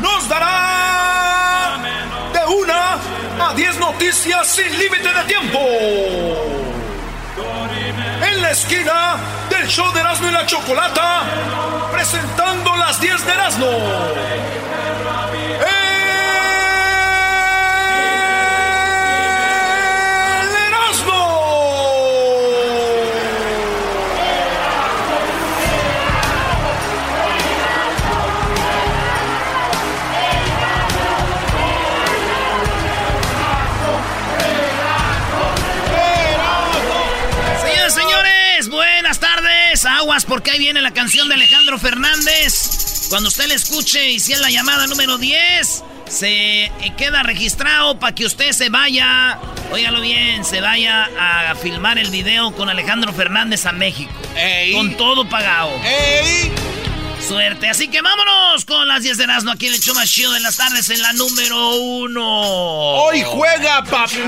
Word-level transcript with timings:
Nos 0.00 0.28
dará 0.28 1.78
de 2.32 2.54
una 2.54 2.98
a 3.48 3.54
diez 3.54 3.78
noticias 3.78 4.46
sin 4.48 4.78
límite 4.78 5.08
de 5.08 5.24
tiempo. 5.24 5.58
En 8.28 8.42
la 8.42 8.50
esquina 8.50 9.16
del 9.48 9.66
show 9.66 9.90
de 9.92 10.00
Erasmo 10.00 10.28
y 10.28 10.32
la 10.32 10.46
Chocolata, 10.46 11.22
presentando 11.90 12.76
las 12.76 13.00
10 13.00 13.26
de 13.26 13.32
Erasmo. 13.32 13.70
Aguas 39.84 40.24
porque 40.24 40.50
ahí 40.50 40.58
viene 40.58 40.80
la 40.80 40.92
canción 40.92 41.28
de 41.28 41.34
Alejandro 41.34 41.78
Fernández. 41.78 43.06
Cuando 43.08 43.28
usted 43.28 43.46
la 43.46 43.54
escuche 43.54 44.10
y 44.10 44.20
si 44.20 44.32
es 44.32 44.40
la 44.40 44.50
llamada 44.50 44.86
número 44.86 45.18
10, 45.18 45.84
se 46.08 46.70
queda 46.96 47.22
registrado 47.22 47.98
para 47.98 48.14
que 48.14 48.26
usted 48.26 48.52
se 48.52 48.68
vaya, 48.68 49.38
óigalo 49.70 50.00
bien, 50.00 50.44
se 50.44 50.60
vaya 50.60 51.08
a 51.18 51.54
filmar 51.54 51.98
el 51.98 52.10
video 52.10 52.52
con 52.52 52.68
Alejandro 52.68 53.12
Fernández 53.12 53.66
a 53.66 53.72
México. 53.72 54.12
Con 54.74 54.96
todo 54.96 55.28
pagado. 55.28 55.72
Suerte. 57.26 57.68
Así 57.68 57.88
que 57.88 58.02
vámonos 58.02 58.64
con 58.64 58.86
las 58.88 59.02
10 59.02 59.16
de 59.16 59.24
Erasmo 59.24 59.52
aquí 59.52 59.66
en 59.66 59.74
el 59.74 59.80
show 59.80 59.94
más 59.94 60.10
chido 60.10 60.32
de 60.32 60.40
las 60.40 60.56
tardes 60.56 60.90
en 60.90 61.00
la 61.00 61.12
número 61.12 61.76
1. 61.76 62.20
Hoy 62.24 63.22
juega, 63.22 63.84
papi. 63.84 64.18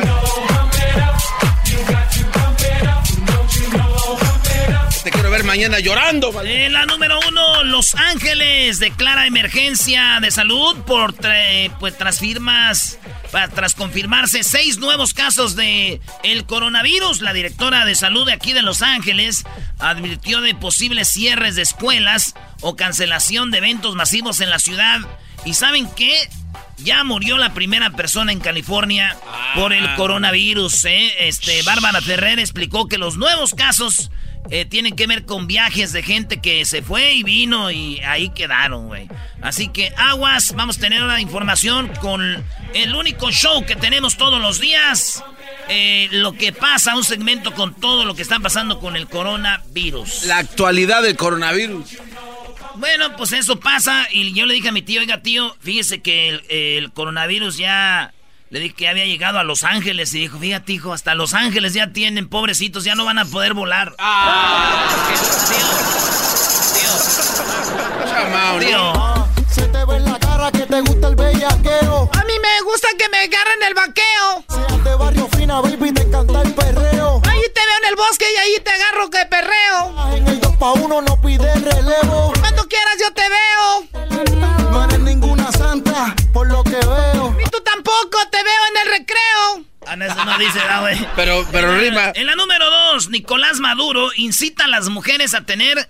Ver 5.35 5.43
mañana 5.43 5.81
llorando. 5.81 6.31
En 6.45 6.73
la 6.73 6.87
número 6.87 7.19
uno, 7.27 7.65
Los 7.65 7.97
Ángeles 7.97 8.79
declara 8.79 9.27
emergencia 9.27 10.21
de 10.21 10.31
salud 10.31 10.77
por 10.87 11.13
pues, 11.81 11.99
tras 11.99 12.21
firmas, 12.21 13.01
tras 13.53 13.75
confirmarse 13.75 14.45
seis 14.45 14.79
nuevos 14.79 15.13
casos 15.13 15.57
de 15.57 16.01
el 16.23 16.47
coronavirus. 16.47 17.21
La 17.21 17.33
directora 17.33 17.85
de 17.85 17.97
salud 17.97 18.27
de 18.27 18.33
aquí 18.33 18.53
de 18.53 18.63
Los 18.63 18.81
Ángeles 18.81 19.45
advirtió 19.81 20.41
de 20.41 20.55
posibles 20.55 21.09
cierres 21.09 21.57
de 21.57 21.63
escuelas 21.63 22.37
o 22.61 22.77
cancelación 22.77 23.51
de 23.51 23.59
eventos 23.59 23.97
masivos 23.97 24.41
en 24.41 24.51
la 24.51 24.61
ciudad. 24.61 25.01
¿Y 25.45 25.55
saben 25.55 25.89
qué? 25.97 26.15
Ya 26.79 27.03
murió 27.03 27.39
la 27.39 27.55
primera 27.55 27.91
persona 27.91 28.31
en 28.31 28.39
California 28.39 29.17
por 29.57 29.73
el 29.73 29.85
ah. 29.85 29.97
coronavirus. 29.97 30.85
¿eh? 30.85 31.27
Este, 31.27 31.61
Bárbara 31.63 32.01
Ferrer 32.03 32.39
explicó 32.39 32.87
que 32.87 32.98
los 32.98 33.17
nuevos 33.17 33.55
casos 33.55 34.13
eh, 34.50 34.64
tienen 34.67 34.95
que 34.95 35.06
ver 35.06 35.25
con 35.25 35.47
viajes 35.47 35.92
de 35.92 36.03
gente 36.03 36.41
que 36.41 36.64
se 36.64 36.83
fue 36.83 37.14
y 37.14 37.23
vino 37.23 37.70
y 37.70 38.00
ahí 38.00 38.28
quedaron, 38.31 38.89
güey. 38.89 39.09
Así 39.41 39.69
que 39.69 39.92
aguas, 39.97 40.55
vamos 40.55 40.77
a 40.78 40.81
tener 40.81 41.03
una 41.03 41.20
información 41.20 41.91
con 42.01 42.45
el 42.75 42.95
único 42.95 43.31
show 43.31 43.64
que 43.64 43.77
tenemos 43.77 44.17
todos 44.17 44.41
los 44.41 44.61
días. 44.61 45.25
Eh, 45.69 46.09
lo 46.12 46.33
que 46.33 46.53
pasa, 46.53 46.95
un 46.95 47.05
segmento 47.05 47.55
con 47.55 47.75
todo 47.75 48.05
lo 48.05 48.14
que 48.14 48.23
está 48.23 48.39
pasando 48.39 48.81
con 48.81 48.97
el 48.97 49.09
coronavirus. 49.09 50.25
La 50.25 50.39
actualidad 50.39 51.03
del 51.03 51.17
coronavirus. 51.17 51.98
Bueno, 52.77 53.17
pues 53.17 53.33
eso 53.33 53.61
pasa 53.61 54.08
y 54.11 54.34
yo 54.34 54.47
le 54.47 54.55
dije 54.55 54.69
a 54.69 54.73
mi 54.73 54.83
tío, 54.83 55.01
oiga 55.01 55.23
tío, 55.23 55.56
fíjese 55.61 56.02
que 56.02 56.77
el 56.77 56.92
coronavirus 56.92 57.57
ya 57.57 58.13
le 58.51 58.61
dije 58.61 58.75
que 58.75 58.89
había 58.89 59.05
llegado 59.05 59.39
a 59.39 59.45
Los 59.45 59.65
Ángeles 59.65 60.15
y 60.15 60.21
dijo, 60.21 60.39
fíjate 60.39 60.73
hijo, 60.73 60.93
hasta 60.93 61.15
Los 61.15 61.35
Ángeles 61.35 61.75
ya 61.75 61.93
tienen, 61.93 62.29
pobrecitos, 62.29 62.85
ya 62.85 62.95
no 62.95 63.05
van 63.05 63.19
a 63.19 63.25
poder 63.25 63.55
volar. 63.55 63.95
Ah, 63.99 64.87
tío, 65.09 65.19
tío, 65.57 65.69
tío. 68.61 69.35
Se 69.51 69.63
te 69.63 69.85
ve 69.85 69.97
en 69.97 70.05
la 70.05 70.19
cara 70.19 70.51
que 70.53 70.67
te 70.67 70.81
gusta 70.81 71.09
el 71.09 71.17
bellaqueo. 71.17 72.11
A 72.13 72.25
mí 72.25 72.35
me 72.41 72.61
gusta 72.63 72.89
que 72.99 73.09
me 73.09 73.19
agarren 73.19 73.63
el 73.67 73.75
vaqueo. 73.75 74.45
Seas 74.49 74.85
de 74.85 74.95
barrio 74.95 75.29
fina, 75.37 75.61
baby, 75.61 75.93
te 75.93 76.03
encanta 76.03 76.43
el 76.43 76.55
perreo. 76.55 77.23
Ahí 77.29 77.43
te 77.55 77.61
veo 77.61 77.79
en 77.83 77.89
el 77.91 77.97
bosque 77.97 78.27
y 78.33 78.37
ahí 78.37 78.57
te 78.63 78.73
eso 90.03 90.25
no 90.25 90.39
dice, 90.39 90.61
güey. 90.81 90.99
Pero, 91.17 91.47
pero 91.51 91.79
rima. 91.79 92.13
En 92.15 92.27
la 92.27 92.35
número 92.35 92.71
dos, 92.71 93.11
Nicolás 93.11 93.61
Maduro 93.61 94.11
incita 94.17 94.65
a 94.65 94.69
las 94.69 94.89
mujeres 94.89 95.35
a 95.35 95.45
tener 95.45 95.89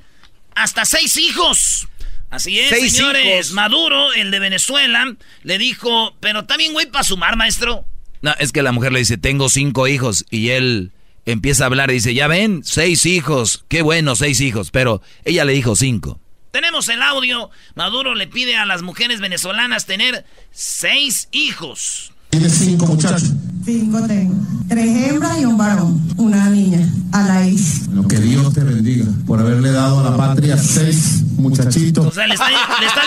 hasta 0.54 0.84
seis 0.84 1.16
hijos. 1.16 1.88
Así 2.30 2.58
es, 2.58 2.92
señores. 2.92 3.52
Maduro, 3.52 4.12
el 4.12 4.30
de 4.30 4.40
Venezuela, 4.40 5.14
le 5.42 5.58
dijo, 5.58 6.16
pero 6.20 6.44
también, 6.46 6.72
güey, 6.72 6.86
para 6.86 7.04
sumar, 7.04 7.36
maestro. 7.36 7.84
No, 8.22 8.34
es 8.38 8.52
que 8.52 8.62
la 8.62 8.72
mujer 8.72 8.92
le 8.92 8.98
dice, 8.98 9.18
tengo 9.18 9.48
cinco 9.48 9.86
hijos. 9.86 10.24
Y 10.30 10.50
él 10.50 10.92
empieza 11.26 11.64
a 11.64 11.66
hablar 11.66 11.90
y 11.90 11.94
dice, 11.94 12.14
ya 12.14 12.26
ven, 12.26 12.62
seis 12.64 13.06
hijos. 13.06 13.64
Qué 13.68 13.82
bueno, 13.82 14.16
seis 14.16 14.40
hijos. 14.40 14.70
Pero 14.70 15.00
ella 15.24 15.44
le 15.44 15.52
dijo 15.52 15.76
cinco. 15.76 16.18
Tenemos 16.50 16.88
el 16.88 17.02
audio. 17.02 17.50
Maduro 17.74 18.14
le 18.14 18.26
pide 18.26 18.56
a 18.56 18.64
las 18.64 18.82
mujeres 18.82 19.20
venezolanas 19.20 19.86
tener 19.86 20.24
seis 20.50 21.28
hijos. 21.32 22.12
Tiene 22.30 22.48
cinco 22.48 22.86
muchachos. 22.86 23.30
Cinco 23.64 24.00
tengo. 24.02 24.34
Tres 24.68 25.10
hembras 25.10 25.40
y 25.40 25.44
un 25.46 25.56
varón. 25.56 26.00
Una 26.16 26.50
niña. 26.50 26.86
A 27.12 27.22
la 27.22 27.48
hija. 27.48 27.84
Bueno, 27.86 28.08
que 28.08 28.18
Dios 28.18 28.52
te 28.52 28.62
bendiga 28.62 29.06
por 29.26 29.40
haberle 29.40 29.70
dado 29.70 30.00
a 30.00 30.10
la 30.10 30.16
patria 30.16 30.58
seis 30.58 31.24
muchachitos. 31.44 32.06
O 32.06 32.10
sea, 32.10 32.26
le 32.26 32.34
está, 32.34 32.46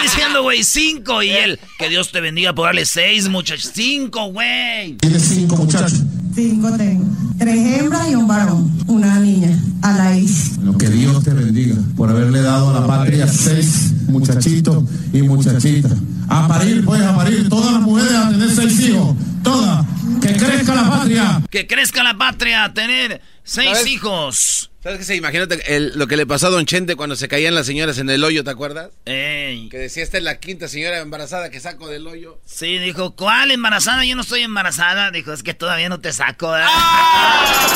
diciendo, 0.02 0.44
güey, 0.44 0.64
cinco. 0.64 1.22
Y 1.24 1.32
él, 1.32 1.60
que 1.78 1.90
Dios 1.90 2.12
te 2.12 2.22
bendiga 2.22 2.54
por 2.54 2.68
darle 2.68 2.86
seis 2.86 3.28
muchachos. 3.28 3.72
Cinco, 3.74 4.32
güey. 4.32 4.94
Tiene 4.94 5.20
cinco 5.20 5.58
muchachos. 5.58 6.02
Cinco 6.34 6.72
tengo. 6.78 7.06
Tres 7.38 7.80
hembras 7.80 8.10
y 8.10 8.16
un 8.16 8.28
varón. 8.28 8.72
Una 8.88 9.20
niña. 9.20 9.58
A 9.82 9.92
la. 9.94 10.18
Bueno, 10.58 10.78
que 10.78 10.90
Dios 10.90 11.24
te 11.24 11.32
bendiga 11.32 11.76
por 11.96 12.10
haberle 12.10 12.42
dado 12.42 12.70
a 12.70 12.80
la 12.80 12.88
patria 12.88 13.28
seis 13.28 13.94
muchachitos 14.08 14.84
y 15.14 15.22
muchachitas. 15.24 15.94
A 16.30 16.48
parir, 16.48 16.84
pues, 16.86 17.02
a 17.02 17.16
parir. 17.16 17.50
Todas 17.50 17.74
las 17.74 17.82
mujeres 17.82 18.14
a 18.14 18.30
tener 18.30 18.50
seis 18.50 18.80
hijos. 18.82 19.16
Todas. 19.44 19.86
Que 20.22 20.34
crezca 20.34 20.76
la 20.76 20.90
patria. 20.90 21.42
Que 21.50 21.68
crezca 21.68 22.04
la 22.04 22.18
patria. 22.18 22.66
A 22.66 22.74
tener 22.74 23.22
seis 23.48 23.88
hijos. 23.88 24.72
¿Sabes 24.84 25.00
qué 25.00 25.06
se? 25.06 25.16
Imagínate 25.16 25.60
lo 25.96 26.08
que 26.08 26.18
le 26.18 26.26
pasó 26.26 26.48
a 26.48 26.50
Don 26.50 26.66
Chente 26.66 26.96
cuando 26.96 27.16
se 27.16 27.28
caían 27.28 27.56
las 27.56 27.66
señoras 27.66 27.98
en 27.98 28.10
el 28.10 28.24
hoyo, 28.24 28.44
¿te 28.44 28.52
acuerdas? 28.52 28.92
Ey. 29.06 29.70
Que 29.70 29.78
decía, 29.78 30.04
esta 30.04 30.18
es 30.18 30.24
la 30.24 30.40
quinta 30.40 30.68
señora 30.68 31.00
embarazada 31.00 31.50
que 31.50 31.60
saco 31.60 31.88
del 31.88 32.08
hoyo. 32.08 32.40
Sí, 32.46 32.78
dijo, 32.78 33.16
¿cuál 33.16 33.52
embarazada? 33.52 34.06
Yo 34.06 34.16
no 34.16 34.22
estoy 34.22 34.42
embarazada. 34.42 35.12
Dijo, 35.12 35.34
es 35.34 35.44
que 35.44 35.54
todavía 35.54 35.90
no 35.90 36.00
te 36.00 36.14
saco. 36.14 36.52
¡Ah! 36.54 37.68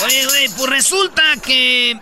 Oye, 0.04 0.26
güey, 0.26 0.48
pues 0.56 0.70
resulta 0.70 1.22
que 1.44 2.00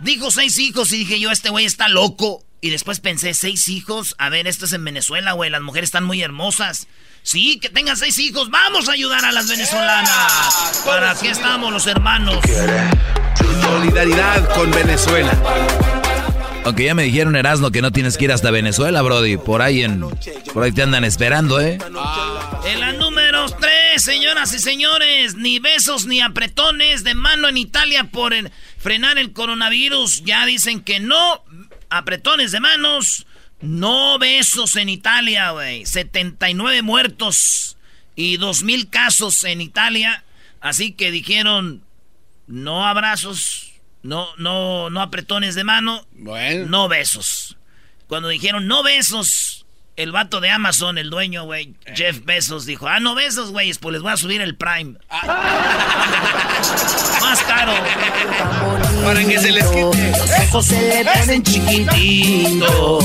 dijo 0.00 0.30
seis 0.30 0.58
hijos 0.58 0.92
y 0.92 0.98
dije 0.98 1.18
yo, 1.18 1.30
este 1.30 1.50
güey 1.50 1.64
está 1.64 1.88
loco. 1.88 2.44
Y 2.62 2.70
después 2.70 3.00
pensé, 3.00 3.32
seis 3.32 3.68
hijos. 3.68 4.14
A 4.18 4.28
ver, 4.28 4.46
esto 4.46 4.66
es 4.66 4.72
en 4.72 4.84
Venezuela, 4.84 5.32
güey. 5.32 5.50
Las 5.50 5.62
mujeres 5.62 5.88
están 5.88 6.04
muy 6.04 6.22
hermosas. 6.22 6.88
Sí, 7.22 7.58
que 7.58 7.68
tengan 7.68 7.96
seis 7.96 8.18
hijos. 8.18 8.50
Vamos 8.50 8.88
a 8.88 8.92
ayudar 8.92 9.24
a 9.24 9.32
las 9.32 9.48
venezolanas. 9.48 10.82
Para 10.84 11.12
aquí 11.12 11.28
estamos 11.28 11.72
los 11.72 11.86
hermanos. 11.86 12.38
Solidaridad 13.62 14.54
con 14.54 14.70
Venezuela. 14.70 15.32
Aunque 16.64 16.84
ya 16.84 16.94
me 16.94 17.04
dijeron, 17.04 17.36
Erasmo, 17.36 17.70
que 17.70 17.80
no 17.80 17.92
tienes 17.92 18.18
que 18.18 18.26
ir 18.26 18.32
hasta 18.32 18.50
Venezuela, 18.50 19.00
Brody. 19.00 19.38
Por 19.38 19.62
ahí 19.62 19.82
en. 19.82 20.00
Por 20.52 20.62
ahí 20.62 20.72
te 20.72 20.82
andan 20.82 21.04
esperando, 21.04 21.60
¿eh? 21.60 21.78
En 22.66 22.80
la 22.80 22.92
número 22.92 23.46
tres, 23.58 24.02
señoras 24.02 24.52
y 24.52 24.58
señores. 24.58 25.34
Ni 25.34 25.58
besos 25.58 26.04
ni 26.04 26.20
apretones 26.20 27.04
de 27.04 27.14
mano 27.14 27.48
en 27.48 27.56
Italia 27.56 28.04
por 28.04 28.34
frenar 28.78 29.16
el 29.16 29.32
coronavirus. 29.32 30.24
Ya 30.24 30.44
dicen 30.44 30.82
que 30.82 31.00
no. 31.00 31.42
Apretones 31.90 32.52
de 32.52 32.60
manos. 32.60 33.26
No 33.60 34.18
besos 34.18 34.76
en 34.76 34.88
Italia, 34.88 35.50
güey. 35.50 35.84
79 35.84 36.82
muertos 36.82 37.76
y 38.16 38.38
2.000 38.38 38.88
casos 38.88 39.44
en 39.44 39.60
Italia. 39.60 40.24
Así 40.60 40.92
que 40.92 41.10
dijeron, 41.10 41.82
no 42.46 42.86
abrazos, 42.86 43.72
no, 44.02 44.28
no, 44.36 44.90
no 44.90 45.00
apretones 45.00 45.54
de 45.54 45.64
mano, 45.64 46.06
bueno. 46.12 46.66
no 46.66 46.88
besos. 46.88 47.56
Cuando 48.08 48.28
dijeron 48.28 48.66
no 48.66 48.82
besos, 48.82 49.64
el 49.96 50.12
vato 50.12 50.40
de 50.40 50.50
Amazon, 50.50 50.98
el 50.98 51.10
dueño, 51.10 51.44
güey, 51.44 51.74
eh. 51.84 51.92
Jeff 51.94 52.24
Bezos, 52.24 52.66
dijo, 52.66 52.88
ah, 52.88 53.00
no 53.00 53.14
besos, 53.14 53.50
güey, 53.52 53.72
pues 53.74 53.92
les 53.92 54.02
voy 54.02 54.12
a 54.12 54.16
subir 54.16 54.40
el 54.40 54.56
Prime. 54.56 54.94
Ah. 55.08 55.26
Más 57.20 57.42
caro. 57.42 58.89
Para 59.04 59.24
que 59.24 59.38
se 59.38 59.50
les 59.52 59.64
quite. 59.66 60.10
Los 60.18 60.30
ojos 60.48 60.66
se 60.66 60.80
le 60.82 61.04
ponen 61.04 61.42
chiquititos. 61.42 63.04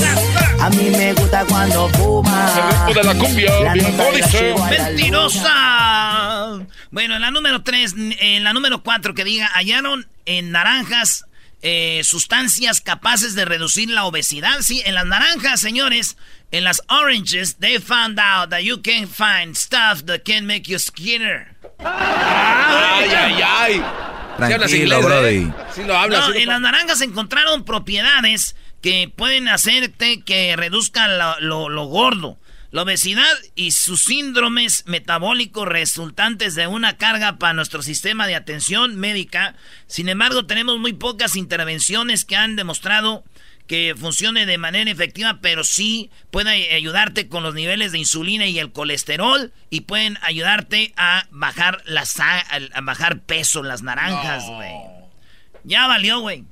A 0.62 0.70
mí 0.70 0.90
me 0.92 1.14
gusta 1.14 1.46
cuando 1.46 1.90
fuma. 1.90 2.86
de 2.94 3.04
la 3.04 3.16
cumbia, 3.16 3.52
La 3.64 3.74
bien 3.74 3.92
nota 3.98 4.12
de 4.12 4.20
la 4.20 4.26
dice. 4.28 4.42
llevo 4.42 4.64
a 4.64 4.72
la 4.72 4.78
¡Mentirosa! 4.90 6.68
Bueno, 6.92 7.16
en 7.16 7.22
la 7.22 7.32
número 7.32 7.62
3, 7.64 7.96
en 8.20 8.44
la 8.44 8.54
número 8.54 8.82
4 8.84 9.14
que 9.14 9.24
diga, 9.24 9.48
hallaron 9.54 10.08
en 10.26 10.52
naranjas 10.52 11.26
eh, 11.62 12.02
sustancias 12.04 12.82
capaces 12.82 13.36
de 13.36 13.46
reducir 13.46 13.90
la 13.90 14.06
obesidad. 14.06 14.60
Sí, 14.62 14.82
en 14.86 14.96
las 14.96 15.06
naranjas, 15.06 15.60
señores, 15.60 16.18
en 16.52 16.64
las 16.64 16.82
oranges, 16.90 17.58
they 17.60 17.80
found 17.80 18.20
out 18.20 18.50
that 18.50 18.62
you 18.62 18.82
can 18.82 19.08
find 19.08 19.56
stuff 19.56 20.04
that 20.06 20.22
can 20.26 20.46
make 20.46 20.64
you 20.70 20.78
skinner. 20.80 21.56
Ay, 21.80 23.10
ay, 23.10 23.42
ay. 23.44 23.84
Tranquilo, 24.38 24.68
inglés, 24.70 25.06
Brody. 25.06 25.36
¿eh? 25.38 25.54
Sí 25.74 25.84
lo 25.84 25.98
hablas. 25.98 26.20
No, 26.22 26.28
sí 26.28 26.34
lo- 26.34 26.40
en 26.42 26.48
las 26.50 26.62
naranjas 26.62 27.02
encontraron 27.02 27.66
propiedades 27.66 28.56
que 28.82 29.12
pueden 29.16 29.48
hacerte 29.48 30.22
que 30.22 30.56
reduzca 30.56 31.08
lo, 31.08 31.40
lo- 31.40 31.70
lo 31.70 31.86
gordo. 31.86 32.38
La 32.72 32.82
obesidad 32.82 33.32
y 33.56 33.72
sus 33.72 34.02
síndromes 34.04 34.84
metabólicos 34.86 35.66
resultantes 35.66 36.56
de 36.56 36.68
una 36.68 36.98
carga 36.98 37.38
para 37.38 37.54
nuestro 37.54 37.82
sistema 37.82 38.28
de 38.28 38.36
atención 38.36 38.98
médica. 38.98 39.56
Sin 39.88 40.10
embargo, 40.10 40.46
tenemos 40.46 40.78
muy 40.80 40.92
pocas 40.92 41.38
intervenciones 41.38 42.26
que 42.26 42.36
han 42.36 42.58
demostrado 42.58 43.24
que 43.68 43.96
funcione 43.98 44.46
de 44.46 44.58
manera 44.58 44.92
efectiva, 44.92 45.40
pero 45.42 45.64
sí 45.64 46.12
puede 46.32 46.74
ayudarte 46.76 47.28
con 47.30 47.42
los 47.44 47.54
niveles 47.56 47.92
de 47.92 47.98
insulina 48.00 48.46
y 48.46 48.60
el 48.60 48.72
colesterol 48.72 49.52
y 49.70 49.82
pueden 49.82 50.20
ayudarte 50.22 50.94
a 50.98 51.26
bajar 51.32 51.82
la 51.86 52.06
sa- 52.06 52.40
a 52.74 52.82
bajar 52.82 53.22
peso 53.22 53.64
las 53.64 53.82
naranjas, 53.82 54.46
güey. 54.48 54.72
Ya 55.64 55.88
valió, 55.88 56.20
güey. 56.20 56.44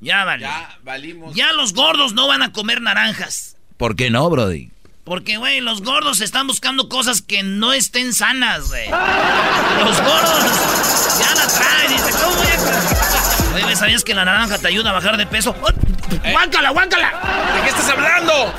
Ya 0.00 0.24
valió. 0.24 0.46
Ya. 0.48 0.68
Ya 0.70 0.78
valimos. 0.82 1.36
los 1.56 1.72
gordos 1.74 2.14
no 2.14 2.26
van 2.26 2.42
a 2.42 2.52
comer 2.52 2.80
naranjas. 2.80 3.56
¿Por 3.76 3.94
qué 3.96 4.10
no, 4.10 4.28
Brody? 4.28 4.70
Porque, 5.04 5.36
güey, 5.38 5.60
los 5.60 5.82
gordos 5.82 6.20
están 6.20 6.46
buscando 6.46 6.88
cosas 6.88 7.22
que 7.22 7.42
no 7.42 7.72
estén 7.72 8.12
sanas, 8.12 8.68
güey. 8.68 8.88
Los 8.88 10.00
gordos 10.00 10.44
ya 11.18 11.34
la 11.34 11.46
traen. 11.46 11.90
Dice, 11.92 12.10
¿cómo 12.22 12.36
voy 12.36 12.46
a...? 12.46 13.09
Güey, 13.70 13.78
¿sabías 13.78 14.02
que 14.02 14.14
la 14.14 14.24
naranja 14.24 14.58
te 14.58 14.66
ayuda 14.66 14.90
a 14.90 14.94
bajar 14.94 15.16
de 15.16 15.26
peso? 15.26 15.54
¡Guáncala, 16.32 16.70
guáncala! 16.70 17.52
¿De 17.54 17.62
qué 17.62 17.68
estás 17.68 17.88
hablando? 17.90 18.52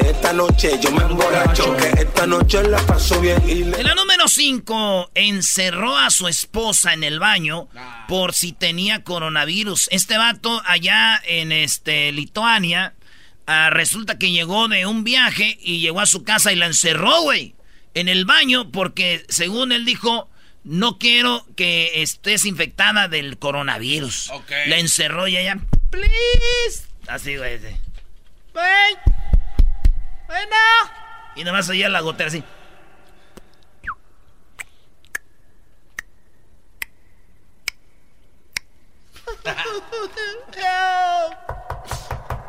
Esta 0.00 0.32
noche 0.32 0.80
yo 0.80 0.90
me 0.92 1.02
emborracho, 1.02 1.76
que 1.76 1.88
esta 1.88 2.26
noche 2.26 2.62
la 2.62 2.78
paso 2.78 3.20
bien. 3.20 3.38
En 3.46 3.86
la 3.86 3.94
número 3.94 4.26
5, 4.26 5.10
encerró 5.14 5.94
a 5.94 6.08
su 6.08 6.26
esposa 6.26 6.94
en 6.94 7.04
el 7.04 7.18
baño 7.18 7.68
por 8.08 8.32
si 8.32 8.52
tenía 8.52 9.04
coronavirus. 9.04 9.88
Este 9.90 10.16
vato 10.16 10.62
allá 10.64 11.20
en 11.26 11.52
este 11.52 12.10
Lituania, 12.10 12.94
ah, 13.46 13.68
resulta 13.68 14.16
que 14.16 14.30
llegó 14.30 14.68
de 14.68 14.86
un 14.86 15.04
viaje 15.04 15.58
y 15.60 15.80
llegó 15.80 16.00
a 16.00 16.06
su 16.06 16.24
casa 16.24 16.50
y 16.50 16.56
la 16.56 16.64
encerró, 16.64 17.20
güey, 17.20 17.56
en 17.92 18.08
el 18.08 18.24
baño 18.24 18.70
porque 18.72 19.26
según 19.28 19.70
él 19.70 19.84
dijo, 19.84 20.30
no 20.68 20.98
quiero 20.98 21.46
que 21.56 22.02
estés 22.02 22.44
infectada 22.44 23.08
del 23.08 23.38
coronavirus. 23.38 24.28
Ok. 24.32 24.50
La 24.66 24.76
encerró 24.78 25.26
y 25.26 25.38
ella, 25.38 25.56
please. 25.88 26.86
Así, 27.06 27.36
güey. 27.38 27.58
sí. 27.58 27.74
Güey. 28.52 28.96
Bueno. 30.26 30.56
Y 31.36 31.44
nomás 31.44 31.70
oía 31.70 31.88
la 31.88 32.00
gotera 32.00 32.28
así. 32.28 32.44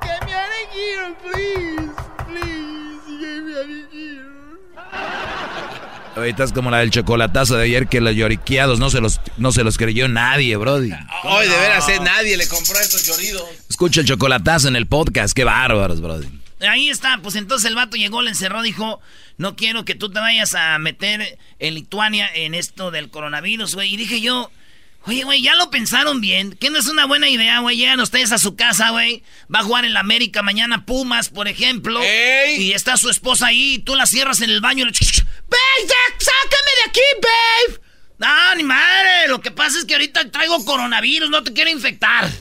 Get 0.02 0.26
me 0.26 0.34
out 0.34 0.50
of 0.50 0.70
here, 0.74 1.16
please. 1.24 1.96
Please, 2.28 3.06
get 3.22 3.44
me 3.44 3.54
out 3.54 3.70
of 3.70 3.92
here. 3.94 4.26
Ahorita 6.20 6.44
es 6.44 6.52
como 6.52 6.70
la 6.70 6.80
del 6.80 6.92
chocolatazo 6.92 7.56
de 7.56 7.64
ayer 7.64 7.88
que 7.88 8.02
los 8.02 8.14
lloriqueados 8.14 8.78
no 8.78 8.90
se 8.90 9.00
los, 9.00 9.22
no 9.38 9.54
se 9.54 9.64
los 9.64 9.78
creyó 9.78 10.10
nadie, 10.10 10.58
Brody. 10.58 10.92
Hoy 11.24 11.48
de 11.48 11.58
veras, 11.58 11.88
eh, 11.88 12.00
nadie 12.02 12.36
le 12.36 12.46
compró 12.46 12.78
a 12.78 12.82
estos 12.82 13.06
lloridos. 13.06 13.44
Escucha 13.70 14.02
el 14.02 14.08
chocolatazo 14.08 14.68
en 14.68 14.76
el 14.76 14.86
podcast, 14.86 15.34
qué 15.34 15.46
bárbaros, 15.46 16.02
Brody. 16.02 16.28
Ahí 16.60 16.90
está, 16.90 17.20
pues 17.24 17.36
entonces 17.36 17.70
el 17.70 17.76
vato 17.76 17.96
llegó, 17.96 18.22
le 18.22 18.32
encerró, 18.32 18.62
dijo, 18.62 19.00
no 19.38 19.56
quiero 19.56 19.86
que 19.86 19.96
tú 19.96 20.10
te 20.10 20.20
vayas 20.20 20.56
a 20.56 20.78
meter 20.78 21.40
en 21.60 21.74
Lituania 21.74 22.30
en 22.34 22.54
esto 22.54 22.92
del 22.92 23.10
coronavirus, 23.10 23.76
güey. 23.76 23.94
Y 23.94 23.98
dije 23.98 24.20
yo, 24.20 24.52
oye, 25.06 25.24
güey, 25.24 25.42
ya 25.42 25.56
lo 25.56 25.70
pensaron 25.72 26.22
bien, 26.22 26.54
que 26.54 26.70
no 26.70 26.80
es 26.80 26.88
una 26.88 27.06
buena 27.06 27.30
idea, 27.30 27.60
güey. 27.60 27.78
Llegan 27.78 28.00
ustedes 28.00 28.32
a 28.32 28.38
su 28.38 28.56
casa, 28.56 28.90
güey. 28.90 29.24
Va 29.54 29.60
a 29.60 29.64
jugar 29.64 29.86
en 29.86 29.94
la 29.94 30.02
América 30.02 30.42
mañana 30.42 30.86
Pumas, 30.86 31.30
por 31.30 31.48
ejemplo. 31.48 32.02
¡Ey! 32.02 32.62
Y 32.62 32.74
está 32.74 32.98
su 32.98 33.10
esposa 33.10 33.48
ahí, 33.48 33.76
y 33.76 33.80
tú 33.80 33.96
la 33.96 34.06
cierras 34.06 34.42
en 34.42 34.50
el 34.50 34.62
baño 34.62 34.86
y 34.86 34.88
le... 34.88 34.92
¡Babe, 34.92 35.88
ya, 35.88 35.96
sácame 36.20 36.72
de 36.84 36.90
aquí, 36.90 37.02
babe! 37.22 37.90
No, 38.20 38.56
ni 38.56 38.64
madre, 38.64 39.30
lo 39.30 39.40
que 39.40 39.50
pasa 39.50 39.80
es 39.80 39.86
que 39.86 39.94
ahorita 39.94 40.30
traigo 40.30 40.66
coronavirus, 40.66 41.30
no 41.30 41.42
te 41.42 41.54
quiero 41.54 41.70
infectar. 41.70 42.30
Ya 42.30 42.36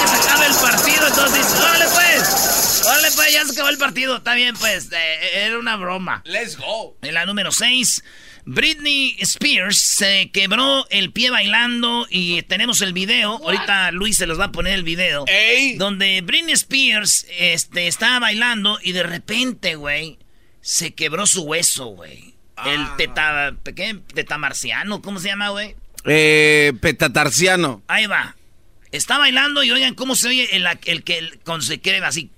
que 0.00 0.08
se 0.08 0.16
acaba 0.16 0.46
el 0.46 0.54
partido, 0.54 1.06
entonces 1.06 1.34
dices, 1.34 1.60
órale 1.60 1.84
pues, 1.92 2.82
órale 2.86 3.10
pues, 3.14 3.32
ya 3.34 3.44
se 3.44 3.52
acabó 3.52 3.68
el 3.68 3.76
partido, 3.76 4.16
está 4.16 4.32
bien 4.32 4.56
pues, 4.58 4.90
eh, 4.92 5.44
era 5.44 5.58
una 5.58 5.76
broma. 5.76 6.22
Let's 6.24 6.56
go. 6.56 6.96
En 7.02 7.12
la 7.12 7.26
número 7.26 7.52
6, 7.52 8.02
Britney 8.46 9.16
Spears 9.18 9.76
se 9.78 10.30
quebró 10.32 10.86
el 10.90 11.12
pie 11.12 11.30
bailando 11.30 12.06
y 12.08 12.42
tenemos 12.42 12.80
el 12.80 12.92
video, 12.92 13.32
ahorita 13.42 13.90
Luis 13.90 14.16
se 14.16 14.26
los 14.26 14.38
va 14.38 14.46
a 14.46 14.52
poner 14.52 14.74
el 14.74 14.84
video, 14.84 15.24
¡Ey! 15.26 15.76
donde 15.76 16.20
Britney 16.22 16.52
Spears 16.54 17.26
este, 17.38 17.88
estaba 17.88 18.20
bailando 18.20 18.78
y 18.82 18.92
de 18.92 19.02
repente, 19.02 19.74
güey, 19.74 20.18
se 20.60 20.94
quebró 20.94 21.26
su 21.26 21.42
hueso, 21.42 21.86
güey. 21.86 22.34
El 22.64 22.86
teta, 22.96 23.54
¿qué? 23.74 23.98
tetamarciano, 24.14 25.02
¿cómo 25.02 25.18
se 25.20 25.28
llama, 25.28 25.50
güey? 25.50 25.74
Eh, 26.04 26.72
petatarciano. 26.80 27.82
Ahí 27.88 28.06
va. 28.06 28.36
Está 28.92 29.18
bailando 29.18 29.64
y 29.64 29.72
oigan 29.72 29.94
cómo 29.94 30.14
se 30.14 30.28
oye 30.28 30.56
el, 30.56 30.64
el 30.84 31.02
que 31.02 31.18
el- 31.18 31.40
cuando 31.40 31.66
se 31.66 31.80
queda 31.80 32.06
así. 32.06 32.30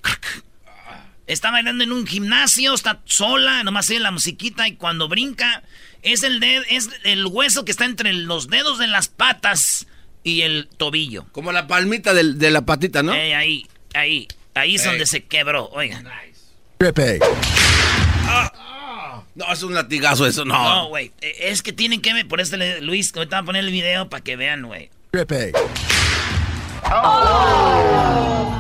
Está 1.29 1.51
bailando 1.51 1.85
en 1.85 1.93
un 1.93 2.07
gimnasio, 2.07 2.75
está 2.75 3.01
sola, 3.05 3.63
nomás 3.63 3.89
oye 3.91 4.01
la 4.01 4.11
musiquita 4.11 4.67
y 4.67 4.77
cuando 4.77 5.09
brinca 5.09 5.63
es 6.03 6.23
el 6.23 6.41
ded- 6.41 6.65
es 6.71 6.89
el 7.05 7.27
hueso 7.27 7.65
que 7.67 7.71
está 7.71 7.85
entre 7.85 8.13
los 8.15 8.49
dedos 8.49 8.79
de 8.79 8.87
las 8.87 9.09
patas 9.09 9.87
y 10.25 10.41
el 10.43 10.69
tobillo. 10.79 11.27
Como 11.33 11.53
la 11.53 11.67
palmita 11.67 12.15
de, 12.15 12.51
la 12.51 12.63
patita, 12.63 13.03
¿no? 13.03 13.15
Eh, 13.15 13.35
ahí, 13.35 13.67
ahí, 13.95 14.27
ahí 14.55 14.77
es 14.77 14.83
Ey. 14.83 14.89
donde 14.89 15.05
se 15.07 15.25
quebró, 15.25 15.69
oigan. 15.69 16.05
No, 19.35 19.53
es 19.53 19.63
un 19.63 19.75
latigazo 19.75 20.27
eso, 20.27 20.45
no. 20.45 20.55
No, 20.55 20.89
güey, 20.89 21.13
eh, 21.21 21.35
es 21.43 21.63
que 21.63 21.73
tienen 21.73 22.01
que 22.01 22.13
ver, 22.15 22.27
por 22.27 22.41
eso 22.41 22.57
le- 22.57 22.81
Luis, 22.81 23.13
ahorita 23.15 23.37
voy 23.37 23.43
a 23.43 23.47
poner 23.47 23.65
el 23.65 23.71
video 23.71 24.09
para 24.09 24.25
que 24.25 24.35
vean, 24.37 24.63
güey. 24.63 24.91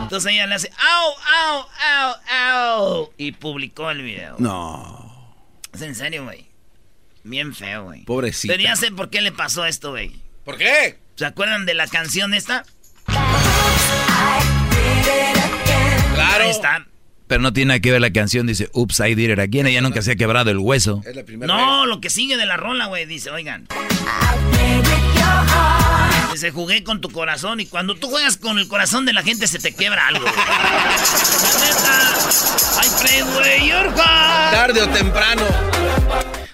Entonces 0.02 0.32
ella 0.32 0.46
le 0.46 0.54
hace, 0.54 0.70
au, 0.70 1.12
au, 1.36 1.66
au, 1.90 2.14
au, 3.04 3.12
y 3.16 3.32
publicó 3.32 3.90
el 3.90 4.02
video. 4.02 4.36
No. 4.38 5.36
Es 5.72 5.82
en 5.82 5.94
serio, 5.94 6.24
güey. 6.24 6.48
Bien 7.24 7.54
feo, 7.54 7.84
güey. 7.84 8.04
Pobrecita. 8.04 8.52
Pero 8.52 8.62
ya 8.62 8.76
sé 8.76 8.90
por 8.90 9.10
qué 9.10 9.20
le 9.20 9.32
pasó 9.32 9.66
esto, 9.66 9.90
güey. 9.90 10.12
¿Por 10.44 10.56
qué? 10.56 10.98
¿Se 11.16 11.26
acuerdan 11.26 11.66
de 11.66 11.74
la 11.74 11.86
canción 11.88 12.32
esta? 12.32 12.64
Claro. 16.14 16.44
Ahí 16.44 16.50
está. 16.50 16.86
Pero 17.26 17.42
no 17.42 17.52
tiene 17.52 17.68
nada 17.68 17.80
que 17.80 17.92
ver 17.92 18.00
la 18.00 18.10
canción, 18.10 18.46
dice, 18.46 18.70
Oops, 18.72 19.00
I 19.00 19.14
did 19.14 19.30
it 19.30 19.38
again. 19.38 19.66
Ella 19.66 19.82
nunca 19.82 20.00
se 20.00 20.12
ha 20.12 20.16
quebrado 20.16 20.50
el 20.50 20.58
hueso. 20.58 21.02
Es 21.04 21.14
la 21.14 21.24
primera 21.24 21.54
No, 21.54 21.84
lo 21.84 22.00
que 22.00 22.08
sigue 22.08 22.38
de 22.38 22.46
la 22.46 22.56
rola, 22.56 22.86
güey, 22.86 23.04
dice, 23.04 23.30
oigan. 23.30 23.68
Dice, 26.40 26.52
jugué 26.52 26.84
con 26.84 27.00
tu 27.00 27.10
corazón 27.10 27.58
y 27.58 27.66
cuando 27.66 27.96
tú 27.96 28.08
juegas 28.10 28.36
con 28.36 28.60
el 28.60 28.68
corazón 28.68 29.04
de 29.04 29.12
la 29.12 29.24
gente 29.24 29.48
se 29.48 29.58
te 29.58 29.74
quiebra 29.74 30.06
algo. 30.06 30.20
güey. 30.20 30.34
La 30.36 31.66
neta, 31.66 32.14
I 32.84 33.02
played 33.02 33.24
with 33.24 33.68
your 33.68 33.92
vez. 33.92 34.04
heart. 34.04 34.52
Tarde 34.54 34.82
o 34.82 34.88
temprano. 34.90 35.42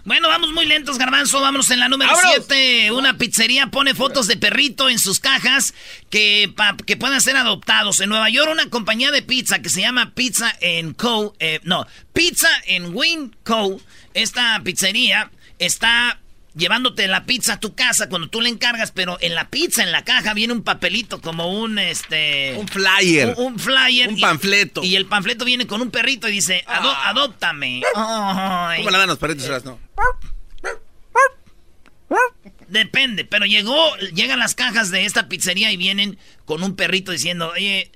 Bueno, 0.07 0.29
vamos 0.29 0.53
muy 0.53 0.65
lentos, 0.65 0.97
Garbanzo. 0.97 1.39
Vámonos 1.43 1.71
en 1.71 1.81
la 1.81 1.89
número 1.89 2.13
¡Vámonos! 2.13 2.45
7. 2.47 2.93
Una 2.93 3.19
pizzería 3.19 3.67
pone 3.67 3.95
fotos 3.95 4.27
de 4.27 4.39
perrito 4.39 4.89
en 4.89 4.99
sus 4.99 5.21
cajas 5.21 5.75
que, 6.09 6.51
pa- 6.57 6.77
que 6.87 6.97
puedan 6.97 7.21
ser 7.21 7.37
adoptados. 7.37 8.01
En 8.01 8.09
Nueva 8.09 8.31
York, 8.31 8.49
una 8.51 8.71
compañía 8.71 9.11
de 9.11 9.21
pizza 9.21 9.59
que 9.59 9.69
se 9.69 9.83
llama 9.83 10.13
Pizza 10.15 10.55
Co. 10.97 11.35
eh, 11.41 11.61
no, 11.65 11.87
Pizza 12.15 12.49
Win 12.93 13.37
Co. 13.45 13.79
Esta 14.15 14.61
pizzería 14.65 15.31
está 15.59 16.21
llevándote 16.57 17.09
la 17.09 17.25
pizza 17.25 17.55
a 17.55 17.61
tu 17.61 17.75
casa 17.75 18.09
cuando 18.09 18.29
tú 18.29 18.41
le 18.41 18.49
encargas, 18.49 18.93
pero 18.93 19.19
en 19.21 19.35
la 19.35 19.51
pizza, 19.51 19.83
en 19.83 19.93
la 19.93 20.05
caja, 20.05 20.35
viene 20.35 20.53
un 20.53 20.63
papelito 20.63 21.21
como 21.21 21.49
un 21.61 21.79
este. 21.79 22.55
Un 22.57 22.69
flyer. 22.69 23.35
Un, 23.37 23.55
un 23.55 23.59
flyer. 23.59 24.09
Un 24.09 24.19
y- 24.19 24.21
panfleto. 24.21 24.83
Y, 24.85 24.97
el 24.97 25.07
panfleto 25.07 25.45
viene 25.45 25.67
con 25.67 25.81
un 25.83 25.91
perrito 25.91 26.29
y 26.29 26.33
dice: 26.33 26.65
"Ado- 26.67 26.91
Ah. 26.93 27.11
Adóptame. 27.11 27.83
Ay. 27.95 28.79
¿Cómo 28.79 28.91
la 28.91 28.99
dan 28.99 29.09
los 29.09 29.19
perritos, 29.19 29.65
no? 29.65 29.79
Depende, 32.69 33.25
pero 33.25 33.45
llegó, 33.47 33.95
llegan 34.15 34.39
las 34.39 34.55
cajas 34.55 34.91
de 34.91 35.05
esta 35.05 35.29
pizzería 35.29 35.71
y 35.71 35.77
vienen 35.77 36.19
con 36.45 36.63
un 36.63 36.77
perrito 36.77 37.13
diciendo, 37.13 37.51
oye, 37.55 37.91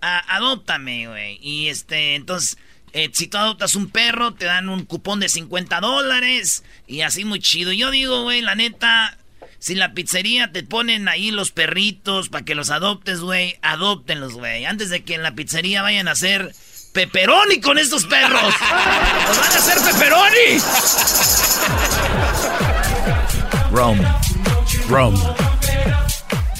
adóptame, 0.00 1.06
güey. 1.08 1.38
Y 1.42 1.68
este, 1.68 2.14
entonces, 2.14 2.56
eh, 2.92 3.10
si 3.12 3.26
tú 3.26 3.38
adoptas 3.38 3.74
un 3.74 3.88
perro, 3.88 4.34
te 4.34 4.44
dan 4.44 4.68
un 4.68 4.84
cupón 4.84 5.20
de 5.20 5.28
50 5.28 5.80
dólares 5.80 6.62
y 6.86 7.00
así 7.00 7.24
muy 7.24 7.40
chido. 7.40 7.72
Yo 7.72 7.90
digo, 7.90 8.22
güey, 8.22 8.42
la 8.42 8.54
neta, 8.54 9.16
si 9.58 9.74
la 9.74 9.94
pizzería 9.94 10.52
te 10.52 10.62
ponen 10.62 11.08
ahí 11.08 11.30
los 11.30 11.52
perritos 11.52 12.28
para 12.28 12.44
que 12.44 12.54
los 12.54 12.70
adoptes, 12.70 13.20
güey, 13.20 13.56
adóptenlos, 13.62 14.34
güey. 14.34 14.66
Antes 14.66 14.90
de 14.90 15.04
que 15.04 15.14
en 15.14 15.22
la 15.22 15.34
pizzería 15.34 15.80
vayan 15.82 16.08
a 16.08 16.12
hacer 16.12 16.54
pepperoni 16.92 17.60
con 17.60 17.78
estos 17.78 18.04
perros. 18.04 18.42
¡Los 19.28 19.38
van 19.38 19.52
a 19.52 19.56
hacer 19.56 19.78
pepperoni! 19.78 20.60
Rome. 23.72 24.02
Rome. 24.88 25.31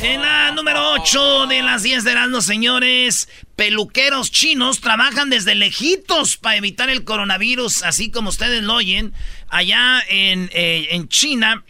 En 0.02 0.20
la 0.20 0.50
número 0.50 0.90
8 0.94 1.46
de 1.46 1.62
las 1.62 1.84
10 1.84 2.02
de 2.02 2.14
los 2.26 2.44
señores, 2.44 3.28
peluqueros 3.54 4.32
chinos 4.32 4.80
trabajan 4.80 5.30
desde 5.30 5.54
lejitos 5.54 6.36
para 6.36 6.56
evitar 6.56 6.90
el 6.90 7.04
coronavirus, 7.04 7.84
así 7.84 8.10
como 8.10 8.30
ustedes 8.30 8.64
lo 8.64 8.74
oyen. 8.74 9.12
Allá 9.48 10.02
en, 10.08 10.50
eh, 10.54 10.88
en 10.90 11.08
China, 11.08 11.62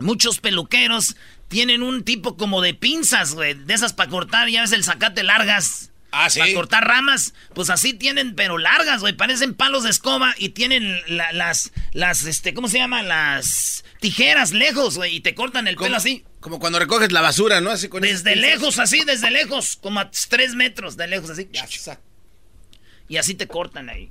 muchos 0.00 0.38
peluqueros 0.40 1.16
tienen 1.48 1.82
un 1.82 2.04
tipo 2.04 2.38
como 2.38 2.62
de 2.62 2.72
pinzas, 2.72 3.36
de 3.36 3.62
esas 3.68 3.92
para 3.92 4.08
cortar, 4.08 4.48
ya 4.48 4.62
ves 4.62 4.72
el 4.72 4.82
zacate 4.82 5.22
largas. 5.22 5.91
Ah, 6.12 6.28
sí. 6.28 6.40
Para 6.40 6.52
cortar 6.52 6.86
ramas, 6.86 7.32
pues 7.54 7.70
así 7.70 7.94
tienen, 7.94 8.34
pero 8.34 8.58
largas, 8.58 9.00
güey. 9.00 9.14
Parecen 9.14 9.54
palos 9.54 9.82
de 9.82 9.90
escoba 9.90 10.34
y 10.36 10.50
tienen 10.50 11.00
las, 11.08 11.72
las, 11.92 12.24
este, 12.24 12.52
¿cómo 12.52 12.68
se 12.68 12.78
llama? 12.78 13.02
Las 13.02 13.84
tijeras 13.98 14.52
lejos, 14.52 14.96
güey. 14.96 15.16
Y 15.16 15.20
te 15.20 15.34
cortan 15.34 15.66
el 15.68 15.76
pelo 15.76 15.96
así. 15.96 16.24
Como 16.40 16.58
cuando 16.58 16.78
recoges 16.78 17.12
la 17.12 17.22
basura, 17.22 17.62
¿no? 17.62 17.70
Así 17.70 17.88
con 17.88 18.02
Desde 18.02 18.36
lejos, 18.36 18.78
así, 18.78 19.04
desde 19.04 19.30
lejos. 19.30 19.76
Como 19.76 20.00
a 20.00 20.10
tres 20.10 20.54
metros 20.54 20.98
de 20.98 21.06
lejos, 21.08 21.30
así. 21.30 21.48
Y 23.08 23.16
así 23.16 23.34
te 23.34 23.48
cortan 23.48 23.88
ahí. 23.88 24.10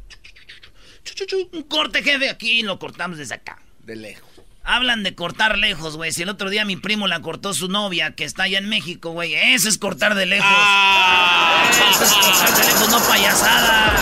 Un 1.52 1.64
corte, 1.64 2.02
jefe, 2.02 2.30
aquí 2.30 2.64
lo 2.64 2.80
cortamos 2.80 3.20
desde 3.20 3.36
acá. 3.36 3.62
De 3.84 3.96
lejos. 3.96 4.31
Hablan 4.64 5.02
de 5.04 5.16
cortar 5.16 5.58
lejos, 5.58 5.98
güey. 5.98 6.12
Si 6.12 6.22
el 6.22 6.30
otro 6.30 6.50
día 6.52 6.66
mi 6.66 6.76
primo 6.76 7.08
la 7.08 7.20
cortó 7.22 7.54
su 7.54 7.68
novia, 7.68 8.12
que 8.12 8.24
está 8.24 8.44
allá 8.44 8.60
en 8.60 8.70
México, 8.70 9.12
güey. 9.12 9.34
Eso 9.34 9.68
es 9.68 9.78
cortar 9.80 10.14
de 10.14 10.28
lejos. 10.28 10.48
Ah. 10.50 11.64
Eso 11.70 12.04
es 12.04 12.14
cortar 12.14 12.56
de 12.56 12.64
lejos, 12.66 12.90
no 12.90 13.00
payasada. 13.08 13.96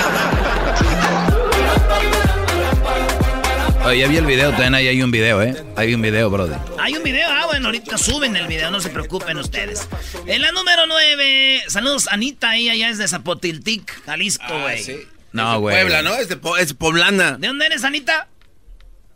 Oye, 3.85 3.99
ya 4.01 4.07
vi 4.07 4.17
el 4.17 4.25
video, 4.25 4.51
también 4.51 4.75
ahí 4.75 4.89
hay 4.89 5.01
un 5.01 5.09
video, 5.09 5.41
¿eh? 5.41 5.55
Hay 5.77 5.93
un 5.95 6.01
video, 6.01 6.29
brother. 6.29 6.59
Hay 6.77 6.95
un 6.95 7.03
video, 7.03 7.29
ah, 7.31 7.45
bueno, 7.45 7.67
ahorita 7.67 7.97
suben 7.97 8.35
el 8.35 8.45
video, 8.45 8.69
no 8.69 8.81
se 8.81 8.89
preocupen 8.89 9.37
ustedes. 9.37 9.87
En 10.27 10.41
la 10.41 10.51
número 10.51 10.85
9, 10.85 11.63
saludos, 11.67 12.07
Anita, 12.11 12.57
ella 12.57 12.75
ya 12.75 12.89
es 12.89 12.97
de 12.97 13.07
Zapotiltic, 13.07 14.03
Jalisco, 14.05 14.43
ah, 14.49 14.61
güey. 14.63 14.83
sí. 14.83 14.99
No, 15.31 15.59
güey. 15.59 15.75
Puebla, 15.75 16.01
¿no? 16.01 16.13
Es, 16.15 16.27
de 16.27 16.39
es 16.59 16.73
poblana. 16.73 17.37
¿De 17.37 17.47
dónde 17.47 17.67
eres, 17.67 17.83
Anita? 17.83 18.27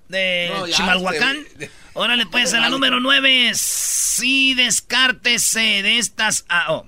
De 0.08 0.52
Chimalhuacán. 0.72 1.46
Órale, 1.94 2.26
pues, 2.26 2.54
en 2.54 2.62
la 2.62 2.70
número 2.70 3.00
9, 3.00 3.52
sí 3.56 4.54
descártese 4.54 5.84
de 5.84 6.00
estas... 6.00 6.46
Ah, 6.50 6.66
oh. 6.70 6.88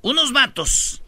Unos 0.00 0.32
vatos 0.32 1.02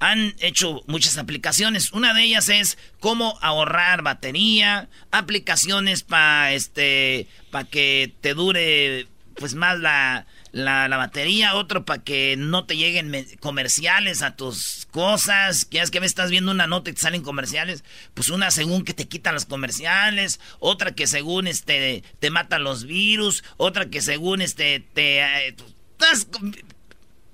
han 0.00 0.34
hecho 0.38 0.82
muchas 0.86 1.16
aplicaciones. 1.16 1.92
Una 1.92 2.12
de 2.12 2.24
ellas 2.24 2.48
es 2.48 2.78
cómo 3.00 3.38
ahorrar 3.40 4.02
batería, 4.02 4.88
aplicaciones 5.10 6.02
para 6.02 6.52
este, 6.52 7.26
para 7.50 7.64
que 7.64 8.14
te 8.20 8.34
dure 8.34 9.08
pues 9.36 9.54
más 9.54 9.78
la, 9.78 10.26
la, 10.54 10.96
batería, 10.96 11.54
otro 11.56 11.84
para 11.84 12.02
que 12.02 12.36
no 12.38 12.64
te 12.64 12.76
lleguen 12.76 13.26
comerciales 13.40 14.22
a 14.22 14.36
tus 14.36 14.86
cosas, 14.92 15.64
que 15.64 15.80
es 15.80 15.90
que 15.90 15.98
me 15.98 16.06
estás 16.06 16.30
viendo 16.30 16.52
una 16.52 16.68
nota 16.68 16.90
y 16.90 16.92
te 16.92 17.00
salen 17.00 17.22
comerciales, 17.22 17.82
pues 18.14 18.28
una 18.28 18.52
según 18.52 18.84
que 18.84 18.94
te 18.94 19.08
quitan 19.08 19.34
los 19.34 19.46
comerciales, 19.46 20.38
otra 20.60 20.94
que 20.94 21.08
según 21.08 21.48
este 21.48 22.04
te 22.20 22.30
matan 22.30 22.62
los 22.62 22.84
virus, 22.84 23.42
otra 23.56 23.86
que 23.86 24.00
según 24.00 24.40
este 24.42 24.78
te 24.94 25.22
eh, 25.48 25.56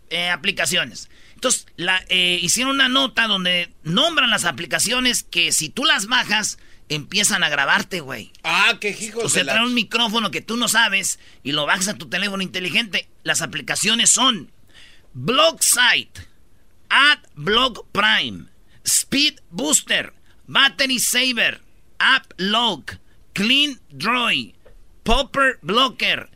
eh, 0.09 0.31
aplicaciones. 0.31 1.11
Entonces, 1.35 1.67
la, 1.77 2.03
eh, 2.09 2.39
hicieron 2.41 2.77
una 2.77 2.89
nota 2.89 3.27
donde 3.27 3.71
nombran 3.83 4.31
las 4.31 4.47
aplicaciones 4.47 5.25
que 5.25 5.53
si 5.53 5.69
tú 5.69 5.85
las 5.85 6.07
bajas, 6.07 6.59
empiezan 6.91 7.43
a 7.43 7.49
grabarte, 7.49 8.01
güey. 8.01 8.33
Ah, 8.43 8.77
qué 8.81 8.91
hijos. 8.91 9.25
O 9.25 9.29
sea, 9.29 9.45
traen 9.45 9.63
un 9.63 9.75
micrófono 9.75 10.31
que 10.31 10.43
tú 10.43 10.57
no 10.57 10.69
sabes 10.69 11.19
y 11.43 11.53
lo 11.53 11.65
bajas 11.65 11.89
a 11.89 11.95
tu 11.95 12.09
teléfono 12.09 12.43
inteligente. 12.43 13.09
Las 13.23 13.41
aplicaciones 13.41 14.11
son 14.11 14.53
Blog 15.15 15.63
Site, 15.63 16.29
Blog 17.35 17.87
Prime, 17.93 18.47
Speed 18.85 19.41
Booster, 19.51 20.13
Battery 20.47 20.99
Saver, 20.99 21.63
App 21.99 22.33
Log, 22.37 22.99
Clean 23.33 23.81
Droid, 23.91 24.55
Popper 25.05 25.59
Blocker, 25.63 26.29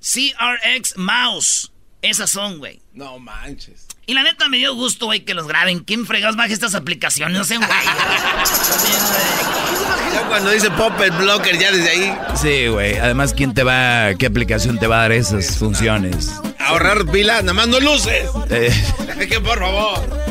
CRX 0.00 0.96
Mouse. 0.96 1.72
Esas 2.02 2.30
son, 2.30 2.58
güey. 2.58 2.80
No 2.92 3.18
manches. 3.18 3.86
Y 4.06 4.14
la 4.14 4.22
neta 4.22 4.48
me 4.48 4.56
dio 4.56 4.74
gusto, 4.74 5.06
güey, 5.06 5.20
que 5.20 5.34
los 5.34 5.46
graben. 5.46 5.80
¿Quién 5.80 6.06
fregas 6.06 6.36
baja 6.36 6.52
estas 6.52 6.74
aplicaciones? 6.74 7.38
No 7.38 7.44
sé, 7.44 7.56
güey. 7.56 7.68
ya 10.12 10.22
cuando 10.28 10.50
dice 10.50 10.70
Popper 10.70 11.12
Blocker, 11.12 11.58
ya 11.58 11.70
desde 11.70 11.90
ahí. 11.90 12.18
Sí, 12.40 12.66
güey. 12.68 12.98
Además, 12.98 13.34
¿quién 13.34 13.54
te 13.54 13.62
va, 13.62 14.14
qué 14.18 14.26
aplicación 14.26 14.78
te 14.78 14.86
va 14.86 14.98
a 14.98 15.02
dar 15.02 15.12
esas 15.12 15.58
funciones? 15.58 16.32
Ahorrar 16.58 17.06
pila, 17.06 17.40
nada 17.42 17.52
más 17.52 17.68
no 17.68 17.78
luces. 17.78 18.28
Eh. 18.50 18.72
que 19.28 19.40
por 19.40 19.58
favor. 19.58 20.29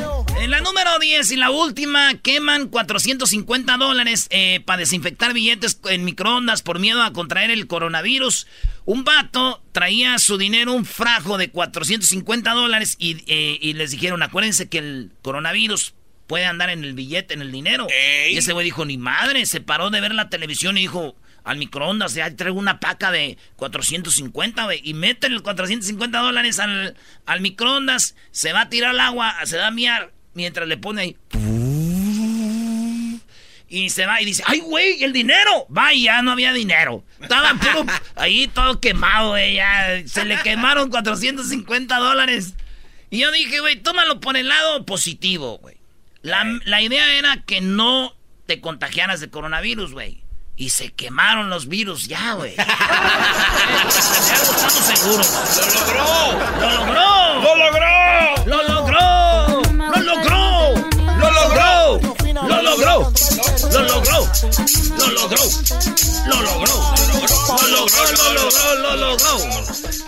En 0.49 0.53
la 0.53 0.61
número 0.61 0.97
10 0.97 1.31
y 1.31 1.35
la 1.35 1.51
última, 1.51 2.15
queman 2.23 2.69
450 2.69 3.77
dólares 3.77 4.25
eh, 4.31 4.61
para 4.65 4.79
desinfectar 4.79 5.31
billetes 5.31 5.79
en 5.87 6.03
microondas 6.03 6.63
por 6.63 6.79
miedo 6.79 7.03
a 7.03 7.13
contraer 7.13 7.51
el 7.51 7.67
coronavirus. 7.67 8.47
Un 8.85 9.03
vato 9.03 9.61
traía 9.73 10.17
su 10.17 10.39
dinero, 10.39 10.73
un 10.73 10.85
frajo 10.85 11.37
de 11.37 11.51
450 11.51 12.51
dólares 12.53 12.97
eh, 12.99 13.59
y, 13.61 13.73
les 13.73 13.91
dijeron, 13.91 14.23
acuérdense 14.23 14.69
que 14.69 14.79
el 14.79 15.11
coronavirus 15.21 15.93
puede 16.25 16.45
andar 16.45 16.71
en 16.71 16.83
el 16.83 16.95
billete, 16.95 17.35
en 17.35 17.41
el 17.41 17.51
dinero. 17.51 17.85
Y 18.31 18.35
ese 18.35 18.51
güey 18.53 18.65
dijo, 18.65 18.85
ni 18.85 18.97
madre, 18.97 19.45
se 19.45 19.61
paró 19.61 19.91
de 19.91 20.01
ver 20.01 20.15
la 20.15 20.29
televisión 20.29 20.79
y 20.79 20.81
dijo, 20.81 21.15
al 21.43 21.57
microondas, 21.57 22.15
ya 22.15 22.35
traigo 22.35 22.57
una 22.57 22.79
paca 22.79 23.11
de 23.11 23.37
450, 23.57 24.63
güey, 24.63 24.81
y 24.83 24.95
meten 24.95 25.31
el 25.31 25.43
450 25.43 26.17
dólares 26.17 26.57
al, 26.57 26.97
al 27.27 27.41
microondas, 27.41 28.15
se 28.31 28.51
va 28.51 28.61
a 28.61 28.69
tirar 28.69 28.89
al 28.89 28.99
agua, 28.99 29.35
se 29.45 29.59
va 29.59 29.67
a 29.67 29.71
miar, 29.71 30.11
mientras 30.33 30.67
le 30.67 30.77
pone 30.77 31.01
ahí. 31.01 31.17
Y 33.71 33.91
se 33.91 34.07
va 34.07 34.19
y 34.19 34.25
dice, 34.25 34.43
¡ay, 34.47 34.61
güey, 34.61 35.03
el 35.03 35.13
dinero! 35.13 35.67
Va, 35.75 35.93
y 35.93 36.03
ya 36.03 36.23
no 36.23 36.31
había 36.31 36.51
dinero. 36.53 37.03
Estaba 37.21 37.53
puro 37.53 37.85
ahí 38.15 38.47
todo 38.47 38.79
quemado, 38.79 39.29
güey. 39.29 39.55
Ya 39.55 40.01
se 40.07 40.25
le 40.25 40.37
quemaron 40.41 40.89
450 40.89 41.97
dólares. 41.97 42.55
Y 43.11 43.19
yo 43.19 43.31
dije, 43.31 43.59
güey, 43.59 43.75
tómalo 43.75 44.19
por 44.19 44.37
el 44.37 44.47
lado 44.47 44.85
positivo, 44.85 45.59
güey. 45.59 45.77
La, 46.21 46.45
la 46.65 46.81
idea 46.81 47.13
era 47.13 47.43
que 47.45 47.61
no 47.61 48.15
te 48.47 48.59
contagiaras 48.59 49.19
de 49.19 49.29
coronavirus, 49.29 49.93
güey. 49.93 50.23
Y 50.55 50.71
se 50.71 50.91
quemaron 50.91 51.49
los 51.49 51.67
virus 51.69 52.07
ya, 52.07 52.33
güey. 52.33 52.55
ya 52.57 52.63
estamos 54.33 54.73
seguros. 54.73 55.29
¡Lo 56.59 56.69
logró! 56.75 57.41
¡Lo 57.41 57.55
logró! 57.55 58.45
¡Lo 58.45 58.63
logró! 58.63 58.78
¡Lo 62.49 62.63
logró! 62.63 63.13
¡Lo 63.71 63.81
logró! 63.83 64.27
¡Lo 64.97 65.11
logró! 65.11 65.43
¡Lo 66.27 66.41
logró! 66.41 66.73
¡Lo 67.47 67.67
logró! 67.67 68.03
¡Lo 68.17 68.33
logró! 68.33 68.75
¡Lo 68.75 68.95
logró! 68.95 69.37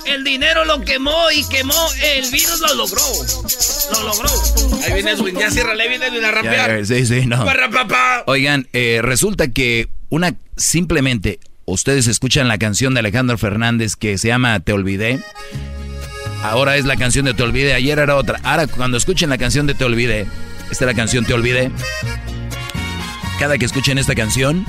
El 0.06 0.24
dinero 0.24 0.66
lo 0.66 0.82
quemó 0.82 1.30
y 1.36 1.48
quemó 1.48 1.76
el 2.04 2.32
virus 2.32 2.60
lo 2.62 2.74
logró. 2.74 3.02
Lo 3.94 4.04
logró. 4.08 4.30
Ahí 4.84 4.94
viene 4.94 5.12
Edwin, 5.12 5.38
ya 5.38 5.52
cierra, 5.52 5.74
ahí 5.74 5.88
viene 5.88 6.08
Edwin 6.08 6.26
a 6.26 6.32
rapear. 6.32 6.86
Sí, 6.86 7.06
sí, 7.06 7.28
no. 7.28 7.46
Oigan, 8.26 8.68
eh, 8.74 9.02
resulta 9.04 9.50
que 9.50 9.88
una 10.10 10.36
simplemente 10.58 11.40
ustedes 11.66 12.08
escuchan 12.08 12.48
la 12.48 12.58
canción 12.58 12.96
de 12.96 13.02
Alejandro 13.02 13.38
Fernández 13.38 13.96
que 13.96 14.18
se 14.18 14.30
llama 14.30 14.60
Te 14.62 14.74
olvidé. 14.74 15.20
Ahora 16.42 16.76
es 16.76 16.86
la 16.86 16.98
canción 16.98 17.26
de 17.26 17.36
Te 17.36 17.44
olvidé, 17.44 17.76
ayer 17.76 18.00
era 18.00 18.16
otra. 18.16 18.40
Ahora 18.44 18.66
cuando 18.66 18.98
escuchen 18.98 19.30
la 19.30 19.38
canción 19.38 19.68
de 19.68 19.76
Te 19.76 19.86
olvidé, 19.86 20.26
esta 20.72 20.86
es 20.86 20.88
la 20.88 20.94
canción 20.94 21.26
Te 21.26 21.34
olvidé. 21.34 21.72
Cada 23.40 23.58
que 23.58 23.66
escuchen 23.66 23.98
esta 23.98 24.16
canción, 24.16 24.66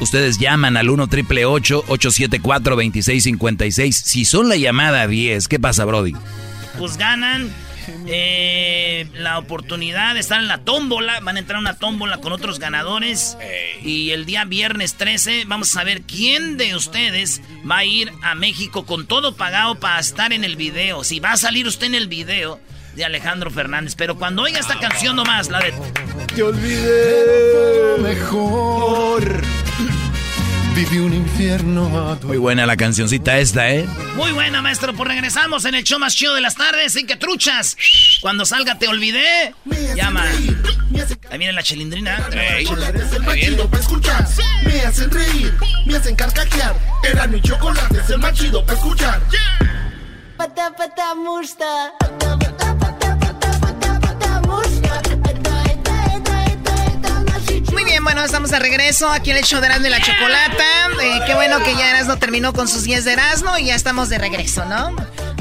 ustedes 0.00 0.38
llaman 0.38 0.76
al 0.76 0.90
1 0.90 1.06
triple 1.08 1.44
874 1.44 2.74
2656. 2.74 3.96
Si 3.96 4.24
son 4.24 4.48
la 4.48 4.56
llamada 4.56 5.06
10, 5.06 5.46
¿qué 5.46 5.60
pasa, 5.60 5.84
Brody? 5.84 6.14
Pues 6.78 6.96
ganan 6.96 7.52
eh, 8.06 9.06
la 9.14 9.38
oportunidad 9.38 10.14
de 10.14 10.20
estar 10.20 10.40
en 10.40 10.48
la 10.48 10.58
tómbola. 10.58 11.20
Van 11.20 11.36
a 11.36 11.40
entrar 11.40 11.58
a 11.58 11.60
una 11.60 11.76
tómbola 11.76 12.18
con 12.18 12.32
otros 12.32 12.58
ganadores. 12.58 13.36
Y 13.84 14.10
el 14.10 14.24
día 14.24 14.44
viernes 14.44 14.94
13 14.94 15.44
vamos 15.46 15.70
a 15.70 15.80
saber 15.80 16.02
quién 16.02 16.56
de 16.56 16.74
ustedes 16.74 17.42
va 17.70 17.78
a 17.78 17.84
ir 17.84 18.10
a 18.22 18.34
México 18.34 18.86
con 18.86 19.06
todo 19.06 19.36
pagado 19.36 19.74
para 19.74 20.00
estar 20.00 20.32
en 20.32 20.44
el 20.44 20.56
video. 20.56 21.04
Si 21.04 21.20
va 21.20 21.32
a 21.32 21.36
salir 21.36 21.66
usted 21.66 21.88
en 21.88 21.94
el 21.94 22.08
video 22.08 22.58
de 22.94 23.04
Alejandro 23.04 23.50
Fernández. 23.50 23.94
Pero 23.96 24.16
cuando 24.16 24.42
oiga 24.42 24.58
esta 24.58 24.78
canción 24.78 25.16
nomás, 25.16 25.48
la 25.48 25.60
de... 25.60 25.74
Te 26.34 26.42
olvidé 26.42 27.98
mejor. 28.00 29.42
Viví 30.74 30.98
un 31.00 31.12
infierno 31.12 32.18
Muy 32.22 32.38
buena 32.38 32.64
la 32.64 32.78
cancioncita 32.78 33.38
esta, 33.38 33.70
¿eh? 33.70 33.86
Muy 34.16 34.32
buena, 34.32 34.62
maestro. 34.62 34.94
Pues 34.94 35.06
regresamos 35.06 35.66
en 35.66 35.74
el 35.74 35.84
show 35.84 35.98
más 35.98 36.14
chido 36.14 36.34
de 36.34 36.40
las 36.40 36.54
tardes. 36.54 36.86
Así 36.86 37.04
que 37.04 37.16
truchas. 37.16 37.76
Cuando 38.22 38.46
salga 38.46 38.78
Te 38.78 38.88
Olvidé, 38.88 39.54
llama. 39.94 40.24
Ahí 41.30 41.38
viene 41.38 41.52
la 41.52 41.62
chilindrina. 41.62 42.26
Hey. 42.32 42.66
para 43.70 43.80
escuchar. 43.80 44.26
Me 44.64 44.80
hacen 44.80 45.10
reír, 45.10 45.54
me 45.86 45.96
hacen 45.96 46.16
carcajear. 46.16 46.74
Era 47.02 47.26
mi 47.26 47.40
chocolate, 47.40 47.98
es 47.98 48.10
el 48.10 48.18
más 48.18 48.32
chido 48.32 48.64
para 48.64 48.78
escuchar. 48.78 49.20
Pata, 50.36 50.72
pata, 50.76 51.14
musta. 51.14 51.92
Bien, 58.02 58.04
bueno, 58.04 58.24
estamos 58.24 58.50
de 58.50 58.58
regreso 58.58 59.08
aquí 59.08 59.30
en 59.30 59.38
el 59.38 59.44
show 59.44 59.60
de 59.60 59.66
Erasmo 59.66 59.86
y 59.86 59.90
la 59.90 60.00
Chocolata. 60.00 60.64
Eh, 61.02 61.20
qué 61.26 61.34
bueno 61.34 61.58
que 61.62 61.74
ya 61.74 61.90
Erasmo 61.90 62.16
terminó 62.16 62.52
con 62.52 62.68
sus 62.68 62.84
10 62.84 63.04
de 63.04 63.12
Erasmo 63.12 63.56
y 63.58 63.66
ya 63.66 63.74
estamos 63.74 64.08
de 64.08 64.18
regreso, 64.18 64.64
¿no? 64.64 64.94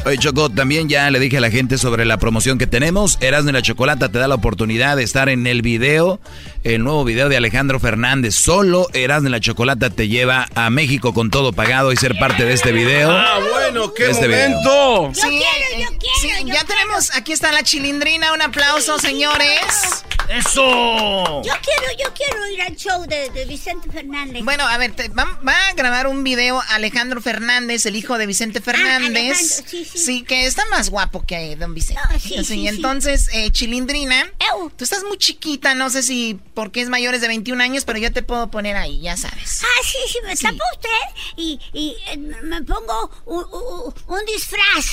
Oye, 0.05 0.17
Choco, 0.17 0.49
también 0.49 0.89
ya 0.89 1.09
le 1.11 1.19
dije 1.19 1.37
a 1.37 1.41
la 1.41 1.51
gente 1.51 1.77
sobre 1.77 2.05
la 2.05 2.17
promoción 2.17 2.57
que 2.57 2.67
tenemos. 2.67 3.17
Erasmo 3.21 3.51
y 3.51 3.53
la 3.53 3.61
Chocolata 3.61 4.09
te 4.09 4.17
da 4.17 4.27
la 4.27 4.35
oportunidad 4.35 4.97
de 4.97 5.03
estar 5.03 5.29
en 5.29 5.45
el 5.47 5.61
video, 5.61 6.19
el 6.63 6.83
nuevo 6.83 7.03
video 7.03 7.29
de 7.29 7.37
Alejandro 7.37 7.79
Fernández. 7.79 8.35
Solo 8.35 8.87
Erasmo 8.93 9.29
y 9.29 9.31
la 9.31 9.39
Chocolata 9.39 9.89
te 9.89 10.07
lleva 10.07 10.47
a 10.55 10.69
México 10.69 11.13
con 11.13 11.29
todo 11.29 11.53
pagado 11.53 11.91
y 11.91 11.97
ser 11.97 12.17
parte 12.17 12.45
de 12.45 12.53
este 12.53 12.71
video. 12.71 13.11
¡Ah, 13.11 13.39
bueno! 13.51 13.93
¡Qué 13.93 14.09
Este 14.09 14.27
momento! 14.27 15.11
Yo 15.13 15.21
quiero, 15.21 15.43
yo 15.79 15.87
quiero. 15.99 16.15
Sí, 16.21 16.29
yo 16.29 16.47
ya 16.47 16.59
quiero. 16.59 16.65
tenemos, 16.65 17.15
aquí 17.15 17.31
está 17.31 17.51
la 17.51 17.63
chilindrina, 17.63 18.33
un 18.33 18.41
aplauso, 18.41 18.97
señores. 18.99 20.03
¡Eso! 20.31 21.41
Yo 21.43 21.53
quiero, 21.61 21.91
yo 21.99 22.13
quiero 22.13 22.47
ir 22.49 22.61
al 22.61 22.75
show 22.75 23.05
de, 23.05 23.29
de 23.31 23.45
Vicente 23.45 23.89
Fernández. 23.91 24.43
Bueno, 24.43 24.65
a 24.67 24.77
ver, 24.77 24.93
te- 24.95 25.09
va, 25.09 25.25
va 25.45 25.53
a 25.67 25.73
grabar 25.73 26.07
un 26.07 26.23
video 26.23 26.61
Alejandro 26.69 27.21
Fernández, 27.21 27.85
el 27.85 27.95
hijo 27.95 28.17
de 28.17 28.25
Vicente 28.27 28.61
Fernández. 28.61 28.91
Ah, 29.03 29.05
Alejandro, 29.07 29.65
sí, 29.67 29.85
sí. 29.85 30.23
que 30.23 30.45
está 30.45 30.63
más 30.65 30.89
guapo 30.89 31.23
que 31.25 31.55
don 31.55 31.73
Vicente. 31.73 32.01
No, 32.11 32.19
sí, 32.19 32.29
sí, 32.37 32.43
sí. 32.45 32.67
entonces, 32.67 33.29
eh, 33.33 33.51
Chilindrina, 33.51 34.31
Ew. 34.55 34.69
tú 34.75 34.83
estás 34.83 35.03
muy 35.03 35.17
chiquita, 35.17 35.75
no 35.75 35.89
sé 35.89 36.03
si 36.03 36.39
porque 36.53 36.81
es 36.81 36.89
mayores 36.89 37.21
de 37.21 37.27
21 37.27 37.61
años, 37.63 37.83
pero 37.85 37.99
yo 37.99 38.11
te 38.13 38.23
puedo 38.23 38.49
poner 38.49 38.77
ahí, 38.77 39.01
ya 39.01 39.17
sabes. 39.17 39.61
Ah, 39.63 39.81
sí, 39.83 39.97
sí, 40.11 40.17
me 40.25 40.35
tapa 40.35 40.63
usted 40.75 41.21
y, 41.37 41.59
y 41.73 41.95
eh, 42.07 42.17
me 42.17 42.61
pongo 42.63 43.11
un, 43.25 43.43
un- 43.51 43.93
un 44.19 44.25
disfraz. 44.25 44.85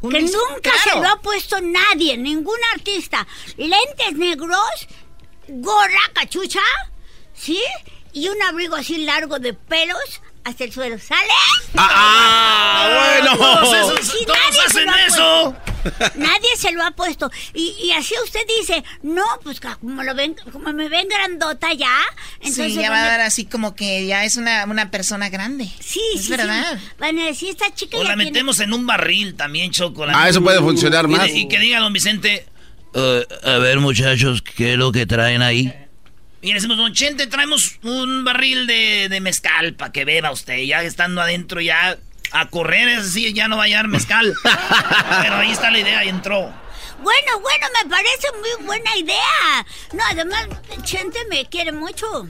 Un 0.00 0.10
que 0.10 0.22
nunca 0.22 0.60
claro. 0.60 0.80
se 0.84 1.00
lo 1.00 1.08
ha 1.08 1.20
puesto 1.20 1.60
nadie, 1.60 2.16
ningún 2.16 2.58
artista. 2.74 3.26
Lentes 3.56 4.14
negros, 4.16 4.88
gorra, 5.48 6.00
cachucha, 6.12 6.60
¿sí? 7.34 7.60
Y 8.12 8.28
un 8.28 8.40
abrigo 8.42 8.76
así 8.76 8.98
largo 8.98 9.38
de 9.38 9.54
pelos 9.54 10.20
hasta 10.48 10.64
el 10.64 10.72
suelo. 10.72 10.98
¿Sale? 10.98 11.28
¡Ah, 11.76 13.18
bueno! 13.22 13.36
Todos 13.36 13.74
esos- 13.74 14.06
Sí, 14.08 14.24
todos 14.26 14.38
nadie 14.38 14.52
se 14.60 14.66
hacen 14.66 14.86
lo 14.86 14.92
ha 14.92 15.06
eso. 15.06 15.56
Nadie 16.16 16.48
se 16.56 16.72
lo 16.72 16.82
ha 16.84 16.90
puesto. 16.92 17.30
Y, 17.54 17.74
y 17.82 17.92
así 17.92 18.14
usted 18.24 18.40
dice, 18.60 18.82
no, 19.02 19.24
pues 19.42 19.60
como 19.60 20.02
lo 20.02 20.14
ven, 20.14 20.34
como 20.52 20.72
me 20.72 20.88
ven 20.88 21.08
grandota 21.08 21.72
ya, 21.72 21.96
entonces 22.40 22.72
sí, 22.74 22.80
ya 22.80 22.90
va 22.90 22.96
van 22.96 23.04
a 23.04 23.08
dar 23.08 23.20
así 23.22 23.44
como 23.46 23.74
que 23.74 24.06
ya 24.06 24.24
es 24.24 24.36
una, 24.36 24.64
una 24.64 24.90
persona 24.90 25.28
grande. 25.28 25.70
Sí, 25.80 26.00
es 26.14 26.24
sí, 26.24 26.30
verdad. 26.30 26.78
sí. 26.78 26.88
Van 26.98 27.18
a 27.18 27.26
decir, 27.26 27.50
esta 27.50 27.72
chica 27.74 27.96
O 27.96 28.02
ya 28.02 28.08
la 28.10 28.14
tiene- 28.16 28.30
metemos 28.32 28.60
en 28.60 28.72
un 28.72 28.86
barril 28.86 29.34
también, 29.34 29.70
Choco. 29.70 30.04
la- 30.06 30.20
Ah, 30.20 30.28
eso 30.28 30.42
puede 30.42 30.58
funcionar 30.58 31.04
Y 31.06 31.12
de- 31.12 31.16
más. 31.16 31.28
Y, 31.30 31.48
que 31.48 31.58
diga 31.58 31.78
don 31.80 31.92
Vicente, 31.92 32.46
Eh, 32.94 33.26
a 33.44 33.58
ver, 33.58 33.80
muchachos, 33.80 34.40
¿qué 34.42 34.72
es 34.72 34.78
lo 34.78 34.90
que 34.92 35.04
traen 35.06 35.42
ahí? 35.42 35.72
Y 36.40 36.52
decimos, 36.52 36.76
don 36.76 36.92
Chente, 36.92 37.26
traemos 37.26 37.78
un 37.82 38.24
barril 38.24 38.66
de, 38.66 39.08
de 39.08 39.20
mezcal 39.20 39.74
para 39.74 39.92
que 39.92 40.04
beba 40.04 40.30
usted. 40.30 40.58
Ya 40.58 40.82
estando 40.82 41.20
adentro, 41.20 41.60
ya 41.60 41.98
a 42.30 42.48
correr, 42.48 42.88
es 42.88 43.04
decir, 43.04 43.32
ya 43.34 43.48
no 43.48 43.56
va 43.56 43.62
a 43.62 43.66
hallar 43.66 43.88
mezcal. 43.88 44.34
Pero 45.22 45.36
ahí 45.36 45.50
está 45.50 45.70
la 45.70 45.78
idea 45.80 46.04
y 46.04 46.08
entró. 46.08 46.52
Bueno, 47.00 47.40
bueno, 47.40 47.66
me 47.82 47.90
parece 47.90 48.28
muy 48.40 48.66
buena 48.66 48.96
idea. 48.96 49.66
No, 49.92 50.02
además, 50.10 50.48
Chente 50.82 51.18
me 51.30 51.46
quiere 51.46 51.72
mucho. 51.72 52.28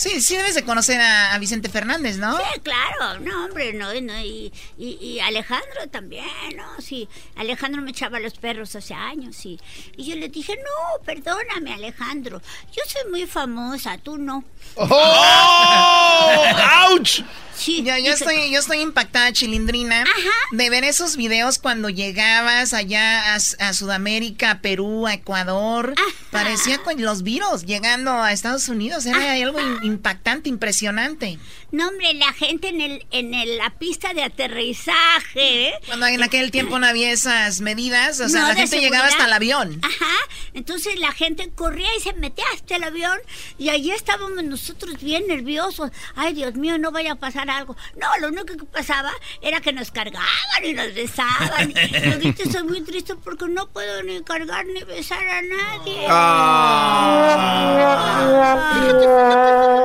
Sí, 0.00 0.22
sí 0.22 0.34
debes 0.34 0.54
de 0.54 0.64
conocer 0.64 0.98
a, 0.98 1.34
a 1.34 1.38
Vicente 1.38 1.68
Fernández, 1.68 2.16
¿no? 2.16 2.34
Sí, 2.38 2.60
claro, 2.62 3.20
no, 3.20 3.44
hombre, 3.44 3.74
no, 3.74 3.92
no, 4.00 4.18
y, 4.20 4.50
y, 4.78 4.88
y 4.98 5.20
Alejandro 5.20 5.88
también, 5.90 6.24
¿no? 6.56 6.80
Sí, 6.80 7.06
Alejandro 7.36 7.82
me 7.82 7.90
echaba 7.90 8.18
los 8.18 8.32
perros 8.38 8.74
hace 8.76 8.94
años, 8.94 9.44
y, 9.44 9.60
y 9.98 10.06
yo 10.06 10.16
le 10.16 10.30
dije, 10.30 10.56
no, 10.56 11.04
perdóname, 11.04 11.74
Alejandro, 11.74 12.40
yo 12.74 12.82
soy 12.86 13.10
muy 13.10 13.26
famosa, 13.26 13.98
tú 13.98 14.16
no. 14.16 14.42
¡Oh! 14.76 16.44
¡Auch! 16.88 17.22
Sí, 17.54 17.82
Yo, 17.84 17.92
estoy, 17.94 18.50
yo 18.50 18.58
estoy 18.60 18.80
impactada, 18.80 19.34
Chilindrina, 19.34 20.00
Ajá. 20.04 20.30
de 20.52 20.70
ver 20.70 20.82
esos 20.82 21.16
videos 21.18 21.58
cuando 21.58 21.90
llegabas 21.90 22.72
allá 22.72 23.34
a, 23.34 23.36
a 23.36 23.72
Sudamérica, 23.74 24.50
a 24.52 24.60
Perú, 24.62 25.06
a 25.06 25.12
Ecuador. 25.12 25.92
Ajá. 25.94 26.06
Parecía 26.30 26.78
con 26.78 27.02
los 27.02 27.22
virus 27.22 27.66
llegando 27.66 28.12
a 28.12 28.32
Estados 28.32 28.68
Unidos. 28.70 29.04
Era 29.04 29.34
algo 29.34 29.60
in- 29.60 29.78
impactante, 29.90 30.48
impresionante. 30.48 31.38
No, 31.72 31.88
hombre, 31.88 32.14
la 32.14 32.32
gente 32.32 32.68
en 32.68 32.80
el 32.80 33.06
en 33.12 33.32
el- 33.34 33.58
la 33.58 33.70
pista 33.70 34.12
de 34.14 34.22
aterrizaje. 34.24 35.72
Cuando 35.86 36.06
en 36.06 36.22
aquel 36.22 36.50
tiempo 36.50 36.78
no 36.78 36.86
había 36.86 37.10
esas 37.12 37.60
medidas, 37.60 38.20
o 38.20 38.28
sea, 38.28 38.42
No, 38.42 38.48
la 38.48 38.54
gente 38.54 38.80
llegaba 38.80 39.06
hasta 39.06 39.26
el 39.26 39.32
avión. 39.32 39.80
Ajá, 39.82 40.16
entonces 40.54 40.98
la 40.98 41.12
gente 41.12 41.48
corría 41.54 41.88
y 41.96 42.00
se 42.00 42.12
metía 42.14 42.44
hasta 42.54 42.76
el 42.76 42.84
avión 42.84 43.16
y 43.58 43.68
allí 43.68 43.92
estábamos 43.92 44.42
nosotros 44.42 45.00
bien 45.00 45.26
nerviosos. 45.28 45.90
Ay, 46.16 46.34
Dios 46.34 46.54
mío, 46.54 46.78
no 46.78 46.90
vaya 46.90 47.12
a 47.12 47.16
pasar 47.16 47.48
algo. 47.50 47.76
No, 47.96 48.06
lo 48.20 48.28
único 48.28 48.56
que 48.56 48.64
pasaba 48.64 49.12
era 49.42 49.60
que 49.60 49.72
nos 49.72 49.90
cargaban 49.90 50.64
y 50.64 50.72
nos 50.72 50.92
besaban. 50.94 51.72
Yo 51.72 52.12
ahorita 52.12 52.42
estoy 52.42 52.62
muy 52.64 52.80
triste 52.82 53.14
porque 53.16 53.46
no 53.48 53.68
puedo 53.68 54.02
ni 54.02 54.22
cargar 54.24 54.66
ni 54.66 54.82
besar 54.84 55.22
a 55.26 55.42
nadie. 55.42 56.06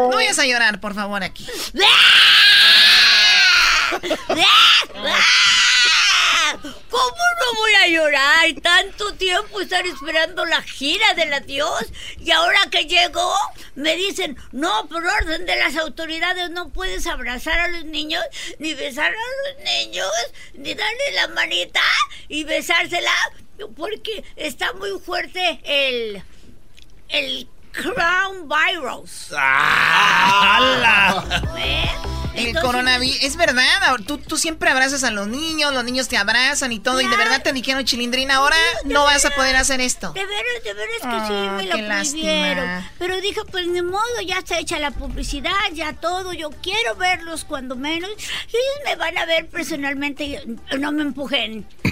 No 0.10 0.15
vayas 0.15 0.39
a 0.39 0.45
llorar, 0.45 0.80
por 0.80 0.93
favor, 0.93 1.24
aquí. 1.24 1.45
¿Cómo 6.89 7.23
no 7.41 7.53
voy 7.57 7.73
a 7.73 7.88
llorar? 7.88 8.53
Tanto 8.61 9.13
tiempo 9.15 9.59
estar 9.59 9.85
esperando 9.85 10.45
la 10.45 10.61
gira 10.61 11.13
del 11.15 11.33
adiós 11.33 11.91
y 12.19 12.31
ahora 12.31 12.59
que 12.71 12.85
llegó 12.85 13.33
me 13.75 13.95
dicen, 13.95 14.38
no, 14.53 14.88
por 14.88 15.05
orden 15.05 15.45
de 15.45 15.57
las 15.57 15.75
autoridades 15.75 16.49
no 16.51 16.69
puedes 16.69 17.07
abrazar 17.07 17.59
a 17.59 17.67
los 17.67 17.83
niños, 17.85 18.23
ni 18.59 18.73
besar 18.73 19.13
a 19.13 19.53
los 19.53 19.63
niños, 19.65 20.11
ni 20.53 20.73
darle 20.73 21.11
la 21.13 21.27
manita 21.29 21.81
y 22.29 22.45
besársela 22.45 23.11
porque 23.75 24.23
está 24.35 24.73
muy 24.73 24.99
fuerte 24.99 25.59
el... 25.63 26.23
el 27.09 27.49
coronavirus. 27.83 29.31
¡Hala! 29.38 31.23
¿Eh? 31.57 31.91
El 32.36 32.48
Entonces- 32.48 32.62
coronavirus, 32.63 33.17
es 33.24 33.36
verdad, 33.38 33.63
tú, 34.06 34.17
tú 34.17 34.38
siempre 34.38 34.69
abrazas 34.69 35.04
a 35.04 35.12
los 35.12 35.28
niños, 35.28 35.74
los 35.74 35.84
niños 35.84 36.08
te 36.08 36.17
abrazan 36.17 36.71
y 36.71 36.80
todo, 36.80 37.00
y 37.02 37.08
de 37.08 37.15
verdad 37.17 37.41
te 37.43 37.54
dijeron, 37.54 37.84
Chilindrina, 37.86 38.36
ahora 38.36 38.58
no 38.86 39.04
vas 39.06 39.24
a 39.26 39.30
poder 39.32 39.56
hacer 39.56 39.80
esto. 39.82 40.12
De 40.13 40.26
veras, 40.26 40.63
de 40.63 40.74
veras 40.74 41.00
que 41.02 41.08
Ah, 41.08 41.26
sí, 41.28 41.34
me 41.63 41.69
qué 41.71 41.82
lo 41.82 41.88
lástima. 41.88 42.21
prohibieron. 42.24 42.86
Pero 43.00 43.21
dije, 43.21 43.39
pues 43.52 43.67
ni 43.67 43.82
modo, 43.82 44.21
ya 44.26 44.39
está 44.39 44.60
hecha 44.60 44.80
la 44.80 44.91
publicidad, 44.91 45.52
ya 45.74 45.93
todo. 45.93 46.34
Yo 46.34 46.50
quiero 46.62 46.95
verlos 46.95 47.45
cuando 47.45 47.76
menos. 47.76 48.10
Y 48.10 48.56
ellos 48.58 48.80
me 48.86 48.95
van 48.95 49.17
a 49.17 49.26
ver 49.26 49.48
personalmente. 49.48 50.24
y 50.26 50.38
No 50.78 50.91
me 50.91 51.04
empujen. 51.04 51.65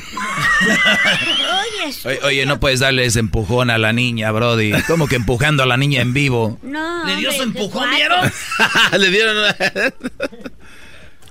Oye, 0.64 1.96
Oye, 2.06 2.20
oye, 2.24 2.46
no 2.46 2.60
puedes 2.60 2.80
darle 2.80 3.06
ese 3.06 3.20
empujón 3.20 3.70
a 3.70 3.78
la 3.78 3.94
niña, 3.94 4.32
Brody. 4.32 4.72
¿Cómo 4.88 5.08
que 5.08 5.16
empujando 5.16 5.64
a 5.64 5.66
la 5.66 5.78
niña 5.78 6.02
en 6.02 6.14
vivo? 6.14 6.58
No, 6.62 7.06
¿Le 7.06 7.16
dio 7.18 7.30
hombre, 7.30 7.38
su 7.38 7.44
empujón, 7.44 7.90
vieron? 7.92 8.32
Le 8.98 9.10
dieron. 9.10 9.56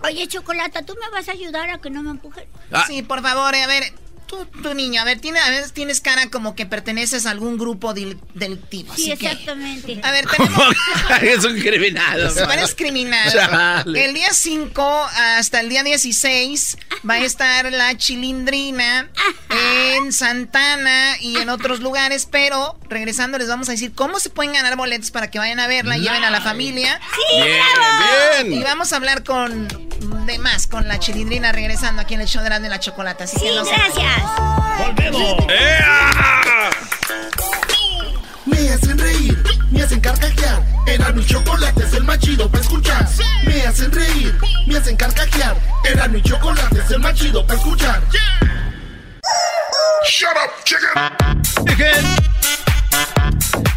Oye, 0.04 0.26
Chocolata, 0.26 0.82
¿tú 0.82 0.96
me 1.00 1.08
vas 1.10 1.28
a 1.28 1.32
ayudar 1.32 1.70
a 1.70 1.78
que 1.78 1.90
no 1.90 2.02
me 2.02 2.10
empujen? 2.10 2.44
Ah. 2.72 2.84
Sí, 2.86 3.02
por 3.02 3.22
favor, 3.22 3.54
a 3.54 3.66
ver, 3.66 3.84
tú, 4.32 4.46
tú 4.62 4.74
niño, 4.74 5.00
a 5.02 5.04
ver, 5.04 5.20
tiene, 5.20 5.38
a 5.38 5.50
ver, 5.50 5.70
tienes 5.70 6.00
cara 6.00 6.30
como 6.30 6.54
que 6.54 6.64
perteneces 6.64 7.26
a 7.26 7.30
algún 7.30 7.58
grupo 7.58 7.92
del, 7.92 8.18
delictivo. 8.34 8.94
Sí, 8.96 9.12
así 9.12 9.20
que- 9.20 9.26
exactamente. 9.30 10.00
a 10.02 10.10
ver, 10.10 10.26
tenemos... 10.26 10.74
es 11.22 11.44
un 11.44 11.60
criminal. 11.60 12.30
Se 12.32 12.46
parece 12.46 12.74
criminal. 12.74 13.30
Chale. 13.30 14.04
El 14.06 14.14
día 14.14 14.32
5 14.32 15.08
hasta 15.36 15.60
el 15.60 15.68
día 15.68 15.82
16 15.82 16.78
va 17.08 17.14
a 17.14 17.18
estar 17.18 17.70
la 17.70 17.96
chilindrina 17.96 19.10
en 19.94 20.12
Santana 20.12 21.16
y 21.20 21.36
en 21.36 21.50
otros 21.50 21.80
lugares, 21.80 22.26
pero 22.30 22.78
regresando 22.88 23.36
les 23.38 23.48
vamos 23.48 23.68
a 23.68 23.72
decir 23.72 23.92
cómo 23.94 24.18
se 24.18 24.30
pueden 24.30 24.54
ganar 24.54 24.76
boletos 24.76 25.10
para 25.10 25.30
que 25.30 25.38
vayan 25.38 25.60
a 25.60 25.66
verla 25.66 25.98
y 25.98 26.00
lleven 26.00 26.24
a 26.24 26.30
la 26.30 26.40
familia. 26.40 26.98
¡Sí, 27.14 27.38
bravo! 27.42 28.48
bien. 28.48 28.60
Y 28.60 28.64
vamos 28.64 28.92
a 28.92 28.96
hablar 28.96 29.24
con 29.24 29.68
de 30.26 30.38
más, 30.38 30.66
con 30.66 30.88
la 30.88 30.98
chilindrina 30.98 31.52
regresando 31.52 32.02
aquí 32.02 32.14
en 32.14 32.20
el 32.20 32.28
show 32.28 32.42
de 32.42 32.48
Grande 32.48 32.68
la 32.68 32.80
Chocolata. 32.80 33.24
Así 33.24 33.36
Sí, 33.36 33.44
que 33.44 33.54
no 33.54 33.64
gracias. 33.64 34.21
¡Volvemos! 34.78 35.46
Me 38.46 38.70
hacen 38.70 38.98
reír, 38.98 39.42
me 39.70 39.82
hacen 39.82 40.00
carcajear. 40.00 40.62
Era 40.86 41.12
mi 41.12 41.24
chocolate, 41.24 41.84
es 41.84 41.92
el 41.94 42.04
más 42.04 42.18
chido 42.18 42.50
para 42.50 42.62
escuchar. 42.62 43.08
Me 43.44 43.62
hacen 43.62 43.92
reír, 43.92 44.36
me 44.66 44.76
hacen 44.76 44.96
carcajear. 44.96 45.56
Era 45.84 46.08
mi 46.08 46.22
chocolate, 46.22 46.80
es 46.80 46.90
el 46.90 46.98
más 47.00 47.14
chido 47.14 47.46
para 47.46 47.58
escuchar. 47.58 48.02
Shut 50.08 50.30
up, 50.44 50.50
chicken. 50.64 51.12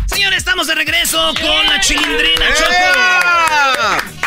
Señores, 0.08 0.38
estamos 0.40 0.68
de 0.68 0.76
regreso 0.76 1.34
con 1.36 1.68
la 1.68 1.80
chilindrina 1.80 2.46
Choco. 2.56 4.25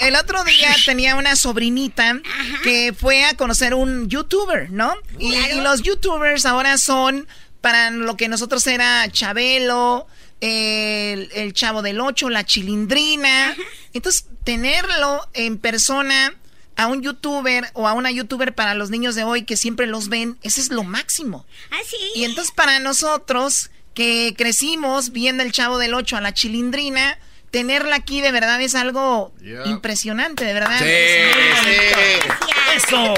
El 0.00 0.16
otro 0.16 0.44
día 0.44 0.74
tenía 0.84 1.16
una 1.16 1.36
sobrinita 1.36 2.20
que 2.62 2.94
fue 2.98 3.24
a 3.24 3.34
conocer 3.34 3.74
un 3.74 4.08
youtuber, 4.08 4.70
¿no? 4.70 4.94
Y, 5.18 5.34
y 5.34 5.60
los 5.60 5.82
youtubers 5.82 6.46
ahora 6.46 6.78
son 6.78 7.26
para 7.60 7.90
lo 7.90 8.16
que 8.16 8.28
nosotros 8.28 8.66
era 8.66 9.10
Chabelo, 9.10 10.06
el, 10.40 11.30
el 11.34 11.52
Chavo 11.52 11.82
del 11.82 12.00
Ocho, 12.00 12.28
la 12.30 12.44
Chilindrina. 12.44 13.56
Entonces, 13.92 14.26
tenerlo 14.44 15.28
en 15.34 15.58
persona 15.58 16.34
a 16.76 16.86
un 16.86 17.02
youtuber 17.02 17.68
o 17.72 17.88
a 17.88 17.94
una 17.94 18.10
youtuber 18.10 18.54
para 18.54 18.74
los 18.74 18.90
niños 18.90 19.14
de 19.14 19.24
hoy 19.24 19.44
que 19.44 19.56
siempre 19.56 19.86
los 19.86 20.08
ven, 20.08 20.38
ese 20.42 20.60
es 20.60 20.70
lo 20.70 20.84
máximo. 20.84 21.46
Ah, 21.70 21.80
sí. 21.88 21.96
Y 22.14 22.24
entonces 22.24 22.52
para 22.54 22.78
nosotros 22.78 23.70
que 23.94 24.34
crecimos 24.36 25.10
viendo 25.10 25.42
el 25.42 25.52
Chavo 25.52 25.78
del 25.78 25.94
8 25.94 26.18
a 26.18 26.20
la 26.20 26.34
Chilindrina, 26.34 27.18
tenerla 27.56 27.96
aquí 27.96 28.20
de 28.20 28.32
verdad 28.32 28.60
es 28.60 28.74
algo 28.74 29.32
impresionante, 29.64 30.44
de 30.44 30.52
verdad. 30.52 30.78
Sí, 30.78 30.84
Es 30.84 32.55
Gracias. 32.66 32.92
Eso. 32.92 33.14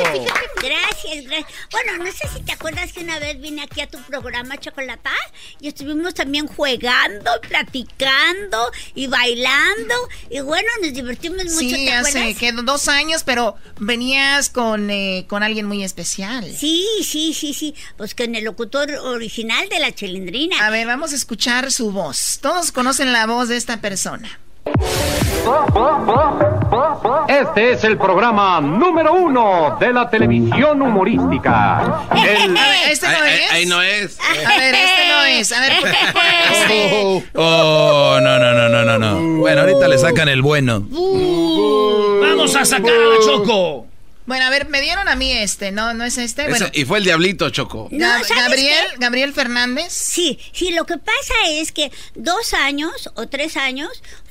Gracias, 0.62 1.24
gracias. 1.24 1.52
Bueno, 1.70 2.04
no 2.04 2.12
sé 2.12 2.28
si 2.34 2.42
te 2.42 2.52
acuerdas 2.52 2.92
que 2.92 3.00
una 3.00 3.18
vez 3.18 3.40
vine 3.40 3.62
aquí 3.62 3.80
a 3.80 3.86
tu 3.86 3.98
programa 4.02 4.58
Chocolata 4.58 5.12
y 5.60 5.68
estuvimos 5.68 6.14
también 6.14 6.46
jugando, 6.46 7.30
platicando 7.48 8.70
y 8.94 9.06
bailando. 9.06 9.94
Y 10.30 10.40
bueno, 10.40 10.68
nos 10.82 10.92
divertimos 10.92 11.44
mucho. 11.44 11.58
Sí, 11.58 11.86
¿te 11.86 11.92
hace 11.92 12.34
que 12.34 12.52
dos 12.52 12.88
años, 12.88 13.22
pero 13.24 13.56
venías 13.78 14.50
con, 14.50 14.90
eh, 14.90 15.26
con 15.28 15.42
alguien 15.42 15.66
muy 15.66 15.84
especial. 15.84 16.44
Sí, 16.56 16.86
sí, 17.04 17.34
sí, 17.34 17.54
sí. 17.54 17.74
Pues 17.96 18.14
que 18.14 18.24
en 18.24 18.34
el 18.34 18.44
locutor 18.44 18.90
original 18.90 19.68
de 19.68 19.78
la 19.78 19.94
Chilindrina. 19.94 20.66
A 20.66 20.70
ver, 20.70 20.86
vamos 20.86 21.12
a 21.12 21.16
escuchar 21.16 21.70
su 21.70 21.92
voz. 21.92 22.38
Todos 22.40 22.72
conocen 22.72 23.12
la 23.12 23.26
voz 23.26 23.48
de 23.48 23.56
esta 23.56 23.80
persona. 23.80 24.40
Este 27.28 27.72
es 27.72 27.84
el 27.84 27.96
programa 27.98 28.60
número 28.60 29.12
uno 29.14 29.76
de 29.80 29.92
la 29.92 30.08
televisión 30.10 30.80
humorística. 30.82 32.02
El- 32.14 32.56
A 32.56 32.68
ver, 32.68 32.90
este 32.90 33.06
no 33.08 33.24
es. 33.24 33.50
ahí 33.50 33.66
no 33.66 33.82
es. 33.82 34.18
A 34.20 34.56
ver, 34.58 34.74
este 34.74 35.08
no 35.08 35.24
es. 35.24 35.52
A 35.52 35.60
ver, 35.60 35.72
este. 36.52 37.24
Oh, 37.34 38.18
no, 38.22 38.38
no, 38.38 38.52
no, 38.54 38.68
no, 38.68 38.84
no, 38.84 38.98
no. 38.98 39.38
Bueno, 39.40 39.60
ahorita 39.62 39.88
le 39.88 39.98
sacan 39.98 40.28
el 40.28 40.42
bueno. 40.42 40.80
¡Vamos 40.90 42.54
a 42.56 42.64
sacar 42.64 42.92
a 42.92 43.06
la 43.18 43.24
Choco! 43.24 43.86
Bueno, 44.26 44.44
a 44.44 44.50
ver, 44.50 44.68
me 44.68 44.82
dieron 44.82 45.08
a 45.08 45.14
mí 45.16 45.32
este, 45.32 45.70
¿no? 45.72 45.94
¿No 45.94 46.04
es 46.04 46.18
este? 46.18 46.48
Bueno, 46.50 46.66
y 46.74 46.84
fue 46.84 46.98
el 46.98 47.04
diablito, 47.04 47.48
Choco. 47.48 47.88
No, 47.90 48.06
Gab- 48.06 48.24
¿sabes 48.24 48.42
Gabriel, 48.44 48.86
qué? 48.92 48.96
Gabriel 48.98 49.32
Fernández. 49.32 49.86
Sí, 49.90 50.38
sí, 50.52 50.70
lo 50.72 50.84
que 50.84 50.98
pasa 50.98 51.34
es 51.48 51.72
que 51.72 51.90
dos 52.14 52.52
años 52.52 53.10
o 53.14 53.26
tres 53.28 53.56
años 53.56 53.88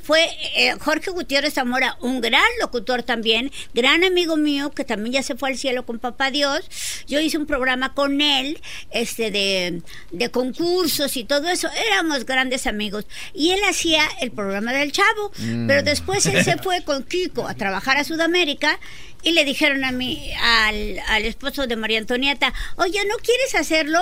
fue 0.07 0.25
eh, 0.55 0.73
Jorge 0.79 1.11
Gutiérrez 1.11 1.55
Zamora, 1.55 1.97
un 1.99 2.21
gran 2.21 2.41
locutor 2.61 3.03
también, 3.03 3.51
gran 3.73 4.05
amigo 4.05 4.37
mío 4.37 4.71
que 4.71 4.85
también 4.85 5.15
ya 5.15 5.21
se 5.21 5.35
fue 5.35 5.49
al 5.49 5.57
cielo 5.57 5.85
con 5.85 5.99
Papá 5.99 6.31
Dios. 6.31 6.61
Yo 7.07 7.19
hice 7.19 7.37
un 7.37 7.45
programa 7.45 7.93
con 7.93 8.21
él, 8.21 8.61
este 8.91 9.31
de, 9.31 9.81
de 10.11 10.31
concursos 10.31 11.17
y 11.17 11.25
todo 11.25 11.49
eso. 11.49 11.67
Éramos 11.91 12.25
grandes 12.25 12.67
amigos. 12.67 13.05
Y 13.33 13.51
él 13.51 13.59
hacía 13.69 14.01
el 14.21 14.31
programa 14.31 14.71
del 14.71 14.93
Chavo. 14.93 15.29
Pero 15.67 15.83
después 15.83 16.25
él 16.27 16.41
se 16.41 16.57
fue 16.63 16.85
con 16.85 17.03
Kiko 17.03 17.45
a 17.45 17.55
trabajar 17.55 17.97
a 17.97 18.05
Sudamérica. 18.05 18.79
Y 19.23 19.33
le 19.33 19.43
dijeron 19.43 19.83
a 19.83 19.91
mí, 19.91 20.31
al, 20.41 21.01
al 21.09 21.25
esposo 21.25 21.67
de 21.67 21.75
María 21.75 21.99
Antonieta, 21.99 22.53
oye, 22.77 23.03
¿no 23.09 23.17
quieres 23.17 23.55
hacerlo? 23.55 24.01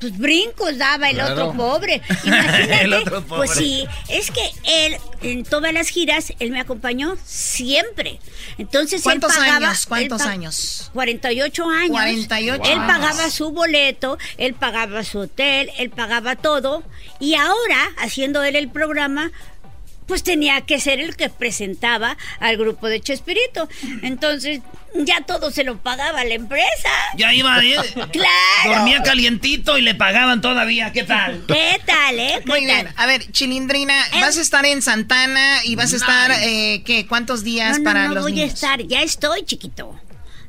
Pues 0.00 0.16
brincos 0.18 0.76
daba 0.76 1.08
el 1.10 1.20
otro 1.20 1.52
pobre. 1.54 2.02
Imagínate. 2.24 2.82
El 2.84 2.92
otro 2.92 3.22
pobre. 3.24 3.46
Pues 3.46 3.50
sí, 3.58 3.86
es 4.08 4.30
que 4.30 4.50
él, 4.64 4.96
en 5.22 5.44
todas 5.44 5.72
las 5.72 5.88
giras, 5.88 6.32
él 6.38 6.50
me 6.50 6.60
acompañó 6.60 7.16
siempre. 7.24 8.18
Entonces, 8.58 9.02
¿Cuántos 9.02 9.32
él 9.34 9.40
pagaba, 9.40 9.68
años? 9.68 9.86
¿Cuántos 9.86 10.20
él 10.20 10.26
pa- 10.26 10.32
años? 10.32 10.90
48 10.92 11.68
años. 11.68 11.90
48 11.90 12.62
Él 12.64 12.78
años. 12.78 12.86
pagaba 12.86 13.30
su 13.30 13.50
boleto, 13.52 14.18
él 14.36 14.54
pagaba 14.54 15.02
su 15.04 15.20
hotel, 15.20 15.70
él 15.78 15.90
pagaba 15.90 16.36
todo. 16.36 16.82
Y 17.18 17.34
ahora, 17.34 17.90
haciendo 17.98 18.42
él 18.42 18.56
el 18.56 18.68
programa, 18.68 19.32
pues 20.06 20.22
tenía 20.22 20.60
que 20.62 20.80
ser 20.80 21.00
el 21.00 21.16
que 21.16 21.28
presentaba 21.28 22.16
al 22.40 22.56
grupo 22.56 22.88
de 22.88 23.00
Chespirito. 23.00 23.68
Entonces, 24.02 24.60
ya 24.94 25.20
todo 25.22 25.50
se 25.50 25.64
lo 25.64 25.78
pagaba 25.78 26.24
la 26.24 26.34
empresa. 26.34 26.88
Ya 27.16 27.32
iba, 27.34 27.62
¿eh? 27.64 27.76
¡Claro! 28.12 28.78
Dormía 28.78 29.02
calientito 29.02 29.76
y 29.78 29.82
le 29.82 29.94
pagaban 29.94 30.40
todavía. 30.40 30.92
¿Qué 30.92 31.02
tal? 31.02 31.44
¿Qué 31.48 31.80
tal, 31.84 32.18
eh? 32.18 32.40
¿Qué 32.42 32.46
Muy 32.46 32.66
tal? 32.66 32.82
bien. 32.84 32.94
A 32.96 33.06
ver, 33.06 33.30
Chilindrina, 33.32 34.06
Eh. 34.12 34.20
vas 34.20 34.38
a 34.38 34.40
estar 34.40 34.64
en 34.64 34.80
Santana 34.82 35.64
y 35.64 35.74
vas 35.76 35.92
a 35.92 35.96
estar, 35.96 36.30
eh, 36.42 36.82
¿qué? 36.86 37.06
¿Cuántos 37.06 37.42
días 37.44 37.72
No, 37.72 37.78
no, 37.78 37.84
para 37.84 38.08
no 38.08 38.14
los 38.14 38.22
voy 38.22 38.32
niños? 38.32 38.50
a 38.50 38.54
estar, 38.54 38.82
ya 38.82 39.02
estoy, 39.02 39.44
chiquito. 39.44 39.98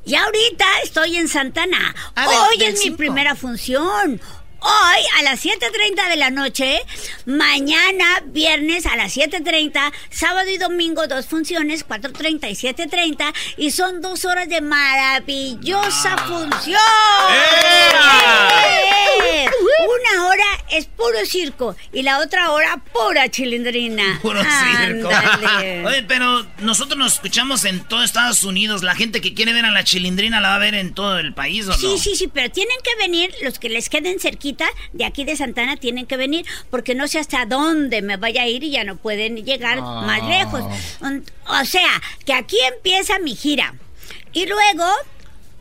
Ya 0.06 0.24
ahorita 0.24 0.66
estoy 0.84 1.18
en 1.18 1.28
Santana. 1.28 1.94
Hoy 2.16 2.64
es 2.64 2.80
mi 2.86 2.92
primera 2.92 3.36
función. 3.36 4.22
Hoy 4.60 5.04
a 5.20 5.24
las 5.24 5.46
7.30 5.46 6.10
de 6.10 6.16
la 6.16 6.32
noche, 6.32 6.80
mañana 7.26 8.24
viernes 8.26 8.88
a 8.88 8.96
las 8.96 9.16
7.30, 9.16 9.94
sábado 10.10 10.50
y 10.50 10.58
domingo 10.58 11.06
dos 11.06 11.28
funciones, 11.28 11.88
4.30 11.88 12.50
y 12.50 12.56
7.30, 12.56 13.34
y 13.58 13.70
son 13.70 14.02
dos 14.02 14.26
horas 14.26 14.50
de 14.50 14.62
maravillosa 14.62 16.18
función. 16.18 16.82
¡Eh! 17.30 19.48
Una 19.48 20.28
hora 20.28 20.44
es 20.72 20.86
puro 20.86 21.26
circo 21.26 21.76
y 21.94 22.02
la 22.02 22.20
otra 22.20 22.52
hora 22.52 22.82
pura 22.92 23.30
chilindrina. 23.30 24.20
Puro 24.22 24.42
circo. 24.42 25.10
Oye, 25.86 26.04
pero 26.08 26.46
nosotros 26.60 26.98
nos 26.98 27.14
escuchamos 27.14 27.64
en 27.66 27.82
todo 27.82 28.04
Estados 28.04 28.44
Unidos. 28.44 28.84
La 28.84 28.96
gente 28.96 29.22
que 29.22 29.34
quiere 29.34 29.54
ver 29.54 29.66
a 29.66 29.72
la 29.72 29.84
chilindrina 29.84 30.42
la 30.42 30.50
va 30.50 30.56
a 30.56 30.60
ver 30.60 30.76
en 30.76 30.94
todo 30.94 31.20
el 31.20 31.34
país, 31.34 31.68
¿o 31.68 31.72
no? 31.72 31.78
Sí, 31.78 31.98
sí, 32.00 32.16
sí, 32.16 32.28
pero 32.28 32.52
tienen 32.52 32.78
que 32.84 32.96
venir, 32.96 33.34
los 33.44 33.60
que 33.60 33.70
les 33.70 33.90
queden 33.90 34.20
cerquita 34.20 34.47
de 34.94 35.06
aquí 35.06 35.24
de 35.24 35.36
Santana 35.36 35.78
tienen 35.78 36.06
que 36.06 36.18
venir, 36.18 36.46
porque 36.70 36.96
no 36.96 37.08
sé 37.08 37.20
hasta 37.20 37.46
dónde 37.46 38.02
me 38.02 38.18
vaya 38.18 38.44
a 38.44 38.48
ir 38.48 38.64
y 38.64 38.72
ya 38.72 38.84
no 38.84 38.96
pueden 38.98 39.38
llegar 39.46 39.82
más 39.82 40.24
lejos. 40.28 40.64
Un- 41.02 41.24
O 41.50 41.66
sea, 41.66 42.02
que 42.26 42.34
aquí 42.34 42.58
empieza 42.76 43.20
mi 43.20 43.36
gira. 43.36 43.74
Y 44.34 44.46
luego 44.46 44.86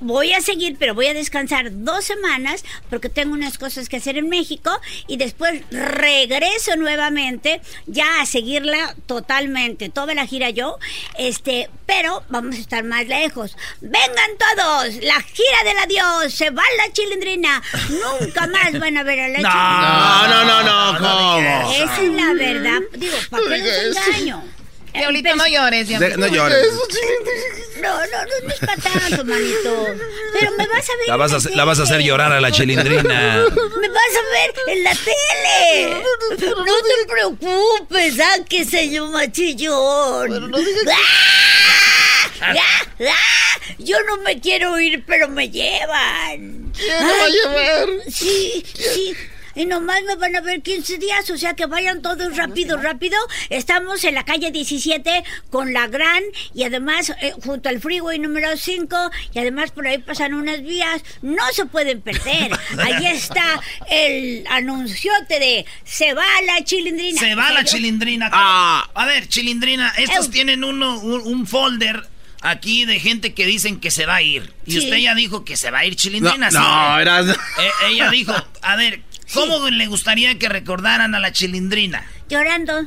voy 0.01 0.33
a 0.33 0.41
seguir, 0.41 0.77
pero 0.79 0.95
voy 0.95 1.07
a 1.07 1.15
descansar 1.15 1.69
dos 1.71 2.05
semanas 2.05 2.65
porque 2.91 3.09
tengo 3.09 3.33
unas 3.33 3.59
cosas 3.59 3.89
que 3.89 3.97
hacer 3.97 4.19
en 4.19 4.29
México 4.29 4.71
y 5.07 5.17
después 5.17 5.63
regreso 5.71 6.77
nuevamente 6.77 7.61
ya 7.87 8.21
a 8.21 8.27
seguirla 8.27 8.95
totalmente, 9.07 9.89
toda 9.89 10.15
la 10.15 10.27
gira 10.27 10.51
yo, 10.51 10.79
este, 11.19 11.71
pero 11.87 12.25
vamos 12.29 12.57
a 12.57 12.59
estar 12.59 12.85
más 12.85 13.07
lejos. 13.07 13.57
Vengan 13.81 14.31
todos, 14.39 14.95
la 15.03 15.21
gira 15.23 15.65
del 15.65 15.79
adiós, 15.79 16.33
se 16.33 16.51
va 16.51 16.63
la 16.79 16.93
chilindrina, 16.93 17.63
nunca 17.89 18.47
más 18.47 18.73
van 18.79 18.97
a 18.97 19.03
ver 19.03 19.21
a 19.21 19.29
la 19.29 19.39
chilindrina. 19.39 20.29
No, 20.29 20.45
no, 20.45 20.63
no, 20.63 20.93
no, 20.93 20.99
¿cómo? 20.99 21.73
Esa 21.73 22.03
es 22.03 22.13
la 22.13 22.33
verdad. 22.35 22.81
Digo, 22.97 23.17
¿para 23.31 23.45
qué 23.45 23.83
los 23.87 23.97
engaño? 23.97 24.43
Diablito, 24.99 25.37
no 25.37 25.47
llores, 25.47 25.89
De- 25.89 25.99
Diablito. 25.99 26.19
no 26.19 26.27
llores. 26.29 26.67
No, 27.81 27.95
no, 28.01 28.07
no, 28.07 28.19
no 28.43 28.49
es 28.55 28.59
para 28.61 28.77
tanto, 28.77 29.25
manito. 29.25 29.87
Pero 30.33 30.51
me 30.53 30.67
vas 30.67 30.89
a 30.89 30.97
ver. 30.97 31.07
La 31.09 31.15
en 31.15 31.19
vas 31.21 31.33
a, 31.33 31.37
hacer- 31.37 31.55
la 31.55 31.65
vas 31.65 31.79
a 31.79 31.83
hacer 31.83 31.97
tele. 31.99 32.09
llorar 32.09 32.33
a 32.33 32.41
la 32.41 32.51
chilindrina. 32.51 33.45
Me 33.81 33.89
vas 33.89 34.13
a 34.17 34.23
ver 34.33 34.55
en 34.77 34.85
la 34.85 34.93
tele. 34.95 36.03
No 36.41 36.75
te 36.83 37.07
preocupes, 37.13 38.19
ah, 38.21 38.39
que 38.49 38.65
se 38.65 38.91
yo 38.91 39.07
machillón. 39.11 40.53
¡Ah! 40.91 42.31
¡Ah! 42.41 42.55
¡Ah! 43.01 43.61
Yo 43.79 43.97
no 44.05 44.17
me 44.19 44.41
quiero 44.41 44.79
ir, 44.81 45.05
pero 45.07 45.29
me 45.29 45.49
llevan. 45.51 46.73
¿Quién 46.73 47.07
me 47.07 47.13
va 47.13 47.25
a 47.25 47.29
llevar? 47.29 47.89
Sí, 48.11 48.65
sí. 48.75 49.15
Y 49.57 49.65
nomás 49.65 50.03
me 50.05 50.15
van 50.17 50.37
a 50.37 50.41
ver 50.41 50.63
15 50.63 50.99
días, 50.99 51.29
o 51.31 51.39
sea 51.39 51.55
que 51.55 51.67
vayan 51.67 52.03
todos 52.03 52.37
rápido, 52.37 52.77
rápido. 52.77 53.17
Estamos 53.51 54.05
en 54.05 54.15
la 54.15 54.25
calle 54.25 54.53
17 54.53 55.25
con 55.51 55.73
la 55.73 55.89
gran 55.89 56.23
y 56.55 56.63
además 56.63 57.11
eh, 57.21 57.33
junto 57.43 57.69
al 57.69 57.81
freeway 57.81 58.19
número 58.19 58.57
5 58.57 59.11
y 59.33 59.39
además 59.39 59.71
por 59.71 59.87
ahí 59.87 59.99
pasan 59.99 60.35
unas 60.35 60.63
vías, 60.63 61.03
no 61.23 61.43
se 61.53 61.65
pueden 61.67 62.03
perder. 62.03 62.53
Ahí 62.79 63.07
está 63.07 63.61
el 63.91 64.45
anunciote 64.51 65.41
de 65.41 65.67
se 65.85 66.13
va 66.13 66.27
la 66.47 66.63
chilindrina. 66.63 67.19
Se 67.19 67.35
va 67.35 67.51
la 67.51 67.65
chilindrina. 67.65 68.31
Ah. 68.33 68.89
A 68.95 69.07
ver, 69.07 69.29
chilindrina, 69.29 69.93
estos 69.97 70.31
tienen 70.31 70.65
uno, 70.65 70.99
un, 70.99 71.47
folder 71.47 72.09
aquí 72.43 72.85
de 72.85 72.99
gente 73.01 73.35
que 73.35 73.47
dicen 73.47 73.81
que 73.81 73.91
se 73.91 74.05
va 74.05 74.17
a 74.17 74.23
ir. 74.23 74.53
Y 74.67 74.79
usted 74.79 74.97
ya 74.97 75.15
dijo 75.15 75.45
que 75.45 75.57
se 75.57 75.71
va 75.71 75.79
a 75.79 75.85
ir 75.87 75.97
chilindrina. 75.97 76.51
No, 76.51 76.99
era... 76.99 77.21
Eh, 77.21 77.35
ella 77.89 78.11
dijo, 78.11 78.35
a 78.63 78.77
ver, 78.77 79.01
¿cómo 79.35 79.69
le 79.71 79.87
gustaría 79.87 80.39
que 80.39 80.49
recordaran 80.49 81.15
a 81.15 81.21
la 81.21 81.33
chilindrina? 81.33 82.05
Llorando. 82.29 82.87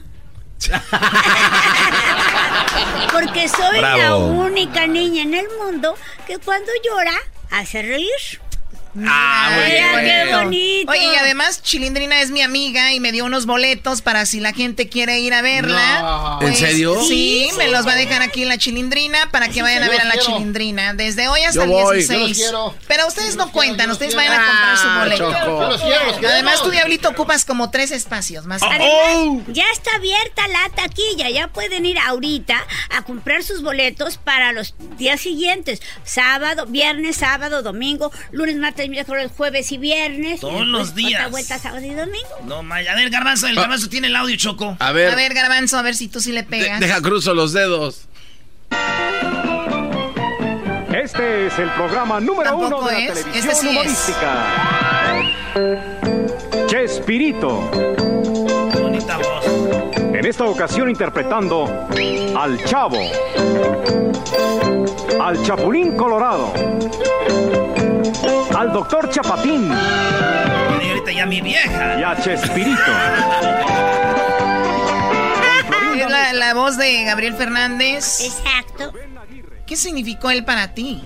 Porque 3.11 3.47
soy 3.47 3.81
la 3.81 4.15
única 4.15 4.87
niña 4.87 5.23
en 5.23 5.33
el 5.33 5.45
mundo 5.63 5.95
que 6.27 6.37
cuando 6.37 6.71
llora 6.85 7.13
hace 7.49 7.81
reír. 7.81 8.09
Ah, 9.07 9.65
qué 9.67 10.35
bonito. 10.35 10.91
Oye, 10.91 11.03
y 11.03 11.15
además 11.15 11.61
Chilindrina 11.61 12.21
es 12.21 12.31
mi 12.31 12.41
amiga 12.41 12.93
y 12.93 12.99
me 12.99 13.11
dio 13.11 13.25
unos 13.25 13.45
boletos 13.45 14.01
para 14.01 14.25
si 14.25 14.39
la 14.39 14.53
gente 14.53 14.89
quiere 14.89 15.19
ir 15.19 15.33
a 15.33 15.41
verla. 15.41 16.37
¿En 16.41 16.47
pues, 16.47 16.59
serio? 16.59 17.01
Sí, 17.07 17.49
me 17.57 17.67
los 17.67 17.85
va 17.85 17.93
a 17.93 17.95
dejar 17.95 18.21
aquí 18.21 18.43
en 18.43 18.49
la 18.49 18.57
Chilindrina 18.57 19.29
para 19.31 19.49
que 19.49 19.61
vayan 19.61 19.83
a 19.83 19.89
ver 19.89 20.01
a 20.01 20.05
la 20.05 20.17
Chilindrina. 20.17 20.93
Desde 20.93 21.27
hoy 21.27 21.41
hasta 21.41 21.63
el 21.63 21.69
16. 21.69 22.51
Pero 22.87 23.07
ustedes 23.07 23.35
no 23.35 23.51
cuentan, 23.51 23.89
ustedes 23.91 24.15
vayan 24.15 24.33
a 24.33 24.45
comprar 24.45 24.77
su 24.77 24.87
ah, 24.87 24.99
boleto. 25.03 26.27
Además, 26.27 26.63
tú, 26.63 26.71
Diablito, 26.71 27.09
ocupas 27.09 27.45
como 27.45 27.69
tres 27.69 27.91
espacios 27.91 28.45
más. 28.45 28.61
Oh. 28.61 29.41
ya 29.47 29.65
está 29.71 29.95
abierta 29.95 30.47
la 30.47 30.69
taquilla, 30.75 31.29
ya 31.29 31.47
pueden 31.47 31.85
ir 31.85 31.97
ahorita 31.99 32.65
a 32.89 33.03
comprar 33.03 33.43
sus 33.43 33.61
boletos 33.61 34.17
para 34.17 34.53
los 34.53 34.75
días 34.97 35.21
siguientes. 35.21 35.81
Sábado, 36.03 36.65
viernes, 36.65 37.17
sábado, 37.17 37.61
domingo, 37.61 38.11
lunes, 38.31 38.55
martes 38.57 38.88
miércoles, 38.89 39.31
jueves 39.35 39.71
y 39.71 39.77
viernes. 39.77 40.41
Todos 40.41 40.65
los 40.65 40.95
días. 40.95 41.29
vuelta 41.31 41.57
sábado 41.57 41.85
y 41.85 41.93
domingo. 41.93 42.29
No, 42.45 42.57
A 42.59 42.95
ver, 42.95 43.09
Garbanzo, 43.09 43.47
el 43.47 43.57
ah. 43.57 43.61
Garbanzo 43.61 43.89
tiene 43.89 44.07
el 44.07 44.15
audio, 44.15 44.35
Choco. 44.35 44.75
A 44.79 44.91
ver. 44.91 45.11
A 45.11 45.15
ver, 45.15 45.33
Garbanzo, 45.33 45.77
a 45.77 45.81
ver 45.81 45.95
si 45.95 46.07
tú 46.07 46.19
sí 46.19 46.31
le 46.31 46.43
pegas. 46.43 46.79
deja 46.79 47.01
cruzo 47.01 47.33
los 47.33 47.53
dedos. 47.53 48.07
Este 50.93 51.47
es 51.47 51.59
el 51.59 51.69
programa 51.71 52.19
número 52.19 52.57
uno 52.57 52.81
de 52.81 52.91
la 52.91 52.99
este 52.99 53.23
televisión 53.23 53.51
este 53.51 53.67
humorística. 53.69 54.45
Chespirito. 56.67 57.71
bonita 58.73 59.17
voz. 59.17 59.45
En 59.95 60.25
esta 60.25 60.43
ocasión 60.45 60.89
interpretando 60.89 61.87
al 62.37 62.63
Chavo. 62.65 62.99
Al 65.21 65.41
Chapulín 65.43 65.95
Colorado 65.95 66.53
al 68.59 68.73
doctor 68.73 69.09
Chapatín. 69.09 69.71
Y 69.71 70.89
ahorita 70.89 71.11
ya 71.13 71.25
mi 71.25 71.39
vieja. 71.39 71.97
Y 71.97 72.03
a 72.03 72.15
Chespirito. 72.21 72.81
Es 75.99 76.09
la, 76.09 76.31
la 76.31 76.53
voz 76.53 76.77
de 76.77 77.03
Gabriel 77.03 77.35
Fernández. 77.35 78.21
Exacto. 78.21 78.93
¿Qué 79.65 79.75
significó 79.75 80.29
él 80.31 80.45
para 80.45 80.73
ti? 80.73 81.03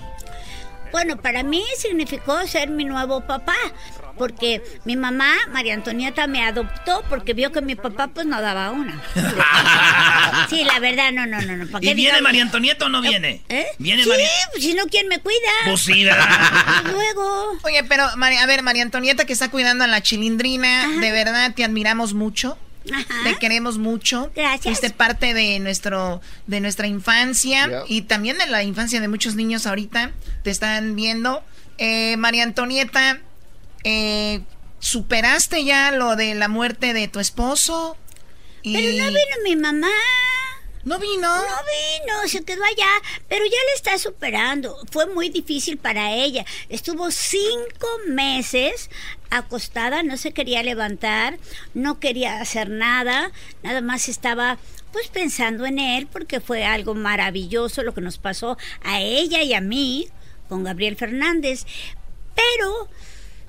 Bueno, 0.92 1.16
para 1.16 1.42
mí 1.42 1.64
significó 1.76 2.46
ser 2.46 2.70
mi 2.70 2.84
nuevo 2.84 3.20
papá, 3.20 3.56
porque 4.16 4.62
mi 4.84 4.96
mamá, 4.96 5.34
María 5.52 5.74
Antonieta, 5.74 6.26
me 6.26 6.42
adoptó 6.42 7.02
porque 7.08 7.34
vio 7.34 7.52
que 7.52 7.60
mi 7.60 7.74
papá 7.74 8.08
pues 8.08 8.26
no 8.26 8.40
daba 8.40 8.70
una. 8.70 9.02
sí, 10.50 10.64
la 10.64 10.78
verdad, 10.78 11.12
no, 11.12 11.26
no, 11.26 11.40
no. 11.40 11.56
no. 11.56 11.78
¿Y 11.80 11.94
viene 11.94 12.20
María 12.20 12.42
Antonieta 12.42 12.86
o 12.86 12.88
no 12.88 13.00
viene? 13.00 13.42
¿Eh? 13.48 13.66
¿Viene 13.78 14.04
sí, 14.04 14.10
pues, 14.52 14.64
si 14.64 14.74
no, 14.74 14.84
¿quién 14.86 15.08
me 15.08 15.18
cuida? 15.18 15.38
Pues 15.64 15.80
sí, 15.80 16.04
Luego. 16.84 17.58
Oye, 17.62 17.84
pero, 17.84 18.04
a 18.04 18.46
ver, 18.46 18.62
María 18.62 18.82
Antonieta 18.82 19.24
que 19.24 19.32
está 19.32 19.50
cuidando 19.50 19.84
a 19.84 19.86
la 19.86 20.02
chilindrina, 20.02 20.88
de 21.00 21.12
verdad 21.12 21.52
te 21.54 21.64
admiramos 21.64 22.14
mucho. 22.14 22.58
Te 23.24 23.36
queremos 23.36 23.78
mucho. 23.78 24.30
Gracias. 24.34 24.62
Fuiste 24.62 24.90
parte 24.90 25.32
de 25.32 25.58
nuestro 25.58 26.20
de 26.46 26.60
nuestra 26.60 26.86
infancia 26.86 27.84
y 27.88 28.02
también 28.02 28.36
de 28.36 28.46
la 28.46 28.62
infancia 28.62 29.00
de 29.00 29.08
muchos 29.08 29.36
niños 29.36 29.66
ahorita. 29.66 30.12
Te 30.42 30.50
están 30.50 30.94
viendo. 30.94 31.42
Eh, 31.78 32.16
María 32.18 32.44
Antonieta, 32.44 33.20
eh, 33.84 34.42
¿superaste 34.80 35.64
ya 35.64 35.92
lo 35.92 36.16
de 36.16 36.34
la 36.34 36.48
muerte 36.48 36.92
de 36.92 37.08
tu 37.08 37.20
esposo? 37.20 37.96
Pero 38.62 39.04
no 39.04 39.06
vino 39.06 39.36
mi 39.44 39.56
mamá. 39.56 39.92
¿No 40.84 40.98
vino? 40.98 41.34
No 41.34 41.42
vino, 41.42 42.28
se 42.28 42.44
quedó 42.44 42.62
allá, 42.62 42.90
pero 43.26 43.44
ya 43.46 43.50
le 43.50 43.74
está 43.74 43.96
superando. 43.96 44.76
Fue 44.90 45.06
muy 45.06 45.30
difícil 45.30 45.78
para 45.78 46.12
ella. 46.12 46.44
Estuvo 46.68 47.10
cinco 47.10 47.86
meses 48.08 48.90
acostada, 49.30 50.02
no 50.02 50.18
se 50.18 50.32
quería 50.32 50.62
levantar, 50.62 51.38
no 51.72 52.00
quería 52.00 52.38
hacer 52.40 52.68
nada, 52.68 53.32
nada 53.62 53.80
más 53.80 54.10
estaba 54.10 54.58
pues 54.92 55.08
pensando 55.08 55.64
en 55.64 55.78
él 55.78 56.06
porque 56.06 56.40
fue 56.40 56.64
algo 56.64 56.94
maravilloso 56.94 57.82
lo 57.82 57.94
que 57.94 58.00
nos 58.02 58.18
pasó 58.18 58.58
a 58.82 59.00
ella 59.00 59.42
y 59.42 59.54
a 59.54 59.60
mí 59.62 60.08
con 60.50 60.64
Gabriel 60.64 60.96
Fernández. 60.96 61.64
Pero 62.34 62.88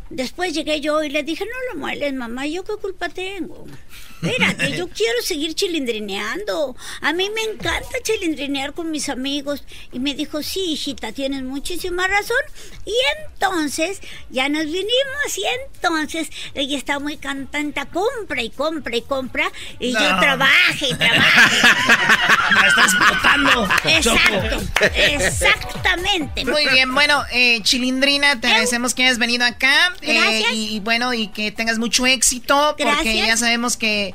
después 0.09 0.53
llegué 0.53 0.81
yo 0.81 1.03
y 1.03 1.09
le 1.09 1.23
dije, 1.23 1.45
no 1.45 1.73
lo 1.73 1.79
mueles, 1.79 2.13
mamá, 2.13 2.47
¿yo 2.47 2.63
qué 2.63 2.73
culpa 2.81 3.09
tengo? 3.09 3.65
Espérate, 4.25 4.77
yo 4.77 4.87
quiero 4.89 5.21
seguir 5.21 5.53
chilindrineando. 5.55 6.75
A 7.01 7.13
mí 7.13 7.29
me 7.29 7.41
encanta 7.43 7.97
chilindrinear 8.03 8.73
con 8.73 8.91
mis 8.91 9.09
amigos. 9.09 9.63
Y 9.91 9.99
me 9.99 10.13
dijo, 10.13 10.41
sí, 10.43 10.71
hijita, 10.71 11.11
tienes 11.11 11.43
muchísima 11.43 12.07
razón. 12.07 12.37
Y 12.85 12.93
entonces 13.19 14.01
ya 14.29 14.49
nos 14.49 14.65
vinimos 14.65 15.37
y 15.37 15.43
entonces 15.45 16.29
ella 16.53 16.77
está 16.77 16.99
muy 16.99 17.17
contenta, 17.17 17.85
compra 17.85 18.41
y 18.41 18.49
compra 18.49 18.95
y 18.95 19.01
compra. 19.01 19.51
Y 19.79 19.93
yo 19.93 20.19
trabaje 20.19 20.89
y 20.89 20.93
trabaje. 20.95 21.57
Me 22.53 22.67
estás 22.67 22.93
explotando. 22.93 23.67
Exacto, 23.85 24.87
exactamente. 24.95 26.45
Muy 26.45 26.67
bien, 26.69 26.93
bueno, 26.93 27.23
eh, 27.31 27.61
Chilindrina, 27.61 28.39
te 28.39 28.47
agradecemos 28.47 28.93
que 28.93 29.03
hayas 29.03 29.17
venido 29.17 29.45
acá. 29.45 29.93
Eh, 30.01 30.43
y, 30.53 30.79
bueno, 30.79 31.13
y 31.13 31.27
que 31.27 31.51
tengas 31.51 31.77
mucho 31.77 32.05
éxito, 32.05 32.75
porque 32.77 33.17
ya 33.17 33.37
sabemos 33.37 33.77
que 33.77 34.14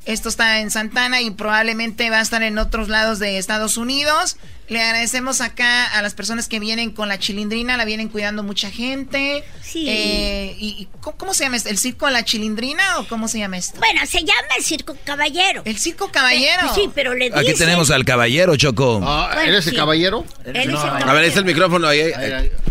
esto 0.05 0.29
está 0.29 0.59
en 0.59 0.71
Santana 0.71 1.21
y 1.21 1.31
probablemente 1.31 2.09
va 2.09 2.19
a 2.19 2.21
estar 2.21 2.41
en 2.43 2.57
otros 2.57 2.89
lados 2.89 3.19
de 3.19 3.37
Estados 3.37 3.77
Unidos. 3.77 4.37
Le 4.71 4.81
agradecemos 4.81 5.41
acá 5.41 5.83
a 5.97 6.01
las 6.01 6.13
personas 6.13 6.47
que 6.47 6.57
vienen 6.61 6.91
con 6.91 7.09
la 7.09 7.19
chilindrina, 7.19 7.75
la 7.75 7.83
vienen 7.83 8.07
cuidando 8.07 8.41
mucha 8.41 8.71
gente. 8.71 9.43
Sí. 9.61 9.85
Eh, 9.89 10.55
y, 10.57 10.87
¿cómo, 11.01 11.33
se 11.33 11.43
llama 11.43 11.57
esto? 11.57 11.67
¿El 11.67 11.77
circo 11.77 12.07
a 12.07 12.11
la 12.11 12.23
chilindrina 12.23 12.99
o 12.99 13.05
cómo 13.05 13.27
se 13.27 13.39
llama 13.39 13.57
esto? 13.57 13.79
Bueno, 13.79 13.99
se 14.07 14.19
llama 14.19 14.47
el 14.57 14.63
circo 14.63 14.95
caballero. 15.03 15.61
¿El 15.65 15.77
circo 15.77 16.09
caballero? 16.09 16.73
sí, 16.73 16.89
pero 16.95 17.13
le 17.13 17.25
dicen... 17.25 17.39
Aquí 17.39 17.53
tenemos 17.53 17.91
al 17.91 18.05
caballero, 18.05 18.55
Choco. 18.55 19.01
Ah, 19.03 19.41
¿Eres 19.45 19.67
el 19.67 19.75
caballero? 19.75 20.23
Él 20.45 20.55
es 20.55 20.65
el 20.67 20.73
caballero. 20.73 21.09
A 21.09 21.13
ver, 21.15 21.23
es 21.25 21.35
el 21.35 21.43
micrófono 21.43 21.87
ahí. 21.89 21.99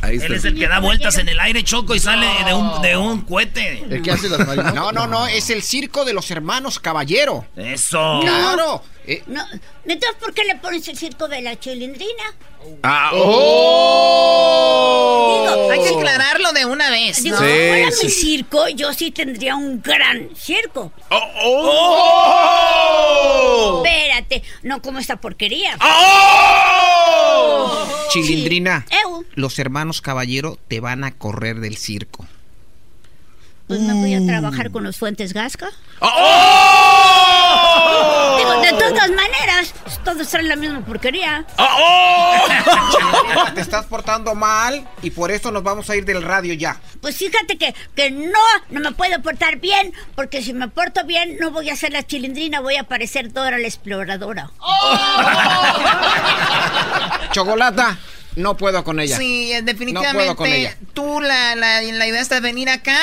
ahí, 0.00 0.18
Él 0.22 0.32
es 0.32 0.44
el 0.46 0.58
que 0.58 0.68
da 0.68 0.80
vueltas 0.80 1.18
en 1.18 1.28
el 1.28 1.38
aire, 1.38 1.62
Choco, 1.64 1.94
y 1.94 1.98
sale 1.98 2.26
de, 2.46 2.54
un, 2.54 2.80
de 2.80 2.96
un 2.96 3.20
cohete. 3.20 3.84
¿El 3.90 4.00
que 4.00 4.10
hace 4.10 4.30
las? 4.30 4.74
No, 4.74 4.90
no, 4.90 5.06
no, 5.06 5.26
es 5.26 5.50
el 5.50 5.62
circo 5.62 6.06
de 6.06 6.14
los 6.14 6.30
hermanos 6.30 6.78
Eso. 7.56 8.20
Claro. 8.22 8.82
Eh. 9.06 9.22
No, 9.26 9.42
entonces, 9.84 10.16
¿por 10.20 10.32
qué 10.34 10.44
le 10.44 10.56
pones 10.56 10.86
el 10.88 10.96
circo 10.96 11.28
de 11.28 11.42
la 11.42 11.58
chilindrina? 11.58 12.24
Ah, 12.82 13.10
oh. 13.14 14.50
Digo, 15.32 15.70
hay 15.70 15.82
que 15.82 15.94
aclararlo 15.96 16.52
de 16.52 16.66
una 16.66 16.90
vez. 16.90 17.22
Digo, 17.22 17.40
¿no? 17.40 17.42
si 17.42 17.46
fuera 17.46 17.88
mi 17.88 18.10
circo, 18.10 18.68
yo 18.68 18.92
sí 18.92 19.10
tendría 19.10 19.56
un 19.56 19.80
gran 19.82 20.28
circo. 20.36 20.92
Oh, 21.10 21.26
oh. 23.72 23.82
Espérate, 23.84 24.42
no 24.62 24.82
como 24.82 24.98
esta 24.98 25.16
porquería. 25.16 25.78
Oh. 25.80 27.86
Chilindrina, 28.10 28.84
los 29.34 29.58
hermanos 29.58 30.02
caballero 30.02 30.58
te 30.68 30.80
van 30.80 31.04
a 31.04 31.12
correr 31.12 31.60
del 31.60 31.76
circo. 31.76 32.26
Pues 33.70 33.80
me 33.82 33.94
voy 33.94 34.12
a 34.14 34.26
trabajar 34.26 34.72
con 34.72 34.82
los 34.82 34.96
Fuentes 34.96 35.32
Gasca. 35.32 35.70
¡Oh! 36.00 36.08
Digo, 38.36 38.60
de 38.62 38.72
todas 38.72 39.08
maneras, 39.10 39.72
todos 40.04 40.26
traen 40.26 40.48
la 40.48 40.56
misma 40.56 40.84
porquería. 40.84 41.46
¡Oh! 41.56 42.34
Te 43.54 43.60
estás 43.60 43.86
portando 43.86 44.34
mal 44.34 44.88
y 45.02 45.12
por 45.12 45.30
eso 45.30 45.52
nos 45.52 45.62
vamos 45.62 45.88
a 45.88 45.94
ir 45.94 46.04
del 46.04 46.20
radio 46.20 46.52
ya. 46.54 46.80
Pues 47.00 47.16
fíjate 47.16 47.58
que, 47.58 47.72
que 47.94 48.10
no, 48.10 48.40
no 48.70 48.80
me 48.80 48.90
puedo 48.90 49.22
portar 49.22 49.58
bien, 49.58 49.92
porque 50.16 50.42
si 50.42 50.52
me 50.52 50.66
porto 50.66 51.04
bien 51.04 51.36
no 51.38 51.52
voy 51.52 51.70
a 51.70 51.76
ser 51.76 51.92
la 51.92 52.04
chilindrina, 52.04 52.58
voy 52.58 52.74
a 52.74 52.82
parecer 52.82 53.32
Dora 53.32 53.56
la 53.56 53.68
exploradora. 53.68 54.50
Chocolata. 57.30 57.96
No 58.34 58.56
puedo 58.56 58.82
con 58.82 58.98
ella. 58.98 59.16
Sí, 59.16 59.52
definitivamente. 59.62 60.26
No 60.26 60.34
puedo 60.34 60.34
con 60.34 60.48
ella. 60.48 60.76
Tú, 60.92 61.20
la, 61.20 61.54
la, 61.54 61.82
la 61.82 62.06
idea 62.08 62.20
está 62.20 62.34
de 62.34 62.40
venir 62.40 62.68
acá 62.68 62.98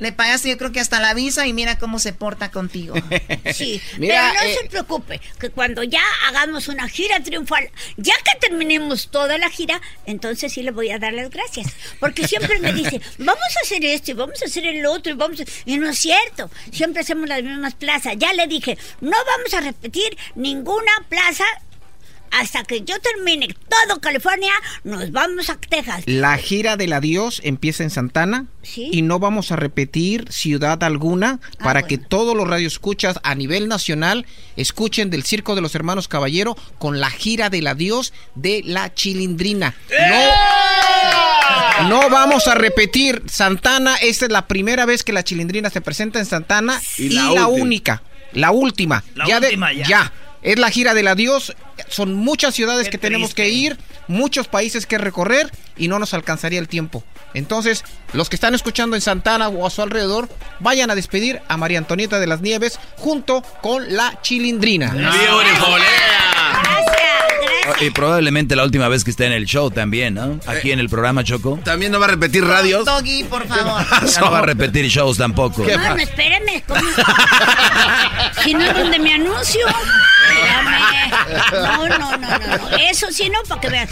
Le 0.00 0.12
pagaste 0.12 0.48
yo 0.48 0.58
creo 0.58 0.72
que 0.72 0.80
hasta 0.80 0.98
la 0.98 1.14
visa 1.14 1.46
y 1.46 1.52
mira 1.52 1.78
cómo 1.78 1.98
se 1.98 2.12
porta 2.12 2.50
contigo. 2.50 2.94
Sí, 3.52 3.80
pero 3.98 4.22
no 4.32 4.40
se 4.40 4.68
preocupe, 4.68 5.20
que 5.38 5.50
cuando 5.50 5.82
ya 5.82 6.02
hagamos 6.28 6.68
una 6.68 6.88
gira 6.88 7.20
triunfal, 7.20 7.68
ya 7.96 8.14
que 8.24 8.38
terminemos 8.48 9.08
toda 9.10 9.38
la 9.38 9.50
gira, 9.50 9.80
entonces 10.06 10.52
sí 10.52 10.62
le 10.62 10.70
voy 10.70 10.90
a 10.90 10.98
dar 10.98 11.12
las 11.12 11.30
gracias. 11.30 11.66
Porque 11.98 12.26
siempre 12.26 12.58
me 12.60 12.72
dice, 12.72 13.00
vamos 13.18 13.56
a 13.56 13.60
hacer 13.62 13.84
esto 13.84 14.12
y 14.12 14.14
vamos 14.14 14.40
a 14.42 14.46
hacer 14.46 14.66
el 14.66 14.86
otro 14.86 15.12
y 15.12 15.16
vamos 15.16 15.40
a... 15.40 15.44
Y 15.64 15.78
no 15.78 15.90
es 15.90 15.98
cierto, 15.98 16.50
siempre 16.72 17.02
hacemos 17.02 17.28
las 17.28 17.42
mismas 17.42 17.74
plazas. 17.74 18.14
Ya 18.16 18.32
le 18.32 18.46
dije, 18.46 18.78
no 19.00 19.16
vamos 19.26 19.52
a 19.54 19.60
repetir 19.60 20.16
ninguna 20.34 20.92
plaza 21.08 21.44
hasta 22.30 22.64
que 22.64 22.82
yo 22.82 22.94
termine 23.00 23.54
todo 23.68 24.00
California, 24.00 24.52
nos 24.84 25.10
vamos 25.12 25.50
a 25.50 25.56
Texas. 25.56 26.04
La 26.06 26.36
gira 26.38 26.76
del 26.76 26.92
adiós 26.92 27.40
empieza 27.44 27.82
en 27.82 27.90
Santana 27.90 28.46
y 28.74 29.02
no 29.02 29.18
vamos 29.18 29.52
a 29.52 29.56
repetir 29.56 30.30
ciudad 30.30 30.82
alguna 30.84 31.40
ah, 31.42 31.64
para 31.64 31.82
que 31.86 31.98
todos 31.98 32.36
los 32.36 32.48
radioescuchas 32.48 33.18
a 33.22 33.34
nivel 33.34 33.68
nacional 33.68 34.26
escuchen 34.56 35.10
del 35.10 35.24
Circo 35.24 35.54
de 35.54 35.60
los 35.60 35.74
Hermanos 35.74 36.08
Caballero 36.08 36.56
con 36.78 37.00
la 37.00 37.10
gira 37.10 37.50
del 37.50 37.66
adiós 37.66 38.12
de 38.34 38.62
la 38.64 38.94
Chilindrina. 38.94 39.74
No, 41.82 41.88
no 41.88 42.10
vamos 42.10 42.46
a 42.46 42.54
repetir 42.54 43.22
Santana, 43.26 43.96
esta 43.96 44.26
es 44.26 44.32
la 44.32 44.46
primera 44.46 44.86
vez 44.86 45.02
que 45.04 45.12
la 45.12 45.24
Chilindrina 45.24 45.70
se 45.70 45.80
presenta 45.80 46.18
en 46.18 46.26
Santana 46.26 46.80
y, 46.96 47.10
la, 47.10 47.46
única, 47.46 48.02
la 48.32 48.50
última. 48.50 49.02
La 49.14 49.26
última 49.38 49.72
ya. 49.72 49.86
ya 49.86 50.12
es 50.42 50.58
la 50.58 50.70
gira 50.70 50.94
del 50.94 51.08
adiós. 51.08 51.54
Son 51.88 52.14
muchas 52.14 52.54
ciudades 52.54 52.88
que 52.88 52.98
tenemos 52.98 53.34
que 53.34 53.48
ir, 53.48 53.78
muchos 54.08 54.48
países 54.48 54.86
que 54.86 54.98
recorrer 54.98 55.50
y 55.76 55.88
no 55.88 55.98
nos 55.98 56.14
alcanzaría 56.14 56.58
el 56.58 56.68
tiempo. 56.68 57.04
Entonces, 57.34 57.84
los 58.12 58.28
que 58.28 58.36
están 58.36 58.54
escuchando 58.54 58.96
en 58.96 59.02
Santana 59.02 59.48
o 59.48 59.66
a 59.66 59.70
su 59.70 59.82
alrededor, 59.82 60.28
vayan 60.58 60.90
a 60.90 60.94
despedir 60.94 61.40
a 61.48 61.56
María 61.56 61.78
Antonieta 61.78 62.18
de 62.18 62.26
las 62.26 62.40
Nieves 62.40 62.78
junto 62.96 63.42
con 63.62 63.94
la 63.94 64.20
Chilindrina. 64.22 64.94
Y 67.80 67.90
probablemente 67.90 68.56
la 68.56 68.64
última 68.64 68.88
vez 68.88 69.04
que 69.04 69.10
esté 69.10 69.26
en 69.26 69.32
el 69.32 69.46
show 69.46 69.70
también, 69.70 70.14
¿no? 70.14 70.40
Aquí 70.46 70.72
en 70.72 70.80
el 70.80 70.88
programa 70.88 71.22
Choco. 71.24 71.60
¿También 71.64 71.92
no 71.92 72.00
va 72.00 72.06
a 72.06 72.10
repetir 72.10 72.44
radios? 72.44 72.84
Doggy, 72.84 73.24
por 73.24 73.46
favor. 73.46 73.82
no 74.20 74.30
va 74.30 74.38
a 74.40 74.42
repetir 74.42 74.86
shows 74.86 75.18
tampoco. 75.18 75.64
No, 75.64 75.94
no, 75.94 75.96
espérame. 75.96 76.62
si 78.44 78.54
no 78.54 78.64
es 78.64 78.74
donde 78.74 78.98
me 78.98 79.14
anuncio. 79.14 79.66
No, 81.52 81.88
no, 81.88 82.16
no, 82.16 82.16
no, 82.18 82.76
Eso 82.90 83.06
sí 83.10 83.28
no, 83.30 83.38
para 83.48 83.60
que 83.60 83.68
vean. 83.68 83.88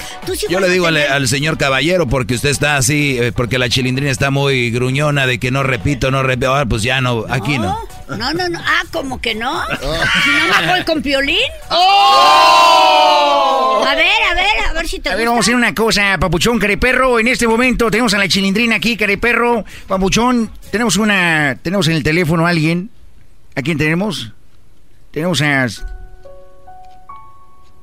Yo 0.49 0.61
le 0.61 0.69
digo 0.69 0.87
al, 0.87 1.29
señor 1.29 1.59
caballero, 1.59 2.07
porque 2.07 2.35
usted 2.35 2.51
está 2.51 2.77
así, 2.77 3.19
eh, 3.19 3.33
porque 3.33 3.59
la 3.59 3.69
chilindrina 3.69 4.11
está 4.11 4.31
muy 4.31 4.71
gruñona 4.71 5.27
de 5.27 5.39
que 5.39 5.51
no 5.51 5.63
repito, 5.63 6.11
no 6.11 6.23
repito. 6.23 6.49
Ahora, 6.49 6.67
pues 6.67 6.83
ya 6.83 7.01
no, 7.01 7.25
aquí 7.29 7.59
no. 7.59 7.79
No, 8.09 8.33
no, 8.33 8.49
no. 8.49 8.59
Ah, 8.59 8.83
como 8.91 9.21
que 9.21 9.35
no. 9.35 9.63
Si 9.67 10.31
no 10.31 10.61
me 10.61 10.67
voy 10.69 10.83
con 10.85 11.03
piolín. 11.03 11.37
¡Oh! 11.71 12.99
A 13.87 13.95
ver, 13.95 14.23
a 14.31 14.35
ver, 14.35 14.47
a 14.69 14.73
ver 14.73 14.89
si 14.89 14.99
te 14.99 15.11
A 15.11 15.17
ver, 15.17 15.27
vamos 15.27 15.41
a 15.41 15.43
hacer 15.43 15.55
una 15.55 15.75
cosa, 15.75 16.17
Papuchón, 16.19 16.59
Careperro. 16.59 17.19
En 17.19 17.29
este 17.29 17.47
momento 17.47 17.91
tenemos 17.91 18.15
a 18.15 18.19
la 18.19 18.29
chilindrina 18.29 18.77
aquí, 18.77 18.97
Careperro. 18.97 19.65
Papuchón, 19.87 20.51
tenemos 20.71 20.97
una. 20.97 21.59
Tenemos 21.63 21.87
en 21.89 21.95
el 21.95 22.03
teléfono 22.03 22.47
a 22.47 22.51
alguien. 22.51 22.91
¿A 23.55 23.63
quién 23.63 23.77
tenemos? 23.77 24.33
Tenemos 25.11 25.43
a. 25.43 25.67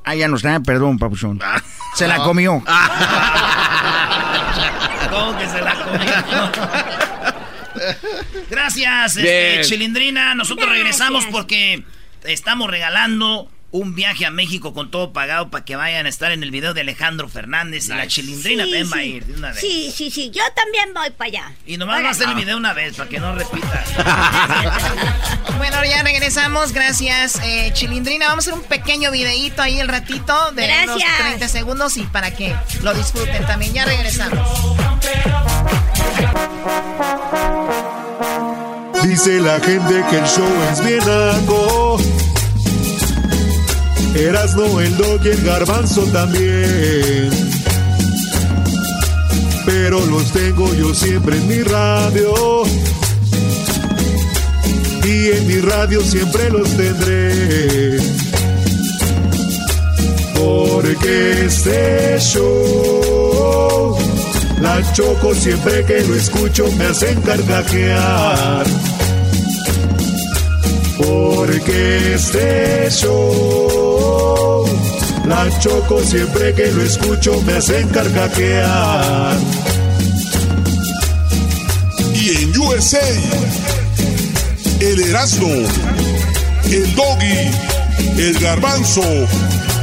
Ah, 0.06 0.16
ya 0.16 0.28
no 0.28 0.38
está, 0.38 0.60
perdón, 0.60 1.00
Papuchón. 1.00 1.40
Ah. 1.44 1.62
Se 1.96 2.08
la 2.08 2.18
comió. 2.18 2.64
¿Cómo 5.10 5.36
que 5.38 5.48
se 5.48 5.62
la 5.62 5.76
comió? 5.76 6.12
Gracias, 8.50 9.18
este, 9.18 9.62
Chilindrina. 9.64 10.34
Nosotros 10.36 10.70
regresamos 10.70 11.26
porque 11.32 11.84
estamos 12.24 12.70
regalando 12.70 13.50
un 13.76 13.94
viaje 13.94 14.26
a 14.26 14.32
México 14.32 14.74
con 14.74 14.90
todo 14.90 15.12
pagado 15.12 15.50
para 15.50 15.66
que 15.66 15.76
vayan 15.76 16.06
a 16.06 16.10
estar 16.10 16.32
en 16.32 16.44
el 16.44 16.52
video 16.52 16.74
de 16.74 16.82
Alejandro 16.82 17.28
Fernández 17.28 17.88
y 17.88 17.90
la 17.90 18.08
Chilindrina 18.08 18.64
también 18.64 18.90
va 18.92 18.98
a 18.98 19.04
ir 19.04 19.26
de 19.26 19.34
una 19.34 19.50
vez. 19.50 19.60
Sí, 19.60 19.92
sí, 19.94 20.10
sí, 20.10 20.30
yo 20.30 20.42
también 20.56 20.94
voy 20.94 21.10
para 21.10 21.28
allá. 21.28 21.52
Y 21.66 21.76
nomás 21.76 22.02
va 22.02 22.08
a 22.08 22.12
hacer 22.12 22.30
el 22.30 22.36
video 22.36 22.56
una 22.56 22.74
vez 22.74 22.96
para 22.96 23.10
que 23.10 23.20
no 23.20 23.36
repita. 23.36 23.84
bueno, 25.58 25.84
ya 25.84 26.04
regresamos, 26.04 26.72
gracias 26.72 27.40
eh, 27.44 27.72
Chilindrina. 27.74 28.30
Vamos 28.30 28.48
a 28.48 28.52
hacer 28.52 28.62
un 28.62 28.68
pequeño 28.68 29.12
videíto 29.12 29.62
ahí 29.62 29.80
el 29.80 29.90
ratito 29.90 30.52
de 30.54 30.70
unos 30.86 31.02
30 31.20 31.48
segundos 31.50 31.98
y 31.98 32.04
para 32.04 32.32
que 32.32 32.56
lo 32.82 32.94
disfruten 32.94 33.46
también. 33.46 33.74
Ya 33.74 33.84
regresamos. 33.84 34.40
Dice 39.04 39.42
la 39.42 39.60
gente 39.60 40.04
que 40.10 40.18
el 40.18 40.26
show 40.26 40.50
es 40.72 40.84
bien 40.84 41.02
algo 41.02 42.00
Erasno, 44.16 44.80
el 44.80 44.98
dog 44.98 45.20
y 45.26 45.30
el 45.30 45.42
garbanzo 45.44 46.02
también. 46.14 47.30
Pero 49.66 50.06
los 50.06 50.32
tengo 50.32 50.74
yo 50.74 50.94
siempre 50.94 51.38
en 51.38 51.48
mi 51.48 51.62
radio. 51.62 52.64
Y 55.04 55.32
en 55.32 55.48
mi 55.48 55.60
radio 55.60 56.02
siempre 56.02 56.50
los 56.50 56.70
tendré. 56.78 57.98
Porque 60.36 61.46
este 61.46 62.18
show, 62.20 63.98
la 64.62 64.94
choco 64.94 65.36
siempre 65.36 65.86
que 65.86 66.02
lo 66.02 66.16
escucho 66.16 66.72
me 66.78 66.86
hacen 66.86 67.22
carcajear 67.22 68.66
porque 70.98 72.14
este 72.14 72.90
show 72.90 73.85
la 75.28 75.60
choco 75.60 76.04
siempre 76.04 76.54
que 76.54 76.72
lo 76.72 76.84
escucho 76.84 77.42
me 77.42 77.54
hacen 77.54 77.88
carcaquear. 77.90 79.38
Y 82.14 82.44
en 82.44 82.58
USA, 82.58 83.00
el 84.80 85.02
Erasmo, 85.02 85.48
el 86.66 86.96
Doggy, 86.96 87.52
el 88.18 88.40
Garbanzo 88.40 89.04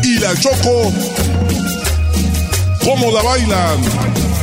y 0.03 0.19
la 0.19 0.35
Choco, 0.37 0.93
¿cómo 2.85 3.11
la 3.13 3.23
bailan? 3.23 3.81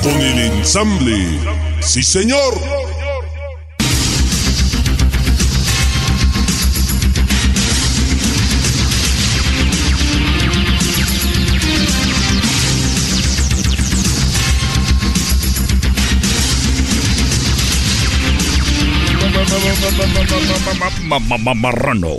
Con 0.04 0.22
el 0.22 0.40
ensamble. 0.40 1.40
Sí, 1.82 2.04
señor. 2.04 2.79
Marrano. 21.56 22.16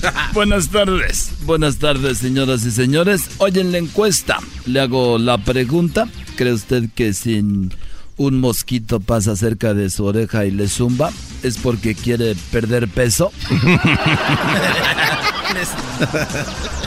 Buenas 0.32 0.68
tardes, 0.68 1.30
buenas 1.42 1.76
tardes 1.76 2.18
señoras 2.18 2.64
y 2.64 2.70
señores. 2.70 3.22
Hoy 3.38 3.52
en 3.56 3.72
la 3.72 3.78
encuesta 3.78 4.38
le 4.66 4.80
hago 4.80 5.18
la 5.18 5.38
pregunta. 5.38 6.08
¿Cree 6.36 6.52
usted 6.52 6.84
que 6.94 7.12
sin 7.12 7.72
un 8.16 8.40
mosquito 8.40 9.00
pasa 9.00 9.36
cerca 9.36 9.74
de 9.74 9.90
su 9.90 10.04
oreja 10.04 10.46
y 10.46 10.50
le 10.50 10.68
zumba? 10.68 11.10
¿Es 11.42 11.58
porque 11.58 11.94
quiere 11.94 12.34
perder 12.50 12.88
peso? 12.88 13.32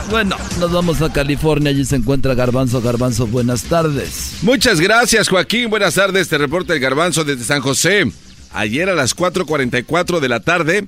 Bueno, 0.10 0.36
nos 0.60 0.72
vamos 0.72 1.02
a 1.02 1.12
California, 1.12 1.70
allí 1.70 1.86
se 1.86 1.96
encuentra 1.96 2.34
Garbanzo. 2.36 2.82
Garbanzo, 2.82 3.26
buenas 3.26 3.64
tardes. 3.64 4.36
Muchas 4.42 4.80
gracias, 4.80 5.30
Joaquín. 5.30 5.70
Buenas 5.70 5.96
tardes, 5.96 6.28
te 6.28 6.38
reporta 6.38 6.74
el 6.74 6.80
Garbanzo 6.80 7.24
desde 7.24 7.44
San 7.46 7.62
José. 7.62 8.12
Ayer 8.54 8.88
a 8.90 8.94
las 8.94 9.16
4.44 9.16 10.20
de 10.20 10.30
la 10.30 10.40
tarde, 10.40 10.88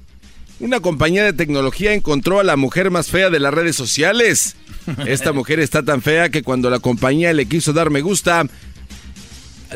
una 0.60 0.80
compañía 0.80 1.24
de 1.24 1.34
tecnología 1.34 1.94
encontró 1.94 2.40
a 2.40 2.44
la 2.44 2.56
mujer 2.58 2.92
más 2.92 3.08
fea 3.08 3.32
de 3.32 3.40
las 3.40 3.54
redes 3.54 3.76
sociales. 3.76 4.56
Esta 5.08 5.34
mujer 5.34 5.60
está 5.60 5.84
tan 5.84 6.02
fea 6.02 6.30
que 6.30 6.44
cuando 6.44 6.70
la 6.70 6.80
compañía 6.80 7.34
le 7.34 7.48
quiso 7.48 7.74
dar 7.74 7.90
me 7.90 8.02
gusta, 8.02 8.46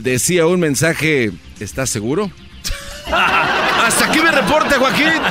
decía 0.02 0.46
un 0.46 0.60
mensaje, 0.60 1.32
¿estás 1.60 1.90
seguro? 1.90 2.32
Hasta 3.12 4.06
aquí 4.06 4.20
me 4.20 4.32
reporte, 4.32 4.76
Joaquín. 4.76 5.22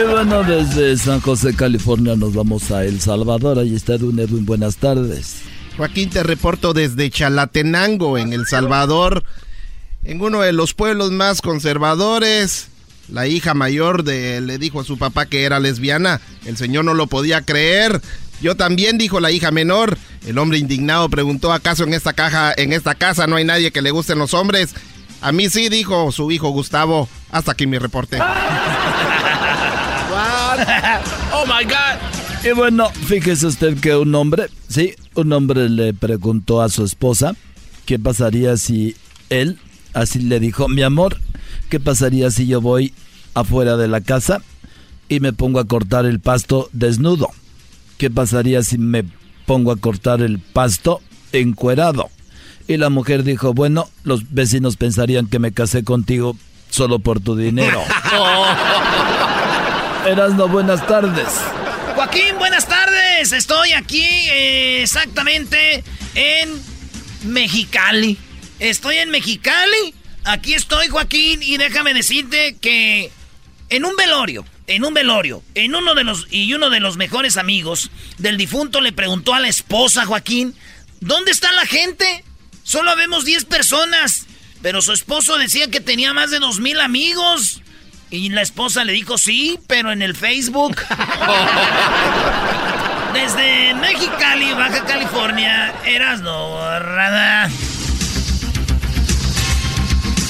Y 0.00 0.10
bueno, 0.10 0.42
desde 0.44 0.96
San 0.96 1.20
José, 1.20 1.54
California, 1.54 2.16
nos 2.16 2.32
vamos 2.32 2.70
a 2.70 2.86
El 2.86 3.02
Salvador. 3.02 3.58
Ahí 3.58 3.74
está 3.74 3.94
Edwin. 3.94 4.46
Buenas 4.46 4.76
tardes. 4.78 5.42
Joaquín, 5.76 6.08
te 6.08 6.22
reporto 6.22 6.72
desde 6.72 7.10
Chalatenango, 7.10 8.16
en 8.16 8.32
El 8.32 8.46
Salvador 8.46 9.22
en 10.04 10.20
uno 10.20 10.40
de 10.40 10.52
los 10.52 10.74
pueblos 10.74 11.10
más 11.10 11.40
conservadores. 11.40 12.68
La 13.08 13.26
hija 13.26 13.54
mayor 13.54 14.04
de 14.04 14.40
le 14.40 14.58
dijo 14.58 14.80
a 14.80 14.84
su 14.84 14.98
papá 14.98 15.26
que 15.26 15.44
era 15.44 15.60
lesbiana. 15.60 16.20
El 16.46 16.56
señor 16.56 16.84
no 16.84 16.94
lo 16.94 17.06
podía 17.06 17.42
creer. 17.42 18.00
Yo 18.40 18.56
también 18.56 18.98
dijo 18.98 19.20
la 19.20 19.30
hija 19.30 19.50
menor. 19.50 19.98
El 20.26 20.38
hombre 20.38 20.58
indignado 20.58 21.08
preguntó 21.08 21.52
acaso 21.52 21.84
en 21.84 21.94
esta 21.94 22.12
caja, 22.12 22.52
en 22.56 22.72
esta 22.72 22.94
casa 22.94 23.26
no 23.26 23.36
hay 23.36 23.44
nadie 23.44 23.70
que 23.70 23.82
le 23.82 23.90
gusten 23.90 24.18
los 24.18 24.34
hombres. 24.34 24.74
A 25.20 25.30
mí 25.32 25.48
sí, 25.48 25.68
dijo 25.68 26.10
su 26.10 26.30
hijo 26.30 26.50
Gustavo. 26.50 27.08
Hasta 27.30 27.52
aquí 27.52 27.66
mi 27.66 27.78
reporte. 27.78 28.18
oh 31.32 31.44
my 31.46 31.64
God. 31.64 31.98
Y 32.44 32.50
bueno, 32.52 32.90
fíjese 32.90 33.46
usted 33.46 33.78
que 33.78 33.94
un 33.94 34.12
hombre, 34.16 34.48
sí, 34.68 34.94
un 35.14 35.32
hombre 35.32 35.68
le 35.68 35.94
preguntó 35.94 36.60
a 36.60 36.68
su 36.68 36.84
esposa 36.84 37.36
qué 37.86 38.00
pasaría 38.00 38.56
si 38.56 38.96
él, 39.30 39.60
así 39.94 40.20
le 40.20 40.40
dijo, 40.40 40.68
mi 40.68 40.82
amor, 40.82 41.18
¿qué 41.70 41.80
pasaría 41.80 42.30
si 42.30 42.46
yo 42.46 42.60
voy 42.60 42.92
afuera 43.34 43.76
de 43.76 43.88
la 43.88 44.00
casa 44.00 44.42
y 45.08 45.20
me 45.20 45.32
pongo 45.32 45.60
a 45.60 45.66
cortar 45.66 46.06
el 46.06 46.20
pasto 46.20 46.68
desnudo? 46.72 47.30
¿Qué 47.98 48.10
pasaría 48.10 48.62
si 48.62 48.78
me 48.78 49.04
pongo 49.46 49.72
a 49.72 49.76
cortar 49.76 50.22
el 50.22 50.38
pasto 50.38 51.00
encuerado? 51.32 52.10
Y 52.68 52.76
la 52.76 52.90
mujer 52.90 53.24
dijo, 53.24 53.54
bueno, 53.54 53.88
los 54.04 54.32
vecinos 54.32 54.76
pensarían 54.76 55.26
que 55.26 55.38
me 55.38 55.52
casé 55.52 55.84
contigo 55.84 56.36
solo 56.70 56.98
por 56.98 57.20
tu 57.20 57.36
dinero. 57.36 57.82
Erasno, 60.06 60.48
buenas 60.48 60.86
tardes. 60.86 61.28
Joaquín, 61.94 62.36
buenas 62.38 62.66
tardes. 62.66 63.32
Estoy 63.32 63.72
aquí 63.72 64.04
eh, 64.04 64.82
exactamente 64.82 65.84
en 66.14 66.50
Mexicali. 67.24 68.18
Estoy 68.62 68.98
en 68.98 69.10
Mexicali. 69.10 69.92
Aquí 70.22 70.54
estoy, 70.54 70.86
Joaquín, 70.86 71.42
y 71.42 71.56
déjame 71.56 71.94
decirte 71.94 72.56
que 72.60 73.10
en 73.70 73.84
un 73.84 73.96
velorio, 73.96 74.44
en 74.68 74.84
un 74.84 74.94
velorio, 74.94 75.42
en 75.56 75.74
uno 75.74 75.96
de 75.96 76.04
los 76.04 76.28
y 76.30 76.54
uno 76.54 76.70
de 76.70 76.78
los 76.78 76.96
mejores 76.96 77.36
amigos 77.38 77.90
del 78.18 78.36
difunto 78.36 78.80
le 78.80 78.92
preguntó 78.92 79.34
a 79.34 79.40
la 79.40 79.48
esposa, 79.48 80.06
Joaquín, 80.06 80.54
¿dónde 81.00 81.32
está 81.32 81.50
la 81.50 81.66
gente? 81.66 82.24
Solo 82.62 82.94
vemos 82.94 83.24
10 83.24 83.46
personas. 83.46 84.26
Pero 84.62 84.80
su 84.80 84.92
esposo 84.92 85.38
decía 85.38 85.68
que 85.68 85.80
tenía 85.80 86.12
más 86.12 86.30
de 86.30 86.38
dos 86.38 86.60
mil 86.60 86.78
amigos. 86.78 87.62
Y 88.10 88.28
la 88.28 88.42
esposa 88.42 88.84
le 88.84 88.92
dijo, 88.92 89.18
sí, 89.18 89.58
pero 89.66 89.90
en 89.90 90.02
el 90.02 90.14
Facebook. 90.14 90.76
Desde 93.12 93.74
Mexicali, 93.74 94.52
Baja 94.52 94.84
California, 94.84 95.74
eras 95.84 96.20
no 96.20 96.78
rada. 96.78 97.50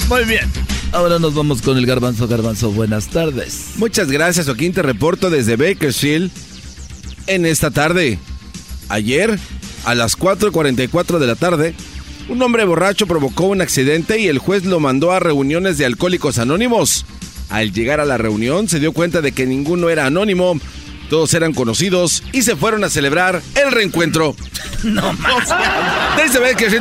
Muy 0.09 0.24
bien. 0.24 0.50
Ahora 0.92 1.18
nos 1.18 1.34
vamos 1.34 1.62
con 1.62 1.78
el 1.78 1.86
garbanzo 1.86 2.28
garbanzo. 2.28 2.70
Buenas 2.70 3.09
tardes. 3.09 3.70
Muchas 3.76 4.11
gracias, 4.11 4.46
Joaquín. 4.46 4.72
Te 4.72 4.82
reporto 4.82 5.30
desde 5.30 5.57
Bakersfield 5.57 6.30
en 7.26 7.46
esta 7.46 7.70
tarde. 7.70 8.18
Ayer, 8.88 9.38
a 9.84 9.94
las 9.94 10.18
4.44 10.18 11.18
de 11.18 11.26
la 11.26 11.34
tarde, 11.34 11.74
un 12.28 12.42
hombre 12.42 12.64
borracho 12.64 13.07
provocó 13.07 13.44
un 13.44 13.62
accidente 13.62 14.18
y 14.18 14.28
el 14.28 14.38
juez 14.38 14.64
lo 14.64 14.80
mandó 14.80 15.12
a 15.12 15.20
reuniones 15.20 15.78
de 15.78 15.86
alcohólicos 15.86 16.38
anónimos. 16.38 17.07
Al 17.48 17.72
llegar 17.72 18.00
a 18.00 18.05
la 18.05 18.18
reunión 18.18 18.68
se 18.68 18.80
dio 18.80 18.92
cuenta 18.92 19.20
de 19.20 19.32
que 19.32 19.46
ninguno 19.46 19.88
era 19.88 20.07
anónimo, 20.07 20.59
todos 21.11 21.34
eran 21.34 21.53
conocidos 21.53 22.22
y 22.32 22.42
se 22.42 22.57
fueron 22.57 22.84
a 22.84 22.90
celebrar 22.90 23.42
el 23.55 23.72
reencuentro. 23.72 24.36
No 24.82 25.12
más. 25.12 25.48
Dice 26.20 26.40
que 26.57 26.68
se 26.68 26.80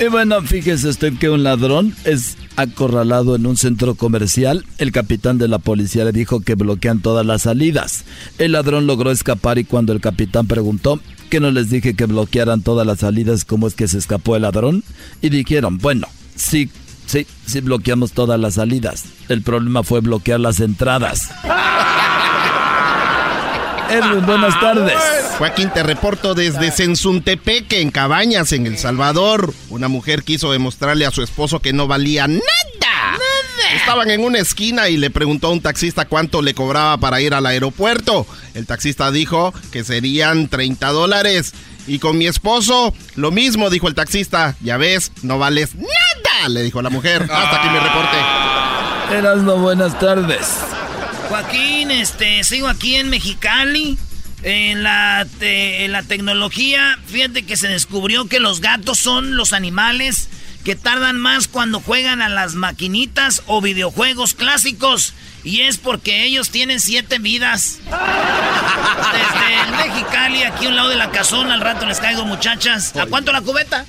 Y 0.00 0.08
bueno, 0.08 0.40
fíjese 0.40 0.88
usted 0.88 1.12
que 1.18 1.28
un 1.28 1.42
ladrón 1.42 1.94
es 2.04 2.38
acorralado 2.56 3.36
en 3.36 3.44
un 3.44 3.58
centro 3.58 3.94
comercial. 3.96 4.64
El 4.78 4.92
capitán 4.92 5.36
de 5.36 5.46
la 5.46 5.58
policía 5.58 6.06
le 6.06 6.12
dijo 6.12 6.40
que 6.40 6.54
bloquean 6.54 7.00
todas 7.00 7.26
las 7.26 7.42
salidas. 7.42 8.04
El 8.38 8.52
ladrón 8.52 8.86
logró 8.86 9.10
escapar 9.10 9.58
y 9.58 9.64
cuando 9.64 9.92
el 9.92 10.00
capitán 10.00 10.46
preguntó 10.46 11.00
que 11.28 11.38
no 11.38 11.50
les 11.50 11.68
dije 11.68 11.94
que 11.94 12.06
bloquearan 12.06 12.62
todas 12.62 12.86
las 12.86 13.00
salidas, 13.00 13.44
¿cómo 13.44 13.66
es 13.66 13.74
que 13.74 13.88
se 13.88 13.98
escapó 13.98 14.36
el 14.36 14.42
ladrón? 14.42 14.84
Y 15.20 15.28
dijeron, 15.28 15.76
bueno, 15.76 16.06
sí, 16.34 16.70
sí, 17.04 17.26
sí 17.44 17.60
bloqueamos 17.60 18.12
todas 18.12 18.40
las 18.40 18.54
salidas. 18.54 19.04
El 19.28 19.42
problema 19.42 19.82
fue 19.82 20.00
bloquear 20.00 20.40
las 20.40 20.60
entradas. 20.60 21.28
Edwin, 23.90 24.24
buenas 24.24 24.58
tardes. 24.60 24.94
Joaquín, 25.38 25.70
te 25.70 25.82
reporto 25.82 26.34
desde 26.34 26.70
Sensuntepeque, 26.70 27.80
en 27.80 27.90
Cabañas, 27.90 28.52
en 28.52 28.66
El 28.66 28.78
Salvador. 28.78 29.52
Una 29.68 29.88
mujer 29.88 30.22
quiso 30.22 30.52
demostrarle 30.52 31.06
a 31.06 31.10
su 31.10 31.22
esposo 31.22 31.60
que 31.60 31.72
no 31.72 31.86
valía 31.86 32.28
nada. 32.28 32.40
Estaban 33.74 34.10
en 34.10 34.24
una 34.24 34.38
esquina 34.38 34.88
y 34.88 34.96
le 34.96 35.10
preguntó 35.10 35.48
a 35.48 35.50
un 35.50 35.60
taxista 35.60 36.04
cuánto 36.04 36.42
le 36.42 36.54
cobraba 36.54 36.96
para 36.98 37.20
ir 37.20 37.34
al 37.34 37.46
aeropuerto. 37.46 38.26
El 38.54 38.66
taxista 38.66 39.10
dijo 39.10 39.52
que 39.72 39.84
serían 39.84 40.48
30 40.48 40.88
dólares. 40.88 41.52
Y 41.86 41.98
con 41.98 42.18
mi 42.18 42.26
esposo, 42.26 42.94
lo 43.16 43.30
mismo, 43.30 43.70
dijo 43.70 43.88
el 43.88 43.94
taxista. 43.94 44.54
Ya 44.60 44.76
ves, 44.76 45.12
no 45.22 45.38
vales 45.38 45.74
nada, 45.74 46.48
le 46.48 46.62
dijo 46.62 46.82
la 46.82 46.90
mujer. 46.90 47.22
Hasta 47.22 47.56
aquí 47.56 47.68
mi 47.68 47.78
reporte. 47.78 48.16
Eras 49.18 49.38
no 49.38 49.56
buenas 49.56 49.98
tardes. 49.98 50.46
Joaquín, 51.30 51.92
este, 51.92 52.42
sigo 52.42 52.66
aquí 52.66 52.96
en 52.96 53.08
Mexicali. 53.08 53.96
En 54.42 54.82
la, 54.82 55.24
en 55.40 55.92
la 55.92 56.02
tecnología, 56.02 56.98
fíjate 57.06 57.44
que 57.44 57.56
se 57.56 57.68
descubrió 57.68 58.26
que 58.26 58.40
los 58.40 58.60
gatos 58.60 58.98
son 58.98 59.36
los 59.36 59.52
animales 59.52 60.28
que 60.64 60.74
tardan 60.74 61.20
más 61.20 61.46
cuando 61.46 61.78
juegan 61.78 62.20
a 62.20 62.28
las 62.28 62.54
maquinitas 62.54 63.42
o 63.46 63.60
videojuegos 63.60 64.34
clásicos. 64.34 65.14
Y 65.44 65.60
es 65.60 65.78
porque 65.78 66.24
ellos 66.24 66.50
tienen 66.50 66.80
siete 66.80 67.20
vidas. 67.20 67.78
Desde 69.12 69.60
el 69.62 69.88
Mexicali, 69.88 70.42
aquí 70.42 70.66
a 70.66 70.70
un 70.70 70.74
lado 70.74 70.88
de 70.88 70.96
la 70.96 71.12
casona, 71.12 71.54
al 71.54 71.60
rato 71.60 71.86
les 71.86 72.00
caigo, 72.00 72.24
muchachas. 72.24 72.96
¿A 72.96 73.06
cuánto 73.06 73.30
la 73.30 73.42
cubeta? 73.42 73.86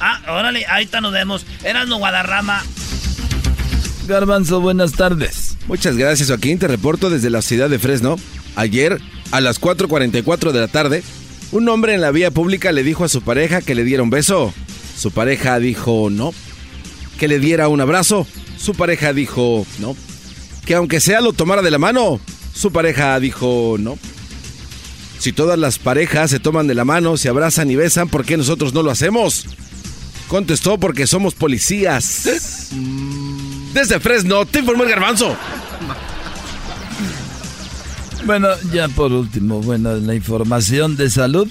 Ah, 0.00 0.22
órale, 0.26 0.66
ahorita 0.66 1.00
nos 1.00 1.12
vemos. 1.12 1.46
Eras 1.62 1.86
no 1.86 1.98
Guadarrama. 1.98 2.64
Garbanzo, 4.08 4.60
buenas 4.60 4.92
tardes. 4.92 5.56
Muchas 5.68 5.96
gracias, 5.96 6.28
Joaquín. 6.28 6.58
Te 6.58 6.66
reporto 6.66 7.10
desde 7.10 7.30
la 7.30 7.42
ciudad 7.42 7.70
de 7.70 7.78
Fresno. 7.78 8.16
Ayer, 8.56 9.00
a 9.30 9.40
las 9.40 9.60
4.44 9.60 10.50
de 10.50 10.60
la 10.60 10.68
tarde, 10.68 11.04
un 11.52 11.68
hombre 11.68 11.94
en 11.94 12.00
la 12.00 12.10
vía 12.10 12.30
pública 12.30 12.72
le 12.72 12.82
dijo 12.82 13.04
a 13.04 13.08
su 13.08 13.22
pareja 13.22 13.60
que 13.60 13.74
le 13.74 13.84
diera 13.84 14.02
un 14.02 14.10
beso. 14.10 14.52
Su 14.96 15.10
pareja 15.10 15.58
dijo 15.60 16.08
no. 16.10 16.32
Que 17.18 17.28
le 17.28 17.38
diera 17.38 17.68
un 17.68 17.80
abrazo. 17.80 18.26
Su 18.58 18.74
pareja 18.74 19.12
dijo 19.12 19.66
no. 19.78 19.94
Que 20.64 20.74
aunque 20.74 21.00
sea 21.00 21.20
lo 21.20 21.32
tomara 21.32 21.62
de 21.62 21.70
la 21.70 21.78
mano. 21.78 22.18
Su 22.54 22.72
pareja 22.72 23.20
dijo 23.20 23.76
no. 23.78 23.98
Si 25.18 25.32
todas 25.32 25.58
las 25.58 25.78
parejas 25.78 26.30
se 26.30 26.40
toman 26.40 26.66
de 26.66 26.74
la 26.74 26.84
mano, 26.84 27.16
se 27.16 27.28
abrazan 27.28 27.70
y 27.70 27.76
besan, 27.76 28.08
¿por 28.08 28.24
qué 28.24 28.36
nosotros 28.36 28.72
no 28.72 28.82
lo 28.82 28.90
hacemos? 28.90 29.46
Contestó 30.28 30.78
porque 30.78 31.06
somos 31.06 31.34
policías. 31.34 32.70
Desde 33.72 34.00
Fresno, 34.00 34.46
te 34.46 34.60
informó 34.60 34.84
el 34.84 34.90
garbanzo. 34.90 35.36
Bueno, 38.24 38.48
ya 38.72 38.88
por 38.88 39.12
último, 39.12 39.60
bueno, 39.60 39.94
la 39.94 40.14
información 40.14 40.96
de 40.96 41.08
salud 41.08 41.48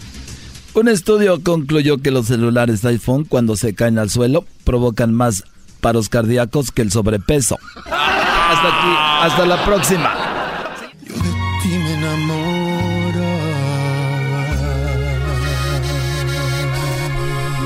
un 0.77 0.87
estudio 0.89 1.41
concluyó 1.41 1.97
que 2.03 2.11
los 2.11 2.27
celulares 2.27 2.85
iPhone 2.85 3.25
cuando 3.25 3.55
se 3.55 3.73
caen 3.73 3.97
al 3.97 4.11
suelo 4.11 4.45
provocan 4.63 5.11
más 5.11 5.43
paros 5.81 6.07
cardíacos 6.07 6.71
que 6.71 6.83
el 6.83 6.91
sobrepeso. 6.91 7.57
Hasta 7.77 8.67
aquí, 8.67 8.95
hasta 9.23 9.45
la 9.47 9.65
próxima. 9.65 10.13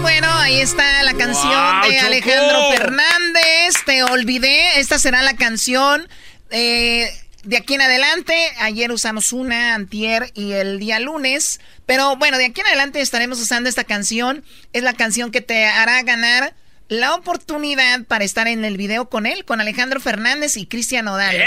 Bueno, 0.02 0.28
ahí 0.38 0.62
está 0.62 0.91
canción 1.32 1.82
de 1.90 2.00
Alejandro 2.00 2.72
Fernández. 2.72 3.76
Te 3.86 4.04
olvidé. 4.04 4.80
Esta 4.80 5.00
será 5.00 5.22
la 5.22 5.36
canción. 5.36 6.08
Eh, 6.50 7.10
de 7.44 7.58
aquí 7.58 7.76
en 7.76 7.82
adelante, 7.82 8.36
ayer 8.60 8.92
usamos 8.92 9.34
una, 9.34 9.74
antier 9.76 10.32
y 10.34 10.52
el 10.52 10.80
día 10.80 11.00
lunes. 11.00 11.60
Pero 11.86 12.18
bueno, 12.18 12.38
de 12.38 12.46
aquí 12.46 12.62
en 12.62 12.68
adelante 12.68 13.02
estaremos 13.02 13.40
usando 13.40 13.70
esta 13.70 13.84
canción. 13.84 14.44
Es 14.74 14.84
la 14.84 14.94
canción 14.94 15.32
que 15.32 15.42
te 15.42 15.66
hará 15.66 16.02
ganar 16.04 16.54
la 16.90 17.16
oportunidad 17.16 18.04
para 18.04 18.26
estar 18.26 18.50
en 18.50 18.66
el 18.66 18.76
video 18.76 19.08
con 19.08 19.26
él, 19.26 19.46
con 19.46 19.62
Alejandro 19.62 20.02
Fernández 20.02 20.58
y 20.58 20.66
Cristian 20.66 21.08
Odal. 21.08 21.38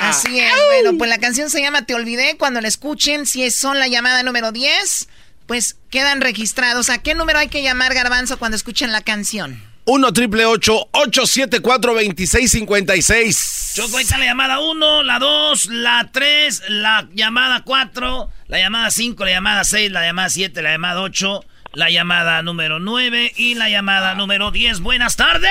así 0.00 0.38
es. 0.38 0.52
Bueno, 0.68 0.96
pues 0.96 1.10
la 1.10 1.18
canción 1.18 1.50
se 1.50 1.60
llama 1.60 1.84
Te 1.84 1.94
Olvidé. 1.94 2.36
Cuando 2.36 2.60
la 2.60 2.68
escuchen, 2.68 3.26
si 3.26 3.50
son 3.50 3.80
la 3.80 3.88
llamada 3.88 4.22
número 4.22 4.52
10, 4.52 5.08
pues 5.46 5.76
quedan 5.90 6.20
registrados. 6.20 6.90
¿A 6.90 6.98
qué 6.98 7.14
número 7.14 7.38
hay 7.38 7.48
que 7.48 7.62
llamar, 7.62 7.94
Garbanzo, 7.94 8.38
cuando 8.38 8.56
escuchen 8.56 8.92
la 8.92 9.00
canción? 9.00 9.62
1 9.84 10.12
triple 10.12 10.44
874 10.46 11.94
2656. 11.94 13.72
Choco, 13.76 13.98
ahí 13.98 14.02
está 14.02 14.18
la 14.18 14.24
llamada 14.24 14.58
1, 14.58 15.02
la 15.04 15.18
2, 15.20 15.66
la 15.66 16.10
3, 16.12 16.62
la 16.68 17.08
llamada 17.14 17.62
4, 17.64 18.28
la 18.48 18.58
llamada 18.58 18.90
5, 18.90 19.24
la 19.24 19.30
llamada 19.30 19.62
6, 19.62 19.92
la 19.92 20.04
llamada 20.04 20.28
7, 20.28 20.60
la 20.62 20.72
llamada 20.72 21.02
8, 21.02 21.44
la 21.74 21.90
llamada 21.90 22.42
número 22.42 22.80
9 22.80 23.32
y 23.36 23.54
la 23.54 23.68
llamada 23.68 24.14
número 24.14 24.50
10. 24.50 24.80
Buenas 24.80 25.14
tardes. 25.14 25.50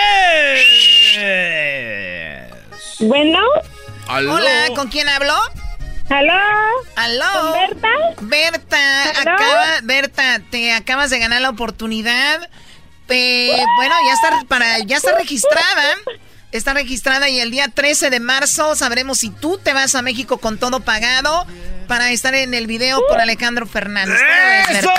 Bueno. 3.00 3.39
Hola, 4.10 4.68
¿con 4.76 4.89
quién 4.89 5.08
hablo? 5.08 5.34
¿Aló? 6.10 6.34
¿Aló? 6.95 7.26
¿Con 7.34 7.53
Berta? 7.53 7.89
Berta, 8.22 9.10
acaba, 9.22 9.66
Berta, 9.84 10.39
te 10.51 10.72
acabas 10.74 11.10
de 11.10 11.20
ganar 11.20 11.41
la 11.41 11.49
oportunidad 11.49 12.49
Eh, 13.08 13.64
bueno, 13.78 13.95
ya 14.08 14.14
está, 14.14 14.47
para, 14.47 14.80
ya 14.80 14.97
está 14.97 15.16
registrada. 15.18 15.84
Está 16.51 16.74
registrada 16.74 17.28
y 17.30 17.39
el 17.39 17.51
día 17.51 17.68
13 17.68 18.10
de 18.10 18.20
marzo 18.20 18.76
sabremos 18.76 19.20
si 19.20 19.30
tú 19.30 19.58
te 19.58 19.74
vas 19.74 19.93
a 19.93 20.01
México 20.01 20.38
con 20.38 20.58
todo 20.58 20.80
pagado 20.80 21.45
para 21.88 22.12
estar 22.12 22.34
en 22.34 22.53
el 22.53 22.66
video 22.66 23.06
con 23.08 23.20
Alejandro 23.20 23.68
Fernández. 23.68 24.20
¡Eso! 24.70 24.89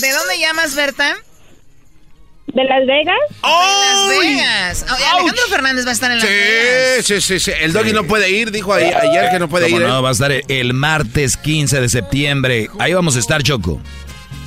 ¿De 0.00 0.10
dónde 0.10 0.38
llamas, 0.38 0.74
Berta? 0.74 1.16
¿De 2.46 2.64
Las 2.64 2.86
Vegas? 2.86 3.16
¡Oh! 3.42 4.08
De 4.08 4.16
Las 4.16 4.24
Vegas. 4.24 4.86
Alejandro 4.88 5.42
Fernández 5.50 5.84
va 5.84 5.90
a 5.90 5.92
estar 5.92 6.10
en 6.10 6.18
Las 6.18 6.26
sí, 6.26 6.32
Vegas. 6.32 7.04
Sí, 7.04 7.20
sí, 7.20 7.40
sí. 7.40 7.52
El 7.60 7.72
doggy 7.72 7.92
no 7.92 8.04
puede 8.04 8.30
ir, 8.30 8.50
dijo 8.50 8.72
ayer 8.72 9.30
que 9.30 9.38
no 9.38 9.48
puede 9.48 9.68
ir. 9.68 9.80
No, 9.80 9.98
¿eh? 9.98 10.02
va 10.02 10.08
a 10.08 10.12
estar 10.12 10.32
el 10.32 10.74
martes 10.74 11.36
15 11.36 11.80
de 11.80 11.88
septiembre. 11.88 12.68
Ahí 12.78 12.94
vamos 12.94 13.16
a 13.16 13.18
estar, 13.18 13.42
Choco. 13.42 13.80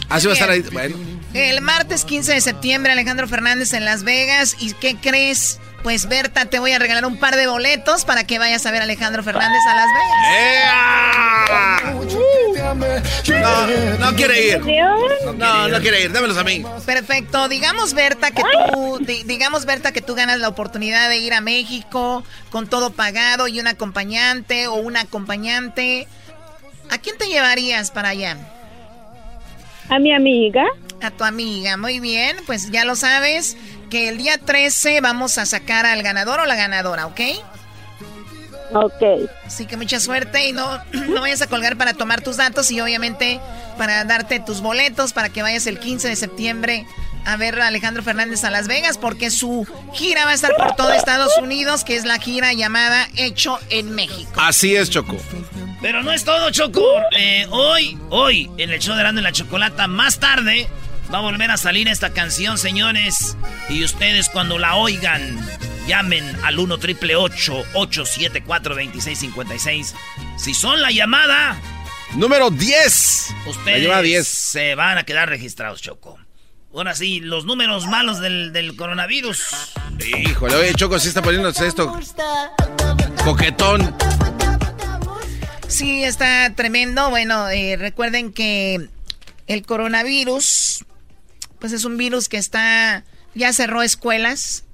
Así 0.07 0.27
va 0.27 0.33
a 0.33 0.35
estar 0.35 0.49
ahí. 0.49 0.63
Bueno. 0.71 1.18
El 1.34 1.61
martes 1.61 2.05
15 2.05 2.34
de 2.34 2.41
septiembre, 2.41 2.91
Alejandro 2.91 3.27
Fernández 3.27 3.73
en 3.73 3.86
Las 3.86 4.03
Vegas. 4.03 4.55
¿Y 4.59 4.73
qué 4.73 4.95
crees? 4.95 5.59
Pues 5.84 6.07
Berta, 6.09 6.45
te 6.45 6.59
voy 6.59 6.71
a 6.73 6.80
regalar 6.80 7.05
un 7.05 7.17
par 7.17 7.36
de 7.38 7.47
boletos 7.47 8.03
para 8.03 8.25
que 8.25 8.38
vayas 8.39 8.65
a 8.65 8.71
ver 8.71 8.82
a 8.82 8.84
Alejandro 8.84 9.23
Fernández 9.23 9.61
a 9.67 9.75
Las 9.75 9.88
Vegas. 9.93 10.09
No, 13.41 13.67
no 13.99 14.15
quiere 14.15 14.47
ir. 14.47 14.59
No, 15.38 15.67
no 15.69 15.80
quiere 15.80 16.03
ir. 16.03 16.11
Dámelos 16.11 16.38
a 16.38 16.43
mí. 16.43 16.63
Perfecto. 16.86 17.47
Digamos, 17.47 17.93
Berta, 17.93 18.32
que 18.32 18.41
tú, 18.73 18.97
di- 18.99 19.23
digamos, 19.23 19.65
Berta, 19.65 19.91
que 19.93 20.01
tú 20.01 20.15
ganas 20.15 20.39
la 20.39 20.49
oportunidad 20.49 21.07
de 21.09 21.17
ir 21.17 21.34
a 21.34 21.41
México 21.41 22.23
con 22.49 22.67
todo 22.67 22.91
pagado 22.91 23.47
y 23.47 23.59
un 23.59 23.67
acompañante 23.67 24.67
o 24.67 24.73
una 24.75 25.01
acompañante. 25.01 26.07
¿A 26.89 26.97
quién 26.97 27.17
te 27.17 27.27
llevarías 27.27 27.91
para 27.91 28.09
allá? 28.09 28.36
A 29.89 29.99
mi 29.99 30.13
amiga. 30.13 30.65
A 31.01 31.11
tu 31.11 31.23
amiga, 31.23 31.77
muy 31.77 31.99
bien. 31.99 32.37
Pues 32.45 32.71
ya 32.71 32.85
lo 32.85 32.95
sabes 32.95 33.57
que 33.89 34.09
el 34.09 34.17
día 34.17 34.37
13 34.37 35.01
vamos 35.01 35.37
a 35.37 35.45
sacar 35.45 35.85
al 35.85 36.03
ganador 36.03 36.39
o 36.39 36.45
la 36.45 36.55
ganadora, 36.55 37.05
¿ok? 37.07 37.21
Ok. 38.71 39.29
Así 39.45 39.65
que 39.65 39.77
mucha 39.77 39.99
suerte 39.99 40.47
y 40.47 40.53
no, 40.53 40.83
no 40.93 41.21
vayas 41.21 41.41
a 41.41 41.47
colgar 41.47 41.77
para 41.77 41.93
tomar 41.93 42.21
tus 42.21 42.37
datos 42.37 42.69
y 42.71 42.79
obviamente 42.81 43.39
para 43.77 44.03
darte 44.03 44.39
tus 44.39 44.61
boletos 44.61 45.13
para 45.13 45.29
que 45.29 45.41
vayas 45.41 45.65
el 45.67 45.79
15 45.79 46.09
de 46.09 46.15
septiembre 46.15 46.85
a 47.25 47.37
ver 47.37 47.59
a 47.59 47.67
Alejandro 47.67 48.03
Fernández 48.03 48.43
a 48.43 48.49
Las 48.49 48.67
Vegas 48.67 48.97
porque 48.97 49.29
su 49.31 49.67
gira 49.93 50.25
va 50.25 50.31
a 50.31 50.33
estar 50.33 50.55
por 50.55 50.75
todo 50.75 50.91
Estados 50.91 51.37
Unidos, 51.37 51.83
que 51.83 51.95
es 51.95 52.05
la 52.05 52.19
gira 52.19 52.53
llamada 52.53 53.07
Hecho 53.15 53.59
en 53.69 53.91
México. 53.91 54.31
Así 54.37 54.75
es, 54.75 54.89
Choco. 54.89 55.17
Pero 55.81 56.03
no 56.03 56.11
es 56.11 56.23
todo, 56.23 56.49
Choco. 56.51 56.83
Eh, 57.17 57.47
hoy, 57.51 57.97
hoy, 58.09 58.51
en 58.57 58.69
el 58.69 58.79
show 58.79 58.95
de 58.95 59.01
Erasmo 59.01 59.19
y 59.19 59.23
la 59.23 59.31
Chocolata, 59.31 59.87
más 59.87 60.19
tarde, 60.19 60.67
va 61.14 61.20
a 61.20 61.22
volver 61.22 61.51
a 61.51 61.57
salir 61.57 61.88
esta 61.88 62.12
canción, 62.12 62.57
señores. 62.57 63.36
Y 63.70 63.84
ustedes 63.84 64.30
cuando 64.30 64.57
la 64.57 64.76
oigan, 64.76 65.39
llamen 65.88 66.24
al 66.43 66.60
1 66.60 66.78
triple 66.78 67.16
874 67.16 68.76
2656 68.76 69.95
Si 70.38 70.53
son 70.53 70.82
la 70.82 70.91
llamada... 70.91 71.60
Número 72.16 72.49
10. 72.49 73.36
Ustedes 73.45 73.78
La 73.78 73.84
llamada 73.84 74.01
10. 74.01 74.28
se 74.28 74.74
van 74.76 74.97
a 74.97 75.03
quedar 75.03 75.30
registrados, 75.30 75.80
Choco. 75.82 76.18
Ahora 76.74 76.95
sí, 76.95 77.20
los 77.20 77.45
números 77.45 77.86
malos 77.88 78.20
del, 78.20 78.51
del 78.51 78.76
coronavirus. 78.76 79.43
Híjole, 80.18 80.55
oye, 80.55 80.74
Choco, 80.74 80.97
sí 80.99 81.07
está 81.07 81.22
poniéndose 81.22 81.68
esto. 81.68 81.99
Coquetón. 83.24 83.95
Sí, 85.68 86.03
está 86.03 86.51
tremendo. 86.55 87.10
Bueno, 87.12 87.47
eh, 87.49 87.76
recuerden 87.78 88.34
que 88.34 88.88
el 89.45 89.66
coronavirus, 89.66 90.86
pues 91.60 91.74
es 91.74 91.86
un 91.86 91.97
virus 91.97 92.30
que 92.30 92.38
está, 92.38 93.03
ya 93.36 93.51
cerró 93.53 93.82
escuelas, 93.82 94.66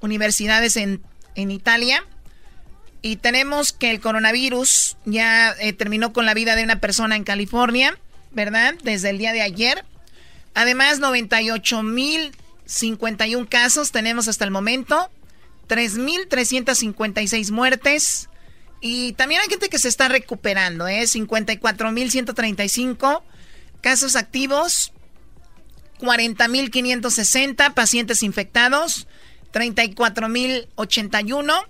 universidades 0.00 0.76
en, 0.76 1.02
en 1.34 1.50
Italia. 1.50 2.04
Y 3.02 3.16
tenemos 3.16 3.72
que 3.72 3.90
el 3.90 4.00
coronavirus 4.00 4.96
ya 5.04 5.54
eh, 5.60 5.72
terminó 5.72 6.12
con 6.12 6.26
la 6.26 6.34
vida 6.34 6.56
de 6.56 6.64
una 6.64 6.80
persona 6.80 7.14
en 7.14 7.22
California, 7.24 7.96
¿verdad? 8.32 8.74
Desde 8.82 9.10
el 9.10 9.18
día 9.18 9.32
de 9.32 9.42
ayer. 9.42 9.84
Además, 10.54 11.00
98.051 11.00 13.48
casos 13.48 13.92
tenemos 13.92 14.26
hasta 14.26 14.44
el 14.44 14.50
momento. 14.50 15.08
3.356 15.68 17.52
muertes. 17.52 18.28
Y 18.80 19.12
también 19.12 19.40
hay 19.40 19.48
gente 19.48 19.68
que 19.68 19.78
se 19.78 19.86
está 19.88 20.08
recuperando, 20.08 20.88
¿eh? 20.88 21.02
54.135 21.02 23.22
casos 23.80 24.16
activos, 24.16 24.92
40.560 26.00 27.74
pacientes 27.74 28.22
infectados, 28.22 29.06
34.081. 29.52 31.66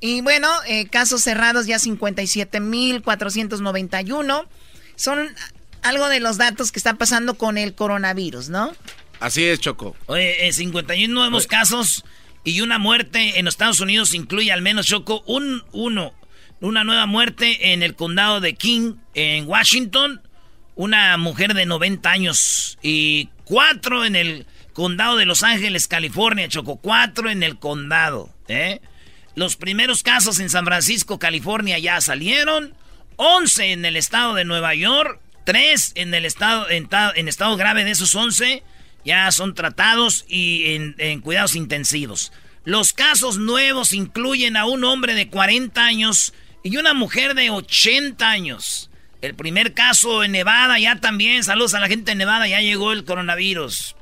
Y 0.00 0.20
bueno, 0.20 0.48
eh, 0.66 0.88
casos 0.88 1.22
cerrados 1.22 1.66
ya 1.66 1.78
57.491. 1.78 4.46
Son 4.96 5.28
algo 5.82 6.08
de 6.08 6.20
los 6.20 6.38
datos 6.38 6.72
que 6.72 6.78
está 6.78 6.94
pasando 6.94 7.34
con 7.34 7.58
el 7.58 7.74
coronavirus, 7.74 8.48
¿no? 8.48 8.72
Así 9.20 9.44
es, 9.44 9.60
Choco. 9.60 9.96
Oye, 10.06 10.46
eh, 10.46 10.52
51 10.52 11.12
nuevos 11.12 11.46
casos 11.46 12.04
y 12.44 12.60
una 12.60 12.78
muerte 12.78 13.38
en 13.38 13.44
los 13.44 13.54
Estados 13.54 13.80
Unidos 13.80 14.14
incluye 14.14 14.52
al 14.52 14.62
menos, 14.62 14.86
Choco, 14.86 15.22
un 15.26 15.64
uno. 15.72 16.14
Una 16.60 16.82
nueva 16.82 17.06
muerte 17.06 17.72
en 17.72 17.82
el 17.82 17.94
condado 17.94 18.40
de 18.40 18.54
King, 18.54 18.94
en 19.14 19.46
Washington. 19.46 20.22
Una 20.74 21.16
mujer 21.16 21.54
de 21.54 21.66
90 21.66 22.10
años. 22.10 22.78
Y 22.82 23.28
cuatro 23.48 24.04
en 24.04 24.14
el 24.16 24.46
condado 24.72 25.16
de 25.16 25.24
Los 25.26 25.42
Ángeles, 25.42 25.88
California, 25.88 26.48
Choco. 26.48 26.76
Cuatro 26.76 27.30
en 27.30 27.42
el 27.42 27.58
condado, 27.58 28.32
¿eh? 28.46 28.80
Los 29.34 29.56
primeros 29.56 30.02
casos 30.02 30.38
en 30.40 30.50
San 30.50 30.64
Francisco, 30.64 31.18
California 31.18 31.78
ya 31.78 32.00
salieron. 32.00 32.74
11 33.16 33.72
en 33.72 33.84
el 33.84 33.96
estado 33.96 34.34
de 34.34 34.44
Nueva 34.44 34.74
York. 34.74 35.20
3 35.44 35.92
en 35.94 36.12
el 36.14 36.24
estado, 36.26 36.68
en, 36.68 36.88
ta- 36.88 37.12
en 37.16 37.26
estado 37.26 37.56
grave 37.56 37.82
de 37.84 37.92
esos 37.92 38.14
11 38.14 38.62
ya 39.04 39.30
son 39.32 39.54
tratados 39.54 40.26
y 40.28 40.74
en, 40.74 40.94
en 40.98 41.20
cuidados 41.22 41.56
intensivos. 41.56 42.32
Los 42.64 42.92
casos 42.92 43.38
nuevos 43.38 43.94
incluyen 43.94 44.56
a 44.58 44.66
un 44.66 44.84
hombre 44.84 45.14
de 45.14 45.28
40 45.30 45.82
años 45.82 46.34
y 46.62 46.76
una 46.76 46.92
mujer 46.92 47.34
de 47.34 47.48
80 47.48 48.28
años. 48.28 48.87
El 49.20 49.34
primer 49.34 49.74
caso 49.74 50.22
en 50.22 50.32
Nevada 50.32 50.78
ya 50.78 50.96
también, 51.00 51.42
saludos 51.42 51.74
a 51.74 51.80
la 51.80 51.88
gente 51.88 52.12
de 52.12 52.14
Nevada, 52.14 52.46
ya 52.46 52.60
llegó 52.60 52.92
el 52.92 53.04
coronavirus. 53.04 53.96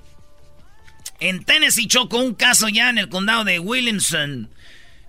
En 1.20 1.44
Tennessee 1.44 1.88
chocó 1.88 2.18
un 2.18 2.34
caso 2.34 2.68
ya 2.68 2.90
en 2.90 2.98
el 2.98 3.08
condado 3.08 3.44
de 3.44 3.58
Williamson. 3.58 4.50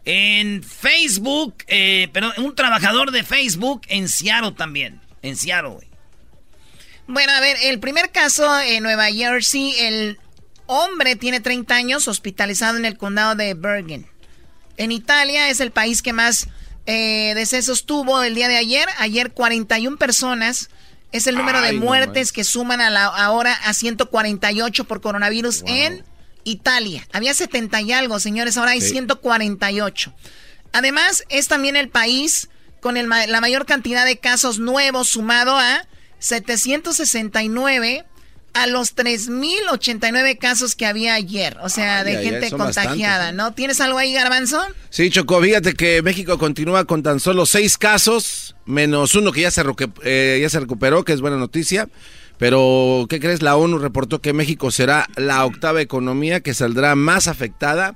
En 0.05 0.63
Facebook, 0.63 1.65
eh, 1.67 2.07
perdón, 2.13 2.31
un 2.37 2.55
trabajador 2.55 3.11
de 3.11 3.23
Facebook 3.23 3.81
en 3.89 4.07
Seattle 4.07 4.53
también. 4.53 5.01
En 5.21 5.35
Seattle, 5.35 5.71
güey. 5.71 5.87
Bueno, 7.07 7.33
a 7.33 7.41
ver, 7.41 7.57
el 7.63 7.79
primer 7.79 8.11
caso 8.11 8.59
en 8.61 8.83
Nueva 8.83 9.07
Jersey, 9.07 9.73
el 9.79 10.17
hombre 10.65 11.17
tiene 11.17 11.41
30 11.41 11.75
años 11.75 12.07
hospitalizado 12.07 12.77
en 12.77 12.85
el 12.85 12.97
condado 12.97 13.35
de 13.35 13.53
Bergen. 13.53 14.07
En 14.77 14.91
Italia 14.93 15.49
es 15.49 15.59
el 15.59 15.71
país 15.71 16.01
que 16.01 16.13
más 16.13 16.47
eh, 16.87 17.33
decesos 17.35 17.85
tuvo 17.85 18.23
el 18.23 18.33
día 18.33 18.47
de 18.47 18.57
ayer. 18.57 18.87
Ayer 18.97 19.31
41 19.31 19.97
personas. 19.97 20.69
Es 21.11 21.27
el 21.27 21.35
número 21.35 21.61
de 21.61 21.73
no 21.73 21.81
muertes 21.81 22.31
que 22.31 22.43
suman 22.43 22.81
a 22.81 22.89
la, 22.89 23.05
ahora 23.05 23.53
a 23.53 23.73
148 23.73 24.83
por 24.85 24.99
coronavirus 25.01 25.63
en 25.65 26.03
Italia. 26.43 27.07
Había 27.13 27.33
70 27.33 27.81
y 27.81 27.91
algo, 27.93 28.19
señores, 28.19 28.57
ahora 28.57 28.71
hay 28.71 28.81
Sí. 28.81 28.89
148. 28.89 30.13
Además, 30.73 31.23
es 31.29 31.47
también 31.47 31.75
el 31.75 31.89
país 31.89 32.49
con 32.81 32.97
el 32.97 33.07
la 33.09 33.41
mayor 33.41 33.65
cantidad 33.65 34.05
de 34.05 34.17
casos 34.17 34.59
nuevos 34.59 35.09
sumado 35.09 35.57
a 35.57 35.85
769 36.19 38.05
a 38.57 38.67
los 38.67 38.95
3.089 38.95 40.37
casos 40.37 40.75
que 40.75 40.85
había 40.85 41.13
ayer. 41.13 41.57
O 41.61 41.69
sea, 41.69 42.03
de 42.03 42.17
gente 42.23 42.49
contagiada, 42.51 43.17
bastantes, 43.17 43.35
¿no? 43.35 43.53
¿Tienes 43.53 43.79
algo 43.81 43.97
ahí, 43.97 44.13
Garbanzo? 44.13 44.65
Sí, 44.89 45.09
Choco, 45.09 45.41
fíjate 45.41 45.73
que 45.73 46.01
México 46.01 46.37
continúa 46.37 46.85
con 46.85 47.03
tan 47.03 47.19
solo 47.19 47.45
seis 47.45 47.77
casos, 47.77 48.55
menos 48.65 49.15
uno 49.15 49.31
que 49.31 49.41
ya 49.41 49.51
se, 49.51 49.63
eh, 50.03 50.39
ya 50.41 50.49
se 50.49 50.59
recuperó, 50.59 51.03
que 51.03 51.13
es 51.13 51.21
buena 51.21 51.37
noticia. 51.37 51.87
Pero, 52.37 53.05
¿qué 53.09 53.19
crees? 53.19 53.41
La 53.41 53.55
ONU 53.55 53.79
reportó 53.79 54.21
que 54.21 54.33
México 54.33 54.71
será 54.71 55.07
la 55.15 55.45
octava 55.45 55.81
economía 55.81 56.39
que 56.39 56.53
saldrá 56.53 56.95
más 56.95 57.27
afectada 57.27 57.95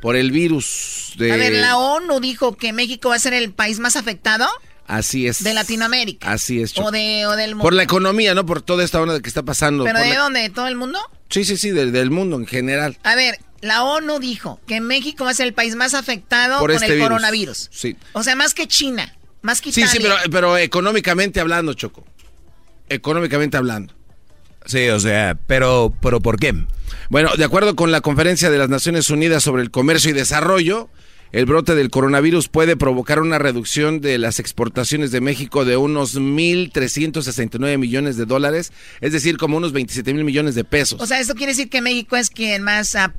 por 0.00 0.16
el 0.16 0.30
virus 0.30 1.14
de... 1.16 1.32
A 1.32 1.36
ver, 1.36 1.52
la 1.54 1.76
ONU 1.76 2.20
dijo 2.20 2.56
que 2.56 2.72
México 2.72 3.10
va 3.10 3.16
a 3.16 3.20
ser 3.20 3.34
el 3.34 3.52
país 3.52 3.78
más 3.78 3.96
afectado 3.96 4.48
Así 4.96 5.26
es. 5.26 5.42
de 5.42 5.54
Latinoamérica. 5.54 6.30
Así 6.32 6.60
es, 6.60 6.74
Choco. 6.74 6.88
O, 6.88 6.90
de, 6.90 7.26
o 7.26 7.32
del 7.36 7.50
mundo. 7.54 7.62
Por 7.64 7.72
la 7.74 7.82
economía, 7.82 8.34
¿no? 8.34 8.44
Por 8.46 8.60
toda 8.62 8.84
esta 8.84 9.00
onda 9.00 9.20
que 9.20 9.28
está 9.28 9.42
pasando. 9.42 9.84
¿Pero 9.84 9.98
por 9.98 10.06
de 10.06 10.14
la- 10.14 10.20
dónde? 10.20 10.40
¿De 10.40 10.50
todo 10.50 10.66
el 10.68 10.76
mundo? 10.76 10.98
Sí, 11.30 11.44
sí, 11.44 11.56
sí, 11.56 11.70
del, 11.70 11.92
del 11.92 12.10
mundo 12.10 12.36
en 12.36 12.46
general. 12.46 12.98
A 13.04 13.14
ver, 13.14 13.38
la 13.62 13.84
ONU 13.84 14.18
dijo 14.18 14.60
que 14.66 14.80
México 14.80 15.24
va 15.24 15.30
a 15.30 15.34
ser 15.34 15.46
el 15.46 15.54
país 15.54 15.74
más 15.76 15.94
afectado 15.94 16.58
Por 16.58 16.70
con 16.70 16.74
este 16.82 16.86
el 16.88 16.92
virus. 16.94 17.08
coronavirus. 17.08 17.68
Sí. 17.72 17.96
O 18.12 18.22
sea, 18.22 18.36
más 18.36 18.52
que 18.54 18.66
China, 18.68 19.16
más 19.40 19.60
que 19.62 19.72
Sí, 19.72 19.80
Italia. 19.82 20.00
sí, 20.00 20.06
pero, 20.06 20.30
pero 20.30 20.58
económicamente 20.58 21.40
hablando, 21.40 21.72
Choco. 21.74 22.04
Económicamente 22.88 23.56
hablando. 23.56 23.94
Sí, 24.66 24.88
o 24.90 25.00
sea, 25.00 25.36
pero, 25.46 25.92
pero 26.00 26.20
¿por 26.20 26.38
qué? 26.38 26.54
Bueno, 27.08 27.30
de 27.36 27.44
acuerdo 27.44 27.74
con 27.74 27.90
la 27.90 28.00
Conferencia 28.00 28.50
de 28.50 28.58
las 28.58 28.68
Naciones 28.68 29.10
Unidas 29.10 29.42
sobre 29.42 29.62
el 29.62 29.70
Comercio 29.70 30.10
y 30.10 30.14
Desarrollo, 30.14 30.88
el 31.32 31.46
brote 31.46 31.74
del 31.74 31.90
coronavirus 31.90 32.48
puede 32.48 32.76
provocar 32.76 33.18
una 33.20 33.38
reducción 33.38 34.00
de 34.00 34.18
las 34.18 34.38
exportaciones 34.38 35.10
de 35.10 35.22
México 35.22 35.64
de 35.64 35.78
unos 35.78 36.14
1.369 36.14 37.78
millones 37.78 38.18
de 38.18 38.26
dólares, 38.26 38.72
es 39.00 39.12
decir, 39.12 39.38
como 39.38 39.56
unos 39.56 39.72
27 39.72 40.12
mil 40.12 40.24
millones 40.24 40.54
de 40.54 40.64
pesos. 40.64 41.00
O 41.00 41.06
sea, 41.06 41.20
esto 41.20 41.34
quiere 41.34 41.52
decir 41.52 41.70
que 41.70 41.80
México 41.80 42.16
es 42.16 42.28
quien 42.28 42.62
más 42.62 42.94
ah, 42.96 43.14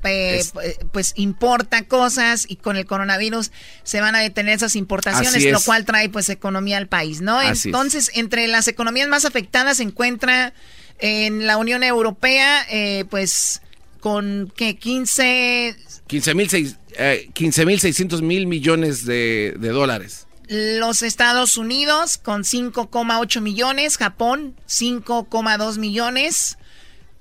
pues 0.92 1.14
importa 1.16 1.86
cosas 1.88 2.46
y 2.48 2.58
con 2.58 2.78
el 2.78 2.86
coronavirus 2.86 3.52
se 3.84 4.00
van 4.00 4.16
a 4.16 4.20
detener 4.20 4.56
esas 4.56 4.76
importaciones, 4.76 5.44
lo 5.52 5.60
cual 5.62 5.86
trae 5.86 6.10
pues 6.10 6.30
economía 6.30 6.78
al 6.78 6.88
país, 6.88 7.22
¿no? 7.22 7.42
Entonces, 7.42 8.12
entre 8.14 8.48
las 8.48 8.68
economías 8.68 9.08
más 9.10 9.26
afectadas 9.26 9.78
se 9.78 9.84
encuentra 9.84 10.54
en 11.00 11.48
la 11.48 11.58
Unión 11.58 11.84
Europea, 11.84 12.64
eh, 12.70 13.06
pues 13.10 13.63
con 14.04 14.52
que 14.54 14.76
15... 14.76 15.78
15 16.08 16.36
mil 16.36 16.50
15.600 16.50 18.20
eh, 18.20 18.22
mil 18.22 18.48
millones 18.48 19.06
de, 19.06 19.56
dólares. 19.58 20.28
Los 20.50 21.04
Estados 21.04 21.56
Unidos 21.56 22.18
con 22.18 22.44
5,8 22.44 23.40
millones, 23.40 23.98
Japón 23.98 24.58
5,2 24.68 25.78
millones, 25.78 26.58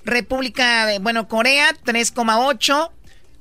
República, 0.05 0.89
bueno, 1.01 1.29
Corea 1.29 1.73
3,8, 1.85 2.91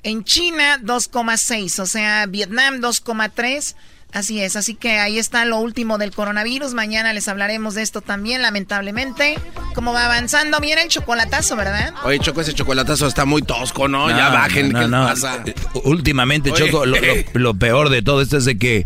en 0.03 0.23
China 0.23 0.79
2,6, 0.83 1.79
o 1.79 1.87
sea, 1.87 2.27
Vietnam 2.27 2.75
2,3. 2.75 3.73
Así 4.14 4.41
es, 4.41 4.57
así 4.57 4.76
que 4.76 4.99
ahí 4.99 5.18
está 5.18 5.45
lo 5.45 5.57
último 5.57 5.97
del 5.97 6.12
coronavirus. 6.12 6.74
Mañana 6.74 7.14
les 7.14 7.28
hablaremos 7.30 7.76
de 7.76 7.82
esto 7.82 8.01
también, 8.01 8.41
lamentablemente. 8.41 9.39
Como 9.74 9.93
va 9.93 10.05
avanzando, 10.05 10.59
viene 10.59 10.84
el 10.84 10.89
chocolatazo, 10.89 11.55
¿verdad? 11.55 11.93
Oye, 12.03 12.20
Choco, 12.20 12.41
ese 12.41 12.53
chocolatazo 12.53 13.07
está 13.07 13.24
muy 13.24 13.41
tosco, 13.41 13.88
¿no? 13.88 14.09
ya 14.09 14.30
bajen, 14.30 14.74
¿qué 14.74 14.88
pasa? 14.88 15.41
Eh, 15.45 15.55
últimamente, 15.86 16.51
Choco, 16.51 16.86
lo, 16.86 17.53
peor 17.53 17.89
de 17.89 18.01
todo 18.01 18.22
esto 18.22 18.38
es 18.38 18.45
de 18.45 18.57
que, 18.57 18.86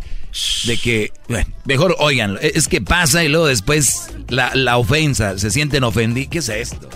de 0.65 0.77
que, 0.77 1.11
bueno, 1.27 1.49
mejor 1.65 1.95
oigan, 1.99 2.37
es 2.41 2.67
que 2.67 2.81
pasa 2.81 3.23
y 3.23 3.27
luego 3.29 3.47
después 3.47 4.11
la, 4.29 4.53
la 4.53 4.77
ofensa, 4.77 5.39
se 5.39 5.49
sienten 5.49 5.83
ofendidos. 5.83 6.29
¿Qué 6.29 6.39
es 6.39 6.49
esto? 6.49 6.89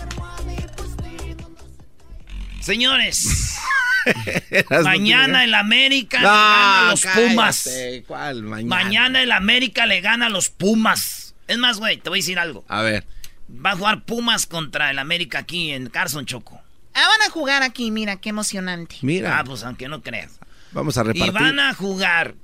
Señores. 2.60 3.56
mañana 4.84 5.44
el 5.44 5.54
América 5.54 6.18
le 6.18 6.24
gana 6.24 6.88
a 6.88 6.90
los 6.90 7.06
Pumas. 7.06 7.70
¿Cuál 8.06 8.42
mañana? 8.42 8.68
Mañana 8.68 9.22
el 9.22 9.32
América 9.32 9.86
le 9.86 10.00
gana 10.00 10.26
a 10.26 10.30
los 10.30 10.48
Pumas. 10.48 11.34
Es 11.46 11.58
más, 11.58 11.78
güey, 11.78 11.98
te 11.98 12.08
voy 12.08 12.18
a 12.18 12.22
decir 12.22 12.38
algo. 12.38 12.64
A 12.68 12.82
ver. 12.82 13.04
Va 13.50 13.72
a 13.72 13.76
jugar 13.76 14.04
Pumas 14.04 14.46
contra 14.46 14.90
el 14.90 14.98
América 14.98 15.40
aquí 15.40 15.72
en 15.72 15.88
Carson 15.88 16.26
Choco. 16.26 16.60
Ah, 16.94 17.06
van 17.06 17.28
a 17.28 17.30
jugar 17.30 17.62
aquí, 17.62 17.90
mira, 17.90 18.16
qué 18.16 18.30
emocionante. 18.30 18.96
Mira. 19.02 19.38
Ah, 19.38 19.44
pues 19.44 19.62
aunque 19.64 19.88
no 19.88 20.02
creas. 20.02 20.38
Vamos 20.72 20.96
a 20.98 21.02
repartir. 21.02 21.26
Y 21.26 21.30
van 21.30 21.58
a 21.58 21.74
jugar. 21.74 22.34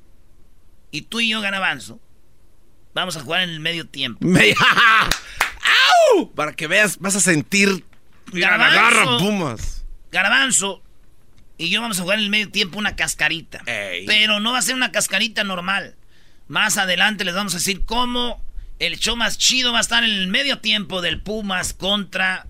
Y 0.90 1.02
tú 1.02 1.20
y 1.20 1.28
yo, 1.28 1.40
Ganabanzo, 1.40 2.00
vamos 2.94 3.16
a 3.16 3.20
jugar 3.20 3.42
en 3.42 3.50
el 3.50 3.60
medio 3.60 3.86
tiempo. 3.86 4.20
¡Au! 4.26 6.32
Para 6.34 6.52
que 6.52 6.66
veas, 6.66 6.98
vas 6.98 7.16
a 7.16 7.20
sentir... 7.20 7.84
Garbanzo, 8.32 9.18
Pumas. 9.18 9.84
Garbanzo, 10.10 10.82
y 11.58 11.70
yo 11.70 11.80
vamos 11.80 11.98
a 11.98 12.02
jugar 12.02 12.18
en 12.18 12.24
el 12.24 12.30
medio 12.30 12.50
tiempo 12.50 12.78
una 12.78 12.96
cascarita. 12.96 13.62
Pero 13.64 14.40
no 14.40 14.52
va 14.52 14.58
a 14.58 14.62
ser 14.62 14.74
una 14.74 14.92
cascarita 14.92 15.44
normal. 15.44 15.96
Más 16.48 16.78
adelante 16.78 17.24
les 17.24 17.34
vamos 17.34 17.54
a 17.54 17.58
decir 17.58 17.84
cómo 17.84 18.42
el 18.78 18.98
show 18.98 19.16
más 19.16 19.38
chido 19.38 19.72
va 19.72 19.78
a 19.78 19.80
estar 19.80 20.04
en 20.04 20.10
el 20.10 20.28
medio 20.28 20.58
tiempo 20.58 21.00
del 21.00 21.20
Pumas 21.20 21.72
contra 21.72 22.46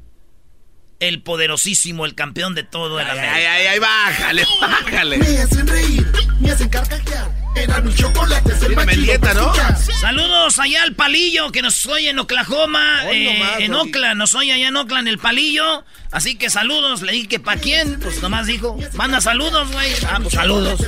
el 1.01 1.23
poderosísimo, 1.23 2.07
el 2.07 2.15
campeón 2.15 2.55
de 2.55 2.63
todo 2.63 3.01
el 3.01 3.09
América. 3.09 3.35
Ay, 3.35 3.45
ay, 3.45 3.67
ay, 3.67 3.79
bájale, 3.79 4.47
bájale. 4.61 5.19
Me 5.19 5.39
hacen 5.39 5.67
reír, 5.67 6.07
me 6.41 6.51
hacen 6.51 6.69
carcajear. 6.69 7.47
Era 7.57 7.81
mi 7.81 7.95
chocolate 7.95 8.53
es 8.53 8.63
el 8.63 8.75
¿no? 8.75 9.55
Saludos 9.99 10.59
allá 10.59 10.83
al 10.83 10.95
palillo 10.95 11.51
que 11.53 11.63
nos 11.63 11.87
oye 11.87 12.11
en 12.11 12.19
Oklahoma, 12.19 13.11
eh, 13.11 13.65
en 13.65 13.75
Oakland, 13.75 14.19
nos 14.19 14.35
oye 14.35 14.53
allá 14.53 14.69
en 14.69 14.77
Oakland 14.77 15.09
el 15.09 15.19
palillo. 15.19 15.85
Así 16.13 16.37
que 16.37 16.51
saludos, 16.51 17.01
le 17.01 17.13
dije 17.13 17.29
que 17.29 17.41
para 17.41 17.59
quién, 17.59 17.99
pues 18.01 18.21
nomás 18.23 18.47
dijo, 18.47 18.79
manda 18.93 19.23
saludos, 19.23 19.73
güey. 19.73 19.91
Ah, 20.07 20.19
pues 20.23 20.35
saludos. 20.35 20.81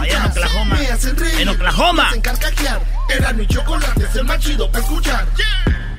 Allá 0.00 0.24
en 0.24 0.30
Oklahoma. 0.30 0.78
En 1.38 1.48
Oklahoma. 1.48 2.10
Era 3.08 3.32
mi 3.32 3.46
chocolate 3.46 4.04
es 4.04 4.16
el 4.16 4.24
más 4.24 4.40
chido 4.40 4.70
para 4.70 4.84
escuchar. 4.84 5.26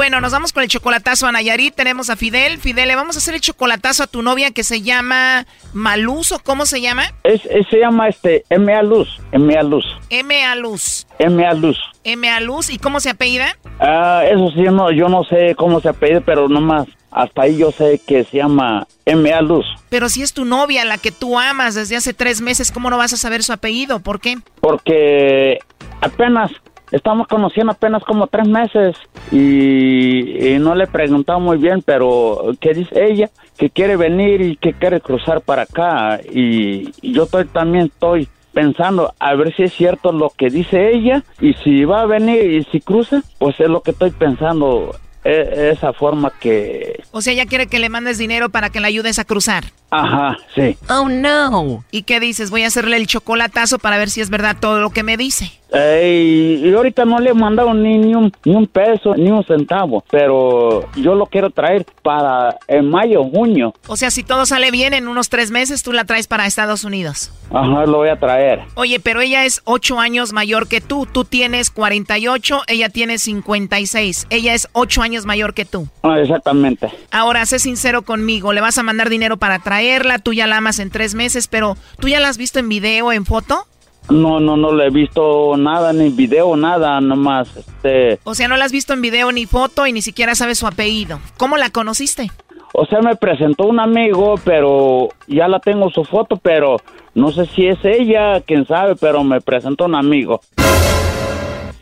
Bueno, 0.00 0.22
nos 0.22 0.32
vamos 0.32 0.54
con 0.54 0.62
el 0.62 0.70
chocolatazo 0.70 1.26
a 1.26 1.32
Nayarit. 1.32 1.74
Tenemos 1.74 2.08
a 2.08 2.16
Fidel. 2.16 2.56
Fidel, 2.56 2.88
le 2.88 2.96
vamos 2.96 3.16
a 3.16 3.18
hacer 3.18 3.34
el 3.34 3.42
chocolatazo 3.42 4.04
a 4.04 4.06
tu 4.06 4.22
novia 4.22 4.50
que 4.50 4.64
se 4.64 4.80
llama 4.80 5.44
Maluz 5.74 6.32
o 6.32 6.38
cómo 6.38 6.64
se 6.64 6.80
llama? 6.80 7.12
Es, 7.22 7.42
se 7.42 7.78
llama 7.78 8.08
este 8.08 8.46
M.A. 8.48 8.82
Luz. 8.82 9.20
M.A. 9.32 9.62
Luz. 9.62 9.84
M.A. 10.08 10.54
Luz. 10.54 11.06
M.A. 11.18 11.52
Luz. 11.52 11.78
M.A. 12.02 12.40
Luz. 12.40 12.70
¿Y 12.70 12.78
cómo 12.78 13.00
se 13.00 13.10
apellida? 13.10 13.58
Ah, 13.78 14.22
eso 14.24 14.50
sí, 14.52 14.62
no, 14.62 14.90
yo 14.90 15.10
no 15.10 15.22
sé 15.24 15.54
cómo 15.54 15.82
se 15.82 15.90
apellida, 15.90 16.22
pero 16.22 16.48
nomás 16.48 16.88
hasta 17.10 17.42
ahí 17.42 17.58
yo 17.58 17.70
sé 17.70 18.00
que 18.06 18.24
se 18.24 18.38
llama 18.38 18.86
M.A. 19.04 19.42
Luz. 19.42 19.66
Pero 19.90 20.08
si 20.08 20.22
es 20.22 20.32
tu 20.32 20.46
novia, 20.46 20.86
la 20.86 20.96
que 20.96 21.12
tú 21.12 21.38
amas 21.38 21.74
desde 21.74 21.96
hace 21.96 22.14
tres 22.14 22.40
meses, 22.40 22.72
¿cómo 22.72 22.88
no 22.88 22.96
vas 22.96 23.12
a 23.12 23.18
saber 23.18 23.42
su 23.42 23.52
apellido? 23.52 24.00
¿Por 24.00 24.18
qué? 24.18 24.38
Porque 24.62 25.58
apenas 26.00 26.50
Estamos 26.90 27.28
conociendo 27.28 27.72
apenas 27.72 28.02
como 28.02 28.26
tres 28.26 28.48
meses 28.48 28.96
y, 29.30 30.58
no 30.60 30.74
le 30.74 30.84
he 30.84 30.88
preguntado 30.88 31.40
muy 31.40 31.56
bien, 31.56 31.82
pero 31.82 32.52
¿qué 32.60 32.74
dice 32.74 33.06
ella? 33.06 33.30
Que 33.56 33.70
quiere 33.70 33.96
venir 33.96 34.40
y 34.40 34.56
que 34.56 34.72
quiere 34.72 35.00
cruzar 35.00 35.40
para 35.40 35.62
acá 35.62 36.20
y, 36.32 36.92
yo 37.02 37.24
estoy, 37.24 37.46
también 37.46 37.86
estoy 37.86 38.28
pensando 38.52 39.14
a 39.20 39.34
ver 39.34 39.54
si 39.54 39.62
es 39.62 39.72
cierto 39.72 40.12
lo 40.12 40.30
que 40.30 40.50
dice 40.50 40.92
ella 40.92 41.22
y 41.40 41.54
si 41.54 41.84
va 41.84 42.02
a 42.02 42.06
venir 42.06 42.50
y 42.50 42.64
si 42.64 42.80
cruza, 42.80 43.22
pues 43.38 43.58
es 43.60 43.68
lo 43.68 43.82
que 43.82 43.92
estoy 43.92 44.10
pensando 44.10 44.94
e, 45.24 45.70
esa 45.72 45.92
forma 45.92 46.32
que... 46.40 47.02
O 47.12 47.20
sea, 47.20 47.32
ella 47.32 47.46
quiere 47.46 47.66
que 47.66 47.78
le 47.78 47.88
mandes 47.88 48.18
dinero 48.18 48.48
para 48.48 48.70
que 48.70 48.80
le 48.80 48.88
ayudes 48.88 49.18
a 49.18 49.24
cruzar. 49.24 49.64
Ajá, 49.90 50.36
sí. 50.54 50.76
Oh, 50.88 51.08
no. 51.08 51.84
¿Y 51.90 52.02
qué 52.02 52.20
dices? 52.20 52.50
Voy 52.50 52.62
a 52.62 52.68
hacerle 52.68 52.96
el 52.96 53.06
chocolatazo 53.06 53.78
para 53.78 53.98
ver 53.98 54.10
si 54.10 54.20
es 54.20 54.30
verdad 54.30 54.56
todo 54.58 54.80
lo 54.80 54.90
que 54.90 55.02
me 55.02 55.16
dice. 55.16 55.59
Ey, 55.72 56.62
y 56.64 56.72
ahorita 56.74 57.04
no 57.04 57.18
le 57.18 57.30
he 57.30 57.34
mandado 57.34 57.72
ni, 57.74 57.98
ni, 57.98 58.14
un, 58.14 58.32
ni 58.44 58.54
un 58.54 58.66
peso, 58.66 59.14
ni 59.14 59.30
un 59.30 59.44
centavo, 59.44 60.04
pero 60.10 60.88
yo 60.96 61.14
lo 61.14 61.26
quiero 61.26 61.50
traer 61.50 61.86
para 62.02 62.56
en 62.66 62.88
mayo, 62.90 63.24
junio. 63.24 63.74
O 63.86 63.96
sea, 63.96 64.10
si 64.10 64.22
todo 64.22 64.46
sale 64.46 64.70
bien, 64.70 64.94
en 64.94 65.08
unos 65.08 65.28
tres 65.28 65.50
meses 65.50 65.82
tú 65.82 65.92
la 65.92 66.04
traes 66.04 66.26
para 66.26 66.46
Estados 66.46 66.84
Unidos. 66.84 67.30
Ajá, 67.52 67.84
lo 67.86 67.98
voy 67.98 68.08
a 68.08 68.18
traer. 68.18 68.60
Oye, 68.74 69.00
pero 69.00 69.20
ella 69.20 69.44
es 69.44 69.62
ocho 69.64 69.98
años 69.98 70.32
mayor 70.32 70.68
que 70.68 70.80
tú. 70.80 71.06
Tú 71.06 71.24
tienes 71.24 71.70
48, 71.70 72.62
ella 72.68 72.88
tiene 72.88 73.18
56. 73.18 74.26
Ella 74.30 74.54
es 74.54 74.68
ocho 74.72 75.02
años 75.02 75.26
mayor 75.26 75.54
que 75.54 75.64
tú. 75.64 75.88
Ah, 76.02 76.18
exactamente. 76.20 76.88
Ahora, 77.10 77.46
sé 77.46 77.58
sincero 77.58 78.02
conmigo, 78.02 78.52
¿le 78.52 78.60
vas 78.60 78.78
a 78.78 78.82
mandar 78.82 79.08
dinero 79.08 79.36
para 79.36 79.58
traerla? 79.58 80.18
Tú 80.18 80.32
ya 80.32 80.46
la 80.46 80.58
amas 80.58 80.78
en 80.78 80.90
tres 80.90 81.14
meses, 81.14 81.48
pero 81.48 81.76
¿tú 81.98 82.08
ya 82.08 82.20
la 82.20 82.28
has 82.28 82.38
visto 82.38 82.58
en 82.58 82.68
video, 82.68 83.12
en 83.12 83.24
foto? 83.26 83.66
No, 84.10 84.40
no, 84.40 84.56
no 84.56 84.74
le 84.74 84.86
he 84.86 84.90
visto 84.90 85.56
nada, 85.56 85.92
ni 85.92 86.10
video, 86.10 86.56
nada, 86.56 87.00
nomás, 87.00 87.56
este... 87.56 88.18
O 88.24 88.34
sea, 88.34 88.48
no 88.48 88.56
la 88.56 88.64
has 88.64 88.72
visto 88.72 88.92
en 88.92 89.00
video 89.02 89.30
ni 89.30 89.46
foto 89.46 89.86
y 89.86 89.92
ni 89.92 90.02
siquiera 90.02 90.34
sabes 90.34 90.58
su 90.58 90.66
apellido. 90.66 91.20
¿Cómo 91.36 91.56
la 91.56 91.70
conociste? 91.70 92.30
O 92.72 92.86
sea, 92.86 93.00
me 93.00 93.16
presentó 93.16 93.66
un 93.66 93.80
amigo, 93.80 94.34
pero 94.44 95.08
ya 95.26 95.48
la 95.48 95.60
tengo 95.60 95.90
su 95.90 96.04
foto, 96.04 96.36
pero 96.36 96.76
no 97.14 97.32
sé 97.32 97.46
si 97.46 97.66
es 97.66 97.78
ella, 97.84 98.40
quién 98.40 98.66
sabe, 98.66 98.96
pero 98.96 99.24
me 99.24 99.40
presentó 99.40 99.86
un 99.86 99.94
amigo. 99.94 100.40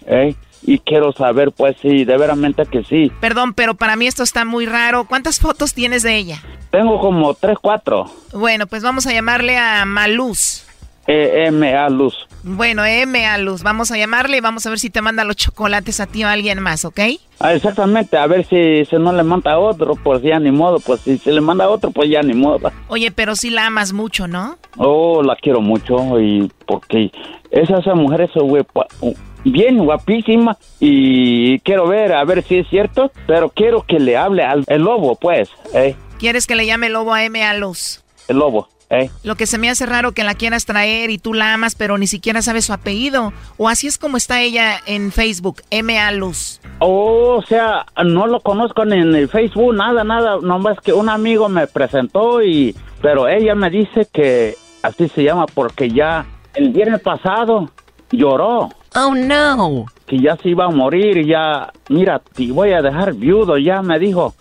¿Eh? 0.07 0.35
Y 0.63 0.79
quiero 0.81 1.13
saber, 1.13 1.53
pues 1.53 1.77
sí, 1.81 2.05
de 2.05 2.17
veramente 2.17 2.67
que 2.67 2.85
sí. 2.85 3.11
Perdón, 3.21 3.55
pero 3.55 3.75
para 3.75 3.97
mí 3.97 4.07
esto 4.07 4.23
está 4.23 4.45
muy 4.45 4.67
raro. 4.67 5.05
¿Cuántas 5.05 5.41
fotos 5.41 5.73
tienes 5.73 6.03
de 6.03 6.17
ella? 6.17 6.43
Tengo 6.71 7.01
como 7.01 7.33
tres, 7.35 7.57
cuatro. 7.61 8.11
Bueno, 8.33 8.67
pues 8.67 8.83
vamos 8.83 9.07
a 9.07 9.13
llamarle 9.13 9.57
a 9.57 9.85
Maluz. 9.87 10.68
E-M-A 11.09 11.89
Luz. 11.89 12.15
Bueno, 12.43 12.85
E-M-A 12.85 13.39
Luz. 13.39 13.63
Vamos 13.63 13.91
a 13.91 13.97
llamarle 13.97 14.37
y 14.37 14.41
vamos 14.41 14.67
a 14.67 14.71
ver 14.71 14.79
si 14.79 14.91
te 14.91 15.01
manda 15.01 15.25
los 15.25 15.37
chocolates 15.37 16.01
a 16.01 16.07
ti 16.07 16.23
o 16.23 16.29
a 16.29 16.33
alguien 16.33 16.61
más, 16.61 16.85
¿ok? 16.85 17.01
Ah, 17.41 17.55
exactamente, 17.55 18.19
a 18.19 18.27
ver 18.27 18.45
si, 18.45 18.85
si 18.85 18.97
no 18.97 19.13
le 19.13 19.23
manda 19.23 19.53
a 19.53 19.59
otro, 19.59 19.95
pues 19.97 20.23
ya 20.23 20.39
ni 20.39 20.51
modo. 20.51 20.79
Pues 20.81 21.01
si 21.01 21.17
se 21.17 21.33
le 21.33 21.41
manda 21.41 21.65
a 21.65 21.71
otro, 21.71 21.91
pues 21.91 22.11
ya 22.11 22.21
ni 22.23 22.35
modo. 22.35 22.71
Oye, 22.89 23.11
pero 23.11 23.35
sí 23.37 23.49
la 23.49 23.67
amas 23.67 23.93
mucho, 23.93 24.29
¿no? 24.29 24.59
Oh, 24.77 25.23
la 25.23 25.35
quiero 25.37 25.63
mucho 25.63 26.21
y 26.21 26.53
porque 26.67 27.11
esa, 27.51 27.79
esa 27.79 27.95
mujer 27.95 28.21
es 28.21 28.31
bien 29.45 29.79
guapísima 29.79 30.59
y 30.79 31.59
quiero 31.61 31.89
ver, 31.89 32.13
a 32.13 32.25
ver 32.25 32.43
si 32.43 32.59
es 32.59 32.69
cierto, 32.69 33.11
pero 33.27 33.49
quiero 33.49 33.83
que 33.83 33.99
le 33.99 34.17
hable 34.17 34.43
al 34.43 34.65
el 34.67 34.83
lobo, 34.83 35.17
pues. 35.17 35.49
¿eh? 35.73 35.97
¿Quieres 36.19 36.47
que 36.47 36.55
le 36.55 36.67
llame 36.67 36.91
lobo 36.91 37.15
a 37.15 37.25
M 37.25 37.43
a 37.43 37.55
Luz? 37.55 38.05
El 38.29 38.39
lobo. 38.39 38.69
¿Eh? 38.91 39.11
Lo 39.23 39.35
que 39.35 39.47
se 39.47 39.59
me 39.59 39.69
hace 39.69 39.85
raro 39.85 40.13
que 40.13 40.25
la 40.25 40.35
quieras 40.35 40.65
traer 40.65 41.11
y 41.11 41.19
tú 41.19 41.35
la 41.35 41.53
amas, 41.53 41.75
pero 41.75 41.99
ni 41.99 42.07
siquiera 42.07 42.41
sabes 42.41 42.65
su 42.65 42.73
apellido. 42.73 43.33
O 43.59 43.69
así 43.69 43.87
es 43.87 43.99
como 43.99 44.17
está 44.17 44.41
ella 44.41 44.77
en 44.87 45.13
Facebook, 45.13 45.63
M.A. 45.71 46.11
Luz. 46.13 46.61
Oh, 46.79 47.37
o 47.37 47.43
sea, 47.43 47.85
no 48.05 48.27
lo 48.27 48.41
conozco 48.41 48.85
ni 48.85 48.97
en 48.99 49.15
el 49.15 49.29
Facebook, 49.29 49.75
nada, 49.75 50.05
nada. 50.05 50.39
Nomás 50.41 50.79
que 50.81 50.93
un 50.93 51.09
amigo 51.09 51.49
me 51.49 51.67
presentó 51.67 52.43
y... 52.43 52.75
Pero 53.01 53.29
ella 53.29 53.55
me 53.55 53.71
dice 53.71 54.09
que 54.13 54.57
así 54.83 55.09
se 55.09 55.23
llama 55.23 55.47
porque 55.47 55.89
ya 55.91 56.27
el 56.55 56.71
viernes 56.71 57.01
pasado 57.01 57.71
lloró. 58.11 58.71
Oh, 58.97 59.15
no. 59.15 59.85
Que 60.07 60.19
ya 60.19 60.37
se 60.37 60.49
iba 60.49 60.65
a 60.65 60.71
morir 60.71 61.19
y 61.19 61.27
ya... 61.27 61.71
Mira, 61.91 62.19
te 62.19 62.51
voy 62.51 62.73
a 62.73 62.83
dejar 62.83 63.15
viudo, 63.15 63.59
ya 63.59 63.83
me 63.83 63.99
dijo. 63.99 64.35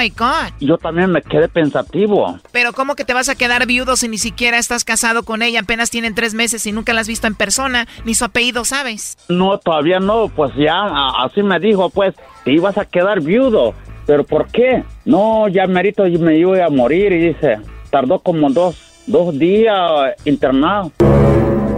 My 0.00 0.08
God. 0.08 0.54
Yo 0.60 0.78
también 0.78 1.12
me 1.12 1.20
quedé 1.20 1.46
pensativo. 1.46 2.38
Pero 2.52 2.72
¿cómo 2.72 2.94
que 2.94 3.04
te 3.04 3.12
vas 3.12 3.28
a 3.28 3.34
quedar 3.34 3.66
viudo 3.66 3.96
si 3.96 4.08
ni 4.08 4.16
siquiera 4.16 4.56
estás 4.56 4.82
casado 4.82 5.24
con 5.24 5.42
ella? 5.42 5.60
Apenas 5.60 5.90
tienen 5.90 6.14
tres 6.14 6.32
meses 6.32 6.64
y 6.66 6.72
nunca 6.72 6.94
la 6.94 7.02
has 7.02 7.08
visto 7.08 7.26
en 7.26 7.34
persona, 7.34 7.86
ni 8.06 8.14
su 8.14 8.24
apellido 8.24 8.64
sabes. 8.64 9.18
No, 9.28 9.58
todavía 9.58 10.00
no, 10.00 10.28
pues 10.28 10.52
ya 10.56 10.86
así 11.22 11.42
me 11.42 11.60
dijo, 11.60 11.90
pues 11.90 12.14
te 12.44 12.52
ibas 12.52 12.78
a 12.78 12.86
quedar 12.86 13.20
viudo. 13.20 13.74
¿Pero 14.06 14.24
por 14.24 14.46
qué? 14.46 14.84
No, 15.04 15.48
ya 15.48 15.66
merito 15.66 16.04
me 16.04 16.38
iba 16.38 16.64
a 16.64 16.70
morir 16.70 17.12
y 17.12 17.18
dice, 17.18 17.58
tardó 17.90 18.20
como 18.20 18.48
dos, 18.48 19.02
dos 19.06 19.38
días 19.38 20.14
internado. 20.24 20.92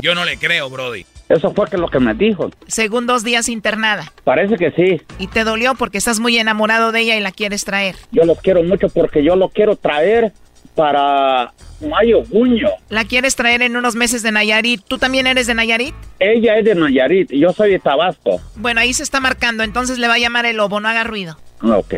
Yo 0.03 0.17
no 0.17 0.25
le 0.25 0.37
creo, 0.37 0.69
Brody. 0.69 1.07
Eso 1.29 1.55
fue 1.55 1.71
que 1.71 1.79
lo 1.79 1.87
que 1.87 2.01
me 2.01 2.13
dijo. 2.13 2.51
Según 2.67 3.07
dos 3.07 3.23
días 3.23 3.49
internada. 3.49 4.13
Parece 4.25 4.57
que 4.57 4.73
sí. 4.73 5.01
¿Y 5.21 5.29
te 5.29 5.45
dolió 5.45 5.77
porque 5.77 5.99
estás 5.99 6.19
muy 6.19 6.37
enamorado 6.37 6.91
de 6.91 7.01
ella 7.03 7.17
y 7.17 7.21
la 7.21 7.31
quieres 7.31 7.65
traer? 7.65 7.95
Yo 8.11 8.25
lo 8.25 8.35
quiero 8.35 8.65
mucho 8.65 8.89
porque 8.89 9.23
yo 9.23 9.37
lo 9.37 9.49
quiero 9.49 9.77
traer 9.77 10.33
para 10.75 11.53
mayo, 11.89 12.25
junio. 12.25 12.69
¿La 12.89 13.05
quieres 13.05 13.37
traer 13.37 13.63
en 13.63 13.77
unos 13.77 13.95
meses 13.95 14.25
de 14.25 14.33
Nayarit? 14.33 14.83
¿Tú 14.89 14.99
también 14.99 15.29
eres 15.29 15.47
de 15.47 15.55
Nayarit? 15.55 15.95
Ella 16.19 16.59
es 16.59 16.65
de 16.65 16.75
Nayarit 16.75 17.31
y 17.31 17.39
yo 17.39 17.53
soy 17.53 17.71
de 17.71 17.79
Tabasco. 17.79 18.41
Bueno, 18.57 18.81
ahí 18.81 18.93
se 18.95 19.05
está 19.05 19.21
marcando, 19.21 19.63
entonces 19.63 19.99
le 19.99 20.09
va 20.09 20.15
a 20.15 20.19
llamar 20.19 20.47
el 20.47 20.57
lobo, 20.57 20.81
no 20.81 20.89
haga 20.89 21.05
ruido. 21.05 21.39
Ok. 21.63 21.95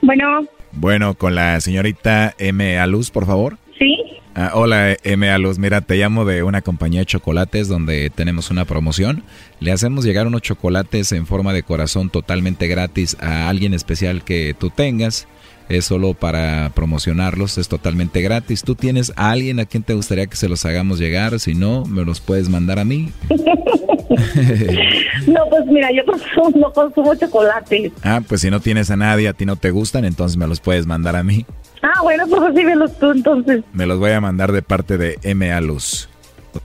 Bueno. 0.00 0.46
Bueno, 0.70 1.14
con 1.14 1.34
la 1.34 1.60
señorita 1.60 2.34
M. 2.38 2.78
Aluz, 2.78 3.10
por 3.10 3.26
favor. 3.26 3.58
Sí. 3.82 3.98
Ah, 4.34 4.52
hola, 4.54 4.96
M. 5.02 5.28
Aluz. 5.28 5.58
Mira, 5.58 5.80
te 5.80 5.96
llamo 5.96 6.24
de 6.24 6.44
una 6.44 6.62
compañía 6.62 7.00
de 7.00 7.06
chocolates 7.06 7.66
donde 7.66 8.10
tenemos 8.10 8.50
una 8.50 8.64
promoción. 8.64 9.24
Le 9.60 9.72
hacemos 9.72 10.04
llegar 10.04 10.26
unos 10.26 10.42
chocolates 10.42 11.10
en 11.10 11.26
forma 11.26 11.52
de 11.52 11.64
corazón 11.64 12.08
totalmente 12.08 12.68
gratis 12.68 13.16
a 13.20 13.48
alguien 13.48 13.74
especial 13.74 14.22
que 14.22 14.54
tú 14.58 14.70
tengas. 14.70 15.26
Es 15.68 15.86
solo 15.86 16.14
para 16.14 16.70
promocionarlos, 16.74 17.58
es 17.58 17.68
totalmente 17.68 18.20
gratis. 18.22 18.62
¿Tú 18.62 18.74
tienes 18.74 19.12
a 19.16 19.30
alguien 19.30 19.58
a 19.58 19.66
quien 19.66 19.82
te 19.82 19.94
gustaría 19.94 20.26
que 20.26 20.36
se 20.36 20.48
los 20.48 20.64
hagamos 20.64 20.98
llegar? 20.98 21.40
Si 21.40 21.54
no, 21.54 21.84
me 21.84 22.04
los 22.04 22.20
puedes 22.20 22.48
mandar 22.48 22.78
a 22.78 22.84
mí. 22.84 23.10
no, 25.26 25.40
pues 25.50 25.66
mira, 25.66 25.90
yo 25.92 26.04
consumo, 26.04 26.52
no 26.54 26.72
consumo 26.72 27.14
chocolate. 27.14 27.92
Ah, 28.02 28.20
pues 28.26 28.40
si 28.40 28.50
no 28.50 28.60
tienes 28.60 28.90
a 28.90 28.96
nadie, 28.96 29.28
a 29.28 29.32
ti 29.32 29.46
no 29.46 29.56
te 29.56 29.70
gustan, 29.70 30.04
entonces 30.04 30.36
me 30.36 30.46
los 30.46 30.60
puedes 30.60 30.86
mandar 30.86 31.16
a 31.16 31.22
mí. 31.22 31.44
Ah, 31.82 32.00
bueno, 32.02 32.24
pues 32.28 32.42
recíbelos 32.42 32.98
tú 32.98 33.10
entonces. 33.10 33.64
Me 33.72 33.86
los 33.86 33.98
voy 33.98 34.12
a 34.12 34.20
mandar 34.20 34.52
de 34.52 34.62
parte 34.62 34.98
de 34.98 35.18
M.A. 35.22 35.60
Luz. 35.60 36.08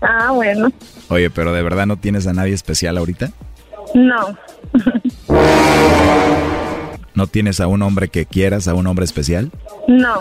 Ah, 0.01 0.31
bueno. 0.31 0.69
Oye, 1.09 1.29
pero 1.29 1.53
¿de 1.53 1.63
verdad 1.63 1.87
no 1.87 1.97
tienes 1.97 2.27
a 2.27 2.33
nadie 2.33 2.53
especial 2.53 2.97
ahorita? 2.97 3.31
No. 3.95 4.37
¿No 7.15 7.25
tienes 7.25 7.59
a 7.59 7.67
un 7.67 7.81
hombre 7.81 8.09
que 8.09 8.25
quieras, 8.27 8.67
a 8.67 8.75
un 8.75 8.85
hombre 8.85 9.05
especial? 9.05 9.51
No. 9.87 10.19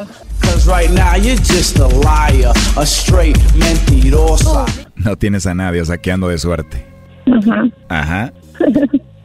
No 4.96 5.16
tienes 5.16 5.46
a 5.46 5.54
nadie, 5.54 5.82
o 5.82 5.84
sea 5.84 5.98
que 5.98 6.10
ando 6.10 6.28
de 6.28 6.38
suerte. 6.38 6.86
Ajá. 7.26 7.68
Ajá. 7.88 8.32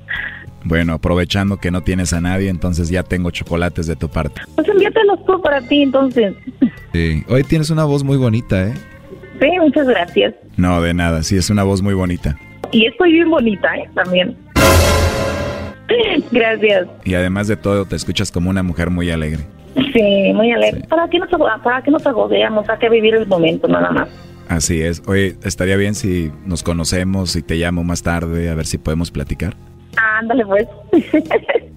Bueno, 0.64 0.94
aprovechando 0.94 1.58
que 1.58 1.72
no 1.72 1.82
tienes 1.82 2.14
a 2.14 2.22
nadie, 2.22 2.50
entonces 2.50 2.90
ya 2.90 3.04
tengo 3.04 3.32
chocolates 3.32 3.88
de 3.88 3.96
tu 3.96 4.10
parte. 4.10 4.42
Pues 4.56 4.68
envíatelos 4.68 5.26
tú 5.26 5.42
para 5.42 5.62
ti, 5.62 5.84
entonces. 5.84 6.34
Sí. 6.94 7.24
Hoy 7.28 7.44
tienes 7.44 7.70
una 7.70 7.84
voz 7.84 8.04
muy 8.04 8.18
bonita, 8.18 8.68
¿eh? 8.68 8.74
Sí, 9.40 9.50
muchas 9.60 9.88
gracias. 9.88 10.36
No, 10.58 10.82
de 10.82 10.94
nada. 10.94 11.24
Sí, 11.24 11.36
es 11.36 11.50
una 11.50 11.64
voz 11.64 11.82
muy 11.82 11.96
bonita. 11.96 12.38
Y 12.72 12.86
estoy 12.86 13.14
bien 13.14 13.30
bonita, 13.30 13.76
¿eh? 13.76 13.90
También. 13.96 14.38
Gracias. 16.32 16.88
Y 17.04 17.16
además 17.16 17.48
de 17.48 17.58
todo, 17.58 17.86
te 17.86 17.96
escuchas 17.96 18.32
como 18.32 18.50
una 18.50 18.64
mujer 18.64 18.90
muy 18.90 19.10
alegre. 19.10 19.46
Sí, 19.94 20.32
muy 20.34 20.52
alegre. 20.52 20.86
¿Para 20.88 21.10
qué 21.10 21.20
nos, 21.20 21.30
para 21.64 21.82
qué 21.82 21.92
nos 21.92 22.06
agobiamos? 22.06 22.70
Hay 22.70 22.78
que 22.78 22.90
vivir 22.90 23.16
el 23.16 23.28
momento, 23.28 23.68
nada 23.68 23.92
más. 23.92 24.10
Así 24.48 24.82
es. 24.82 25.02
Oye, 25.08 25.36
estaría 25.44 25.78
bien 25.78 25.96
si 25.96 26.32
nos 26.46 26.64
conocemos 26.64 27.36
y 27.36 27.42
te 27.42 27.56
llamo 27.56 27.84
más 27.84 28.04
tarde 28.04 28.50
a 28.50 28.56
ver 28.56 28.66
si 28.66 28.78
podemos 28.78 29.12
platicar. 29.12 29.56
Ándale, 29.98 30.46
pues. 30.46 30.68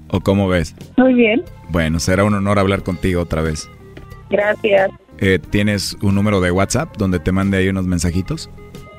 ¿O 0.09 0.21
cómo 0.21 0.49
ves? 0.49 0.75
Muy 0.97 1.15
bien. 1.15 1.43
Bueno, 1.71 1.99
será 1.99 2.25
un 2.25 2.35
honor 2.35 2.59
hablar 2.59 2.83
contigo 2.83 3.23
otra 3.23 3.43
vez. 3.43 3.69
Gracias. 4.31 4.91
Eh, 5.19 5.39
¿Tienes 5.51 5.97
un 6.03 6.15
número 6.15 6.41
de 6.41 6.51
WhatsApp 6.51 6.97
donde 6.97 7.19
te 7.21 7.33
mande 7.33 7.59
ahí 7.59 7.69
unos 7.69 7.87
mensajitos? 7.87 8.51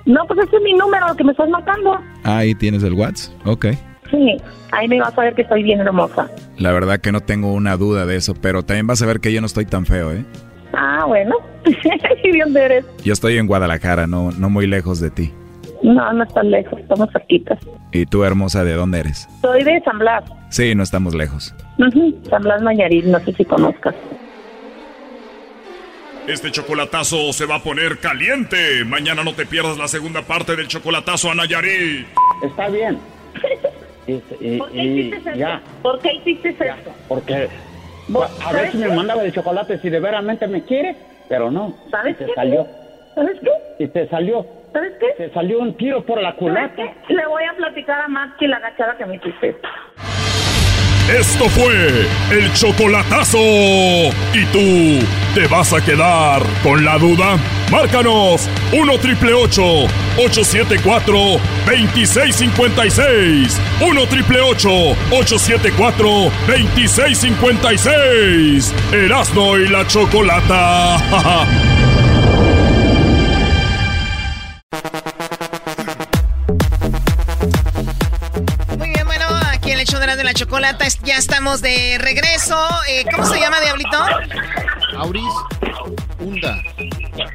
No, 0.05 0.26
pues 0.28 0.39
ese 0.47 0.57
es 0.57 0.63
mi 0.63 0.74
número 0.74 1.16
que 1.16 1.24
me 1.24 1.32
estás 1.32 1.49
marcando. 1.49 1.97
Ah, 2.24 2.38
ahí 2.39 2.53
tienes 2.55 2.84
el 2.84 2.93
WhatsApp. 2.93 3.34
Ok. 3.45 3.66
Sí, 4.11 4.38
ahí 4.72 4.88
me 4.88 4.99
vas 4.99 5.18
a 5.18 5.22
ver 5.22 5.34
que 5.34 5.41
estoy 5.41 5.63
bien 5.63 5.80
hermosa. 5.80 6.30
La 6.57 6.72
verdad 6.72 6.99
que 6.99 7.11
no 7.11 7.22
tengo 7.22 7.53
una 7.53 7.76
duda 7.76 8.05
de 8.05 8.16
eso, 8.16 8.36
pero 8.39 8.63
también 8.63 8.88
vas 8.88 9.01
a 9.01 9.05
ver 9.05 9.20
que 9.20 9.34
yo 9.34 9.41
no 9.41 9.47
estoy 9.47 9.66
tan 9.66 9.86
feo, 9.86 10.11
¿eh? 10.11 10.24
Ah, 10.74 11.05
bueno. 11.07 11.36
¿Y 12.24 12.39
dónde 12.39 12.63
eres? 12.63 12.86
Yo 13.03 13.13
estoy 13.13 13.38
en 13.38 13.47
Guadalajara, 13.47 14.05
no, 14.05 14.32
no 14.32 14.49
muy 14.49 14.68
lejos 14.68 14.99
de 14.99 15.09
ti. 15.09 15.34
No, 15.82 16.13
no 16.13 16.24
estás 16.24 16.45
lejos, 16.45 16.80
estamos 16.80 17.09
cerquitas. 17.11 17.59
¿Y 17.96 18.06
tú, 18.06 18.26
hermosa, 18.26 18.66
de 18.66 18.74
dónde 18.74 19.00
eres? 19.00 19.30
Soy 19.41 19.64
de 19.64 19.80
San 19.86 20.00
Blas. 20.00 20.26
Sí, 20.50 20.76
no 20.76 20.84
estamos 20.84 21.16
lejos. 21.16 21.56
San 22.30 22.41
Blas 22.41 22.62
Mañarit, 22.62 23.06
no 23.06 23.20
sé 23.22 23.32
si 23.32 23.46
conozcas. 23.46 23.96
Este 26.28 26.52
chocolatazo 26.52 27.32
se 27.32 27.46
va 27.46 27.56
a 27.56 27.64
poner 27.64 28.00
caliente. 28.00 28.84
Mañana 28.84 29.24
no 29.24 29.34
te 29.34 29.46
pierdas 29.46 29.78
la 29.78 29.88
segunda 29.88 30.24
parte 30.24 30.58
del 30.58 30.68
chocolatazo 30.68 31.32
a 31.32 31.36
Nayarit. 31.36 32.06
Está 32.43 32.68
bien. 32.68 33.00
Y, 34.08 34.14
y, 34.41 34.58
¿Por 34.58 34.72
qué 34.72 34.84
hiciste 34.84 35.30
eso? 35.30 35.38
ya, 35.38 35.62
¿Por 35.82 36.00
qué 36.00 36.14
hiciste 36.16 36.50
eso? 36.50 36.66
porque 37.08 37.48
¿Vos 38.10 38.30
a 38.46 38.52
ver 38.52 38.72
si 38.74 38.78
me 38.78 38.89
mandaba 38.89 39.24
el 39.24 39.32
chocolate 39.32 39.80
si 39.80 39.89
de 39.89 40.02
veramente 40.02 40.48
me 40.48 40.64
quiere, 40.64 40.98
pero 41.30 41.50
no. 41.50 41.74
¿Sabes 41.91 42.16
y 42.16 42.18
te 42.18 42.26
qué? 42.26 42.34
salió. 42.36 42.68
¿Sabes 43.16 43.38
qué? 43.41 43.86
Y 43.86 43.88
te 43.88 44.06
salió. 44.10 44.46
¿Sabes 44.76 44.91
qué? 44.99 45.07
Te 45.15 45.32
salió 45.34 45.59
un 45.59 45.78
tiro 45.78 46.05
por 46.05 46.21
la 46.21 46.32
¿Sabes 46.32 46.36
culata. 46.36 46.84
Le 47.07 47.26
voy 47.28 47.45
a 47.45 47.53
platicar 47.55 48.01
a 48.01 48.09
Max 48.09 48.34
que 48.38 48.45
la 48.45 48.57
agachada 48.57 48.97
que 48.97 49.05
me 49.05 49.15
hiciste. 49.15 49.53
Esto 51.17 51.47
fue 51.47 52.07
el 52.32 52.51
chocolatazo. 52.51 53.38
¿Y 53.38 54.45
tú 54.51 54.99
te 55.34 55.47
vas 55.47 55.71
a 55.71 55.80
quedar 55.80 56.41
con 56.61 56.84
la 56.84 56.97
duda? 56.97 57.38
Márcanos 57.71 58.49
1 58.73 58.97
triple 58.97 59.34
874 59.34 61.17
2656. 61.67 63.61
1 63.80 64.07
triple 64.07 64.41
874 64.41 66.09
2656. 66.47 68.76
Erasno 68.91 69.57
y 69.57 69.69
la 69.69 69.88
chocolata. 69.88 70.97
chocolata 80.36 80.86
ya 81.04 81.18
estamos 81.18 81.62
de 81.62 81.98
regreso. 81.98 82.58
Eh, 82.90 83.06
¿Cómo 83.10 83.26
se 83.26 83.40
llama, 83.40 83.60
Diablito? 83.62 83.98
Auris 84.98 85.24
Hunda. 86.20 86.62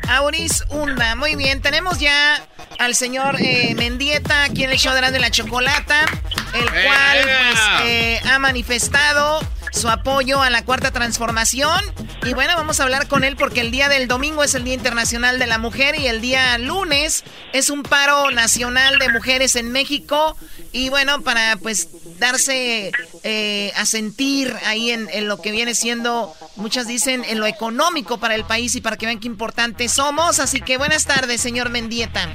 Auris 0.09 0.65
Hunda. 0.69 1.17
Muy 1.17 1.35
bien, 1.35 1.63
tenemos 1.63 1.99
ya 1.99 2.43
al 2.79 2.95
señor 2.95 3.37
eh, 3.41 3.75
Mendieta 3.75 4.45
aquí 4.45 4.65
en 4.65 4.71
el 4.71 4.79
show 4.79 4.95
de 4.95 5.01
la, 5.01 5.11
de 5.11 5.19
la 5.19 5.31
chocolata, 5.31 6.05
el 6.53 6.71
cual 6.71 7.19
pues, 7.23 7.61
eh, 7.85 8.21
ha 8.31 8.39
manifestado 8.39 9.41
su 9.71 9.89
apoyo 9.89 10.43
a 10.43 10.51
la 10.51 10.65
cuarta 10.65 10.91
transformación. 10.91 11.81
Y 12.25 12.35
bueno, 12.35 12.53
vamos 12.57 12.81
a 12.81 12.85
hablar 12.85 13.09
con 13.09 13.25
él 13.25 13.37
porque 13.37 13.61
el 13.61 13.71
día 13.71 13.89
del 13.89 14.09
domingo 14.09 14.43
es 14.43 14.55
el 14.55 14.65
Día 14.65 14.75
Internacional 14.75 15.39
de 15.39 15.47
la 15.47 15.59
Mujer 15.59 15.95
y 15.99 16.07
el 16.07 16.21
día 16.21 16.59
lunes 16.59 17.25
es 17.53 17.71
un 17.71 17.83
paro 17.83 18.31
nacional 18.31 18.99
de 18.99 19.09
mujeres 19.11 19.57
en 19.57 19.73
México. 19.73 20.37
Y 20.73 20.89
bueno, 20.89 21.23
para 21.23 21.57
pues 21.57 21.89
darse 22.19 22.93
eh, 23.23 23.73
a 23.77 23.87
sentir 23.87 24.55
ahí 24.67 24.91
en, 24.91 25.09
en, 25.13 25.29
lo 25.29 25.41
que 25.41 25.51
viene 25.51 25.75
siendo, 25.75 26.33
muchas 26.57 26.87
dicen, 26.87 27.25
en 27.29 27.41
lo 27.41 27.47
económico 27.47 28.19
para 28.19 28.35
el 28.35 28.45
país 28.45 28.75
y 28.77 28.81
para 28.81 28.97
que 28.97 29.07
vean 29.07 29.21
qué 29.21 29.27
importantes 29.27 29.93
somos. 29.93 30.39
Así 30.39 30.61
que 30.61 30.77
buenas 30.77 31.07
tardes, 31.07 31.41
señor 31.41 31.71
Mendieta. 31.71 32.29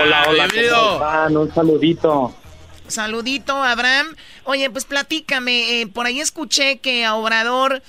hola, 0.00 0.26
hola, 0.28 0.48
¿cómo 1.28 1.40
Un 1.40 1.54
saludito. 1.54 2.34
Saludito, 2.88 3.62
Abraham. 3.62 4.14
Oye, 4.44 4.70
pues 4.70 4.84
platícame, 4.84 5.80
eh, 5.80 5.86
por 5.86 6.06
ahí 6.06 6.20
escuché 6.20 6.78
que 6.78 7.04
a 7.04 7.14
Obrador 7.14 7.82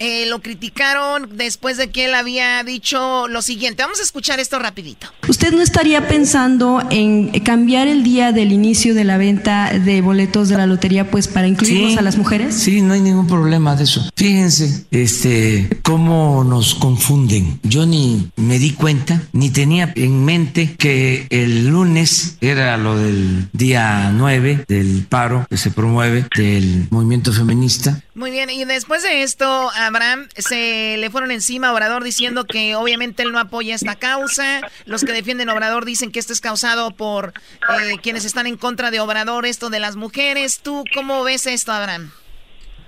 eh, 0.00 0.24
lo 0.26 0.40
criticaron 0.40 1.36
después 1.36 1.76
de 1.76 1.90
que 1.90 2.06
él 2.06 2.14
había 2.14 2.64
dicho 2.64 3.28
lo 3.28 3.42
siguiente. 3.42 3.82
Vamos 3.82 4.00
a 4.00 4.02
escuchar 4.02 4.40
esto 4.40 4.58
rapidito. 4.58 5.08
¿Usted 5.28 5.52
no 5.52 5.60
estaría 5.60 6.08
pensando 6.08 6.82
en 6.90 7.28
cambiar 7.40 7.86
el 7.86 8.02
día 8.02 8.32
del 8.32 8.50
inicio 8.50 8.94
de 8.94 9.04
la 9.04 9.18
venta 9.18 9.72
de 9.72 10.00
boletos 10.00 10.48
de 10.48 10.56
la 10.56 10.66
lotería 10.66 11.10
pues 11.10 11.28
para 11.28 11.46
incluirnos 11.46 11.98
a 11.98 12.02
las 12.02 12.16
mujeres? 12.16 12.54
Sí, 12.54 12.80
no 12.80 12.94
hay 12.94 13.00
ningún 13.00 13.26
problema 13.26 13.76
de 13.76 13.84
eso. 13.84 14.10
Fíjense, 14.16 14.86
este, 14.90 15.80
cómo 15.82 16.44
nos 16.44 16.74
confunden. 16.74 17.60
Yo 17.62 17.84
ni 17.84 18.30
me 18.36 18.58
di 18.58 18.72
cuenta, 18.72 19.22
ni 19.32 19.50
tenía 19.50 19.92
en 19.96 20.24
mente 20.24 20.76
que 20.78 21.26
el 21.28 21.68
lunes 21.68 22.38
era 22.40 22.78
lo 22.78 22.96
del 22.96 23.50
día 23.52 24.10
9 24.14 24.64
del 24.66 25.06
paro 25.06 25.46
que 25.50 25.58
se 25.58 25.70
promueve 25.70 26.26
del 26.34 26.88
movimiento 26.90 27.34
feminista. 27.34 28.02
Muy 28.14 28.30
bien, 28.30 28.50
y 28.50 28.64
después 28.64 29.02
de 29.02 29.22
esto, 29.22 29.70
Abraham, 29.90 30.28
se 30.34 30.96
le 30.98 31.10
fueron 31.10 31.30
encima 31.30 31.68
a 31.68 31.72
Obrador 31.72 32.02
diciendo 32.04 32.44
que 32.44 32.74
obviamente 32.74 33.22
él 33.22 33.32
no 33.32 33.38
apoya 33.38 33.74
esta 33.74 33.96
causa. 33.96 34.60
Los 34.86 35.04
que 35.04 35.12
defienden 35.12 35.48
Obrador 35.48 35.84
dicen 35.84 36.12
que 36.12 36.18
esto 36.18 36.32
es 36.32 36.40
causado 36.40 36.92
por 36.92 37.28
eh, 37.28 37.98
quienes 38.02 38.24
están 38.24 38.46
en 38.46 38.56
contra 38.56 38.90
de 38.90 39.00
Obrador, 39.00 39.46
esto 39.46 39.68
de 39.68 39.80
las 39.80 39.96
mujeres. 39.96 40.62
¿Tú 40.62 40.84
cómo 40.94 41.24
ves 41.24 41.46
esto, 41.46 41.72
Abraham? 41.72 42.10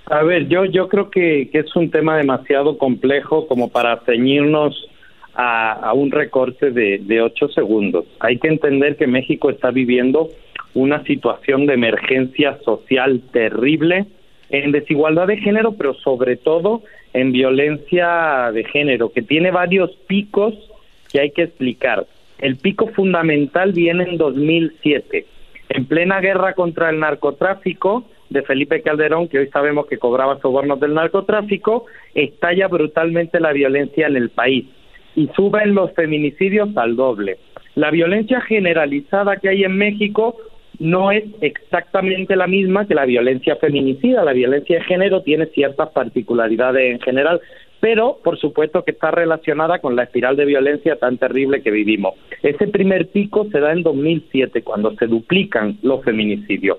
A 0.05 0.23
ver, 0.23 0.47
yo, 0.47 0.65
yo 0.65 0.89
creo 0.89 1.09
que, 1.09 1.49
es 1.51 1.75
un 1.75 1.89
tema 1.91 2.17
demasiado 2.17 2.77
complejo 2.77 3.47
como 3.47 3.69
para 3.69 3.99
ceñirnos 4.05 4.89
a, 5.33 5.91
un 5.93 6.11
recorte 6.11 6.71
de, 6.71 6.99
de 6.99 7.21
ocho 7.21 7.47
segundos. 7.49 8.05
Hay 8.19 8.37
que 8.39 8.47
entender 8.47 8.97
que 8.97 9.07
México 9.07 9.49
está 9.49 9.71
viviendo 9.71 10.29
una 10.73 11.03
situación 11.03 11.65
de 11.65 11.73
emergencia 11.73 12.57
social 12.63 13.21
terrible 13.31 14.07
en 14.53 14.71
desigualdad 14.71 15.27
de 15.27 15.37
género, 15.37 15.73
pero 15.73 15.95
sobre 15.95 16.37
todo 16.37 16.83
en 17.13 17.31
violencia 17.31 18.51
de 18.53 18.63
género, 18.63 19.11
que 19.11 19.23
tiene 19.23 19.49
varios 19.49 19.91
picos 20.07 20.53
que 21.11 21.21
hay 21.21 21.31
que 21.31 21.43
explicar. 21.43 22.05
El 22.37 22.57
pico 22.57 22.87
fundamental 22.87 23.71
viene 23.71 24.03
en 24.03 24.17
2007, 24.17 25.25
en 25.69 25.85
plena 25.85 26.19
guerra 26.21 26.53
contra 26.53 26.91
el 26.91 26.99
narcotráfico 26.99 28.05
de 28.29 28.43
Felipe 28.43 28.81
Calderón, 28.83 29.27
que 29.27 29.39
hoy 29.39 29.47
sabemos 29.47 29.87
que 29.87 29.97
cobraba 29.97 30.39
sobornos 30.39 30.79
del 30.79 30.93
narcotráfico, 30.93 31.85
estalla 32.13 32.67
brutalmente 32.67 33.39
la 33.39 33.53
violencia 33.53 34.05
en 34.05 34.17
el 34.17 34.29
país 34.29 34.65
y 35.15 35.27
suben 35.35 35.73
los 35.73 35.93
feminicidios 35.93 36.75
al 36.77 36.95
doble. 36.95 37.37
La 37.73 37.89
violencia 37.89 38.39
generalizada 38.41 39.37
que 39.37 39.49
hay 39.49 39.63
en 39.63 39.77
México 39.77 40.35
no 40.79 41.11
es 41.11 41.23
exactamente 41.41 42.35
la 42.35 42.47
misma 42.47 42.87
que 42.87 42.95
la 42.95 43.05
violencia 43.05 43.55
feminicida. 43.57 44.23
La 44.23 44.33
violencia 44.33 44.77
de 44.77 44.85
género 44.85 45.21
tiene 45.21 45.45
ciertas 45.47 45.89
particularidades 45.89 46.93
en 46.93 46.99
general, 46.99 47.41
pero 47.79 48.17
por 48.23 48.39
supuesto 48.39 48.83
que 48.83 48.91
está 48.91 49.11
relacionada 49.11 49.79
con 49.79 49.95
la 49.95 50.03
espiral 50.03 50.35
de 50.35 50.45
violencia 50.45 50.95
tan 50.95 51.17
terrible 51.17 51.61
que 51.61 51.71
vivimos. 51.71 52.15
Ese 52.41 52.67
primer 52.67 53.07
pico 53.07 53.45
se 53.51 53.59
da 53.59 53.71
en 53.71 53.83
2007, 53.83 54.63
cuando 54.63 54.95
se 54.95 55.07
duplican 55.07 55.77
los 55.81 56.03
feminicidios. 56.03 56.77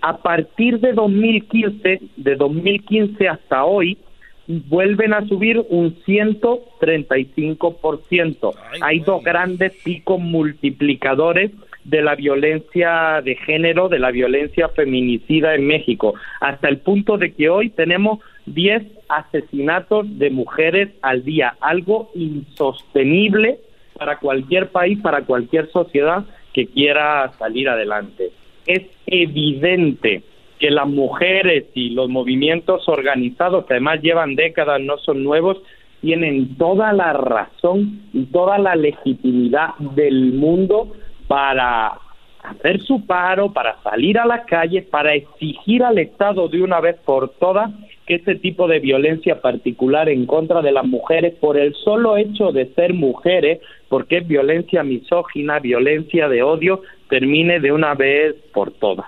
A 0.00 0.18
partir 0.18 0.80
de 0.80 0.92
2015, 0.92 2.00
de 2.16 2.36
2015 2.36 3.28
hasta 3.28 3.64
hoy, 3.64 3.98
vuelven 4.46 5.14
a 5.14 5.26
subir 5.26 5.64
un 5.68 5.96
135%. 6.04 8.54
Hay 8.82 9.00
dos 9.00 9.24
grandes 9.24 9.72
picos 9.82 10.20
multiplicadores 10.20 11.50
de 11.88 12.02
la 12.02 12.16
violencia 12.16 13.22
de 13.22 13.36
género, 13.36 13.88
de 13.88 14.00
la 14.00 14.10
violencia 14.10 14.68
feminicida 14.70 15.54
en 15.54 15.66
México, 15.66 16.14
hasta 16.40 16.68
el 16.68 16.78
punto 16.78 17.16
de 17.16 17.32
que 17.32 17.48
hoy 17.48 17.70
tenemos 17.70 18.18
10 18.46 18.82
asesinatos 19.08 20.06
de 20.18 20.30
mujeres 20.30 20.90
al 21.02 21.24
día, 21.24 21.56
algo 21.60 22.10
insostenible 22.14 23.58
para 23.96 24.18
cualquier 24.18 24.68
país, 24.70 24.98
para 25.00 25.22
cualquier 25.22 25.70
sociedad 25.70 26.24
que 26.52 26.66
quiera 26.66 27.32
salir 27.38 27.68
adelante. 27.68 28.30
Es 28.66 28.82
evidente 29.06 30.22
que 30.58 30.70
las 30.70 30.88
mujeres 30.88 31.66
y 31.74 31.90
los 31.90 32.08
movimientos 32.08 32.88
organizados, 32.88 33.64
que 33.66 33.74
además 33.74 34.02
llevan 34.02 34.34
décadas, 34.34 34.80
no 34.80 34.98
son 34.98 35.22
nuevos, 35.22 35.58
tienen 36.00 36.56
toda 36.56 36.92
la 36.92 37.12
razón 37.12 38.00
y 38.12 38.24
toda 38.26 38.58
la 38.58 38.74
legitimidad 38.74 39.74
del 39.94 40.32
mundo 40.32 40.92
para 41.26 41.98
hacer 42.42 42.80
su 42.82 43.04
paro, 43.06 43.52
para 43.52 43.82
salir 43.82 44.18
a 44.18 44.26
las 44.26 44.46
calles, 44.46 44.84
para 44.86 45.14
exigir 45.14 45.82
al 45.82 45.98
Estado 45.98 46.48
de 46.48 46.62
una 46.62 46.80
vez 46.80 46.96
por 47.04 47.30
todas 47.30 47.70
que 48.06 48.16
ese 48.16 48.36
tipo 48.36 48.68
de 48.68 48.78
violencia 48.78 49.40
particular 49.40 50.08
en 50.08 50.26
contra 50.26 50.62
de 50.62 50.70
las 50.70 50.84
mujeres, 50.84 51.34
por 51.40 51.58
el 51.58 51.74
solo 51.74 52.16
hecho 52.16 52.52
de 52.52 52.72
ser 52.74 52.94
mujeres, 52.94 53.60
porque 53.88 54.18
es 54.18 54.28
violencia 54.28 54.84
misógina, 54.84 55.58
violencia 55.58 56.28
de 56.28 56.42
odio, 56.42 56.82
termine 57.08 57.58
de 57.58 57.72
una 57.72 57.94
vez 57.94 58.34
por 58.54 58.70
todas. 58.70 59.06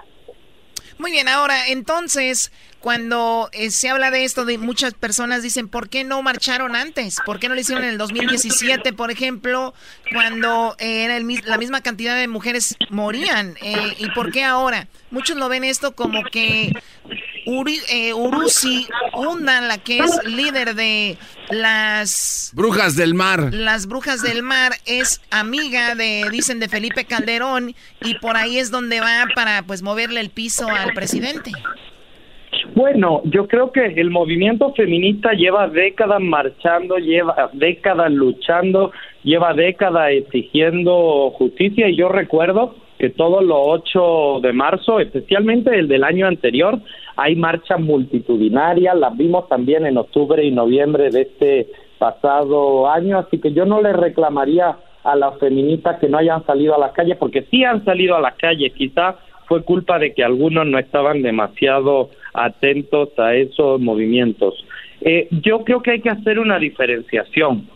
Muy 0.99 1.13
bien, 1.13 1.29
ahora 1.29 1.69
entonces, 1.69 2.51
cuando 2.81 3.49
eh, 3.53 3.71
se 3.71 3.89
habla 3.89 4.11
de 4.11 4.25
esto, 4.25 4.45
de 4.45 4.59
muchas 4.59 4.95
personas 4.95 5.43
dicen, 5.43 5.69
¿por 5.69 5.89
qué 5.89 6.05
no 6.05 6.23
marcharon 6.23 6.77
antes? 6.77 7.19
¿Por 7.27 7.39
qué 7.39 7.49
no 7.49 7.55
lo 7.55 7.61
hicieron 7.61 7.85
en 7.85 7.91
el 7.91 7.99
2017, 7.99 8.93
por 8.93 9.11
ejemplo, 9.11 9.75
cuando 10.13 10.77
eh, 10.79 11.05
era 11.05 11.19
la 11.19 11.59
misma 11.59 11.81
cantidad 11.81 12.17
de 12.17 12.29
mujeres 12.29 12.77
morían? 12.91 13.57
Eh, 13.63 13.97
¿Y 13.99 14.11
por 14.11 14.31
qué 14.31 14.45
ahora? 14.45 14.89
Muchos 15.11 15.37
lo 15.37 15.49
ven 15.49 15.65
esto 15.65 15.95
como 15.95 16.23
que 16.25 16.73
Uri, 17.47 17.81
eh, 17.89 18.13
Uruzi 18.13 18.87
Undan, 19.15 19.69
la 19.69 19.79
que 19.79 20.01
es 20.01 20.23
líder 20.25 20.75
de 20.75 21.17
las... 21.49 22.51
Brujas 22.53 22.95
del 22.95 23.15
Mar. 23.15 23.55
Las 23.55 23.87
Brujas 23.87 24.21
del 24.21 24.43
Mar 24.43 24.79
es 24.85 25.23
amiga 25.31 25.95
de, 25.95 26.29
dicen, 26.31 26.61
de 26.61 26.69
Felipe 26.69 27.07
Calderón 27.07 27.75
y 28.03 28.19
por 28.19 28.37
ahí 28.37 28.59
es 28.59 28.71
donde 28.71 29.01
va 29.01 29.27
para 29.35 29.63
pues 29.63 29.81
moverle 29.81 30.21
el 30.21 30.29
piso 30.29 30.69
al 30.69 30.93
presidente. 30.93 31.53
Bueno, 32.79 33.23
yo 33.25 33.49
creo 33.49 33.73
que 33.73 33.87
el 33.87 34.09
movimiento 34.09 34.73
feminista 34.73 35.33
lleva 35.33 35.67
décadas 35.67 36.21
marchando, 36.21 36.97
lleva 36.99 37.51
décadas 37.53 38.13
luchando, 38.13 38.93
lleva 39.25 39.53
décadas 39.53 40.13
exigiendo 40.13 41.31
justicia 41.31 41.89
y 41.89 41.97
yo 41.97 42.09
recuerdo 42.09 42.77
que 42.97 43.11
todos 43.11 43.43
los 43.43 43.59
8 43.61 44.39
de 44.43 44.53
marzo, 44.53 45.01
especialmente 45.01 45.77
el 45.77 45.89
del 45.89 46.05
año 46.05 46.29
anterior, 46.29 46.79
hay 47.17 47.35
marchas 47.35 47.81
multitudinarias, 47.81 48.97
las 48.97 49.17
vimos 49.17 49.49
también 49.49 49.85
en 49.85 49.99
octubre 49.99 50.45
y 50.45 50.53
noviembre 50.53 51.11
de 51.11 51.23
este 51.23 51.67
pasado 51.99 52.89
año, 52.89 53.19
así 53.19 53.41
que 53.41 53.53
yo 53.53 53.65
no 53.65 53.83
le 53.83 53.93
reclamaría 53.93 54.77
a 55.03 55.17
las 55.17 55.37
feministas 55.41 55.99
que 55.99 56.09
no 56.09 56.19
hayan 56.19 56.47
salido 56.47 56.77
a 56.77 56.79
las 56.79 56.93
calles, 56.93 57.17
porque 57.17 57.43
sí 57.51 57.65
han 57.65 57.85
salido 57.85 58.15
a 58.15 58.21
las 58.21 58.37
calles, 58.37 58.73
quizá 58.75 59.17
fue 59.49 59.65
culpa 59.65 59.99
de 59.99 60.15
que 60.15 60.23
algunos 60.23 60.65
no 60.65 60.79
estaban 60.79 61.23
demasiado 61.23 62.11
atentos 62.35 63.11
a 63.19 63.35
esos 63.35 63.81
movimientos. 63.81 64.55
Eh, 65.01 65.29
yo 65.31 65.65
creo 65.65 65.83
que 65.83 65.93
hay 65.93 66.01
que 66.01 66.11
hacer 66.11 66.39
una 66.39 66.59
diferenciación. 66.59 67.69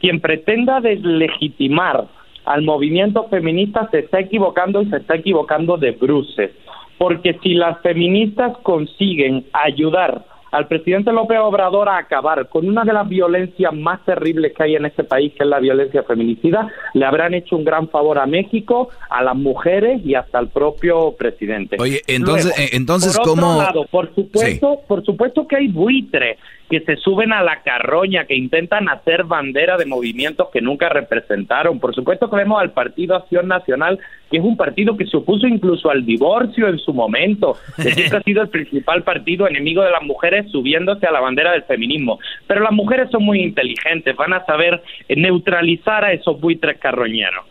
Quien 0.00 0.20
pretenda 0.20 0.80
deslegitimar 0.80 2.06
al 2.44 2.62
movimiento 2.62 3.28
feminista 3.28 3.88
se 3.90 4.00
está 4.00 4.20
equivocando 4.20 4.82
y 4.82 4.86
se 4.86 4.96
está 4.96 5.16
equivocando 5.16 5.76
de 5.76 5.92
bruces. 5.92 6.50
Porque 6.96 7.38
si 7.42 7.54
las 7.54 7.80
feministas 7.82 8.56
consiguen 8.62 9.44
ayudar 9.52 10.24
al 10.50 10.66
presidente 10.66 11.12
López 11.12 11.38
Obrador 11.40 11.88
a 11.88 11.98
acabar 11.98 12.48
con 12.48 12.68
una 12.68 12.84
de 12.84 12.92
las 12.92 13.08
violencias 13.08 13.72
más 13.74 14.04
terribles 14.04 14.52
que 14.56 14.62
hay 14.62 14.76
en 14.76 14.86
este 14.86 15.04
país, 15.04 15.32
que 15.32 15.44
es 15.44 15.48
la 15.48 15.60
violencia 15.60 16.02
feminicida, 16.02 16.68
le 16.94 17.04
habrán 17.04 17.34
hecho 17.34 17.56
un 17.56 17.64
gran 17.64 17.88
favor 17.88 18.18
a 18.18 18.26
México, 18.26 18.88
a 19.10 19.22
las 19.22 19.36
mujeres 19.36 20.00
y 20.04 20.14
hasta 20.14 20.38
al 20.38 20.48
propio 20.48 21.14
presidente. 21.16 21.76
Oye, 21.78 22.02
entonces, 22.06 22.58
eh, 22.58 22.70
entonces 22.72 23.16
por 23.16 23.26
¿cómo? 23.26 23.58
Lado, 23.58 23.86
por 23.90 24.14
supuesto, 24.14 24.80
por 24.86 25.04
supuesto 25.04 25.46
que 25.46 25.56
hay 25.56 25.68
buitres 25.68 26.38
que 26.68 26.80
se 26.80 26.96
suben 26.96 27.32
a 27.32 27.42
la 27.42 27.62
carroña, 27.62 28.26
que 28.26 28.34
intentan 28.34 28.88
hacer 28.88 29.24
bandera 29.24 29.76
de 29.78 29.86
movimientos 29.86 30.48
que 30.52 30.60
nunca 30.60 30.88
representaron. 30.88 31.80
Por 31.80 31.94
supuesto 31.94 32.28
que 32.28 32.36
vemos 32.36 32.60
al 32.60 32.72
Partido 32.72 33.16
Acción 33.16 33.48
Nacional, 33.48 33.98
que 34.30 34.36
es 34.36 34.44
un 34.44 34.56
partido 34.56 34.96
que 34.96 35.06
se 35.06 35.16
opuso 35.16 35.46
incluso 35.46 35.90
al 35.90 36.04
divorcio 36.04 36.68
en 36.68 36.78
su 36.78 36.92
momento, 36.92 37.56
que 37.76 37.90
siempre 37.92 38.18
ha 38.18 38.22
sido 38.22 38.42
el 38.42 38.48
principal 38.48 39.02
partido 39.02 39.48
enemigo 39.48 39.82
de 39.82 39.90
las 39.90 40.02
mujeres 40.02 40.37
subiéndose 40.50 41.06
a 41.06 41.12
la 41.12 41.20
bandera 41.20 41.52
del 41.52 41.64
feminismo. 41.64 42.18
Pero 42.46 42.60
las 42.60 42.72
mujeres 42.72 43.10
son 43.10 43.24
muy 43.24 43.40
inteligentes, 43.40 44.14
van 44.16 44.32
a 44.32 44.44
saber 44.44 44.82
neutralizar 45.08 46.04
a 46.04 46.12
esos 46.12 46.40
buitres 46.40 46.78
carroñeros. 46.78 47.44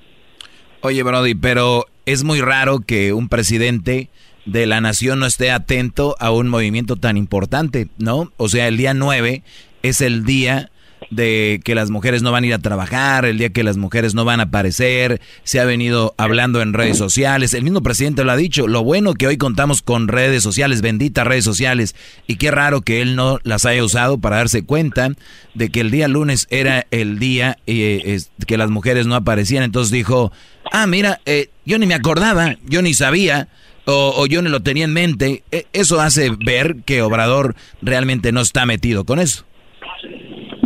Oye, 0.82 1.04
Brody, 1.04 1.36
pero 1.36 1.86
es 2.06 2.24
muy 2.24 2.42
raro 2.42 2.80
que 2.80 3.14
un 3.14 3.30
presidente 3.30 4.10
de 4.46 4.66
la 4.66 4.80
nación 4.80 5.20
no 5.20 5.26
esté 5.26 5.52
atento 5.52 6.16
a 6.20 6.32
un 6.32 6.48
movimiento 6.48 6.96
tan 6.96 7.18
importante, 7.18 7.88
¿no? 7.98 8.32
O 8.38 8.48
sea, 8.48 8.68
el 8.68 8.78
día 8.78 8.94
9 8.94 9.44
es 9.84 10.02
el 10.02 10.24
día 10.24 10.70
de 11.10 11.62
que 11.64 11.76
las 11.76 11.89
mujeres 11.89 12.22
no 12.22 12.32
van 12.32 12.43
a 12.43 12.48
ir 12.48 12.54
a 12.54 12.60
trabajar, 12.60 13.26
el 13.26 13.38
día 13.38 13.50
que 13.50 13.64
las 13.64 13.78
mujeres 13.78 14.14
no 14.14 14.26
van 14.26 14.39
a 14.39 14.43
aparecer, 14.43 15.22
se 15.43 15.60
ha 15.60 15.66
venido 15.66 16.14
hablando 16.18 16.62
en 16.62 16.74
redes 16.74 16.98
sociales, 16.98 17.54
el 17.54 17.64
mismo 17.64 17.82
presidente 17.82 18.24
lo 18.24 18.32
ha 18.32 18.36
dicho, 18.36 18.68
lo 18.68 18.84
bueno 18.84 19.14
que 19.14 19.28
hoy 19.28 19.38
contamos 19.38 19.82
con 19.82 20.08
redes 20.08 20.43
sociales, 20.43 20.82
benditas 20.82 21.26
redes 21.26 21.45
sociales, 21.45 21.95
y 22.28 22.36
qué 22.36 22.52
raro 22.52 22.82
que 22.82 23.02
él 23.02 23.16
no 23.16 23.39
las 23.43 23.66
haya 23.66 23.84
usado 23.84 24.18
para 24.18 24.38
darse 24.38 24.64
cuenta 24.64 25.12
de 25.54 25.70
que 25.70 25.82
el 25.82 25.91
día 25.91 26.08
lunes 26.08 26.48
era 26.50 26.86
el 26.91 27.20
día 27.20 27.58
eh, 27.68 28.20
que 28.45 28.58
las 28.58 28.70
mujeres 28.70 29.08
no 29.08 29.16
aparecían, 29.16 29.64
entonces 29.64 29.91
dijo, 29.91 30.32
ah, 30.72 30.88
mira, 30.88 31.22
eh, 31.26 31.50
yo 31.66 31.80
ni 31.80 31.86
me 31.86 31.95
acordaba, 31.95 32.58
yo 32.66 32.82
ni 32.82 32.93
sabía, 32.93 33.48
o, 33.89 34.26
yo 34.26 34.41
no 34.41 34.50
lo 34.50 34.62
tenía 34.62 34.84
en 34.84 34.91
mente, 34.91 35.43
e, 35.52 35.66
eso 35.72 36.02
hace 36.02 36.30
ver 36.32 36.78
que 36.86 37.02
Obrador 37.02 37.56
realmente 37.82 38.34
no 38.34 38.41
está 38.41 38.66
metido 38.66 39.06
con 39.06 39.20
eso. 39.20 39.45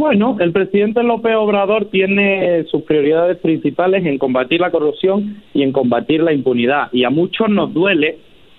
Bueno, 0.01 0.35
el 0.39 0.51
presidente 0.51 1.03
López 1.03 1.35
Obrador 1.35 1.85
tiene 1.91 2.63
sus 2.71 2.81
prioridades 2.81 3.37
principales 3.37 4.03
en 4.03 4.17
combatir 4.17 4.59
la 4.59 4.71
corrupción 4.71 5.43
y 5.53 5.61
en 5.61 5.71
combatir 5.71 6.23
la 6.23 6.33
impunidad. 6.33 6.87
Y 6.91 7.03
a 7.03 7.11
muchos 7.11 7.49
nos 7.49 7.71
duele, 7.71 8.17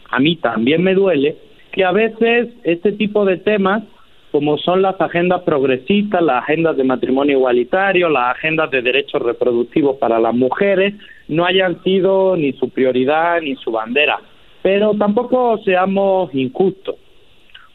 a 0.09 0.21
mí 0.21 0.37
también 0.37 0.85
me 0.85 0.95
duele, 0.95 1.37
que 1.73 1.83
a 1.83 1.91
veces 1.91 2.51
este 2.63 2.93
tipo 2.93 3.25
de 3.25 3.39
temas, 3.39 3.83
como 4.31 4.57
son 4.57 4.83
las 4.83 5.01
agendas 5.01 5.43
progresistas, 5.43 6.23
las 6.23 6.45
agendas 6.45 6.77
de 6.77 6.85
matrimonio 6.85 7.39
igualitario, 7.39 8.09
las 8.09 8.37
agendas 8.37 8.71
de 8.71 8.81
derechos 8.81 9.21
reproductivos 9.21 9.97
para 9.97 10.21
las 10.21 10.37
mujeres, 10.37 10.95
no 11.27 11.45
hayan 11.45 11.83
sido 11.83 12.37
ni 12.37 12.53
su 12.53 12.69
prioridad 12.69 13.41
ni 13.41 13.57
su 13.57 13.73
bandera. 13.73 14.21
Pero 14.63 14.95
tampoco 14.95 15.59
seamos 15.65 16.33
injustos, 16.37 16.95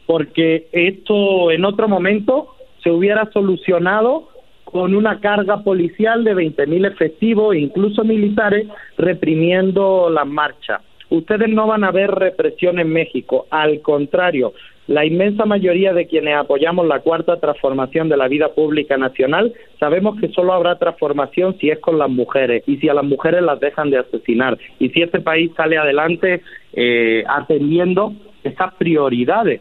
porque 0.06 0.68
esto 0.72 1.50
en 1.50 1.66
otro 1.66 1.86
momento 1.86 2.54
se 2.82 2.90
hubiera 2.90 3.30
solucionado 3.32 4.28
con 4.64 4.94
una 4.94 5.20
carga 5.20 5.62
policial 5.62 6.24
de 6.24 6.34
20.000 6.34 6.92
efectivos 6.92 7.54
e 7.54 7.60
incluso 7.60 8.04
militares 8.04 8.66
reprimiendo 8.98 10.10
las 10.10 10.26
marchas. 10.26 10.82
Ustedes 11.10 11.48
no 11.48 11.66
van 11.66 11.84
a 11.84 11.90
ver 11.90 12.10
represión 12.10 12.78
en 12.78 12.90
México, 12.90 13.46
al 13.50 13.80
contrario, 13.80 14.52
la 14.88 15.04
inmensa 15.04 15.44
mayoría 15.44 15.92
de 15.92 16.06
quienes 16.06 16.34
apoyamos 16.34 16.86
la 16.86 17.00
cuarta 17.00 17.38
transformación 17.38 18.08
de 18.08 18.16
la 18.16 18.26
vida 18.26 18.54
pública 18.54 18.96
nacional 18.96 19.52
sabemos 19.78 20.18
que 20.18 20.28
solo 20.28 20.54
habrá 20.54 20.78
transformación 20.78 21.58
si 21.58 21.68
es 21.68 21.78
con 21.78 21.98
las 21.98 22.08
mujeres 22.08 22.62
y 22.66 22.78
si 22.78 22.88
a 22.88 22.94
las 22.94 23.04
mujeres 23.04 23.42
las 23.42 23.60
dejan 23.60 23.90
de 23.90 23.98
asesinar. 23.98 24.56
Y 24.78 24.88
si 24.88 25.02
este 25.02 25.20
país 25.20 25.50
sale 25.54 25.76
adelante 25.76 26.42
eh, 26.72 27.22
atendiendo 27.28 28.14
esas 28.42 28.72
prioridades 28.74 29.60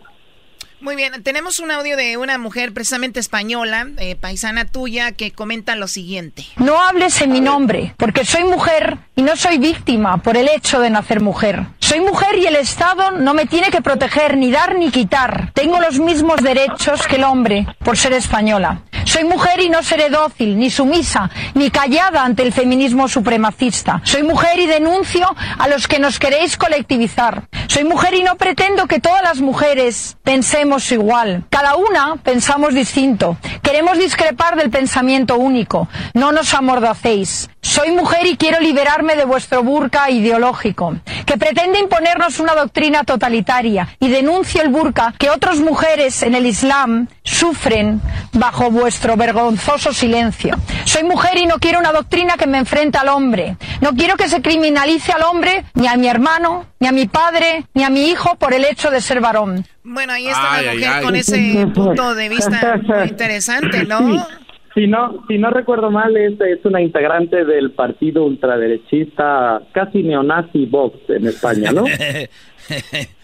muy 0.81 0.95
bien, 0.95 1.23
tenemos 1.23 1.59
un 1.59 1.71
audio 1.71 1.97
de 1.97 2.17
una 2.17 2.37
mujer 2.37 2.73
precisamente 2.73 3.19
española, 3.19 3.87
eh, 3.97 4.15
paisana 4.15 4.65
tuya, 4.65 5.11
que 5.11 5.31
comenta 5.31 5.75
lo 5.75 5.87
siguiente. 5.87 6.45
No 6.57 6.81
hables 6.81 7.21
en 7.21 7.31
mi 7.31 7.41
nombre, 7.41 7.93
porque 7.97 8.25
soy 8.25 8.43
mujer 8.43 8.97
y 9.15 9.21
no 9.21 9.35
soy 9.35 9.57
víctima 9.57 10.17
por 10.17 10.37
el 10.37 10.47
hecho 10.49 10.79
de 10.79 10.89
nacer 10.89 11.21
mujer. 11.21 11.65
Soy 11.79 12.01
mujer 12.01 12.37
y 12.37 12.45
el 12.45 12.55
Estado 12.55 13.11
no 13.11 13.33
me 13.33 13.45
tiene 13.45 13.69
que 13.69 13.81
proteger, 13.81 14.37
ni 14.37 14.51
dar 14.51 14.75
ni 14.75 14.91
quitar. 14.91 15.51
Tengo 15.53 15.79
los 15.79 15.99
mismos 15.99 16.41
derechos 16.41 17.07
que 17.07 17.15
el 17.15 17.23
hombre 17.23 17.65
por 17.83 17.97
ser 17.97 18.13
española. 18.13 18.81
Soy 19.07 19.23
mujer 19.23 19.61
y 19.61 19.69
no 19.69 19.83
seré 19.83 20.09
dócil, 20.09 20.59
ni 20.59 20.69
sumisa, 20.69 21.29
ni 21.53 21.71
callada 21.71 22.25
ante 22.25 22.43
el 22.43 22.51
feminismo 22.51 23.07
supremacista. 23.07 24.01
Soy 24.03 24.23
mujer 24.23 24.59
y 24.59 24.65
denuncio 24.65 25.33
a 25.57 25.69
los 25.69 25.87
que 25.87 25.97
nos 25.97 26.19
queréis 26.19 26.57
colectivizar. 26.57 27.47
Soy 27.67 27.85
mujer 27.85 28.15
y 28.15 28.23
no 28.23 28.35
pretendo 28.35 28.85
que 28.85 28.99
todas 28.99 29.23
las 29.23 29.39
mujeres 29.39 30.17
pensemos 30.23 30.91
igual. 30.91 31.45
Cada 31.49 31.77
una 31.77 32.17
pensamos 32.21 32.73
distinto. 32.73 33.37
Queremos 33.63 33.97
discrepar 33.97 34.57
del 34.57 34.69
pensamiento 34.69 35.37
único. 35.37 35.87
No 36.13 36.33
nos 36.33 36.53
amordacéis. 36.53 37.49
Soy 37.61 37.91
mujer 37.91 38.25
y 38.25 38.37
quiero 38.37 38.59
liberarme 38.59 39.15
de 39.15 39.25
vuestro 39.25 39.61
burka 39.61 40.09
ideológico, 40.09 40.95
que 41.25 41.37
pretende 41.37 41.79
imponernos 41.79 42.39
una 42.39 42.55
doctrina 42.55 43.03
totalitaria 43.03 43.89
y 43.99 44.07
denuncio 44.07 44.61
el 44.61 44.69
burka 44.69 45.13
que 45.17 45.29
otras 45.29 45.59
mujeres 45.59 46.23
en 46.23 46.35
el 46.35 46.45
Islam 46.45 47.07
sufren 47.23 48.01
bajo 48.31 48.71
vuestro 48.71 48.96
vergonzoso 49.17 49.93
silencio. 49.93 50.55
Soy 50.85 51.03
mujer 51.03 51.37
y 51.37 51.45
no 51.45 51.55
quiero 51.55 51.79
una 51.79 51.91
doctrina 51.91 52.35
que 52.37 52.47
me 52.47 52.57
enfrente 52.57 52.97
al 52.97 53.09
hombre. 53.09 53.57
No 53.81 53.91
quiero 53.91 54.15
que 54.15 54.27
se 54.27 54.41
criminalice 54.41 55.11
al 55.11 55.23
hombre, 55.23 55.63
ni 55.75 55.87
a 55.87 55.95
mi 55.95 56.07
hermano, 56.07 56.65
ni 56.79 56.87
a 56.87 56.91
mi 56.91 57.07
padre, 57.07 57.65
ni 57.73 57.83
a 57.83 57.89
mi 57.89 58.09
hijo 58.09 58.35
por 58.37 58.53
el 58.53 58.65
hecho 58.65 58.89
de 58.89 59.01
ser 59.01 59.21
varón. 59.21 59.65
Bueno, 59.83 60.13
ahí 60.13 60.27
está 60.27 60.61
la 60.61 60.73
mujer 60.73 61.03
con 61.03 61.15
ese 61.15 61.67
punto 61.73 62.15
de 62.15 62.29
vista 62.29 62.81
muy 62.83 63.07
interesante, 63.07 63.85
¿no? 63.85 64.25
Si 64.73 64.85
no, 64.85 65.25
si 65.27 65.39
no 65.39 65.49
recuerdo 65.49 65.89
mal, 65.89 66.15
es, 66.15 66.39
es 66.39 66.63
una 66.63 66.79
integrante 66.79 67.45
del 67.45 67.71
partido 67.71 68.25
ultraderechista, 68.25 69.61
casi 69.71 70.03
neonazi 70.03 70.67
Vox 70.67 70.97
en 71.09 71.25
España, 71.25 71.71
¿no? 71.71 71.85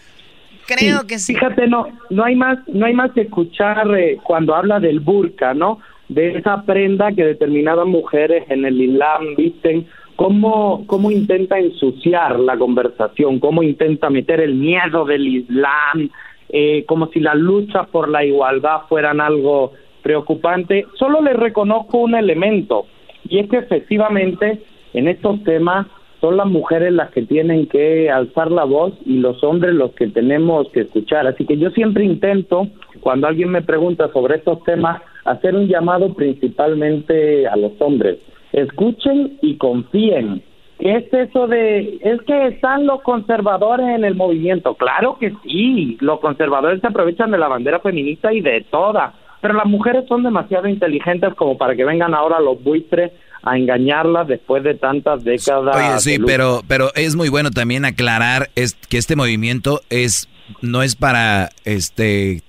Creo 0.66 1.06
que 1.06 1.18
sí. 1.18 1.34
Fíjate, 1.34 1.66
no, 1.66 1.86
no 2.10 2.24
hay 2.24 2.36
más, 2.36 2.58
no 2.68 2.86
hay 2.86 2.94
más 2.94 3.12
que 3.12 3.22
escuchar 3.22 3.86
eh, 3.98 4.18
cuando 4.22 4.54
habla 4.54 4.80
del 4.80 5.00
burka, 5.00 5.54
¿no? 5.54 5.78
De 6.08 6.38
esa 6.38 6.62
prenda 6.62 7.12
que 7.12 7.24
determinadas 7.24 7.86
mujeres 7.86 8.44
en 8.48 8.64
el 8.64 8.80
Islam 8.80 9.34
visten, 9.36 9.86
cómo, 10.16 10.86
cómo 10.86 11.10
intenta 11.10 11.58
ensuciar 11.58 12.38
la 12.38 12.56
conversación, 12.56 13.40
cómo 13.40 13.62
intenta 13.62 14.10
meter 14.10 14.40
el 14.40 14.54
miedo 14.54 15.04
del 15.04 15.26
Islam, 15.26 16.10
eh, 16.48 16.84
como 16.86 17.08
si 17.08 17.20
las 17.20 17.36
luchas 17.36 17.88
por 17.88 18.08
la 18.08 18.24
igualdad 18.24 18.82
fueran 18.88 19.20
algo 19.20 19.72
preocupante. 20.02 20.86
Solo 20.98 21.22
le 21.22 21.32
reconozco 21.32 21.98
un 21.98 22.14
elemento, 22.14 22.86
y 23.28 23.38
es 23.38 23.48
que 23.48 23.58
efectivamente 23.58 24.62
en 24.92 25.08
estos 25.08 25.42
temas 25.44 25.86
son 26.24 26.38
las 26.38 26.46
mujeres 26.46 26.90
las 26.90 27.10
que 27.10 27.20
tienen 27.20 27.66
que 27.66 28.10
alzar 28.10 28.50
la 28.50 28.64
voz 28.64 28.94
y 29.04 29.18
los 29.18 29.44
hombres 29.44 29.74
los 29.74 29.90
que 29.90 30.08
tenemos 30.08 30.66
que 30.70 30.80
escuchar. 30.80 31.26
Así 31.26 31.44
que 31.44 31.58
yo 31.58 31.68
siempre 31.72 32.02
intento, 32.02 32.66
cuando 33.00 33.26
alguien 33.26 33.50
me 33.50 33.60
pregunta 33.60 34.10
sobre 34.10 34.36
estos 34.36 34.64
temas, 34.64 35.02
hacer 35.26 35.54
un 35.54 35.68
llamado 35.68 36.14
principalmente 36.14 37.46
a 37.46 37.56
los 37.56 37.72
hombres. 37.78 38.20
Escuchen 38.54 39.36
y 39.42 39.58
confíen. 39.58 40.42
¿Qué 40.78 40.96
es 40.96 41.12
eso 41.12 41.46
de, 41.46 41.98
es 42.00 42.22
que 42.22 42.46
están 42.46 42.86
los 42.86 43.02
conservadores 43.02 43.86
en 43.86 44.06
el 44.06 44.14
movimiento? 44.14 44.76
Claro 44.76 45.18
que 45.20 45.30
sí, 45.42 45.98
los 46.00 46.20
conservadores 46.20 46.80
se 46.80 46.86
aprovechan 46.86 47.32
de 47.32 47.38
la 47.38 47.48
bandera 47.48 47.80
feminista 47.80 48.32
y 48.32 48.40
de 48.40 48.64
toda 48.70 49.12
pero 49.44 49.56
las 49.56 49.66
mujeres 49.66 50.06
son 50.08 50.22
demasiado 50.22 50.68
inteligentes 50.68 51.34
como 51.34 51.58
para 51.58 51.76
que 51.76 51.84
vengan 51.84 52.14
ahora 52.14 52.40
los 52.40 52.64
buitres 52.64 53.12
a 53.44 53.56
engañarlas 53.56 54.26
después 54.26 54.62
de 54.64 54.74
tantas 54.74 55.22
décadas. 55.22 55.76
Oye, 55.76 56.00
sí, 56.00 56.18
pero, 56.24 56.62
pero 56.66 56.92
es 56.94 57.14
muy 57.14 57.28
bueno 57.28 57.50
también 57.50 57.84
aclarar 57.84 58.50
es 58.54 58.74
que 58.74 58.98
este 58.98 59.16
movimiento 59.16 59.80
es 59.90 60.28
no 60.60 60.82
es 60.82 60.96
para 60.96 61.50
este 61.64 62.42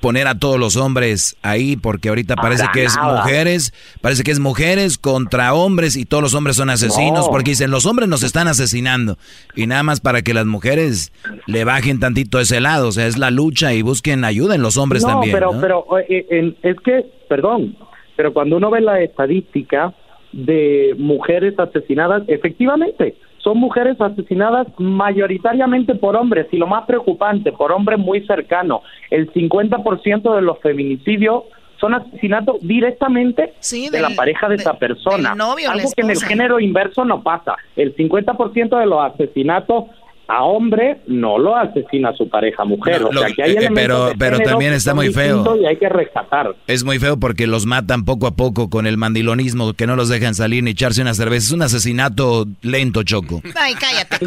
poner 0.00 0.28
a 0.28 0.38
todos 0.38 0.60
los 0.60 0.76
hombres 0.76 1.36
ahí 1.42 1.76
porque 1.76 2.08
ahorita 2.08 2.36
parece 2.36 2.66
que 2.72 2.84
es 2.84 2.96
mujeres, 2.96 3.72
parece 4.00 4.22
que 4.22 4.30
es 4.30 4.38
mujeres 4.38 4.96
contra 4.96 5.54
hombres 5.54 5.96
y 5.96 6.04
todos 6.04 6.22
los 6.22 6.34
hombres 6.34 6.54
son 6.54 6.70
asesinos 6.70 7.28
porque 7.28 7.50
dicen 7.50 7.72
los 7.72 7.84
hombres 7.84 8.08
nos 8.08 8.22
están 8.22 8.46
asesinando 8.46 9.18
y 9.56 9.66
nada 9.66 9.82
más 9.82 10.00
para 10.00 10.22
que 10.22 10.34
las 10.34 10.46
mujeres 10.46 11.12
le 11.46 11.64
bajen 11.64 11.98
tantito 11.98 12.38
ese 12.38 12.60
lado, 12.60 12.88
o 12.88 12.92
sea, 12.92 13.08
es 13.08 13.18
la 13.18 13.32
lucha 13.32 13.74
y 13.74 13.82
busquen 13.82 14.24
ayuda 14.24 14.54
en 14.54 14.62
los 14.62 14.76
hombres 14.76 15.02
también. 15.02 15.32
Pero, 15.32 15.50
pero 15.60 15.84
eh, 16.08 16.54
es 16.62 16.76
que, 16.84 17.04
perdón, 17.28 17.76
pero 18.18 18.32
cuando 18.32 18.56
uno 18.56 18.68
ve 18.68 18.80
la 18.80 19.00
estadística 19.00 19.94
de 20.32 20.92
mujeres 20.98 21.56
asesinadas, 21.56 22.24
efectivamente, 22.26 23.14
son 23.38 23.58
mujeres 23.58 24.00
asesinadas 24.00 24.66
mayoritariamente 24.76 25.94
por 25.94 26.16
hombres 26.16 26.48
y 26.50 26.56
lo 26.56 26.66
más 26.66 26.84
preocupante, 26.84 27.52
por 27.52 27.70
hombres 27.70 27.96
muy 27.96 28.26
cercanos. 28.26 28.80
El 29.08 29.32
50% 29.32 30.34
de 30.34 30.42
los 30.42 30.58
feminicidios 30.58 31.44
son 31.80 31.94
asesinatos 31.94 32.56
directamente 32.60 33.54
de 33.92 34.00
la 34.00 34.10
pareja 34.16 34.48
de 34.48 34.56
esa 34.56 34.74
persona. 34.74 35.36
algo 35.68 35.88
que 35.94 36.02
en 36.02 36.10
el 36.10 36.20
género 36.20 36.58
inverso 36.58 37.04
no 37.04 37.22
pasa. 37.22 37.54
El 37.76 37.94
50% 37.94 38.80
de 38.80 38.86
los 38.86 39.00
asesinatos 39.14 39.84
a 40.28 40.44
hombre 40.44 41.00
no 41.06 41.38
lo 41.38 41.56
asesina 41.56 42.12
su 42.12 42.28
pareja 42.28 42.64
mujer. 42.64 43.02
o 43.02 43.12
sea, 43.12 43.28
que 43.34 43.42
hay 43.42 43.52
eh, 43.52 43.70
pero 43.74 44.12
pero 44.18 44.38
también 44.38 44.74
está 44.74 44.94
muy 44.94 45.10
feo. 45.10 45.56
Y 45.56 45.64
hay 45.64 45.76
que 45.76 45.88
rescatar. 45.88 46.54
Es 46.66 46.84
muy 46.84 46.98
feo 46.98 47.18
porque 47.18 47.46
los 47.46 47.64
matan 47.64 48.04
poco 48.04 48.26
a 48.26 48.36
poco 48.36 48.68
con 48.68 48.86
el 48.86 48.98
mandilonismo, 48.98 49.72
que 49.72 49.86
no 49.86 49.96
los 49.96 50.10
dejan 50.10 50.34
salir 50.34 50.62
ni 50.62 50.72
echarse 50.72 51.00
una 51.00 51.14
cerveza. 51.14 51.46
Es 51.46 51.52
un 51.52 51.62
asesinato 51.62 52.46
lento, 52.60 53.02
Choco. 53.04 53.40
Ay, 53.58 53.74
cállate. 53.74 54.18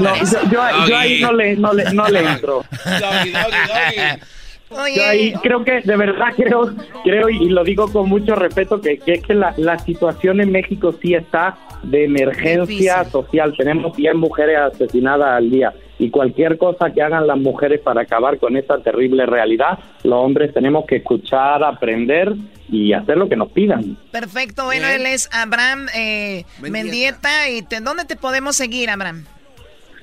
yo, 0.52 0.62
ahí 0.62 1.22
no 1.22 1.34
le, 1.34 1.56
no 1.56 1.72
le, 1.72 1.94
no 1.94 2.10
le 2.10 2.20
entro. 2.20 2.64
Yo 4.72 5.06
ahí 5.06 5.34
creo 5.44 5.64
que, 5.64 5.82
de 5.82 5.98
verdad 5.98 6.28
creo, 6.36 6.74
creo 7.04 7.30
y 7.30 7.50
lo 7.50 7.64
digo 7.64 7.92
con 7.92 8.10
mucho 8.10 8.36
respeto, 8.36 8.80
que, 8.80 8.98
que 8.98 9.14
es 9.14 9.24
que 9.24 9.34
la, 9.34 9.54
la, 9.58 9.78
situación 9.80 10.40
en 10.42 10.52
México 10.52 10.94
sí 11.02 11.14
está 11.14 11.58
de 11.84 12.06
emergencia 12.06 13.04
social. 13.06 13.54
Tenemos 13.58 13.96
100 13.96 14.18
mujeres 14.18 14.58
asesinadas 14.58 15.38
al 15.38 15.50
día 15.50 15.74
y 16.02 16.10
cualquier 16.10 16.58
cosa 16.58 16.92
que 16.92 17.02
hagan 17.02 17.28
las 17.28 17.38
mujeres 17.38 17.80
para 17.82 18.02
acabar 18.02 18.40
con 18.40 18.58
esa 18.58 18.80
terrible 18.80 19.28
realidad, 19.28 19.78
los 20.04 20.14
hombres 20.14 20.52
tenemos 20.52 20.86
que 20.88 20.96
escuchar, 20.96 21.64
aprender 21.64 22.34
y 22.70 22.94
hacer 22.94 23.18
lo 23.18 23.30
que 23.30 23.36
nos 23.36 23.52
pidan. 23.52 23.98
Perfecto, 24.12 24.66
bueno, 24.66 24.88
él 24.88 25.06
es 25.06 25.30
Abraham 25.32 25.88
eh, 25.96 26.46
Mendieta. 26.60 27.50
¿Y 27.50 27.62
dónde 27.84 28.06
te 28.06 28.16
podemos 28.16 28.56
seguir, 28.56 28.90
Abraham? 28.90 29.26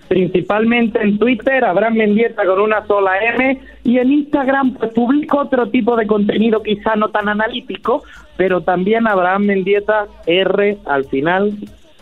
Principalmente 0.09 1.01
en 1.01 1.19
Twitter, 1.19 1.65
Abraham 1.65 1.95
Mendieta 1.95 2.45
con 2.45 2.61
una 2.61 2.87
sola 2.87 3.13
M, 3.35 3.61
y 3.85 3.99
en 3.99 4.13
Instagram 4.13 4.75
pues 4.75 4.93
publico 4.93 5.39
otro 5.39 5.69
tipo 5.69 5.97
de 5.97 6.07
contenido 6.07 6.63
quizá 6.63 6.97
no 6.97 7.11
tan 7.11 7.29
analítico, 7.29 8.03
pero 8.37 8.63
también 8.63 9.07
Abraham 9.07 9.45
Mendieta 9.45 10.07
R 10.27 10.79
al 10.87 11.05
final 11.05 11.53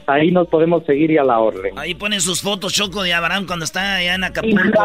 ahí 0.07 0.31
nos 0.31 0.49
podemos 0.49 0.85
seguir 0.85 1.11
y 1.11 1.19
a 1.19 1.25
la 1.25 1.39
orden. 1.39 1.79
Ahí 1.79 1.95
ponen 1.95 2.21
sus 2.21 2.43
fotos, 2.43 2.73
Choco, 2.73 3.03
de 3.03 3.15
Abraham 3.15 3.47
cuando 3.47 3.65
está 3.65 3.97
allá 3.97 4.15
en 4.15 4.25
Acapulco. 4.25 4.83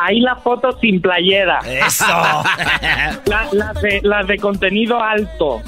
ahí 0.00 0.20
la 0.20 0.36
foto 0.36 0.78
sin 0.80 1.00
playera. 1.00 1.60
Eso. 1.66 2.04
las, 4.02 4.26
de, 4.26 4.38
contenido 4.38 5.00
alto. 5.02 5.62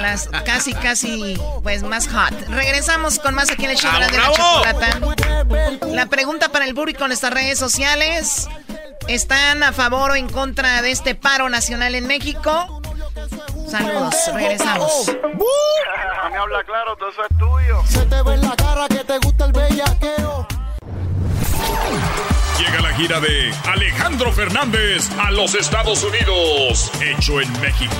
Las 0.00 0.28
casi, 0.44 0.72
casi, 0.74 1.36
pues 1.62 1.82
más 1.82 2.08
hot. 2.08 2.34
Regresamos 2.48 3.18
con 3.18 3.34
más 3.34 3.50
aquí 3.50 3.64
en 3.64 3.70
el 3.72 3.76
show 3.76 3.92
de 3.92 4.00
la 4.00 4.32
chocolata. 4.32 5.86
La 5.92 6.06
pregunta 6.06 6.50
para 6.50 6.64
el 6.64 6.74
Burry 6.74 6.94
con 6.94 7.12
estas 7.12 7.32
redes 7.32 7.58
sociales. 7.58 8.48
¿Están 9.08 9.62
a 9.62 9.72
favor 9.72 10.10
o 10.10 10.14
en 10.16 10.28
contra 10.28 10.82
de 10.82 10.90
este 10.90 11.14
paro 11.14 11.48
nacional 11.48 11.94
en 11.94 12.06
México? 12.08 12.82
Saludos, 13.68 14.14
regresamos. 14.32 15.06
Me 16.30 16.36
habla 16.36 16.64
claro, 16.64 16.96
todo 16.96 17.10
eso 17.10 17.22
es 17.22 17.38
tuyo. 17.38 17.82
Se 17.86 18.04
te 18.06 18.22
ve 18.22 18.34
en 18.34 18.42
la 18.42 18.56
cara 18.56 18.88
que 18.88 19.04
te 19.04 19.18
gusta 19.18 19.46
el 19.46 19.52
bellaqueo. 19.52 20.46
Llega 22.58 22.80
la 22.80 22.94
gira 22.94 23.20
de 23.20 23.52
Alejandro 23.66 24.32
Fernández 24.32 25.10
a 25.18 25.30
los 25.30 25.54
Estados 25.54 26.02
Unidos, 26.02 26.90
hecho 27.00 27.40
en 27.40 27.60
México. 27.60 27.94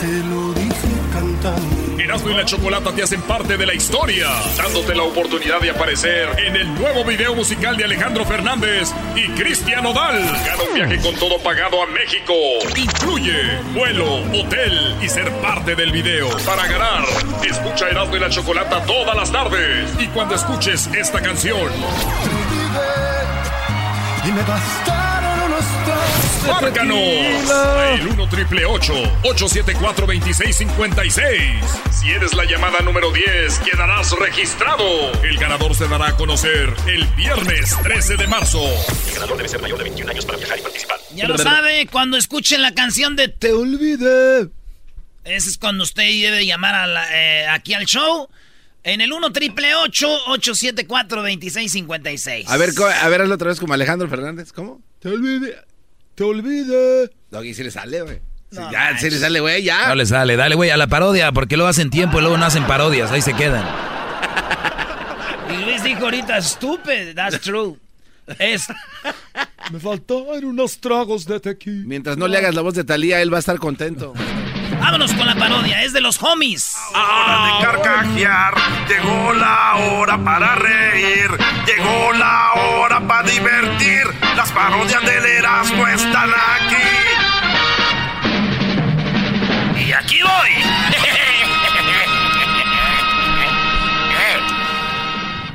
Te 0.00 0.06
lo 0.06 0.52
dije 0.54 1.01
cantando. 1.12 1.82
Erasmo 2.02 2.30
y 2.30 2.34
la 2.34 2.44
Chocolata 2.44 2.92
te 2.92 3.02
hacen 3.02 3.22
parte 3.22 3.56
de 3.56 3.66
la 3.66 3.74
historia, 3.74 4.28
dándote 4.56 4.94
la 4.94 5.04
oportunidad 5.04 5.60
de 5.60 5.70
aparecer 5.70 6.28
en 6.38 6.56
el 6.56 6.74
nuevo 6.74 7.04
video 7.04 7.34
musical 7.34 7.76
de 7.76 7.84
Alejandro 7.84 8.24
Fernández 8.24 8.92
y 9.14 9.28
Cristian 9.30 9.86
Odal. 9.86 10.22
Gana 10.24 10.62
un 10.68 10.74
viaje 10.74 10.98
con 11.00 11.14
todo 11.16 11.38
pagado 11.38 11.82
a 11.82 11.86
México. 11.86 12.32
Incluye 12.76 13.58
vuelo, 13.74 14.22
hotel 14.32 14.96
y 15.00 15.08
ser 15.08 15.30
parte 15.40 15.74
del 15.74 15.92
video. 15.92 16.28
Para 16.44 16.66
ganar, 16.66 17.04
escucha 17.48 17.88
Erasmo 17.88 18.16
y 18.16 18.20
la 18.20 18.30
Chocolata 18.30 18.82
todas 18.84 19.14
las 19.14 19.30
tardes. 19.30 19.90
Y 20.00 20.06
cuando 20.08 20.34
escuches 20.34 20.88
esta 20.94 21.20
canción... 21.20 21.70
Y 24.24 24.30
me 24.30 24.40
unos 24.40 25.01
¡Márcanos! 26.46 26.98
El 26.98 28.08
1 28.08 28.28
triple 28.28 28.64
874 28.64 30.06
2656. 30.06 31.40
Si 31.90 32.10
eres 32.10 32.34
la 32.34 32.44
llamada 32.44 32.80
número 32.80 33.12
10, 33.12 33.60
quedarás 33.60 34.10
registrado. 34.18 35.12
El 35.22 35.38
ganador 35.38 35.74
se 35.74 35.86
dará 35.86 36.08
a 36.08 36.16
conocer 36.16 36.74
el 36.86 37.06
viernes 37.14 37.76
13 37.82 38.16
de 38.16 38.26
marzo. 38.26 38.62
El 39.06 39.14
ganador 39.14 39.36
debe 39.36 39.48
ser 39.48 39.62
mayor 39.62 39.78
de 39.78 39.84
21 39.84 40.10
años 40.10 40.24
para 40.24 40.38
viajar 40.38 40.58
y 40.58 40.62
participar. 40.62 40.96
Ya 41.14 41.28
lo 41.28 41.38
sabe, 41.38 41.86
cuando 41.86 42.16
escuchen 42.16 42.62
la 42.62 42.74
canción 42.74 43.14
de 43.14 43.28
Te 43.28 43.52
Olvidé. 43.52 44.50
Ese 45.24 45.48
es 45.48 45.58
cuando 45.58 45.84
usted 45.84 46.02
debe 46.02 46.44
llamar 46.44 46.74
a 46.74 47.06
eh, 47.14 47.46
aquí 47.48 47.74
al 47.74 47.84
show. 47.84 48.28
En 48.82 49.00
el 49.00 49.12
1 49.12 49.32
triple 49.32 49.76
874 49.76 51.22
2656. 51.22 52.48
A 52.48 52.56
ver, 52.56 52.70
a 53.00 53.08
ver, 53.08 53.22
hazlo 53.22 53.34
otra 53.36 53.48
vez 53.48 53.60
como 53.60 53.74
Alejandro 53.74 54.08
Fernández. 54.08 54.52
¿Cómo? 54.52 54.82
Te 54.98 55.08
olvidé. 55.08 55.56
Te 56.14 56.24
olvidé. 56.24 57.10
Doggy, 57.30 57.54
si 57.54 57.64
le 57.64 57.70
sale, 57.70 58.02
güey. 58.02 58.20
ya, 58.50 58.98
si 58.98 59.10
le 59.10 59.18
sale, 59.18 59.40
güey, 59.40 59.62
ya. 59.62 59.88
No 59.88 59.94
le 59.94 60.06
sale, 60.06 60.36
dale, 60.36 60.54
güey, 60.54 60.70
a 60.70 60.76
la 60.76 60.86
parodia, 60.86 61.32
porque 61.32 61.56
luego 61.56 61.70
hacen 61.70 61.90
tiempo 61.90 62.18
y 62.18 62.20
luego 62.20 62.36
no 62.36 62.44
hacen 62.44 62.66
parodias, 62.66 63.10
ahí 63.10 63.22
se 63.22 63.34
quedan. 63.34 63.64
Y 65.50 65.64
Luis 65.64 65.82
dijo 65.82 66.04
ahorita, 66.04 66.40
stupid, 66.42 67.14
that's 67.14 67.40
true. 67.40 67.76
Es... 68.38 68.66
Me 69.70 69.80
faltaron 69.80 70.44
unos 70.44 70.78
tragos 70.78 71.24
de 71.24 71.40
tequila. 71.40 71.84
Mientras 71.86 72.16
no 72.16 72.28
le 72.28 72.38
hagas 72.38 72.54
la 72.54 72.62
voz 72.62 72.74
de 72.74 72.84
Talía, 72.84 73.20
él 73.20 73.32
va 73.32 73.38
a 73.38 73.40
estar 73.40 73.58
contento. 73.58 74.12
Vámonos 74.82 75.14
con 75.14 75.26
la 75.26 75.36
parodia, 75.36 75.82
es 75.84 75.92
de 75.92 76.00
los 76.00 76.20
homies. 76.20 76.76
Hora 76.92 77.46
de 77.46 77.64
carcajear, 77.64 78.54
llegó 78.88 79.32
la 79.32 79.76
hora 79.76 80.18
para 80.18 80.56
reír, 80.56 81.30
llegó 81.66 82.12
la 82.14 82.52
hora 82.54 83.00
para 83.00 83.22
divertir. 83.28 84.02
Las 84.36 84.50
parodias 84.50 85.00
del 85.04 85.24
Erasmo 85.24 85.86
están 85.86 86.30
aquí. 86.30 86.82
Y 89.86 89.92
aquí 89.92 90.20
voy. 90.20 90.50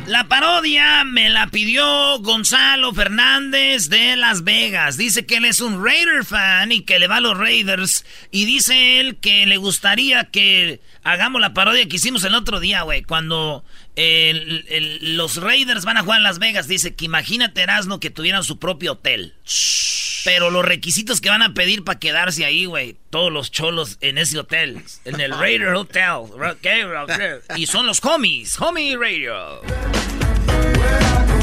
La 0.08 0.30
parodia 0.30 1.04
me 1.04 1.30
la 1.30 1.48
pidió 1.48 2.20
Gonzalo 2.20 2.94
Fernández 2.94 3.90
de 3.90 4.16
Las 4.16 4.46
Vegas. 4.46 4.96
Dice 4.96 5.26
que 5.26 5.36
él 5.36 5.44
es 5.44 5.60
un 5.60 5.84
Raider 5.84 6.24
fan 6.24 6.72
y 6.72 6.84
que 6.84 6.98
le 6.98 7.10
va 7.10 7.18
a 7.18 7.20
los 7.20 7.38
Raiders. 7.38 8.06
Y 8.32 8.46
dice 8.46 9.02
él 9.02 9.18
que 9.18 9.46
le 9.46 9.58
gustaría 9.58 10.24
que 10.24 10.80
hagamos 11.04 11.42
la 11.42 11.54
parodia 11.54 11.90
que 11.90 11.98
hicimos 11.98 12.24
el 12.24 12.36
otro 12.36 12.62
día, 12.62 12.84
güey. 12.84 13.04
Cuando 13.04 13.66
los 13.98 15.38
Raiders 15.38 15.86
van 15.86 15.98
a 15.98 16.04
jugar 16.04 16.20
en 16.20 16.24
Las 16.24 16.40
Vegas. 16.40 16.68
Dice 16.68 16.96
que 16.96 17.06
imagínate, 17.06 17.62
Erasno, 17.62 18.00
que 18.00 18.10
tuvieran 18.10 18.44
su 18.44 18.60
propio 18.60 18.94
hotel. 18.94 19.34
Pero 20.24 20.50
los 20.50 20.66
requisitos 20.66 21.22
que 21.22 21.30
van 21.30 21.42
a 21.42 21.54
pedir 21.54 21.84
para 21.84 22.00
quedarse 22.00 22.46
ahí, 22.46 22.66
güey. 22.66 22.98
Todos 23.10 23.32
los 23.32 23.50
cholos 23.50 23.98
en 24.02 24.18
ese 24.18 24.38
hotel. 24.38 24.84
En 25.06 25.20
el 25.20 25.32
Raider 25.32 25.74
Hotel. 25.74 26.26
Y 27.56 27.66
son 27.66 27.86
los 27.86 28.04
homies. 28.04 28.60
Homie 28.60 28.98
Radio. 28.98 29.62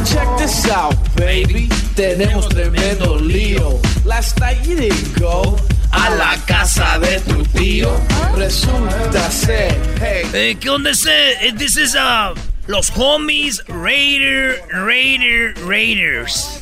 Check 0.05 0.29
this 0.37 0.71
out, 0.71 0.95
baby. 1.17 1.69
Tenemos 1.97 2.49
tremendo 2.51 3.19
lío. 3.19 3.81
Last 4.05 4.39
night 4.39 4.63
you 4.65 4.77
didn't 4.77 5.19
go 5.19 5.57
a 5.95 6.11
la 6.11 6.37
casa 6.47 6.99
de 6.99 7.21
tu 7.21 7.43
tío. 7.45 7.91
Resulta 8.37 9.31
ser, 9.31 9.81
hey. 10.01 10.27
Eh, 10.33 10.57
¿Qué 10.61 10.71
onda 10.71 10.91
ese? 10.91 11.37
This 11.57 11.77
is 11.77 11.95
uh, 11.95 12.35
los 12.67 12.91
homies 12.91 13.63
Raider, 13.69 14.61
Raider, 14.73 15.55
Raiders. 15.67 16.61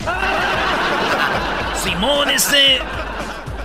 Simón, 1.83 2.31
ese. 2.31 2.79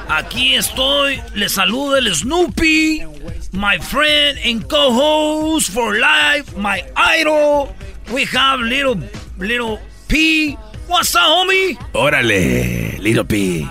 Aquí 0.10 0.56
estoy. 0.56 1.22
Le 1.36 1.50
saluda 1.50 2.00
el 2.00 2.16
Snoopy. 2.16 3.04
My 3.52 3.78
friend 3.78 4.40
and 4.46 4.68
co-host 4.68 5.72
for 5.72 6.00
life. 6.00 6.56
My 6.56 6.84
idol. 6.96 7.74
We 8.14 8.26
have 8.26 8.62
little, 8.62 8.96
little 9.38 9.80
P. 10.08 10.58
What's 10.88 11.14
up, 11.16 11.24
homie? 11.24 11.78
Órale, 11.94 12.98
little 13.00 13.26
P. 13.26 13.68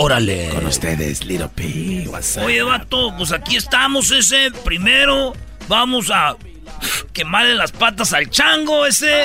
Órale. 0.00 0.50
Con 0.50 0.64
ustedes, 0.66 1.24
Little 1.24 1.48
P. 1.48 2.08
Oye, 2.44 2.62
vato, 2.62 3.12
pues 3.16 3.32
aquí 3.32 3.56
estamos 3.56 4.12
ese. 4.12 4.52
Primero 4.64 5.34
vamos 5.66 6.12
a 6.12 6.36
quemarle 7.12 7.56
las 7.56 7.72
patas 7.72 8.12
al 8.12 8.30
chango 8.30 8.86
ese. 8.86 9.24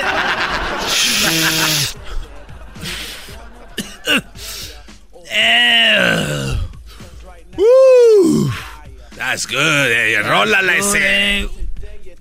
eh. 5.30 6.56
uh, 7.56 8.50
that's 9.16 9.46
good. 9.46 9.56
Eh, 9.56 10.20
rólala 10.22 10.76
ese. 10.76 11.48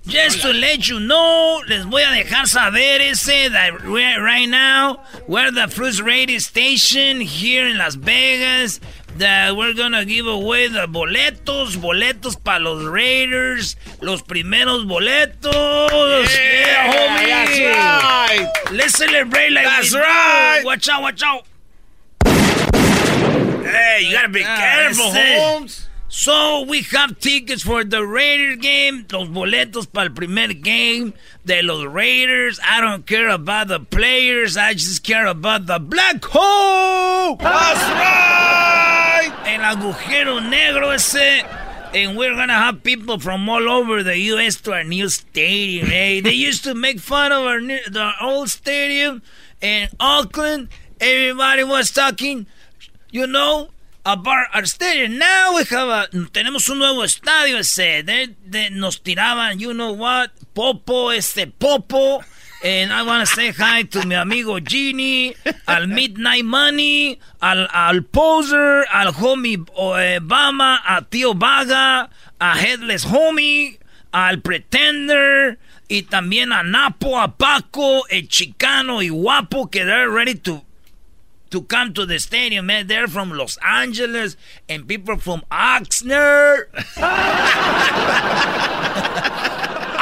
Just 0.06 0.42
to 0.42 0.52
let 0.52 0.90
you 0.90 1.00
know, 1.00 1.62
les 1.68 1.86
voy 1.86 2.04
a 2.04 2.12
dejar 2.12 2.46
saber 2.46 3.00
ese 3.02 3.50
that 3.52 3.72
right 3.86 4.50
now 4.50 5.02
we're 5.28 5.50
the 5.52 5.68
first 5.70 6.02
radio 6.02 6.40
station 6.40 7.22
here 7.22 7.66
in 7.68 7.78
Las 7.78 7.96
Vegas 7.96 8.82
that 9.18 9.56
we're 9.56 9.74
gonna 9.74 10.04
give 10.04 10.28
away 10.28 10.68
the 10.68 10.88
boletos, 10.88 11.78
boletos 11.78 12.36
para 12.36 12.60
los 12.60 12.84
Raiders, 12.84 13.78
los 14.02 14.22
primeros 14.24 14.86
boletos. 14.86 16.28
Yeah, 16.36 16.92
homie. 16.92 17.28
That's 17.28 17.60
right. 17.60 18.52
Let's 18.74 18.98
celebrate 18.98 19.52
like 19.52 19.66
That's 19.66 19.96
right. 19.96 20.62
Watch 20.66 20.90
out, 20.90 21.02
watch 21.02 21.24
out. 21.24 21.46
Hey, 23.64 24.02
you 24.06 24.12
gotta 24.12 24.30
be 24.30 24.42
careful, 24.44 25.12
Holmes. 25.14 25.88
So 26.16 26.62
we 26.70 26.84
have 26.94 27.20
tickets 27.20 27.64
for 27.64 27.84
the 27.84 28.06
Raiders 28.06 28.58
game, 28.58 29.08
los 29.12 29.30
boletos 29.30 29.92
para 29.92 30.10
el 30.10 30.14
primer 30.14 30.54
game 30.54 31.16
de 31.44 31.64
los 31.64 31.88
Raiders. 31.88 32.60
I 32.64 32.82
don't 32.82 33.04
care 33.04 33.30
about 33.30 33.70
the 33.70 33.80
players, 33.80 34.56
I 34.56 34.74
just 34.74 35.04
care 35.04 35.26
about 35.26 35.66
the 35.66 35.80
Black 35.80 36.24
Hole. 36.24 37.38
That's 37.38 37.82
right. 37.90 39.34
El 39.48 39.62
agujero 39.62 40.40
negro 40.40 40.94
ese. 40.94 41.44
And 41.96 42.16
we're 42.16 42.36
gonna 42.36 42.54
have 42.54 42.84
people 42.84 43.18
from 43.18 43.50
all 43.50 43.68
over 43.68 44.04
the 44.04 44.16
U.S. 44.34 44.62
to 44.62 44.74
our 44.74 44.84
new 44.84 45.10
stadium. 45.10 45.88
Hey, 45.88 46.20
they 46.20 46.34
used 46.34 46.64
to 46.66 46.76
make 46.76 47.00
fun 47.00 47.32
of 47.32 47.44
our 47.44 47.60
new, 47.60 47.80
the 47.90 48.12
old 48.22 48.52
stadium 48.52 49.24
in 49.62 49.90
Auckland. 50.00 50.70
Everybody 51.02 51.64
was 51.64 51.90
talking, 51.90 52.46
you 53.10 53.26
know, 53.26 53.70
about 54.06 54.48
our 54.54 54.66
stadium. 54.66 55.18
Now 55.18 55.56
we 55.56 55.64
have 55.64 55.88
a, 55.88 56.08
tenemos 56.32 56.70
un 56.70 56.80
nuevo 56.80 57.04
estadio 57.04 57.58
ese. 57.58 58.04
De, 58.04 58.70
nos 58.72 59.00
tiraban, 59.00 59.60
you 59.60 59.74
know 59.74 59.94
what, 59.94 60.32
Popo, 60.54 61.10
este 61.10 61.48
Popo. 61.48 62.24
And 62.64 62.94
I 62.94 63.04
want 63.04 63.28
to 63.28 63.36
say 63.36 63.52
hi 63.52 63.84
to 63.84 64.08
mi 64.08 64.16
amigo 64.16 64.58
Genie, 64.66 65.36
al 65.68 65.88
Midnight 65.88 66.46
Money, 66.46 67.20
al, 67.42 67.68
al 67.74 68.04
Poser, 68.04 68.86
al 68.90 69.12
homie 69.12 69.58
Obama, 69.76 70.80
a 70.86 71.02
Tío 71.02 71.34
Vaga, 71.38 72.10
a 72.40 72.58
Headless 72.58 73.04
Homie, 73.04 73.80
al 74.14 74.40
Pretender, 74.40 75.60
y 75.90 76.04
también 76.04 76.54
a 76.54 76.64
Napo, 76.64 77.20
a 77.20 77.36
Paco, 77.36 78.08
el 78.08 78.30
Chicano 78.30 79.02
y 79.02 79.10
Guapo, 79.10 79.70
que 79.70 79.84
they're 79.84 80.10
ready 80.10 80.36
to 80.36 80.64
to 81.54 81.62
come 81.62 81.94
to 81.94 82.04
the 82.04 82.20
stadium, 82.20 82.66
man. 82.66 82.88
They're 82.88 83.08
from 83.08 83.30
Los 83.32 83.58
Angeles 83.58 84.36
and 84.68 84.88
people 84.88 85.18
from 85.18 85.44
Oxnard. 85.52 86.66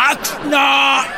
Oxnard. 0.10 1.12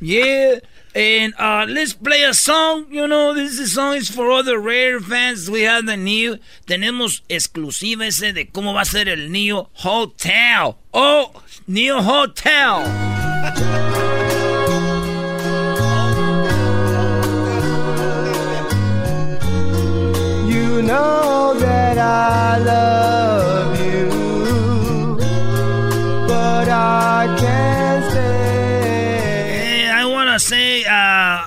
Yeah. 0.00 0.58
And 0.92 1.34
uh, 1.38 1.66
let's 1.68 1.92
play 1.92 2.24
a 2.24 2.34
song. 2.34 2.86
You 2.90 3.06
know, 3.06 3.32
this 3.32 3.60
is 3.60 3.74
song 3.74 3.94
is 3.94 4.10
for 4.10 4.28
other 4.32 4.58
rare 4.58 4.98
fans. 4.98 5.48
We 5.48 5.62
have 5.62 5.86
the 5.86 5.96
new. 5.96 6.38
Tenemos 6.66 7.22
exclusiva 7.28 8.10
de 8.34 8.46
cómo 8.46 8.74
va 8.74 8.80
a 8.80 8.84
ser 8.84 9.08
el 9.08 9.30
Neo 9.30 9.70
Hotel. 9.74 10.76
Oh, 10.92 11.42
Neo 11.68 12.02
Hotel. 12.02 13.94
that 20.88 21.98
I 21.98 22.58
love 22.64 23.76
you, 23.78 24.08
I. 26.26 28.14
Hey, 29.52 29.90
I 29.90 30.04
want 30.06 30.30
to 30.30 30.40
say 30.40 30.84
uh, 30.88 31.46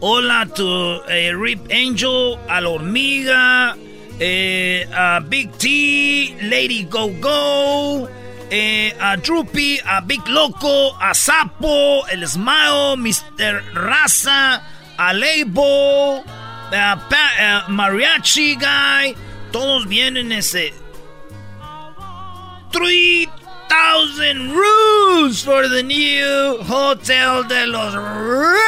hola 0.00 0.46
to 0.56 1.02
uh, 1.06 1.36
Rip 1.38 1.70
Angel, 1.70 2.36
Al 2.48 2.64
Hormiga, 2.64 3.78
uh, 3.78 5.20
Big 5.20 5.56
T, 5.58 6.34
Lady 6.42 6.82
Go 6.82 7.10
Go, 7.20 8.08
eh, 8.50 8.90
a 9.00 9.16
Droopy, 9.16 9.78
a 9.86 10.02
Big 10.02 10.26
Loco, 10.26 10.90
a 10.98 11.14
Sapo, 11.14 12.02
El 12.10 12.26
Smile, 12.26 12.96
Mr. 12.96 13.62
Raza, 13.72 14.60
a 14.98 15.14
Label, 15.14 16.24
Eh, 16.72 16.96
pa- 17.10 17.32
eh, 17.38 17.60
Mariachi 17.68 18.56
Guy, 18.58 19.14
todos 19.52 19.84
vienen 19.86 20.32
ese. 20.32 20.72
3,000 22.72 24.52
rooms 24.52 25.42
for 25.42 25.66
the 25.68 25.82
new 25.82 26.58
Hotel 26.62 27.42
de 27.44 27.66
los 27.66 27.94
Raiders. 27.94 28.60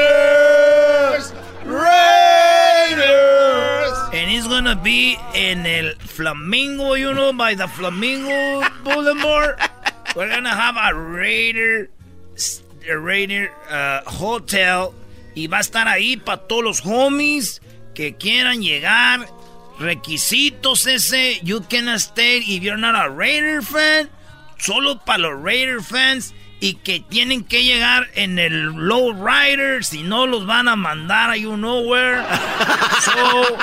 Raiders. 0.00 1.32
Raiders. 1.64 3.92
And 4.14 4.30
it's 4.30 4.46
gonna 4.48 4.76
be 4.76 5.18
in 5.34 5.66
el 5.66 5.92
Flamingo, 5.98 6.94
you 6.94 7.12
know, 7.12 7.32
by 7.34 7.54
the 7.54 7.68
Flamingo 7.68 8.62
Boulevard. 8.82 9.58
We're 10.16 10.28
gonna 10.28 10.48
have 10.54 10.76
a 10.76 10.94
Raider, 10.98 11.90
a 12.88 12.96
Raider 12.96 13.52
uh, 13.70 14.08
Hotel. 14.08 14.90
Y 15.34 15.46
va 15.46 15.58
a 15.58 15.60
estar 15.60 15.88
ahí 15.88 16.16
para 16.16 16.42
todos 16.42 16.64
los 16.64 16.84
homies 16.84 17.62
que 17.94 18.16
quieran 18.16 18.62
llegar. 18.62 19.26
Requisitos 19.78 20.86
ese. 20.86 21.40
You 21.42 21.62
can 21.62 21.88
stay 21.98 22.38
if 22.38 22.62
you're 22.62 22.76
not 22.76 22.94
a 22.94 23.08
Raider 23.08 23.62
fan. 23.62 24.10
Solo 24.58 25.00
para 25.04 25.18
los 25.18 25.42
Raider 25.42 25.82
fans. 25.82 26.34
Y 26.60 26.74
que 26.74 27.00
tienen 27.00 27.44
que 27.44 27.64
llegar 27.64 28.08
en 28.14 28.38
el 28.38 28.72
low 28.74 29.12
rider. 29.12 29.82
Si 29.82 30.02
no, 30.02 30.26
los 30.26 30.46
van 30.46 30.68
a 30.68 30.76
mandar 30.76 31.30
a 31.30 31.36
you 31.36 31.56
nowhere. 31.56 32.22
so, 33.00 33.56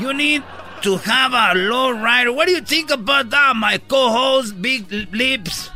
you 0.00 0.14
need 0.14 0.42
to 0.82 0.96
have 0.96 1.34
a 1.34 1.54
low 1.54 1.90
rider. 1.90 2.32
What 2.32 2.46
do 2.46 2.52
you 2.52 2.62
think 2.62 2.90
about 2.90 3.30
that, 3.30 3.54
my 3.54 3.78
co-host, 3.78 4.60
Big 4.62 4.90
Lips? 5.12 5.70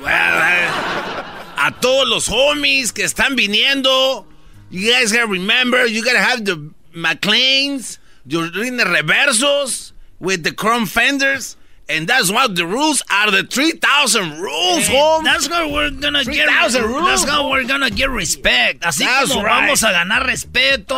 Well, 0.00 1.24
a 1.64 1.70
todos 1.80 2.06
los 2.06 2.28
homies 2.28 2.92
que 2.92 3.04
están 3.04 3.36
viniendo, 3.36 4.26
you 4.70 4.90
guys 4.92 5.12
gotta 5.12 5.26
remember, 5.26 5.86
you 5.86 6.04
gotta 6.04 6.18
have 6.18 6.44
the 6.44 6.70
McLeans, 6.94 7.98
your 8.26 8.50
the 8.50 8.84
reversos 8.84 9.92
with 10.20 10.42
the 10.42 10.52
chrome 10.52 10.84
fenders. 10.86 11.56
And 11.86 12.06
that's 12.06 12.30
what 12.32 12.54
the 12.54 12.66
rules 12.66 13.02
are 13.10 13.30
the 13.30 13.42
3,000 13.42 14.40
rules, 14.40 14.86
Hey, 14.86 14.96
home. 14.96 15.22
That's 15.22 15.46
how 15.46 15.70
we're 15.70 15.90
gonna 15.90 16.24
get 16.24 16.48
3,000 16.48 16.82
rules. 16.84 17.06
That's 17.06 17.24
how 17.24 17.50
we're 17.50 17.64
gonna 17.64 17.90
get 17.90 18.08
respect. 18.08 18.80
Así 18.82 19.04
That's 19.04 19.30
como 19.30 19.44
right. 19.44 19.64
vamos 19.68 19.82
a 19.82 19.92
ganar 19.92 20.26
respeto. 20.26 20.96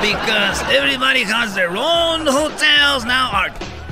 Because 0.00 0.62
everybody 0.72 1.24
has 1.24 1.54
their 1.56 1.70
own 1.76 2.26
hotels. 2.26 3.04
Now 3.04 3.30
our 3.32 3.50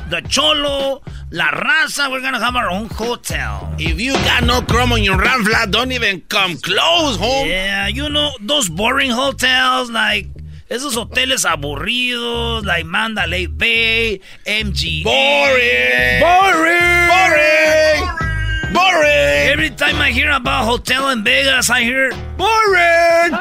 the 0.09 0.21
Cholo, 0.29 1.03
La 1.33 1.51
Raza, 1.51 2.09
we're 2.09 2.21
gonna 2.21 2.39
have 2.39 2.55
our 2.55 2.71
own 2.71 2.87
hotel. 2.87 3.75
If 3.79 4.01
you 4.01 4.13
got 4.13 4.45
no 4.45 4.63
chrome 4.63 4.93
on 4.93 5.03
your 5.03 5.19
ram 5.19 5.45
flat, 5.45 5.73
don't 5.73 5.91
even 5.91 6.21
come 6.29 6.57
close, 6.57 7.17
home. 7.17 7.49
Yeah, 7.49 7.89
you 7.89 8.09
know, 8.09 8.31
those 8.41 8.69
boring 8.69 9.11
hotels 9.11 9.91
like 9.91 10.29
esos 10.71 10.95
hoteles 10.95 11.45
aburridos, 11.45 12.65
like 12.65 12.87
Mandalay 12.87 13.47
Bay, 13.47 14.21
MGM. 14.47 15.03
Boring. 15.03 16.21
Boring. 16.23 17.09
Boring. 17.11 18.73
Boring. 18.73 19.51
Every 19.51 19.71
time 19.71 19.97
I 19.97 20.13
hear 20.13 20.31
about 20.31 20.65
hotel 20.65 21.11
in 21.11 21.25
Vegas, 21.25 21.69
I 21.71 21.83
hear 21.83 22.11
boring. 22.39 23.35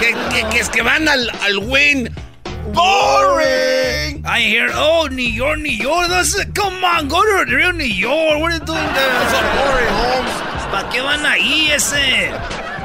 Que, 0.00 0.12
que, 0.34 0.50
que 0.50 0.58
es 0.58 0.68
que 0.68 0.82
van 0.82 1.06
al, 1.06 1.30
al 1.42 1.58
win. 1.70 2.08
Boring. 2.72 4.24
I 4.26 4.40
hear, 4.40 4.70
oh, 4.72 5.08
New 5.10 5.22
York, 5.22 5.58
New 5.58 5.70
York. 5.70 6.08
That's 6.08 6.34
it. 6.38 6.54
Come 6.54 6.82
on, 6.84 7.08
go 7.08 7.20
to 7.22 7.54
real 7.54 7.72
New 7.72 7.84
York. 7.84 8.40
What 8.40 8.52
are 8.52 8.54
you 8.54 8.64
doing 8.64 8.88
there? 8.94 9.12
That's 9.12 9.34
a 9.34 9.42
boring, 9.58 9.92
Holmes. 10.00 10.34
¿Para 10.72 10.88
qué 10.90 11.00
van 11.02 11.24
ahí 11.26 11.70
ese? 11.70 12.30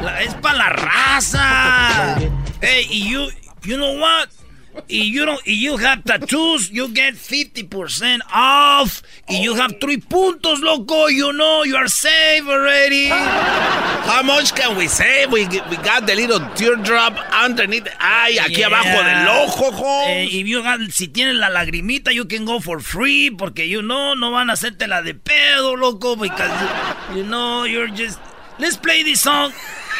La- 0.03 0.21
es 0.21 0.33
para 0.35 0.57
la 0.57 0.69
raza. 0.69 2.19
Hey, 2.61 2.83
you, 2.89 3.29
you 3.63 3.77
know 3.77 3.97
what? 3.99 4.27
Y 4.87 5.03
you 5.11 5.25
don't, 5.25 5.39
y 5.45 5.53
you 5.53 5.77
have 5.77 6.03
tattoos, 6.03 6.71
you 6.71 6.87
get 6.89 7.13
50% 7.15 8.21
off. 8.33 9.01
Y 9.27 9.41
you 9.43 9.53
have 9.55 9.75
three 9.79 9.97
puntos, 9.97 10.61
loco. 10.61 11.07
You 11.09 11.31
know 11.33 11.63
you 11.63 11.75
are 11.75 11.87
safe 11.87 12.47
already. 12.47 13.07
How 13.09 14.23
much 14.23 14.55
can 14.55 14.75
we 14.77 14.87
save? 14.87 15.31
We, 15.31 15.45
we 15.47 15.77
got 15.77 16.07
the 16.07 16.15
little 16.15 16.39
teardrop 16.55 17.13
underneath 17.31 17.87
eye, 17.99 18.37
aquí 18.39 18.57
Yeah. 18.59 18.67
abajo 18.67 19.03
del 19.03 19.27
ojo. 19.27 20.03
Eh, 20.07 20.27
y 20.31 20.43
you 20.45 20.63
have- 20.63 20.91
si 20.91 21.07
tienes 21.07 21.35
la 21.35 21.49
lagrimita, 21.49 22.11
you 22.11 22.25
can 22.25 22.45
go 22.45 22.59
for 22.59 22.79
free. 22.81 23.29
Porque 23.29 23.67
you 23.67 23.81
know, 23.81 24.15
no 24.15 24.31
van 24.31 24.49
a 24.49 24.53
hacerte 24.53 24.87
la 24.87 25.01
de 25.01 25.13
pedo, 25.13 25.75
loco. 25.77 26.15
Because 26.15 26.51
you 27.15 27.23
know, 27.23 27.65
you're 27.65 27.89
just. 27.89 28.19
Let's 28.59 28.75
play 28.75 29.03
this 29.03 29.21
song. 29.21 29.53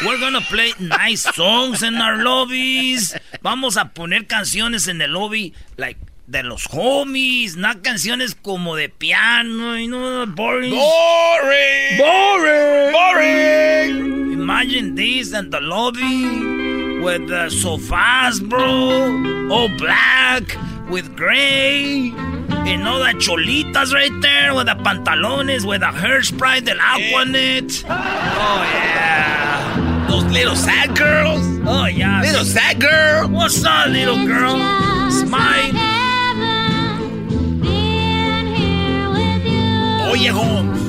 We're 0.06 0.20
gonna 0.20 0.42
play 0.42 0.74
nice 0.80 1.24
songs 1.34 1.82
in 1.82 1.96
our 1.96 2.18
lobbies. 2.18 3.16
Vamos 3.42 3.78
a 3.78 3.86
poner 3.86 4.28
canciones 4.28 4.90
en 4.90 5.02
el 5.02 5.14
lobby, 5.14 5.54
like 5.78 5.98
de 6.28 6.44
los 6.44 6.68
homies, 6.68 7.56
no 7.56 7.82
canciones 7.82 8.36
como 8.36 8.76
de 8.76 8.90
piano 8.90 9.78
y 9.78 9.88
no 9.88 10.26
boring. 10.28 10.72
Boring. 10.72 11.98
Boring. 11.98 12.92
Boring. 12.92 14.32
Imagine 14.34 14.96
this 14.96 15.34
and 15.34 15.54
the 15.54 15.62
lobby 15.62 17.00
with 17.02 17.30
the 17.30 17.50
sofas, 17.50 18.42
bro, 18.42 19.50
all 19.50 19.70
black 19.78 20.44
with 20.90 21.16
gray. 21.16 22.14
And 22.50 22.88
all 22.88 23.00
the 23.00 23.14
cholitas 23.20 23.94
right 23.94 24.12
there 24.22 24.54
with 24.54 24.68
the 24.68 24.76
pantalones 24.76 25.66
with 25.66 25.82
the 25.82 25.88
hairspray 25.88 26.64
del 26.64 26.78
Aquanet. 26.78 27.84
Oh 27.88 28.64
yeah. 28.74 30.08
Those 30.10 30.26
little 30.26 30.56
sad 30.56 30.96
girls. 30.98 31.42
Oh 31.66 31.86
yeah. 31.86 32.22
Little 32.22 32.46
sad 32.46 32.80
girl. 32.80 33.30
What's 33.30 33.64
up, 33.64 33.88
little 33.88 34.26
girl? 34.26 34.60
Smile. 35.12 35.74
Oye, 40.12 40.32
Holmes. 40.32 40.80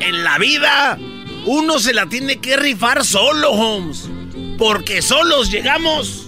En 0.00 0.24
la 0.24 0.38
vida, 0.38 0.98
uno 1.46 1.78
se 1.78 1.94
la 1.94 2.06
tiene 2.06 2.40
que 2.40 2.56
rifar 2.56 3.04
solo, 3.04 3.52
Holmes. 3.52 4.08
Porque 4.58 5.02
solos 5.02 5.50
llegamos 5.50 6.27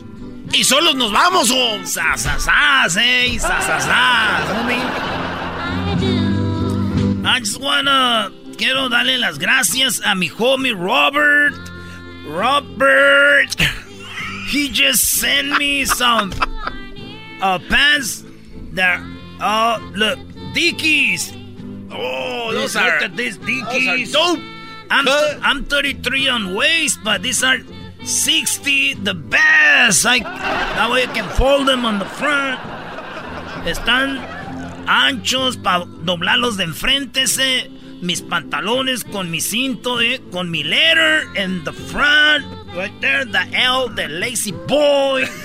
y 0.52 0.64
solos 0.64 0.94
nos 0.96 1.12
vamos, 1.12 1.50
Holmes. 1.50 1.92
Sasasas, 1.92 2.96
eh. 2.96 3.38
Sasasas, 3.38 4.48
homie. 4.48 4.80
I 7.24 7.38
just 7.40 7.60
wanna. 7.60 8.32
Quiero 8.56 8.88
darle 8.90 9.18
las 9.18 9.38
gracias 9.38 10.00
a 10.04 10.14
mi 10.14 10.28
homie 10.28 10.72
Robert. 10.74 11.54
Robert. 12.26 13.56
He 14.50 14.68
just 14.68 15.04
sent 15.20 15.58
me 15.58 15.84
some 15.84 16.32
uh, 17.40 17.58
pants 17.68 18.24
that. 18.72 19.00
Oh, 19.40 19.78
look. 19.94 20.18
Dickies. 20.54 21.32
Oh, 21.92 22.50
those 22.52 22.74
look 22.74 22.84
are. 22.84 23.04
at 23.04 23.16
these 23.16 23.38
Those 23.38 23.46
Dickies. 23.46 24.14
are 24.14 24.34
dope. 24.36 24.44
I'm. 24.90 25.06
I'm 25.42 25.64
33 25.64 26.28
on 26.28 26.54
waist, 26.54 26.98
but 27.04 27.22
these 27.22 27.42
are 27.44 27.58
60 28.04 28.94
the 28.94 29.14
best. 29.14 30.06
I, 30.06 30.20
that 30.20 30.90
way 30.90 31.02
you 31.02 31.08
can 31.08 31.28
fold 31.30 31.66
them 31.68 31.84
on 31.84 31.98
the 31.98 32.04
front. 32.04 32.58
Están 33.64 34.18
anchos 34.86 35.56
para 35.56 35.84
doblarlos 35.84 36.56
de 36.56 36.64
enfrente. 36.64 37.24
Mis 38.00 38.22
pantalones 38.22 39.04
con 39.04 39.30
mi 39.30 39.40
cinto, 39.42 40.00
eh, 40.00 40.22
con 40.32 40.50
mi 40.50 40.62
letter 40.62 41.26
in 41.36 41.62
the 41.64 41.72
front. 41.72 42.46
Right 42.74 42.98
there, 43.02 43.26
the 43.26 43.44
L, 43.52 43.88
the 43.90 44.08
lazy 44.08 44.52
boy. 44.52 45.24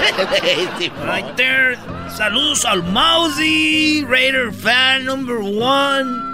Right 0.00 1.36
there. 1.36 1.76
Saludos 2.08 2.64
al 2.64 2.82
Mousy, 2.82 4.04
Raider 4.04 4.50
fan 4.50 5.04
number 5.04 5.40
one. 5.40 6.26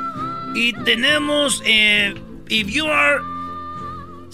Y 0.55 0.73
tenemos, 0.85 1.61
eh, 1.67 2.15
if 2.49 2.71
you 2.71 2.87
are, 2.87 3.21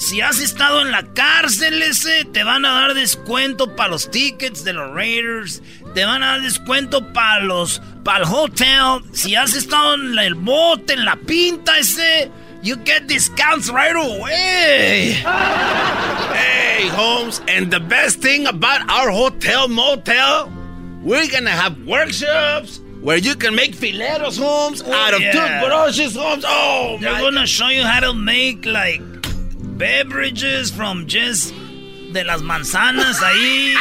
si 0.02 0.20
has 0.20 0.40
estado 0.40 0.82
en 0.82 0.90
la 0.90 1.04
cárcel 1.14 1.80
ese, 1.80 2.24
te 2.24 2.42
van 2.42 2.64
a 2.64 2.72
dar 2.72 2.94
descuento 2.94 3.76
para 3.76 3.90
los 3.90 4.10
tickets 4.10 4.64
de 4.64 4.72
los 4.72 4.92
Raiders. 4.92 5.62
Te 5.94 6.04
van 6.04 6.24
a 6.24 6.32
dar 6.32 6.42
descuento 6.42 7.12
para 7.12 7.44
los, 7.44 7.80
para 8.02 8.24
el 8.24 8.34
hotel. 8.34 9.04
Si 9.12 9.36
has 9.36 9.54
estado 9.54 9.94
en 9.94 10.18
el 10.18 10.34
bote, 10.34 10.94
en 10.94 11.04
la 11.04 11.14
pinta 11.14 11.78
ese, 11.78 12.32
you 12.62 12.74
get 12.84 13.06
discounts 13.06 13.70
right 13.70 13.94
away. 13.94 15.12
Hey, 16.34 16.88
Holmes, 16.88 17.40
and 17.46 17.70
the 17.70 17.78
best 17.78 18.20
thing 18.20 18.48
about 18.48 18.80
our 18.90 19.08
hotel 19.12 19.68
motel, 19.68 20.50
we're 21.04 21.28
gonna 21.28 21.50
have 21.50 21.86
workshops 21.86 22.80
where 23.02 23.18
you 23.18 23.36
can 23.36 23.54
make 23.54 23.76
fileros, 23.76 24.36
Holmes, 24.36 24.82
out 24.82 25.14
of 25.14 25.20
yeah. 25.20 25.30
toothbrushes, 25.30 26.16
Holmes. 26.16 26.44
Oh, 26.44 26.98
They're 27.00 27.12
my 27.12 27.20
gonna 27.20 27.46
show 27.46 27.68
you 27.68 27.84
how 27.84 28.00
to 28.00 28.12
make 28.12 28.66
like 28.66 29.00
beverages 29.76 30.70
from 30.70 31.06
just 31.06 31.52
de 32.12 32.24
las 32.24 32.42
manzanas 32.42 33.20
ahí. 33.22 33.74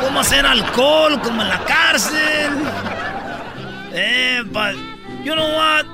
Cómo 0.00 0.20
hacer 0.20 0.46
alcohol 0.46 1.20
como 1.22 1.42
en 1.42 1.48
la 1.48 1.64
cárcel. 1.64 2.52
Eh, 3.94 4.42
but 4.52 4.74
you 5.24 5.34
know 5.34 5.48
what? 5.54 5.84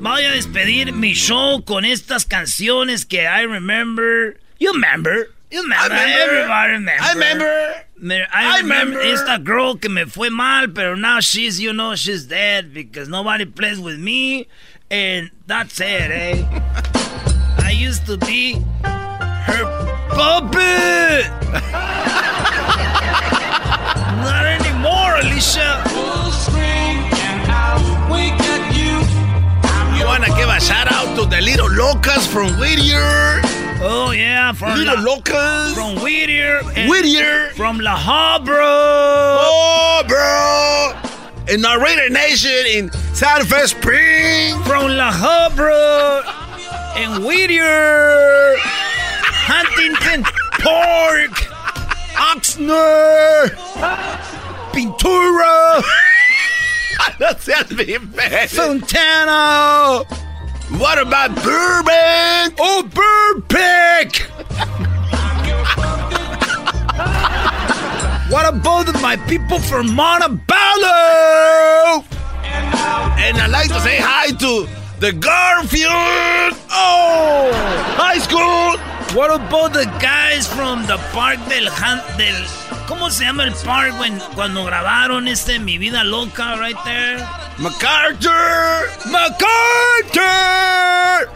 Voy 0.00 0.24
a 0.24 0.30
despedir 0.32 0.92
mi 0.92 1.12
show 1.14 1.62
con 1.64 1.84
estas 1.84 2.24
canciones 2.24 3.04
que 3.04 3.26
I 3.26 3.42
remember. 3.42 4.36
You 4.58 4.72
remember? 4.72 5.28
You 5.50 5.62
remember? 5.62 5.94
I 5.94 5.98
remember. 6.02 6.22
Everybody 6.22 6.72
remember. 6.72 7.02
I 7.04 7.12
remember. 7.12 7.84
Me- 8.00 8.22
I 8.22 8.26
I 8.32 8.58
remember 8.60 8.98
remember. 8.98 9.14
esta 9.14 9.38
girl 9.38 9.76
que 9.76 9.88
me 9.88 10.04
fue 10.06 10.30
mal, 10.30 10.68
pero 10.68 10.94
now 10.94 11.20
she's, 11.20 11.58
you 11.60 11.72
know, 11.72 11.94
she's 11.96 12.26
dead 12.26 12.72
because 12.72 13.08
nobody 13.08 13.44
plays 13.44 13.78
with 13.80 13.98
me. 13.98 14.46
And 14.90 15.30
that's 15.46 15.80
it, 15.80 16.10
eh? 16.10 16.44
I 17.68 17.72
used 17.72 18.06
to 18.06 18.16
be 18.16 18.54
her 18.82 19.64
puppet. 20.08 21.28
Not 24.24 24.46
anymore, 24.56 25.16
Alicia. 25.20 25.84
You 29.98 30.04
wanna 30.06 30.28
give 30.28 30.48
a 30.48 30.58
shout 30.60 30.90
out 30.90 31.14
to 31.16 31.26
the 31.26 31.42
little 31.42 31.68
locas 31.68 32.26
from 32.26 32.58
Whittier? 32.58 33.42
Oh 33.84 34.12
yeah, 34.16 34.52
from 34.52 34.78
Little 34.78 35.02
La, 35.02 35.16
locas. 35.16 35.74
from 35.74 35.96
Whittier, 36.02 36.62
Whittier. 36.88 37.50
from 37.54 37.80
La 37.80 37.98
Habra. 37.98 38.64
Oh, 39.44 40.02
bro. 40.08 41.52
In 41.54 41.62
our 41.66 41.78
Raider 41.84 42.08
Nation 42.08 42.64
in 42.66 42.90
Santa 43.12 43.44
Fe 43.44 43.66
Spring. 43.66 44.58
From 44.62 44.88
La 44.96 45.12
Habra 45.12 46.47
and 46.98 47.24
Whittier, 47.24 48.56
Huntington 49.46 50.24
Park, 50.58 51.30
Oxnard. 52.18 53.54
Pintura, 54.72 55.80
no 57.20 57.28
seas 57.38 57.68
bien. 57.76 58.12
Fontana. 58.48 60.02
What 60.76 60.98
about 60.98 61.36
Burbank? 61.36 62.56
Oh, 62.58 62.82
Burbank! 62.82 64.16
what 68.30 68.48
about 68.52 68.92
my 69.00 69.16
people 69.28 69.60
from 69.60 69.94
Montebello? 69.94 70.44
And 73.20 73.36
I'd 73.38 73.50
like 73.50 73.68
to 73.68 73.80
say 73.80 73.98
hi 74.00 74.32
to 74.32 74.66
the 75.00 75.12
Garfield. 75.12 76.58
Oh, 76.70 77.50
high 77.96 78.18
school. 78.18 78.78
What 79.16 79.30
about 79.30 79.72
the 79.72 79.86
guys 80.00 80.46
from 80.46 80.86
the 80.86 80.98
park 81.12 81.38
del, 81.48 81.70
del 82.18 82.34
¿Cómo 82.86 83.10
se 83.10 83.24
llama 83.24 83.44
el 83.44 83.52
park 83.64 83.98
when, 83.98 84.18
cuando 84.34 84.64
grabaron 84.64 85.28
este 85.28 85.58
Mi 85.60 85.78
Vida 85.78 86.04
Loca 86.04 86.56
right 86.58 86.76
there? 86.84 87.18
MacArthur. 87.58 88.88
MacArthur! 89.10 90.20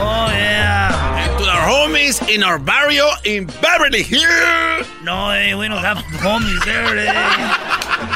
oh, 0.00 0.28
yeah. 0.32 1.28
And 1.28 1.38
to 1.38 1.44
our 1.48 1.68
homies 1.68 2.20
in 2.34 2.42
our 2.42 2.58
barrio 2.58 3.08
in 3.24 3.46
Beverly 3.60 4.02
Hills. 4.02 4.88
No, 5.04 5.30
eh, 5.30 5.54
we 5.54 5.68
don't 5.68 5.78
have 5.78 5.98
homies 5.98 6.64
there, 6.64 6.98
eh. 6.98 8.11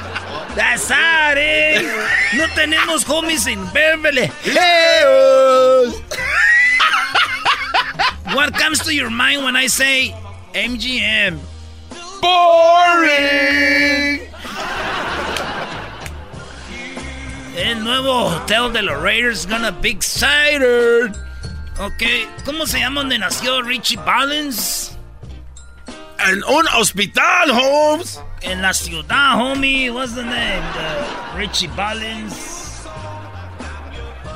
That's 0.56 0.90
eh. 0.90 1.82
No 2.34 2.46
tenemos 2.54 3.04
homies 3.04 3.46
in 3.46 3.62
Beverly 3.74 4.30
Hills. 4.42 6.00
what 8.32 8.54
comes 8.54 8.78
to 8.84 8.94
your 8.94 9.10
mind 9.10 9.44
when 9.44 9.54
I 9.54 9.66
say 9.66 10.14
MGM? 10.54 11.38
Boring. 12.22 14.20
El 17.58 17.84
nuevo 17.84 18.30
hotel 18.30 18.72
de 18.72 18.80
los 18.80 18.98
Raiders 19.02 19.44
gonna 19.44 19.72
be 19.72 19.90
excited. 19.90 21.14
Ok, 21.78 22.02
¿cómo 22.46 22.66
se 22.66 22.80
llama 22.80 23.02
donde 23.02 23.18
nació 23.18 23.60
Richie 23.60 23.98
Valens? 23.98 24.95
En 26.18 26.42
un 26.44 26.66
hospital, 26.74 27.50
Holmes. 27.50 28.20
En 28.42 28.62
la 28.62 28.72
ciudad, 28.72 29.34
homie. 29.36 29.90
What's 29.90 30.14
the 30.14 30.22
name? 30.22 30.62
The 30.72 31.36
Richie 31.36 31.66
Valens. 31.68 32.34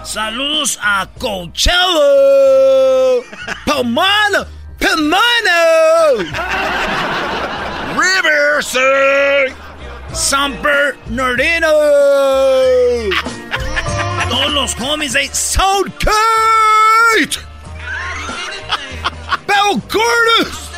Saludos 0.04 0.78
a 0.82 1.06
Coachella. 1.18 3.22
Pomano. 3.66 4.46
Pomano. 4.78 6.18
Riverside. 7.96 9.54
San 10.12 10.60
Bernardino. 10.62 11.70
Todos 14.28 14.52
los 14.52 14.74
homies 14.80 15.12
de 15.12 15.28
Southgate. 15.32 16.10
Bell 19.46 19.80
Curtis. 19.88 20.69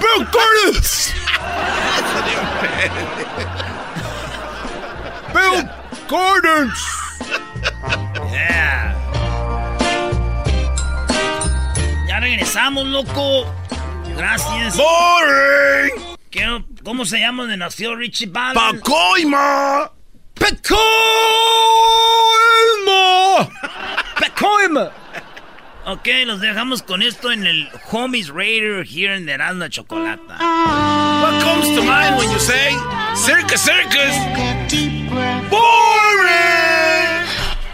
Bill 0.00 0.26
Curtis. 0.26 1.12
Bill 5.32 5.68
Curtis. 6.08 6.80
Yeah. 8.32 8.94
Ya 12.08 12.20
regresamos, 12.20 12.86
loco. 12.86 13.46
Gracias. 14.16 14.76
Boring. 14.76 16.10
¿Cómo 16.84 17.04
se 17.04 17.18
llama 17.20 17.42
donde 17.42 17.56
nació 17.56 17.94
Richie 17.94 18.26
Ball? 18.26 18.54
Pacoima. 18.54 19.92
Pacoima. 20.34 20.80
Pacoima. 24.18 24.90
Ok, 25.86 26.08
los 26.26 26.40
dejamos 26.40 26.82
con 26.82 27.00
esto 27.02 27.32
en 27.32 27.46
el 27.46 27.68
Homies 27.90 28.28
Raider 28.28 28.84
here 28.84 29.14
in 29.14 29.24
the 29.24 29.32
Erasmo 29.32 29.66
Chocolata. 29.68 30.38
What 30.38 31.42
comes 31.42 31.68
to 31.74 31.82
mind 31.82 32.18
when 32.18 32.30
you 32.30 32.38
say 32.38 32.76
circus, 33.16 33.62
circus? 33.62 34.14
Boring! 35.48 37.26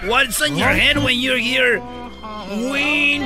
What's 0.08 0.40
on 0.40 0.56
your 0.56 0.68
head 0.68 0.98
when 0.98 1.18
you 1.18 1.34
hear 1.34 1.80
Win? 2.48 3.22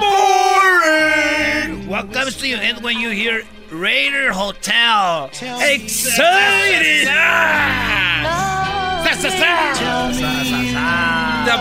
Boring! 0.00 1.86
What 1.88 2.12
comes 2.12 2.36
to 2.38 2.48
your 2.48 2.58
head 2.58 2.82
when 2.82 2.98
you 2.98 3.10
hear 3.10 3.44
Raider 3.70 4.32
Hotel? 4.32 5.30
Excited! 5.60 7.06
The 11.46 11.56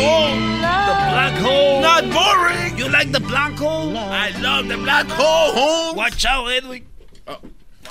hole! 0.00 0.34
The 0.34 0.96
black 1.12 1.36
hole! 1.38 1.80
Not 1.82 2.04
boring! 2.10 2.78
You 2.78 2.88
like 2.88 3.12
the 3.12 3.20
black 3.20 3.58
hole? 3.58 3.96
I 3.96 4.30
love 4.40 4.68
the 4.68 4.76
black 4.76 5.06
hole! 5.08 5.94
Watch 5.94 6.24
out, 6.24 6.48
Edwin. 6.50 6.84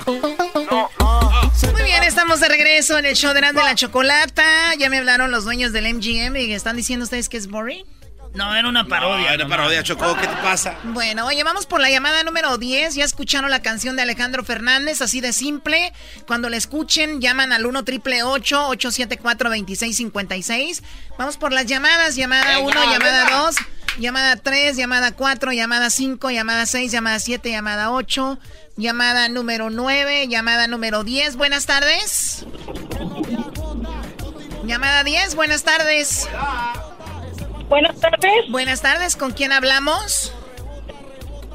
Muy 0.08 1.84
bien, 1.84 2.04
estamos 2.04 2.40
de 2.40 2.48
regreso 2.48 2.98
en 2.98 3.06
el 3.06 3.16
show 3.16 3.34
de 3.34 3.42
la 3.42 3.76
Chocolata. 3.76 4.74
Ya 4.78 4.90
me 4.90 4.98
hablaron 4.98 5.32
los 5.32 5.44
dueños 5.44 5.74
del 5.74 5.94
MGM 5.94 6.36
y 6.38 6.54
están 6.54 6.76
diciendo 6.76 7.04
ustedes 7.04 7.30
que 7.30 7.38
es 7.38 7.48
boring. 7.48 7.86
No, 8.34 8.56
era 8.56 8.70
una 8.70 8.86
parodia. 8.86 9.30
No, 9.30 9.34
era 9.34 9.48
parodia, 9.48 9.84
Choco. 9.84 10.16
¿Qué 10.16 10.28
te 10.28 10.36
pasa? 10.38 10.78
Bueno, 10.84 11.26
oye, 11.26 11.44
vamos 11.44 11.66
por 11.66 11.82
la 11.82 11.90
llamada 11.90 12.24
número 12.24 12.58
10. 12.58 12.96
Ya 12.96 13.04
escucharon 13.04 13.50
la 13.50 13.62
canción 13.62 13.96
de 13.96 14.04
Alejandro 14.04 14.44
Fernández, 14.44 15.02
así 15.02 15.20
de 15.20 15.34
simple. 15.34 15.94
Cuando 16.28 16.50
la 16.50 16.58
escuchen, 16.58 17.22
llaman 17.22 17.52
al 17.52 17.66
1 17.66 17.84
triple 17.84 18.24
874 18.24 19.50
2656 19.50 20.84
Vamos 21.18 21.38
por 21.38 21.52
las 21.52 21.66
llamadas. 21.66 22.16
Llamada 22.16 22.60
1, 22.60 22.72
llamada 22.92 23.44
2, 23.46 23.56
llamada 24.00 24.36
3, 24.38 24.78
llamada 24.78 25.12
4, 25.12 25.52
llamada 25.52 25.90
5, 25.90 26.30
llamada 26.30 26.66
6, 26.66 26.92
llamada 26.92 27.20
7, 27.20 27.50
llamada 27.50 27.92
8, 27.92 28.40
llamada 28.78 29.28
número 29.28 29.70
9, 29.70 30.28
llamada 30.28 30.68
número 30.68 31.04
10. 31.04 31.36
Buenas 31.36 31.66
tardes. 31.66 32.46
Llamada 34.66 35.04
10, 35.04 35.36
buenas 35.36 35.64
tardes. 35.64 36.28
Buenas 37.70 38.00
tardes. 38.00 38.50
Buenas 38.50 38.82
tardes, 38.82 39.16
¿con 39.16 39.32
quién 39.32 39.52
hablamos? 39.52 40.34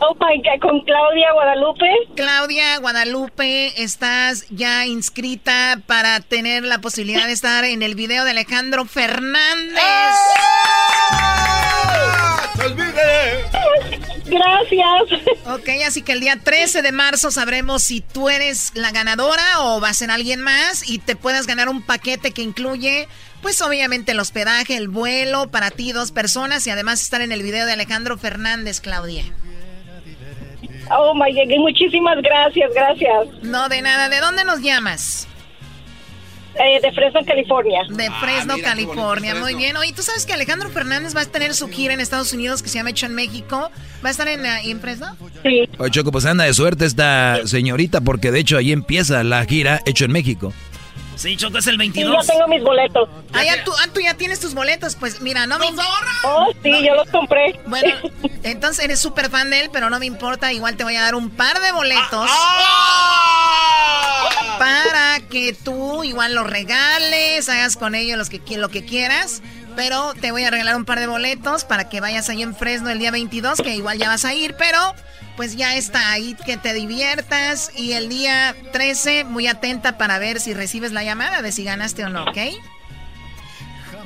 Oh 0.01 0.15
my 0.15 0.37
God, 0.39 0.61
con 0.61 0.81
Claudia 0.83 1.33
Guadalupe. 1.33 1.87
Claudia 2.15 2.79
Guadalupe, 2.79 3.83
estás 3.83 4.47
ya 4.51 4.87
inscrita 4.87 5.81
para 5.87 6.21
tener 6.21 6.63
la 6.63 6.79
posibilidad 6.81 7.27
de 7.27 7.33
estar 7.33 7.65
en 7.65 7.83
el 7.83 7.97
video 7.97 8.25
de 8.25 8.31
Alejandro 8.31 8.85
Fernández. 8.85 9.83
¡No 12.59 12.65
olvides! 12.65 13.47
Gracias. 14.27 15.23
Ok, 15.47 15.69
así 15.87 16.03
que 16.03 16.13
el 16.13 16.21
día 16.21 16.39
13 16.43 16.83
de 16.83 16.93
marzo 16.93 17.31
sabremos 17.31 17.83
si 17.83 18.01
tú 18.01 18.29
eres 18.29 18.73
la 18.75 18.91
ganadora 18.91 19.43
o 19.61 19.81
va 19.81 19.91
a 19.91 19.95
ser 19.95 20.11
alguien 20.11 20.41
más 20.41 20.89
y 20.89 20.99
te 20.99 21.17
puedas 21.17 21.47
ganar 21.47 21.69
un 21.69 21.83
paquete 21.83 22.33
que 22.33 22.43
incluye, 22.43 23.09
pues 23.45 23.61
obviamente 23.61 24.13
el 24.13 24.21
hospedaje, 24.21 24.75
el 24.75 24.89
vuelo 24.89 25.51
para 25.51 25.71
ti, 25.71 25.93
dos 25.93 26.13
personas 26.13 26.67
y 26.67 26.71
además 26.71 27.03
estar 27.03 27.21
en 27.21 27.31
el 27.31 27.43
video 27.43 27.67
de 27.67 27.75
Alejandro 27.75 28.17
Fernández, 28.17 28.81
Claudia. 28.81 29.23
Oh 30.91 31.13
my 31.15 31.31
God, 31.31 31.55
muchísimas 31.59 32.23
gracias, 32.23 32.71
gracias. 32.75 33.43
No, 33.43 33.69
de 33.69 33.83
nada. 33.83 34.09
¿De 34.09 34.21
dónde 34.21 34.45
nos 34.45 34.63
llamas? 34.63 35.29
Eh, 36.55 36.81
de 36.81 36.91
Fresno, 36.93 37.21
California. 37.27 37.81
De 37.91 38.11
Fresno, 38.13 38.55
California. 38.63 39.35
Muy 39.35 39.55
bien. 39.57 39.77
Oye, 39.77 39.93
¿tú 39.93 40.03
sabes 40.03 40.25
que 40.25 40.33
Alejandro 40.33 40.71
Fernández 40.71 41.15
va 41.15 41.21
a 41.21 41.27
tener 41.27 41.53
su 41.53 41.69
gira 41.69 41.93
en 41.93 42.01
Estados 42.01 42.33
Unidos 42.33 42.63
que 42.63 42.71
se 42.71 42.79
llama 42.79 42.91
Hecho 42.91 43.05
en 43.05 43.15
México? 43.15 43.71
¿Va 44.03 44.09
a 44.09 44.11
estar 44.11 44.27
en, 44.27 44.47
en 44.47 44.81
Fresno? 44.81 45.19
Sí. 45.43 45.69
Oye, 45.77 45.91
Choco, 45.91 46.13
pues 46.13 46.25
anda 46.25 46.45
de 46.45 46.55
suerte 46.55 46.87
esta 46.87 47.47
señorita 47.47 48.01
porque 48.01 48.31
de 48.31 48.41
hecho 48.41 48.57
ahí 48.57 48.73
empieza 48.73 49.23
la 49.23 49.45
gira 49.45 49.83
Hecho 49.85 50.07
en 50.07 50.13
México. 50.13 50.55
Sí, 51.17 51.37
Choco, 51.37 51.59
es 51.59 51.67
el 51.67 51.75
Sí, 51.75 51.79
22. 51.79 52.27
ya 52.27 52.33
tengo 52.33 52.49
mis 52.49 52.63
boletos. 52.63 53.09
Ah, 53.33 53.45
ya 53.45 53.63
tú, 53.65 53.73
ah, 53.73 53.87
tú 53.93 54.01
ya 54.01 54.15
tienes 54.15 54.41
tus 54.41 54.53
boletos. 54.55 54.97
Pues 54.97 55.21
mira, 55.21 55.47
no 55.47 55.59
me... 55.59 55.67
Oh, 56.25 56.47
sí, 56.63 56.71
yo 56.87 56.95
los 56.95 57.09
compré. 57.11 57.59
Bueno, 57.67 57.95
entonces 58.43 58.85
eres 58.85 59.01
súper 59.01 59.31
fan 59.31 59.49
de 59.51 59.61
él, 59.63 59.71
pero 59.73 59.91
no 59.91 59.99
me 59.99 60.07
importa. 60.07 60.53
Igual 60.53 60.77
te 60.77 60.85
voy 60.85 60.97
a 60.97 61.03
dar 61.03 61.15
un 61.15 61.31
par 61.31 61.61
de 61.61 61.73
boletos. 61.73 62.29
Para 64.59 65.21
que 65.31 65.53
tú 65.53 66.05
igual 66.05 66.35
los 66.35 66.47
regales, 66.49 67.49
hagas 67.49 67.77
con 67.77 67.95
ellos 67.95 68.17
los 68.19 68.29
que, 68.31 68.43
qui- 68.43 68.57
lo 68.57 68.69
que 68.69 68.85
quieras. 68.85 69.43
Pero 69.77 70.15
te 70.15 70.31
voy 70.31 70.45
a 70.45 70.51
regalar 70.51 70.77
un 70.77 70.85
par 70.85 71.01
de 71.01 71.07
boletos 71.07 71.65
para 71.65 71.89
que 71.89 72.01
vayas 72.01 72.29
ahí 72.29 72.43
en 72.43 72.55
Fresno 72.55 72.91
el 72.91 72.99
día 72.99 73.11
22, 73.11 73.61
que 73.61 73.75
igual 73.75 73.99
ya 73.99 74.09
vas 74.09 74.25
a 74.25 74.33
ir, 74.33 74.55
pero 74.57 74.79
pues 75.37 75.57
ya 75.57 75.75
está 75.75 76.13
ahí, 76.13 76.37
que 76.47 76.57
te 76.57 76.73
diviertas. 76.73 77.73
Y 77.77 77.93
el 77.93 78.09
día 78.09 78.55
13, 78.73 79.25
muy 79.25 79.49
atenta 79.49 79.99
para 79.99 80.19
ver 80.19 80.41
si 80.41 80.55
recibes 80.55 80.93
la 80.93 81.03
llamada 81.03 81.43
de 81.43 81.51
si 81.51 81.65
ganaste 81.65 82.05
o 82.05 82.09
no, 82.09 82.23
¿ok? 82.23 82.39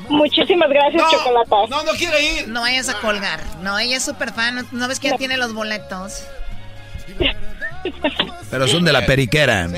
Muchísimas 0.08 0.70
gracias, 0.70 1.02
Chocolata. 1.10 1.56
No, 1.68 1.82
no 1.82 1.92
quiere 1.92 2.22
ir. 2.22 2.48
No 2.48 2.62
vayas 2.62 2.88
a 2.88 2.98
colgar. 3.00 3.40
No, 3.60 3.78
ella 3.78 3.98
es 3.98 4.04
súper 4.04 4.32
fan. 4.32 4.54
¿No, 4.54 4.64
no 4.72 4.88
ves 4.88 5.00
que 5.00 5.10
ya 5.10 5.18
tiene 5.18 5.36
los 5.36 5.52
boletos? 5.52 6.24
Pero 8.50 8.68
son 8.68 8.84
de 8.84 8.92
la 8.92 9.04
periquera. 9.04 9.68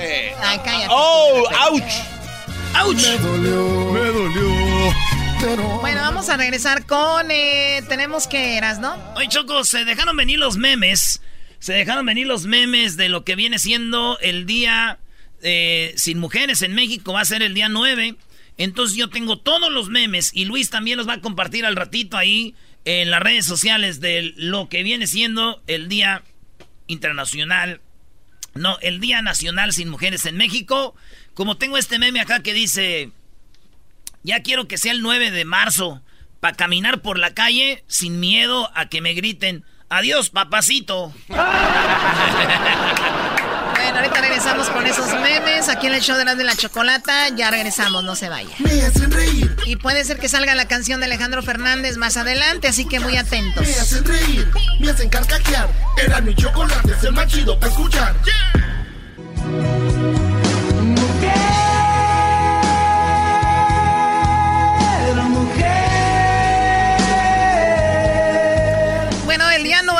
Ay, 0.42 0.60
cállate. 0.64 0.88
¡Oh! 0.90 1.44
¡Auch! 1.68 1.82
¡Auch! 2.76 2.94
Me 2.94 3.18
dolió. 3.18 3.92
Me 3.92 4.00
dolió. 4.00 4.50
Bueno, 5.42 6.02
vamos 6.02 6.28
a 6.28 6.36
regresar 6.36 6.84
con... 6.84 7.30
eh, 7.30 7.82
tenemos 7.88 8.26
que 8.26 8.58
eras, 8.58 8.78
¿no? 8.78 8.94
Oye, 9.16 9.26
Choco, 9.28 9.64
se 9.64 9.86
dejaron 9.86 10.14
venir 10.14 10.38
los 10.38 10.58
memes. 10.58 11.22
Se 11.58 11.72
dejaron 11.72 12.04
venir 12.04 12.26
los 12.26 12.44
memes 12.44 12.98
de 12.98 13.08
lo 13.08 13.24
que 13.24 13.36
viene 13.36 13.58
siendo 13.58 14.18
el 14.20 14.44
día 14.44 14.98
eh, 15.42 15.94
sin 15.96 16.18
mujeres 16.18 16.60
en 16.60 16.74
México. 16.74 17.14
Va 17.14 17.22
a 17.22 17.24
ser 17.24 17.42
el 17.42 17.54
día 17.54 17.70
9. 17.70 18.16
Entonces 18.58 18.98
yo 18.98 19.08
tengo 19.08 19.38
todos 19.38 19.72
los 19.72 19.88
memes 19.88 20.30
y 20.34 20.44
Luis 20.44 20.68
también 20.68 20.98
los 20.98 21.08
va 21.08 21.14
a 21.14 21.20
compartir 21.22 21.64
al 21.64 21.74
ratito 21.74 22.18
ahí 22.18 22.54
en 22.84 23.10
las 23.10 23.22
redes 23.22 23.46
sociales 23.46 24.00
de 24.00 24.34
lo 24.36 24.68
que 24.68 24.82
viene 24.82 25.06
siendo 25.06 25.62
el 25.66 25.88
Día 25.88 26.22
Internacional. 26.86 27.80
No, 28.52 28.78
el 28.82 29.00
Día 29.00 29.22
Nacional 29.22 29.72
sin 29.72 29.88
Mujeres 29.88 30.26
en 30.26 30.36
México. 30.36 30.94
Como 31.32 31.56
tengo 31.56 31.78
este 31.78 31.98
meme 31.98 32.20
acá 32.20 32.42
que 32.42 32.52
dice, 32.52 33.10
ya 34.22 34.42
quiero 34.42 34.68
que 34.68 34.78
sea 34.78 34.92
el 34.92 35.02
9 35.02 35.30
de 35.30 35.44
marzo 35.44 36.02
para 36.40 36.56
caminar 36.56 37.02
por 37.02 37.18
la 37.18 37.34
calle 37.34 37.84
sin 37.86 38.20
miedo 38.20 38.70
a 38.74 38.88
que 38.88 39.01
me 39.01 39.14
griten, 39.14 39.64
adiós 39.88 40.30
papacito. 40.30 41.12
Bueno, 43.82 43.98
ahorita 43.98 44.20
regresamos 44.20 44.68
con 44.68 44.86
esos 44.86 45.06
memes 45.20 45.68
aquí 45.70 45.86
en 45.86 45.94
el 45.94 46.02
show 46.02 46.16
de 46.16 46.24
las 46.26 46.36
de 46.36 46.44
la 46.44 46.55
chocolata. 46.55 47.30
Ya 47.30 47.51
regresamos, 47.51 48.05
no 48.05 48.14
se 48.14 48.28
vaya. 48.28 48.51
Me 48.59 48.82
hacen 48.82 49.10
reír, 49.10 49.56
Y 49.64 49.76
puede 49.76 50.05
ser 50.05 50.18
que 50.18 50.28
salga 50.28 50.55
la 50.55 50.68
canción 50.68 51.01
de 51.01 51.06
Alejandro 51.06 51.42
Fernández 51.42 51.97
más 51.97 52.18
adelante, 52.18 52.68
así 52.68 52.84
que 52.84 53.01
muy 53.01 53.16
atentos. 53.16 53.66
me 53.66 53.74
hacen 53.74 54.05
reír, 54.05 54.51
me 54.80 54.90
hacen 54.90 55.09
carcajear. 55.09 55.70
Era 55.97 56.20
mi 56.20 56.34
chocolate, 56.34 56.92
es 56.92 57.05
el 57.05 57.12
más 57.12 57.26
chido 57.28 57.59
para 57.59 57.72
escuchar. 57.72 58.14
Bueno, 59.44 59.99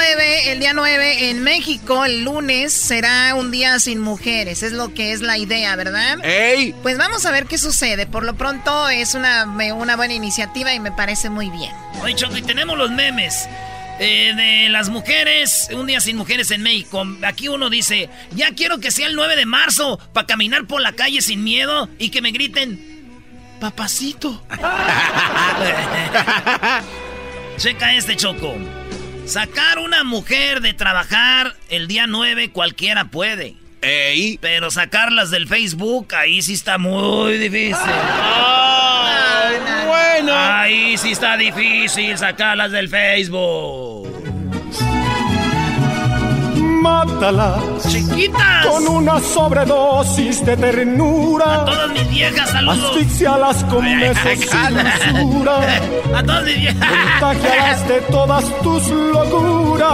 9, 0.01 0.53
el 0.53 0.61
día 0.61 0.73
9 0.73 1.29
en 1.29 1.43
México, 1.43 2.07
el 2.07 2.25
lunes, 2.25 2.73
será 2.73 3.35
un 3.35 3.51
día 3.51 3.79
sin 3.81 4.01
mujeres. 4.01 4.63
Es 4.63 4.73
lo 4.73 4.95
que 4.95 5.13
es 5.13 5.21
la 5.21 5.37
idea, 5.37 5.77
¿verdad? 5.77 6.25
¡Ey! 6.25 6.75
Pues 6.81 6.97
vamos 6.97 7.27
a 7.27 7.31
ver 7.31 7.45
qué 7.45 7.59
sucede. 7.59 8.07
Por 8.07 8.25
lo 8.25 8.35
pronto 8.35 8.89
es 8.89 9.15
una, 9.15 9.45
una 9.45 9.97
buena 9.97 10.15
iniciativa 10.15 10.73
y 10.73 10.81
me 10.81 10.91
parece 10.91 11.29
muy 11.29 11.51
bien. 11.51 11.71
Oye, 12.03 12.15
Choco, 12.15 12.39
y 12.39 12.41
tenemos 12.41 12.79
los 12.79 12.91
memes 12.91 13.47
eh, 13.99 14.33
de 14.35 14.71
las 14.71 14.89
mujeres, 14.89 15.69
un 15.71 15.87
día 15.87 16.01
sin 16.01 16.17
mujeres 16.17 16.51
en 16.51 16.63
México. 16.63 17.07
Aquí 17.23 17.49
uno 17.49 17.69
dice, 17.69 18.09
ya 18.31 18.55
quiero 18.55 18.81
que 18.81 18.93
sea 18.93 19.07
el 19.07 19.15
9 19.15 19.37
de 19.37 19.45
marzo 19.45 19.99
para 20.15 20.27
caminar 20.27 20.67
por 20.67 20.81
la 20.81 20.93
calle 20.93 21.21
sin 21.21 21.45
miedo 21.45 21.91
y 21.99 22.09
que 22.09 22.23
me 22.23 22.31
griten, 22.31 23.13
papacito. 23.61 24.43
Checa 27.59 27.93
este, 27.93 28.17
Choco. 28.17 28.57
Sacar 29.31 29.79
una 29.79 30.03
mujer 30.03 30.61
de 30.61 30.75
trabajar 30.75 31.55
el 31.69 31.87
día 31.87 32.09
9 32.09 32.51
cualquiera 32.51 33.05
puede. 33.05 33.55
¡Ey! 33.81 34.39
Pero 34.41 34.73
sacarlas 34.73 35.31
del 35.31 35.47
Facebook, 35.47 36.13
ahí 36.17 36.43
sí 36.43 36.55
está 36.55 36.79
muy 36.79 37.39
difícil. 37.39 37.77
Ah, 37.79 39.53
bueno. 39.87 40.33
Ahí 40.35 40.99
sí 40.99 41.13
está 41.13 41.37
difícil 41.37 42.19
sacarlas 42.19 42.73
del 42.73 42.89
Facebook. 42.89 44.10
Mátalas. 46.81 47.89
Chiquitas. 47.89 48.67
Con 48.67 48.89
una 48.89 49.21
sobredosis 49.21 50.45
de 50.45 50.57
ternura. 50.57 51.63
A 51.63 51.65
todas 51.65 51.91
mis 51.91 52.11
viejas, 52.11 52.51
saludos. 52.51 52.91
Asfixialas 52.91 53.65
con 53.65 53.85
besos 53.85 54.39
sin 54.41 54.75
dulzura. 54.75 55.81
A 56.17 56.23
todas 56.23 56.45
mis 56.45 56.57
viejas. 56.57 56.91
Contagialas 57.21 57.89
de 57.89 58.01
todas 58.03 58.63
tus 58.63 58.89
locuras. 58.89 59.91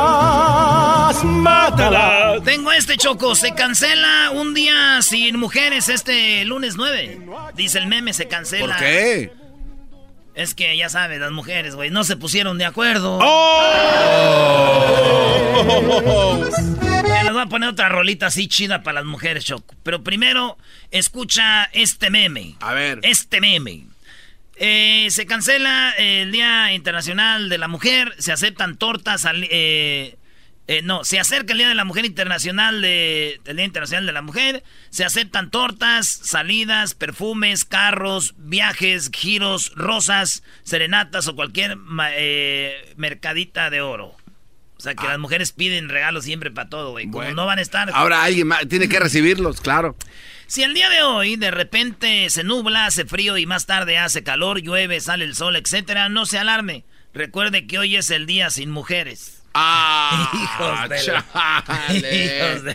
Mátalas. 1.24 2.42
Tengo 2.44 2.72
este 2.72 2.96
choco. 2.96 3.34
Se 3.34 3.52
cancela 3.54 4.30
un 4.32 4.54
día 4.54 5.02
sin 5.02 5.38
mujeres 5.38 5.88
este 5.88 6.44
lunes 6.44 6.76
9. 6.76 7.20
Dice 7.54 7.78
el 7.78 7.86
meme, 7.86 8.12
se 8.12 8.28
cancela. 8.28 8.66
¿Por 8.66 8.76
qué? 8.76 9.45
Es 10.36 10.54
que 10.54 10.76
ya 10.76 10.88
sabes, 10.90 11.18
las 11.18 11.32
mujeres, 11.32 11.74
güey, 11.74 11.90
no 11.90 12.04
se 12.04 12.16
pusieron 12.16 12.58
de 12.58 12.66
acuerdo. 12.66 13.18
¡Oh! 13.22 14.44
Les 17.24 17.32
voy 17.32 17.40
a 17.42 17.46
poner 17.46 17.70
otra 17.70 17.88
rolita 17.88 18.26
así 18.26 18.46
chida 18.46 18.82
para 18.82 18.96
las 19.00 19.06
mujeres, 19.06 19.44
Choco. 19.46 19.74
Pero 19.82 20.02
primero, 20.04 20.58
escucha 20.90 21.64
este 21.72 22.10
meme. 22.10 22.54
A 22.60 22.74
ver. 22.74 23.00
Este 23.02 23.40
meme. 23.40 23.86
Eh, 24.58 25.06
se 25.10 25.24
cancela 25.26 25.94
el 25.98 26.30
Día 26.32 26.72
Internacional 26.72 27.48
de 27.48 27.58
la 27.58 27.68
Mujer, 27.68 28.14
se 28.18 28.32
aceptan 28.32 28.76
tortas, 28.76 29.24
al- 29.24 29.46
eh, 29.50 30.16
eh, 30.68 30.82
no, 30.82 31.04
se 31.04 31.20
acerca 31.20 31.52
el 31.52 31.58
Día 31.58 31.68
de 31.68 31.76
la 31.76 31.84
Mujer 31.84 32.04
Internacional 32.04 32.82
de, 32.82 33.40
el 33.44 33.56
Día 33.56 33.64
Internacional 33.64 34.06
de 34.06 34.12
la 34.12 34.22
Mujer, 34.22 34.64
se 34.90 35.04
aceptan 35.04 35.50
tortas, 35.50 36.08
salidas, 36.08 36.94
perfumes, 36.94 37.64
carros, 37.64 38.34
viajes, 38.36 39.10
giros, 39.14 39.72
rosas, 39.76 40.42
serenatas 40.64 41.28
o 41.28 41.36
cualquier 41.36 41.78
eh, 42.16 42.94
mercadita 42.96 43.70
de 43.70 43.80
oro. 43.80 44.16
O 44.76 44.80
sea 44.80 44.94
que 44.94 45.06
las 45.06 45.18
mujeres 45.18 45.52
piden 45.52 45.88
regalos 45.88 46.24
siempre 46.24 46.50
para 46.50 46.68
todo, 46.68 46.90
güey. 46.90 47.06
Como 47.06 47.18
Bueno. 47.18 47.34
no 47.34 47.46
van 47.46 47.58
a 47.58 47.62
estar. 47.62 47.88
Ahora 47.94 48.24
alguien 48.24 48.48
más 48.48 48.68
tiene 48.68 48.88
que 48.88 49.00
recibirlos, 49.00 49.60
claro. 49.60 49.96
Si 50.48 50.62
el 50.62 50.74
día 50.74 50.90
de 50.90 51.02
hoy 51.02 51.36
de 51.36 51.50
repente 51.50 52.28
se 52.28 52.44
nubla, 52.44 52.86
hace 52.86 53.04
frío 53.06 53.38
y 53.38 53.46
más 53.46 53.66
tarde 53.66 53.98
hace 53.98 54.22
calor, 54.22 54.60
llueve, 54.60 55.00
sale 55.00 55.24
el 55.24 55.34
sol, 55.34 55.56
etcétera, 55.56 56.08
no 56.08 56.26
se 56.26 56.38
alarme. 56.38 56.84
Recuerde 57.14 57.66
que 57.66 57.78
hoy 57.78 57.96
es 57.96 58.10
el 58.10 58.26
día 58.26 58.50
sin 58.50 58.70
mujeres. 58.70 59.35
Ah, 59.58 60.30
Hijos 60.34 60.88
de 60.90 61.12
la-. 61.12 61.24
Hijos 61.88 62.62
de- 62.64 62.74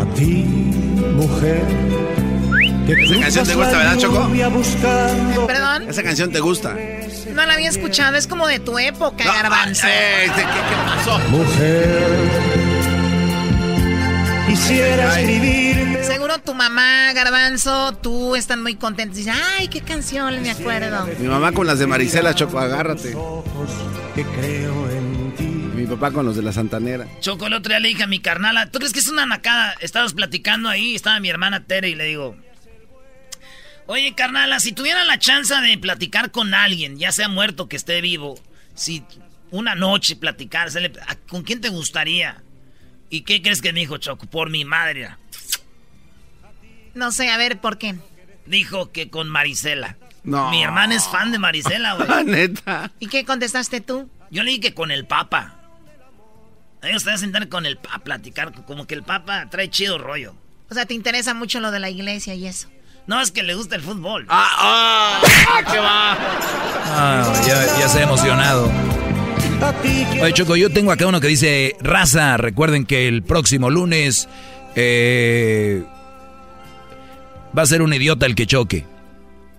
A 0.00 0.04
ti, 0.14 0.44
mujer. 1.14 1.62
Esa 2.88 3.20
canción 3.20 3.46
te 3.46 3.54
gusta, 3.56 3.76
¿verdad, 3.78 3.98
Choco? 3.98 4.28
Buscando 4.50 5.46
Perdón, 5.46 5.88
Esa 5.88 6.02
canción 6.02 6.30
te 6.32 6.40
gusta. 6.40 6.74
no 7.34 7.44
la 7.44 7.52
había 7.54 7.68
escuchado, 7.68 8.16
es 8.16 8.26
como 8.26 8.46
de 8.46 8.58
tu 8.60 8.78
época, 8.78 9.24
garbanzo. 9.24 9.86
Eh, 9.86 10.30
¿qué, 10.34 10.40
qué 10.42 10.46
pasó? 10.86 11.18
Mujer. 11.28 12.55
Quisiera 14.46 15.18
escribir 15.20 15.98
Seguro 16.04 16.38
tu 16.38 16.54
mamá, 16.54 17.12
garbanzo, 17.12 17.92
tú 17.96 18.36
están 18.36 18.62
muy 18.62 18.76
contentos. 18.76 19.16
Dices, 19.16 19.34
ay, 19.58 19.68
qué 19.68 19.80
canción, 19.80 20.40
me 20.42 20.50
acuerdo. 20.50 21.06
Mi 21.18 21.26
mamá 21.26 21.52
con 21.52 21.66
las 21.66 21.78
de 21.78 21.86
Marisela, 21.86 22.34
Choco, 22.34 22.58
agárrate. 22.58 23.16
que 24.14 24.24
creo 24.24 24.90
en 24.90 25.34
ti. 25.36 25.42
Mi 25.44 25.86
papá 25.86 26.12
con 26.12 26.24
los 26.26 26.36
de 26.36 26.42
la 26.42 26.52
Santanera. 26.52 27.06
Choco, 27.20 27.46
el 27.48 27.54
otro 27.54 27.70
día 27.70 27.80
le 27.80 27.88
dije 27.88 28.04
a 28.04 28.06
mi 28.06 28.20
carnala, 28.20 28.70
¿tú 28.70 28.78
crees 28.78 28.92
que 28.92 29.00
es 29.00 29.08
una 29.08 29.26
nacada? 29.26 29.74
Estábamos 29.80 30.14
platicando 30.14 30.68
ahí, 30.68 30.94
estaba 30.94 31.18
mi 31.20 31.28
hermana 31.28 31.64
Tere 31.64 31.88
y 31.90 31.94
le 31.96 32.04
digo, 32.04 32.36
oye 33.86 34.14
carnala, 34.14 34.60
si 34.60 34.72
tuvieran 34.72 35.06
la 35.08 35.18
chance 35.18 35.54
de 35.54 35.76
platicar 35.78 36.30
con 36.30 36.54
alguien, 36.54 36.98
ya 36.98 37.10
sea 37.12 37.28
muerto 37.28 37.68
que 37.68 37.76
esté 37.76 38.00
vivo, 38.00 38.38
si 38.74 39.02
una 39.50 39.74
noche 39.74 40.16
platicar, 40.16 40.70
se 40.70 40.80
le- 40.80 40.92
¿a- 41.06 41.16
¿con 41.28 41.42
quién 41.42 41.60
te 41.60 41.68
gustaría? 41.68 42.42
¿Y 43.10 43.22
qué 43.22 43.42
crees 43.42 43.62
que 43.62 43.72
me 43.72 43.80
dijo 43.80 43.98
Choco? 43.98 44.26
Por 44.26 44.50
mi 44.50 44.64
madre. 44.64 45.10
No 46.94 47.12
sé, 47.12 47.30
a 47.30 47.36
ver, 47.36 47.60
¿por 47.60 47.78
qué? 47.78 47.94
Dijo 48.46 48.90
que 48.92 49.10
con 49.10 49.28
Marisela. 49.28 49.96
No. 50.24 50.50
Mi 50.50 50.62
hermana 50.62 50.94
es 50.94 51.06
fan 51.08 51.30
de 51.30 51.38
Marisela, 51.38 51.94
güey. 51.94 52.08
Ah, 52.12 52.22
neta. 52.24 52.92
¿Y 52.98 53.08
qué 53.08 53.24
contestaste 53.24 53.80
tú? 53.80 54.10
Yo 54.30 54.42
le 54.42 54.50
dije 54.50 54.60
que 54.60 54.74
con 54.74 54.90
el 54.90 55.06
Papa. 55.06 55.54
Ellos 56.82 57.04
van 57.04 57.14
a 57.14 57.18
sentar 57.18 57.48
con 57.48 57.66
el 57.66 57.76
Papa 57.76 57.96
a 57.96 57.98
platicar, 58.00 58.52
como 58.64 58.86
que 58.86 58.94
el 58.94 59.02
Papa 59.02 59.48
trae 59.50 59.70
chido 59.70 59.98
rollo. 59.98 60.34
O 60.70 60.74
sea, 60.74 60.86
te 60.86 60.94
interesa 60.94 61.34
mucho 61.34 61.60
lo 61.60 61.70
de 61.70 61.80
la 61.80 61.90
iglesia 61.90 62.34
y 62.34 62.46
eso. 62.46 62.68
No, 63.06 63.20
es 63.20 63.30
que 63.30 63.44
le 63.44 63.54
gusta 63.54 63.76
el 63.76 63.82
fútbol. 63.82 64.26
¡Ah! 64.28 65.20
ah 65.22 65.62
qué 65.70 65.78
va! 65.78 66.16
Ah, 66.88 67.42
ya, 67.46 67.78
ya 67.78 67.88
se 67.88 68.00
ha 68.00 68.02
emocionado. 68.02 68.95
Oye, 70.22 70.32
Choco, 70.32 70.56
yo 70.56 70.70
tengo 70.70 70.92
acá 70.92 71.06
uno 71.06 71.20
que 71.20 71.28
dice, 71.28 71.76
raza, 71.80 72.36
recuerden 72.36 72.84
que 72.84 73.08
el 73.08 73.22
próximo 73.22 73.70
lunes 73.70 74.28
eh, 74.74 75.82
va 77.56 77.62
a 77.62 77.66
ser 77.66 77.82
un 77.82 77.92
idiota 77.92 78.26
el 78.26 78.34
que 78.34 78.46
choque. 78.46 78.84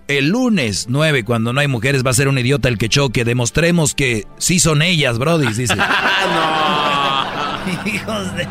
El 0.06 0.28
lunes 0.28 0.86
9, 0.88 1.24
cuando 1.24 1.52
no 1.52 1.60
hay 1.60 1.68
mujeres, 1.68 2.04
va 2.04 2.10
a 2.10 2.14
ser 2.14 2.28
un 2.28 2.38
idiota 2.38 2.68
el 2.68 2.78
que 2.78 2.88
choque. 2.88 3.24
Demostremos 3.24 3.94
que 3.94 4.26
sí 4.38 4.58
son 4.58 4.82
ellas, 4.82 5.18
Brody, 5.18 5.48
dice. 5.52 5.74
Hijos 7.84 8.36
de... 8.36 8.46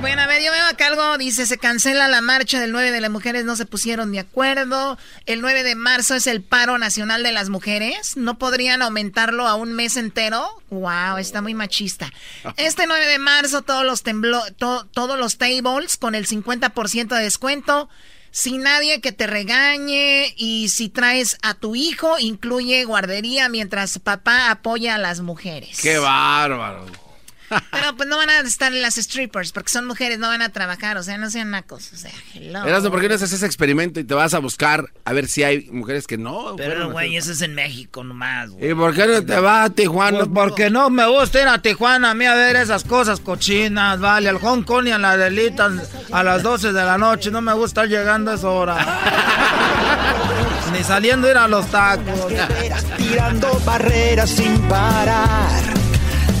Bueno, 0.00 0.22
a 0.22 0.26
ver, 0.26 0.42
yo 0.42 0.50
veo 0.50 0.64
acá 0.66 0.88
algo, 0.88 1.16
dice, 1.16 1.46
se 1.46 1.58
cancela 1.58 2.08
la 2.08 2.20
marcha 2.20 2.58
del 2.58 2.72
9 2.72 2.90
de 2.90 3.00
las 3.00 3.10
mujeres, 3.10 3.44
no 3.44 3.54
se 3.54 3.66
pusieron 3.66 4.10
de 4.10 4.18
acuerdo. 4.18 4.98
El 5.26 5.40
9 5.40 5.62
de 5.62 5.76
marzo 5.76 6.16
es 6.16 6.26
el 6.26 6.42
paro 6.42 6.76
nacional 6.76 7.22
de 7.22 7.30
las 7.30 7.50
mujeres. 7.50 8.16
¿No 8.16 8.36
podrían 8.36 8.82
aumentarlo 8.82 9.46
a 9.46 9.54
un 9.54 9.72
mes 9.74 9.96
entero? 9.96 10.44
Wow, 10.70 11.18
está 11.18 11.40
muy 11.40 11.54
machista. 11.54 12.10
Este 12.56 12.86
9 12.88 13.06
de 13.06 13.18
marzo 13.20 13.62
todos 13.62 13.84
los 13.84 14.02
temblo 14.02 14.42
to- 14.58 14.86
todos 14.92 15.16
los 15.18 15.38
tables 15.38 15.96
con 15.98 16.14
el 16.16 16.26
50% 16.26 17.14
de 17.16 17.22
descuento. 17.22 17.88
Sin 18.32 18.62
nadie 18.62 19.00
que 19.02 19.12
te 19.12 19.26
regañe 19.26 20.34
y 20.38 20.70
si 20.70 20.88
traes 20.88 21.36
a 21.42 21.54
tu 21.54 21.76
hijo, 21.76 22.18
incluye 22.18 22.84
guardería 22.86 23.48
mientras 23.50 23.98
papá 23.98 24.50
apoya 24.50 24.94
a 24.94 24.98
las 24.98 25.20
mujeres. 25.20 25.78
¡Qué 25.80 25.98
bárbaro! 25.98 26.86
Pero 27.70 27.96
pues 27.96 28.08
no 28.08 28.16
van 28.16 28.30
a 28.30 28.40
estar 28.40 28.72
las 28.72 28.94
strippers 28.94 29.52
porque 29.52 29.70
son 29.70 29.86
mujeres, 29.86 30.18
no 30.18 30.28
van 30.28 30.42
a 30.42 30.50
trabajar, 30.50 30.96
o 30.96 31.02
sea, 31.02 31.18
no 31.18 31.30
sean 31.30 31.50
nacos, 31.50 31.92
o 31.92 31.96
sea, 31.96 32.10
hello. 32.34 32.64
Erasmo, 32.64 32.90
¿por 32.90 33.00
qué 33.00 33.08
no 33.08 33.14
haces 33.14 33.32
ese 33.32 33.46
experimento 33.46 34.00
y 34.00 34.04
te 34.04 34.14
vas 34.14 34.34
a 34.34 34.38
buscar 34.38 34.90
a 35.04 35.12
ver 35.12 35.26
si 35.26 35.42
hay 35.42 35.68
mujeres 35.70 36.06
que 36.06 36.18
no? 36.18 36.54
Pero, 36.56 36.90
güey, 36.92 37.16
eso 37.16 37.32
es 37.32 37.42
en 37.42 37.54
México 37.54 38.04
nomás, 38.04 38.50
güey. 38.50 38.70
¿Y 38.70 38.74
por 38.74 38.94
qué 38.94 39.06
no 39.06 39.24
te 39.24 39.38
vas 39.38 39.70
a 39.70 39.74
Tijuana? 39.74 40.18
Pues 40.18 40.30
porque 40.32 40.70
no 40.70 40.90
me 40.90 41.06
gusta 41.06 41.42
ir 41.42 41.48
a 41.48 41.60
Tijuana 41.60 42.10
a 42.10 42.14
mí 42.14 42.26
a 42.26 42.34
ver 42.34 42.56
esas 42.56 42.84
cosas 42.84 43.20
cochinas, 43.20 44.00
vale, 44.00 44.28
al 44.28 44.38
Hong 44.38 44.62
Kong 44.62 44.86
y 44.86 44.90
a 44.90 44.98
la 44.98 45.16
Delitas 45.16 45.72
a 46.10 46.22
las 46.22 46.42
12 46.42 46.72
de 46.72 46.84
la 46.84 46.98
noche, 46.98 47.30
no 47.30 47.40
me 47.40 47.52
gusta 47.52 47.72
estar 47.72 47.88
llegando 47.88 48.30
a 48.30 48.34
esa 48.34 48.48
hora. 48.48 48.76
Ni 50.72 50.84
saliendo 50.84 51.26
a 51.26 51.30
ir 51.30 51.36
a 51.36 51.48
los 51.48 51.66
tacos. 51.66 52.26
tirando 52.96 53.60
barreras 53.64 54.30
sin 54.30 54.58
parar. 54.68 55.71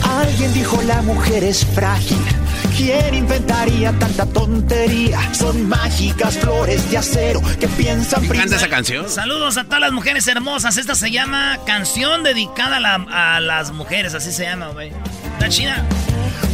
Alguien 0.08 0.52
dijo 0.54 0.80
la 0.82 1.02
mujer 1.02 1.44
es 1.44 1.64
frágil. 1.66 2.18
¿Quién 2.76 3.14
inventaría 3.14 3.92
tanta 3.98 4.24
tontería? 4.26 5.20
Son 5.34 5.68
mágicas 5.68 6.38
flores 6.38 6.90
de 6.90 6.98
acero 6.98 7.40
que 7.60 7.68
piensan 7.68 8.22
¿Me 8.22 8.28
encanta 8.34 8.56
esa 8.56 8.68
canción? 8.68 9.08
Saludos 9.08 9.56
a 9.58 9.64
todas 9.64 9.80
las 9.80 9.92
mujeres 9.92 10.26
hermosas. 10.26 10.76
Esta 10.76 10.94
se 10.94 11.10
llama 11.10 11.58
Canción 11.66 12.22
dedicada 12.22 12.76
a, 12.76 12.80
la- 12.80 13.34
a 13.36 13.40
las 13.40 13.72
mujeres, 13.72 14.14
así 14.14 14.32
se 14.32 14.44
llama, 14.44 14.68
güey. 14.68 14.90
La 15.40 15.48
china. 15.48 15.84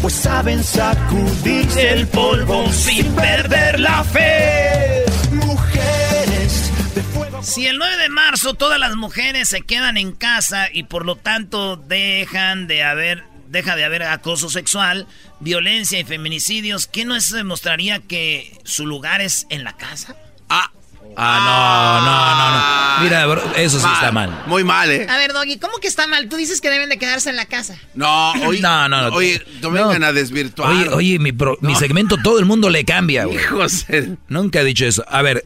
Pues 0.03 0.15
saben 0.15 0.63
sacudirse 0.63 1.91
El 1.91 2.07
polvo 2.09 2.71
sin 2.73 3.07
perder 3.15 3.81
la 3.81 4.03
fe. 4.05 5.05
Mujeres 5.33 6.71
de 6.95 7.03
fuego. 7.03 7.43
Si 7.43 7.67
el 7.67 7.79
9 7.79 7.97
de 7.97 8.09
marzo 8.09 8.55
todas 8.55 8.79
las 8.79 8.97
mujeres 8.97 9.49
se 9.49 9.63
quedan 9.63 9.97
en 9.97 10.13
casa 10.13 10.69
y 10.73 10.85
por 10.85 11.05
lo 11.05 11.17
tanto 11.17 11.77
dejan 11.77 12.67
de 12.67 12.83
haber 12.85 13.25
deja 13.49 13.77
de 13.77 13.85
haber 13.85 14.03
acoso 14.05 14.49
sexual, 14.51 15.07
violencia 15.41 15.99
y 15.99 16.05
feminicidios, 16.05 16.87
¿qué 16.87 17.05
no 17.05 17.21
se 17.21 17.37
demostraría 17.37 18.01
que 18.01 18.59
su 18.65 18.87
lugar 18.87 19.21
es 19.21 19.47
en 19.51 19.65
la 19.65 19.77
casa? 19.77 20.17
Ah, 20.49 20.71
Ah, 21.21 21.99
no, 21.99 22.07
no, 22.07 22.37
no, 22.39 22.99
no. 22.99 23.03
Mira, 23.05 23.27
bro, 23.27 23.55
eso 23.57 23.81
sí 23.81 23.87
está 23.93 24.13
mal. 24.13 24.45
Muy 24.47 24.63
mal, 24.63 24.89
¿eh? 24.91 25.07
A 25.09 25.17
ver, 25.17 25.33
Doggy, 25.33 25.59
¿cómo 25.59 25.79
que 25.79 25.89
está 25.89 26.07
mal? 26.07 26.29
Tú 26.29 26.37
dices 26.37 26.61
que 26.61 26.71
deben 26.71 26.91
de 26.91 26.99
quedarse 26.99 27.29
en 27.31 27.35
la 27.37 27.47
casa. 27.47 27.77
No, 27.95 28.33
oye, 28.47 28.61
No, 28.63 28.89
no, 28.89 29.09
no. 29.11 29.17
Oye, 29.17 29.43
no 29.61 29.71
No. 29.71 29.89
vengan 29.89 30.05
a 30.05 30.13
desvirtuar. 30.13 30.71
Oye, 30.71 30.89
oye, 30.91 31.19
mi, 31.19 31.33
pro- 31.33 31.59
mi 31.61 31.75
segmento 31.75 32.19
todo 32.23 32.39
el 32.39 32.45
mundo 32.45 32.71
le 32.71 32.85
cambia, 32.85 33.25
güey. 33.25 33.39
Nunca 34.29 34.61
he 34.61 34.65
dicho 34.65 34.85
eso. 34.85 35.05
A 35.09 35.23
ver, 35.23 35.45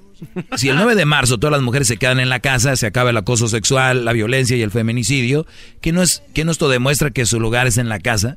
si 0.56 0.68
el 0.68 0.76
9 0.76 0.94
de 0.94 1.04
marzo 1.04 1.38
todas 1.38 1.52
las 1.52 1.62
mujeres 1.62 1.88
se 1.88 1.96
quedan 1.96 2.20
en 2.20 2.28
la 2.28 2.40
casa, 2.40 2.76
se 2.76 2.86
acaba 2.86 3.10
el 3.10 3.16
acoso 3.16 3.48
sexual, 3.48 4.04
la 4.04 4.12
violencia 4.12 4.56
y 4.56 4.62
el 4.62 4.70
feminicidio, 4.70 5.46
¿qué 5.80 5.92
no, 5.92 6.02
es, 6.02 6.22
qué 6.34 6.44
no 6.44 6.52
esto 6.52 6.68
demuestra 6.68 7.10
que 7.10 7.26
su 7.26 7.40
lugar 7.40 7.66
es 7.66 7.78
en 7.78 7.88
la 7.88 7.98
casa? 7.98 8.36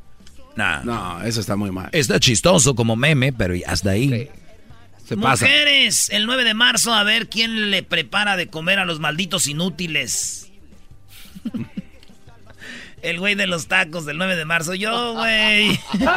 Nah. 0.56 0.84
No, 0.84 1.22
eso 1.24 1.40
está 1.40 1.56
muy 1.56 1.72
mal. 1.72 1.90
Está 1.92 2.20
chistoso 2.20 2.76
como 2.76 2.96
meme, 2.96 3.34
pero 3.34 3.54
hasta 3.68 3.92
ahí. 3.92 4.30
Se 5.06 5.18
pasa. 5.18 5.46
Mujeres, 5.46 6.10
el 6.10 6.26
9 6.26 6.44
de 6.44 6.54
marzo 6.54 6.94
a 6.94 7.04
ver 7.04 7.30
quién 7.30 7.70
le 7.72 7.84
prepara 7.84 8.38
de 8.38 8.48
comer 8.48 8.80
a 8.80 8.86
los 8.86 9.00
malditos 9.00 9.48
inútiles. 9.48 10.50
El 13.02 13.20
güey 13.20 13.36
de 13.36 13.46
los 13.46 13.68
tacos 13.68 14.06
del 14.06 14.18
9 14.18 14.36
de 14.36 14.46
marzo. 14.46 14.74
Yo, 14.74 15.14
güey. 15.14 15.80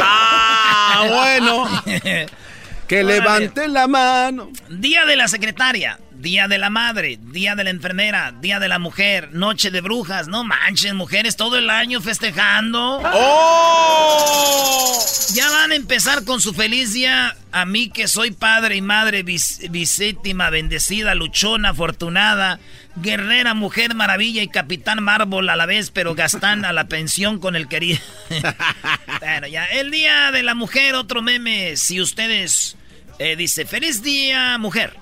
ah, 0.00 1.04
bueno. 1.06 1.68
que 2.92 3.02
levante 3.04 3.68
la 3.68 3.86
mano. 3.86 4.50
Día 4.68 5.06
de 5.06 5.16
la 5.16 5.26
secretaria. 5.26 5.98
Día 6.10 6.46
de 6.46 6.58
la 6.58 6.68
madre, 6.68 7.18
día 7.20 7.56
de 7.56 7.64
la 7.64 7.70
enfermera, 7.70 8.32
día 8.40 8.60
de 8.60 8.68
la 8.68 8.78
mujer, 8.78 9.30
noche 9.32 9.70
de 9.70 9.80
brujas. 9.80 10.28
No 10.28 10.44
manchen, 10.44 10.94
mujeres, 10.94 11.36
todo 11.36 11.56
el 11.56 11.70
año 11.70 12.02
festejando. 12.02 13.00
¡Oh! 13.02 14.98
Ya 15.32 15.50
van 15.50 15.72
a 15.72 15.74
empezar 15.74 16.24
con 16.24 16.42
su 16.42 16.52
feliz 16.52 16.92
día. 16.92 17.34
A 17.50 17.64
mí 17.64 17.88
que 17.88 18.08
soy 18.08 18.30
padre 18.30 18.76
y 18.76 18.82
madre, 18.82 19.22
bisítima, 19.22 20.50
bendecida, 20.50 21.14
luchona, 21.14 21.70
afortunada, 21.70 22.60
guerrera, 22.96 23.54
mujer 23.54 23.94
maravilla 23.94 24.42
y 24.42 24.48
capitán 24.48 25.02
mármol 25.02 25.48
a 25.48 25.56
la 25.56 25.64
vez, 25.64 25.90
pero 25.90 26.14
gastan 26.14 26.66
a 26.66 26.74
la 26.74 26.88
pensión 26.88 27.40
con 27.40 27.56
el 27.56 27.68
querido. 27.68 28.00
bueno, 29.20 29.46
ya, 29.48 29.64
el 29.64 29.90
día 29.90 30.30
de 30.30 30.42
la 30.42 30.54
mujer, 30.54 30.94
otro 30.94 31.22
meme. 31.22 31.76
Si 31.76 32.00
ustedes 32.00 32.76
eh, 33.18 33.36
dice, 33.36 33.66
feliz 33.66 34.02
día, 34.02 34.58
mujer. 34.58 34.94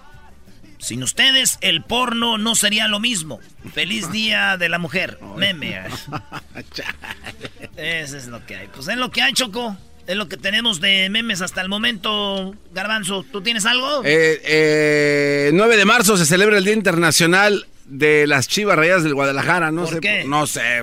Sin 0.78 1.02
ustedes, 1.02 1.58
el 1.60 1.82
porno 1.82 2.38
no 2.38 2.54
sería 2.54 2.88
lo 2.88 3.00
mismo. 3.00 3.38
Feliz 3.74 4.10
día 4.10 4.56
de 4.56 4.68
la 4.70 4.78
mujer. 4.78 5.18
Meme. 5.36 5.78
Eso 7.76 8.16
es 8.16 8.26
lo 8.26 8.44
que 8.46 8.56
hay. 8.56 8.68
Pues 8.68 8.88
es 8.88 8.96
lo 8.96 9.10
que 9.10 9.20
hay, 9.22 9.32
Choco. 9.34 9.76
Es 10.06 10.16
lo 10.16 10.28
que 10.28 10.36
tenemos 10.36 10.80
de 10.80 11.08
memes 11.10 11.42
hasta 11.42 11.60
el 11.60 11.68
momento. 11.68 12.54
Garbanzo, 12.72 13.24
¿tú 13.30 13.42
tienes 13.42 13.66
algo? 13.66 14.02
Eh, 14.04 14.40
eh, 14.44 15.50
9 15.52 15.76
de 15.76 15.84
marzo 15.84 16.16
se 16.16 16.26
celebra 16.26 16.58
el 16.58 16.64
Día 16.64 16.72
Internacional 16.72 17.66
de 17.84 18.26
las 18.26 18.48
Chivas 18.48 18.76
Rayas 18.76 19.02
del 19.04 19.14
Guadalajara. 19.14 19.70
No 19.70 19.84
¿Por 19.84 19.94
sé. 19.94 20.00
qué? 20.00 20.24
No 20.24 20.46
sé. 20.46 20.82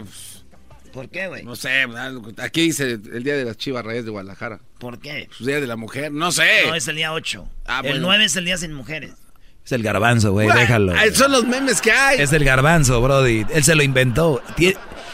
¿Por 0.97 1.09
qué, 1.09 1.27
güey? 1.27 1.43
No 1.43 1.55
sé. 1.55 1.85
Aquí 2.39 2.61
dice 2.61 2.93
el 2.93 3.23
Día 3.23 3.35
de 3.37 3.45
las 3.45 3.55
Chivas 3.55 3.85
Rayas 3.85 4.03
de 4.05 4.09
Guadalajara. 4.09 4.61
¿Por 4.79 4.97
qué? 4.97 5.27
Pues 5.27 5.45
Día 5.45 5.59
de 5.61 5.67
la 5.67 5.75
Mujer. 5.75 6.11
No 6.11 6.31
sé. 6.31 6.63
No, 6.65 6.73
es 6.73 6.87
el 6.87 6.95
día 6.95 7.13
8. 7.13 7.47
Ah, 7.67 7.81
el 7.83 7.91
bueno. 7.91 8.07
9 8.07 8.25
es 8.25 8.35
el 8.35 8.45
día 8.45 8.57
sin 8.57 8.73
mujeres. 8.73 9.11
Es 9.63 9.71
el 9.73 9.83
garbanzo, 9.83 10.31
güey, 10.31 10.47
déjalo. 10.51 10.93
Ay, 10.97 11.13
Son 11.13 11.31
los 11.31 11.45
memes 11.45 11.81
que 11.81 11.91
hay. 11.91 12.19
Es 12.19 12.33
el 12.33 12.43
garbanzo, 12.43 12.99
Brody. 12.99 13.45
Él 13.53 13.63
se 13.63 13.75
lo 13.75 13.83
inventó. 13.83 14.41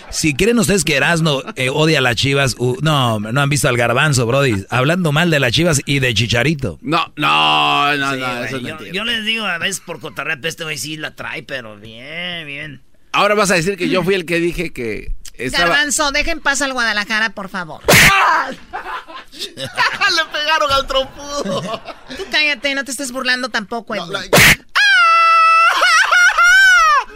Si 0.09 0.33
creen 0.33 0.57
ustedes 0.57 0.85
que 0.85 0.95
Erasno 0.95 1.41
eh, 1.57 1.69
odia 1.69 1.97
a 1.97 2.01
las 2.01 2.15
chivas, 2.15 2.55
uh, 2.59 2.77
no, 2.81 3.19
no 3.19 3.41
han 3.41 3.49
visto 3.49 3.67
al 3.67 3.75
garbanzo, 3.75 4.25
Brody. 4.25 4.63
Hablando 4.69 5.11
mal 5.11 5.29
de 5.31 5.41
las 5.41 5.51
chivas 5.51 5.81
y 5.85 5.99
de 5.99 6.13
Chicharito. 6.13 6.79
No, 6.81 7.11
no, 7.17 7.97
no, 7.97 8.13
Sí, 8.13 8.19
no. 8.21 8.43
eso 8.45 8.55
es 8.55 8.61
yo, 8.63 8.67
mentira. 8.69 8.91
yo 8.93 9.03
les 9.03 9.25
digo 9.25 9.43
a 9.43 9.57
veces 9.57 9.81
por 9.81 9.99
cotarreo, 9.99 10.37
pero 10.37 10.47
este 10.47 10.63
güey 10.63 10.77
sí 10.77 10.95
la 10.95 11.13
trae, 11.13 11.43
pero 11.43 11.75
bien, 11.77 12.47
bien. 12.47 12.81
Ahora 13.13 13.35
vas 13.35 13.51
a 13.51 13.55
decir 13.55 13.77
que 13.77 13.87
yo 13.89 14.03
fui 14.03 14.15
el 14.15 14.25
que 14.25 14.39
dije 14.39 14.73
que 14.73 15.13
estaba. 15.35 15.69
Garbanzo, 15.69 16.11
dejen 16.11 16.39
paz 16.41 16.61
al 16.63 16.73
Guadalajara, 16.73 17.29
por 17.29 17.47
favor. 17.47 17.81
Le 19.33 20.25
pegaron 20.31 20.71
al 20.71 20.87
trompudo. 20.87 21.81
Tú 22.17 22.25
cállate, 22.31 22.73
no 22.75 22.83
te 22.83 22.91
estés 22.91 23.11
burlando 23.11 23.49
tampoco, 23.49 23.95
Edwin. 23.95 24.29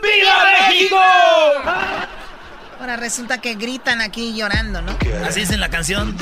¡Viva 0.02 0.36
México! 0.70 0.98
Ahora 2.80 2.96
resulta 2.96 3.42
que 3.42 3.56
gritan 3.56 4.02
aquí 4.02 4.36
llorando, 4.36 4.82
¿no? 4.82 4.98
Así 5.26 5.42
es 5.42 5.50
en 5.52 5.60
la 5.60 5.70
canción. 5.70 6.16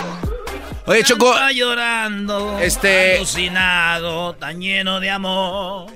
Oye, 0.85 1.03
Choco. 1.03 1.33
Está 1.33 1.51
llorando. 1.51 2.59
Este- 2.59 3.17
Alucinado, 3.17 4.35
tan 4.35 4.61
lleno 4.61 4.99
de 5.01 5.09
amor. 5.09 5.91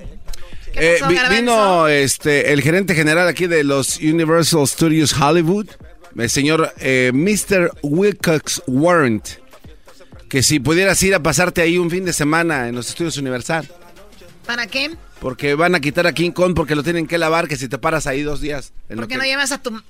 Eh, 0.74 0.98
vi- 1.08 1.18
vino 1.36 1.88
este 1.88 2.52
el 2.52 2.62
gerente 2.62 2.94
general 2.94 3.28
aquí 3.28 3.46
de 3.46 3.64
los 3.64 3.98
Universal 3.98 4.66
Studios 4.66 5.12
Hollywood, 5.12 5.66
el 6.16 6.30
señor 6.30 6.72
eh, 6.78 7.10
Mr. 7.12 7.72
Wilcox 7.82 8.62
Warrant, 8.66 9.26
que 10.28 10.42
si 10.42 10.60
pudieras 10.60 11.02
ir 11.02 11.14
a 11.14 11.22
pasarte 11.22 11.60
ahí 11.62 11.76
un 11.78 11.90
fin 11.90 12.04
de 12.04 12.12
semana 12.12 12.68
en 12.68 12.74
los 12.76 12.88
estudios 12.88 13.16
Universal, 13.16 13.68
¿Para 14.46 14.66
qué? 14.66 14.90
porque 15.20 15.54
van 15.54 15.74
a 15.74 15.80
quitar 15.80 16.06
a 16.06 16.12
King 16.12 16.30
Kong 16.30 16.54
porque 16.54 16.74
lo 16.74 16.82
tienen 16.82 17.06
que 17.06 17.18
lavar, 17.18 17.46
que 17.48 17.56
si 17.56 17.68
te 17.68 17.76
paras 17.78 18.06
ahí 18.06 18.22
dos 18.22 18.40
días. 18.40 18.72
En 18.88 18.96
¿Por 18.96 19.06
qué 19.08 19.14
que- 19.14 19.18
no 19.18 19.24
llevas 19.24 19.52
a 19.52 19.58
tu... 19.58 19.70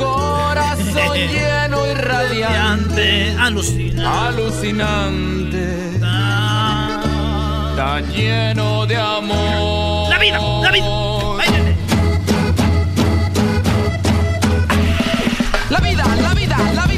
corazón 0.00 1.16
lleno 1.34 1.86
y 1.86 1.94
radiante, 1.94 3.36
alucinante, 3.38 4.02
alucinante, 4.06 6.00
tan 7.76 8.10
lleno 8.12 8.86
de 8.86 8.96
amor. 8.96 10.10
La 10.10 10.18
vida, 10.18 10.38
la 10.62 10.70
vida. 10.70 10.86
Báilale. 11.36 11.76
La 15.70 15.80
vida, 15.80 16.04
la 16.16 16.34
vida, 16.34 16.56
la 16.74 16.86
vida 16.86 16.89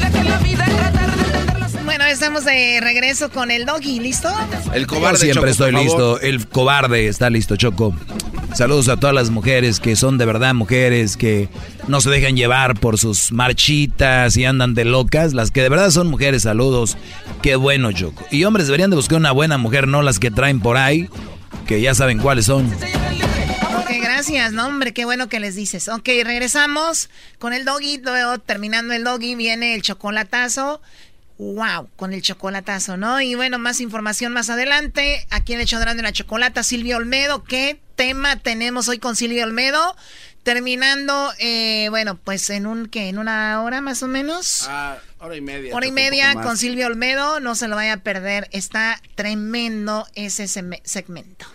estamos 2.13 2.45
de 2.45 2.79
regreso 2.81 3.31
con 3.31 3.51
el 3.51 3.65
doggy, 3.65 3.99
¿listo? 3.99 4.29
El 4.75 4.83
Yo 4.83 4.87
cobarde 4.87 5.19
siempre 5.19 5.53
Choco, 5.55 5.67
estoy 5.67 5.73
listo. 5.73 6.21
El 6.21 6.47
cobarde 6.47 7.09
está 7.09 7.31
listo, 7.31 7.57
Choco. 7.57 7.95
Saludos 8.55 8.89
a 8.91 8.99
todas 8.99 9.15
las 9.15 9.31
mujeres 9.31 9.81
que 9.81 9.97
son 9.97 10.19
de 10.19 10.27
verdad 10.27 10.53
mujeres, 10.53 11.17
que 11.17 11.49
no 11.89 12.03
se 12.03 12.11
dejan 12.11 12.37
llevar 12.37 12.79
por 12.79 12.99
sus 12.99 13.33
marchitas 13.33 14.37
y 14.37 14.45
andan 14.45 14.75
de 14.75 14.85
locas. 14.85 15.33
Las 15.33 15.51
que 15.51 15.63
de 15.63 15.71
verdad 15.71 15.91
son 15.91 16.09
mujeres, 16.09 16.43
saludos. 16.43 16.99
Qué 17.41 17.57
bueno, 17.57 17.93
Choco. 17.93 18.25
Y 18.31 18.45
hombres 18.45 18.67
deberían 18.67 18.91
de 18.91 18.97
buscar 18.97 19.19
una 19.19 19.33
buena 19.33 19.57
mujer, 19.57 19.89
no 19.89 20.03
las 20.03 20.19
que 20.19 20.31
traen 20.31 20.61
por 20.61 20.77
ahí, 20.77 21.09
que 21.67 21.81
ya 21.81 21.95
saben 21.95 22.19
cuáles 22.19 22.45
son. 22.45 22.67
Ok, 22.67 23.91
gracias, 24.03 24.53
no, 24.53 24.67
hombre, 24.67 24.93
qué 24.93 25.07
bueno 25.07 25.31
que 25.31 25.41
les 25.41 25.55
dices. 25.55 25.89
Ok, 25.89 26.09
regresamos 26.23 27.09
con 27.39 27.55
el 27.55 27.65
doggy, 27.65 28.03
luego 28.05 28.39
terminando 28.39 28.93
el 28.93 29.03
doggy 29.03 29.35
viene 29.35 29.75
el 29.75 29.81
chocolatazo. 29.81 30.83
Wow, 31.39 31.89
con 31.97 32.13
el 32.13 32.23
chocolatazo, 32.23 32.97
¿no? 32.97 33.21
Y 33.21 33.35
bueno, 33.35 33.59
más 33.59 33.81
información 33.81 34.33
más 34.33 34.51
adelante. 34.51 35.27
Aquí 35.31 35.55
en 35.55 35.61
el 35.61 35.67
Chodrán 35.67 35.97
de 35.97 36.03
la 36.03 36.13
Chocolata, 36.13 36.63
Silvia 36.63 36.97
Olmedo. 36.97 37.43
¿Qué 37.45 37.81
tema 37.97 38.37
tenemos 38.37 38.89
hoy 38.89 38.99
con 38.99 39.17
Silvia 39.17 39.45
Olmedo? 39.45 39.97
Terminando, 40.43 41.33
eh, 41.39 41.87
bueno, 41.91 42.17
pues 42.17 42.51
en 42.51 42.67
un, 42.67 42.87
¿qué? 42.87 43.09
En 43.09 43.19
una 43.19 43.63
hora 43.63 43.81
más 43.81 44.03
o 44.03 44.09
menos. 44.09 44.67
Ah, 44.69 44.99
hora 45.19 45.37
y 45.37 45.41
media. 45.41 45.75
Hora 45.75 45.87
y 45.87 45.93
media 45.93 46.35
con 46.35 46.57
Silvia 46.57 46.87
Olmedo, 46.87 47.41
no 47.41 47.55
se 47.55 47.69
lo 47.69 47.77
vaya 47.77 47.95
a 47.95 47.97
perder, 47.99 48.49
está 48.53 49.01
tremendo 49.15 50.07
ese 50.15 50.49
segmento. 50.49 51.47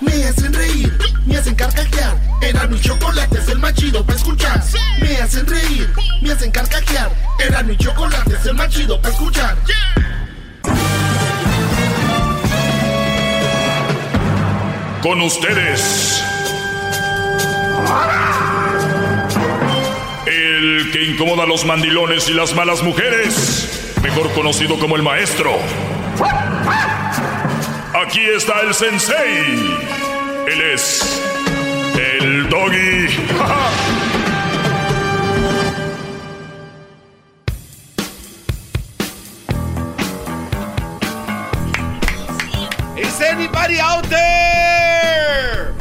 Me 0.00 0.24
hacen 0.24 0.52
reír, 0.52 0.98
me 1.26 1.36
hacen 1.36 1.54
carcajear. 1.54 2.16
Era 2.40 2.66
mi 2.66 2.80
chocolate, 2.80 3.38
es 3.38 3.48
el 3.48 3.58
más 3.58 3.74
chido 3.74 4.04
para 4.04 4.18
escuchar. 4.18 4.62
Me 5.00 5.16
hacen 5.16 5.46
reír, 5.46 5.92
me 6.22 6.32
hacen 6.32 6.50
carcajear. 6.50 7.10
Era 7.38 7.62
mi 7.62 7.76
chocolate, 7.76 8.34
es 8.34 8.46
el 8.46 8.54
más 8.54 8.68
chido 8.68 9.00
para 9.00 9.14
escuchar. 9.14 9.56
Con 15.02 15.20
ustedes. 15.22 16.22
El 20.26 20.90
que 20.92 21.04
incomoda 21.04 21.44
a 21.44 21.46
los 21.46 21.64
mandilones 21.64 22.28
y 22.28 22.34
las 22.34 22.54
malas 22.54 22.82
mujeres. 22.82 23.94
Mejor 24.02 24.32
conocido 24.32 24.78
como 24.78 24.96
el 24.96 25.02
maestro. 25.02 25.58
Aquí 28.00 28.20
está 28.20 28.60
el 28.60 28.72
sensei. 28.72 29.76
Él 30.46 30.60
es 30.72 31.20
el 31.98 32.48
doggy. 32.48 33.06
Is 42.96 43.20
anybody 43.20 43.80
out 43.80 44.06
there? 44.08 45.74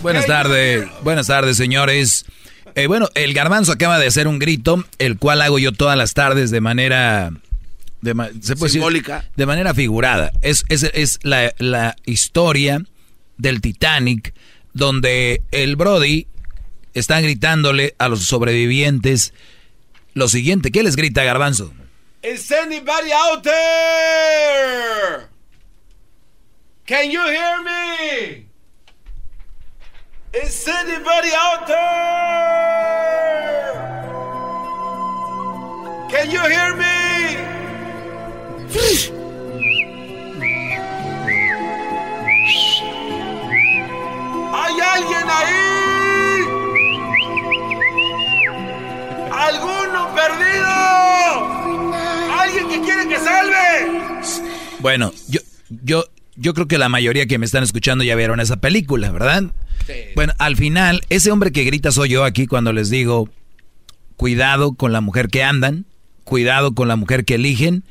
Buenas 0.00 0.24
tardes, 0.24 0.88
buenas 1.02 1.26
tardes, 1.26 1.58
señores. 1.58 2.24
Eh, 2.76 2.86
bueno, 2.86 3.10
el 3.14 3.34
garbanzo 3.34 3.72
acaba 3.72 3.98
de 3.98 4.06
hacer 4.06 4.26
un 4.26 4.38
grito, 4.38 4.82
el 4.98 5.18
cual 5.18 5.42
hago 5.42 5.58
yo 5.58 5.72
todas 5.72 5.98
las 5.98 6.14
tardes 6.14 6.50
de 6.50 6.62
manera... 6.62 7.30
De, 8.04 8.12
¿se 8.12 8.54
puede 8.54 8.68
decir? 8.68 8.70
Simbólica. 8.70 9.24
de 9.34 9.46
manera 9.46 9.72
figurada. 9.74 10.30
Es, 10.42 10.64
es, 10.68 10.82
es 10.82 11.18
la, 11.22 11.52
la 11.58 11.96
historia 12.04 12.84
del 13.38 13.60
Titanic, 13.60 14.34
donde 14.74 15.42
el 15.50 15.76
Brody 15.76 16.26
está 16.92 17.20
gritándole 17.20 17.94
a 17.98 18.08
los 18.08 18.24
sobrevivientes 18.24 19.32
lo 20.12 20.28
siguiente. 20.28 20.70
¿Qué 20.70 20.82
les 20.82 20.96
grita 20.96 21.24
Garbanzo? 21.24 21.72
Is 22.22 22.50
anybody 22.52 23.10
out 23.12 23.42
there? 23.42 25.28
Can 26.86 27.10
you 27.10 27.20
hear 27.22 27.62
me? 27.62 28.46
Is 30.32 30.66
anybody 30.68 31.30
out 31.34 31.66
there? 31.66 32.54
Can 36.10 36.30
you 36.30 36.40
hear 36.40 36.74
me? 36.76 37.63
¡Hay 44.52 44.80
alguien 44.80 45.30
ahí! 45.30 46.42
¡Alguno 49.32 50.14
perdido! 50.14 50.72
¡Alguien 52.36 52.68
que 52.68 52.80
quiere 52.80 53.08
que 53.08 53.16
salve! 53.18 53.52
Bueno, 54.80 55.12
yo, 55.28 55.40
yo, 55.68 56.04
yo 56.34 56.54
creo 56.54 56.66
que 56.66 56.78
la 56.78 56.88
mayoría 56.88 57.26
que 57.26 57.38
me 57.38 57.46
están 57.46 57.62
escuchando 57.62 58.02
ya 58.02 58.16
vieron 58.16 58.40
esa 58.40 58.56
película, 58.56 59.12
¿verdad? 59.12 59.44
Sí. 59.86 59.92
Bueno, 60.16 60.32
al 60.38 60.56
final, 60.56 61.02
ese 61.10 61.30
hombre 61.30 61.52
que 61.52 61.62
grita 61.62 61.92
soy 61.92 62.08
yo 62.08 62.24
aquí 62.24 62.48
cuando 62.48 62.72
les 62.72 62.90
digo, 62.90 63.28
cuidado 64.16 64.74
con 64.74 64.92
la 64.92 65.00
mujer 65.00 65.28
que 65.28 65.44
andan, 65.44 65.86
cuidado 66.24 66.74
con 66.74 66.88
la 66.88 66.96
mujer 66.96 67.24
que 67.24 67.36
eligen, 67.36 67.84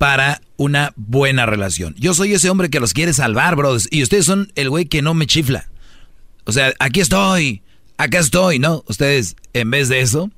para 0.00 0.40
una 0.56 0.94
buena 0.96 1.44
relación. 1.44 1.94
Yo 1.98 2.14
soy 2.14 2.32
ese 2.32 2.48
hombre 2.48 2.70
que 2.70 2.80
los 2.80 2.94
quiere 2.94 3.12
salvar, 3.12 3.54
bros, 3.54 3.86
y 3.90 4.02
ustedes 4.02 4.24
son 4.24 4.50
el 4.54 4.70
güey 4.70 4.86
que 4.86 5.02
no 5.02 5.12
me 5.12 5.26
chifla. 5.26 5.68
O 6.46 6.52
sea, 6.52 6.72
aquí 6.78 7.00
estoy, 7.00 7.60
acá 7.98 8.18
estoy, 8.18 8.58
¿no? 8.58 8.82
Ustedes, 8.88 9.36
en 9.52 9.70
vez 9.70 9.90
de 9.90 10.00
eso, 10.00 10.30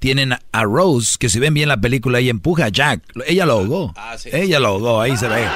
tienen 0.00 0.32
a 0.50 0.64
Rose, 0.64 1.18
que 1.20 1.28
si 1.28 1.38
ven 1.38 1.54
bien 1.54 1.68
la 1.68 1.80
película, 1.80 2.18
ella 2.18 2.32
empuja 2.32 2.64
a 2.64 2.68
Jack. 2.68 3.00
Ella 3.28 3.46
lo 3.46 3.52
ahogó. 3.52 3.94
Ah, 3.96 4.16
ella 4.32 4.58
lo 4.58 4.66
ahogó, 4.66 5.00
ahí 5.00 5.16
se 5.16 5.28
ve. 5.28 5.46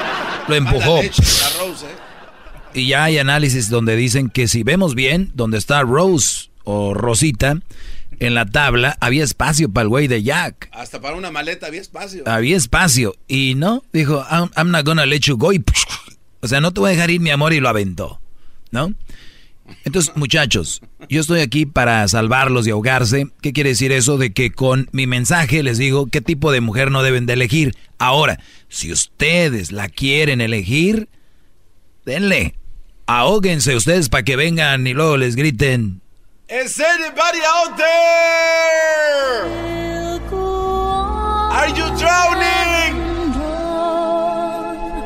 Lo 0.47 0.55
empujó. 0.55 1.01
¿eh? 1.01 1.11
Y 2.73 2.87
ya 2.87 3.03
hay 3.03 3.17
análisis 3.17 3.69
donde 3.69 3.97
dicen 3.97 4.29
que 4.29 4.47
si 4.47 4.63
vemos 4.63 4.95
bien, 4.95 5.29
donde 5.33 5.57
está 5.57 5.81
Rose 5.81 6.51
o 6.63 6.93
Rosita, 6.93 7.59
en 8.21 8.35
la 8.35 8.45
tabla 8.45 8.95
había 9.01 9.23
espacio 9.23 9.69
para 9.69 9.83
el 9.83 9.89
güey 9.89 10.07
de 10.07 10.21
Jack. 10.21 10.69
Hasta 10.71 11.01
para 11.01 11.15
una 11.15 11.31
maleta 11.31 11.67
había 11.67 11.81
espacio. 11.81 12.23
Había 12.27 12.55
espacio. 12.55 13.15
Y 13.27 13.55
no, 13.55 13.83
dijo, 13.91 14.23
I'm, 14.29 14.69
not 14.69 14.85
gonna 14.85 15.07
let 15.07 15.21
you 15.21 15.37
go. 15.37 15.51
o 16.41 16.47
sea, 16.47 16.61
no 16.61 16.71
te 16.71 16.79
voy 16.79 16.89
a 16.89 16.93
dejar 16.93 17.09
ir, 17.09 17.19
mi 17.19 17.31
amor, 17.31 17.51
y 17.51 17.59
lo 17.59 17.67
aventó. 17.67 18.21
¿No? 18.69 18.93
Entonces, 19.85 20.15
muchachos, 20.15 20.81
yo 21.09 21.21
estoy 21.21 21.39
aquí 21.39 21.65
para 21.65 22.07
salvarlos 22.07 22.67
y 22.67 22.69
ahogarse. 22.69 23.27
¿Qué 23.41 23.53
quiere 23.53 23.71
decir 23.71 23.91
eso? 23.91 24.19
De 24.19 24.33
que 24.33 24.51
con 24.51 24.87
mi 24.91 25.07
mensaje 25.07 25.63
les 25.63 25.79
digo 25.79 26.05
qué 26.05 26.21
tipo 26.21 26.51
de 26.51 26.61
mujer 26.61 26.91
no 26.91 27.01
deben 27.01 27.25
de 27.25 27.33
elegir. 27.33 27.75
Ahora, 27.97 28.39
si 28.69 28.91
ustedes 28.91 29.71
la 29.71 29.89
quieren 29.89 30.41
elegir, 30.41 31.09
denle. 32.05 32.55
Ahóguense 33.07 33.75
ustedes 33.75 34.09
para 34.09 34.23
que 34.23 34.35
vengan 34.35 34.85
y 34.85 34.93
luego 34.93 35.17
les 35.17 35.35
griten. 35.35 36.00
¿Is 36.51 36.77
anybody 36.81 37.39
out 37.47 37.77
there? 37.77 39.45
Are 41.49 41.69
you 41.69 41.85
drowning? 41.97 42.93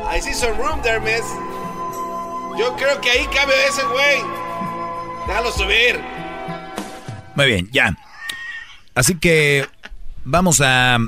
I 0.08 0.18
see 0.20 0.32
some 0.32 0.58
room 0.58 0.82
there, 0.82 0.98
miss. 1.00 1.22
Yo 2.58 2.74
creo 2.76 3.00
que 3.00 3.10
ahí 3.10 3.28
cabe 3.32 3.54
ese 3.68 3.84
güey. 3.84 4.18
Déjalo 5.28 5.52
subir. 5.52 6.00
Muy 7.36 7.46
bien, 7.46 7.68
ya. 7.70 7.96
Así 8.96 9.14
que 9.16 9.68
vamos 10.24 10.60
a 10.60 10.98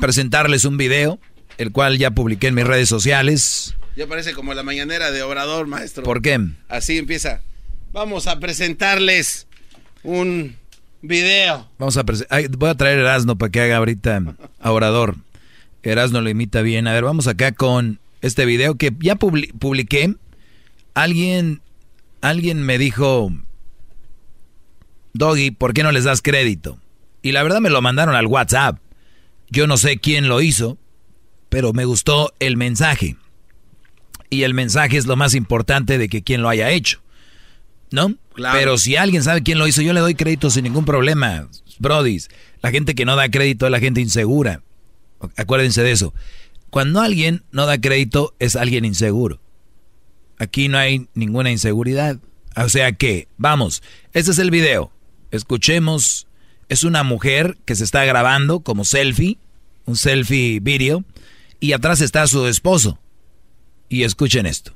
presentarles 0.00 0.64
un 0.64 0.78
video, 0.78 1.18
el 1.58 1.70
cual 1.70 1.98
ya 1.98 2.12
publiqué 2.12 2.46
en 2.46 2.54
mis 2.54 2.66
redes 2.66 2.88
sociales. 2.88 3.76
Ya 3.94 4.06
parece 4.06 4.32
como 4.32 4.54
la 4.54 4.62
mañanera 4.62 5.10
de 5.10 5.22
Obrador, 5.22 5.66
maestro. 5.66 6.02
¿Por 6.02 6.22
qué? 6.22 6.40
Así 6.70 6.96
empieza. 6.96 7.42
Vamos 7.92 8.26
a 8.26 8.40
presentarles 8.40 9.46
un 10.02 10.56
video. 11.02 11.68
Vamos 11.78 11.98
a 11.98 12.02
voy 12.02 12.70
a 12.70 12.74
traer 12.74 12.98
Erasno 12.98 13.36
para 13.36 13.52
que 13.52 13.60
haga 13.60 13.76
ahorita 13.76 14.34
a 14.60 14.72
Orador. 14.72 15.16
Erasno 15.82 16.22
lo 16.22 16.30
imita 16.30 16.62
bien. 16.62 16.86
A 16.88 16.94
ver, 16.94 17.04
vamos 17.04 17.26
acá 17.26 17.52
con 17.52 18.00
este 18.22 18.46
video 18.46 18.76
que 18.76 18.94
ya 19.00 19.16
publiqué. 19.16 20.14
Alguien 20.94 21.60
alguien 22.22 22.62
me 22.62 22.78
dijo, 22.78 23.30
Doggy, 25.12 25.50
¿por 25.50 25.74
qué 25.74 25.82
no 25.82 25.92
les 25.92 26.04
das 26.04 26.22
crédito? 26.22 26.78
Y 27.20 27.32
la 27.32 27.42
verdad 27.42 27.60
me 27.60 27.68
lo 27.68 27.82
mandaron 27.82 28.14
al 28.14 28.26
WhatsApp. 28.26 28.78
Yo 29.50 29.66
no 29.66 29.76
sé 29.76 29.98
quién 29.98 30.28
lo 30.28 30.40
hizo, 30.40 30.78
pero 31.50 31.74
me 31.74 31.84
gustó 31.84 32.32
el 32.38 32.56
mensaje. 32.56 33.16
Y 34.30 34.44
el 34.44 34.54
mensaje 34.54 34.96
es 34.96 35.04
lo 35.04 35.16
más 35.16 35.34
importante 35.34 35.98
de 35.98 36.08
que 36.08 36.22
quién 36.22 36.40
lo 36.40 36.48
haya 36.48 36.70
hecho. 36.70 37.02
¿No? 37.92 38.14
Pero 38.34 38.78
si 38.78 38.96
alguien 38.96 39.22
sabe 39.22 39.42
quién 39.42 39.58
lo 39.58 39.66
hizo, 39.66 39.82
yo 39.82 39.92
le 39.92 40.00
doy 40.00 40.14
crédito 40.14 40.50
sin 40.50 40.64
ningún 40.64 40.84
problema. 40.84 41.48
Brodis, 41.78 42.30
la 42.62 42.70
gente 42.70 42.94
que 42.94 43.04
no 43.04 43.16
da 43.16 43.28
crédito 43.28 43.66
es 43.66 43.72
la 43.72 43.80
gente 43.80 44.00
insegura. 44.00 44.62
Acuérdense 45.36 45.82
de 45.82 45.92
eso. 45.92 46.14
Cuando 46.70 47.00
alguien 47.00 47.44
no 47.52 47.66
da 47.66 47.78
crédito 47.78 48.34
es 48.38 48.56
alguien 48.56 48.84
inseguro. 48.84 49.40
Aquí 50.38 50.68
no 50.68 50.78
hay 50.78 51.08
ninguna 51.14 51.50
inseguridad. 51.50 52.18
O 52.56 52.68
sea 52.68 52.92
que, 52.92 53.28
vamos, 53.36 53.82
este 54.12 54.30
es 54.30 54.38
el 54.38 54.50
video. 54.50 54.90
Escuchemos. 55.30 56.26
Es 56.68 56.84
una 56.84 57.02
mujer 57.02 57.58
que 57.66 57.74
se 57.74 57.84
está 57.84 58.04
grabando 58.06 58.60
como 58.60 58.86
selfie, 58.86 59.36
un 59.84 59.96
selfie 59.96 60.60
video, 60.60 61.04
y 61.60 61.74
atrás 61.74 62.00
está 62.00 62.26
su 62.26 62.46
esposo. 62.46 62.98
Y 63.90 64.04
escuchen 64.04 64.46
esto. 64.46 64.74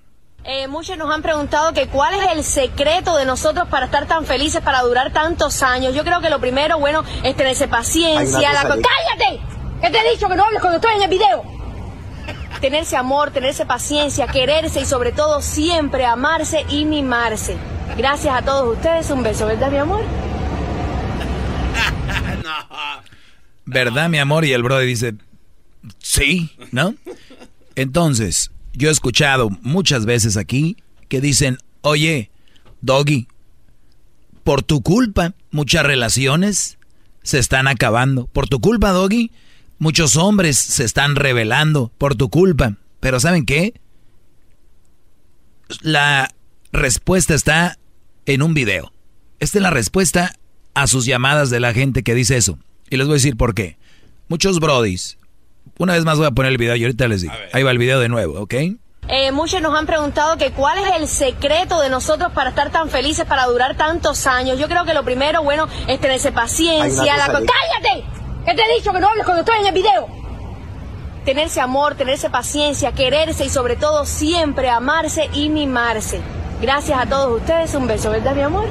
Eh, 0.48 0.68
muchos 0.68 0.96
nos 0.96 1.12
han 1.12 1.22
preguntado 1.22 1.72
que 1.72 1.88
cuál 1.88 2.14
es 2.14 2.30
el 2.30 2.44
secreto 2.44 3.16
de 3.16 3.24
nosotros 3.24 3.66
para 3.68 3.86
estar 3.86 4.06
tan 4.06 4.24
felices, 4.24 4.60
para 4.60 4.80
durar 4.82 5.12
tantos 5.12 5.60
años. 5.64 5.92
Yo 5.92 6.04
creo 6.04 6.20
que 6.20 6.30
lo 6.30 6.38
primero, 6.38 6.78
bueno, 6.78 7.02
es 7.24 7.36
tenerse 7.36 7.66
paciencia. 7.66 8.52
¡Cállate! 8.52 9.40
¿Qué 9.80 9.90
te 9.90 9.98
he 9.98 10.12
dicho 10.12 10.28
que 10.28 10.36
no 10.36 10.44
hables 10.44 10.60
cuando 10.60 10.76
estoy 10.76 10.94
en 10.94 11.02
el 11.02 11.10
video? 11.10 11.42
tenerse 12.60 12.96
amor, 12.96 13.32
tenerse 13.32 13.66
paciencia, 13.66 14.28
quererse 14.28 14.80
y 14.80 14.86
sobre 14.86 15.12
todo 15.12 15.42
siempre 15.42 16.06
amarse 16.06 16.64
y 16.70 16.86
mimarse. 16.86 17.56
Gracias 17.98 18.34
a 18.34 18.42
todos 18.42 18.76
ustedes, 18.76 19.10
un 19.10 19.22
beso, 19.22 19.46
¿verdad 19.46 19.70
mi 19.70 19.76
amor? 19.76 20.02
¿Verdad 23.66 24.08
mi 24.08 24.18
amor? 24.18 24.44
Y 24.44 24.52
el 24.52 24.62
brother 24.62 24.86
dice, 24.86 25.14
sí, 25.98 26.56
¿no? 26.72 26.94
Entonces, 27.74 28.50
yo 28.76 28.88
he 28.88 28.92
escuchado 28.92 29.50
muchas 29.62 30.06
veces 30.06 30.36
aquí 30.36 30.76
que 31.08 31.20
dicen, 31.20 31.58
oye, 31.82 32.30
Doggy, 32.80 33.28
por 34.44 34.62
tu 34.62 34.82
culpa 34.82 35.34
muchas 35.50 35.84
relaciones 35.84 36.78
se 37.22 37.38
están 37.38 37.66
acabando. 37.66 38.26
Por 38.26 38.48
tu 38.48 38.60
culpa, 38.60 38.90
Doggy, 38.90 39.32
Muchos 39.78 40.16
hombres 40.16 40.56
se 40.56 40.84
están 40.84 41.16
rebelando 41.16 41.92
por 41.98 42.14
tu 42.14 42.30
culpa. 42.30 42.76
Pero 43.00 43.20
¿saben 43.20 43.44
qué? 43.44 43.74
La 45.80 46.34
respuesta 46.72 47.34
está 47.34 47.78
en 48.24 48.42
un 48.42 48.54
video. 48.54 48.92
Esta 49.38 49.58
es 49.58 49.62
la 49.62 49.70
respuesta 49.70 50.32
a 50.74 50.86
sus 50.86 51.04
llamadas 51.04 51.50
de 51.50 51.60
la 51.60 51.74
gente 51.74 52.02
que 52.02 52.14
dice 52.14 52.36
eso. 52.36 52.58
Y 52.88 52.96
les 52.96 53.06
voy 53.06 53.14
a 53.14 53.20
decir 53.20 53.36
por 53.36 53.54
qué. 53.54 53.76
Muchos 54.28 54.60
brodis. 54.60 55.18
Una 55.78 55.94
vez 55.94 56.04
más 56.04 56.18
voy 56.18 56.26
a 56.26 56.30
poner 56.30 56.52
el 56.52 56.58
video 56.58 56.76
y 56.76 56.82
ahorita 56.84 57.08
les 57.08 57.22
digo. 57.22 57.34
Ahí 57.52 57.62
va 57.62 57.70
el 57.70 57.78
video 57.78 58.00
de 58.00 58.08
nuevo, 58.08 58.40
¿ok? 58.40 58.54
Eh, 59.08 59.30
muchos 59.30 59.62
nos 59.62 59.72
han 59.78 59.86
preguntado 59.86 60.36
que 60.36 60.50
cuál 60.50 60.78
es 60.78 60.96
el 60.96 61.06
secreto 61.06 61.80
de 61.80 61.88
nosotros 61.88 62.32
para 62.32 62.50
estar 62.50 62.70
tan 62.70 62.90
felices, 62.90 63.24
para 63.24 63.46
durar 63.46 63.76
tantos 63.76 64.26
años. 64.26 64.58
Yo 64.58 64.68
creo 64.68 64.84
que 64.84 64.94
lo 64.94 65.04
primero, 65.04 65.42
bueno, 65.42 65.68
es 65.86 66.00
tenerse 66.00 66.32
paciencia. 66.32 67.16
La... 67.16 67.26
¡Cállate! 67.26 68.04
¿Qué 68.44 68.54
te 68.54 68.62
he 68.62 68.76
dicho 68.76 68.92
que 68.92 69.00
no 69.00 69.08
hables 69.08 69.24
cuando 69.24 69.42
estoy 69.42 69.60
en 69.60 69.66
el 69.66 69.74
video? 69.74 70.08
Tenerse 71.24 71.60
amor, 71.60 71.94
tenerse 71.94 72.30
paciencia, 72.30 72.92
quererse 72.92 73.44
y 73.44 73.48
sobre 73.48 73.76
todo 73.76 74.04
siempre 74.06 74.70
amarse 74.70 75.28
y 75.32 75.50
mimarse. 75.50 76.20
Gracias 76.60 76.98
a 76.98 77.06
todos 77.06 77.40
ustedes, 77.40 77.74
un 77.74 77.86
beso, 77.86 78.10
¿verdad, 78.10 78.34
mi 78.34 78.42
amor? 78.42 78.66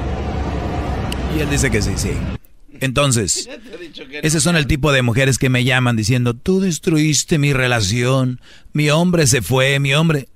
Y 1.36 1.40
él 1.40 1.50
dice 1.50 1.70
que 1.70 1.80
sí, 1.80 1.92
sí. 1.96 2.35
Entonces, 2.80 3.48
esos 4.22 4.42
son 4.42 4.56
el 4.56 4.66
tipo 4.66 4.92
de 4.92 5.02
mujeres 5.02 5.38
que 5.38 5.48
me 5.48 5.64
llaman 5.64 5.96
diciendo, 5.96 6.34
tú 6.34 6.60
destruiste 6.60 7.38
mi 7.38 7.52
relación, 7.52 8.40
mi 8.72 8.90
hombre 8.90 9.26
se 9.26 9.42
fue, 9.42 9.78
mi 9.78 9.94
hombre... 9.94 10.28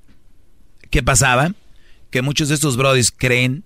¿Qué 0.91 1.05
pasaba? 1.05 1.55
Que 2.11 2.21
muchos 2.21 2.49
de 2.49 2.57
estos 2.57 2.77
brodis 2.77 3.13
creen, 3.17 3.63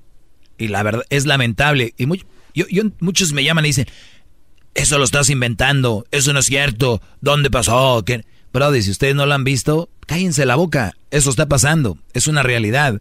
y 0.59 0.69
la 0.69 0.83
verdad 0.83 1.05
es 1.09 1.25
lamentable, 1.25 1.95
y 1.97 2.07
muchos 2.07 3.33
me 3.33 3.45
llaman 3.45 3.65
y 3.65 3.69
dicen, 3.69 3.87
eso 4.75 4.99
lo 4.99 5.05
estás 5.05 5.31
inventando, 5.31 6.05
eso 6.11 6.33
no 6.33 6.41
es 6.41 6.47
cierto, 6.47 7.01
¿dónde 7.21 7.51
pasó? 7.51 8.03
¿Qué? 8.05 8.25
Brody, 8.53 8.83
si 8.83 8.91
ustedes 8.91 9.15
no 9.15 9.27
lo 9.27 9.35
han 9.35 9.45
visto, 9.45 9.89
cállense 10.07 10.47
la 10.47 10.57
boca, 10.57 10.95
eso 11.11 11.31
está 11.31 11.49
pasando, 11.49 11.99
es 12.13 12.27
una 12.27 12.43
realidad. 12.43 13.01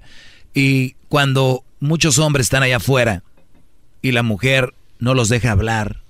Y 0.53 0.95
cuando 1.09 1.63
muchos 1.79 2.17
hombres 2.17 2.45
están 2.45 2.63
allá 2.63 2.77
afuera 2.77 3.23
y 4.01 4.13
la 4.13 4.23
mujer 4.23 4.73
no 5.03 5.13
los 5.13 5.27
deja 5.27 5.51
hablar, 5.51 6.01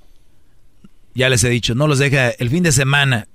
ya 1.15 1.27
les 1.27 1.43
he 1.43 1.49
dicho, 1.49 1.73
no 1.73 1.87
los 1.87 1.97
deja 1.97 2.29
el 2.29 2.51
fin 2.51 2.61
de 2.61 2.71
semana, 2.71 3.27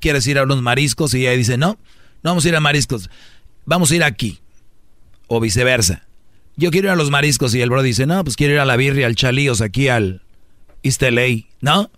quieres 0.00 0.26
ir 0.26 0.38
a 0.38 0.44
unos 0.44 0.62
mariscos 0.62 1.12
y 1.12 1.26
ella 1.26 1.32
dice, 1.32 1.58
no, 1.58 1.78
no 2.22 2.30
vamos 2.30 2.46
a 2.46 2.48
ir 2.48 2.56
a 2.56 2.60
mariscos, 2.60 3.10
vamos 3.66 3.90
a 3.90 3.96
ir 3.96 4.02
aquí, 4.02 4.40
o 5.26 5.40
viceversa. 5.40 6.06
Yo 6.56 6.70
quiero 6.70 6.88
ir 6.88 6.92
a 6.92 6.96
los 6.96 7.10
mariscos 7.10 7.54
y 7.54 7.60
el 7.60 7.68
bro 7.68 7.82
dice, 7.82 8.06
no, 8.06 8.24
pues 8.24 8.34
quiero 8.34 8.54
ir 8.54 8.60
a 8.60 8.64
la 8.64 8.76
birria, 8.76 9.06
al 9.06 9.14
chalíos, 9.14 9.60
aquí 9.60 9.88
al, 9.88 10.22
East 10.82 11.02
LA, 11.02 11.48
¿no? 11.60 11.90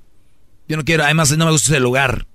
Yo 0.67 0.77
no 0.77 0.85
quiero, 0.85 1.05
además 1.05 1.31
no 1.37 1.45
me 1.45 1.53
gusta 1.53 1.71
ese 1.71 1.81
lugar. 1.81 2.27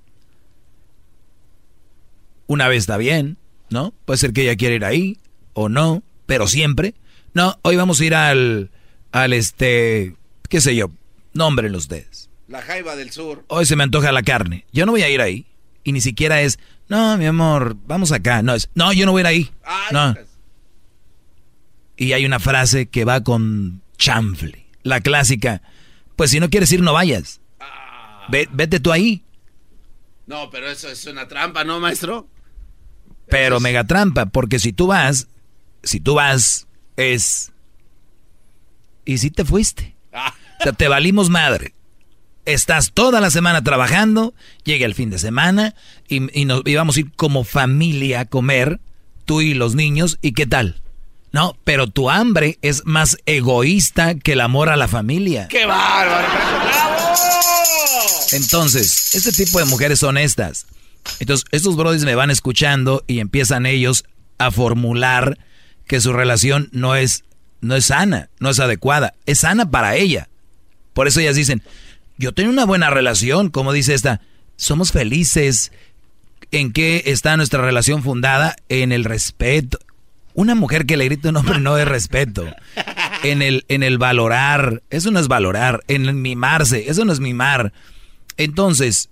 Una 2.48 2.70
vez 2.70 2.80
está 2.80 2.96
bien, 2.96 3.38
¿no? 3.70 3.94
Puede 4.06 4.20
ser 4.20 4.32
que 4.32 4.44
ella 4.44 4.56
quiera 4.56 4.76
ir 4.76 4.86
ahí 4.86 5.18
o 5.52 5.68
no, 5.68 6.02
pero 6.28 6.48
siempre. 6.48 6.96
No, 7.34 7.60
hoy 7.64 7.76
vamos 7.76 8.00
a 8.00 8.06
ir 8.06 8.16
al, 8.16 8.72
al 9.14 9.32
este, 9.32 10.16
qué 10.50 10.60
sé 10.60 10.76
yo, 10.76 10.92
nómbrenlo 11.34 11.78
ustedes. 11.78 12.30
La 12.48 12.62
jaiba 12.62 12.98
del 12.98 13.12
sur. 13.12 13.46
Hoy 13.48 13.66
se 13.66 13.78
me 13.78 13.84
antoja 13.84 14.12
la 14.12 14.24
carne. 14.24 14.66
Yo 14.74 14.86
no 14.86 14.92
voy 14.92 15.04
a 15.04 15.10
ir 15.10 15.22
ahí. 15.22 15.46
Y 15.86 15.92
ni 15.94 16.02
siquiera 16.02 16.42
es, 16.42 16.60
no, 16.90 17.18
mi 17.18 17.26
amor, 17.26 17.78
vamos 17.86 18.12
acá. 18.12 18.42
No, 18.42 18.54
es, 18.54 18.70
no, 18.74 18.92
yo 18.92 19.06
no 19.06 19.12
voy 19.12 19.22
a 19.22 19.22
ir 19.22 19.28
ahí. 19.28 19.52
no. 19.92 20.16
Y 21.96 22.14
hay 22.14 22.26
una 22.26 22.40
frase 22.40 22.88
que 22.88 23.06
va 23.06 23.24
con 23.24 23.82
chanfle. 23.98 24.66
La 24.82 25.00
clásica. 25.00 25.62
Pues 26.16 26.32
si 26.32 26.40
no 26.40 26.50
quieres 26.50 26.72
ir, 26.72 26.82
no 26.82 26.92
vayas. 26.92 27.40
Ah. 27.60 28.28
vete 28.30 28.80
tú 28.80 28.92
ahí. 28.92 29.24
No, 30.26 30.50
pero 30.50 30.70
eso 30.70 30.90
es 30.90 31.06
una 31.06 31.28
trampa, 31.28 31.64
¿no, 31.64 31.80
maestro? 31.80 32.28
Pero 33.30 33.60
mega 33.60 33.86
trampa, 33.86 34.26
porque 34.26 34.58
si 34.60 34.74
tú 34.74 34.88
vas, 34.88 35.28
si 35.84 36.00
tú 36.00 36.16
vas, 36.16 36.68
es... 36.98 37.53
Y 39.06 39.18
si 39.18 39.32
te 39.32 39.46
fuiste. 39.46 39.96
Ah. 40.12 40.34
O 40.60 40.64
sea, 40.64 40.74
te 40.74 40.88
valimos 40.88 41.30
madre. 41.30 41.74
Estás 42.46 42.92
toda 42.94 43.22
la 43.22 43.32
semana 43.32 43.64
trabajando, 43.64 44.34
llega 44.64 44.86
el 44.86 44.96
fin 44.96 45.10
de 45.10 45.20
semana 45.20 45.76
y, 46.10 46.40
y 46.40 46.46
nos 46.46 46.62
íbamos 46.66 46.98
a 46.98 47.00
ir 47.02 47.12
como 47.16 47.46
familia 47.46 48.22
a 48.22 48.26
comer, 48.26 48.82
tú 49.26 49.42
y 49.42 49.54
los 49.54 49.76
niños, 49.76 50.20
¿y 50.22 50.34
qué 50.34 50.46
tal? 50.46 50.82
No, 51.32 51.58
pero 51.64 51.88
tu 51.88 52.10
hambre 52.10 52.60
es 52.62 52.86
más 52.86 53.18
egoísta 53.26 54.16
que 54.16 54.34
el 54.34 54.42
amor 54.42 54.70
a 54.70 54.76
la 54.76 54.88
familia. 54.88 55.48
¡Qué 55.48 55.66
bárbaro! 55.66 56.28
¡Bravo! 56.66 56.94
Entonces, 58.34 59.16
este 59.16 59.32
tipo 59.32 59.60
de 59.60 59.66
mujeres 59.66 60.00
son 60.00 60.18
estas. 60.18 60.66
Entonces, 61.20 61.46
estos 61.52 61.76
brothers 61.76 62.04
me 62.04 62.16
van 62.16 62.32
escuchando 62.32 63.04
y 63.08 63.20
empiezan 63.20 63.66
ellos 63.66 64.06
a 64.38 64.52
formular 64.52 65.38
que 65.88 66.02
su 66.02 66.14
relación 66.14 66.70
no 66.72 66.96
es, 66.96 67.24
no 67.64 67.76
es 67.76 67.86
sana, 67.86 68.30
no 68.40 68.50
es 68.50 68.60
adecuada. 68.60 69.14
Es 69.26 69.40
sana 69.40 69.72
para 69.72 69.96
ella. 69.96 70.30
Por 70.94 71.08
eso 71.08 71.22
ellas 71.22 71.36
dicen, 71.36 71.64
yo 72.18 72.34
tengo 72.34 72.52
una 72.52 72.66
buena 72.66 72.90
relación, 72.90 73.50
como 73.50 73.72
dice 73.72 73.94
esta, 73.94 74.22
somos 74.58 74.92
felices. 74.92 75.72
¿En 76.52 76.74
qué 76.74 77.04
está 77.08 77.36
nuestra 77.38 77.62
relación 77.62 78.04
fundada? 78.04 78.56
En 78.68 78.92
el 78.92 79.06
respeto. 79.06 79.80
Una 80.34 80.56
mujer 80.56 80.86
que 80.86 80.98
le 80.98 81.06
grita 81.06 81.30
un 81.30 81.38
hombre 81.38 81.60
no 81.60 81.78
es 81.78 81.88
respeto. 81.88 82.46
En 83.24 83.42
el, 83.42 83.64
en 83.70 83.84
el 83.84 83.98
valorar, 83.98 84.84
eso 84.90 85.10
no 85.10 85.20
es 85.20 85.30
valorar. 85.30 85.84
En 85.88 86.06
el 86.06 86.14
mimarse, 86.16 86.90
eso 86.90 87.06
no 87.06 87.14
es 87.14 87.22
mimar. 87.22 87.72
Entonces, 88.36 89.10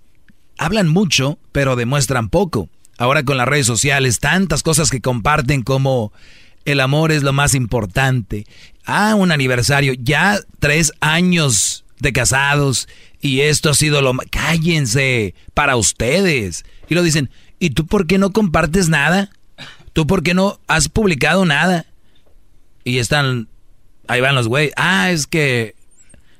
hablan 0.58 0.88
mucho, 0.88 1.38
pero 1.52 1.74
demuestran 1.76 2.28
poco. 2.28 2.68
Ahora 2.98 3.22
con 3.22 3.38
las 3.38 3.48
redes 3.48 3.66
sociales, 3.66 4.20
tantas 4.20 4.62
cosas 4.62 4.90
que 4.90 5.00
comparten 5.00 5.62
como 5.62 6.12
el 6.64 6.80
amor 6.80 7.12
es 7.12 7.22
lo 7.22 7.32
más 7.32 7.54
importante. 7.54 8.46
Ah, 8.84 9.14
un 9.14 9.32
aniversario, 9.32 9.94
ya 9.94 10.40
tres 10.58 10.92
años 11.00 11.84
de 12.00 12.12
casados 12.12 12.88
y 13.20 13.40
esto 13.42 13.70
ha 13.70 13.74
sido 13.74 14.02
lo... 14.02 14.12
Cállense, 14.30 15.34
para 15.54 15.76
ustedes. 15.76 16.64
Y 16.88 16.94
lo 16.94 17.02
dicen, 17.02 17.30
¿y 17.58 17.70
tú 17.70 17.86
por 17.86 18.06
qué 18.06 18.18
no 18.18 18.32
compartes 18.32 18.88
nada? 18.88 19.30
¿Tú 19.92 20.06
por 20.06 20.22
qué 20.22 20.34
no 20.34 20.60
has 20.66 20.88
publicado 20.88 21.44
nada? 21.44 21.86
Y 22.84 22.98
están, 22.98 23.48
ahí 24.08 24.20
van 24.20 24.34
los 24.34 24.48
güeyes. 24.48 24.72
Ah, 24.76 25.10
es 25.12 25.28
que 25.28 25.76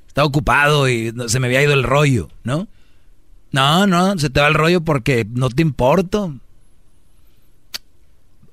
está 0.07 0.25
ocupado 0.25 0.89
y 0.89 1.13
se 1.27 1.39
me 1.39 1.47
había 1.47 1.63
ido 1.63 1.73
el 1.73 1.83
rollo, 1.83 2.29
¿no? 2.43 2.67
No, 3.51 3.87
no, 3.87 4.17
se 4.17 4.29
te 4.29 4.41
va 4.41 4.47
el 4.47 4.55
rollo 4.55 4.81
porque 4.81 5.25
no 5.29 5.49
te 5.49 5.61
importo. 5.61 6.35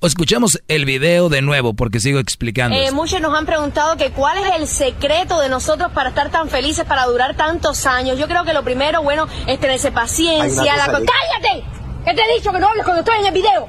O 0.02 0.06
escuchemos 0.06 0.62
el 0.68 0.86
video 0.86 1.28
de 1.28 1.42
nuevo 1.42 1.74
porque 1.74 2.00
sigo 2.00 2.20
explicando. 2.20 2.74
Eh, 2.74 2.90
muchos 2.90 3.20
nos 3.20 3.36
han 3.36 3.44
preguntado 3.44 3.98
que 3.98 4.10
cuál 4.12 4.38
es 4.38 4.54
el 4.56 4.66
secreto 4.66 5.38
de 5.42 5.50
nosotros 5.50 5.92
para 5.92 6.08
estar 6.08 6.30
tan 6.30 6.48
felices, 6.48 6.86
para 6.86 7.04
durar 7.04 7.36
tantos 7.36 7.84
años. 7.84 8.18
Yo 8.18 8.26
creo 8.26 8.44
que 8.44 8.54
lo 8.54 8.64
primero, 8.64 9.02
bueno, 9.02 9.28
es 9.46 9.60
tenerse 9.60 9.92
paciencia. 9.92 10.74
La... 10.74 10.86
¡Cállate! 10.86 11.64
¿Qué 12.06 12.14
te 12.14 12.22
he 12.22 12.34
dicho 12.38 12.50
que 12.50 12.60
no 12.60 12.68
hables 12.68 12.84
cuando 12.84 13.00
estoy 13.00 13.18
en 13.18 13.26
el 13.26 13.34
video? 13.34 13.68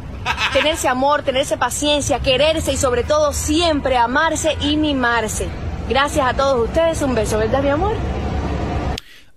tenerse 0.54 0.88
amor, 0.88 1.22
tenerse 1.22 1.58
paciencia, 1.58 2.20
quererse 2.20 2.72
y 2.72 2.78
sobre 2.78 3.04
todo 3.04 3.34
siempre 3.34 3.98
amarse 3.98 4.56
y 4.62 4.78
mimarse. 4.78 5.48
Gracias 5.86 6.26
a 6.26 6.32
todos 6.32 6.66
ustedes, 6.66 7.02
un 7.02 7.14
beso, 7.14 7.36
¿verdad 7.36 7.62
mi 7.62 7.68
amor? 7.68 7.94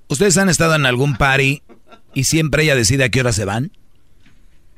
¿Ustedes 0.08 0.38
han 0.38 0.48
estado 0.48 0.76
en 0.76 0.86
algún 0.86 1.18
party 1.18 1.62
y 2.14 2.24
siempre 2.24 2.64
ella 2.64 2.76
decide 2.76 3.03
a 3.03 3.10
qué 3.10 3.20
hora 3.20 3.34
se 3.34 3.44
van? 3.44 3.74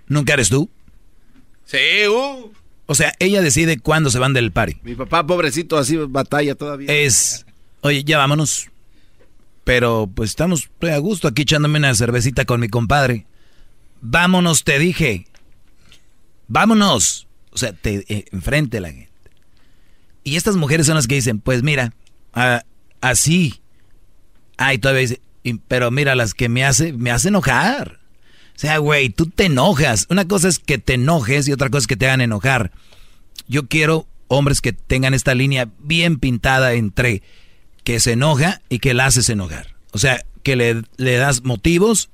¿Nunca 0.08 0.34
eres 0.34 0.50
tú? 0.50 0.72
Sí, 1.65 2.07
uh. 2.07 2.52
O 2.85 2.95
sea, 2.95 3.14
ella 3.19 3.41
decide 3.41 3.80
cuándo 3.80 4.10
se 4.10 4.19
van 4.19 4.34
del 4.34 4.52
party. 4.52 4.77
Mi 4.84 4.95
papá, 4.95 5.26
pobrecito, 5.26 5.77
así 5.77 5.98
batalla 5.98 6.56
todavía. 6.56 6.91
Es, 6.91 7.45
oye, 7.81 8.03
ya 8.03 8.18
vámonos. 8.18 8.69
Pero 9.64 10.10
pues 10.14 10.31
estamos 10.31 10.69
a 10.81 10.98
gusto 10.98 11.27
aquí 11.27 11.44
echándome 11.44 11.80
una 11.80 11.95
cervecita 11.95 12.44
con 12.44 12.60
mi 12.60 12.68
compadre. 12.68 13.26
Vámonos, 14.02 14.65
te 14.65 14.77
dije 14.80 15.26
vámonos. 16.53 17.27
O 17.52 17.57
sea, 17.57 17.73
te 17.73 18.06
eh, 18.07 18.26
enfrente 18.31 18.80
la 18.80 18.90
gente. 18.90 19.10
Y 20.23 20.38
estas 20.38 20.56
mujeres 20.56 20.85
son 20.85 20.95
las 20.95 21.07
que 21.07 21.15
dicen, 21.15 21.40
pues 21.40 21.64
mira, 21.64 21.94
así. 23.02 23.61
Ay, 24.57 24.77
todavía 24.77 25.02
dice, 25.02 25.22
pero 25.68 25.91
mira, 25.91 26.15
las 26.15 26.34
que 26.34 26.48
me 26.48 26.64
hace, 26.64 26.94
me 26.94 27.11
hace 27.11 27.27
enojar. 27.27 27.99
Sea, 28.64 28.77
güey, 28.77 29.10
tú 29.10 29.26
te 29.26 29.48
enojas. 29.48 30.07
Una 30.10 30.26
cosa 30.26 30.48
es 30.48 30.57
que 30.57 30.77
te 30.77 30.94
enojes 30.94 31.49
y 31.49 31.52
otra 31.52 31.69
cosa 31.69 31.80
es 31.80 31.88
que 31.88 31.98
te 31.98 32.06
hagan 32.06 32.22
enojar. 32.22 32.72
Yo 33.49 33.68
quiero 33.68 34.07
hombres 34.30 34.61
que 34.61 34.72
tengan 34.72 35.14
esta 35.14 35.35
línea 35.35 35.68
bien 35.80 36.18
pintada 36.18 36.72
entre 36.72 37.23
que 37.84 37.99
se 37.99 38.14
enoja 38.14 38.61
y 38.69 38.80
que 38.80 38.94
la 38.94 39.07
haces 39.07 39.27
enojar. 39.27 39.76
O 39.91 39.98
sea, 39.98 40.23
que 40.44 40.56
le, 40.56 40.81
le 40.95 41.18
das 41.18 41.44
motivos, 41.44 42.10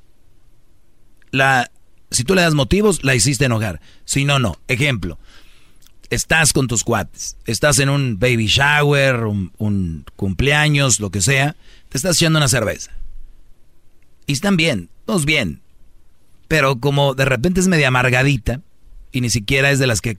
la 1.30 1.70
si 2.10 2.24
tú 2.24 2.34
le 2.34 2.42
das 2.42 2.56
motivos, 2.56 3.04
la 3.04 3.14
hiciste 3.14 3.46
enojar. 3.46 3.80
Si 4.06 4.26
no, 4.26 4.40
no. 4.40 4.58
Ejemplo, 4.68 5.20
estás 6.10 6.52
con 6.52 6.66
tus 6.66 6.84
cuates, 6.84 7.38
estás 7.46 7.78
en 7.78 7.90
un 7.90 8.18
baby 8.18 8.48
shower, 8.48 9.26
un, 9.26 10.04
cumpleaños, 10.16 11.00
lo 11.00 11.12
que 11.12 11.22
sea, 11.22 11.56
te 11.90 12.00
estás 12.00 12.16
echando 12.16 12.40
una 12.40 12.48
cerveza. 12.48 12.90
Y 14.26 14.34
están 14.34 14.58
bien, 14.58 14.90
todos 15.06 15.26
bien. 15.26 15.62
Pero 16.50 16.80
como 16.80 17.14
de 17.14 17.24
repente 17.24 17.62
es 17.62 17.68
media 17.68 17.88
amargadita 17.88 18.60
y 19.14 19.22
ni 19.22 19.30
siquiera 19.30 19.72
es 19.72 19.80
de 19.80 19.88
las 19.88 20.02
que 20.02 20.18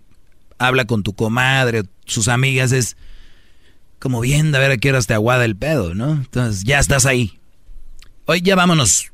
habla 0.58 0.84
con 0.84 1.02
tu 1.02 1.12
comadre 1.12 1.80
o 1.80 1.84
sus 2.06 2.28
amigas, 2.28 2.70
es 2.72 2.96
como 3.98 4.20
viendo 4.20 4.56
a 4.56 4.60
ver 4.60 4.70
a 4.70 4.76
qué 4.78 4.90
hora 4.90 5.02
te 5.02 5.12
aguada 5.12 5.44
el 5.44 5.56
pedo, 5.56 5.92
¿no? 5.94 6.12
Entonces 6.12 6.62
ya 6.64 6.78
estás 6.78 7.04
ahí. 7.04 7.40
Hoy 8.26 8.42
ya 8.42 8.54
vámonos. 8.54 9.10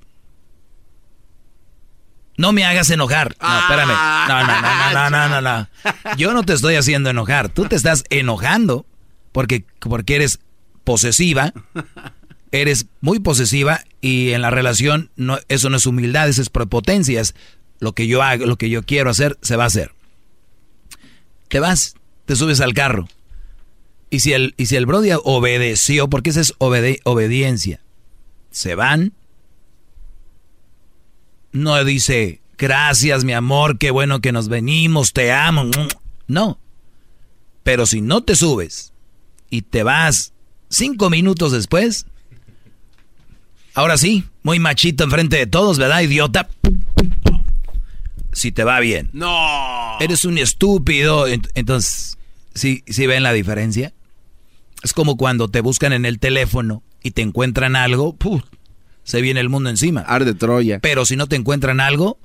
No 2.36 2.52
me 2.52 2.66
hagas 2.66 2.90
enojar. 2.90 3.34
No, 3.40 3.58
espérame. 3.60 3.88
No, 4.28 4.46
no, 4.46 4.60
no, 4.60 4.92
no, 4.92 5.10
no, 5.10 5.28
no, 5.28 5.40
no, 5.40 5.68
Yo 6.18 6.34
no 6.34 6.42
te 6.42 6.52
estoy 6.52 6.76
haciendo 6.76 7.08
enojar. 7.08 7.48
Tú 7.48 7.64
te 7.64 7.76
estás 7.76 8.04
enojando 8.10 8.84
porque, 9.32 9.64
porque 9.80 10.16
eres 10.16 10.38
posesiva. 10.84 11.54
Eres 12.52 12.86
muy 13.00 13.18
posesiva 13.18 13.82
y 14.00 14.30
en 14.30 14.42
la 14.42 14.50
relación 14.50 15.10
no, 15.16 15.38
eso 15.48 15.68
no 15.68 15.76
es 15.76 15.86
humildad, 15.86 16.28
eso 16.28 16.42
es 16.42 16.50
prepotencia. 16.50 17.22
lo 17.80 17.92
que 17.92 18.06
yo 18.06 18.22
hago, 18.22 18.46
lo 18.46 18.56
que 18.56 18.70
yo 18.70 18.82
quiero 18.82 19.10
hacer, 19.10 19.38
se 19.42 19.56
va 19.56 19.64
a 19.64 19.68
hacer. 19.68 19.92
Te 21.48 21.60
vas, 21.60 21.94
te 22.24 22.36
subes 22.36 22.60
al 22.60 22.74
carro. 22.74 23.08
Y 24.10 24.20
si 24.20 24.32
el, 24.32 24.54
y 24.56 24.66
si 24.66 24.76
el 24.76 24.86
Brody 24.86 25.10
obedeció, 25.24 26.08
porque 26.08 26.30
esa 26.30 26.40
es 26.40 26.54
obediencia, 26.58 27.80
se 28.50 28.74
van, 28.74 29.12
no 31.52 31.82
dice, 31.84 32.40
gracias 32.56 33.24
mi 33.24 33.32
amor, 33.32 33.78
qué 33.78 33.90
bueno 33.90 34.20
que 34.20 34.32
nos 34.32 34.48
venimos, 34.48 35.12
te 35.12 35.32
amo. 35.32 35.64
No. 36.26 36.58
Pero 37.62 37.86
si 37.86 38.00
no 38.00 38.22
te 38.22 38.36
subes 38.36 38.92
y 39.50 39.62
te 39.62 39.82
vas 39.82 40.32
cinco 40.68 41.10
minutos 41.10 41.52
después, 41.52 42.06
ahora 43.76 43.96
sí, 43.96 44.24
muy 44.42 44.58
machito 44.58 45.04
enfrente 45.04 45.36
de 45.36 45.46
todos, 45.46 45.78
¿verdad, 45.78 46.00
idiota? 46.00 46.48
Si 48.32 48.50
te 48.50 48.64
va 48.64 48.80
bien. 48.80 49.10
No. 49.12 49.96
Eres 50.00 50.24
un 50.24 50.38
estúpido. 50.38 51.26
Entonces, 51.26 52.18
¿sí, 52.54 52.82
¿sí 52.86 53.06
ven 53.06 53.22
la 53.22 53.32
diferencia? 53.32 53.94
Es 54.82 54.92
como 54.92 55.16
cuando 55.16 55.48
te 55.48 55.60
buscan 55.60 55.92
en 55.92 56.04
el 56.04 56.18
teléfono 56.18 56.82
y 57.02 57.12
te 57.12 57.22
encuentran 57.22 57.76
algo, 57.76 58.16
se 59.04 59.20
viene 59.20 59.40
el 59.40 59.48
mundo 59.48 59.70
encima. 59.70 60.00
Arde 60.00 60.34
Troya. 60.34 60.80
Pero 60.80 61.06
si 61.06 61.16
no 61.16 61.28
te 61.28 61.36
encuentran 61.36 61.80
algo, 61.80 62.18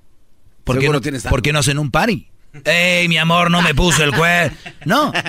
¿por, 0.64 0.80
qué 0.80 0.90
no, 0.90 1.00
¿por 1.30 1.42
qué 1.42 1.54
no 1.54 1.60
hacen 1.60 1.80
un 1.80 1.92
party? 1.92 2.28
¡Ey, 2.66 3.08
mi 3.08 3.18
amor, 3.18 3.52
no 3.52 3.62
me 3.62 3.76
puso 3.76 4.04
el 4.04 4.16
juez! 4.16 4.52
No. 4.86 5.14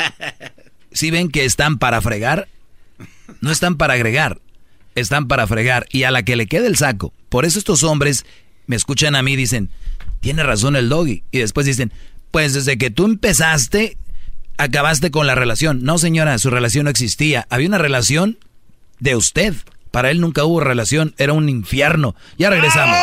Si 0.94 1.10
ven 1.10 1.30
que 1.30 1.46
están 1.46 1.78
para 1.78 2.02
fregar, 2.02 2.48
no 3.40 3.50
están 3.50 3.76
para 3.78 3.94
agregar, 3.94 4.42
están 4.94 5.28
para 5.28 5.46
fregar. 5.46 5.86
Y 5.90 6.04
a 6.04 6.10
la 6.10 6.22
que 6.22 6.36
le 6.36 6.46
quede 6.46 6.66
el 6.66 6.76
saco. 6.76 7.12
Por 7.28 7.44
eso 7.44 7.58
estos 7.58 7.82
hombres 7.82 8.24
me 8.66 8.76
escuchan 8.76 9.14
a 9.14 9.22
mí 9.22 9.32
y 9.32 9.36
dicen, 9.36 9.70
tiene 10.20 10.42
razón 10.42 10.76
el 10.76 10.88
doggy. 10.88 11.24
Y 11.30 11.38
después 11.38 11.66
dicen, 11.66 11.92
pues 12.30 12.54
desde 12.54 12.78
que 12.78 12.90
tú 12.90 13.04
empezaste, 13.04 13.96
acabaste 14.56 15.10
con 15.10 15.26
la 15.26 15.34
relación. 15.34 15.82
No, 15.82 15.98
señora, 15.98 16.38
su 16.38 16.50
relación 16.50 16.84
no 16.84 16.90
existía. 16.90 17.46
Había 17.50 17.68
una 17.68 17.78
relación 17.78 18.38
de 18.98 19.16
usted 19.16 19.54
Para 19.90 20.10
él 20.10 20.20
nunca 20.20 20.44
hubo 20.44 20.60
relación, 20.60 21.14
era 21.18 21.32
un 21.34 21.48
infierno. 21.48 22.14
Ya 22.38 22.48
regresamos. 22.48 22.96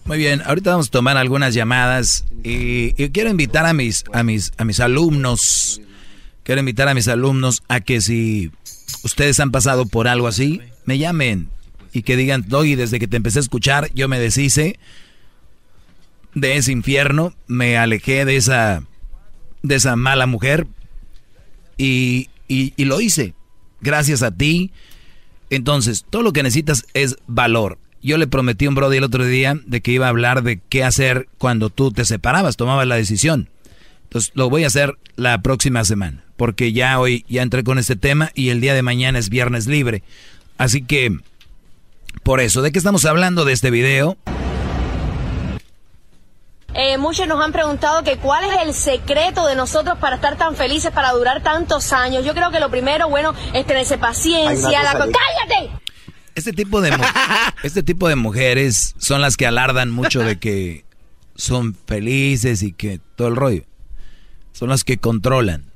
Muy 0.05 0.19
bien, 0.19 0.43
ahorita 0.45 0.73
vamos 0.73 0.89
a 0.89 0.91
tomar 0.91 1.17
algunas 1.17 1.55
llamadas 1.55 2.25
y, 2.43 2.93
quiero 3.11 3.31
invitar 3.31 3.65
a 3.67 3.73
mis, 3.73 4.03
a 4.13 4.25
mis, 4.25 4.51
a 4.59 4.65
mis 4.65 4.81
alumnos, 4.81 5.81
quiero 6.51 6.63
invitar 6.63 6.89
a 6.89 6.95
mis 6.95 7.07
alumnos 7.07 7.63
a 7.69 7.79
que 7.79 8.01
si 8.01 8.51
ustedes 9.05 9.39
han 9.39 9.53
pasado 9.53 9.87
por 9.87 10.09
algo 10.09 10.27
así, 10.27 10.61
me 10.85 10.99
llamen 10.99 11.49
y 11.93 12.03
que 12.03 12.17
digan, 12.17 12.45
Doggy, 12.49 12.75
desde 12.75 12.99
que 12.99 13.07
te 13.07 13.17
empecé 13.17 13.39
a 13.39 13.43
escuchar, 13.43 13.89
yo 13.95 14.09
me 14.09 14.19
deshice 14.19 14.77
de 16.35 16.57
ese 16.57 16.73
infierno, 16.73 17.35
me 17.47 17.79
alejé 17.79 18.25
de 18.25 18.35
esa, 18.35 18.83
de 19.63 19.77
esa 19.77 19.95
mala 19.95 20.27
mujer 20.27 20.67
y, 21.77 22.31
y, 22.49 22.75
y 22.77 22.85
lo 22.85 23.01
hice. 23.01 23.35
Gracias 23.81 24.25
a 24.25 24.33
ti. 24.33 24.73
Entonces, 25.51 26.05
todo 26.11 26.25
lo 26.25 26.33
que 26.33 26.43
necesitas 26.43 26.85
es 26.95 27.15
valor 27.29 27.79
yo 28.03 28.19
le 28.19 28.27
prometí 28.27 28.65
a 28.65 28.71
un 28.71 28.75
brody 28.75 28.97
el 28.97 29.05
otro 29.05 29.25
día 29.25 29.57
de 29.67 29.83
que 29.83 29.93
iba 29.93 30.07
a 30.07 30.09
hablar 30.09 30.43
de 30.43 30.59
qué 30.69 30.83
hacer 30.83 31.29
cuando 31.39 31.71
tú 31.71 31.93
te 31.93 32.05
separabas, 32.05 32.57
tomabas 32.57 32.89
la 32.89 32.97
decisión. 32.97 33.51
Entonces 34.05 34.33
lo 34.35 34.51
voy 34.51 34.65
a 34.65 34.67
hacer 34.67 34.99
la 35.15 35.41
próxima 35.43 35.85
semana, 35.85 36.25
porque 36.41 36.73
ya 36.73 36.99
hoy 36.99 37.27
ya 37.29 37.43
entré 37.43 37.63
con 37.65 37.77
este 37.77 37.97
tema 37.97 38.31
y 38.35 38.49
el 38.49 38.63
día 38.63 38.73
de 38.73 38.81
mañana 38.81 39.19
es 39.19 39.29
viernes 39.29 39.67
libre. 39.67 40.03
Así 40.57 40.81
que, 40.81 41.19
por 42.23 42.41
eso, 42.41 42.63
¿de 42.63 42.73
qué 42.73 42.79
estamos 42.79 43.05
hablando 43.05 43.45
de 43.45 43.53
este 43.53 43.71
video? 43.71 44.17
Eh, 46.73 46.97
muchos 46.97 47.29
nos 47.29 47.45
han 47.45 47.53
preguntado 47.53 48.03
que 48.05 48.17
cuál 48.17 48.45
es 48.45 48.63
el 48.63 48.73
secreto 48.73 49.47
de 49.47 49.55
nosotros 49.55 49.99
para 49.99 50.17
estar 50.17 50.39
tan 50.39 50.57
felices, 50.57 50.91
para 50.93 51.13
durar 51.13 51.43
tantos 51.43 51.93
años. 51.93 52.25
Yo 52.25 52.33
creo 52.33 52.51
que 52.51 52.59
lo 52.59 52.71
primero, 52.71 53.11
bueno, 53.11 53.35
es 53.53 53.67
tenerse 53.67 53.99
paciencia. 53.99 54.83
La... 54.83 54.93
¡Cállate! 54.93 55.71
Este 56.37 56.55
tipo 56.55 56.81
de 56.81 56.91
este 57.63 57.83
tipo 57.83 58.09
de 58.09 58.17
mujeres 58.17 58.95
son 58.97 59.21
las 59.21 59.37
que 59.37 59.47
alardan 59.47 59.91
mucho 59.91 60.21
de 60.21 60.39
que 60.39 60.87
son 61.37 61.75
felices 61.87 62.63
y 62.63 62.73
que 62.73 62.99
todo 63.15 63.29
el 63.29 63.37
rollo. 63.37 63.65
Son 64.53 64.71
las 64.71 64.85
que 64.85 64.97
controlan. 64.97 65.70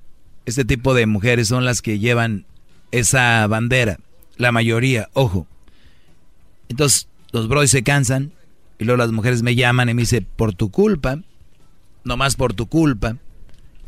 Este 0.46 0.64
tipo 0.64 0.94
de 0.94 1.06
mujeres 1.06 1.48
son 1.48 1.64
las 1.64 1.82
que 1.82 1.98
llevan 1.98 2.44
esa 2.90 3.46
bandera. 3.46 3.98
La 4.36 4.52
mayoría, 4.52 5.08
ojo. 5.12 5.46
Entonces, 6.68 7.08
los 7.32 7.48
bros 7.48 7.70
se 7.70 7.82
cansan 7.82 8.32
y 8.78 8.84
luego 8.84 8.98
las 8.98 9.12
mujeres 9.12 9.42
me 9.42 9.54
llaman 9.54 9.88
y 9.88 9.94
me 9.94 10.02
dicen, 10.02 10.26
por 10.36 10.54
tu 10.54 10.70
culpa, 10.70 11.18
nomás 12.04 12.36
por 12.36 12.52
tu 12.52 12.66
culpa, 12.66 13.16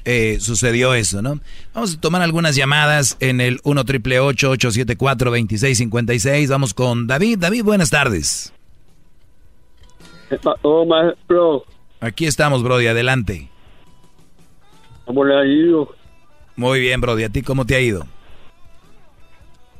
eh, 0.05 0.39
sucedió 0.41 0.95
eso, 0.95 1.21
¿no? 1.21 1.41
Vamos 1.75 1.95
a 1.97 2.01
tomar 2.01 2.23
algunas 2.23 2.55
llamadas 2.55 3.17
en 3.21 3.41
el 3.41 3.61
1 3.65 3.85
triple 3.85 4.21
874 4.21 5.31
2656. 5.31 6.49
Vamos 6.49 6.75
con 6.75 7.07
David. 7.09 7.39
David, 7.41 7.65
buenas 7.65 7.91
tardes. 7.91 8.53
Oh, 10.63 10.87
maestro. 10.87 11.65
Aquí 12.01 12.27
estamos, 12.27 12.63
Brody, 12.63 12.87
adelante. 12.87 13.49
¿Cómo 15.05 15.25
le 15.25 15.37
ha 15.37 15.45
ido? 15.45 15.95
Muy 16.57 16.81
bien, 16.81 17.01
Brody. 17.01 17.25
¿A 17.25 17.29
ti 17.29 17.43
cómo 17.43 17.65
te 17.65 17.77
ha 17.77 17.81
ido? 17.81 18.07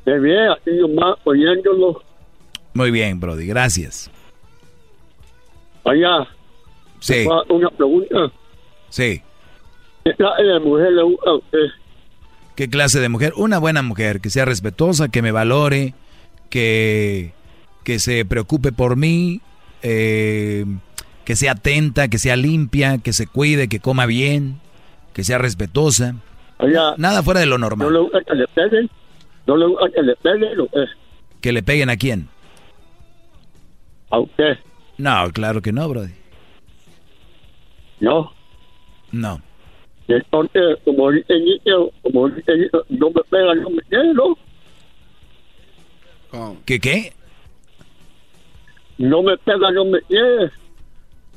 Muy 0.05 0.19
bien, 0.19 0.49
aquí 0.51 0.71
más 0.95 1.17
oyéndolo. 1.25 2.01
Muy 2.73 2.91
bien, 2.91 3.19
Brody, 3.19 3.47
gracias. 3.47 4.09
Allá. 5.83 6.27
Sí. 6.99 7.25
Una 7.49 7.69
pregunta. 7.69 8.31
Sí. 8.89 9.21
¿Qué 10.05 10.13
clase 10.13 10.43
de 10.43 10.59
mujer 10.59 10.91
le 10.93 11.03
gusta 11.03 11.29
a 11.29 11.35
usted? 11.35 11.67
¿Qué 12.55 12.69
clase 12.69 12.99
de 12.99 13.09
mujer? 13.09 13.33
Una 13.35 13.59
buena 13.59 13.81
mujer, 13.81 14.21
que 14.21 14.29
sea 14.29 14.45
respetuosa, 14.45 15.09
que 15.09 15.21
me 15.21 15.31
valore, 15.31 15.93
que, 16.49 17.33
que 17.83 17.99
se 17.99 18.25
preocupe 18.25 18.71
por 18.71 18.95
mí, 18.95 19.41
eh, 19.83 20.65
que 21.25 21.35
sea 21.35 21.51
atenta, 21.53 22.07
que 22.07 22.17
sea 22.17 22.35
limpia, 22.35 22.97
que 22.97 23.13
se 23.13 23.27
cuide, 23.27 23.67
que 23.67 23.79
coma 23.79 24.05
bien, 24.05 24.59
que 25.13 25.23
sea 25.23 25.37
respetuosa. 25.37 26.15
Nada 26.97 27.23
fuera 27.23 27.39
de 27.39 27.45
lo 27.45 27.57
normal. 27.57 27.87
¿No 27.87 27.93
le 27.93 27.99
gusta 27.99 28.21
que 28.21 28.35
le 28.35 28.47
peguen? 28.47 28.89
¿No 29.45 29.57
le 29.57 29.65
gusta 29.67 29.89
que 29.93 30.01
le 30.01 30.15
peguen 30.15 30.59
o 30.59 30.67
qué? 30.67 30.85
¿Que 31.41 31.51
le 31.51 31.63
peguen 31.63 31.89
a 31.89 31.97
quién? 31.97 32.27
¿A 34.09 34.19
usted? 34.19 34.57
No, 34.97 35.29
claro 35.31 35.61
que 35.61 35.71
no, 35.71 35.87
brother. 35.87 36.11
¿No? 37.99 38.31
No. 39.11 39.41
Entonces, 40.07 40.77
como 40.85 41.11
dice 41.11 41.33
como 42.01 42.29
dice 42.29 42.69
no 42.89 43.09
me 43.09 43.21
pega, 43.29 43.55
no 43.55 43.69
me 43.69 43.81
quiero. 43.83 44.37
¿Qué 46.65 46.79
qué? 46.79 47.13
No 48.97 49.21
me 49.21 49.37
pega, 49.37 49.71
no 49.71 49.85
me 49.85 50.01
quiere. 50.01 50.51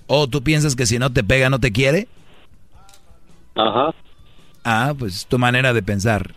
¿O 0.07 0.27
tú 0.27 0.43
piensas 0.43 0.75
que 0.75 0.87
si 0.87 0.99
no 0.99 1.13
te 1.13 1.23
pega, 1.23 1.51
no 1.51 1.61
te 1.61 1.73
quiere? 1.73 2.09
Ajá. 3.55 3.95
Ah, 4.73 4.95
pues 4.97 5.27
tu 5.27 5.37
manera 5.37 5.73
de 5.73 5.83
pensar. 5.83 6.33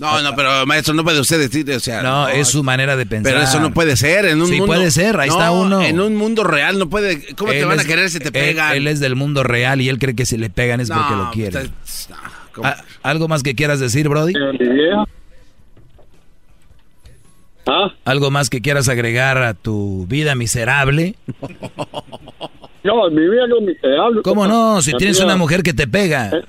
No, 0.00 0.20
no, 0.20 0.34
pero 0.34 0.66
maestro, 0.66 0.94
no 0.94 1.04
puede 1.04 1.20
usted 1.20 1.38
decir, 1.38 1.70
o 1.70 1.78
sea... 1.78 2.02
No, 2.02 2.26
es 2.26 2.48
su 2.48 2.64
manera 2.64 2.96
de 2.96 3.06
pensar. 3.06 3.32
Pero 3.32 3.44
eso 3.44 3.60
no 3.60 3.72
puede 3.72 3.96
ser 3.96 4.24
en 4.24 4.40
un 4.40 4.48
sí, 4.48 4.54
mundo... 4.54 4.66
puede 4.66 4.90
ser, 4.90 5.20
ahí 5.20 5.28
está 5.28 5.52
uno. 5.52 5.80
en 5.80 6.00
un 6.00 6.16
mundo 6.16 6.42
real 6.42 6.76
no 6.78 6.88
puede... 6.88 7.34
¿Cómo 7.36 7.52
te 7.52 7.64
van 7.64 7.78
a 7.78 7.84
querer 7.84 8.10
si 8.10 8.18
te 8.18 8.32
pegan? 8.32 8.74
Él, 8.74 8.88
es 8.88 8.98
del 8.98 9.14
mundo 9.14 9.44
real 9.44 9.80
y 9.80 9.88
él 9.88 10.00
cree 10.00 10.16
que 10.16 10.26
si 10.26 10.36
le 10.38 10.50
pegan 10.50 10.80
es 10.80 10.90
porque 10.90 11.14
lo 11.14 11.30
quiere. 11.30 11.70
Ah, 12.64 12.78
¿Algo 13.02 13.28
más 13.28 13.44
que 13.44 13.54
quieras 13.54 13.78
decir, 13.78 14.08
Brody? 14.08 14.34
¿Ah? 17.66 17.92
¿Algo 18.04 18.32
más 18.32 18.50
que 18.50 18.60
quieras 18.60 18.88
agregar 18.88 19.38
a 19.38 19.54
tu 19.54 20.06
vida 20.08 20.34
miserable? 20.34 21.14
No, 22.84 23.08
mi 23.10 23.28
vida 23.28 23.46
no 23.46 23.58
es 23.58 23.62
miserable. 23.62 24.22
¿Cómo 24.22 24.46
no? 24.48 24.82
Si 24.82 24.92
tienes 24.94 25.20
una 25.20 25.36
mujer 25.36 25.62
que 25.62 25.72
te 25.72 25.86
pega. 25.86 26.30
Eh, 26.30 26.44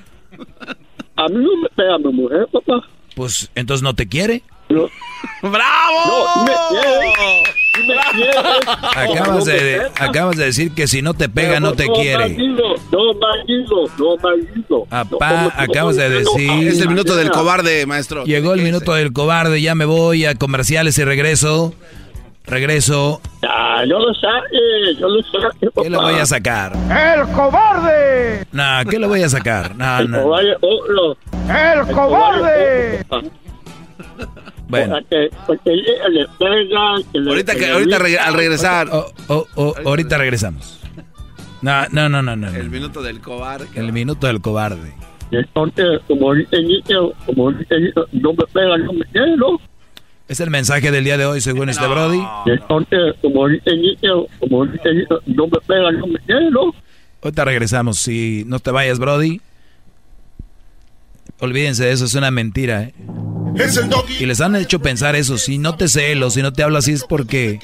a 1.25 1.29
mí 1.29 1.43
no 1.43 1.61
me 1.61 1.69
pega 1.75 1.97
mi 1.97 2.13
mujer, 2.13 2.47
papá. 2.51 2.87
Pues 3.15 3.49
entonces 3.55 3.83
no 3.83 3.93
te 3.93 4.07
quiere. 4.07 4.43
¡Bravo! 5.41 6.27
No, 6.35 6.43
me 6.45 6.51
quiere. 6.69 7.53
Me 7.87 7.95
quiere. 8.13 9.13
Acabas, 9.13 9.45
de, 9.45 9.81
acabas 9.97 10.37
de 10.37 10.45
decir 10.45 10.73
que 10.73 10.87
si 10.87 11.01
no 11.01 11.13
te 11.13 11.29
pega, 11.29 11.59
no, 11.59 11.73
te 11.73 11.87
quiere. 11.87 12.29
No, 12.37 13.13
maldigo, 13.19 13.89
no, 13.97 14.17
maldigo. 14.17 14.87
Apá, 14.89 15.53
acabas 15.57 15.95
de 15.95 16.09
decir. 16.09 16.67
Es 16.67 16.79
el 16.79 16.89
minuto 16.89 17.15
del 17.15 17.31
cobarde, 17.31 17.85
maestro. 17.85 18.25
Llegó 18.25 18.53
el 18.53 18.61
minuto 18.61 18.93
del 18.93 19.11
cobarde, 19.11 19.61
ya 19.61 19.75
me 19.75 19.85
voy 19.85 20.25
a 20.25 20.35
comerciales 20.35 20.97
y 20.97 21.03
regreso. 21.03 21.73
Regreso. 22.45 23.21
Ah, 23.47 23.83
yo 23.87 23.99
lo 23.99 24.13
sé, 24.13 24.27
yo 24.99 25.07
lo 25.07 25.21
sé. 25.23 25.37
¿Qué 25.81 25.89
le 25.89 25.97
voy 25.97 26.15
a 26.15 26.25
sacar? 26.25 26.73
¡El 26.89 27.27
cobarde! 27.33 28.45
No, 28.51 28.63
¿qué 28.89 28.99
le 28.99 29.07
voy 29.07 29.23
a 29.23 29.29
sacar? 29.29 29.75
No, 29.75 29.99
el 29.99 30.11
no. 30.11 30.23
Cobarde, 30.23 30.57
oh, 30.61 30.79
no. 30.91 31.53
¡El 31.55 31.87
cobarde! 31.93 33.05
Bueno. 34.67 34.99
Le 34.99 36.27
pegan, 36.39 37.03
que 37.11 37.19
le, 37.19 37.29
Ahorita, 37.29 37.55
que, 37.55 37.69
ahorita 37.71 37.99
reg- 37.99 38.19
al 38.19 38.33
regresar. 38.33 38.87
Oh, 38.91 39.05
oh, 39.27 39.45
oh, 39.55 39.73
ahorita 39.85 40.17
regresamos. 40.17 40.79
No, 41.61 41.87
no, 41.91 42.09
no, 42.09 42.21
no, 42.21 42.35
no. 42.35 42.49
no. 42.49 42.57
El 42.57 42.69
minuto 42.69 43.01
del 43.01 43.21
cobarde. 43.21 43.67
El 43.75 43.93
minuto 43.93 44.27
del 44.27 44.41
cobarde. 44.41 44.93
Entonces, 45.31 46.01
como 46.07 46.33
como 47.25 47.51
no 47.51 48.33
me 48.33 48.45
pegan, 48.51 48.85
no 48.85 48.93
me 48.93 49.05
quiero. 49.05 49.59
Es 50.27 50.39
el 50.39 50.49
mensaje 50.49 50.89
del 50.89 51.03
día 51.03 51.17
de 51.17 51.25
hoy, 51.25 51.41
según 51.41 51.69
este 51.69 51.85
Brody. 51.85 52.21
Entonces, 52.45 53.15
como 53.21 53.47
dice 53.47 53.75
Niño, 53.75 54.25
como 54.39 54.65
dice 54.65 54.93
Niño, 54.93 55.19
no 55.25 55.47
me 55.47 55.59
pegan, 55.67 55.99
no 55.99 56.07
me 56.07 56.19
quiero. 56.19 56.73
Ahorita 57.21 57.45
regresamos. 57.45 57.99
Si 57.99 58.43
no 58.47 58.59
te 58.59 58.71
vayas, 58.71 58.99
Brody. 58.99 59.41
Olvídense 61.39 61.85
de 61.85 61.91
eso, 61.91 62.05
es 62.05 62.15
una 62.15 62.31
mentira, 62.31 62.83
¿eh? 62.83 62.93
Es 63.55 63.75
el 63.77 63.89
doggy. 63.89 64.15
Y 64.19 64.25
les 64.25 64.39
han 64.41 64.55
hecho 64.55 64.79
pensar 64.79 65.15
eso. 65.15 65.37
Si 65.37 65.57
no 65.57 65.75
te 65.75 65.87
celo, 65.87 66.29
si 66.29 66.41
no 66.41 66.53
te 66.53 66.63
hablo 66.63 66.77
así 66.77 66.93
es 66.93 67.03
porque. 67.03 67.59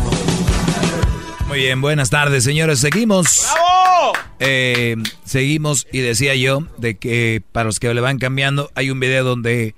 Muy 1.47 1.59
bien, 1.61 1.81
buenas 1.81 2.11
tardes, 2.11 2.45
señores. 2.45 2.81
Seguimos. 2.81 3.47
Eh, 4.41 4.97
seguimos 5.25 5.87
y 5.93 6.01
decía 6.01 6.35
yo 6.35 6.65
de 6.77 6.97
que 6.97 7.43
para 7.53 7.65
los 7.65 7.79
que 7.79 7.95
le 7.95 8.01
van 8.01 8.19
cambiando 8.19 8.71
hay 8.75 8.91
un 8.91 8.99
video 9.01 9.25
donde 9.25 9.75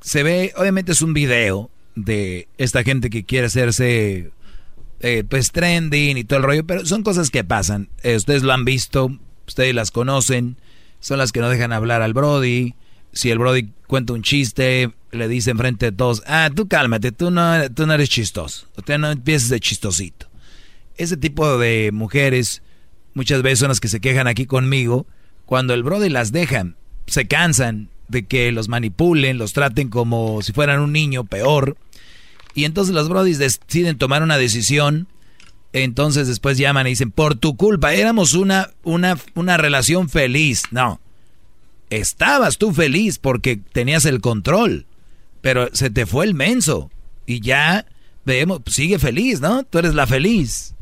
se 0.00 0.22
ve, 0.22 0.52
obviamente 0.56 0.92
es 0.92 1.02
un 1.02 1.12
video, 1.12 1.70
de 2.04 2.48
esta 2.58 2.82
gente 2.82 3.10
que 3.10 3.24
quiere 3.24 3.46
hacerse 3.46 4.30
eh, 5.00 5.24
pues 5.28 5.52
trending 5.52 6.16
y 6.16 6.24
todo 6.24 6.38
el 6.38 6.44
rollo, 6.44 6.66
pero 6.66 6.84
son 6.84 7.02
cosas 7.02 7.30
que 7.30 7.44
pasan. 7.44 7.88
Eh, 8.02 8.16
ustedes 8.16 8.42
lo 8.42 8.52
han 8.52 8.64
visto, 8.64 9.10
ustedes 9.46 9.74
las 9.74 9.90
conocen, 9.90 10.56
son 11.00 11.18
las 11.18 11.32
que 11.32 11.40
no 11.40 11.48
dejan 11.48 11.72
hablar 11.72 12.02
al 12.02 12.14
Brody. 12.14 12.74
Si 13.12 13.30
el 13.30 13.38
Brody 13.38 13.70
cuenta 13.86 14.12
un 14.12 14.22
chiste, 14.22 14.90
le 15.12 15.28
dice 15.28 15.50
enfrente 15.50 15.86
de 15.86 15.92
todos, 15.92 16.22
ah, 16.26 16.50
tú 16.54 16.68
cálmate, 16.68 17.12
tú 17.12 17.30
no, 17.30 17.70
tú 17.70 17.86
no 17.86 17.94
eres 17.94 18.08
chistoso, 18.10 18.66
usted 18.76 18.98
no 18.98 19.10
empieces 19.10 19.48
de 19.48 19.60
chistosito. 19.60 20.26
Ese 20.96 21.16
tipo 21.16 21.58
de 21.58 21.90
mujeres 21.92 22.62
muchas 23.14 23.42
veces 23.42 23.60
son 23.60 23.68
las 23.68 23.80
que 23.80 23.88
se 23.88 24.00
quejan 24.00 24.26
aquí 24.26 24.46
conmigo, 24.46 25.06
cuando 25.46 25.74
el 25.74 25.82
Brody 25.82 26.08
las 26.08 26.32
dejan, 26.32 26.76
se 27.06 27.26
cansan 27.26 27.88
de 28.08 28.26
que 28.26 28.52
los 28.52 28.68
manipulen, 28.68 29.38
los 29.38 29.52
traten 29.52 29.88
como 29.88 30.42
si 30.42 30.52
fueran 30.52 30.80
un 30.80 30.92
niño, 30.92 31.24
peor 31.24 31.76
y 32.58 32.64
entonces 32.64 32.92
los 32.92 33.08
brodis 33.08 33.38
deciden 33.38 33.98
tomar 33.98 34.24
una 34.24 34.36
decisión. 34.36 35.06
Entonces 35.72 36.26
después 36.26 36.58
llaman 36.58 36.88
y 36.88 36.90
dicen, 36.90 37.12
por 37.12 37.36
tu 37.36 37.56
culpa, 37.56 37.94
éramos 37.94 38.34
una, 38.34 38.70
una, 38.82 39.16
una 39.36 39.56
relación 39.58 40.08
feliz. 40.08 40.64
No, 40.72 41.00
estabas 41.88 42.58
tú 42.58 42.72
feliz 42.74 43.20
porque 43.20 43.60
tenías 43.72 44.06
el 44.06 44.20
control, 44.20 44.86
pero 45.40 45.68
se 45.72 45.88
te 45.88 46.04
fue 46.04 46.24
el 46.24 46.34
menso. 46.34 46.90
Y 47.26 47.38
ya 47.38 47.86
vemos, 48.24 48.62
sigue 48.66 48.98
feliz, 48.98 49.40
¿no? 49.40 49.62
Tú 49.62 49.78
eres 49.78 49.94
la 49.94 50.08
feliz. 50.08 50.74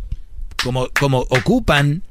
Como, 0.63 0.89
como 0.99 1.27
ocupan 1.29 2.03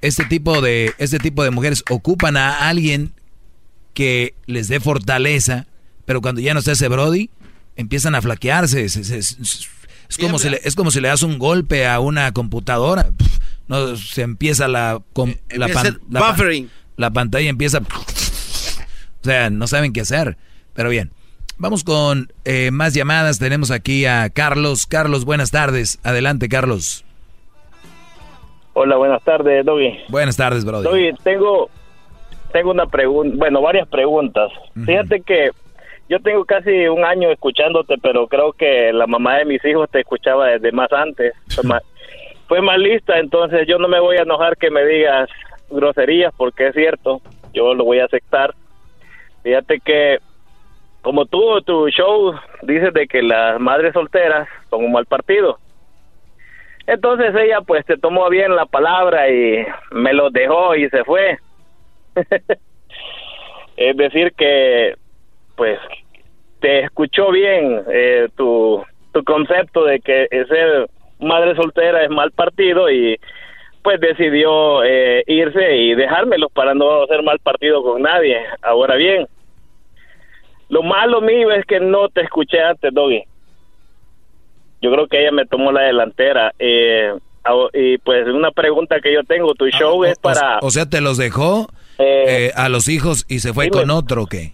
este 0.00 0.24
tipo 0.24 0.62
de 0.62 0.94
este 0.96 1.18
tipo 1.18 1.44
de 1.44 1.50
mujeres 1.50 1.84
ocupan 1.90 2.38
a 2.38 2.70
alguien 2.70 3.12
que 3.92 4.34
les 4.46 4.68
dé 4.68 4.80
fortaleza, 4.80 5.66
pero 6.06 6.22
cuando 6.22 6.40
ya 6.40 6.54
no 6.54 6.60
está 6.60 6.72
ese 6.72 6.88
Brody, 6.88 7.28
empiezan 7.76 8.14
a 8.14 8.22
flaquearse. 8.22 8.84
Es, 8.84 10.18
como 10.20 10.38
si 10.38 10.50
le, 10.50 10.60
es 10.64 10.74
como 10.74 10.90
si 10.90 11.00
le 11.00 11.08
das 11.08 11.22
un 11.22 11.38
golpe 11.38 11.86
a 11.86 12.00
una 12.00 12.32
computadora. 12.32 13.10
No, 13.68 13.96
se 13.96 14.22
empieza 14.22 14.68
la, 14.68 15.00
eh, 15.16 15.38
la, 15.56 15.68
la, 16.96 17.10
pantalla 17.10 17.48
empieza... 17.48 17.78
O 17.78 19.24
sea, 19.24 19.50
no 19.50 19.66
saben 19.66 19.92
qué 19.92 20.00
hacer. 20.00 20.36
Pero 20.74 20.90
bien, 20.90 21.12
vamos 21.56 21.84
con 21.84 22.32
eh, 22.44 22.70
más 22.72 22.92
llamadas. 22.92 23.38
Tenemos 23.38 23.70
aquí 23.70 24.04
a 24.04 24.28
Carlos. 24.30 24.86
Carlos, 24.86 25.24
buenas 25.24 25.50
tardes. 25.50 26.00
Adelante, 26.02 26.48
Carlos. 26.48 27.04
Hola, 28.74 28.96
buenas 28.96 29.22
tardes, 29.22 29.64
Doggy. 29.64 29.98
Buenas 30.08 30.36
tardes, 30.36 30.64
brother. 30.64 30.90
Doggy, 30.90 31.12
tengo, 31.22 31.68
tengo 32.52 32.70
una 32.70 32.86
pregunta, 32.86 33.36
bueno, 33.38 33.60
varias 33.60 33.86
preguntas. 33.86 34.50
Fíjate 34.84 35.20
que 35.20 35.50
yo 36.12 36.20
tengo 36.20 36.44
casi 36.44 36.88
un 36.88 37.06
año 37.06 37.30
escuchándote, 37.30 37.96
pero 37.96 38.26
creo 38.26 38.52
que 38.52 38.92
la 38.92 39.06
mamá 39.06 39.38
de 39.38 39.46
mis 39.46 39.64
hijos 39.64 39.88
te 39.90 40.00
escuchaba 40.00 40.48
desde 40.48 40.70
más 40.70 40.92
antes. 40.92 41.32
Fue 42.48 42.60
más, 42.60 42.78
lista, 42.78 43.18
entonces 43.18 43.66
yo 43.66 43.78
no 43.78 43.88
me 43.88 43.98
voy 43.98 44.18
a 44.18 44.22
enojar 44.24 44.58
que 44.58 44.68
me 44.70 44.84
digas 44.84 45.30
groserías, 45.70 46.34
porque 46.36 46.66
es 46.66 46.74
cierto, 46.74 47.22
yo 47.54 47.72
lo 47.72 47.84
voy 47.84 48.00
a 48.00 48.04
aceptar. 48.04 48.54
Fíjate 49.42 49.80
que 49.80 50.18
como 51.00 51.24
tú, 51.24 51.62
tu 51.62 51.88
show, 51.88 52.34
dices 52.60 52.92
de 52.92 53.06
que 53.06 53.22
las 53.22 53.58
madres 53.58 53.94
solteras 53.94 54.46
son 54.68 54.84
un 54.84 54.92
mal 54.92 55.06
partido. 55.06 55.58
Entonces 56.86 57.34
ella 57.34 57.62
pues 57.62 57.86
te 57.86 57.96
tomó 57.96 58.28
bien 58.28 58.54
la 58.54 58.66
palabra 58.66 59.30
y 59.30 59.64
me 59.92 60.12
lo 60.12 60.28
dejó 60.28 60.74
y 60.74 60.90
se 60.90 61.04
fue. 61.04 61.38
es 63.78 63.96
decir 63.96 64.34
que 64.34 64.94
pues 65.56 65.78
te 66.62 66.84
escuchó 66.84 67.32
bien 67.32 67.82
eh, 67.92 68.28
tu, 68.36 68.82
tu 69.12 69.24
concepto 69.24 69.84
de 69.84 69.98
que 69.98 70.28
ser 70.48 70.88
madre 71.18 71.56
soltera 71.56 72.04
es 72.04 72.10
mal 72.10 72.30
partido 72.30 72.88
y 72.88 73.18
pues 73.82 74.00
decidió 74.00 74.84
eh, 74.84 75.24
irse 75.26 75.76
y 75.76 75.94
dejármelo 75.94 76.48
para 76.48 76.72
no 76.72 77.02
hacer 77.02 77.22
mal 77.24 77.40
partido 77.40 77.82
con 77.82 78.02
nadie. 78.02 78.38
Ahora 78.62 78.94
bien, 78.94 79.26
lo 80.68 80.84
malo 80.84 81.20
mío 81.20 81.50
es 81.50 81.64
que 81.66 81.80
no 81.80 82.08
te 82.08 82.20
escuché 82.20 82.60
antes, 82.60 82.94
Doggy. 82.94 83.24
Yo 84.80 84.92
creo 84.92 85.08
que 85.08 85.20
ella 85.20 85.32
me 85.32 85.46
tomó 85.46 85.72
la 85.72 85.82
delantera. 85.82 86.52
Eh, 86.60 87.12
y 87.74 87.98
pues 87.98 88.28
una 88.28 88.52
pregunta 88.52 89.00
que 89.00 89.12
yo 89.12 89.24
tengo, 89.24 89.52
tu 89.54 89.64
ah, 89.64 89.70
show 89.76 90.04
es 90.04 90.16
para... 90.16 90.60
O, 90.62 90.70
sea, 90.70 90.86
¿te 90.86 91.00
los 91.00 91.18
dejó 91.18 91.66
a 92.54 92.68
los 92.68 92.88
hijos 92.88 93.24
y 93.28 93.40
se 93.40 93.52
fue 93.52 93.68
con 93.68 93.90
otro 93.90 94.22
o 94.22 94.26
qué? 94.26 94.52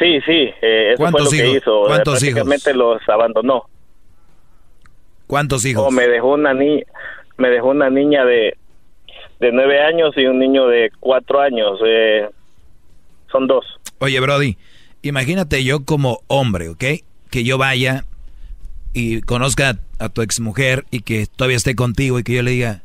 Sí, 0.00 0.18
sí, 0.24 0.50
eh, 0.62 0.94
eso 0.94 1.10
fue 1.10 1.20
lo 1.22 1.30
que 1.30 1.56
hizo. 1.58 1.82
¿Cuántos 1.86 2.20
Prácticamente 2.20 2.72
los 2.72 3.06
abandonó. 3.06 3.64
¿Cuántos 5.26 5.64
hijos? 5.66 5.92
me 5.92 6.08
dejó 6.08 6.32
una 6.32 6.54
niña, 6.54 6.84
me 7.36 7.50
dejó 7.50 7.68
una 7.68 7.90
niña 7.90 8.24
de 8.24 8.56
de 9.40 9.52
nueve 9.52 9.82
años 9.82 10.14
y 10.16 10.26
un 10.26 10.38
niño 10.38 10.68
de 10.68 10.90
cuatro 11.00 11.40
años. 11.40 11.78
Eh, 11.84 12.28
son 13.30 13.46
dos. 13.46 13.64
Oye, 13.98 14.18
Brody, 14.20 14.56
imagínate 15.02 15.64
yo 15.64 15.84
como 15.84 16.20
hombre, 16.28 16.70
¿ok? 16.70 16.84
Que 17.30 17.44
yo 17.44 17.58
vaya 17.58 18.04
y 18.92 19.20
conozca 19.20 19.78
a 19.98 20.08
tu 20.08 20.22
exmujer 20.22 20.84
y 20.90 21.02
que 21.02 21.26
todavía 21.26 21.58
esté 21.58 21.74
contigo 21.74 22.18
y 22.18 22.22
que 22.22 22.34
yo 22.34 22.42
le 22.42 22.52
diga, 22.52 22.82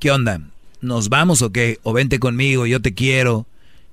¿qué 0.00 0.10
onda? 0.10 0.40
¿Nos 0.82 1.08
vamos 1.08 1.40
o 1.40 1.50
qué? 1.50 1.78
O 1.82 1.92
vente 1.92 2.18
conmigo, 2.18 2.66
yo 2.66 2.80
te 2.82 2.94
quiero 2.94 3.46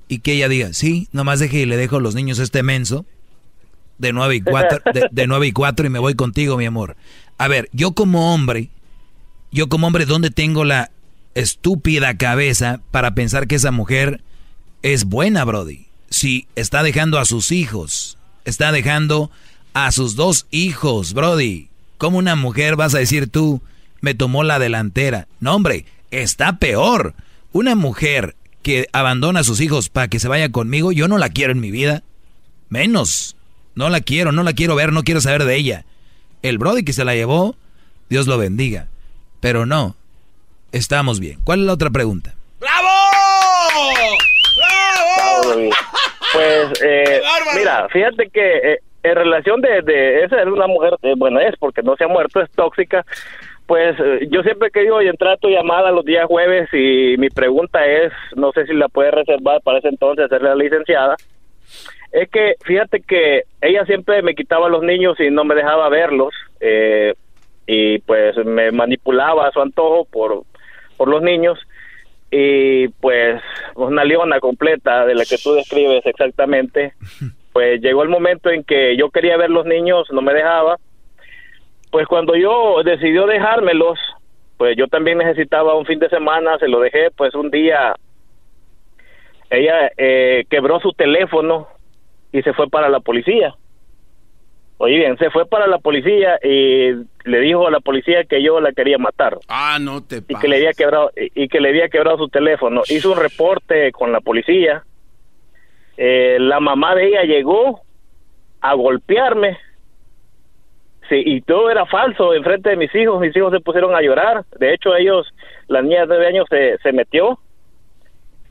y 0.09 0.19
que 0.19 0.33
ella 0.33 0.49
diga, 0.49 0.73
sí, 0.73 1.07
nomás 1.13 1.39
deje 1.39 1.59
y 1.61 1.65
le 1.65 1.77
dejo 1.77 2.01
los 2.01 2.15
niños 2.15 2.39
a 2.39 2.43
este 2.43 2.63
menso 2.63 3.05
de 3.99 4.11
9 4.11 4.35
y 4.37 4.41
4, 4.41 4.81
de, 5.11 5.27
nueve 5.27 5.47
y 5.47 5.51
4 5.51 5.85
y 5.85 5.89
me 5.89 5.99
voy 5.99 6.15
contigo, 6.15 6.57
mi 6.57 6.65
amor. 6.65 6.97
A 7.37 7.47
ver, 7.47 7.69
yo 7.71 7.93
como 7.93 8.33
hombre, 8.33 8.69
yo 9.51 9.69
como 9.69 9.87
hombre, 9.87 10.05
¿dónde 10.05 10.31
tengo 10.31 10.65
la 10.65 10.91
estúpida 11.35 12.17
cabeza 12.17 12.81
para 12.91 13.13
pensar 13.13 13.47
que 13.47 13.55
esa 13.55 13.71
mujer 13.71 14.21
es 14.81 15.05
buena, 15.05 15.45
Brody? 15.45 15.85
Si 16.09 16.47
está 16.55 16.81
dejando 16.81 17.19
a 17.19 17.25
sus 17.25 17.51
hijos, 17.51 18.17
está 18.45 18.71
dejando 18.71 19.29
a 19.73 19.91
sus 19.91 20.15
dos 20.15 20.47
hijos, 20.49 21.13
Brody. 21.13 21.69
¿Cómo 21.99 22.17
una 22.17 22.35
mujer 22.35 22.75
vas 22.75 22.95
a 22.95 22.99
decir 22.99 23.29
tú, 23.29 23.61
me 24.01 24.15
tomó 24.15 24.43
la 24.43 24.57
delantera? 24.57 25.27
No, 25.39 25.53
hombre, 25.53 25.85
está 26.09 26.57
peor. 26.57 27.13
Una 27.51 27.75
mujer 27.75 28.35
que 28.61 28.87
abandona 28.93 29.41
a 29.41 29.43
sus 29.43 29.61
hijos 29.61 29.89
para 29.89 30.07
que 30.07 30.19
se 30.19 30.27
vaya 30.27 30.49
conmigo, 30.51 30.91
yo 30.91 31.07
no 31.07 31.17
la 31.17 31.29
quiero 31.29 31.51
en 31.51 31.59
mi 31.59 31.71
vida. 31.71 32.03
Menos. 32.69 33.35
No 33.75 33.89
la 33.89 34.01
quiero, 34.01 34.31
no 34.31 34.43
la 34.43 34.53
quiero 34.53 34.75
ver, 34.75 34.91
no 34.91 35.03
quiero 35.03 35.21
saber 35.21 35.45
de 35.45 35.55
ella. 35.55 35.85
El 36.41 36.57
Brody 36.57 36.83
que 36.83 36.93
se 36.93 37.05
la 37.05 37.15
llevó, 37.15 37.55
Dios 38.09 38.27
lo 38.27 38.37
bendiga. 38.37 38.87
Pero 39.39 39.65
no, 39.65 39.95
estamos 40.71 41.19
bien. 41.19 41.39
¿Cuál 41.43 41.61
es 41.61 41.65
la 41.65 41.73
otra 41.73 41.89
pregunta? 41.89 42.33
¡Bravo! 42.59 42.87
¡Bravo! 44.57 45.71
Pues, 46.33 46.81
eh, 46.83 47.21
mira, 47.55 47.87
fíjate 47.89 48.29
que 48.29 48.73
eh, 48.73 48.79
en 49.03 49.15
relación 49.15 49.61
de, 49.61 49.81
de, 49.81 50.23
esa 50.23 50.41
es 50.41 50.47
una 50.47 50.67
mujer, 50.67 50.93
eh, 51.01 51.13
bueno, 51.17 51.39
es 51.39 51.55
porque 51.57 51.81
no 51.81 51.95
se 51.95 52.03
ha 52.03 52.07
muerto, 52.07 52.41
es 52.41 52.51
tóxica, 52.51 53.05
pues 53.69 53.95
eh, 53.99 54.27
yo 54.31 54.41
siempre 54.41 54.69
he 54.69 54.71
querido 54.71 54.99
entrar 54.99 55.33
a 55.33 55.37
tu 55.37 55.47
llamada 55.47 55.91
los 55.91 56.03
días 56.03 56.25
jueves 56.25 56.67
y 56.73 57.17
mi 57.19 57.29
pregunta 57.29 57.85
es, 57.85 58.11
no 58.35 58.51
sé 58.51 58.65
si 58.65 58.73
la 58.73 58.87
puede 58.87 59.11
reservar 59.11 59.61
para 59.61 59.77
ese 59.77 59.89
entonces, 59.89 60.27
ser 60.27 60.41
la 60.41 60.55
licenciada, 60.55 61.15
es 62.11 62.27
que 62.31 62.55
fíjate 62.65 63.01
que 63.01 63.43
ella 63.61 63.85
siempre 63.85 64.23
me 64.23 64.33
quitaba 64.33 64.69
los 64.69 64.81
niños 64.81 65.19
y 65.19 65.29
no 65.29 65.43
me 65.43 65.53
dejaba 65.53 65.87
verlos 65.87 66.33
eh, 66.59 67.13
y 67.67 67.99
pues 67.99 68.35
me 68.43 68.71
manipulaba 68.71 69.47
a 69.47 69.51
su 69.51 69.61
antojo 69.61 70.05
por, 70.05 70.45
por 70.97 71.07
los 71.07 71.21
niños 71.21 71.59
y 72.31 72.87
pues 72.87 73.39
una 73.75 74.03
leona 74.03 74.39
completa 74.39 75.05
de 75.05 75.13
la 75.13 75.25
que 75.25 75.37
tú 75.37 75.53
describes 75.53 76.03
exactamente, 76.07 76.93
pues 77.53 77.79
llegó 77.81 78.01
el 78.01 78.09
momento 78.09 78.49
en 78.49 78.63
que 78.63 78.97
yo 78.97 79.11
quería 79.11 79.37
ver 79.37 79.51
los 79.51 79.67
niños, 79.67 80.07
no 80.09 80.23
me 80.23 80.33
dejaba 80.33 80.79
pues 81.91 82.07
cuando 82.07 82.35
yo 82.35 82.81
decidió 82.83 83.25
dejármelos, 83.25 83.99
pues 84.57 84.75
yo 84.77 84.87
también 84.87 85.17
necesitaba 85.17 85.75
un 85.75 85.85
fin 85.85 85.99
de 85.99 86.09
semana, 86.09 86.57
se 86.57 86.67
lo 86.67 86.79
dejé, 86.79 87.11
pues 87.11 87.33
un 87.35 87.49
día 87.49 87.95
ella 89.49 89.91
eh, 89.97 90.45
quebró 90.49 90.79
su 90.79 90.91
teléfono 90.93 91.67
y 92.31 92.41
se 92.43 92.53
fue 92.53 92.69
para 92.69 92.89
la 92.89 92.99
policía. 92.99 93.55
Oye 94.77 94.95
bien, 94.95 95.17
se 95.17 95.29
fue 95.29 95.45
para 95.45 95.67
la 95.67 95.79
policía 95.79 96.39
y 96.41 96.91
le 97.25 97.39
dijo 97.41 97.67
a 97.67 97.71
la 97.71 97.81
policía 97.81 98.23
que 98.23 98.41
yo 98.41 98.61
la 98.61 98.71
quería 98.71 98.97
matar. 98.97 99.37
Ah, 99.49 99.77
no 99.81 100.01
te 100.01 100.23
Y 100.25 100.35
que 100.35 100.47
le 100.47 100.57
había 100.57 100.71
quebrado 100.71 101.11
y 101.15 101.49
que 101.49 101.59
le 101.59 101.69
había 101.69 101.89
quebrado 101.89 102.17
su 102.17 102.29
teléfono. 102.29 102.83
Hizo 102.87 103.11
un 103.11 103.19
reporte 103.19 103.91
con 103.91 104.13
la 104.13 104.21
policía. 104.21 104.83
Eh, 105.97 106.37
la 106.39 106.61
mamá 106.61 106.95
de 106.95 107.07
ella 107.07 107.23
llegó 107.23 107.81
a 108.61 108.73
golpearme. 108.73 109.57
Sí, 111.09 111.23
y 111.25 111.41
todo 111.41 111.71
era 111.71 111.85
falso 111.87 112.35
en 112.35 112.43
frente 112.43 112.69
de 112.69 112.75
mis 112.77 112.93
hijos. 112.93 113.19
Mis 113.19 113.35
hijos 113.35 113.51
se 113.51 113.59
pusieron 113.59 113.95
a 113.95 114.01
llorar. 114.01 114.45
De 114.59 114.73
hecho, 114.73 114.95
ellos, 114.95 115.27
la 115.67 115.81
niña 115.81 116.01
de 116.01 116.07
nueve 116.07 116.27
años 116.27 116.45
se, 116.49 116.77
se 116.77 116.91
metió. 116.93 117.39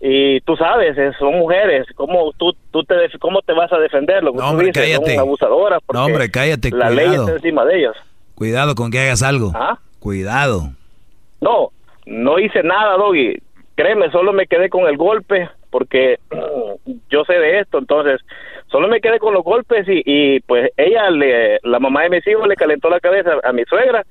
Y 0.00 0.40
tú 0.40 0.56
sabes, 0.56 0.96
son 1.18 1.38
mujeres. 1.38 1.86
¿Cómo 1.94 2.32
tú, 2.36 2.54
tú 2.72 2.82
te, 2.84 2.96
cómo 3.20 3.42
te 3.42 3.52
vas 3.52 3.72
a 3.72 3.78
defender? 3.78 4.22
Lo 4.22 4.32
que 4.32 4.38
no, 4.38 4.50
hombre, 4.50 4.72
cállate. 4.72 5.14
Son 5.14 5.20
abusadoras. 5.20 5.80
No, 5.92 6.04
hombre, 6.04 6.30
cállate. 6.30 6.70
La 6.70 6.90
ley 6.90 7.14
está 7.14 7.32
encima 7.32 7.64
de 7.64 7.78
ellos. 7.78 7.96
Cuidado 8.34 8.74
con 8.74 8.90
que 8.90 9.00
hagas 9.00 9.22
algo. 9.22 9.52
¿Ah? 9.54 9.78
Cuidado. 10.00 10.70
No, 11.40 11.70
no 12.06 12.38
hice 12.38 12.62
nada, 12.62 12.96
Doggy. 12.96 13.40
Créeme, 13.76 14.10
solo 14.10 14.32
me 14.32 14.46
quedé 14.46 14.68
con 14.68 14.88
el 14.88 14.96
golpe 14.96 15.48
porque 15.70 16.18
yo 17.10 17.24
sé 17.24 17.34
de 17.34 17.60
esto, 17.60 17.78
entonces 17.78 18.20
solo 18.70 18.88
me 18.88 19.00
quedé 19.00 19.18
con 19.18 19.34
los 19.34 19.44
golpes 19.44 19.86
y, 19.88 20.02
y 20.04 20.40
pues 20.40 20.70
ella, 20.76 21.10
le, 21.10 21.58
la 21.62 21.78
mamá 21.78 22.02
de 22.02 22.10
mis 22.10 22.26
hijos 22.26 22.46
le 22.46 22.56
calentó 22.56 22.88
la 22.90 23.00
cabeza 23.00 23.32
a 23.42 23.52
mi 23.52 23.64
suegra 23.64 24.04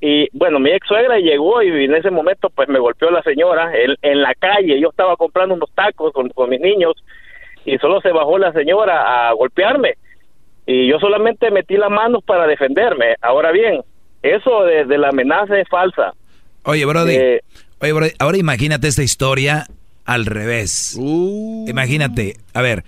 y 0.00 0.28
bueno, 0.32 0.60
mi 0.60 0.70
ex 0.70 0.86
suegra 0.86 1.18
llegó 1.18 1.62
y 1.62 1.84
en 1.84 1.94
ese 1.94 2.10
momento 2.10 2.50
pues 2.50 2.68
me 2.68 2.78
golpeó 2.78 3.10
la 3.10 3.22
señora 3.22 3.72
en, 3.76 3.96
en 4.02 4.22
la 4.22 4.34
calle, 4.34 4.80
yo 4.80 4.90
estaba 4.90 5.16
comprando 5.16 5.54
unos 5.54 5.70
tacos 5.74 6.12
con, 6.12 6.28
con 6.30 6.50
mis 6.50 6.60
niños 6.60 6.94
y 7.64 7.76
solo 7.78 8.00
se 8.00 8.12
bajó 8.12 8.38
la 8.38 8.52
señora 8.52 9.28
a 9.28 9.32
golpearme 9.32 9.94
y 10.66 10.86
yo 10.86 10.98
solamente 10.98 11.50
metí 11.50 11.76
las 11.76 11.90
manos 11.90 12.22
para 12.24 12.46
defenderme. 12.46 13.16
Ahora 13.22 13.52
bien, 13.52 13.80
eso 14.22 14.64
de, 14.64 14.84
de 14.84 14.98
la 14.98 15.08
amenaza 15.08 15.58
es 15.58 15.66
falsa. 15.68 16.12
Oye, 16.64 16.84
Brody, 16.84 17.14
eh, 17.14 17.40
oye, 17.80 17.92
Brody, 17.92 18.10
ahora 18.18 18.36
imagínate 18.36 18.86
esta 18.86 19.02
historia 19.02 19.66
al 20.04 20.26
revés. 20.26 20.96
Uh. 21.00 21.64
Imagínate, 21.68 22.34
a 22.52 22.60
ver, 22.60 22.84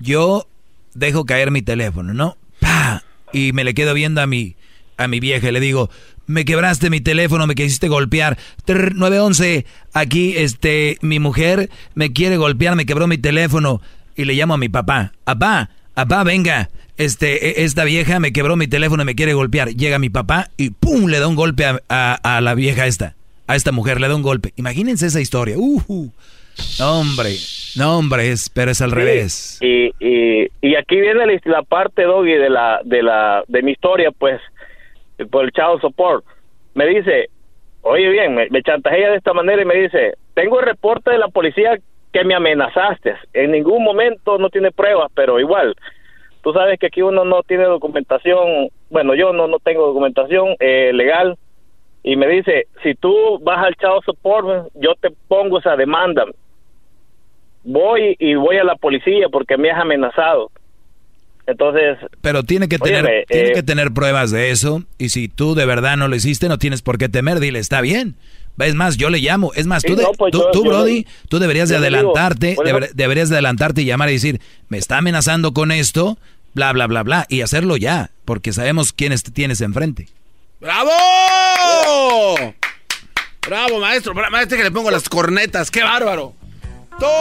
yo 0.00 0.46
dejo 0.94 1.24
caer 1.24 1.50
mi 1.50 1.62
teléfono, 1.62 2.14
¿no? 2.14 2.36
¡Pah! 2.60 3.02
Y 3.32 3.52
me 3.52 3.64
le 3.64 3.74
quedo 3.74 3.94
viendo 3.94 4.20
a 4.20 4.26
mi, 4.26 4.56
a 4.96 5.08
mi 5.08 5.20
vieja 5.20 5.48
y 5.48 5.52
le 5.52 5.60
digo, 5.60 5.90
me 6.26 6.44
quebraste 6.44 6.90
mi 6.90 7.00
teléfono, 7.00 7.46
me 7.46 7.54
quisiste 7.54 7.88
golpear. 7.88 8.38
911, 8.66 9.66
aquí 9.92 10.34
este, 10.36 10.98
mi 11.00 11.18
mujer 11.18 11.70
me 11.94 12.12
quiere 12.12 12.36
golpear, 12.36 12.76
me 12.76 12.86
quebró 12.86 13.06
mi 13.06 13.18
teléfono. 13.18 13.80
Y 14.16 14.24
le 14.24 14.34
llamo 14.34 14.54
a 14.54 14.58
mi 14.58 14.68
papá, 14.68 15.12
papá, 15.24 15.70
papá, 15.94 16.24
venga, 16.24 16.70
este, 16.96 17.60
e, 17.60 17.64
esta 17.64 17.84
vieja 17.84 18.20
me 18.20 18.32
quebró 18.32 18.56
mi 18.56 18.68
teléfono 18.68 19.02
y 19.02 19.06
me 19.06 19.14
quiere 19.14 19.34
golpear. 19.34 19.70
Llega 19.70 19.98
mi 19.98 20.10
papá 20.10 20.50
y 20.56 20.70
¡pum! 20.70 21.06
le 21.06 21.18
da 21.18 21.26
un 21.26 21.34
golpe 21.34 21.64
a, 21.64 21.78
a, 21.88 22.40
la 22.40 22.54
vieja 22.54 22.86
esta, 22.86 23.16
a 23.46 23.56
esta 23.56 23.72
mujer, 23.72 24.00
le 24.00 24.08
da 24.08 24.14
un 24.14 24.22
golpe. 24.22 24.52
Imagínense 24.56 25.06
esa 25.06 25.20
historia. 25.20 25.56
Uh, 25.58 26.12
no, 26.78 27.00
hombre, 27.00 27.30
no, 27.76 27.98
hombre, 27.98 28.30
es, 28.30 28.50
pero 28.50 28.70
es 28.70 28.82
al 28.82 28.90
revés. 28.90 29.58
Y, 29.62 29.92
y, 30.00 30.74
aquí 30.76 31.00
viene 31.00 31.40
la, 31.44 31.62
parte, 31.62 32.04
Doggy, 32.04 32.32
de 32.32 32.50
la, 32.50 32.80
de 32.84 33.02
la, 33.02 33.44
de 33.48 33.62
mi 33.62 33.72
historia, 33.72 34.10
pues, 34.10 34.40
por 35.30 35.44
el 35.44 35.52
chavo 35.52 35.80
support. 35.80 36.24
Me 36.74 36.86
dice, 36.86 37.28
oye 37.82 38.08
bien, 38.08 38.34
me, 38.34 38.48
me 38.50 38.62
chantajea 38.62 39.10
de 39.10 39.16
esta 39.16 39.32
manera 39.32 39.62
y 39.62 39.66
me 39.66 39.76
dice, 39.76 40.14
tengo 40.34 40.60
el 40.60 40.66
reporte 40.66 41.10
de 41.10 41.18
la 41.18 41.28
policía 41.28 41.78
que 42.12 42.24
me 42.24 42.34
amenazaste. 42.34 43.14
En 43.32 43.52
ningún 43.52 43.84
momento 43.84 44.38
no 44.38 44.50
tiene 44.50 44.72
pruebas, 44.72 45.10
pero 45.14 45.38
igual, 45.38 45.76
tú 46.42 46.52
sabes 46.52 46.78
que 46.78 46.86
aquí 46.86 47.02
uno 47.02 47.24
no 47.24 47.42
tiene 47.42 47.64
documentación, 47.64 48.68
bueno, 48.88 49.14
yo 49.14 49.32
no, 49.32 49.46
no 49.46 49.58
tengo 49.58 49.86
documentación 49.86 50.56
eh, 50.58 50.90
legal, 50.92 51.36
y 52.02 52.16
me 52.16 52.26
dice, 52.28 52.66
si 52.82 52.94
tú 52.94 53.38
vas 53.42 53.64
al 53.64 53.74
chavo 53.76 54.00
support, 54.02 54.68
yo 54.74 54.94
te 55.00 55.10
pongo 55.28 55.58
esa 55.58 55.76
demanda 55.76 56.24
voy 57.64 58.16
y 58.18 58.34
voy 58.34 58.56
a 58.56 58.64
la 58.64 58.76
policía 58.76 59.28
porque 59.30 59.56
me 59.56 59.70
has 59.70 59.80
amenazado. 59.80 60.50
Entonces, 61.46 61.98
pero 62.20 62.44
tiene 62.44 62.68
que 62.68 62.78
tener 62.78 63.24
tiene 63.26 63.48
eh, 63.48 63.52
que 63.54 63.62
tener 63.62 63.90
pruebas 63.92 64.30
de 64.30 64.50
eso 64.50 64.84
y 64.98 65.08
si 65.08 65.28
tú 65.28 65.54
de 65.54 65.66
verdad 65.66 65.96
no 65.96 66.06
lo 66.06 66.14
hiciste 66.14 66.48
no 66.48 66.58
tienes 66.58 66.82
por 66.82 66.96
qué 66.96 67.08
temer, 67.08 67.40
dile, 67.40 67.58
está 67.58 67.80
bien. 67.80 68.14
Es 68.58 68.74
más, 68.74 68.98
yo 68.98 69.08
le 69.08 69.18
llamo. 69.20 69.52
Es 69.54 69.66
más, 69.66 69.82
tú, 69.82 69.96
pues 70.18 70.32
tú, 70.52 70.64
Brody, 70.64 71.06
tú 71.28 71.38
deberías 71.38 71.70
de 71.70 71.76
adelantarte, 71.76 72.56
deberías 72.94 73.30
de 73.30 73.36
adelantarte 73.36 73.82
y 73.82 73.84
llamar 73.86 74.10
y 74.10 74.14
decir, 74.14 74.40
me 74.68 74.76
está 74.76 74.98
amenazando 74.98 75.54
con 75.54 75.72
esto, 75.72 76.18
bla, 76.52 76.70
bla, 76.72 76.86
bla, 76.86 77.02
bla, 77.02 77.26
y 77.30 77.40
hacerlo 77.40 77.78
ya, 77.78 78.10
porque 78.26 78.52
sabemos 78.52 78.92
quiénes 78.92 79.22
tienes 79.22 79.62
enfrente. 79.62 80.08
¡Bravo! 80.60 80.92
¡Bravo, 83.48 83.80
maestro! 83.80 84.12
Maestro 84.12 84.58
que 84.58 84.64
le 84.64 84.70
pongo 84.70 84.90
las 84.90 85.08
cornetas, 85.08 85.70
¡qué 85.70 85.82
bárbaro! 85.82 86.34
¡Todos 86.98 87.12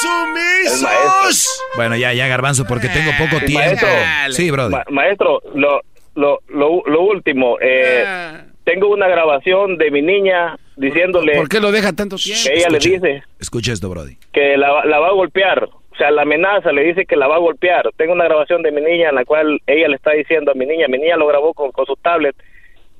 sumisos! 0.00 1.60
Bueno, 1.74 1.96
ya, 1.96 2.12
ya, 2.12 2.28
Garbanzo, 2.28 2.64
porque 2.64 2.88
tengo 2.88 3.10
poco 3.18 3.44
tiempo. 3.44 3.86
sí, 4.30 4.52
brother. 4.52 4.84
maestro, 4.90 5.42
lo, 5.54 5.80
lo, 6.14 6.38
lo, 6.48 7.00
último. 7.00 7.58
Eh, 7.60 8.04
ah. 8.06 8.44
tengo 8.62 8.88
una 8.90 9.08
grabación 9.08 9.78
de 9.78 9.90
mi 9.90 10.00
niña 10.00 10.56
diciéndole... 10.76 11.34
¿Por 11.34 11.48
qué 11.48 11.58
lo 11.58 11.72
deja 11.72 11.92
tanto 11.92 12.14
tiempo? 12.16 12.40
Que 12.46 12.54
ella 12.54 12.68
le 12.68 12.78
dice... 12.78 13.24
Escucha 13.40 13.72
esto, 13.72 13.88
Brody. 13.88 14.16
Que 14.32 14.56
la, 14.56 14.84
la 14.84 15.00
va 15.00 15.08
a 15.08 15.12
golpear. 15.12 15.68
O 15.98 16.00
sea, 16.00 16.12
la 16.12 16.22
amenaza 16.22 16.70
le 16.70 16.84
dice 16.84 17.06
que 17.06 17.16
la 17.16 17.26
va 17.26 17.34
a 17.34 17.40
golpear. 17.40 17.90
Tengo 17.96 18.12
una 18.12 18.26
grabación 18.26 18.62
de 18.62 18.70
mi 18.70 18.80
niña 18.80 19.08
en 19.08 19.16
la 19.16 19.24
cual 19.24 19.60
ella 19.66 19.88
le 19.88 19.96
está 19.96 20.12
diciendo 20.12 20.52
a 20.52 20.54
mi 20.54 20.64
niña, 20.64 20.86
mi 20.86 20.96
niña 20.96 21.16
lo 21.16 21.26
grabó 21.26 21.52
con, 21.54 21.72
con 21.72 21.86
su 21.86 21.96
tablet, 21.96 22.36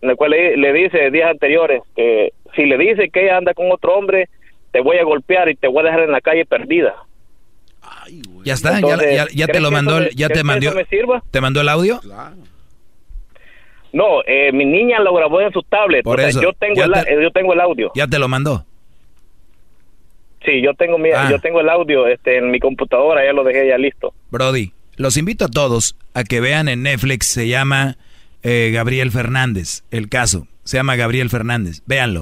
en 0.03 0.09
la 0.09 0.17
cual 0.17 0.33
le, 0.33 0.57
le 0.57 0.73
dice 0.73 1.13
días 1.13 1.31
anteriores 1.31 1.81
que 1.95 2.33
si 2.57 2.67
le 2.67 2.77
dice 2.77 3.09
que 3.11 3.23
ella 3.23 3.37
anda 3.37 3.55
con 3.55 3.71
otro 3.71 3.95
hombre, 3.95 4.29
te 4.73 4.81
voy 4.81 4.97
a 4.99 5.05
golpear 5.05 5.49
y 5.49 5.55
te 5.55 5.69
voy 5.69 5.79
a 5.79 5.83
dejar 5.85 6.01
en 6.01 6.11
la 6.11 6.21
calle 6.21 6.45
perdida. 6.45 6.97
ya 8.43 8.55
está, 8.55 8.81
ya, 8.81 9.47
te 9.47 9.61
lo 9.61 9.71
mandó, 9.71 10.01
ya 10.09 10.29
te 10.29 10.43
mandó, 10.43 10.73
¿te 11.31 11.41
mandó 11.41 11.61
el 11.61 11.69
audio? 11.69 12.01
No, 13.93 14.23
eh, 14.27 14.51
mi 14.51 14.65
niña 14.65 14.99
lo 14.99 15.15
grabó 15.15 15.41
en 15.41 15.53
su 15.53 15.63
tablet. 15.63 16.03
Por 16.03 16.21
eso, 16.21 16.43
yo 16.43 16.53
tengo, 16.53 16.83
el, 16.83 16.93
eh, 16.95 17.23
yo 17.23 17.31
tengo 17.31 17.53
el 17.53 17.61
audio. 17.61 17.93
¿Ya 17.95 18.09
te 18.09 18.19
lo 18.19 18.27
mandó? 18.27 18.65
Sí, 20.45 20.63
yo 20.63 20.75
tengo 20.75 20.99
mi, 20.99 21.11
ah. 21.11 21.29
yo 21.31 21.41
tengo 21.41 21.61
el 21.61 21.69
audio 21.69 22.07
este, 22.07 22.39
en 22.39 22.51
mi 22.51 22.61
computadora, 22.61 23.25
ya 23.25 23.33
lo 23.33 23.45
dejé 23.45 23.69
ya 23.69 23.79
listo. 23.79 24.15
Brody, 24.31 24.73
los 24.97 25.17
invito 25.17 25.47
a 25.47 25.49
todos 25.49 25.97
a 26.15 26.25
que 26.25 26.41
vean 26.41 26.69
en 26.69 26.83
Netflix, 26.83 27.27
se 27.27 27.49
llama 27.49 27.97
eh, 28.43 28.71
Gabriel 28.73 29.11
Fernández, 29.11 29.85
el 29.91 30.09
caso, 30.09 30.47
se 30.65 30.77
llama 30.77 30.97
Gabriel 30.97 31.31
Fernández, 31.31 31.83
véanlo. 31.87 32.21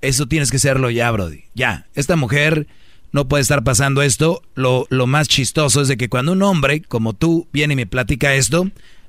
Eso 0.00 0.26
tienes 0.26 0.50
que 0.50 0.58
serlo 0.58 0.90
ya, 0.90 1.10
Brody. 1.10 1.44
Ya. 1.54 1.86
Esta 1.94 2.16
mujer 2.16 2.66
no 3.12 3.28
puede 3.28 3.42
estar 3.42 3.62
pasando 3.62 4.02
esto. 4.02 4.42
Lo, 4.54 4.86
lo 4.90 5.06
más 5.06 5.28
chistoso 5.28 5.80
es 5.80 5.88
de 5.88 5.96
que 5.96 6.08
cuando 6.08 6.32
un 6.32 6.42
hombre 6.42 6.82
como 6.82 7.12
tú 7.12 7.46
viene 7.52 7.74
y 7.74 7.76
me 7.76 7.86
platica 7.86 8.34
esto, 8.34 8.66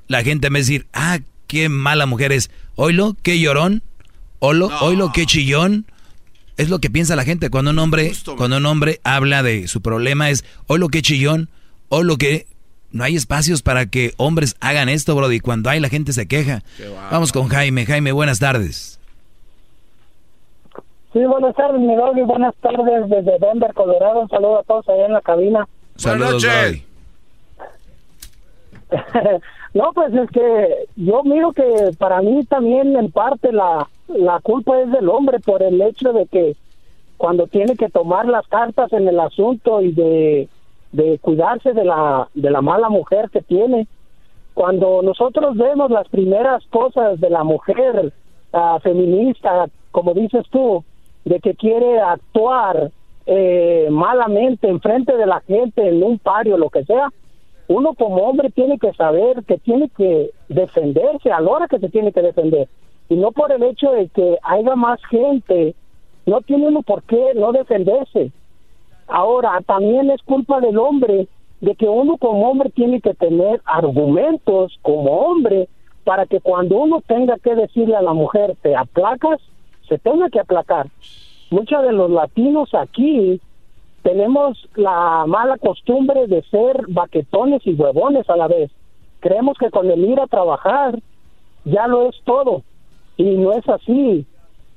la 0.07 0.23
gente 0.23 0.51
me 0.51 0.59
dice, 0.59 0.85
ah, 0.93 1.19
qué 1.47 1.67
mala 1.69 2.05
mujer 2.05 2.31
es. 2.31 2.51
Oilo, 2.75 3.15
qué 3.23 3.39
llorón. 3.39 3.81
Oilo, 4.39 4.69
oilo, 4.81 5.11
qué 5.13 5.25
chillón. 5.25 5.87
Es 6.57 6.69
lo 6.69 6.79
que 6.79 6.89
piensa 6.89 7.15
la 7.15 7.23
gente 7.23 7.49
cuando 7.49 7.71
un 7.71 7.79
hombre, 7.79 8.11
cuando 8.37 8.57
un 8.57 8.65
hombre 8.65 8.99
habla 9.03 9.41
de 9.41 9.67
su 9.67 9.81
problema 9.81 10.29
es, 10.29 10.45
oilo, 10.67 10.89
qué 10.89 11.01
chillón. 11.01 11.49
Oilo, 11.89 12.17
que 12.17 12.47
no 12.91 13.03
hay 13.03 13.15
espacios 13.15 13.61
para 13.63 13.87
que 13.87 14.13
hombres 14.17 14.55
hagan 14.59 14.87
esto, 14.87 15.15
Brody. 15.15 15.39
Cuando 15.39 15.69
hay 15.69 15.79
la 15.79 15.89
gente 15.89 16.13
se 16.13 16.27
queja. 16.27 16.63
Vamos 17.11 17.31
con 17.31 17.47
Jaime. 17.47 17.85
Jaime, 17.85 18.11
buenas 18.11 18.39
tardes. 18.39 18.99
Sí, 21.11 21.23
buenas 21.25 21.55
tardes, 21.55 21.79
mi 21.79 21.93
y 21.93 22.23
Buenas 22.23 22.55
tardes 22.55 23.09
desde 23.09 23.37
Denver, 23.39 23.73
Colorado. 23.73 24.21
Un 24.21 24.29
saludo 24.29 24.59
a 24.59 24.63
todos 24.63 24.89
allá 24.89 25.05
en 25.05 25.13
la 25.13 25.21
cabina. 25.21 25.67
Saludos, 25.95 26.43
no, 29.73 29.91
pues 29.93 30.13
es 30.13 30.29
que 30.29 30.87
yo 30.95 31.23
miro 31.23 31.51
que 31.51 31.91
para 31.97 32.21
mí 32.21 32.45
también 32.45 32.95
en 32.95 33.11
parte 33.11 33.51
la, 33.51 33.87
la 34.17 34.39
culpa 34.39 34.79
es 34.81 34.91
del 34.91 35.09
hombre 35.09 35.39
por 35.39 35.61
el 35.63 35.81
hecho 35.81 36.13
de 36.13 36.25
que 36.27 36.55
cuando 37.17 37.47
tiene 37.47 37.75
que 37.75 37.89
tomar 37.89 38.27
las 38.27 38.47
cartas 38.47 38.91
en 38.93 39.07
el 39.07 39.19
asunto 39.19 39.81
y 39.81 39.91
de, 39.91 40.49
de 40.91 41.19
cuidarse 41.19 41.73
de 41.73 41.85
la, 41.85 42.27
de 42.33 42.51
la 42.51 42.61
mala 42.61 42.89
mujer 42.89 43.29
que 43.29 43.41
tiene. 43.41 43.87
Cuando 44.53 45.01
nosotros 45.01 45.55
vemos 45.57 45.89
las 45.89 46.07
primeras 46.09 46.63
cosas 46.67 47.19
de 47.19 47.29
la 47.29 47.43
mujer 47.43 48.13
uh, 48.51 48.79
feminista, 48.79 49.67
como 49.91 50.13
dices 50.13 50.45
tú, 50.51 50.83
de 51.25 51.39
que 51.39 51.55
quiere 51.55 51.99
actuar 51.99 52.91
eh, 53.25 53.87
malamente 53.89 54.67
en 54.67 54.81
frente 54.81 55.15
de 55.15 55.25
la 55.25 55.39
gente 55.41 55.87
en 55.87 56.03
un 56.03 56.19
pario, 56.19 56.57
lo 56.57 56.69
que 56.69 56.83
sea, 56.83 57.09
uno 57.67 57.93
como 57.93 58.17
hombre 58.27 58.49
tiene 58.51 58.77
que 58.77 58.93
saber 58.93 59.43
que 59.45 59.57
tiene 59.57 59.89
que 59.95 60.31
defenderse 60.49 61.31
a 61.31 61.39
la 61.39 61.49
hora 61.49 61.67
que 61.67 61.79
se 61.79 61.89
tiene 61.89 62.11
que 62.11 62.21
defender. 62.21 62.67
Y 63.09 63.15
no 63.15 63.31
por 63.31 63.51
el 63.51 63.63
hecho 63.63 63.91
de 63.91 64.07
que 64.09 64.37
haya 64.43 64.75
más 64.75 64.99
gente, 65.09 65.75
no 66.25 66.41
tiene 66.41 66.67
uno 66.67 66.81
por 66.81 67.03
qué 67.03 67.33
no 67.35 67.51
defenderse. 67.51 68.31
Ahora, 69.07 69.59
también 69.65 70.09
es 70.09 70.21
culpa 70.23 70.59
del 70.61 70.77
hombre 70.77 71.27
de 71.61 71.75
que 71.75 71.87
uno 71.87 72.17
como 72.17 72.49
hombre 72.49 72.69
tiene 72.69 73.01
que 73.01 73.13
tener 73.13 73.61
argumentos 73.65 74.77
como 74.81 75.11
hombre 75.11 75.69
para 76.03 76.25
que 76.25 76.41
cuando 76.41 76.77
uno 76.77 77.01
tenga 77.05 77.37
que 77.37 77.55
decirle 77.55 77.95
a 77.95 78.01
la 78.01 78.13
mujer, 78.13 78.55
te 78.61 78.75
aplacas, 78.75 79.39
se 79.87 79.97
tenga 79.97 80.29
que 80.29 80.39
aplacar. 80.39 80.87
Muchos 81.51 81.83
de 81.83 81.93
los 81.93 82.09
latinos 82.09 82.73
aquí 82.73 83.39
tenemos 84.01 84.67
la 84.75 85.25
mala 85.27 85.57
costumbre 85.57 86.27
de 86.27 86.41
ser 86.43 86.85
baquetones 86.89 87.65
y 87.65 87.73
huevones 87.73 88.29
a 88.29 88.35
la 88.35 88.47
vez. 88.47 88.71
Creemos 89.19 89.57
que 89.57 89.69
con 89.69 89.89
el 89.89 90.03
ir 90.03 90.19
a 90.19 90.27
trabajar 90.27 90.99
ya 91.63 91.87
lo 91.87 92.09
es 92.09 92.15
todo 92.25 92.63
y 93.17 93.23
no 93.23 93.53
es 93.53 93.67
así. 93.69 94.25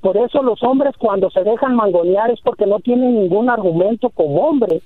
Por 0.01 0.17
eso 0.17 0.41
los 0.43 0.61
hombres 0.63 0.93
cuando 0.97 1.29
se 1.31 1.43
dejan 1.43 1.75
mangonear 1.75 2.31
es 2.31 2.39
porque 2.41 2.65
no 2.65 2.79
tienen 2.79 3.15
ningún 3.15 3.49
argumento 3.49 4.09
como 4.09 4.47
hombre 4.47 4.81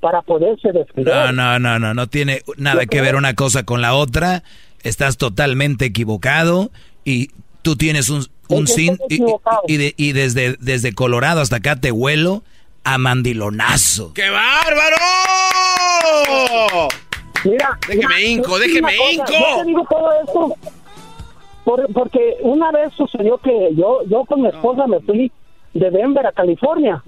para 0.00 0.22
poderse 0.22 0.72
defender. 0.72 1.14
No, 1.14 1.32
no, 1.32 1.58
no, 1.58 1.78
no, 1.78 1.94
no 1.94 2.06
tiene 2.08 2.42
nada 2.56 2.86
que 2.86 3.00
ver 3.00 3.16
una 3.16 3.34
cosa 3.34 3.64
con 3.64 3.80
la 3.80 3.94
otra. 3.94 4.42
Estás 4.82 5.16
totalmente 5.16 5.86
equivocado 5.86 6.70
y 7.04 7.30
tú 7.62 7.76
tienes 7.76 8.08
un, 8.10 8.26
un 8.48 8.66
sin 8.66 8.98
y, 9.08 9.22
y, 9.66 9.94
y, 9.96 10.12
desde, 10.12 10.56
desde 10.60 10.94
Colorado 10.94 11.40
hasta 11.40 11.56
acá 11.56 11.76
te 11.76 11.92
huelo 11.92 12.42
a 12.84 12.98
mandilonazo. 12.98 14.12
¡Qué 14.14 14.28
bárbaro! 14.28 14.96
Mira, 17.44 17.78
déjeme 17.88 18.22
inco, 18.24 18.58
déjeme 18.58 18.92
inco. 19.12 19.32
Yo 19.32 19.62
te 19.62 19.64
digo 19.64 19.86
todo 19.88 20.10
esto 20.22 20.56
porque 21.64 22.36
una 22.40 22.70
vez 22.70 22.92
sucedió 22.94 23.38
que 23.38 23.70
yo 23.74 24.02
yo 24.06 24.24
con 24.24 24.42
mi 24.42 24.48
esposa 24.48 24.86
me 24.86 25.00
fui 25.00 25.32
de 25.72 25.90
Denver 25.90 26.26
a 26.26 26.32
California. 26.32 27.02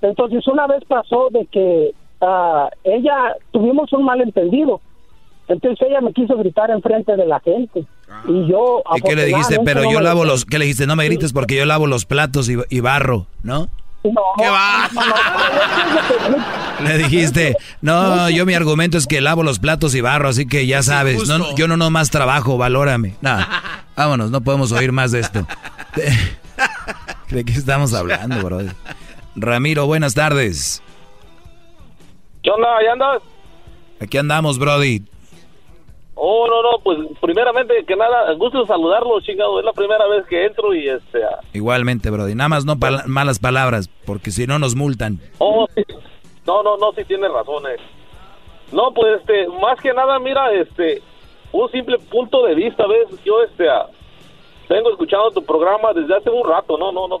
Entonces 0.00 0.46
una 0.46 0.66
vez 0.66 0.84
pasó 0.86 1.28
de 1.30 1.46
que 1.46 1.92
uh, 2.20 2.68
ella 2.84 3.36
tuvimos 3.50 3.92
un 3.92 4.04
malentendido. 4.04 4.80
Entonces 5.48 5.86
ella 5.88 6.00
me 6.00 6.12
quiso 6.12 6.36
gritar 6.36 6.70
enfrente 6.70 7.16
de 7.16 7.26
la 7.26 7.40
gente. 7.40 7.84
Y 8.28 8.46
yo 8.46 8.82
¿Y 8.96 9.00
qué 9.00 9.14
le 9.16 9.26
dijiste? 9.26 9.58
Pero 9.64 9.90
yo 9.90 10.00
lavo 10.00 10.24
los 10.24 10.44
¿Qué 10.44 10.58
le 10.58 10.64
dijiste? 10.64 10.86
No 10.86 10.96
me 10.96 11.04
grites 11.04 11.32
porque 11.32 11.56
yo 11.56 11.66
lavo 11.66 11.86
los 11.86 12.04
platos 12.04 12.48
y, 12.48 12.56
y 12.68 12.80
barro, 12.80 13.26
¿no? 13.42 13.68
¿Qué 14.36 14.48
va? 14.48 14.88
Le 16.82 16.98
dijiste, 16.98 17.56
no, 17.80 18.28
yo 18.30 18.46
mi 18.46 18.54
argumento 18.54 18.98
es 18.98 19.06
que 19.06 19.20
lavo 19.20 19.42
los 19.42 19.58
platos 19.58 19.94
y 19.94 20.00
barro, 20.00 20.28
así 20.28 20.46
que 20.46 20.66
ya 20.66 20.82
sabes, 20.82 21.28
no, 21.28 21.54
yo 21.56 21.68
no 21.68 21.90
más 21.90 22.10
trabajo, 22.10 22.58
valórame. 22.58 23.14
No, 23.20 23.38
vámonos, 23.96 24.30
no 24.30 24.40
podemos 24.40 24.72
oír 24.72 24.92
más 24.92 25.12
de 25.12 25.20
esto. 25.20 25.46
¿De 27.30 27.44
qué 27.44 27.52
estamos 27.52 27.92
hablando, 27.94 28.40
bro? 28.42 28.60
Ramiro, 29.34 29.86
buenas 29.86 30.14
tardes. 30.14 30.82
¿Qué 32.42 32.50
onda? 32.50 32.68
¿Ya 32.84 32.92
andas? 32.92 33.22
Aquí 34.00 34.18
andamos, 34.18 34.58
Brody. 34.58 35.02
Oh, 36.18 36.46
no, 36.46 36.62
no, 36.62 36.78
pues 36.82 36.98
primeramente 37.20 37.84
que 37.86 37.94
nada, 37.94 38.32
gusto 38.32 38.64
saludarlo, 38.64 39.20
chingado, 39.20 39.58
es 39.58 39.66
la 39.66 39.74
primera 39.74 40.06
vez 40.06 40.24
que 40.26 40.46
entro 40.46 40.74
y 40.74 40.88
este... 40.88 41.22
Ah. 41.22 41.40
Igualmente, 41.52 42.08
Brody, 42.08 42.34
nada 42.34 42.48
más 42.48 42.64
no 42.64 42.74
malas 43.06 43.38
palabras, 43.38 43.90
porque 44.06 44.30
si 44.30 44.46
no 44.46 44.58
nos 44.58 44.74
multan. 44.74 45.20
Oh, 45.36 45.66
no, 46.46 46.62
no, 46.62 46.78
no, 46.78 46.92
sí 46.92 47.04
tiene 47.04 47.28
razón, 47.28 47.64
eh. 47.66 47.76
No, 48.72 48.92
pues 48.94 49.20
este, 49.20 49.46
más 49.60 49.78
que 49.82 49.92
nada, 49.92 50.18
mira, 50.18 50.50
este, 50.54 51.02
un 51.52 51.70
simple 51.70 51.98
punto 51.98 52.46
de 52.46 52.54
vista, 52.54 52.86
¿ves? 52.86 53.22
Yo, 53.22 53.42
este, 53.42 53.68
ah, 53.68 53.86
vengo 54.70 54.90
escuchando 54.90 55.32
tu 55.32 55.44
programa 55.44 55.92
desde 55.92 56.16
hace 56.16 56.30
un 56.30 56.48
rato, 56.48 56.78
no, 56.78 56.92
no, 56.92 57.06
no, 57.08 57.20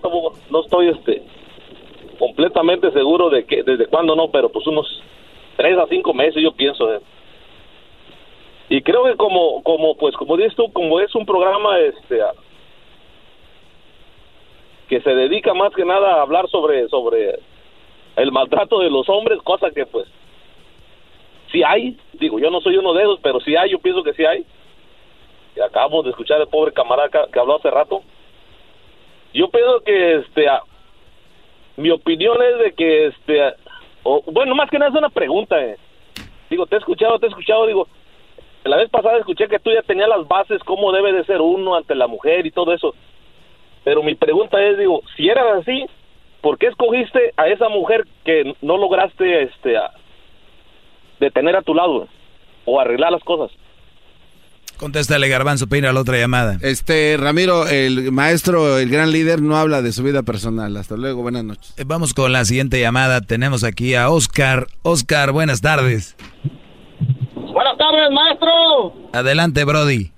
no 0.50 0.60
estoy, 0.62 0.88
este, 0.88 1.22
completamente 2.18 2.90
seguro 2.92 3.28
de 3.28 3.44
que, 3.44 3.62
desde 3.62 3.88
cuándo 3.88 4.16
no, 4.16 4.30
pero 4.30 4.48
pues 4.48 4.66
unos 4.66 4.86
tres 5.58 5.78
a 5.78 5.86
cinco 5.86 6.14
meses 6.14 6.42
yo 6.42 6.52
pienso, 6.52 6.94
eh 6.94 7.00
y 8.68 8.82
creo 8.82 9.04
que 9.04 9.16
como 9.16 9.62
como 9.62 9.96
pues 9.96 10.16
como 10.16 10.36
dices 10.36 10.56
tú 10.56 10.72
como 10.72 11.00
es 11.00 11.14
un 11.14 11.24
programa 11.24 11.78
este 11.78 12.20
que 14.88 15.00
se 15.00 15.10
dedica 15.10 15.54
más 15.54 15.72
que 15.74 15.84
nada 15.84 16.16
a 16.16 16.22
hablar 16.22 16.48
sobre 16.48 16.88
sobre 16.88 17.38
el 18.16 18.32
maltrato 18.32 18.80
de 18.80 18.90
los 18.90 19.08
hombres 19.08 19.40
cosa 19.42 19.70
que 19.70 19.86
pues 19.86 20.06
sí 21.52 21.62
hay. 21.64 21.96
Digo 22.14 22.38
yo 22.38 22.50
no 22.50 22.60
soy 22.60 22.76
uno 22.76 22.92
de 22.94 23.02
esos 23.02 23.20
pero 23.20 23.40
sí 23.40 23.54
hay 23.56 23.70
yo 23.70 23.78
pienso 23.78 24.02
que 24.02 24.14
sí 24.14 24.24
hay. 24.24 24.44
Y 25.54 25.60
acabamos 25.60 26.04
de 26.04 26.10
escuchar 26.10 26.40
al 26.40 26.48
pobre 26.48 26.72
camarada 26.72 27.08
que, 27.08 27.38
habló 27.38 27.56
hace 27.56 27.70
rato. 27.70 28.02
Yo 29.32 29.48
pienso 29.48 29.80
que 29.80 30.16
este 30.16 30.46
mi 31.76 31.90
opinión 31.90 32.36
es 32.42 32.58
de 32.58 32.72
que 32.72 33.06
este 33.06 33.54
bueno 34.02 34.54
más 34.54 34.70
que 34.70 34.78
nada 34.78 34.90
es 34.90 34.96
una 34.96 35.10
pregunta 35.10 35.62
eh. 35.62 35.76
digo 36.48 36.64
te 36.66 36.76
he 36.76 36.78
escuchado 36.78 37.18
te 37.18 37.26
he 37.26 37.28
escuchado 37.28 37.66
digo 37.66 37.88
la 38.68 38.76
vez 38.76 38.90
pasada 38.90 39.18
escuché 39.18 39.48
que 39.48 39.58
tú 39.58 39.70
ya 39.70 39.82
tenías 39.82 40.08
las 40.08 40.26
bases, 40.26 40.62
cómo 40.64 40.92
debe 40.92 41.12
de 41.12 41.24
ser 41.24 41.40
uno 41.40 41.76
ante 41.76 41.94
la 41.94 42.06
mujer 42.06 42.46
y 42.46 42.50
todo 42.50 42.72
eso. 42.72 42.94
Pero 43.84 44.02
mi 44.02 44.14
pregunta 44.14 44.60
es, 44.62 44.78
digo, 44.78 45.02
si 45.16 45.28
era 45.28 45.42
así, 45.58 45.86
¿por 46.40 46.58
qué 46.58 46.66
escogiste 46.66 47.32
a 47.36 47.48
esa 47.48 47.68
mujer 47.68 48.04
que 48.24 48.54
no 48.62 48.76
lograste 48.76 49.42
este, 49.42 49.74
detener 51.20 51.56
a 51.56 51.62
tu 51.62 51.74
lado 51.74 52.08
o 52.64 52.80
arreglar 52.80 53.12
las 53.12 53.22
cosas? 53.22 53.56
Contéstale, 54.76 55.28
Garbanzo, 55.28 55.68
pina 55.68 55.92
la 55.92 56.00
otra 56.00 56.18
llamada. 56.18 56.58
Este, 56.60 57.16
Ramiro, 57.18 57.66
el 57.66 58.12
maestro, 58.12 58.78
el 58.78 58.90
gran 58.90 59.10
líder, 59.10 59.40
no 59.40 59.56
habla 59.56 59.80
de 59.80 59.92
su 59.92 60.02
vida 60.02 60.22
personal. 60.22 60.76
Hasta 60.76 60.96
luego, 60.96 61.22
buenas 61.22 61.44
noches. 61.44 61.74
Eh, 61.78 61.84
vamos 61.86 62.12
con 62.12 62.32
la 62.32 62.44
siguiente 62.44 62.78
llamada. 62.78 63.22
Tenemos 63.22 63.64
aquí 63.64 63.94
a 63.94 64.10
Oscar. 64.10 64.66
Oscar, 64.82 65.32
buenas 65.32 65.62
tardes. 65.62 66.16
Buenas 67.76 67.92
tardes, 67.92 68.10
maestro. 68.10 68.92
Adelante, 69.12 69.64
Brody. 69.64 70.10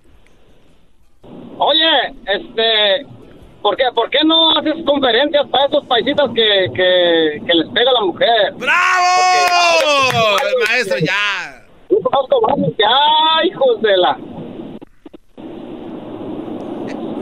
Oye, 1.59 2.14
este, 2.26 3.06
¿por 3.62 3.76
qué, 3.76 3.85
¿por 3.94 4.09
qué 4.10 4.18
no 4.24 4.56
haces 4.56 4.74
conferencias 4.86 5.44
para 5.48 5.66
esos 5.66 5.85
paisitas 5.86 6.30
que, 6.35 6.70
que, 6.74 7.43
que 7.44 7.55
les 7.55 7.68
pega 7.70 7.93
la 7.93 8.01
mujer? 8.02 8.52
¡Bravo! 8.56 10.36
el 10.47 10.68
maestro 10.68 10.98
ya. 10.98 11.64
Yo 11.90 11.98
conozco 12.01 12.40
varios 12.43 12.76
que, 12.76 12.85
¡ay, 12.86 13.48
hijos 13.48 13.82
de 13.82 13.97
la! 13.97 14.18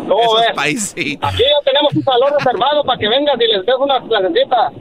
¿Cómo 0.07 0.35
ves? 0.35 0.53
Paisitas. 0.55 1.35
Aquí 1.35 1.43
ya 1.43 1.65
tenemos 1.65 1.95
un 1.95 2.03
salón 2.03 2.33
reservado 2.39 2.85
para 2.85 2.99
que 2.99 3.09
vengas 3.09 3.37
y 3.41 3.47
les 3.53 3.65
des 3.65 3.75
unas 3.79 4.03
clasecitas. 4.07 4.73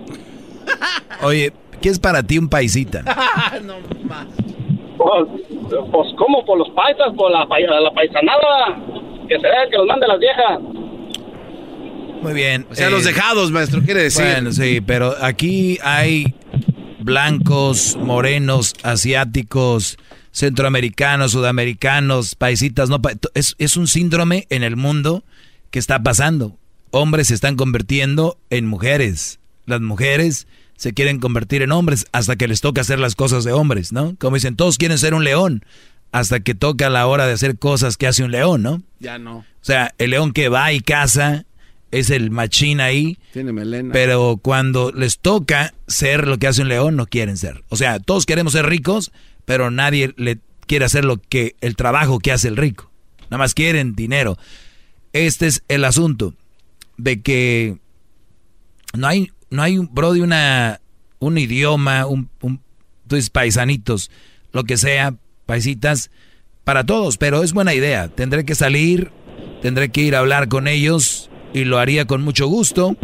Oye, 1.23 1.53
¿qué 1.82 1.90
es 1.90 1.99
para 1.99 2.22
ti 2.23 2.38
un 2.38 2.49
paisita? 2.49 3.03
no 3.64 3.76
más. 4.03 4.27
Pues, 4.98 5.80
pues 5.92 6.08
¿cómo? 6.18 6.46
Por 6.46 6.58
los 6.58 6.70
paisas, 6.72 7.14
por 7.16 7.32
la, 7.32 7.46
la 7.46 7.92
paisanada. 7.92 8.82
Que 9.28 9.36
se 9.36 9.42
vea 9.42 9.70
que 9.70 9.78
los 9.78 9.88
mande 9.88 10.08
las 10.08 10.20
viejas. 10.20 10.60
Muy 12.22 12.34
bien. 12.34 12.66
O 12.70 12.76
sea, 12.76 12.90
los 12.90 13.04
eh, 13.04 13.10
dejados, 13.10 13.52
maestro, 13.52 13.82
quiere 13.82 14.04
decir. 14.04 14.26
Bueno, 14.26 14.52
sí, 14.52 14.82
pero 14.82 15.16
aquí 15.22 15.78
hay 15.84 16.34
blancos, 17.00 17.98
morenos, 17.98 18.74
asiáticos, 18.84 19.98
centroamericanos, 20.32 21.34
sudamericanos, 21.34 22.36
paisitas, 22.36 22.90
no, 22.90 23.00
es, 23.36 23.56
es 23.60 23.78
un 23.78 23.88
síndrome 23.88 24.48
en 24.50 24.64
el 24.64 24.76
mundo 24.76 25.24
que 25.70 25.80
está 25.80 26.02
pasando. 26.02 26.58
Hombres 26.92 27.28
se 27.28 27.36
están 27.36 27.56
convirtiendo 27.56 28.38
en 28.50 28.66
mujeres. 28.66 29.40
Las 29.66 29.82
mujeres 29.82 30.48
se 30.76 30.94
quieren 30.94 31.20
convertir 31.20 31.62
en 31.62 31.72
hombres 31.72 32.06
hasta 32.12 32.36
que 32.36 32.48
les 32.48 32.62
toca 32.62 32.82
hacer 32.82 33.00
las 33.00 33.16
cosas 33.16 33.44
de 33.44 33.52
hombres, 33.52 33.92
¿no? 33.92 34.16
Como 34.20 34.36
dicen, 34.36 34.56
todos 34.56 34.78
quieren 34.78 34.98
ser 34.98 35.14
un 35.14 35.24
león 35.24 35.64
hasta 36.12 36.40
que 36.40 36.56
toca 36.56 36.90
la 36.90 37.08
hora 37.08 37.28
de 37.28 37.34
hacer 37.34 37.58
cosas 37.58 37.98
que 37.98 38.08
hace 38.08 38.24
un 38.24 38.32
león, 38.32 38.62
¿no? 38.62 38.82
Ya 39.00 39.18
no. 39.18 39.40
O 39.40 39.46
sea, 39.62 39.94
el 39.98 40.12
león 40.12 40.32
que 40.32 40.50
va 40.50 40.72
y 40.72 40.80
caza 40.80 41.46
es 41.92 42.10
el 42.10 42.32
machín 42.32 42.82
ahí. 42.82 43.18
Tiene 43.34 43.52
melena. 43.54 43.92
Pero 43.94 44.40
cuando 44.42 44.92
les 44.92 45.20
toca 45.20 45.74
ser 45.88 46.28
lo 46.28 46.38
que 46.38 46.48
hace 46.48 46.62
un 46.62 46.70
león, 46.70 46.96
no 46.96 47.06
quieren 47.06 47.38
ser. 47.38 47.64
O 47.70 47.76
sea, 47.76 48.00
todos 48.00 48.26
queremos 48.26 48.54
ser 48.54 48.66
ricos, 48.66 49.12
pero 49.46 49.72
nadie 49.72 50.14
le 50.18 50.40
quiere 50.68 50.86
hacer 50.86 51.06
lo 51.06 51.18
que 51.18 51.56
el 51.62 51.76
trabajo 51.76 52.20
que 52.20 52.32
hace 52.32 52.48
el 52.48 52.58
rico. 52.58 52.92
Nada 53.30 53.38
más 53.38 53.54
quieren 53.54 53.96
dinero. 53.96 54.38
Este 55.14 55.48
es 55.48 55.64
el 55.68 55.86
asunto 55.86 56.34
de 56.98 57.22
que 57.22 57.78
no 58.94 59.08
hay 59.08 59.32
no 59.50 59.62
hay, 59.62 59.78
bro, 59.78 60.14
de 60.14 60.22
una, 60.22 60.82
un 61.20 61.38
idioma, 61.38 62.06
un, 62.06 62.30
un 62.42 62.62
pues, 63.08 63.30
paisanitos, 63.30 64.12
lo 64.52 64.64
que 64.64 64.78
sea, 64.78 65.16
paisitas, 65.46 66.12
para 66.64 66.84
todos, 66.84 67.18
pero 67.18 67.44
es 67.44 67.54
buena 67.54 67.74
idea. 67.74 68.08
Tendré 68.10 68.44
que 68.44 68.56
salir, 68.56 69.12
tendré 69.62 69.90
que 69.90 70.02
ir 70.02 70.16
a 70.16 70.20
hablar 70.20 70.48
con 70.50 70.68
ellos 70.68 71.30
y 71.54 71.64
lo 71.64 71.78
haría 71.80 72.06
con 72.06 72.22
mucho 72.22 72.48
gusto. 72.48 72.98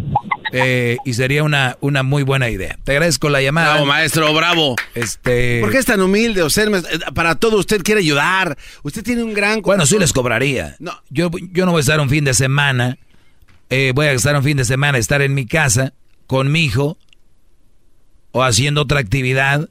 Eh, 0.54 0.98
y 1.06 1.14
sería 1.14 1.44
una, 1.44 1.78
una 1.80 2.02
muy 2.02 2.24
buena 2.24 2.50
idea. 2.50 2.78
Te 2.84 2.92
agradezco 2.92 3.30
la 3.30 3.40
llamada. 3.40 3.72
Bravo, 3.72 3.86
maestro, 3.86 4.34
bravo. 4.34 4.76
Este... 4.94 5.60
¿Por 5.62 5.70
qué 5.70 5.78
es 5.78 5.86
tan 5.86 6.02
humilde? 6.02 6.42
O 6.42 6.50
sea, 6.50 6.66
para 7.14 7.36
todo 7.36 7.56
usted 7.56 7.82
quiere 7.82 8.00
ayudar. 8.00 8.58
Usted 8.82 9.02
tiene 9.02 9.22
un 9.22 9.32
gran... 9.32 9.62
Bueno, 9.62 9.86
sí 9.86 9.98
les 9.98 10.12
cobraría. 10.12 10.76
No. 10.78 10.92
Yo, 11.08 11.30
yo 11.52 11.64
no 11.64 11.72
voy 11.72 11.78
a 11.78 11.80
estar 11.80 11.98
un 12.00 12.10
fin 12.10 12.24
de 12.24 12.34
semana. 12.34 12.98
Eh, 13.70 13.92
voy 13.94 14.06
a 14.06 14.12
estar 14.12 14.36
un 14.36 14.44
fin 14.44 14.58
de 14.58 14.66
semana, 14.66 14.98
estar 14.98 15.22
en 15.22 15.32
mi 15.32 15.46
casa 15.46 15.94
con 16.32 16.50
mi 16.50 16.64
hijo 16.64 16.96
o 18.30 18.42
haciendo 18.42 18.80
otra 18.80 19.00
actividad, 19.00 19.68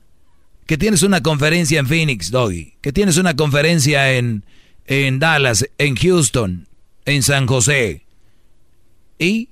que 0.67 0.77
tienes 0.77 1.01
una 1.01 1.23
conferencia 1.23 1.79
en 1.79 1.87
Phoenix, 1.87 2.29
Doggy, 2.29 2.75
que 2.81 2.93
tienes 2.93 3.17
una 3.17 3.35
conferencia 3.35 4.13
en, 4.13 4.45
en 4.85 5.17
Dallas, 5.17 5.67
en 5.79 5.95
Houston, 5.95 6.67
en 7.05 7.23
San 7.23 7.47
José. 7.47 8.05
Y 9.17 9.49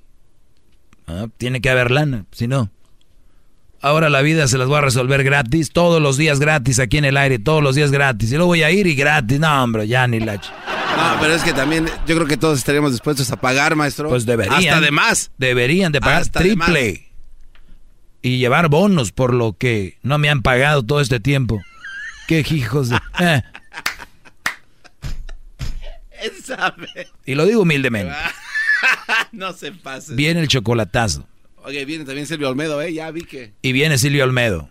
ah, 1.08 1.26
tiene 1.36 1.60
que 1.60 1.70
haber 1.70 1.90
lana, 1.90 2.26
si 2.30 2.46
no. 2.46 2.70
ahora 3.80 4.08
la 4.08 4.22
vida 4.22 4.46
se 4.46 4.56
las 4.56 4.68
voy 4.68 4.78
a 4.78 4.82
resolver 4.82 5.24
gratis, 5.24 5.72
todos 5.72 6.00
los 6.00 6.16
días 6.16 6.38
gratis 6.38 6.78
aquí 6.78 6.98
en 6.98 7.06
el 7.06 7.16
aire, 7.16 7.40
todos 7.40 7.60
los 7.60 7.74
días 7.74 7.90
gratis. 7.90 8.30
Y 8.30 8.36
luego 8.36 8.50
voy 8.50 8.62
a 8.62 8.70
ir 8.70 8.86
y 8.86 8.94
gratis. 8.94 9.40
No, 9.40 9.64
hombre, 9.64 9.88
ya 9.88 10.06
ni 10.06 10.20
la... 10.20 10.40
No, 10.96 11.16
pero 11.20 11.34
es 11.34 11.42
que 11.42 11.52
también 11.52 11.86
yo 12.06 12.14
creo 12.14 12.26
que 12.26 12.36
todos 12.36 12.58
estaríamos 12.58 12.92
dispuestos 12.92 13.30
a 13.30 13.36
pagar, 13.36 13.76
maestro. 13.76 14.08
Pues 14.08 14.26
deberían. 14.26 14.58
Hasta 14.58 14.80
de 14.80 14.90
más. 14.90 15.30
Deberían 15.38 15.92
de 15.92 16.00
pagar 16.00 16.26
triple. 16.28 17.06
Y 18.22 18.38
llevar 18.38 18.68
bonos 18.68 19.12
por 19.12 19.32
lo 19.32 19.54
que 19.54 19.98
no 20.02 20.18
me 20.18 20.28
han 20.28 20.42
pagado 20.42 20.82
todo 20.82 21.00
este 21.00 21.20
tiempo. 21.20 21.62
Qué 22.28 22.44
hijos 22.50 22.90
de... 22.90 22.98
Eh. 26.22 27.08
Y 27.24 27.34
lo 27.34 27.46
digo 27.46 27.62
humildemente. 27.62 28.14
no 29.32 29.52
se 29.52 29.72
pase. 29.72 30.14
Viene 30.14 30.40
el 30.40 30.48
chocolatazo. 30.48 31.26
Oye, 31.64 31.84
viene 31.84 32.04
también 32.04 32.26
Silvio 32.26 32.48
Olmedo, 32.48 32.80
¿eh? 32.82 32.92
Ya 32.92 33.10
vi 33.10 33.22
que. 33.22 33.52
Y 33.62 33.72
viene 33.72 33.98
Silvio 33.98 34.24
Olmedo. 34.24 34.70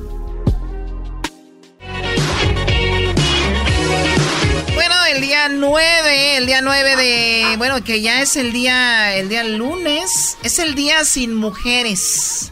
Día 5.47 5.57
9, 5.57 6.37
el 6.37 6.45
día 6.45 6.61
9 6.61 6.95
de, 6.97 7.55
bueno, 7.57 7.83
que 7.83 7.99
ya 7.99 8.21
es 8.21 8.35
el 8.35 8.53
día, 8.53 9.15
el 9.15 9.27
día 9.27 9.43
lunes, 9.43 10.37
es 10.43 10.59
el 10.59 10.75
día 10.75 11.03
sin 11.03 11.33
mujeres. 11.33 12.51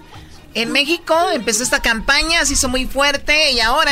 En 0.55 0.71
México 0.71 1.15
empezó 1.31 1.61
esta 1.61 1.83
campaña, 1.83 2.43
se 2.45 2.53
hizo 2.53 2.67
muy 2.67 2.87
fuerte 2.87 3.51
y 3.51 3.59
ahora, 3.59 3.91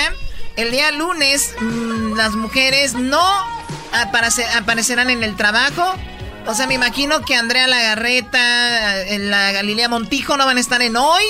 el 0.56 0.72
día 0.72 0.90
lunes, 0.90 1.54
mm, 1.60 2.16
las 2.16 2.32
mujeres 2.36 2.96
no 2.96 3.22
aparecerán 4.56 5.12
en 5.12 5.24
el 5.24 5.36
trabajo. 5.36 5.94
O 6.48 6.56
sea, 6.56 6.66
me 6.66 6.74
imagino 6.74 7.22
que 7.22 7.36
Andrea 7.36 7.68
Lagarreta, 7.68 9.00
eh, 9.04 9.20
la 9.20 9.52
Galilea 9.52 9.90
Montijo 9.90 10.38
no 10.38 10.46
van 10.48 10.58
a 10.58 10.62
estar 10.62 10.82
en 10.82 10.96
hoy 10.96 11.24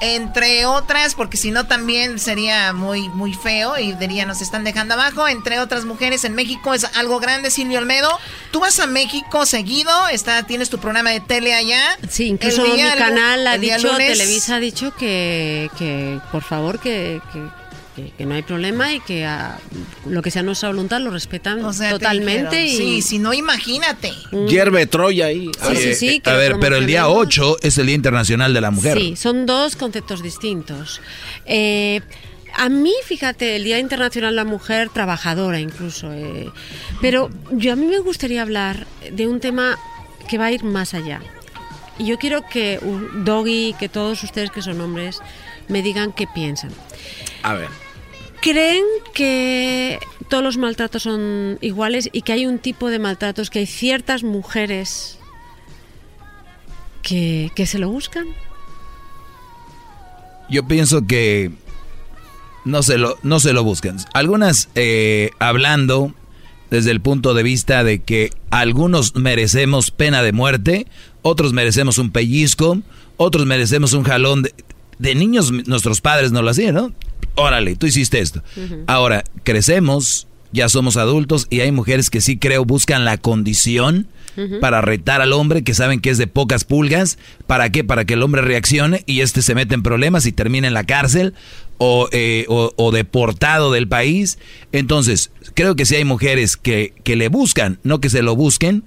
entre 0.00 0.66
otras, 0.66 1.14
porque 1.14 1.36
si 1.36 1.50
no 1.50 1.66
también 1.66 2.18
sería 2.18 2.72
muy, 2.72 3.08
muy 3.10 3.32
feo 3.32 3.78
y 3.78 3.92
diría 3.92 4.26
nos 4.26 4.42
están 4.42 4.64
dejando 4.64 4.94
abajo, 4.94 5.26
entre 5.28 5.58
otras 5.60 5.84
mujeres 5.84 6.24
en 6.24 6.34
México 6.34 6.74
es 6.74 6.84
algo 6.94 7.18
grande, 7.20 7.50
Silvio 7.50 7.78
Olmedo. 7.78 8.10
Tú 8.50 8.60
vas 8.60 8.78
a 8.80 8.86
México 8.86 9.46
seguido, 9.46 9.90
está, 10.08 10.42
tienes 10.44 10.70
tu 10.70 10.78
programa 10.78 11.10
de 11.10 11.20
tele 11.20 11.54
allá. 11.54 11.98
Sí, 12.08 12.26
incluso 12.26 12.62
mi 12.62 12.82
canal 12.82 13.46
ha 13.46 13.58
dicho, 13.58 13.96
Televisa 13.96 14.56
ha 14.56 14.60
dicho 14.60 14.94
que, 14.96 15.70
que 15.78 16.20
por 16.30 16.42
favor 16.42 16.78
que 16.78 17.20
que, 17.32 17.48
no 18.18 18.34
hay 18.34 18.42
problema 18.42 18.92
y 18.92 19.00
que 19.00 19.24
a, 19.24 19.58
lo 20.06 20.22
que 20.22 20.30
sea 20.30 20.42
nuestra 20.42 20.68
voluntad 20.68 21.00
lo 21.00 21.10
respetan 21.10 21.60
totalmente. 21.62 22.66
Y... 22.66 22.76
Sí, 22.76 23.02
si 23.02 23.18
no, 23.18 23.32
imagínate. 23.32 24.12
Mm. 24.32 24.46
Hierve 24.46 24.86
Troya 24.86 25.26
ahí. 25.26 25.50
Sí, 25.74 25.94
sí, 25.94 26.22
a 26.24 26.34
ver, 26.34 26.56
pero 26.60 26.76
el 26.76 26.86
día 26.86 27.08
8 27.08 27.58
es 27.62 27.78
el 27.78 27.86
Día 27.86 27.94
Internacional 27.94 28.52
de 28.52 28.60
la 28.60 28.70
Mujer. 28.70 28.98
Sí, 28.98 29.16
son 29.16 29.46
dos 29.46 29.76
conceptos 29.76 30.22
distintos. 30.22 31.00
Eh, 31.46 32.00
a 32.54 32.68
mí, 32.68 32.92
fíjate, 33.04 33.56
el 33.56 33.64
Día 33.64 33.78
Internacional 33.78 34.32
de 34.32 34.36
la 34.36 34.44
Mujer, 34.44 34.88
trabajadora 34.88 35.60
incluso. 35.60 36.12
Eh, 36.12 36.50
pero 37.00 37.30
yo 37.52 37.72
a 37.72 37.76
mí 37.76 37.86
me 37.86 37.98
gustaría 37.98 38.42
hablar 38.42 38.86
de 39.12 39.26
un 39.26 39.40
tema 39.40 39.78
que 40.28 40.38
va 40.38 40.46
a 40.46 40.52
ir 40.52 40.64
más 40.64 40.94
allá. 40.94 41.20
Y 41.98 42.06
yo 42.06 42.18
quiero 42.18 42.42
que 42.46 42.78
Doggy, 43.24 43.74
que 43.78 43.88
todos 43.88 44.22
ustedes 44.22 44.50
que 44.50 44.62
son 44.62 44.80
hombres, 44.80 45.20
me 45.68 45.82
digan 45.82 46.12
qué 46.12 46.26
piensan. 46.26 46.70
A 47.42 47.54
ver. 47.54 47.85
¿Creen 48.46 48.84
que 49.12 49.98
todos 50.28 50.44
los 50.44 50.56
maltratos 50.56 51.02
son 51.02 51.58
iguales 51.62 52.08
y 52.12 52.22
que 52.22 52.32
hay 52.32 52.46
un 52.46 52.60
tipo 52.60 52.90
de 52.90 53.00
maltratos 53.00 53.50
que 53.50 53.58
hay 53.58 53.66
ciertas 53.66 54.22
mujeres 54.22 55.18
que, 57.02 57.50
se 57.66 57.80
lo 57.80 57.90
buscan? 57.90 58.28
Yo 60.48 60.64
pienso 60.64 61.08
que 61.08 61.50
no 62.64 62.84
se 62.84 62.98
lo, 62.98 63.18
no 63.24 63.40
se 63.40 63.52
lo 63.52 63.64
buscan. 63.64 63.96
Algunas 64.14 64.68
eh, 64.76 65.32
hablando 65.40 66.14
desde 66.70 66.92
el 66.92 67.00
punto 67.00 67.34
de 67.34 67.42
vista 67.42 67.82
de 67.82 67.98
que 67.98 68.30
algunos 68.50 69.16
merecemos 69.16 69.90
pena 69.90 70.22
de 70.22 70.30
muerte, 70.30 70.86
otros 71.22 71.52
merecemos 71.52 71.98
un 71.98 72.12
pellizco, 72.12 72.78
otros 73.16 73.44
merecemos 73.44 73.92
un 73.92 74.04
jalón 74.04 74.44
de, 74.44 74.54
de 74.98 75.14
niños. 75.14 75.52
Nuestros 75.66 76.00
padres 76.00 76.32
no 76.32 76.42
lo 76.42 76.50
hacían, 76.50 76.74
¿no? 76.74 76.92
órale, 77.36 77.76
tú 77.76 77.86
hiciste 77.86 78.18
esto. 78.18 78.42
Ahora, 78.86 79.22
crecemos, 79.44 80.26
ya 80.52 80.68
somos 80.68 80.96
adultos 80.96 81.46
y 81.50 81.60
hay 81.60 81.70
mujeres 81.70 82.10
que 82.10 82.20
sí 82.20 82.38
creo 82.38 82.64
buscan 82.64 83.04
la 83.04 83.18
condición 83.18 84.08
para 84.60 84.82
retar 84.82 85.22
al 85.22 85.32
hombre 85.32 85.64
que 85.64 85.72
saben 85.72 86.00
que 86.00 86.10
es 86.10 86.18
de 86.18 86.26
pocas 86.26 86.64
pulgas. 86.64 87.18
¿Para 87.46 87.70
qué? 87.70 87.84
Para 87.84 88.04
que 88.04 88.14
el 88.14 88.22
hombre 88.22 88.42
reaccione 88.42 89.02
y 89.06 89.20
este 89.20 89.40
se 89.40 89.54
mete 89.54 89.74
en 89.74 89.82
problemas 89.82 90.26
y 90.26 90.32
termine 90.32 90.66
en 90.66 90.74
la 90.74 90.84
cárcel 90.84 91.32
o, 91.78 92.08
eh, 92.12 92.44
o, 92.48 92.92
deportado 92.92 93.72
del 93.72 93.88
país. 93.88 94.38
Entonces, 94.72 95.30
creo 95.54 95.74
que 95.74 95.86
sí 95.86 95.96
hay 95.96 96.04
mujeres 96.04 96.56
que, 96.58 96.92
que 97.02 97.16
le 97.16 97.28
buscan, 97.28 97.78
no 97.82 98.00
que 98.00 98.10
se 98.10 98.22
lo 98.22 98.36
busquen, 98.36 98.84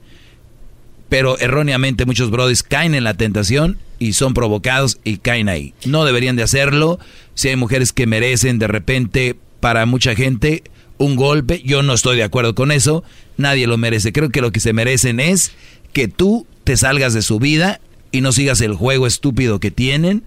pero 1.07 1.39
erróneamente 1.39 2.05
muchos 2.05 2.29
brothers 2.29 2.61
caen 2.61 2.93
en 2.93 3.03
la 3.03 3.15
tentación 3.15 3.79
y 3.99 4.13
son 4.13 4.33
provocados 4.33 4.99
y 5.03 5.17
caen 5.17 5.49
ahí. 5.49 5.73
No 5.85 6.05
deberían 6.05 6.35
de 6.35 6.43
hacerlo. 6.43 6.99
Si 7.35 7.49
hay 7.49 7.55
mujeres 7.55 7.93
que 7.93 8.07
merecen 8.07 8.57
de 8.57 8.67
repente 8.67 9.35
para 9.59 9.85
mucha 9.85 10.15
gente 10.15 10.63
un 10.97 11.15
golpe, 11.15 11.61
yo 11.63 11.83
no 11.83 11.93
estoy 11.93 12.17
de 12.17 12.23
acuerdo 12.23 12.55
con 12.55 12.71
eso. 12.71 13.03
Nadie 13.37 13.67
lo 13.67 13.77
merece. 13.77 14.11
Creo 14.11 14.29
que 14.29 14.41
lo 14.41 14.51
que 14.51 14.59
se 14.59 14.73
merecen 14.73 15.19
es 15.19 15.51
que 15.93 16.07
tú 16.07 16.45
te 16.63 16.77
salgas 16.77 17.13
de 17.13 17.21
su 17.21 17.39
vida 17.39 17.79
y 18.11 18.21
no 18.21 18.31
sigas 18.31 18.61
el 18.61 18.73
juego 18.73 19.07
estúpido 19.07 19.59
que 19.59 19.71
tienen. 19.71 20.23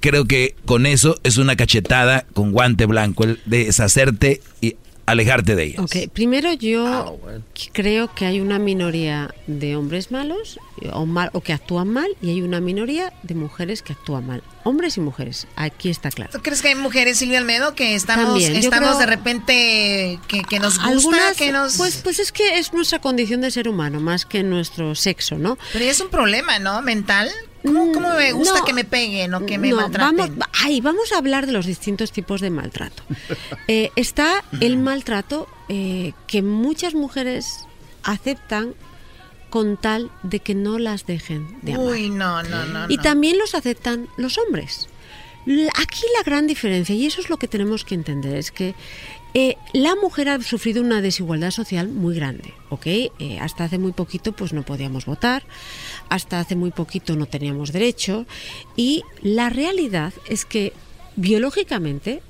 Creo 0.00 0.26
que 0.26 0.54
con 0.64 0.86
eso 0.86 1.18
es 1.22 1.36
una 1.38 1.56
cachetada 1.56 2.26
con 2.32 2.52
guante 2.52 2.86
blanco, 2.86 3.24
el 3.24 3.40
de 3.46 3.64
deshacerte 3.64 4.40
y 4.60 4.76
alejarte 5.06 5.54
de 5.54 5.64
ellas. 5.64 5.80
Ok, 5.80 6.12
primero 6.12 6.52
yo 6.52 6.86
ah, 6.86 7.12
creo 7.72 8.12
que 8.12 8.26
hay 8.26 8.40
una 8.40 8.58
minoría 8.58 9.34
de 9.46 9.76
hombres 9.76 10.10
malos 10.10 10.58
o, 10.92 11.06
mal, 11.06 11.30
o 11.32 11.40
que 11.40 11.52
actúan 11.52 11.88
mal 11.88 12.08
y 12.20 12.30
hay 12.30 12.42
una 12.42 12.60
minoría 12.60 13.12
de 13.22 13.34
mujeres 13.34 13.82
que 13.82 13.92
actúan 13.92 14.26
mal. 14.26 14.42
Hombres 14.64 14.96
y 14.96 15.00
mujeres, 15.00 15.46
aquí 15.54 15.90
está 15.90 16.10
claro. 16.10 16.32
¿Tú 16.32 16.42
crees 16.42 16.60
que 16.60 16.68
hay 16.68 16.74
mujeres, 16.74 17.18
Silvia 17.18 17.38
Almedo, 17.38 17.74
que 17.74 17.94
estamos, 17.94 18.42
estamos 18.42 18.98
de 18.98 19.06
repente, 19.06 20.18
que, 20.26 20.58
nos 20.58 20.82
gusta, 20.82 21.34
que 21.38 21.52
nos... 21.52 21.76
Pues, 21.76 21.98
pues 22.02 22.18
es 22.18 22.32
que 22.32 22.58
es 22.58 22.72
nuestra 22.72 22.98
condición 22.98 23.40
de 23.40 23.52
ser 23.52 23.68
humano, 23.68 24.00
más 24.00 24.26
que 24.26 24.42
nuestro 24.42 24.96
sexo, 24.96 25.38
¿no? 25.38 25.56
Pero 25.72 25.84
es 25.84 26.00
un 26.00 26.08
problema, 26.08 26.58
¿no? 26.58 26.82
Mental. 26.82 27.30
¿Cómo, 27.64 27.86
mm, 27.86 28.16
me 28.16 28.32
gusta 28.32 28.62
que 28.64 28.72
me 28.72 28.84
peguen 28.84 29.34
o 29.34 29.44
que 29.44 29.58
me 29.58 29.72
maltraten? 29.72 30.16
Vamos, 30.16 30.48
ay, 30.62 30.80
vamos 30.80 31.12
a 31.12 31.18
hablar 31.18 31.46
de 31.46 31.52
los 31.52 31.66
distintos 31.66 32.12
tipos 32.12 32.40
de 32.40 32.50
maltrato. 32.50 33.02
Eh, 33.68 33.90
está 33.96 34.44
el 34.60 34.76
maltrato 34.76 35.48
eh, 35.68 36.12
que 36.28 36.40
muchas 36.40 36.94
mujeres 36.94 37.66
aceptan 38.04 38.74
con 39.50 39.76
tal 39.76 40.10
de 40.22 40.38
que 40.40 40.54
no 40.54 40.78
las 40.78 41.06
dejen 41.06 41.58
de 41.62 41.74
amar. 41.74 41.86
Uy, 41.86 42.10
no, 42.10 42.42
no, 42.44 42.64
no. 42.66 42.86
Y 42.88 42.98
también 42.98 43.38
los 43.38 43.54
aceptan 43.54 44.08
los 44.16 44.38
hombres. 44.38 44.88
Aquí 45.76 46.02
la 46.16 46.24
gran 46.24 46.46
diferencia, 46.46 46.94
y 46.94 47.06
eso 47.06 47.20
es 47.20 47.30
lo 47.30 47.36
que 47.36 47.48
tenemos 47.48 47.84
que 47.84 47.94
entender, 47.94 48.36
es 48.36 48.50
que 48.50 48.74
eh, 49.38 49.58
la 49.74 49.94
mujer 49.96 50.30
ha 50.30 50.40
sufrido 50.40 50.80
una 50.80 51.02
desigualdad 51.02 51.50
social 51.50 51.88
muy 51.88 52.16
grande, 52.16 52.54
¿ok? 52.70 52.86
Eh, 52.86 53.38
hasta 53.38 53.64
hace 53.64 53.76
muy 53.76 53.92
poquito 53.92 54.32
pues 54.32 54.54
no 54.54 54.62
podíamos 54.62 55.04
votar, 55.04 55.42
hasta 56.08 56.40
hace 56.40 56.56
muy 56.56 56.70
poquito 56.70 57.16
no 57.16 57.26
teníamos 57.26 57.70
derecho 57.70 58.24
y 58.76 59.02
la 59.20 59.50
realidad 59.50 60.14
es 60.26 60.46
que 60.46 60.72
biológicamente 61.16 62.22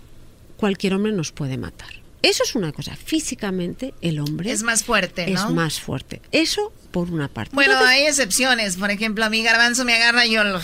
cualquier 0.56 0.94
hombre 0.94 1.12
nos 1.12 1.30
puede 1.30 1.56
matar. 1.58 1.90
Eso 2.22 2.42
es 2.42 2.56
una 2.56 2.72
cosa. 2.72 2.96
Físicamente, 2.96 3.94
el 4.00 4.18
hombre 4.18 4.50
es 4.50 4.64
más 4.64 4.82
fuerte, 4.82 5.28
¿no? 5.28 5.32
Es 5.32 5.54
más 5.54 5.78
fuerte. 5.78 6.22
Eso 6.32 6.72
por 6.90 7.08
una 7.08 7.28
parte. 7.28 7.54
Bueno, 7.54 7.76
hay 7.86 8.06
excepciones. 8.06 8.78
Por 8.78 8.90
ejemplo, 8.90 9.24
a 9.24 9.30
mi 9.30 9.44
garbanzo 9.44 9.84
me 9.84 9.94
agarra 9.94 10.26
y 10.26 10.32
yo 10.32 10.42
lo... 10.42 10.60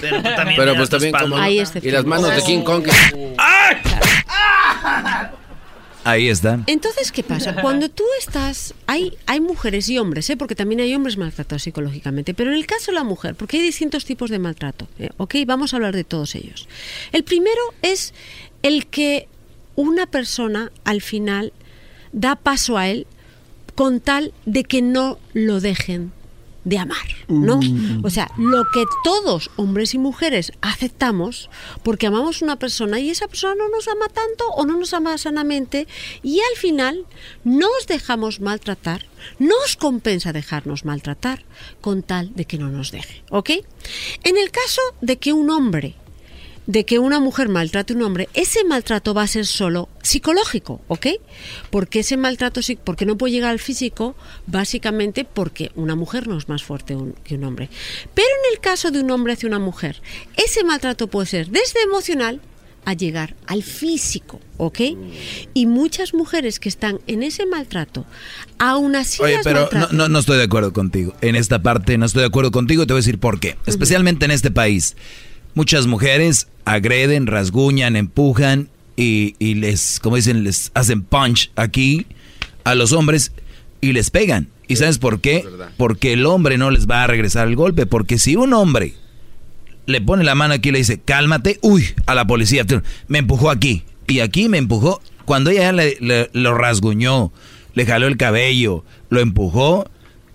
Pero 0.00 0.22
tú 0.22 0.30
también. 0.34 0.56
Pero 0.56 0.74
pues 0.76 0.88
también 0.88 1.12
como... 1.12 1.36
Hay 1.36 1.62
Y 1.82 1.90
las 1.90 2.06
manos 2.06 2.34
de 2.34 2.42
King 2.42 2.62
Kong. 2.62 2.86
Ahí 6.08 6.28
está. 6.28 6.60
Entonces, 6.66 7.12
¿qué 7.12 7.22
pasa? 7.22 7.54
Cuando 7.60 7.90
tú 7.90 8.04
estás, 8.18 8.74
hay, 8.86 9.18
hay 9.26 9.40
mujeres 9.40 9.88
y 9.90 9.98
hombres, 9.98 10.30
¿eh? 10.30 10.38
porque 10.38 10.54
también 10.54 10.80
hay 10.80 10.94
hombres 10.94 11.18
maltratados 11.18 11.62
psicológicamente, 11.64 12.32
pero 12.32 12.50
en 12.50 12.56
el 12.56 12.66
caso 12.66 12.92
de 12.92 12.94
la 12.94 13.04
mujer, 13.04 13.34
porque 13.34 13.58
hay 13.58 13.62
distintos 13.62 14.06
tipos 14.06 14.30
de 14.30 14.38
maltrato, 14.38 14.88
¿eh? 14.98 15.10
¿ok? 15.18 15.34
Vamos 15.46 15.72
a 15.72 15.76
hablar 15.76 15.94
de 15.94 16.04
todos 16.04 16.34
ellos. 16.34 16.66
El 17.12 17.24
primero 17.24 17.60
es 17.82 18.14
el 18.62 18.86
que 18.86 19.28
una 19.76 20.06
persona 20.06 20.72
al 20.84 21.02
final 21.02 21.52
da 22.12 22.36
paso 22.36 22.78
a 22.78 22.88
él 22.88 23.06
con 23.74 24.00
tal 24.00 24.32
de 24.46 24.64
que 24.64 24.80
no 24.80 25.18
lo 25.34 25.60
dejen 25.60 26.12
de 26.68 26.78
amar, 26.78 27.08
¿no? 27.28 27.60
O 28.02 28.10
sea, 28.10 28.30
lo 28.36 28.64
que 28.74 28.84
todos, 29.02 29.50
hombres 29.56 29.94
y 29.94 29.98
mujeres, 29.98 30.52
aceptamos 30.60 31.48
porque 31.82 32.06
amamos 32.06 32.42
a 32.42 32.44
una 32.44 32.58
persona 32.58 33.00
y 33.00 33.08
esa 33.08 33.26
persona 33.26 33.54
no 33.54 33.70
nos 33.70 33.88
ama 33.88 34.08
tanto 34.08 34.46
o 34.50 34.66
no 34.66 34.76
nos 34.76 34.92
ama 34.92 35.16
sanamente 35.16 35.86
y 36.22 36.40
al 36.40 36.56
final 36.56 37.06
nos 37.42 37.86
dejamos 37.86 38.40
maltratar, 38.40 39.06
nos 39.38 39.76
compensa 39.76 40.34
dejarnos 40.34 40.84
maltratar 40.84 41.44
con 41.80 42.02
tal 42.02 42.34
de 42.34 42.44
que 42.44 42.58
no 42.58 42.68
nos 42.68 42.90
deje, 42.90 43.24
¿ok? 43.30 43.50
En 44.24 44.36
el 44.36 44.50
caso 44.50 44.82
de 45.00 45.16
que 45.16 45.32
un 45.32 45.48
hombre 45.48 45.94
de 46.68 46.84
que 46.84 46.98
una 46.98 47.18
mujer 47.18 47.48
maltrate 47.48 47.94
a 47.94 47.96
un 47.96 48.02
hombre, 48.02 48.28
ese 48.34 48.62
maltrato 48.62 49.14
va 49.14 49.22
a 49.22 49.26
ser 49.26 49.46
solo 49.46 49.88
psicológico, 50.02 50.82
¿ok? 50.86 51.06
Porque 51.70 52.00
ese 52.00 52.18
maltrato, 52.18 52.60
sí- 52.62 52.78
porque 52.82 53.06
no 53.06 53.16
puede 53.16 53.32
llegar 53.32 53.50
al 53.52 53.58
físico, 53.58 54.14
básicamente 54.46 55.24
porque 55.24 55.72
una 55.76 55.94
mujer 55.96 56.28
no 56.28 56.36
es 56.36 56.48
más 56.50 56.62
fuerte 56.62 56.94
un- 56.94 57.14
que 57.24 57.36
un 57.36 57.44
hombre. 57.44 57.70
Pero 58.14 58.28
en 58.44 58.52
el 58.54 58.60
caso 58.60 58.90
de 58.90 59.00
un 59.00 59.10
hombre 59.10 59.32
hacia 59.32 59.48
una 59.48 59.58
mujer, 59.58 60.02
ese 60.36 60.62
maltrato 60.62 61.06
puede 61.08 61.26
ser 61.26 61.48
desde 61.48 61.80
emocional 61.82 62.40
a 62.84 62.92
llegar 62.92 63.34
al 63.46 63.62
físico, 63.62 64.38
¿ok? 64.58 64.80
Y 65.54 65.66
muchas 65.66 66.12
mujeres 66.14 66.60
que 66.60 66.68
están 66.68 67.00
en 67.06 67.22
ese 67.22 67.44
maltrato, 67.46 68.04
aún 68.58 68.94
así 68.94 69.22
Oye, 69.22 69.34
las 69.36 69.44
pero 69.44 69.68
no, 69.92 70.08
no 70.08 70.18
estoy 70.18 70.36
de 70.38 70.44
acuerdo 70.44 70.72
contigo. 70.72 71.14
En 71.22 71.34
esta 71.34 71.62
parte 71.62 71.96
no 71.98 72.06
estoy 72.06 72.20
de 72.20 72.28
acuerdo 72.28 72.50
contigo 72.50 72.82
y 72.82 72.86
te 72.86 72.92
voy 72.92 72.98
a 72.98 73.02
decir 73.04 73.18
por 73.18 73.40
qué. 73.40 73.56
Especialmente 73.66 74.26
en 74.26 74.30
este 74.32 74.50
país. 74.50 74.96
Muchas 75.54 75.86
mujeres 75.86 76.48
agreden, 76.64 77.26
rasguñan, 77.26 77.96
empujan 77.96 78.68
y, 78.96 79.34
y 79.38 79.54
les, 79.54 80.00
como 80.00 80.16
dicen, 80.16 80.44
les 80.44 80.70
hacen 80.74 81.02
punch 81.02 81.50
aquí 81.56 82.06
a 82.64 82.74
los 82.74 82.92
hombres 82.92 83.32
y 83.80 83.92
les 83.92 84.10
pegan. 84.10 84.48
¿Y 84.66 84.76
sabes 84.76 84.98
por 84.98 85.20
qué? 85.20 85.42
Porque 85.76 86.12
el 86.12 86.26
hombre 86.26 86.58
no 86.58 86.70
les 86.70 86.86
va 86.86 87.04
a 87.04 87.06
regresar 87.06 87.48
el 87.48 87.56
golpe. 87.56 87.86
Porque 87.86 88.18
si 88.18 88.36
un 88.36 88.52
hombre 88.52 88.94
le 89.86 90.00
pone 90.02 90.24
la 90.24 90.34
mano 90.34 90.52
aquí 90.54 90.68
y 90.68 90.72
le 90.72 90.78
dice, 90.78 91.00
cálmate, 91.00 91.58
uy, 91.62 91.86
a 92.06 92.14
la 92.14 92.26
policía, 92.26 92.64
me 93.08 93.18
empujó 93.18 93.50
aquí. 93.50 93.84
Y 94.06 94.20
aquí 94.20 94.48
me 94.48 94.58
empujó. 94.58 95.00
Cuando 95.24 95.50
ella 95.50 95.72
le, 95.72 95.96
le- 96.00 96.28
lo 96.34 96.54
rasguñó, 96.54 97.32
le 97.74 97.86
jaló 97.86 98.06
el 98.06 98.16
cabello, 98.18 98.84
lo 99.08 99.20
empujó, 99.20 99.88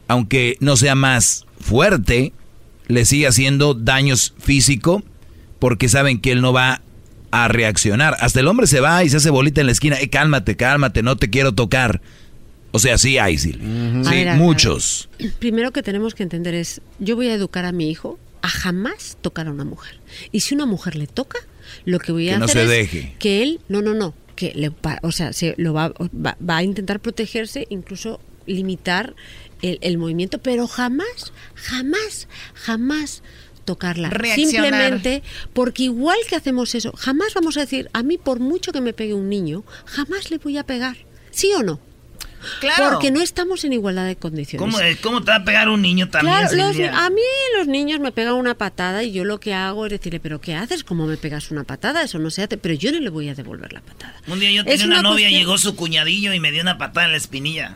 aunque 0.07 0.57
no 0.60 0.77
sea 0.77 0.95
más 0.95 1.45
fuerte, 1.60 2.34
le 2.88 3.06
sigue 3.06 3.28
haciendo 3.28 3.74
daños 3.74 4.34
físico 4.40 5.04
porque 5.60 5.90
saben 5.90 6.20
que 6.20 6.32
él 6.32 6.42
no 6.42 6.54
va 6.54 6.82
a 7.32 7.48
reaccionar. 7.48 8.16
Hasta 8.20 8.40
el 8.42 8.48
hombre 8.48 8.68
se 8.68 8.80
va 8.80 9.04
y 9.04 9.10
se 9.10 9.18
hace 9.18 9.30
bolita 9.30 9.62
en 9.62 9.68
la 9.68 9.72
esquina. 9.74 10.00
Eh, 10.00 10.10
cálmate, 10.10 10.56
cálmate, 10.56 11.02
no 11.04 11.16
te 11.16 11.30
quiero 11.30 11.54
tocar. 11.54 12.02
O 12.72 12.80
sea, 12.80 12.98
sí 12.98 13.18
hay, 13.18 13.38
sí. 13.38 13.54
Sí, 13.54 13.60
ver, 13.60 14.30
a 14.30 14.32
ver, 14.34 14.36
muchos. 14.38 15.10
Primero 15.40 15.72
que 15.72 15.84
tenemos 15.84 16.16
que 16.16 16.24
entender 16.24 16.54
es, 16.54 16.82
yo 17.00 17.16
voy 17.16 17.28
a 17.30 17.34
educar 17.36 17.66
a 17.66 17.72
mi 17.72 17.90
hijo 17.90 18.20
a 18.42 18.50
jamás 18.50 19.18
tocar 19.22 19.48
a 19.48 19.52
una 19.52 19.64
mujer. 19.64 20.00
Y 20.32 20.42
si 20.42 20.54
una 20.54 20.66
mujer 20.66 20.96
le 20.96 21.08
toca, 21.08 21.40
lo 21.86 22.00
que 22.00 22.12
voy 22.12 22.30
a 22.30 22.34
Que 22.34 22.40
no 22.40 22.46
hacer 22.46 22.58
se 22.58 22.64
es 22.64 22.70
deje. 22.92 23.16
que 23.20 23.42
él, 23.42 23.62
no, 23.70 23.82
no, 23.82 23.94
no, 23.94 24.14
que 24.36 24.52
le, 24.56 24.72
o 25.02 25.12
sea, 25.12 25.32
se 25.34 25.56
lo 25.58 25.74
va, 25.74 25.94
va, 26.14 26.38
va 26.48 26.58
a 26.58 26.64
intentar 26.64 27.00
protegerse, 27.00 27.68
incluso 27.70 28.20
limitar 28.46 29.16
el, 29.64 29.80
el 29.81 29.98
movimiento, 29.98 30.38
pero 30.38 30.68
jamás, 30.68 31.34
jamás, 31.56 32.27
jamás 32.53 33.23
tocarla. 33.65 34.10
Reaccionar. 34.10 34.52
Simplemente 34.52 35.23
porque 35.53 35.84
igual 35.84 36.18
que 36.30 36.35
hacemos 36.35 36.76
eso, 36.76 36.91
jamás 36.95 37.34
vamos 37.34 37.57
a 37.57 37.61
decir, 37.61 37.90
a 37.94 38.03
mí 38.03 38.18
por 38.18 38.40
mucho 38.40 38.72
que 38.72 38.81
me 38.81 38.94
pegue 38.94 39.14
un 39.14 39.30
niño, 39.30 39.64
jamás 39.85 40.30
le 40.30 40.38
voy 40.38 40.57
a 40.57 40.65
pegar. 40.65 40.98
¿Sí 41.31 41.52
o 41.53 41.64
no? 41.64 41.80
Claro. 42.60 42.91
Porque 42.91 43.11
no 43.11 43.22
estamos 43.22 43.64
en 43.64 43.74
igualdad 43.74 44.06
de 44.06 44.15
condiciones. 44.15 44.60
¿Cómo, 44.60 44.78
cómo 45.02 45.22
te 45.24 45.32
va 45.32 45.38
a 45.38 45.44
pegar 45.44 45.70
un 45.70 45.82
niño 45.82 46.10
también? 46.10 46.36
Claro, 46.36 46.56
los- 46.56 46.76
a 46.94 47.10
mí 47.10 47.22
los 47.57 47.68
niños 47.68 47.99
me 47.99 48.11
pegan 48.11 48.34
una 48.36 48.56
patada 48.56 49.03
y 49.03 49.11
yo 49.11 49.26
lo 49.26 49.40
que 49.40 49.53
hago 49.53 49.86
es 49.86 49.91
decirle, 49.91 50.20
pero 50.20 50.40
¿qué 50.41 50.56
haces? 50.56 50.84
¿Cómo 50.84 51.06
me 51.07 51.18
pegas 51.18 51.52
una 51.52 51.64
patada? 51.64 52.02
Eso 52.03 52.20
no 52.20 52.30
se 52.32 52.44
hace, 52.44 52.57
pero 52.57 52.74
yo 52.74 52.91
no 52.91 52.99
le 52.99 53.10
voy 53.10 53.30
a 53.30 53.36
devolver 53.36 53.74
la 53.74 53.82
patada. 53.82 54.15
Un 54.28 54.40
día 54.40 54.52
yo 54.52 54.61
Es 54.61 54.68
tenía 54.68 54.86
una, 54.86 54.99
una 54.99 55.10
novia, 55.10 55.26
cuestión- 55.26 55.40
llegó 55.41 55.57
su 55.57 55.76
cuñadillo 55.76 56.34
y 56.34 56.40
me 56.40 56.52
dio 56.52 56.61
una 56.61 56.78
patada 56.78 57.06
en 57.06 57.11
la 57.11 57.18
espinilla. 57.18 57.76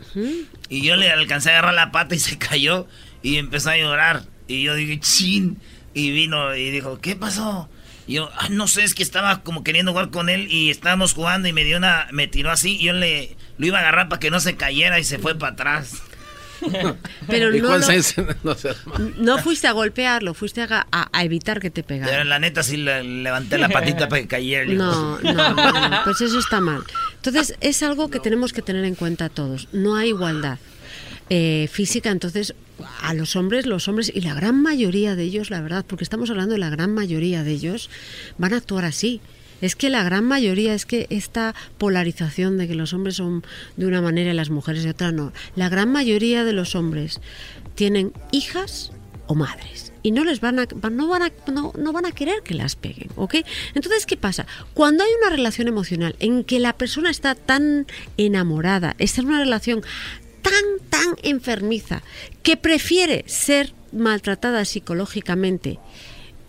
Y 0.69 0.81
yo 0.83 0.95
le 0.95 1.09
alcancé 1.11 1.49
a 1.49 1.53
agarrar 1.53 1.73
la 1.73 1.91
pata 1.91 2.15
y 2.15 2.19
se 2.19 2.37
cayó 2.37 2.87
y 3.23 3.37
empezó 3.37 3.69
a 3.71 3.77
llorar. 3.77 4.23
Y 4.47 4.63
yo 4.63 4.75
dije, 4.75 4.99
chin. 4.99 5.57
Y 5.93 6.11
vino 6.11 6.55
y 6.55 6.69
dijo, 6.69 6.99
¿qué 7.01 7.15
pasó? 7.15 7.69
Y 8.05 8.13
yo, 8.13 8.29
"Ah, 8.37 8.47
no 8.49 8.67
sé, 8.67 8.83
es 8.83 8.93
que 8.95 9.03
estaba 9.03 9.41
como 9.43 9.63
queriendo 9.63 9.91
jugar 9.91 10.11
con 10.11 10.29
él 10.29 10.47
y 10.51 10.69
estábamos 10.69 11.13
jugando 11.13 11.47
y 11.47 11.53
me 11.53 11.63
dio 11.65 11.77
una, 11.77 12.07
me 12.11 12.27
tiró 12.27 12.51
así 12.51 12.77
y 12.79 12.83
yo 12.85 12.93
le, 12.93 13.35
lo 13.57 13.65
iba 13.67 13.77
a 13.77 13.81
agarrar 13.81 14.09
para 14.09 14.19
que 14.19 14.29
no 14.31 14.39
se 14.39 14.55
cayera 14.55 14.99
y 14.99 15.03
se 15.03 15.17
fue 15.19 15.37
para 15.37 15.53
atrás. 15.53 15.93
Pero 17.27 17.55
¿Y 17.55 17.61
no, 17.61 17.67
cuál 17.67 17.81
lo- 17.81 17.89
es? 17.91 18.15
No 18.43 18.55
sé. 18.55 18.69
no 19.17 19.37
fuiste 19.37 19.67
a 19.67 19.71
golpearlo, 19.73 20.33
fuiste 20.33 20.61
a, 20.63 20.87
a- 20.91 21.07
a 21.11 21.23
evitar 21.23 21.59
que 21.59 21.69
te 21.69 21.83
Pero 21.83 22.05
pegara. 22.05 22.23
la 22.23 22.39
neta 22.39 22.63
sí 22.63 22.77
le, 22.77 23.03
levanté 23.03 23.57
la 23.59 23.69
patita 23.69 24.09
para 24.09 24.21
que 24.23 24.27
cayera. 24.27 24.65
No, 24.73 25.19
no, 25.21 25.33
no, 25.33 26.03
pues 26.03 26.19
eso 26.21 26.39
está 26.39 26.59
mal. 26.59 26.83
Entonces, 27.15 27.55
es 27.61 27.83
algo 27.83 28.09
que 28.09 28.19
tenemos 28.19 28.53
que 28.53 28.61
tener 28.63 28.85
en 28.85 28.95
cuenta 28.95 29.29
todos. 29.29 29.67
No 29.71 29.95
hay 29.95 30.09
igualdad 30.09 30.57
eh, 31.29 31.69
física, 31.71 32.09
entonces 32.09 32.55
a 33.01 33.13
los 33.13 33.35
hombres, 33.35 33.65
los 33.65 33.87
hombres 33.87 34.11
y 34.13 34.21
la 34.21 34.33
gran 34.33 34.61
mayoría 34.61 35.15
de 35.15 35.23
ellos, 35.23 35.49
la 35.49 35.61
verdad, 35.61 35.83
porque 35.87 36.03
estamos 36.03 36.29
hablando 36.29 36.53
de 36.53 36.59
la 36.59 36.69
gran 36.69 36.93
mayoría 36.93 37.43
de 37.43 37.51
ellos, 37.51 37.89
van 38.37 38.53
a 38.53 38.57
actuar 38.57 38.85
así. 38.85 39.21
Es 39.61 39.75
que 39.75 39.89
la 39.89 40.03
gran 40.03 40.25
mayoría, 40.25 40.73
es 40.73 40.85
que 40.85 41.07
esta 41.09 41.55
polarización 41.77 42.57
de 42.57 42.67
que 42.67 42.75
los 42.75 42.93
hombres 42.93 43.15
son 43.15 43.43
de 43.75 43.85
una 43.85 44.01
manera 44.01 44.31
y 44.31 44.35
las 44.35 44.49
mujeres 44.49 44.83
de 44.83 44.91
otra, 44.91 45.11
no. 45.11 45.33
La 45.55 45.69
gran 45.69 45.91
mayoría 45.91 46.43
de 46.43 46.53
los 46.53 46.75
hombres 46.75 47.21
tienen 47.75 48.13
hijas 48.31 48.91
o 49.27 49.35
madres 49.35 49.91
y 50.03 50.11
no 50.11 50.23
les 50.23 50.39
van 50.39 50.59
a 50.59 50.67
no 50.89 51.07
van 51.07 51.23
a 51.23 51.31
no, 51.51 51.73
no 51.77 51.91
van 51.91 52.05
a 52.05 52.11
querer 52.11 52.41
que 52.41 52.53
las 52.53 52.75
peguen, 52.75 53.09
¿ok? 53.15 53.35
Entonces 53.75 54.05
qué 54.05 54.15
pasa 54.15 54.47
cuando 54.73 55.03
hay 55.03 55.09
una 55.21 55.29
relación 55.35 55.67
emocional 55.67 56.15
en 56.19 56.43
que 56.43 56.59
la 56.59 56.73
persona 56.73 57.09
está 57.09 57.35
tan 57.35 57.87
enamorada, 58.15 58.95
está 58.99 59.21
en 59.21 59.27
una 59.27 59.39
relación 59.39 59.81
tan 60.41 60.63
tan 60.89 61.15
enfermiza 61.23 62.03
que 62.41 62.55
prefiere 62.55 63.25
ser 63.27 63.73
maltratada 63.91 64.63
psicológicamente 64.63 65.79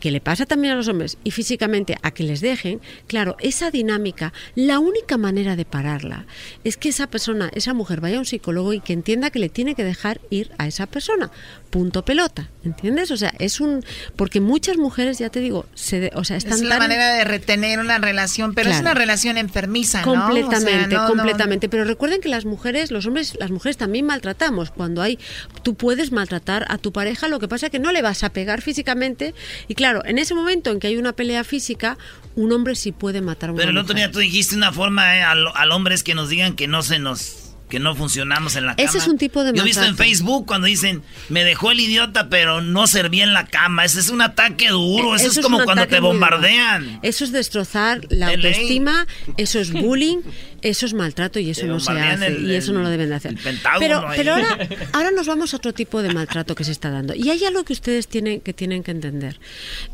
que 0.00 0.10
le 0.10 0.20
pasa 0.20 0.46
también 0.46 0.72
a 0.74 0.76
los 0.76 0.88
hombres 0.88 1.18
y 1.24 1.30
físicamente 1.32 1.96
a 2.02 2.10
que 2.12 2.22
les 2.22 2.40
dejen, 2.40 2.80
claro, 3.06 3.36
esa 3.40 3.70
dinámica, 3.70 4.32
la 4.54 4.78
única 4.78 5.16
manera 5.16 5.56
de 5.56 5.64
pararla 5.64 6.26
es 6.64 6.76
que 6.76 6.88
esa 6.90 7.08
persona, 7.08 7.50
esa 7.54 7.74
mujer 7.74 8.00
vaya 8.00 8.16
a 8.16 8.20
un 8.20 8.26
psicólogo 8.26 8.72
y 8.72 8.80
que 8.80 8.92
entienda 8.92 9.30
que 9.30 9.38
le 9.38 9.48
tiene 9.48 9.74
que 9.74 9.84
dejar 9.84 10.20
ir 10.30 10.52
a 10.58 10.66
esa 10.66 10.86
persona. 10.86 11.30
Punto 11.70 12.04
pelota, 12.04 12.48
¿entiendes? 12.64 13.10
O 13.10 13.16
sea, 13.16 13.32
es 13.38 13.60
un 13.60 13.84
porque 14.16 14.40
muchas 14.40 14.76
mujeres, 14.78 15.18
ya 15.18 15.28
te 15.30 15.40
digo, 15.40 15.66
se 15.74 16.00
de- 16.00 16.12
o 16.14 16.24
sea, 16.24 16.36
están 16.36 16.54
Es 16.54 16.62
la 16.62 16.70
tan 16.70 16.78
manera 16.78 17.12
de 17.14 17.24
retener 17.24 17.78
una 17.78 17.98
relación, 17.98 18.54
pero 18.54 18.70
es 18.70 18.80
una 18.80 18.94
relación 18.94 19.36
enfermiza, 19.36 19.98
¿no? 20.00 20.04
Completamente, 20.14 20.86
O 20.86 20.88
sea, 20.88 20.98
no- 20.98 21.02
no- 21.02 21.08
completamente. 21.14 21.68
Pero 21.68 21.84
recuerden 21.84 22.20
que 22.20 22.28
las 22.28 22.44
mujeres, 22.46 22.90
los 22.90 23.04
hombres, 23.06 23.36
las 23.38 23.50
mujeres 23.50 23.76
también 23.76 24.06
maltratamos. 24.06 24.70
Cuando 24.70 25.02
hay, 25.02 25.18
tú 25.62 25.74
puedes 25.74 26.12
maltratar 26.12 26.64
a 26.68 26.78
tu 26.78 26.92
pareja, 26.92 27.28
lo 27.28 27.38
que 27.40 27.48
pasa 27.48 27.66
es 27.66 27.72
que 27.72 27.78
no 27.80 27.92
le 27.92 28.00
vas 28.00 28.22
a 28.24 28.30
pegar 28.30 28.62
físicamente. 28.62 29.34
Y 29.68 29.74
claro, 29.74 29.87
en 30.04 30.18
ese 30.18 30.34
momento 30.34 30.70
en 30.70 30.80
que 30.80 30.86
hay 30.88 30.96
una 30.96 31.12
pelea 31.12 31.44
física, 31.44 31.98
un 32.34 32.52
hombre 32.52 32.74
sí 32.74 32.92
puede 32.92 33.20
matar 33.20 33.50
a 33.50 33.52
una 33.52 33.60
Pero 33.60 33.70
el 33.70 33.78
otro 33.78 33.94
día 33.94 34.10
tú 34.10 34.18
dijiste 34.20 34.54
una 34.56 34.72
forma 34.72 35.16
eh, 35.16 35.22
al, 35.22 35.46
al 35.54 35.72
hombre 35.72 35.94
es 35.94 36.02
que 36.02 36.14
nos 36.14 36.28
digan 36.28 36.54
que 36.54 36.68
no 36.68 36.82
se 36.82 36.98
nos 36.98 37.47
que 37.68 37.78
no 37.78 37.94
funcionamos 37.94 38.56
en 38.56 38.66
la 38.66 38.76
cama. 38.76 38.88
Ese 38.88 38.98
es 38.98 39.06
un 39.06 39.18
tipo 39.18 39.44
de 39.44 39.52
Yo 39.52 39.62
he 39.62 39.64
visto 39.66 39.84
en. 39.84 39.96
Facebook 39.96 40.46
cuando 40.46 40.66
dicen, 40.66 41.02
me 41.28 41.44
dejó 41.44 41.70
el 41.70 41.80
idiota, 41.80 42.28
pero 42.28 42.60
no 42.62 42.86
servía 42.86 43.24
en 43.24 43.34
la 43.34 43.46
cama. 43.46 43.84
Ese 43.84 44.00
es 44.00 44.08
un 44.08 44.22
ataque 44.22 44.68
duro. 44.68 45.14
Eso, 45.14 45.26
Eso 45.28 45.40
es 45.40 45.44
como 45.44 45.62
cuando 45.64 45.86
te 45.86 46.00
bombardean. 46.00 47.00
Eso 47.02 47.24
es 47.24 47.32
destrozar 47.32 48.00
la 48.10 48.28
ley. 48.34 48.36
autoestima, 48.36 49.06
eso 49.36 49.60
es 49.60 49.72
bullying, 49.72 50.18
eso 50.62 50.86
es 50.86 50.94
maltrato 50.94 51.38
y 51.38 51.50
eso 51.50 51.62
Te 51.62 51.66
no 51.68 51.80
se 51.80 51.92
hace 51.92 52.26
el- 52.26 52.50
y 52.50 52.54
eso 52.54 52.72
no 52.72 52.80
lo 52.80 52.86
el- 52.86 52.92
deben 52.92 53.10
de 53.10 53.14
hacer. 53.16 53.32
el 53.44 53.58
pero 53.78 53.98
ahora, 53.98 54.58
ahora 54.92 55.10
nos 55.10 55.26
vamos 55.26 55.52
a 55.52 55.56
otro 55.58 55.72
tipo 55.74 56.02
de 56.02 56.12
maltrato 56.12 56.54
que 56.54 56.64
se 56.64 56.72
está 56.72 56.90
dando. 56.90 57.14
Y 57.14 57.30
hay 57.30 57.44
algo 57.44 57.64
que 57.64 57.72
ustedes 57.72 58.08
tienen 58.08 58.40
que 58.40 58.52
tienen 58.54 58.82
que 58.82 58.90
entender. 58.90 59.38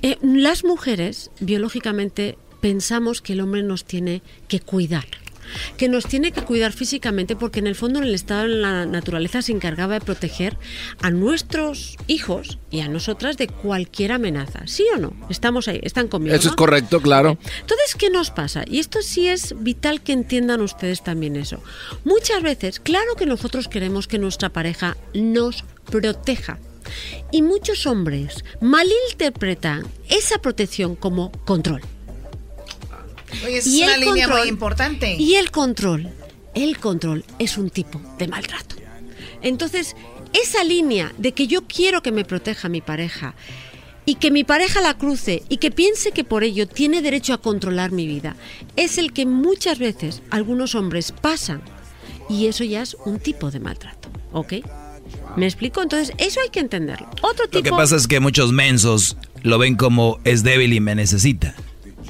Eh, 0.02 0.16
las 0.22 0.64
mujeres 0.64 1.30
biológicamente 1.40 2.38
pensamos 2.60 3.20
que 3.20 3.32
el 3.34 3.40
hombre 3.40 3.62
nos 3.62 3.84
tiene 3.84 4.22
que 4.48 4.60
cuidar. 4.60 5.04
Que 5.76 5.88
nos 5.88 6.06
tiene 6.06 6.32
que 6.32 6.42
cuidar 6.42 6.72
físicamente 6.72 7.36
porque 7.36 7.60
en 7.60 7.66
el 7.66 7.74
fondo 7.74 7.98
en 7.98 8.06
el 8.06 8.14
estado 8.14 8.42
de 8.42 8.48
la 8.48 8.86
naturaleza 8.86 9.42
se 9.42 9.52
encargaba 9.52 9.94
de 9.94 10.00
proteger 10.00 10.56
a 11.00 11.10
nuestros 11.10 11.96
hijos 12.06 12.58
y 12.70 12.80
a 12.80 12.88
nosotras 12.88 13.36
de 13.36 13.48
cualquier 13.48 14.12
amenaza. 14.12 14.66
¿Sí 14.66 14.84
o 14.94 14.98
no? 14.98 15.14
Estamos 15.28 15.68
ahí, 15.68 15.80
están 15.82 16.08
conmigo. 16.08 16.34
Eso 16.34 16.48
es 16.48 16.56
correcto, 16.56 17.00
claro. 17.00 17.38
Entonces, 17.60 17.94
¿qué 17.96 18.10
nos 18.10 18.30
pasa? 18.30 18.64
Y 18.66 18.78
esto 18.78 19.02
sí 19.02 19.28
es 19.28 19.54
vital 19.62 20.02
que 20.02 20.12
entiendan 20.12 20.60
ustedes 20.60 21.02
también 21.02 21.36
eso. 21.36 21.62
Muchas 22.04 22.42
veces, 22.42 22.80
claro 22.80 23.14
que 23.16 23.26
nosotros 23.26 23.68
queremos 23.68 24.08
que 24.08 24.18
nuestra 24.18 24.50
pareja 24.50 24.96
nos 25.14 25.64
proteja. 25.90 26.58
Y 27.30 27.42
muchos 27.42 27.86
hombres 27.86 28.44
malinterpretan 28.60 29.86
esa 30.08 30.38
protección 30.38 30.96
como 30.96 31.32
control. 31.44 31.80
Oye, 33.44 33.58
es 33.58 33.66
una 33.66 33.96
línea 33.96 34.28
muy 34.28 34.48
importante. 34.48 35.16
Y 35.18 35.34
el 35.36 35.50
control, 35.50 36.10
el 36.54 36.78
control 36.78 37.24
es 37.38 37.58
un 37.58 37.70
tipo 37.70 38.00
de 38.18 38.28
maltrato. 38.28 38.76
Entonces, 39.42 39.96
esa 40.32 40.64
línea 40.64 41.12
de 41.18 41.32
que 41.32 41.46
yo 41.46 41.66
quiero 41.66 42.02
que 42.02 42.12
me 42.12 42.24
proteja 42.24 42.68
mi 42.68 42.80
pareja 42.80 43.34
y 44.06 44.16
que 44.16 44.30
mi 44.30 44.44
pareja 44.44 44.80
la 44.80 44.98
cruce 44.98 45.42
y 45.48 45.58
que 45.58 45.70
piense 45.70 46.12
que 46.12 46.24
por 46.24 46.44
ello 46.44 46.66
tiene 46.68 47.02
derecho 47.02 47.32
a 47.32 47.38
controlar 47.40 47.92
mi 47.92 48.06
vida, 48.06 48.36
es 48.76 48.98
el 48.98 49.12
que 49.12 49.26
muchas 49.26 49.78
veces 49.78 50.22
algunos 50.30 50.74
hombres 50.74 51.12
pasan 51.12 51.62
y 52.28 52.46
eso 52.46 52.64
ya 52.64 52.82
es 52.82 52.96
un 53.04 53.18
tipo 53.18 53.50
de 53.50 53.60
maltrato, 53.60 54.08
¿ok? 54.32 54.54
¿Me 55.36 55.46
explico? 55.46 55.82
Entonces, 55.82 56.14
eso 56.18 56.40
hay 56.40 56.50
que 56.50 56.60
entenderlo. 56.60 57.08
Otro 57.22 57.46
tipo... 57.46 57.58
Lo 57.58 57.62
que 57.62 57.70
pasa 57.70 57.96
es 57.96 58.06
que 58.06 58.20
muchos 58.20 58.52
mensos 58.52 59.16
lo 59.42 59.58
ven 59.58 59.76
como 59.76 60.18
es 60.24 60.42
débil 60.42 60.72
y 60.72 60.80
me 60.80 60.94
necesita. 60.94 61.54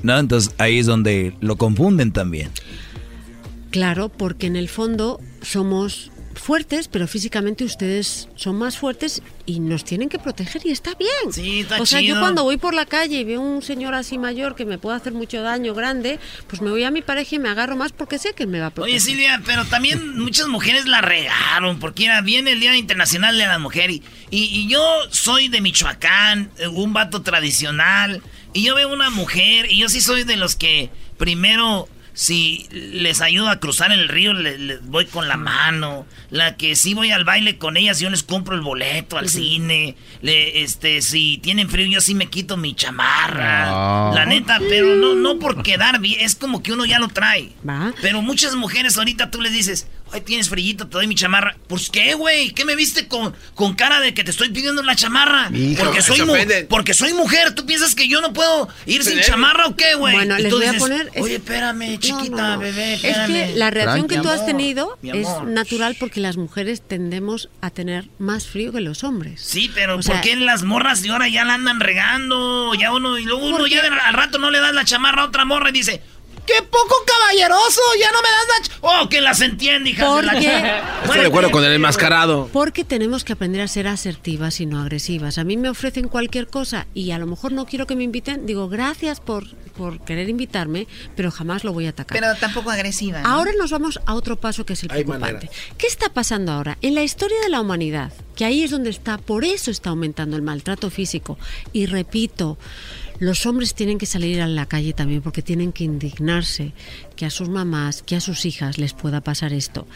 ¿No? 0.05 0.19
Entonces 0.19 0.55
ahí 0.59 0.79
es 0.79 0.87
donde 0.87 1.35
lo 1.41 1.57
confunden 1.57 2.13
también. 2.13 2.51
Claro, 3.71 4.09
porque 4.09 4.47
en 4.47 4.55
el 4.55 4.69
fondo 4.69 5.19
somos 5.43 6.13
fuertes, 6.35 6.89
pero 6.89 7.09
físicamente 7.09 7.65
ustedes 7.65 8.29
son 8.35 8.57
más 8.57 8.77
fuertes 8.77 9.23
y 9.47 9.61
nos 9.61 9.85
tienen 9.85 10.09
que 10.09 10.19
proteger 10.19 10.63
y 10.65 10.71
está 10.71 10.95
bien. 10.95 11.33
Sí, 11.33 11.61
está 11.61 11.81
o 11.81 11.87
sea, 11.87 12.01
yo 12.01 12.09
chido. 12.09 12.21
cuando 12.21 12.45
voy 12.45 12.57
por 12.57 12.75
la 12.75 12.87
calle 12.87 13.21
y 13.21 13.25
veo 13.25 13.41
un 13.41 13.63
señor 13.63 13.95
así 13.95 14.19
mayor 14.19 14.55
que 14.55 14.65
me 14.65 14.79
puede 14.79 14.97
hacer 14.97 15.13
mucho 15.13 15.43
daño 15.43 15.75
grande, 15.75 16.19
pues 16.49 16.61
me 16.61 16.71
voy 16.71 16.85
a 16.85 16.91
mi 16.91 17.03
pareja 17.03 17.37
y 17.37 17.39
me 17.39 17.49
agarro 17.49 17.77
más 17.77 17.93
porque 17.93 18.19
sé 18.19 18.35
que 18.35 18.43
él 18.45 18.49
me 18.49 18.61
va 18.61 18.67
a 18.67 18.71
proteger. 18.71 18.99
Oye, 18.99 19.01
Silvia, 19.01 19.43
pero 19.47 19.65
también 19.65 20.19
muchas 20.19 20.49
mujeres 20.49 20.87
la 20.87 21.01
regaron, 21.01 21.79
porque 21.79 22.05
era 22.05 22.21
viene 22.21 22.53
el 22.53 22.61
Día 22.61 22.77
Internacional 22.77 23.39
de 23.39 23.47
la 23.47 23.59
Mujer 23.59 23.91
y, 23.91 24.03
y, 24.31 24.45
y 24.45 24.69
yo 24.69 24.83
soy 25.11 25.49
de 25.49 25.61
Michoacán, 25.61 26.51
eh, 26.59 26.69
un 26.69 26.93
vato 26.93 27.23
tradicional, 27.23 28.23
y 28.55 28.63
yo 28.63 28.75
veo 28.75 28.89
una 28.93 29.11
mujer, 29.11 29.71
y 29.71 29.79
yo 29.81 29.89
sí 29.91 30.01
soy 30.01 30.25
de 30.25 30.37
los 30.37 30.57
que 30.57 30.89
primero, 31.19 31.89
si 32.17 32.69
les 32.71 33.21
ayudo 33.21 33.49
a 33.49 33.59
cruzar 33.59 33.91
el 33.91 34.09
río, 34.09 34.33
le- 34.35 34.57
les 34.57 34.87
voy 34.87 35.07
con 35.07 35.27
la 35.27 35.37
mano, 35.37 36.07
la 36.31 36.57
que 36.57 36.77
sí 36.77 36.95
voy 36.95 37.11
al 37.11 37.25
baile 37.25 37.59
con 37.59 37.77
ellas, 37.77 37.99
yo 37.99 38.09
les 38.09 38.23
compro 38.23 38.55
el 38.55 38.61
boleto 38.61 39.19
al 39.19 39.29
cine, 39.29 39.97
le, 40.23 40.63
este, 40.63 41.03
si 41.03 41.39
tienen 41.39 41.69
frío, 41.69 41.87
yo 41.89 42.01
sí 42.01 42.15
me 42.15 42.27
quito 42.27 42.57
mi 42.57 42.73
chamarra, 42.75 43.65
Ah. 43.67 44.13
la 44.15 44.27
neta, 44.27 44.61
pero 44.69 44.95
no, 44.95 45.15
no 45.17 45.41
por 45.41 45.63
quedar 45.65 45.99
bien, 46.01 46.21
es 46.21 46.37
como 46.37 46.63
que 46.63 46.73
uno 46.73 46.85
ya 46.85 47.01
lo 47.01 47.09
trae. 47.09 47.51
Pero 48.01 48.23
muchas 48.23 48.55
mujeres 48.55 48.97
ahorita 48.97 49.33
tú 49.33 49.41
les 49.41 49.53
dices, 49.53 49.89
tienes 50.21 50.49
frillito, 50.49 50.87
te 50.87 50.93
doy 50.93 51.07
mi 51.07 51.15
chamarra. 51.15 51.57
¿Pues 51.69 51.91
qué, 51.91 52.15
güey? 52.15 52.51
¿Qué 52.53 52.65
me 52.65 52.75
viste 52.77 53.09
con, 53.09 53.35
con 53.55 53.75
cara 53.75 54.01
de 54.01 54.15
que 54.15 54.25
te 54.25 54.31
estoy 54.31 54.51
pidiendo 54.51 54.83
la 54.83 54.95
chamarra? 54.97 55.51
Hijo, 55.55 55.85
porque, 55.85 56.03
soy 56.03 56.21
porque 56.69 56.95
soy 56.95 57.13
mujer. 57.15 57.55
¿Tú 57.55 57.67
piensas 57.67 57.95
que 57.95 58.09
yo 58.09 58.21
no 58.21 58.33
puedo 58.33 58.69
ir 58.87 59.05
sin 59.05 59.21
chamarra 59.21 59.67
o 59.67 59.77
qué, 59.77 59.95
güey? 59.95 60.15
Bueno, 60.15 60.39
Y 60.39 60.43
les 60.43 60.51
tú 60.51 60.59
voy 60.59 60.67
a 60.67 60.73
poner- 60.75 61.11
es- 61.15 61.23
Oye, 61.23 61.37
espérame, 61.37 61.99
chiquita, 61.99 62.31
No, 62.31 62.37
no, 62.37 62.55
no. 62.55 62.59
bebé, 62.61 62.95
Es 62.95 63.01
que 63.27 63.53
la 63.57 63.71
reacción 63.71 64.07
que 64.09 64.19
tú 64.19 64.29
has 64.29 64.45
tenido 64.47 64.99
es 65.03 65.27
natural 65.47 65.97
porque 65.99 66.21
las 66.21 66.37
mujeres 66.37 66.83
tendemos 66.87 67.49
a 67.61 67.71
tener 67.71 68.09
más 68.19 68.47
frío 68.47 68.73
que 68.73 68.81
los 68.81 69.05
hombres. 69.05 69.41
Sí, 69.43 69.71
pero 69.75 69.95
O 69.95 69.97
¿por 69.97 70.05
sea, 70.05 70.21
qué 70.21 70.37
las 70.37 70.63
morras 70.63 71.03
de 71.03 71.11
ahora 71.11 71.29
ya 71.29 71.45
la 71.45 71.55
andan 71.55 71.81
regando? 71.81 72.73
Ya 72.75 72.93
uno, 72.93 73.19
y 73.19 73.25
luego 73.25 73.47
uno 73.47 73.67
ya 73.67 73.83
de- 73.83 73.89
al 73.89 74.15
rato 74.15 74.39
no 74.39 74.51
le 74.51 74.61
das 74.61 74.75
la 74.75 74.85
chamarra 74.85 75.23
a 75.23 75.27
otra 75.27 75.45
morra 75.45 75.71
y 75.71 75.73
dice, 75.73 76.03
¡qué 76.47 76.63
poco 76.63 76.95
caballeroso! 77.07 77.81
Ya 78.01 78.11
no 78.13 78.19
me 78.23 78.29
das 78.29 78.71
la 78.83 79.03
¡Oh, 79.03 79.09
que 79.09 79.21
las 79.21 79.41
entiende, 79.41 79.91
hija 79.91 80.05
de 80.17 80.23
la 80.23 80.33
Porque- 80.33 80.49
ch- 80.49 80.83
Estoy 81.05 81.21
de 81.21 81.27
acuerdo 81.27 81.51
con 81.51 81.65
el 81.65 81.73
enmascarado. 81.73 82.49
Porque 82.53 82.85
tenemos 82.85 83.25
que 83.25 83.33
aprender 83.35 83.61
a 83.63 83.69
ser 83.69 83.87
asertivas 83.89 84.61
y 84.61 84.67
no 84.67 84.81
agresivas. 84.81 85.39
A 85.39 85.45
mí 85.45 85.57
me 85.57 85.69
ofrecen 85.69 86.09
cualquier 86.09 86.47
cosa 86.49 86.87
y 86.95 87.11
a 87.13 87.19
lo 87.19 87.27
mejor 87.27 87.53
no 87.53 87.67
quiero 87.67 87.87
que 87.87 87.97
me 87.97 88.05
inviten. 88.05 88.47
Digo, 88.47 88.69
gracias 88.69 89.21
por, 89.21 89.55
por 89.77 90.01
querer 90.05 90.29
invitarme, 90.29 90.87
pero 91.17 91.31
jamás 91.31 91.65
lo 91.65 91.73
voy 91.73 91.87
a 91.87 91.91
atacar. 91.91 92.19
Pero 92.19 92.35
tampoco 92.37 92.71
agresiva. 92.71 93.21
¿no? 93.23 93.29
Ahora 93.29 93.53
nos 93.59 93.71
vamos 93.71 94.01
a 94.07 94.15
otro 94.15 94.37
paso 94.37 94.65
que 94.67 94.75
es 94.75 94.83
el 94.85 94.91
Hay 94.93 95.05
preocupante. 95.05 95.51
¿Qué 95.79 95.87
está 95.87 96.09
pasando 96.11 96.53
ahora? 96.53 96.79
En 96.83 96.95
la 96.95 97.03
historia 97.03 97.41
de 97.41 97.49
la 97.51 97.61
humanidad, 97.61 98.13
que 98.37 98.45
ahí 98.45 98.63
es 98.65 98.71
donde 98.71 98.91
está, 98.91 99.19
por 99.19 99.45
eso 99.45 99.71
está 99.71 99.91
aumentando 99.91 100.37
el 100.37 100.43
maltrato 100.43 100.91
físico. 100.91 101.39
Y 101.73 101.87
repito, 101.87 102.59
los 103.19 103.47
hombres 103.47 103.75
tienen 103.75 103.99
que 103.99 104.07
salir 104.07 104.41
a 104.41 104.49
la 104.49 104.67
calle 104.67 104.93
también 104.93 105.23
porque 105.23 105.43
tienen 105.43 105.73
que 105.73 105.85
indignarse 105.85 106.73
que 107.17 107.27
a 107.27 107.31
sus 107.31 107.49
mamás, 107.49 108.03
que 108.03 108.17
a 108.17 108.21
sus 108.21 108.45
hijas 108.45 108.79
les 108.79 108.93
pueda 108.93 109.21
pasar 109.21 109.53
esto. 109.53 109.87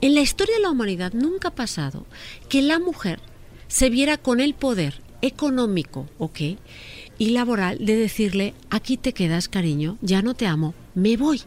En 0.00 0.14
la 0.14 0.20
historia 0.20 0.56
de 0.56 0.62
la 0.62 0.70
humanidad 0.70 1.12
nunca 1.12 1.48
ha 1.48 1.54
pasado 1.54 2.06
que 2.48 2.62
la 2.62 2.78
mujer 2.78 3.20
se 3.68 3.90
viera 3.90 4.16
con 4.16 4.40
el 4.40 4.54
poder 4.54 5.00
económico, 5.22 6.08
¿ok? 6.18 6.40
Y 7.18 7.30
laboral 7.30 7.84
de 7.84 7.96
decirle, 7.96 8.54
aquí 8.70 8.96
te 8.96 9.12
quedas, 9.12 9.48
cariño, 9.48 9.98
ya 10.00 10.22
no 10.22 10.34
te 10.34 10.46
amo, 10.46 10.74
me 10.94 11.16
voy. 11.16 11.42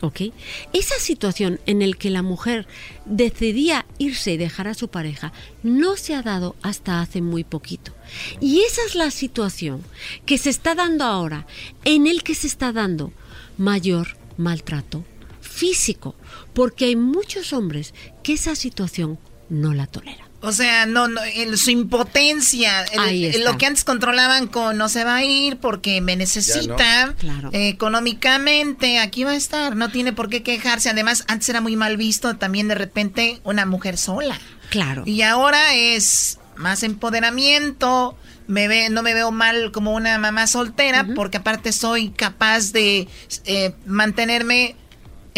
¿Ok? 0.00 0.32
Esa 0.72 0.98
situación 1.00 1.58
en 1.66 1.88
la 1.88 1.96
que 1.96 2.10
la 2.10 2.22
mujer 2.22 2.68
decidía 3.04 3.84
irse 3.98 4.32
y 4.32 4.36
dejar 4.36 4.68
a 4.68 4.74
su 4.74 4.88
pareja 4.88 5.32
no 5.62 5.96
se 5.96 6.14
ha 6.14 6.22
dado 6.22 6.54
hasta 6.62 7.00
hace 7.00 7.20
muy 7.20 7.42
poquito. 7.42 7.92
Y 8.40 8.60
esa 8.60 8.82
es 8.86 8.94
la 8.94 9.10
situación 9.10 9.82
que 10.24 10.38
se 10.38 10.50
está 10.50 10.74
dando 10.74 11.04
ahora, 11.04 11.46
en 11.84 12.06
el 12.06 12.22
que 12.22 12.34
se 12.34 12.46
está 12.46 12.72
dando 12.72 13.12
mayor 13.56 14.16
maltrato 14.36 15.04
físico, 15.40 16.14
porque 16.54 16.84
hay 16.84 16.96
muchos 16.96 17.52
hombres 17.52 17.92
que 18.22 18.34
esa 18.34 18.54
situación 18.54 19.18
no 19.48 19.74
la 19.74 19.86
toleran. 19.86 20.27
O 20.40 20.52
sea, 20.52 20.86
no, 20.86 21.08
no 21.08 21.20
el- 21.34 21.58
su 21.58 21.70
impotencia, 21.70 22.84
el- 22.84 23.42
lo 23.44 23.58
que 23.58 23.66
antes 23.66 23.82
controlaban 23.82 24.46
con 24.46 24.76
no 24.78 24.88
se 24.88 25.02
va 25.02 25.16
a 25.16 25.24
ir 25.24 25.56
porque 25.56 26.00
me 26.00 26.14
necesita 26.14 27.14
Claro. 27.18 27.50
eh, 27.52 27.68
económicamente, 27.68 28.98
aquí 29.00 29.24
va 29.24 29.32
a 29.32 29.36
estar, 29.36 29.74
no 29.76 29.90
tiene 29.90 30.12
por 30.12 30.28
qué 30.28 30.42
quejarse. 30.42 30.90
Además, 30.90 31.24
antes 31.28 31.48
era 31.48 31.60
muy 31.60 31.76
mal 31.76 31.96
visto 31.96 32.36
también 32.36 32.68
de 32.68 32.74
repente 32.76 33.40
una 33.44 33.66
mujer 33.66 33.98
sola. 33.98 34.38
Claro. 34.70 35.02
Y 35.06 35.22
ahora 35.22 35.74
es 35.74 36.38
más 36.56 36.82
empoderamiento. 36.82 38.16
Me 38.46 38.66
ve, 38.66 38.88
no 38.90 39.02
me 39.02 39.12
veo 39.14 39.30
mal 39.30 39.72
como 39.72 39.92
una 39.94 40.18
mamá 40.18 40.46
soltera 40.46 41.06
porque 41.14 41.36
aparte 41.36 41.72
soy 41.72 42.10
capaz 42.10 42.72
de 42.72 43.06
eh, 43.44 43.74
mantenerme 43.86 44.74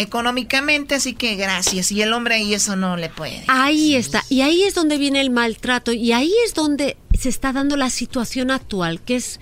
económicamente, 0.01 0.95
así 0.95 1.13
que 1.13 1.35
gracias. 1.35 1.91
Y 1.91 2.01
el 2.01 2.13
hombre 2.13 2.35
ahí 2.35 2.53
eso 2.53 2.75
no 2.75 2.97
le 2.97 3.09
puede. 3.09 3.43
Ahí 3.47 3.95
está, 3.95 4.23
y 4.29 4.41
ahí 4.41 4.63
es 4.63 4.73
donde 4.73 4.97
viene 4.97 5.21
el 5.21 5.29
maltrato, 5.29 5.91
y 5.93 6.11
ahí 6.11 6.33
es 6.45 6.53
donde 6.53 6.97
se 7.17 7.29
está 7.29 7.53
dando 7.53 7.77
la 7.77 7.89
situación 7.89 8.51
actual, 8.51 9.01
que 9.01 9.15
es 9.15 9.39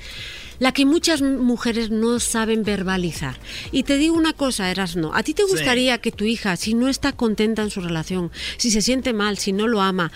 la 0.60 0.74
que 0.74 0.86
muchas 0.86 1.22
mujeres 1.22 1.90
no 1.90 2.20
saben 2.20 2.64
verbalizar. 2.64 3.40
Y 3.72 3.84
te 3.84 3.98
digo 3.98 4.16
una 4.16 4.34
cosa, 4.34 4.70
Erasno, 4.70 5.14
¿a 5.16 5.24
ti 5.24 5.34
te 5.34 5.44
Sí. 5.46 5.52
gustaría 5.52 6.00
que 6.00 6.12
tu 6.12 6.26
hija, 6.26 6.56
si 6.58 6.74
no 6.74 6.90
está 6.90 7.14
contenta 7.14 7.62
en 7.62 7.70
su 7.70 7.80
relación, 7.80 8.30
si 8.58 8.70
se 8.70 8.82
siente 8.82 9.14
mal, 9.14 9.38
si 9.38 9.54
no 9.54 9.68
lo 9.68 9.82
ama, 9.82 10.12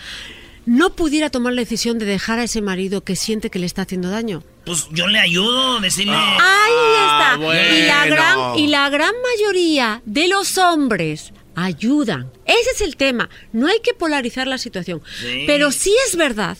no 0.66 0.94
pudiera 0.94 1.30
tomar 1.30 1.54
la 1.54 1.62
decisión 1.62 1.98
de 1.98 2.04
dejar 2.04 2.38
a 2.38 2.44
ese 2.44 2.60
marido 2.60 3.02
que 3.02 3.16
siente 3.16 3.48
que 3.50 3.58
le 3.58 3.66
está 3.66 3.82
haciendo 3.82 4.10
daño? 4.10 4.42
Pues 4.64 4.88
yo 4.90 5.06
le 5.06 5.18
ayudo, 5.18 5.80
decirle... 5.80 6.14
Ahí 6.14 6.72
está. 7.04 7.38
Y, 7.38 7.86
la 7.86 8.06
gran, 8.06 8.58
y 8.58 8.66
la 8.66 8.88
gran 8.88 9.14
mayoría 9.22 10.02
de 10.06 10.28
los 10.28 10.56
hombres 10.58 11.32
ayudan. 11.54 12.30
Ese 12.46 12.70
es 12.74 12.80
el 12.80 12.96
tema. 12.96 13.28
No 13.52 13.68
hay 13.68 13.80
que 13.80 13.94
polarizar 13.94 14.46
la 14.46 14.58
situación. 14.58 15.02
Sí. 15.20 15.44
Pero 15.46 15.70
sí 15.70 15.94
es 16.06 16.16
verdad 16.16 16.56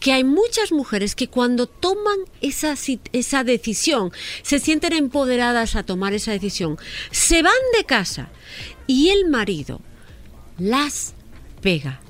que 0.00 0.12
hay 0.12 0.24
muchas 0.24 0.72
mujeres 0.72 1.14
que 1.14 1.28
cuando 1.28 1.66
toman 1.66 2.18
esa, 2.40 2.74
esa 3.12 3.44
decisión, 3.44 4.12
se 4.42 4.58
sienten 4.60 4.92
empoderadas 4.92 5.76
a 5.76 5.82
tomar 5.82 6.12
esa 6.12 6.32
decisión, 6.32 6.78
se 7.10 7.42
van 7.42 7.52
de 7.76 7.84
casa 7.84 8.28
y 8.86 9.10
el 9.10 9.28
marido 9.28 9.80
las 10.58 11.14
pega, 11.60 12.00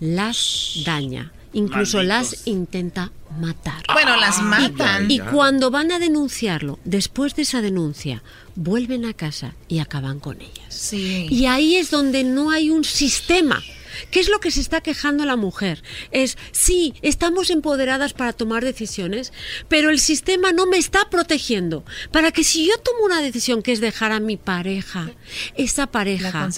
las 0.00 0.82
daña, 0.84 1.32
incluso 1.56 1.98
Malditos. 1.98 2.32
las 2.32 2.46
intenta 2.46 3.12
matar. 3.40 3.82
Bueno, 3.92 4.16
las 4.16 4.42
matan. 4.42 5.10
Y 5.10 5.18
cuando 5.18 5.70
van 5.70 5.90
a 5.90 5.98
denunciarlo, 5.98 6.78
después 6.84 7.34
de 7.34 7.42
esa 7.42 7.62
denuncia, 7.62 8.22
vuelven 8.54 9.04
a 9.04 9.14
casa 9.14 9.54
y 9.68 9.78
acaban 9.78 10.20
con 10.20 10.40
ellas. 10.40 10.74
Sí. 10.74 11.26
Y 11.30 11.46
ahí 11.46 11.76
es 11.76 11.90
donde 11.90 12.24
no 12.24 12.50
hay 12.50 12.70
un 12.70 12.84
sistema. 12.84 13.62
¿Qué 14.10 14.20
es 14.20 14.28
lo 14.28 14.40
que 14.40 14.50
se 14.50 14.60
está 14.60 14.82
quejando 14.82 15.24
la 15.24 15.36
mujer? 15.36 15.82
Es, 16.10 16.36
sí, 16.52 16.94
estamos 17.00 17.48
empoderadas 17.48 18.12
para 18.12 18.34
tomar 18.34 18.62
decisiones, 18.62 19.32
pero 19.68 19.88
el 19.88 19.98
sistema 19.98 20.52
no 20.52 20.66
me 20.66 20.76
está 20.76 21.08
protegiendo 21.08 21.82
para 22.12 22.30
que 22.30 22.44
si 22.44 22.66
yo 22.66 22.76
tomo 22.78 23.06
una 23.06 23.22
decisión 23.22 23.62
que 23.62 23.72
es 23.72 23.80
dejar 23.80 24.12
a 24.12 24.20
mi 24.20 24.36
pareja, 24.36 25.10
esa 25.56 25.86
pareja 25.86 26.50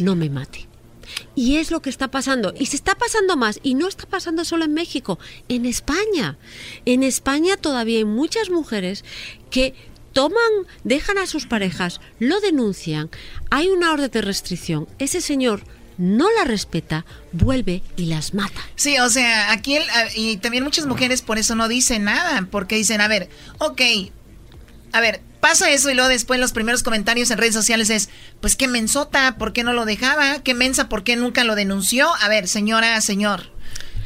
no 0.00 0.16
me 0.16 0.30
mate. 0.30 0.67
Y 1.34 1.56
es 1.56 1.70
lo 1.70 1.82
que 1.82 1.90
está 1.90 2.10
pasando. 2.10 2.54
Y 2.58 2.66
se 2.66 2.76
está 2.76 2.94
pasando 2.96 3.36
más. 3.36 3.60
Y 3.62 3.74
no 3.74 3.88
está 3.88 4.06
pasando 4.06 4.44
solo 4.44 4.64
en 4.64 4.74
México, 4.74 5.18
en 5.48 5.66
España. 5.66 6.38
En 6.84 7.02
España 7.02 7.56
todavía 7.56 7.98
hay 7.98 8.04
muchas 8.04 8.50
mujeres 8.50 9.04
que 9.50 9.74
toman, 10.12 10.66
dejan 10.84 11.18
a 11.18 11.26
sus 11.26 11.46
parejas, 11.46 12.00
lo 12.18 12.40
denuncian, 12.40 13.08
hay 13.50 13.68
una 13.68 13.92
orden 13.92 14.10
de 14.10 14.20
restricción. 14.20 14.88
Ese 14.98 15.20
señor 15.20 15.62
no 15.96 16.28
la 16.32 16.44
respeta, 16.44 17.04
vuelve 17.32 17.82
y 17.96 18.06
las 18.06 18.34
mata. 18.34 18.60
Sí, 18.76 18.98
o 18.98 19.10
sea, 19.10 19.52
aquí 19.52 19.78
y 20.16 20.38
también 20.38 20.64
muchas 20.64 20.86
mujeres 20.86 21.22
por 21.22 21.38
eso 21.38 21.54
no 21.54 21.68
dicen 21.68 22.04
nada, 22.04 22.48
porque 22.50 22.76
dicen, 22.76 23.00
a 23.00 23.08
ver, 23.08 23.28
ok, 23.58 23.80
a 24.92 25.00
ver, 25.00 25.20
pasa 25.40 25.70
eso 25.70 25.90
y 25.90 25.94
luego 25.94 26.08
después 26.08 26.40
los 26.40 26.52
primeros 26.52 26.82
comentarios 26.82 27.30
en 27.30 27.38
redes 27.38 27.54
sociales 27.54 27.90
es, 27.90 28.08
pues 28.40 28.56
qué 28.56 28.68
mensota, 28.68 29.36
¿por 29.38 29.52
qué 29.52 29.64
no 29.64 29.72
lo 29.72 29.84
dejaba? 29.84 30.42
¿Qué 30.42 30.54
mensa, 30.54 30.88
por 30.88 31.04
qué 31.04 31.16
nunca 31.16 31.44
lo 31.44 31.54
denunció? 31.54 32.08
A 32.20 32.28
ver, 32.28 32.48
señora, 32.48 33.00
señor, 33.00 33.52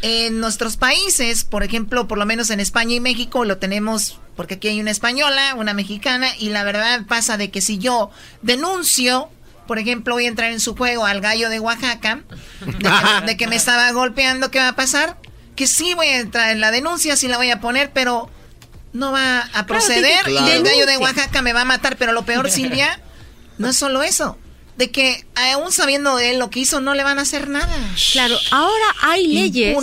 en 0.02 0.40
nuestros 0.40 0.76
países, 0.76 1.44
por 1.44 1.62
ejemplo, 1.62 2.08
por 2.08 2.18
lo 2.18 2.26
menos 2.26 2.50
en 2.50 2.60
España 2.60 2.94
y 2.94 3.00
México, 3.00 3.44
lo 3.44 3.58
tenemos 3.58 4.18
porque 4.36 4.54
aquí 4.54 4.68
hay 4.68 4.80
una 4.80 4.90
española, 4.90 5.54
una 5.56 5.74
mexicana, 5.74 6.28
y 6.38 6.50
la 6.50 6.64
verdad 6.64 7.04
pasa 7.06 7.36
de 7.36 7.50
que 7.50 7.60
si 7.60 7.78
yo 7.78 8.10
denuncio, 8.40 9.28
por 9.66 9.78
ejemplo, 9.78 10.14
voy 10.14 10.24
a 10.24 10.28
entrar 10.28 10.52
en 10.52 10.60
su 10.60 10.74
juego 10.74 11.06
al 11.06 11.20
gallo 11.20 11.48
de 11.48 11.60
Oaxaca, 11.60 12.22
de 13.26 13.36
que, 13.36 13.46
me 13.48 13.56
estaba 13.56 13.90
golpeando, 13.92 14.50
¿qué 14.50 14.58
va 14.58 14.68
a 14.68 14.76
pasar? 14.76 15.18
Que 15.54 15.66
sí 15.66 15.94
voy 15.94 16.08
a 16.08 16.20
entrar 16.20 16.50
en 16.50 16.60
la 16.60 16.70
denuncia, 16.70 17.16
sí 17.16 17.28
la 17.28 17.36
voy 17.36 17.50
a 17.50 17.60
poner, 17.60 17.92
pero 17.92 18.30
no 18.92 19.12
va 19.12 19.40
a 19.52 19.66
proceder 19.66 20.28
y 20.28 20.50
el 20.50 20.62
gallo 20.62 20.86
de 20.86 20.98
Oaxaca 20.98 21.42
me 21.42 21.52
va 21.52 21.62
a 21.62 21.64
matar. 21.64 21.96
Pero 21.96 22.12
lo 22.12 22.24
peor, 22.24 22.50
Silvia, 22.50 23.00
no 23.58 23.68
es 23.68 23.76
solo 23.76 24.02
eso 24.02 24.38
de 24.76 24.90
que 24.90 25.26
aún 25.34 25.72
sabiendo 25.72 26.16
de 26.16 26.30
él 26.30 26.38
lo 26.38 26.50
que 26.50 26.60
hizo 26.60 26.80
no 26.80 26.94
le 26.94 27.04
van 27.04 27.18
a 27.18 27.22
hacer 27.22 27.48
nada. 27.48 27.76
Claro, 28.12 28.36
ahora 28.50 28.84
hay 29.02 29.26
leyes, 29.26 29.76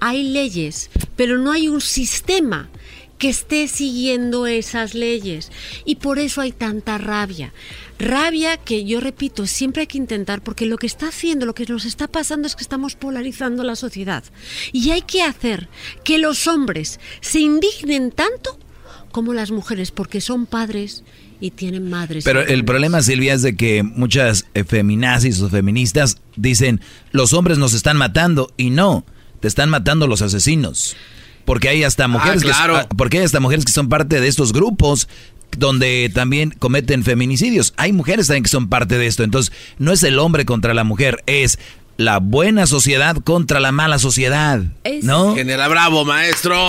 hay 0.00 0.22
leyes, 0.24 0.90
pero 1.16 1.38
no 1.38 1.52
hay 1.52 1.68
un 1.68 1.80
sistema 1.80 2.68
que 3.24 3.30
esté 3.30 3.68
siguiendo 3.68 4.46
esas 4.46 4.92
leyes 4.92 5.50
y 5.86 5.94
por 5.94 6.18
eso 6.18 6.42
hay 6.42 6.52
tanta 6.52 6.98
rabia. 6.98 7.54
Rabia 7.98 8.58
que 8.58 8.84
yo 8.84 9.00
repito, 9.00 9.46
siempre 9.46 9.80
hay 9.80 9.86
que 9.86 9.96
intentar 9.96 10.42
porque 10.42 10.66
lo 10.66 10.76
que 10.76 10.86
está 10.86 11.08
haciendo, 11.08 11.46
lo 11.46 11.54
que 11.54 11.64
nos 11.64 11.86
está 11.86 12.06
pasando 12.06 12.46
es 12.46 12.54
que 12.54 12.62
estamos 12.62 12.96
polarizando 12.96 13.64
la 13.64 13.76
sociedad 13.76 14.24
y 14.72 14.90
hay 14.90 15.00
que 15.00 15.22
hacer 15.22 15.70
que 16.04 16.18
los 16.18 16.46
hombres 16.46 17.00
se 17.22 17.40
indignen 17.40 18.10
tanto 18.10 18.58
como 19.10 19.32
las 19.32 19.50
mujeres 19.50 19.90
porque 19.90 20.20
son 20.20 20.44
padres 20.44 21.02
y 21.40 21.52
tienen 21.52 21.88
madres. 21.88 22.24
Pero 22.24 22.42
el 22.42 22.66
problema, 22.66 23.00
Silvia, 23.00 23.32
es 23.32 23.40
de 23.40 23.56
que 23.56 23.82
muchas 23.82 24.44
feminazis 24.66 25.40
o 25.40 25.48
feministas 25.48 26.18
dicen, 26.36 26.82
los 27.10 27.32
hombres 27.32 27.56
nos 27.56 27.72
están 27.72 27.96
matando, 27.96 28.52
y 28.58 28.68
no, 28.68 29.06
te 29.40 29.48
están 29.48 29.70
matando 29.70 30.06
los 30.08 30.20
asesinos. 30.20 30.94
Porque 31.44 31.68
hay 31.68 31.84
hasta 31.84 32.08
mujeres, 32.08 32.42
que, 32.42 32.50
ah, 32.52 32.86
porque 32.96 33.18
hay 33.18 33.24
hasta 33.24 33.40
mujeres 33.40 33.64
que 33.64 33.72
son 33.72 33.88
parte 33.88 34.20
de 34.20 34.28
estos 34.28 34.52
grupos 34.52 35.08
donde 35.58 36.10
también 36.12 36.50
cometen 36.58 37.04
feminicidios. 37.04 37.74
Hay 37.76 37.92
mujeres 37.92 38.26
también 38.26 38.44
que 38.44 38.50
son 38.50 38.68
parte 38.68 38.98
de 38.98 39.06
esto. 39.06 39.22
Entonces, 39.22 39.52
no 39.78 39.92
es 39.92 40.02
el 40.02 40.18
hombre 40.18 40.44
contra 40.44 40.74
la 40.74 40.84
mujer, 40.84 41.22
es 41.26 41.58
la 41.96 42.18
buena 42.18 42.66
sociedad 42.66 43.16
contra 43.16 43.60
la 43.60 43.72
mala 43.72 43.98
sociedad, 43.98 44.60
¿no? 45.02 45.34
Genera 45.34 45.68
bravo, 45.68 46.04
maestro. 46.04 46.66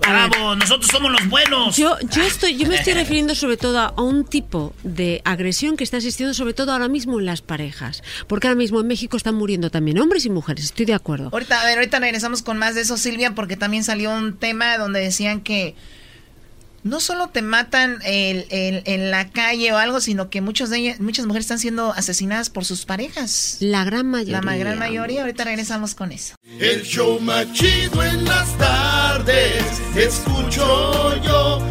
Bravo, 0.00 0.56
nosotros 0.56 0.90
somos 0.90 1.10
los 1.10 1.28
buenos. 1.28 1.76
Yo, 1.76 1.96
yo 2.10 2.22
estoy, 2.22 2.56
yo 2.56 2.68
me 2.68 2.76
estoy 2.76 2.94
refiriendo 2.94 3.34
sobre 3.34 3.56
todo 3.56 3.78
a 3.78 4.00
un 4.00 4.24
tipo 4.24 4.74
de 4.82 5.22
agresión 5.24 5.76
que 5.76 5.84
está 5.84 5.96
existiendo 5.96 6.34
sobre 6.34 6.54
todo 6.54 6.72
ahora 6.72 6.88
mismo 6.88 7.18
en 7.18 7.26
las 7.26 7.42
parejas, 7.42 8.02
porque 8.26 8.48
ahora 8.48 8.58
mismo 8.58 8.80
en 8.80 8.86
México 8.86 9.16
están 9.16 9.34
muriendo 9.34 9.70
también 9.70 9.98
hombres 9.98 10.26
y 10.26 10.30
mujeres. 10.30 10.66
Estoy 10.66 10.86
de 10.86 10.94
acuerdo. 10.94 11.30
Ahorita, 11.32 11.60
a 11.60 11.64
ver, 11.64 11.78
ahorita 11.78 11.98
regresamos 11.98 12.42
con 12.42 12.58
más 12.58 12.74
de 12.74 12.82
eso, 12.82 12.96
Silvia, 12.96 13.34
porque 13.34 13.56
también 13.56 13.84
salió 13.84 14.10
un 14.10 14.36
tema 14.36 14.76
donde 14.78 15.00
decían 15.00 15.40
que 15.40 15.74
no 16.88 17.00
solo 17.00 17.28
te 17.28 17.42
matan 17.42 17.98
en 18.02 19.10
la 19.10 19.30
calle 19.30 19.72
o 19.72 19.76
algo, 19.76 20.00
sino 20.00 20.30
que 20.30 20.40
muchos 20.40 20.70
de 20.70 20.96
muchas 20.98 21.26
mujeres 21.26 21.44
están 21.44 21.58
siendo 21.58 21.92
asesinadas 21.92 22.50
por 22.50 22.64
sus 22.64 22.84
parejas. 22.84 23.58
La 23.60 23.84
gran 23.84 24.06
mayoría. 24.06 24.40
La 24.42 24.56
gran 24.56 24.78
mayoría. 24.78 25.20
Ahorita 25.22 25.44
regresamos 25.44 25.94
con 25.94 26.12
eso. 26.12 26.34
El 26.58 26.82
show 26.82 27.20
más 27.20 27.52
chido 27.52 28.02
en 28.02 28.24
las 28.24 28.56
tardes. 28.58 29.64
Escucho 29.96 31.22
yo. 31.22 31.62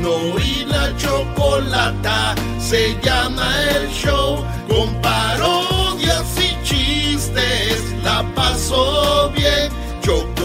no 0.00 0.38
y 0.38 0.64
la 0.64 0.96
chocolata. 0.96 2.34
Se 2.60 2.96
llama 3.02 3.52
el 3.70 3.88
show. 3.90 4.44
Con 4.68 5.00
parodias 5.02 6.24
y 6.38 6.64
chistes. 6.64 7.82
La 8.02 8.22
paso 8.34 9.32
bien 9.36 9.71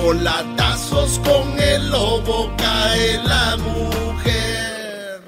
Chocolatazos 0.08 1.19
con 1.19 1.60
el 1.60 1.90
lobo 1.90 2.50
cae 2.58 3.22
la 3.26 3.58
mujer. 3.58 5.22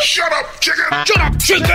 Shut 0.00 0.26
up, 0.26 0.60
chicken. 0.60 0.84
Shut 1.04 1.18
up, 1.18 1.36
chicken. 1.38 1.66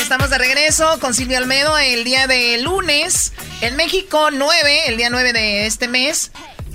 Estamos 0.00 0.30
de 0.30 0.38
regreso 0.38 1.00
con 1.00 1.12
Silvio 1.12 1.38
Almedo 1.38 1.76
el 1.76 2.04
día 2.04 2.28
de 2.28 2.58
lunes. 2.58 3.32
En 3.62 3.74
México 3.74 4.30
9, 4.30 4.82
el 4.86 4.96
día 4.96 5.10
9 5.10 5.32
de 5.32 5.66
este 5.66 5.88
mes. 5.88 6.30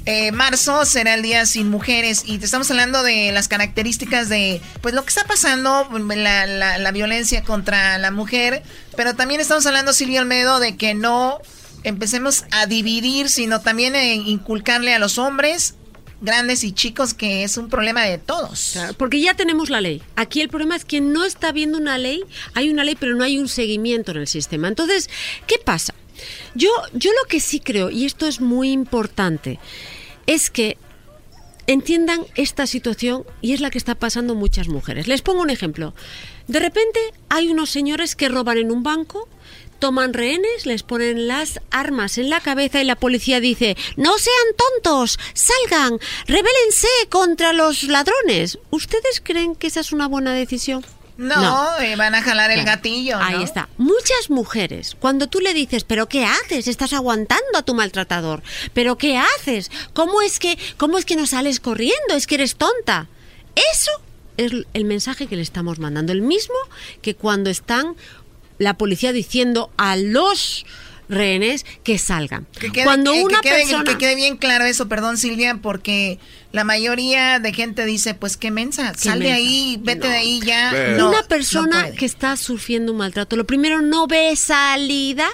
Eh, 0.06 0.34
marzo 0.34 0.84
será 0.84 1.14
el 1.14 1.22
día 1.22 1.46
sin 1.46 1.70
mujeres 1.70 2.24
y 2.26 2.38
te 2.40 2.46
estamos 2.46 2.70
hablando 2.70 3.02
de 3.04 3.32
las 3.32 3.48
características 3.48 4.28
de 4.28 4.62
pues 4.82 4.94
lo 4.94 5.04
que 5.04 5.10
está 5.10 5.24
pasando, 5.24 5.88
la, 5.90 6.46
la 6.78 6.92
violencia 6.92 7.44
contra 7.44 7.98
la 7.98 8.10
mujer, 8.10 8.64
pero 8.98 9.16
también 9.16 9.40
estamos 9.40 9.66
hablando, 9.68 9.94
Silvio 9.94 10.20
Almedo, 10.20 10.60
de 10.60 10.78
que 10.78 10.96
no 10.96 11.40
empecemos 11.84 12.46
a 12.52 12.66
dividir, 12.66 13.30
sino 13.30 13.62
también 13.62 13.96
en 13.96 14.28
inculcarle 14.28 14.94
a 14.94 15.00
los 15.00 15.18
hombres 15.18 15.76
grandes 16.22 16.64
y 16.64 16.74
chicos 16.74 17.14
que 17.14 17.44
es 17.44 17.58
un 17.58 17.70
problema 17.70 18.04
de 18.04 18.18
todos. 18.18 18.78
porque 18.98 19.22
ya 19.22 19.34
tenemos 19.34 19.70
la 19.70 19.82
ley. 19.82 20.02
Aquí 20.16 20.42
el 20.42 20.50
problema 20.50 20.76
es 20.76 20.86
que 20.86 21.02
no 21.02 21.24
está 21.24 21.50
habiendo 21.50 21.78
una 21.78 21.98
ley, 21.98 22.24
hay 22.54 22.70
una 22.70 22.84
ley 22.84 22.96
pero 23.00 23.16
no 23.16 23.24
hay 23.24 23.38
un 23.38 23.48
seguimiento 23.48 24.12
en 24.12 24.18
el 24.18 24.28
sistema. 24.28 24.68
Entonces, 24.68 25.10
¿qué 25.48 25.56
pasa? 25.64 25.94
Yo, 26.56 26.70
yo 26.94 27.12
lo 27.12 27.28
que 27.28 27.40
sí 27.40 27.60
creo, 27.60 27.90
y 27.90 28.06
esto 28.06 28.28
es 28.28 28.42
muy 28.42 28.72
importante, 28.72 29.60
es 30.26 30.50
que 30.50 30.78
entiendan 31.68 32.26
esta 32.36 32.66
situación 32.68 33.24
y 33.42 33.54
es 33.54 33.62
la 33.62 33.70
que 33.70 33.78
está 33.78 33.96
pasando 33.96 34.36
muchas 34.36 34.68
mujeres. 34.68 35.08
Les 35.08 35.22
pongo 35.22 35.42
un 35.42 35.50
ejemplo. 35.52 35.94
De 36.48 36.60
repente 36.60 37.00
hay 37.30 37.48
unos 37.50 37.70
señores 37.70 38.16
que 38.16 38.28
roban 38.28 38.58
en 38.58 38.72
un 38.72 38.84
banco, 38.84 39.30
toman 39.80 40.14
rehenes, 40.14 40.66
les 40.66 40.84
ponen 40.84 41.28
las 41.28 41.60
armas 41.72 42.18
en 42.18 42.30
la 42.30 42.42
cabeza 42.42 42.82
y 42.82 42.86
la 42.86 42.96
policía 42.96 43.40
dice, 43.40 43.78
no 43.96 44.18
sean 44.18 44.36
tontos, 44.58 45.20
salgan, 45.34 46.00
rebélense 46.28 46.88
contra 47.10 47.54
los 47.54 47.84
ladrones. 47.84 48.60
¿Ustedes 48.70 49.22
creen 49.24 49.56
que 49.56 49.68
esa 49.68 49.80
es 49.80 49.92
una 49.92 50.08
buena 50.08 50.34
decisión? 50.34 50.86
No, 51.20 51.78
eh, 51.80 51.98
van 51.98 52.16
a 52.16 52.22
jalar 52.22 52.50
el 52.50 52.64
gatillo. 52.64 53.18
Ahí 53.20 53.44
está. 53.44 53.68
Muchas 53.78 54.30
mujeres, 54.30 54.96
cuando 54.98 55.28
tú 55.28 55.42
le 55.42 55.54
dices, 55.54 55.84
pero 55.84 56.08
¿qué 56.08 56.24
haces? 56.24 56.70
Estás 56.70 56.94
aguantando 56.94 57.58
a 57.58 57.62
tu 57.62 57.74
maltratador. 57.74 58.42
¿Pero 58.74 58.98
qué 58.98 59.18
haces? 59.18 59.70
¿Cómo 59.94 60.22
es 60.22 60.40
que, 60.40 60.58
cómo 60.78 60.98
es 60.98 61.04
que 61.04 61.18
no 61.18 61.28
sales 61.28 61.60
corriendo? 61.60 62.14
Es 62.16 62.26
que 62.26 62.36
eres 62.36 62.56
tonta. 62.56 63.10
Eso 63.74 63.92
es 64.38 64.66
el 64.74 64.86
mensaje 64.86 65.28
que 65.28 65.36
le 65.36 65.42
estamos 65.42 65.78
mandando. 65.78 66.14
El 66.14 66.22
mismo 66.22 66.56
que 67.02 67.16
cuando 67.16 67.50
están 67.50 67.98
la 68.60 68.76
policía 68.78 69.12
diciendo 69.12 69.72
a 69.78 69.96
los 69.96 70.66
rehenes 71.10 71.66
que 71.84 71.98
salgan. 71.98 72.48
Cuando 72.84 73.14
una 73.14 73.42
quede, 73.42 73.64
persona... 73.64 73.84
que 73.84 73.98
quede 73.98 74.16
bien 74.16 74.38
claro 74.38 74.66
eso, 74.66 74.88
perdón 74.88 75.18
Silvia, 75.18 75.60
porque 75.62 76.20
la 76.52 76.64
mayoría 76.64 77.40
de 77.40 77.52
gente 77.52 77.86
dice, 77.86 78.14
pues 78.14 78.38
qué 78.38 78.52
mensa, 78.52 78.94
sal 78.96 79.20
de 79.20 79.32
ahí, 79.32 79.80
vete 79.82 80.08
de 80.08 80.18
ahí 80.18 80.40
ya. 80.46 80.72
una 81.00 81.24
persona 81.24 81.92
que 81.92 82.06
está 82.06 82.38
sufriendo 82.38 82.92
un 82.92 83.00
maltrato, 83.00 83.36
lo 83.36 83.48
primero 83.48 83.82
no 83.82 84.06
ve 84.06 84.36
salida 84.36 85.28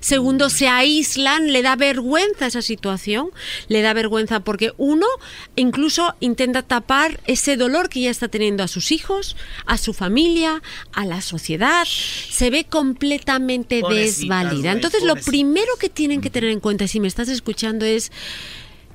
Segundo, 0.00 0.50
se 0.50 0.68
aíslan, 0.68 1.52
le 1.52 1.62
da 1.62 1.76
vergüenza 1.76 2.46
esa 2.46 2.62
situación, 2.62 3.30
le 3.68 3.82
da 3.82 3.92
vergüenza 3.92 4.40
porque 4.40 4.72
uno 4.78 5.06
incluso 5.56 6.14
intenta 6.20 6.62
tapar 6.62 7.20
ese 7.26 7.56
dolor 7.56 7.88
que 7.88 8.00
ya 8.00 8.10
está 8.10 8.28
teniendo 8.28 8.62
a 8.62 8.68
sus 8.68 8.92
hijos, 8.92 9.36
a 9.66 9.78
su 9.78 9.92
familia, 9.92 10.62
a 10.92 11.04
la 11.04 11.20
sociedad, 11.20 11.86
se 11.86 12.50
ve 12.50 12.64
completamente 12.64 13.82
desvalida. 13.88 14.72
Entonces, 14.72 15.02
lo 15.02 15.16
primero 15.16 15.72
que 15.78 15.88
tienen 15.88 16.20
que 16.20 16.30
tener 16.30 16.50
en 16.50 16.60
cuenta, 16.60 16.88
si 16.88 17.00
me 17.00 17.08
estás 17.08 17.28
escuchando, 17.28 17.84
es 17.84 18.10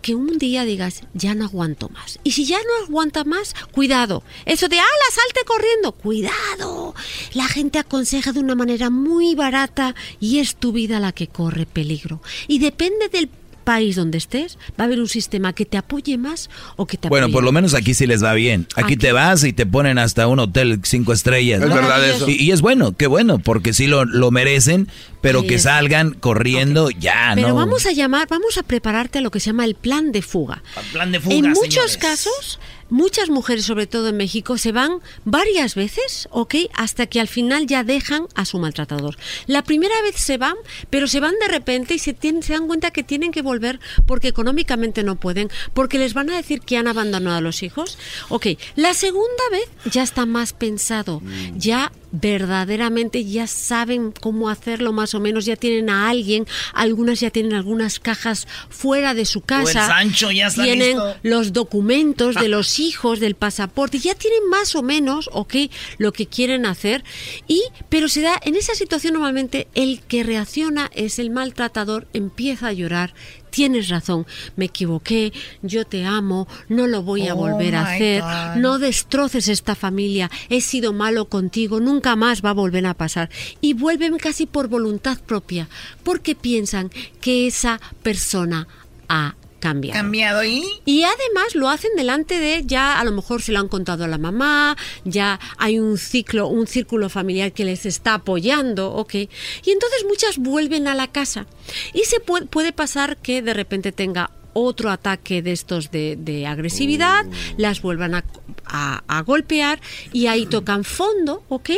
que 0.06 0.14
un 0.14 0.38
día 0.38 0.66
digas, 0.66 1.02
ya 1.16 1.34
no 1.34 1.46
aguanto 1.46 1.90
más. 1.90 2.20
Y 2.24 2.34
si 2.34 2.46
ya 2.46 2.60
no 2.60 2.86
aguanta 2.86 3.24
más, 3.24 3.56
cuidado. 3.72 4.22
Eso 4.46 4.68
de, 4.68 4.78
ala, 4.78 5.08
salte 5.12 5.44
corriendo, 5.48 5.94
cuidado. 5.94 6.94
La 7.34 7.48
gente 7.48 7.80
aconseja 7.80 8.32
de 8.32 8.40
una 8.40 8.54
manera 8.54 8.92
muy 8.92 9.34
barata 9.34 9.96
y 10.20 10.38
es 10.38 10.58
tu 10.58 10.74
vida 10.74 11.00
la 11.00 11.12
que 11.12 11.26
corre 11.26 11.66
peligro. 11.66 12.22
Y 12.48 12.60
depende 12.60 13.10
del 13.10 13.30
país 13.66 13.98
donde 13.98 14.18
estés, 14.18 14.58
va 14.80 14.84
a 14.84 14.88
haber 14.88 15.02
un 15.02 15.10
sistema 15.10 15.52
que 15.52 15.66
te 15.66 15.76
apoye 15.78 16.18
más 16.18 16.50
o 16.78 16.86
que 16.86 16.96
te 16.98 17.10
Bueno, 17.10 17.30
por 17.30 17.44
lo 17.44 17.52
menos 17.52 17.74
aquí 17.74 17.94
sí 17.94 18.08
les 18.08 18.24
va 18.24 18.34
bien. 18.34 18.68
Aquí, 18.76 18.96
te 18.96 19.12
vas 19.12 19.44
y 19.44 19.52
te 19.52 19.66
ponen 19.66 19.98
hasta 19.98 20.28
un 20.28 20.40
hotel 20.40 20.80
cinco 20.84 21.12
estrellas. 21.12 21.62
Es 21.62 21.68
verdad 21.70 22.08
eso. 22.08 22.30
Y, 22.30 22.42
y 22.42 22.52
es 22.52 22.62
bueno, 22.62 22.94
qué 22.96 23.08
bueno, 23.08 23.40
porque 23.40 23.74
sí 23.74 23.88
lo, 23.88 24.06
lo 24.06 24.32
merecen, 24.32 24.88
pero 25.20 25.44
que 25.46 25.56
es. 25.56 25.64
salgan 25.64 26.12
corriendo 26.14 26.90
ya, 26.92 27.32
Pero 27.36 27.50
¿no? 27.50 27.56
vamos 27.56 27.86
a 27.86 27.92
llamar, 27.92 28.28
vamos 28.30 28.58
a 28.58 28.64
prepararte 28.64 29.18
a 29.18 29.22
lo 29.22 29.32
que 29.32 29.40
se 29.40 29.48
llama 29.48 29.66
el 29.66 29.76
plan 29.76 30.12
de 30.12 30.22
fuga. 30.22 30.62
Plan 30.94 31.12
de 31.12 31.20
fuga, 31.20 31.36
en 31.36 31.50
muchos 31.50 31.92
señores. 31.92 31.98
casos, 31.98 32.60
muchas 32.90 33.30
mujeres, 33.30 33.66
sobre 33.66 33.88
todo 33.88 34.10
en 34.10 34.18
México, 34.18 34.58
se 34.58 34.72
van 34.72 35.00
varias 35.24 35.76
veces, 35.76 36.28
¿ok? 36.32 36.56
Hasta 36.74 37.08
que 37.08 37.20
al 37.20 37.28
final 37.28 37.68
ya 37.68 37.84
dejan 37.84 38.28
a 38.36 38.46
su 38.46 38.60
maltratador. 38.60 39.18
La 39.48 39.64
primera 39.64 39.96
vez 40.04 40.16
se 40.18 40.38
van, 40.38 40.56
pero 40.90 41.08
se 41.08 41.20
van 41.20 41.34
de 41.42 41.48
repente 41.48 41.94
y 41.96 42.00
se, 42.00 42.14
tienen- 42.14 42.44
se 42.44 42.54
dan 42.54 42.68
cuenta 42.68 42.92
que 42.92 43.04
tienen 43.04 43.32
que 43.32 43.42
volver 43.42 43.80
porque 44.06 44.28
económicamente 44.28 45.04
no 45.04 45.16
pueden, 45.16 45.50
porque 45.74 45.98
les 46.00 46.14
van 46.14 46.30
a 46.30 46.36
decir 46.38 46.62
que 46.62 46.78
han 46.78 46.88
abandonado 46.88 47.38
a 47.38 47.42
los 47.42 47.64
hijos. 47.64 47.98
Ok, 48.30 48.48
la 48.76 48.94
segunda 48.94 49.44
vez 49.52 49.66
ya 49.92 50.04
está 50.04 50.26
más 50.26 50.54
pensado, 50.54 51.22
ya 51.56 51.92
verdaderamente 52.22 53.26
ya 53.26 53.48
saben 53.48 54.12
cómo 54.12 54.50
hacerlo 54.50 54.94
más 54.94 55.14
o 55.14 55.20
menos, 55.20 55.46
ya 55.46 55.56
tienen 55.56 55.90
a 55.90 56.10
alguien, 56.10 56.46
algunas 56.74 57.20
ya 57.20 57.30
tienen 57.30 57.54
algunas 57.54 58.00
cajas 58.00 58.48
fuera 58.70 59.14
de 59.14 59.26
su 59.26 59.42
casa. 59.42 59.88
Sancho 59.88 60.32
ya 60.32 60.48
está 60.48 60.64
tienen 60.64 60.98
listo. 60.98 61.16
los 61.24 61.54
documentos 61.54 62.36
de 62.36 62.48
los 62.48 62.80
hijos, 62.80 63.20
del 63.20 63.36
pasaporte, 63.36 64.00
ya 64.00 64.16
tienen 64.16 64.50
más 64.50 64.76
o 64.76 64.84
menos, 64.84 65.30
ok, 65.34 65.56
lo 65.98 66.14
que 66.14 66.28
quieren 66.28 66.66
hacer. 66.66 67.04
Y, 67.48 67.64
pero 67.90 68.08
se 68.08 68.22
da, 68.22 68.40
en 68.44 68.56
esa 68.56 68.76
situación 68.76 69.14
normalmente 69.14 69.68
el 69.76 70.02
que 70.02 70.24
reacciona 70.24 70.90
es 70.94 71.20
el 71.20 71.30
maltratador, 71.30 72.08
empieza 72.14 72.68
a 72.68 72.74
llorar. 72.74 73.14
Tienes 73.56 73.88
razón, 73.88 74.26
me 74.58 74.66
equivoqué, 74.66 75.32
yo 75.62 75.86
te 75.86 76.04
amo, 76.04 76.46
no 76.68 76.88
lo 76.88 77.04
voy 77.04 77.30
a 77.30 77.34
Oh, 77.36 77.38
volver 77.38 77.76
a 77.76 77.84
hacer, 77.94 78.22
God. 78.22 78.62
no 78.62 78.80
destroces 78.80 79.48
esta 79.48 79.76
familia, 79.76 80.30
he 80.50 80.60
sido 80.60 80.92
malo 80.92 81.30
contigo, 81.30 81.80
nunca 81.80 82.18
más 82.18 82.44
va 82.44 82.50
a 82.50 82.54
volver 82.54 82.86
a 82.86 82.94
pasar. 82.96 83.30
Y 83.62 83.72
vuelven 83.74 84.18
casi 84.18 84.46
por 84.46 84.68
voluntad 84.68 85.18
propia, 85.26 85.70
porque 86.04 86.36
piensan 86.36 86.92
que 87.22 87.48
esa 87.48 87.80
persona 88.04 88.68
ha 89.08 89.36
cambiado. 89.60 90.00
Cambiado 90.00 90.44
y 90.44 90.64
Y 90.86 91.04
además 91.04 91.56
lo 91.56 91.70
hacen 91.70 91.92
delante 91.96 92.40
de, 92.40 92.64
ya 92.66 93.00
a 93.00 93.04
lo 93.04 93.12
mejor 93.12 93.42
se 93.42 93.52
lo 93.52 93.60
han 93.60 93.68
contado 93.68 94.04
a 94.04 94.08
la 94.08 94.18
mamá, 94.18 94.78
ya 95.06 95.40
hay 95.58 95.80
un 95.80 95.98
ciclo, 95.98 96.48
un 96.48 96.68
círculo 96.68 97.10
familiar 97.10 97.52
que 97.54 97.66
les 97.66 97.86
está 97.86 98.16
apoyando, 98.16 98.92
¿ok? 98.94 99.14
Y 99.16 99.72
entonces 99.72 100.06
muchas 100.08 100.38
vuelven 100.38 100.88
a 100.88 100.96
la 100.96 101.08
casa. 101.08 101.46
Y 101.94 102.02
se 102.06 102.20
puede, 102.20 102.46
puede 102.46 102.74
pasar 102.74 103.18
que 103.18 103.42
de 103.42 103.54
repente 103.54 103.92
tenga 103.92 104.32
otro 104.58 104.90
ataque 104.90 105.42
de 105.42 105.52
estos 105.52 105.92
de, 105.92 106.16
de 106.18 106.48
agresividad, 106.48 107.26
las 107.58 107.82
vuelvan 107.82 108.16
a, 108.16 108.24
a- 108.66 109.04
a 109.08 109.22
golpear 109.22 109.82
y 110.14 110.28
ahí 110.28 110.46
tocan 110.50 110.84
fondo, 110.86 111.44
¿ok? 111.50 111.72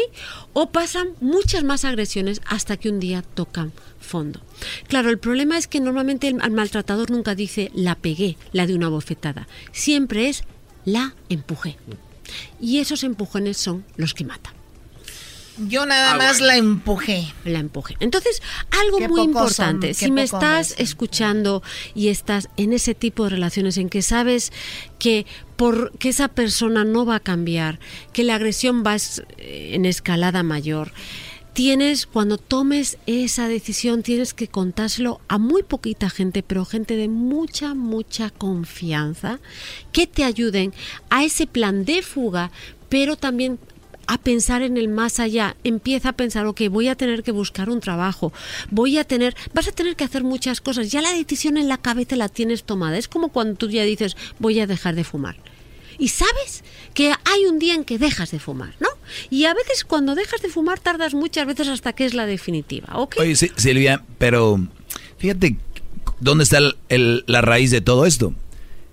O 0.53 0.69
pasan 0.69 1.09
muchas 1.19 1.64
más 1.64 1.85
agresiones 1.85 2.39
hasta 2.45 2.77
que 2.77 2.89
un 2.89 2.99
día 2.99 3.23
tocan 3.33 3.72
fondo. 4.07 4.41
Claro, 4.87 5.11
el 5.11 5.19
problema 5.19 5.57
es 5.57 5.67
que 5.67 5.79
normalmente 5.79 6.27
el, 6.27 6.35
maltratador 6.51 7.11
nunca 7.11 7.35
dice 7.35 7.69
la 7.75 7.93
pegué, 7.95 8.37
la 8.53 8.65
de 8.65 8.73
una 8.73 8.89
bofetada. 8.89 9.47
Siempre 9.71 10.29
es 10.29 10.43
la 10.85 11.13
empujé. 11.29 11.77
Y 12.59 12.79
esos 12.79 13.03
empujones 13.03 13.57
son 13.57 13.85
los 13.95 14.13
que 14.13 14.25
matan. 14.25 14.53
yo 15.69 15.85
nada 15.87 16.15
más 16.17 16.39
la 16.39 16.55
empujé. 16.55 17.33
La 17.43 17.57
empujé. 17.59 17.95
Entonces, 17.99 18.41
algo 18.69 18.97
Qué 18.99 19.07
muy 19.07 19.21
son, 19.21 19.29
importante, 19.29 19.87
qué 19.87 19.93
si 19.95 20.11
me 20.11 20.21
estás 20.23 20.71
hombres. 20.71 20.89
escuchando 20.89 21.63
y 21.95 22.09
estás 22.09 22.47
en 22.57 22.73
ese 22.73 22.93
tipo 22.93 23.23
de 23.23 23.31
relaciones 23.31 23.77
en 23.77 23.89
que 23.89 24.01
sabes 24.03 24.51
que 24.99 25.25
por 25.55 25.97
que 25.97 26.09
esa 26.09 26.27
persona 26.27 26.83
no 26.83 27.05
va 27.07 27.15
a 27.15 27.19
cambiar, 27.21 27.79
que 28.13 28.23
la 28.23 28.35
agresión 28.35 28.83
va 28.85 28.93
es- 28.95 29.23
en 29.39 29.85
escalada 29.85 30.43
mayor, 30.43 30.91
tienes 31.57 32.05
cuando 32.05 32.37
tomes 32.37 32.99
esa 33.07 33.47
decisión 33.47 34.03
tienes 34.03 34.35
que 34.35 34.47
contárselo 34.47 35.21
a 35.27 35.39
muy 35.39 35.63
poquita 35.63 36.07
gente, 36.07 36.43
pero 36.43 36.65
gente 36.65 36.95
de 36.95 37.07
mucha 37.07 37.73
mucha 37.73 38.29
confianza 38.29 39.39
que 39.91 40.05
te 40.05 40.23
ayuden 40.23 40.71
a 41.09 41.23
ese 41.23 41.47
plan 41.47 41.83
de 41.83 42.03
fuga, 42.03 42.51
pero 42.89 43.15
también 43.15 43.57
a 44.05 44.19
pensar 44.19 44.61
en 44.61 44.77
el 44.77 44.87
más 44.87 45.19
allá. 45.19 45.55
Empieza 45.63 46.09
a 46.09 46.13
pensar, 46.13 46.45
ok, 46.45 46.61
voy 46.69 46.89
a 46.89 46.95
tener 46.95 47.23
que 47.23 47.31
buscar 47.31 47.71
un 47.71 47.79
trabajo, 47.79 48.31
voy 48.69 48.99
a 48.99 49.03
tener, 49.03 49.35
vas 49.55 49.67
a 49.67 49.71
tener 49.71 49.95
que 49.95 50.03
hacer 50.03 50.23
muchas 50.23 50.61
cosas. 50.61 50.91
Ya 50.91 51.01
la 51.01 51.11
decisión 51.11 51.57
en 51.57 51.67
la 51.67 51.79
cabeza 51.79 52.15
la 52.17 52.29
tienes 52.29 52.65
tomada. 52.65 52.99
Es 52.99 53.07
como 53.07 53.29
cuando 53.29 53.55
tú 53.55 53.67
ya 53.67 53.81
dices, 53.81 54.15
voy 54.37 54.59
a 54.59 54.67
dejar 54.67 54.93
de 54.93 55.03
fumar. 55.03 55.37
Y 55.97 56.09
sabes 56.09 56.63
que 56.93 57.15
hay 57.25 57.45
un 57.47 57.57
día 57.57 57.73
en 57.73 57.83
que 57.83 57.97
dejas 57.97 58.29
de 58.29 58.37
fumar, 58.37 58.75
¿no? 58.79 58.89
Y 59.29 59.45
a 59.45 59.53
veces 59.53 59.83
cuando 59.83 60.15
dejas 60.15 60.41
de 60.41 60.49
fumar 60.49 60.79
tardas 60.79 61.13
muchas 61.13 61.45
veces 61.45 61.67
hasta 61.67 61.93
que 61.93 62.05
es 62.05 62.13
la 62.13 62.25
definitiva, 62.25 62.89
¿ok? 62.95 63.15
Oye, 63.19 63.35
Silvia, 63.35 64.03
pero 64.17 64.59
fíjate 65.17 65.57
dónde 66.19 66.43
está 66.43 66.59
la 66.89 67.41
raíz 67.41 67.71
de 67.71 67.81
todo 67.81 68.05
esto. 68.05 68.33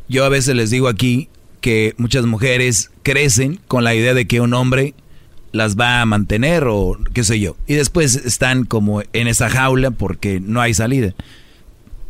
Yo 0.08 0.24
a 0.24 0.28
veces 0.28 0.54
les 0.54 0.70
digo 0.70 0.88
aquí 0.88 1.28
que 1.60 1.94
muchas 1.96 2.26
mujeres 2.26 2.90
crecen 3.02 3.58
con 3.68 3.84
la 3.84 3.94
idea 3.94 4.12
de 4.14 4.26
que 4.26 4.40
un 4.40 4.52
hombre 4.52 4.94
las 5.52 5.78
va 5.78 6.00
a 6.00 6.06
mantener 6.06 6.64
o 6.66 6.98
qué 7.14 7.24
sé 7.24 7.40
yo. 7.40 7.56
Y 7.66 7.74
después 7.74 8.16
están 8.16 8.64
como 8.64 9.02
en 9.12 9.28
esa 9.28 9.48
jaula 9.48 9.90
porque 9.90 10.40
no 10.40 10.60
hay 10.60 10.74
salida. 10.74 11.14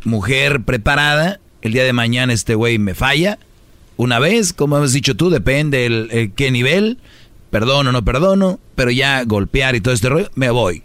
Mujer 0.03 0.63
preparada, 0.63 1.39
el 1.61 1.71
día 1.71 1.83
de 1.83 1.93
mañana 1.93 2.33
este 2.33 2.55
güey 2.55 2.79
me 2.79 2.95
falla. 2.95 3.39
Una 3.97 4.19
vez, 4.19 4.51
como 4.51 4.77
has 4.77 4.91
dicho 4.91 5.15
tú, 5.15 5.29
depende 5.29 5.85
el, 5.85 6.09
el 6.11 6.31
qué 6.33 6.51
nivel, 6.51 6.97
perdono 7.55 7.93
no 7.93 8.03
perdono, 8.03 8.59
pero 8.75 8.91
ya 8.91 9.23
golpear 9.23 9.77
y 9.77 9.79
todo 9.79 9.93
este 9.93 10.09
rollo, 10.09 10.29
me 10.35 10.49
voy. 10.49 10.83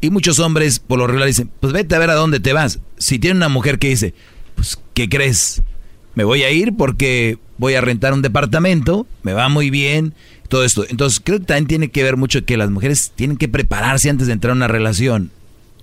Y 0.00 0.10
muchos 0.10 0.40
hombres 0.40 0.80
por 0.80 0.98
lo 0.98 1.06
regular 1.06 1.28
dicen, 1.28 1.52
pues 1.60 1.72
vete 1.72 1.94
a 1.94 2.00
ver 2.00 2.10
a 2.10 2.14
dónde 2.14 2.40
te 2.40 2.52
vas. 2.52 2.80
Si 2.98 3.20
tiene 3.20 3.36
una 3.36 3.48
mujer 3.48 3.78
que 3.78 3.90
dice, 3.90 4.12
pues, 4.56 4.76
¿qué 4.92 5.08
crees? 5.08 5.62
Me 6.16 6.24
voy 6.24 6.42
a 6.42 6.50
ir 6.50 6.74
porque 6.76 7.38
voy 7.58 7.74
a 7.74 7.80
rentar 7.80 8.12
un 8.12 8.22
departamento, 8.22 9.06
me 9.22 9.34
va 9.34 9.48
muy 9.48 9.70
bien, 9.70 10.14
todo 10.48 10.64
esto. 10.64 10.84
Entonces 10.88 11.20
creo 11.22 11.38
que 11.38 11.44
también 11.44 11.68
tiene 11.68 11.90
que 11.92 12.02
ver 12.02 12.16
mucho 12.16 12.44
que 12.44 12.56
las 12.56 12.70
mujeres 12.70 13.12
tienen 13.14 13.36
que 13.36 13.46
prepararse 13.46 14.10
antes 14.10 14.26
de 14.26 14.32
entrar 14.32 14.50
a 14.50 14.56
una 14.56 14.66
relación, 14.66 15.30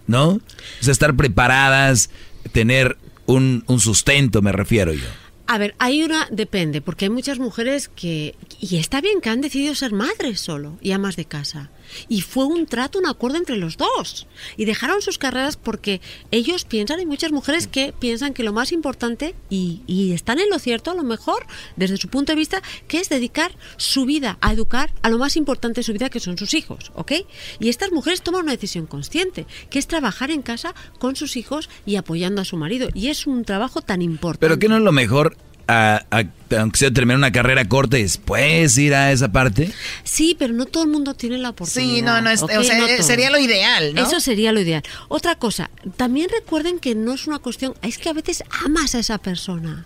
¿no? 0.07 0.27
O 0.31 0.41
sea, 0.81 0.91
estar 0.91 1.15
preparadas, 1.15 2.09
tener 2.51 2.97
un 3.27 3.63
sustento, 3.79 4.41
me 4.41 4.51
refiero 4.51 4.91
yo. 4.91 5.07
A 5.51 5.57
ver, 5.57 5.75
hay 5.79 6.01
una, 6.01 6.29
depende, 6.31 6.79
porque 6.79 7.03
hay 7.03 7.09
muchas 7.09 7.37
mujeres 7.37 7.89
que, 7.89 8.35
y 8.61 8.77
está 8.77 9.01
bien 9.01 9.19
que 9.19 9.29
han 9.29 9.41
decidido 9.41 9.75
ser 9.75 9.91
madres 9.91 10.39
solo 10.39 10.77
y 10.79 10.93
amas 10.93 11.17
de 11.17 11.25
casa. 11.25 11.69
Y 12.07 12.21
fue 12.21 12.45
un 12.45 12.65
trato, 12.65 12.99
un 12.99 13.07
acuerdo 13.07 13.37
entre 13.37 13.57
los 13.57 13.77
dos. 13.77 14.27
Y 14.57 14.65
dejaron 14.65 15.01
sus 15.01 15.17
carreras 15.17 15.57
porque 15.57 16.01
ellos 16.31 16.65
piensan, 16.65 16.99
hay 16.99 17.05
muchas 17.05 17.31
mujeres 17.31 17.67
que 17.67 17.93
piensan 17.97 18.33
que 18.33 18.43
lo 18.43 18.53
más 18.53 18.71
importante, 18.71 19.35
y, 19.49 19.81
y 19.87 20.13
están 20.13 20.39
en 20.39 20.49
lo 20.49 20.59
cierto 20.59 20.91
a 20.91 20.95
lo 20.95 21.03
mejor, 21.03 21.45
desde 21.75 21.97
su 21.97 22.07
punto 22.07 22.31
de 22.31 22.37
vista, 22.37 22.61
que 22.87 22.99
es 22.99 23.09
dedicar 23.09 23.51
su 23.77 24.05
vida 24.05 24.37
a 24.41 24.53
educar 24.53 24.93
a 25.01 25.09
lo 25.09 25.17
más 25.17 25.35
importante 25.35 25.79
de 25.79 25.83
su 25.83 25.93
vida, 25.93 26.09
que 26.09 26.19
son 26.19 26.37
sus 26.37 26.53
hijos, 26.53 26.91
¿ok? 26.95 27.13
Y 27.59 27.69
estas 27.69 27.91
mujeres 27.91 28.21
toman 28.21 28.43
una 28.43 28.51
decisión 28.51 28.85
consciente, 28.85 29.45
que 29.69 29.79
es 29.79 29.87
trabajar 29.87 30.31
en 30.31 30.41
casa 30.41 30.73
con 30.99 31.15
sus 31.15 31.35
hijos 31.37 31.69
y 31.85 31.95
apoyando 31.95 32.41
a 32.41 32.45
su 32.45 32.57
marido. 32.57 32.89
Y 32.93 33.07
es 33.07 33.27
un 33.27 33.45
trabajo 33.45 33.81
tan 33.81 34.01
importante. 34.01 34.45
Pero 34.47 34.59
que 34.59 34.67
no 34.67 34.77
es 34.77 34.83
lo 34.83 34.91
mejor, 34.91 35.35
a- 35.71 36.05
a- 36.11 36.23
aunque 36.57 36.77
sea 36.79 36.91
terminar 36.91 37.17
una 37.17 37.31
carrera 37.31 37.63
corta 37.65 37.97
y 37.97 38.03
después 38.03 38.77
ir 38.77 38.93
a 38.93 39.11
esa 39.11 39.31
parte. 39.31 39.71
Sí, 40.03 40.35
pero 40.37 40.53
no 40.53 40.65
todo 40.65 40.83
el 40.83 40.89
mundo 40.89 41.13
tiene 41.13 41.37
la 41.37 41.51
oportunidad. 41.51 41.93
Sí, 41.95 42.01
no, 42.01 42.21
no, 42.21 42.29
o 42.31 42.63
sea, 42.63 42.77
No 42.77 42.87
eh, 42.87 43.01
sería 43.03 43.29
lo 43.29 43.39
ideal, 43.39 43.93
¿no? 43.95 44.01
Eso 44.01 44.19
sería 44.19 44.51
lo 44.51 44.59
ideal. 44.59 44.83
Otra 45.07 45.35
cosa, 45.35 45.69
también 45.95 46.27
recuerden 46.29 46.79
que 46.79 46.93
no 46.93 47.13
es 47.13 47.25
una 47.27 47.39
cuestión, 47.39 47.73
es 47.81 47.97
que 47.97 48.09
a 48.09 48.13
veces 48.13 48.43
amas 48.65 48.95
a 48.95 48.99
esa 48.99 49.17
persona. 49.17 49.85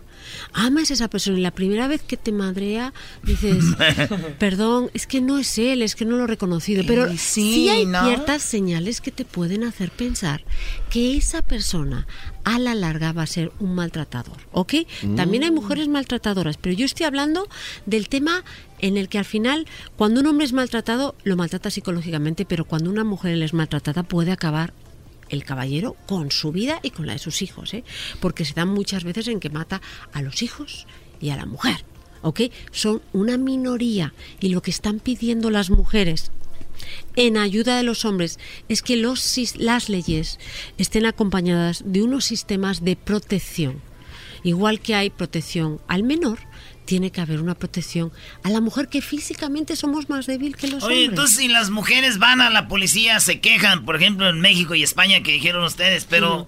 Amas 0.53 0.91
a 0.91 0.93
esa 0.93 1.09
persona 1.09 1.37
y 1.37 1.41
la 1.41 1.51
primera 1.51 1.87
vez 1.87 2.01
que 2.01 2.17
te 2.17 2.31
madrea 2.31 2.93
dices, 3.23 3.63
perdón, 4.39 4.89
es 4.93 5.07
que 5.07 5.21
no 5.21 5.37
es 5.37 5.57
él, 5.57 5.81
es 5.81 5.95
que 5.95 6.05
no 6.05 6.17
lo 6.17 6.25
he 6.25 6.27
reconocido. 6.27 6.83
Pero 6.87 7.09
sí, 7.11 7.17
sí, 7.17 7.69
hay 7.69 7.85
¿no? 7.85 8.05
ciertas 8.05 8.41
señales 8.41 9.01
que 9.01 9.11
te 9.11 9.25
pueden 9.25 9.63
hacer 9.63 9.91
pensar 9.91 10.43
que 10.89 11.17
esa 11.17 11.41
persona 11.41 12.07
a 12.43 12.59
la 12.59 12.75
larga 12.75 13.11
va 13.11 13.23
a 13.23 13.27
ser 13.27 13.51
un 13.59 13.73
maltratador, 13.73 14.37
¿ok? 14.51 14.73
También 15.15 15.43
hay 15.43 15.51
mujeres 15.51 15.87
maltratadoras, 15.87 16.57
pero 16.57 16.75
yo 16.75 16.85
estoy 16.85 17.07
hablando 17.07 17.49
del 17.87 18.07
tema 18.07 18.43
en 18.79 18.97
el 18.97 19.09
que 19.09 19.17
al 19.17 19.25
final, 19.25 19.65
cuando 19.95 20.21
un 20.21 20.27
hombre 20.27 20.45
es 20.45 20.53
maltratado, 20.53 21.15
lo 21.23 21.35
maltrata 21.35 21.71
psicológicamente, 21.71 22.45
pero 22.45 22.65
cuando 22.65 22.91
una 22.91 23.03
mujer 23.03 23.41
es 23.41 23.53
maltratada 23.53 24.03
puede 24.03 24.31
acabar 24.31 24.73
el 25.29 25.43
caballero 25.43 25.95
con 26.07 26.31
su 26.31 26.51
vida 26.51 26.79
y 26.83 26.91
con 26.91 27.07
la 27.07 27.13
de 27.13 27.19
sus 27.19 27.41
hijos, 27.41 27.73
¿eh? 27.73 27.83
porque 28.19 28.45
se 28.45 28.53
dan 28.53 28.69
muchas 28.69 29.03
veces 29.03 29.27
en 29.27 29.39
que 29.39 29.49
mata 29.49 29.81
a 30.13 30.21
los 30.21 30.41
hijos 30.41 30.87
y 31.19 31.29
a 31.29 31.35
la 31.35 31.45
mujer. 31.45 31.85
¿ok? 32.21 32.41
Son 32.71 33.01
una 33.13 33.37
minoría 33.37 34.13
y 34.39 34.49
lo 34.49 34.61
que 34.61 34.71
están 34.71 34.99
pidiendo 34.99 35.51
las 35.51 35.69
mujeres 35.69 36.31
en 37.15 37.37
ayuda 37.37 37.77
de 37.77 37.83
los 37.83 38.03
hombres 38.03 38.39
es 38.67 38.81
que 38.81 38.97
los, 38.97 39.37
las 39.57 39.89
leyes 39.89 40.39
estén 40.77 41.05
acompañadas 41.05 41.83
de 41.85 42.01
unos 42.03 42.25
sistemas 42.25 42.83
de 42.83 42.95
protección. 42.95 43.81
Igual 44.43 44.79
que 44.79 44.95
hay 44.95 45.09
protección 45.09 45.79
al 45.87 46.03
menor, 46.03 46.39
tiene 46.85 47.11
que 47.11 47.22
haber 47.22 47.41
una 47.41 47.55
protección 47.55 48.11
a 48.43 48.49
la 48.49 48.61
mujer 48.61 48.88
que 48.88 49.01
físicamente 49.01 49.75
somos 49.75 50.09
más 50.09 50.27
débil 50.27 50.55
que 50.55 50.67
los 50.67 50.83
hombres. 50.83 50.97
Oye, 50.97 51.05
entonces 51.05 51.38
si 51.38 51.47
las 51.47 51.69
mujeres 51.69 52.19
van 52.19 52.41
a 52.41 52.49
la 52.49 52.67
policía, 52.67 53.19
se 53.19 53.39
quejan, 53.41 53.85
por 53.85 53.95
ejemplo, 53.95 54.30
en 54.30 54.39
México 54.39 54.75
y 54.75 54.83
España 54.83 55.22
que 55.23 55.31
dijeron 55.33 55.64
ustedes, 55.64 56.05
pero... 56.05 56.47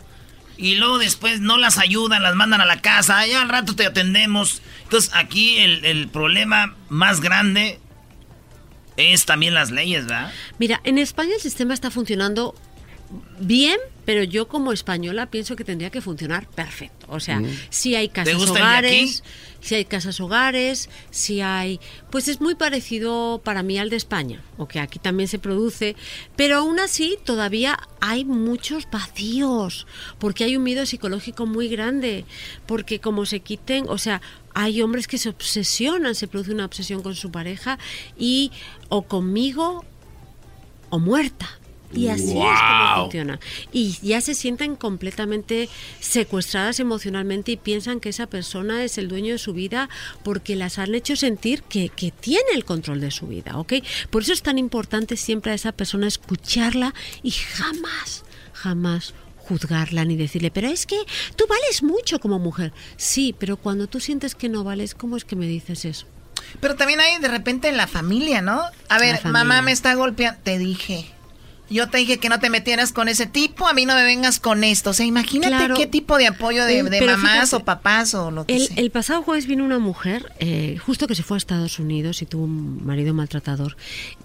Y 0.59 0.74
luego 0.74 0.98
después 0.98 1.40
no 1.40 1.57
las 1.59 1.77
ayudan, 1.77 2.24
las 2.24 2.33
mandan 2.33 2.61
a 2.61 2.66
la 2.66 2.82
casa, 2.82 3.24
ya 3.27 3.43
al 3.43 3.49
rato 3.49 3.75
te 3.75 3.85
atendemos. 3.85 4.64
Entonces 4.85 5.11
aquí 5.14 5.59
el, 5.59 5.85
el 5.85 6.07
problema 6.07 6.75
más 6.90 7.22
grande 7.22 7.80
es 8.95 9.25
también 9.25 9.53
las 9.53 9.69
leyes, 9.69 10.07
¿verdad? 10.07 10.33
Mira, 10.57 10.82
en 10.83 10.98
España 10.98 11.35
el 11.35 11.41
sistema 11.41 11.75
está 11.75 11.91
funcionando 11.91 12.56
bien, 13.40 13.77
pero 14.06 14.24
yo 14.24 14.48
como 14.48 14.72
española 14.72 15.30
pienso 15.30 15.56
que 15.56 15.64
tendría 15.64 15.90
que 15.90 16.02
funcionar 16.02 16.48
perfecto. 16.48 17.08
O 17.10 17.19
sea, 17.19 17.40
mm. 17.40 17.48
si 17.69 17.95
hay 17.95 18.10
casas 18.10 18.50
hogares, 18.50 19.24
si 19.60 19.76
hay 19.76 19.86
casas 19.86 20.19
hogares, 20.19 20.90
si 21.11 21.42
hay, 21.42 21.80
pues 22.10 22.27
es 22.27 22.40
muy 22.40 22.56
parecido 22.56 23.42
para 23.44 23.64
mí 23.64 23.77
al 23.77 23.90
de 23.90 23.98
España, 23.98 24.42
o 24.58 24.68
que 24.68 24.80
aquí 24.80 25.00
también 25.00 25.27
se 25.27 25.40
produce, 25.40 25.95
pero 26.36 26.58
aún 26.58 26.80
así 26.80 27.18
todavía 27.24 27.77
hay 28.00 28.26
muchos 28.26 28.88
vacíos, 28.92 29.88
porque 30.19 30.44
hay 30.44 30.58
un 30.58 30.64
miedo 30.64 30.86
psicológico 30.86 31.45
muy 31.45 31.68
grande, 31.68 32.26
porque 32.66 33.00
como 33.00 33.26
se 33.26 33.42
quiten, 33.42 33.86
o 33.90 33.98
sea, 33.98 34.22
hay 34.53 34.82
hombres 34.82 35.08
que 35.08 35.18
se 35.18 35.30
obsesionan, 35.30 36.16
se 36.16 36.27
produce 36.27 36.52
una 36.52 36.66
obsesión 36.66 37.03
con 37.03 37.16
su 37.16 37.32
pareja 37.32 37.77
y 38.18 38.52
o 38.90 39.03
conmigo 39.03 39.86
o 40.90 41.00
muerta. 41.00 41.60
Y 41.93 42.09
así 42.09 42.38
es 42.38 42.59
como 42.59 43.03
funciona. 43.03 43.40
Y 43.72 43.98
ya 44.01 44.22
se 44.22 44.33
sienten 44.33 44.75
completamente 44.75 45.69
secuestradas 45.99 46.80
emocionalmente 46.80 47.53
y 47.53 47.57
piensan 47.57 47.99
que 47.99 48.09
esa 48.09 48.27
persona 48.27 48.83
es 48.83 48.98
el 48.98 49.07
dueño 49.07 49.33
de 49.33 49.38
su 49.38 49.53
vida 49.53 49.90
porque 50.24 50.56
las 50.56 50.80
han 50.80 50.93
hecho 50.95 51.16
sentir 51.16 51.64
que, 51.64 51.90
que 51.90 52.11
tiene 52.11 52.51
el 52.53 52.66
control 52.66 52.99
de 52.99 53.11
su 53.11 53.27
vida, 53.27 53.57
¿ok? 53.57 53.74
Por 54.09 54.24
eso 54.24 54.33
es 54.33 54.41
tan 54.41 54.57
importante 54.57 55.16
siempre 55.16 55.51
a 55.51 55.56
esa 55.56 55.72
persona 55.72 56.07
escucharla 56.07 56.93
y 57.24 57.32
jamás, 57.32 58.24
jamás 58.53 59.14
juzgarla 59.48 60.03
ni 60.03 60.17
decirle, 60.17 60.51
pero 60.51 60.67
es 60.67 60.85
que 60.85 60.98
tú 61.35 61.45
vales 61.48 61.82
mucho 61.83 62.19
como 62.19 62.38
mujer. 62.38 62.74
Sí, 62.98 63.33
pero 63.38 63.57
cuando 63.57 63.88
tú 63.88 63.99
sientes 63.99 64.35
que 64.35 64.49
no 64.49 64.64
vales, 64.64 64.93
¿cómo 64.93 65.16
es 65.16 65.25
que 65.25 65.35
me 65.35 65.48
dices 65.48 65.85
eso? 65.85 66.06
Pero 66.59 66.75
también 66.75 66.99
hay 66.99 67.19
de 67.19 67.27
repente 67.27 67.67
en 67.69 67.77
la 67.77 67.88
familia, 67.88 68.41
¿no? 68.41 68.61
A 68.90 68.99
ver, 68.99 69.24
mamá 69.25 69.61
me 69.61 69.72
está 69.72 69.93
golpeando, 69.95 70.40
te 70.43 70.57
dije. 70.57 71.17
Yo 71.70 71.90
te 71.90 71.98
dije 71.98 72.18
que 72.18 72.30
no 72.30 72.40
te 72.40 72.50
metieras 72.50 72.94
con 72.94 73.08
ese 73.08 73.26
tipo, 73.26 73.68
a 73.68 73.74
mí 73.74 73.86
no 73.86 73.96
me 73.96 74.04
vengas 74.04 74.40
con 74.40 74.64
esto. 74.64 74.92
O 74.92 74.94
sea, 74.94 75.06
imagínate 75.06 75.74
qué 75.76 75.88
tipo 75.88 76.18
de 76.18 76.28
apoyo 76.28 76.66
de, 76.66 76.84
mamás 76.84 77.54
o 77.54 77.64
papás 77.64 78.14
o 78.14 78.32
lo 78.32 78.46
que 78.46 78.56
el, 78.56 78.68
sea. 78.68 78.78
El 78.78 78.92
pasado 78.92 79.22
jueves 79.22 79.48
vino 79.48 79.66
una 79.66 79.80
mujer, 79.80 80.32
eh, 80.40 80.78
justo 80.78 81.08
que 81.08 81.16
se 81.16 81.24
fue 81.24 81.38
a 81.38 81.40
Estados 81.40 81.80
Unidos 81.80 82.22
y 82.22 82.26
tuvo 82.26 82.46
un 82.46 82.86
marido 82.86 83.14
maltratador. 83.14 83.76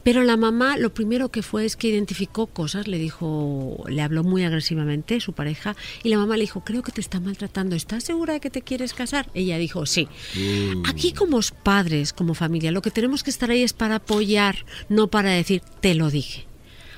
Pero 0.03 0.23
la 0.23 0.37
mamá 0.37 0.77
lo 0.77 0.95
primero 0.95 1.31
que 1.31 1.43
fue 1.43 1.65
es 1.65 1.77
que 1.77 1.89
identificó 1.89 2.47
cosas, 2.47 2.87
le 2.89 2.99
dijo, 2.99 3.85
le 3.89 4.03
habló 4.03 4.25
muy 4.25 4.45
agresivamente 4.45 5.21
su 5.21 5.33
pareja 5.33 5.77
y 6.03 6.09
la 6.09 6.19
mamá 6.19 6.37
le 6.37 6.43
dijo, 6.43 6.63
creo 6.65 6.83
que 6.83 6.93
te 6.93 7.01
está 7.01 7.21
maltratando, 7.21 7.77
¿estás 7.77 8.05
segura 8.05 8.35
de 8.35 8.41
que 8.41 8.51
te 8.51 8.63
quieres 8.63 8.95
casar? 8.95 9.29
Ella 9.35 9.59
dijo, 9.59 9.87
sí. 9.87 10.09
Mm. 10.37 10.87
Aquí 10.87 11.13
como 11.13 11.41
padres, 11.63 12.13
como 12.13 12.35
familia, 12.35 12.71
lo 12.71 12.83
que 12.83 12.91
tenemos 12.91 13.23
que 13.23 13.31
estar 13.31 13.51
ahí 13.51 13.63
es 13.63 13.73
para 13.73 13.97
apoyar, 13.97 14.65
no 14.89 15.09
para 15.09 15.31
decir, 15.31 15.63
te 15.81 15.95
lo 15.95 16.11
dije. 16.11 16.47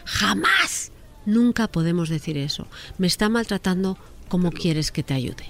Jamás. 0.05 0.92
Nunca 1.26 1.68
podemos 1.68 2.08
decir 2.08 2.36
eso. 2.36 2.66
Me 2.99 3.07
está 3.07 3.28
maltratando 3.28 3.99
como 4.28 4.50
quieres 4.50 4.91
que 4.91 5.02
te 5.02 5.15
ayude. 5.15 5.44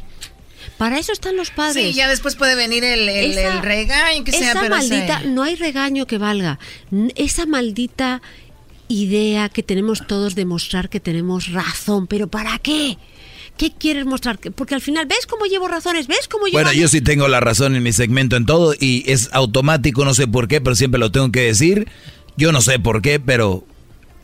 Para 0.78 0.98
eso 0.98 1.12
están 1.12 1.36
los 1.36 1.50
padres. 1.50 1.88
Sí, 1.88 1.92
ya 1.92 2.08
después 2.08 2.36
puede 2.36 2.54
venir 2.54 2.84
el, 2.84 3.62
regaño, 3.62 4.24
que 4.24 4.32
sea, 4.32 4.54
maldita, 4.68 5.22
no 5.24 5.42
hay 5.42 5.56
regaño 5.56 6.06
que 6.06 6.18
valga. 6.18 6.58
Esa 7.16 7.46
maldita 7.46 8.22
idea 8.88 9.48
que 9.48 9.62
tenemos 9.62 10.06
todos 10.06 10.34
de 10.34 10.44
mostrar 10.44 10.88
que 10.88 11.00
tenemos 11.00 11.52
razón, 11.52 12.06
pero 12.06 12.28
¿para 12.28 12.58
qué? 12.58 12.98
¿Qué 13.56 13.72
quieres 13.72 14.04
mostrar? 14.04 14.38
Porque 14.38 14.74
al 14.74 14.80
final, 14.80 15.06
¿ves 15.06 15.26
cómo 15.26 15.46
llevo 15.46 15.68
razones? 15.68 16.08
¿Ves 16.08 16.26
cómo 16.28 16.46
llevo... 16.46 16.58
Bueno, 16.58 16.72
yo 16.72 16.88
sí 16.88 17.00
tengo 17.00 17.28
la 17.28 17.40
razón 17.40 17.76
en 17.76 17.82
mi 17.82 17.92
segmento 17.92 18.36
en 18.36 18.46
todo 18.46 18.74
y 18.78 19.04
es 19.06 19.30
automático, 19.32 20.04
no 20.04 20.12
sé 20.12 20.26
por 20.26 20.48
qué, 20.48 20.60
pero 20.60 20.74
siempre 20.74 20.98
lo 20.98 21.12
tengo 21.12 21.30
que 21.30 21.42
decir. 21.42 21.88
Yo 22.36 22.50
no 22.50 22.60
sé 22.60 22.80
por 22.80 23.00
qué, 23.00 23.20
pero 23.20 23.64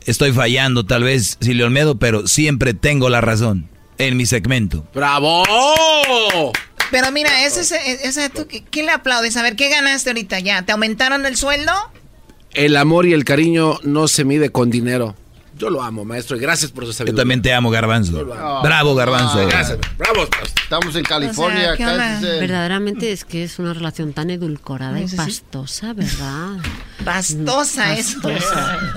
estoy 0.05 0.31
fallando 0.31 0.85
tal 0.85 1.03
vez, 1.03 1.37
Silvio 1.41 1.65
Olmedo, 1.65 1.97
pero 1.97 2.27
siempre 2.27 2.73
tengo 2.73 3.09
la 3.09 3.21
razón 3.21 3.69
en 3.97 4.17
mi 4.17 4.25
segmento. 4.25 4.85
¡Bravo! 4.93 5.43
Pero 6.89 7.11
mira, 7.11 7.45
ese, 7.45 7.61
ese, 8.03 8.29
¿tú, 8.29 8.47
¿qué 8.69 8.83
le 8.83 8.91
aplaudes? 8.91 9.37
A 9.37 9.43
ver, 9.43 9.55
¿qué 9.55 9.69
ganaste 9.69 10.09
ahorita 10.09 10.39
ya? 10.39 10.63
¿Te 10.63 10.73
aumentaron 10.73 11.25
el 11.25 11.37
sueldo? 11.37 11.71
El 12.53 12.75
amor 12.75 13.05
y 13.05 13.13
el 13.13 13.23
cariño 13.23 13.79
no 13.83 14.09
se 14.09 14.25
mide 14.25 14.49
con 14.49 14.69
dinero. 14.69 15.15
Yo 15.61 15.69
lo 15.69 15.83
amo, 15.83 16.03
maestro, 16.03 16.35
y 16.35 16.39
gracias 16.39 16.71
por 16.71 16.87
su 16.87 16.91
sabiduría. 16.91 17.17
Yo 17.17 17.21
también 17.21 17.43
te 17.43 17.53
amo, 17.53 17.69
Garbanzo. 17.69 18.25
Bravo, 18.63 18.95
Garbanzo. 18.95 19.45
gracias. 19.45 19.77
Bravo. 19.95 20.27
Estamos 20.71 20.95
en 20.95 21.03
California. 21.03 21.75
Verdaderamente 22.19 23.11
es 23.11 23.25
que 23.25 23.43
es 23.43 23.59
una 23.59 23.73
relación 23.73 24.13
tan 24.13 24.31
edulcorada 24.31 24.99
y 24.99 25.07
pastosa, 25.07 25.93
¿verdad? 25.93 26.57
Pastosa, 27.05 27.95
eso. 27.95 28.19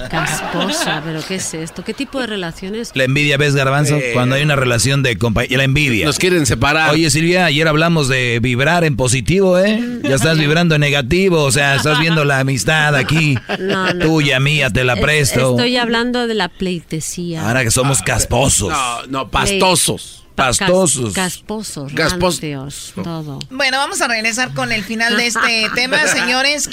Casposa, 0.09 1.03
pero 1.05 1.21
¿qué 1.27 1.35
es 1.35 1.53
esto? 1.53 1.85
¿Qué 1.85 1.93
tipo 1.93 2.21
de 2.21 2.29
relaciones? 2.29 2.93
La 2.95 3.05
envidia, 3.05 3.37
¿ves, 3.37 3.55
Garbanzo? 3.55 3.97
Eh. 3.97 4.13
Cuando 4.15 4.37
hay 4.37 4.43
una 4.43 4.57
relación 4.57 5.03
de 5.03 5.19
compañía. 5.19 5.59
La 5.59 5.65
envidia. 5.65 6.07
Nos 6.07 6.19
quieren 6.19 6.47
separar. 6.47 6.91
Oye, 6.93 7.11
Silvia, 7.11 7.47
ayer 7.47 7.67
hablamos 7.67 8.09
de 8.09 8.39
vibrar 8.41 8.85
en 8.85 8.97
positivo, 8.97 9.59
¿eh? 9.59 10.01
Ya 10.03 10.15
estás 10.15 10.39
vibrando 10.39 10.77
en 10.77 10.81
negativo, 10.83 11.43
o 11.43 11.51
sea, 11.51 11.75
estás 11.75 11.99
viendo 11.99 12.25
la 12.25 12.39
amistad 12.39 12.95
aquí. 12.95 13.37
Tuya, 14.01 14.39
mía, 14.41 14.71
te 14.71 14.85
la 14.85 14.97
presto. 14.97 15.51
Estoy 15.51 15.77
hablando 15.77 16.27
de 16.27 16.35
la 16.35 16.49
pleitesía. 16.59 17.47
Ahora 17.47 17.65
que 17.65 17.71
somos 17.71 18.01
ah, 18.01 18.05
casposos. 18.05 18.71
No, 18.71 19.07
no, 19.07 19.31
pastosos. 19.31 20.25
Pastosos. 20.35 21.15
casposos. 21.15 22.93
todo. 22.95 23.39
Bueno, 23.51 23.79
vamos 23.79 24.01
a 24.01 24.09
regresar 24.09 24.53
con 24.53 24.73
el 24.73 24.83
final 24.83 25.17
de 25.17 25.29
este 25.29 25.71
tema, 25.77 26.07
señores. 26.09 26.69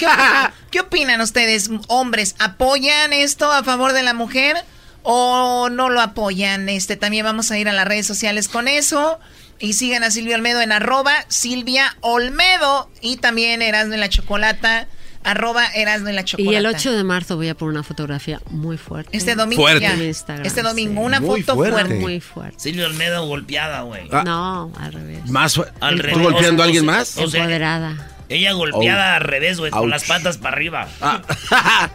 ¿Qué, 0.70 0.80
opinan 0.80 1.20
ustedes, 1.20 1.70
hombres? 1.86 2.34
¿Apoyan 2.40 3.12
esto 3.12 3.52
a 3.52 3.62
favor 3.62 3.92
de 3.92 4.02
la 4.02 4.14
mujer 4.14 4.56
o 5.04 5.68
no 5.70 5.90
lo 5.90 6.00
apoyan? 6.00 6.68
Este, 6.68 6.96
también 6.96 7.24
vamos 7.24 7.52
a 7.52 7.58
ir 7.58 7.68
a 7.68 7.72
las 7.72 7.86
redes 7.86 8.06
sociales 8.06 8.48
con 8.48 8.66
eso. 8.66 9.20
Y 9.60 9.74
sigan 9.74 10.02
a 10.02 10.10
Silvia 10.10 10.34
Olmedo 10.34 10.60
en 10.60 10.72
arroba 10.72 11.12
Silvia 11.28 11.96
Olmedo. 12.00 12.90
Y 13.00 13.18
también 13.18 13.62
Erasmo 13.62 13.94
en 13.94 14.00
la 14.00 14.08
Chocolata 14.08 14.88
arroba 15.24 15.66
Erasmo 15.66 16.08
en 16.08 16.16
la 16.16 16.24
Chocolata. 16.24 16.52
Y 16.52 16.56
el 16.56 16.66
8 16.66 16.92
de 16.92 17.04
marzo 17.04 17.36
voy 17.36 17.48
a 17.48 17.54
poner 17.54 17.72
una 17.74 17.82
fotografía 17.82 18.40
muy 18.50 18.76
fuerte. 18.76 19.16
Este 19.16 19.34
domingo 19.34 19.62
fuerte. 19.62 20.10
Este 20.44 20.62
domingo, 20.62 21.00
una 21.02 21.20
foto 21.20 21.54
fuerte. 21.54 21.94
Muy 21.94 22.20
fuerte. 22.20 22.58
Silvia 22.58 22.86
Olmedo 22.86 23.26
golpeada, 23.26 23.82
güey. 23.82 24.08
Ah. 24.10 24.22
No, 24.24 24.72
al 24.78 24.92
revés. 24.92 25.30
Más 25.30 25.60
al 25.80 25.98
revés. 25.98 26.16
¿Tú 26.16 26.22
golpeando 26.22 26.62
a 26.62 26.66
alguien 26.66 26.84
más? 26.84 27.16
Empoderada. 27.16 28.08
Ella 28.28 28.52
golpeada 28.52 29.16
al 29.16 29.22
revés, 29.22 29.58
güey, 29.58 29.70
con 29.70 29.90
las 29.90 30.04
patas 30.04 30.38
para 30.38 30.56
arriba. 30.56 30.88
Ah. 31.00 31.20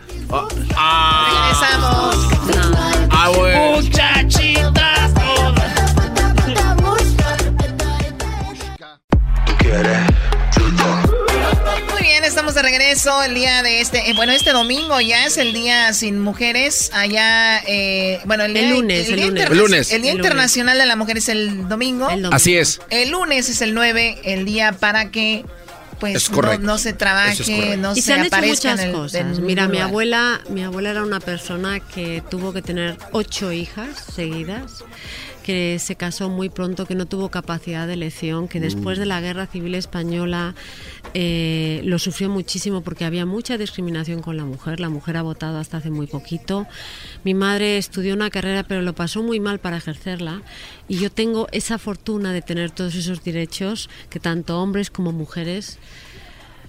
ah. 0.76 1.56
Regresamos. 1.58 2.16
Ah, 3.10 3.32
güey. 3.36 3.82
Muchachitas 3.82 5.08
estamos 12.28 12.56
de 12.56 12.62
regreso 12.62 13.24
el 13.24 13.34
día 13.34 13.64
de 13.64 13.80
este, 13.80 14.10
eh, 14.10 14.14
bueno, 14.14 14.34
este 14.34 14.52
domingo 14.52 15.00
ya 15.00 15.26
es 15.26 15.38
el 15.38 15.54
día 15.54 15.94
sin 15.94 16.20
mujeres 16.20 16.92
allá, 16.94 17.60
eh, 17.66 18.20
bueno, 18.26 18.44
el, 18.44 18.70
lunes, 18.70 19.08
el, 19.08 19.58
lunes. 19.58 19.92
El 19.92 20.02
Día 20.02 20.12
Internacional 20.12 20.78
de 20.78 20.86
la 20.86 20.98
Mujer 20.98 21.18
es 21.18 21.30
el 21.30 21.70
domingo. 21.70 22.08
Así 22.32 22.58
es. 22.58 22.82
El 22.90 23.12
lunes 23.12 23.50
es 23.50 23.62
el 23.62 23.74
9, 23.74 24.20
el 24.24 24.46
día 24.46 24.74
para 24.74 25.10
que 25.10 25.46
pues 26.00 26.30
no, 26.60 26.78
se 26.78 26.94
trabaje, 26.94 27.78
no 27.78 27.96
y 27.96 28.02
se, 28.02 28.14
han 28.14 28.26
aparezca 28.26 28.72
muchas 28.72 28.92
cosas. 28.92 29.40
Mira, 29.40 29.68
mi 29.68 29.80
abuela, 29.80 30.42
mi 30.50 30.64
abuela 30.64 30.92
era 30.92 31.04
una 31.04 31.20
persona 31.20 31.80
que 31.80 32.22
tuvo 32.30 32.52
que 32.52 32.62
tener 32.62 32.98
ocho 33.14 33.52
hijas 33.52 33.90
seguidas 34.14 34.84
que 35.48 35.80
se 35.80 35.96
casó 35.96 36.28
muy 36.28 36.50
pronto, 36.50 36.86
que 36.86 36.94
no 36.94 37.06
tuvo 37.06 37.30
capacidad 37.30 37.88
de 37.88 37.94
elección, 37.94 38.50
que 38.50 38.60
después 38.60 38.98
Mm. 38.98 39.00
de 39.00 39.06
la 39.06 39.22
Guerra 39.22 39.48
Civil 39.48 39.76
Española 39.76 40.56
eh, 41.14 41.80
lo 41.86 42.00
sufrió 42.00 42.30
muchísimo 42.30 42.82
porque 42.82 43.06
había 43.06 43.26
mucha 43.26 43.58
discriminación 43.58 44.22
con 44.22 44.36
la 44.36 44.44
mujer. 44.44 44.82
La 44.82 44.90
mujer 44.90 45.16
ha 45.16 45.22
votado 45.22 45.58
hasta 45.58 45.78
hace 45.78 45.90
muy 45.90 46.06
poquito. 46.06 46.68
Mi 47.24 47.34
madre 47.34 47.78
estudió 47.78 48.14
una 48.14 48.30
carrera 48.30 48.64
pero 48.64 48.82
lo 48.82 48.94
pasó 48.94 49.24
muy 49.24 49.40
mal 49.40 49.60
para 49.60 49.78
ejercerla 49.78 50.42
y 50.90 50.98
yo 50.98 51.10
tengo 51.10 51.48
esa 51.54 51.78
fortuna 51.78 52.34
de 52.34 52.42
tener 52.42 52.72
todos 52.72 52.96
esos 52.96 53.24
derechos 53.24 53.90
que 54.10 54.20
tanto 54.20 54.62
hombres 54.62 54.92
como 54.92 55.14
mujeres 55.14 55.80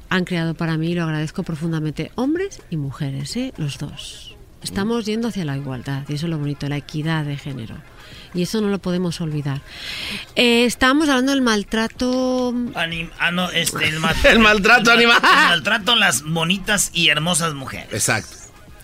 han 0.08 0.24
creado 0.24 0.54
para 0.54 0.76
mí 0.78 0.92
y 0.92 0.94
lo 0.94 1.02
agradezco 1.02 1.42
profundamente. 1.42 2.12
Hombres 2.14 2.62
y 2.70 2.76
mujeres, 2.76 3.36
¿eh? 3.36 3.52
los 3.56 3.76
dos. 3.78 4.36
Estamos 4.62 5.04
yendo 5.04 5.26
hacia 5.26 5.44
la 5.44 5.56
igualdad 5.56 6.04
y 6.08 6.14
eso 6.14 6.26
es 6.26 6.30
lo 6.30 6.38
bonito, 6.38 6.68
la 6.68 6.76
equidad 6.76 7.24
de 7.24 7.36
género. 7.36 7.74
Y 8.34 8.42
eso 8.42 8.60
no 8.60 8.68
lo 8.68 8.78
podemos 8.78 9.20
olvidar. 9.20 9.62
Eh, 10.36 10.64
estábamos 10.64 11.08
hablando 11.08 11.32
del 11.32 11.40
maltrato. 11.42 12.52
Anim- 12.74 13.10
ah, 13.18 13.30
no, 13.30 13.50
este, 13.50 13.88
el, 13.88 14.00
ma- 14.00 14.14
El 14.24 14.38
maltrato 14.38 14.92
el 14.92 15.06
ma- 15.06 15.14
animal. 15.16 15.20
El 15.24 15.48
maltrato 15.48 15.92
a 15.92 15.96
las 15.96 16.22
bonitas 16.22 16.90
y 16.92 17.08
hermosas 17.08 17.54
mujeres. 17.54 17.88
Exacto. 17.92 18.36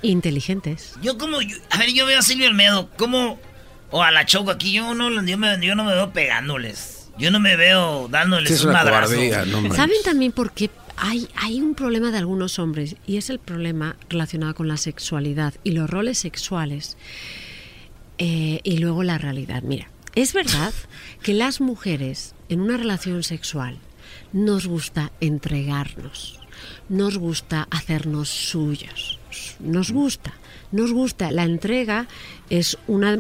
Inteligentes. 0.03 0.95
Yo 1.03 1.19
como, 1.19 1.41
yo- 1.43 1.57
a 1.71 1.79
ver, 1.79 1.93
yo 1.93 2.07
veo 2.07 2.19
a 2.19 2.23
Silvio 2.23 2.47
Almedo, 2.49 2.91
como, 2.97 3.39
o 3.91 4.03
a 4.03 4.11
la 4.11 4.27
Choco 4.27 4.51
aquí, 4.51 4.73
yo 4.73 4.95
no, 4.95 5.11
yo 5.25 5.39
me, 5.39 5.59
yo 5.67 5.75
no 5.75 5.85
me 5.85 5.95
veo 5.95 6.13
pegándoles. 6.13 7.09
Yo 7.19 7.31
no 7.31 7.39
me 7.41 7.57
veo 7.57 8.09
dándoles 8.09 8.49
Sí, 8.49 8.55
es 8.55 8.65
un 8.65 8.71
una 8.71 8.81
madrazo. 8.83 9.15
cobardía, 9.15 9.45
no. 9.47 9.75
¿Saben 9.75 9.97
también 10.05 10.33
por 10.33 10.51
qué 10.53 10.69
hay, 10.97 11.29
hay 11.37 11.61
un 11.61 11.75
problema 11.75 12.11
de 12.11 12.19
algunos 12.19 12.59
hombres? 12.59 12.97
Y 13.07 13.17
es 13.19 13.31
el 13.31 13.39
problema 13.39 13.97
relacionado 14.11 14.55
con 14.55 14.69
la 14.69 14.77
sexualidad 14.77 15.55
y 15.65 15.71
los 15.73 15.89
roles 15.89 16.19
sexuales 16.19 16.97
eh, 18.19 18.61
y 18.63 18.79
luego 18.79 19.03
la 19.03 19.19
realidad. 19.19 19.63
Mira, 19.63 19.91
es 20.15 20.33
verdad 20.33 20.73
que 21.23 21.35
las 21.35 21.61
mujeres 21.61 22.35
en 22.49 22.61
una 22.61 22.77
relación 22.77 23.23
sexual 23.23 23.79
nos 24.33 24.67
gusta 24.67 25.13
entregarnos, 25.21 26.41
nos 26.89 27.19
gusta 27.19 27.67
hacernos 27.71 28.29
suyos, 28.29 29.19
nos 29.59 29.91
gusta, 29.91 30.35
nos 30.71 30.93
gusta. 30.93 31.31
La 31.33 31.45
entrega 31.45 32.07
es 32.51 32.79
una 32.87 33.19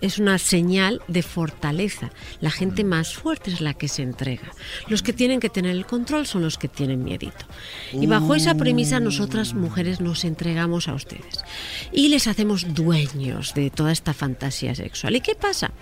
es 0.00 0.18
una 0.18 0.38
señal 0.38 1.02
de 1.08 1.22
fortaleza. 1.22 2.10
La 2.40 2.50
gente 2.50 2.84
más 2.84 3.14
fuerte 3.14 3.50
es 3.50 3.60
la 3.60 3.74
que 3.74 3.88
se 3.88 4.02
entrega. 4.02 4.52
Los 4.88 5.02
que 5.02 5.12
tienen 5.12 5.40
que 5.40 5.50
tener 5.50 5.72
el 5.72 5.86
control 5.86 6.26
son 6.26 6.42
los 6.42 6.58
que 6.58 6.68
tienen 6.68 7.04
miedito. 7.04 7.46
Y 7.92 8.06
bajo 8.06 8.34
esa 8.34 8.54
premisa 8.54 9.00
nosotras 9.00 9.54
mujeres 9.54 10.00
nos 10.00 10.24
entregamos 10.24 10.88
a 10.88 10.94
ustedes 10.94 11.44
y 11.92 12.08
les 12.08 12.26
hacemos 12.26 12.74
dueños 12.74 13.54
de 13.54 13.70
toda 13.70 13.92
esta 13.92 14.14
fantasía 14.14 14.74
sexual. 14.74 15.16
¿Y 15.16 15.20
qué 15.20 15.34
pasa? 15.34 15.72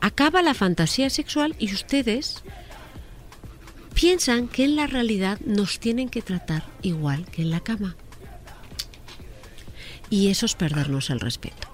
Acaba 0.00 0.42
la 0.42 0.54
fantasía 0.54 1.10
sexual 1.10 1.54
y 1.58 1.72
ustedes 1.72 2.42
piensan 3.94 4.48
que 4.48 4.64
en 4.64 4.76
la 4.76 4.86
realidad 4.86 5.38
nos 5.46 5.78
tienen 5.78 6.08
que 6.08 6.22
tratar 6.22 6.64
igual 6.82 7.26
que 7.26 7.42
en 7.42 7.50
la 7.50 7.60
cama. 7.60 7.96
Y 10.10 10.28
eso 10.28 10.46
es 10.46 10.54
perdernos 10.54 11.10
el 11.10 11.20
respeto. 11.20 11.71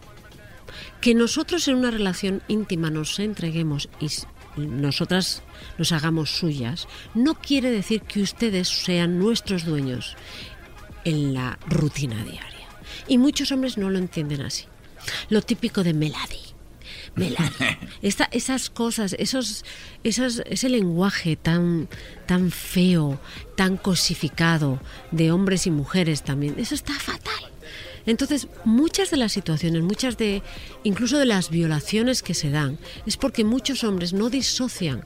Que 1.01 1.15
nosotros 1.15 1.69
en 1.69 1.77
una 1.77 1.91
relación 1.91 2.43
íntima 2.49 2.91
nos 2.91 3.19
entreguemos 3.19 3.89
y 4.01 4.09
nosotras 4.61 5.43
nos 5.79 5.93
hagamos 5.93 6.31
suyas, 6.31 6.89
no 7.15 7.35
quiere 7.35 7.71
decir 7.71 8.03
que 8.03 8.21
ustedes 8.21 8.69
sean 8.69 9.19
nuestros 9.19 9.65
dueños 9.65 10.17
en 11.05 11.35
la 11.35 11.59
rutina 11.69 12.23
diaria. 12.25 12.67
Y 13.07 13.19
muchos 13.19 13.53
hombres 13.53 13.79
no 13.79 13.91
lo 13.91 13.99
entienden 13.99 14.41
así. 14.43 14.65
Lo 15.31 15.41
típico 15.43 15.85
de 15.85 15.95
Melody. 15.95 16.41
Melody. 17.15 17.45
Esta- 18.03 18.29
esas 18.33 18.69
cosas, 18.69 19.15
esos, 19.19 19.65
esas, 20.03 20.43
ese 20.47 20.69
lenguaje 20.69 21.37
tan, 21.37 21.89
tan 22.27 22.51
feo, 22.51 23.21
tan 23.57 23.77
cosificado 23.77 24.81
de 25.13 25.31
hombres 25.31 25.67
y 25.67 25.71
mujeres 25.71 26.23
también, 26.25 26.57
eso 26.59 26.75
está 26.75 26.95
fatal. 26.95 27.48
Entonces, 28.09 28.49
muchas 28.65 29.11
de 29.11 29.17
las 29.19 29.33
situaciones, 29.33 29.83
muchas 29.83 30.17
de, 30.17 30.43
incluso 30.83 31.19
de 31.19 31.27
las 31.27 31.51
violaciones 31.51 32.23
que 32.23 32.35
se 32.35 32.51
dan, 32.51 32.79
es 33.07 33.17
porque 33.17 33.45
muchos 33.45 33.85
hombres 33.85 34.13
no 34.13 34.31
disocian 34.31 35.05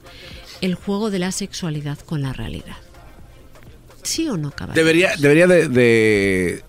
el 0.61 0.75
juego 0.75 1.11
de 1.11 1.19
la 1.19 1.33
sexualidad 1.33 1.99
con 1.99 2.23
la 2.23 2.33
realidad. 2.33 2.77
¿Sí 4.03 4.29
o 4.29 4.37
no, 4.37 4.51
caballero? 4.51 4.85
Debería, 4.85 5.17
debería 5.19 5.47
de... 5.47 5.69
de- 5.69 6.65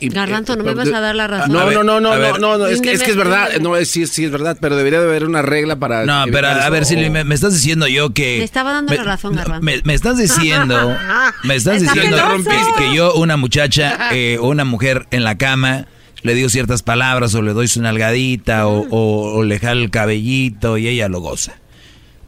y- 0.00 0.08
Garbanzo, 0.08 0.56
no 0.56 0.62
eh, 0.62 0.66
me 0.66 0.74
vas 0.74 0.88
a 0.92 1.00
dar 1.00 1.14
la 1.14 1.26
razón. 1.26 1.52
No, 1.52 1.70
no, 1.70 1.82
no, 1.84 2.00
no, 2.00 2.16
no, 2.16 2.38
no, 2.38 2.58
no, 2.58 2.66
es, 2.66 2.80
que- 2.80 2.92
es 2.92 3.02
que 3.02 3.10
es 3.10 3.16
verdad, 3.16 3.50
no, 3.60 3.76
es, 3.76 3.88
sí, 3.90 4.06
sí 4.06 4.24
es 4.24 4.30
verdad, 4.30 4.56
pero 4.60 4.76
debería 4.76 5.00
de 5.00 5.06
haber 5.06 5.24
una 5.24 5.42
regla 5.42 5.76
para... 5.76 6.04
No, 6.04 6.24
pero 6.32 6.48
a 6.48 6.68
ver, 6.70 6.84
Silvi, 6.84 7.10
me, 7.10 7.24
me 7.24 7.34
estás 7.34 7.54
diciendo 7.54 7.86
yo 7.88 8.10
que... 8.14 8.36
Me 8.38 8.44
estaba 8.44 8.72
dando 8.72 8.94
la 8.94 9.04
razón, 9.04 9.34
Garbanzo. 9.34 9.64
Me, 9.64 9.80
me 9.84 9.94
estás 9.94 10.18
diciendo, 10.18 10.96
me 11.44 11.54
estás 11.56 11.82
Está 11.82 11.94
diciendo 11.94 12.18
que 12.78 12.94
yo, 12.94 13.14
una 13.14 13.36
muchacha 13.36 14.10
eh, 14.12 14.38
o 14.40 14.48
una 14.48 14.64
mujer 14.64 15.06
en 15.10 15.24
la 15.24 15.36
cama, 15.38 15.86
le 16.22 16.34
digo 16.34 16.48
ciertas 16.48 16.82
palabras 16.82 17.34
o 17.34 17.42
le 17.42 17.52
doy 17.52 17.68
su 17.68 17.80
nalgadita 17.80 18.66
o, 18.66 18.86
o- 18.90 19.34
o 19.38 19.44
le 19.44 19.58
jalo 19.58 19.82
el 19.82 19.90
cabellito 19.90 20.76
y 20.78 20.88
ella 20.88 21.08
lo 21.08 21.20
goza. 21.20 21.54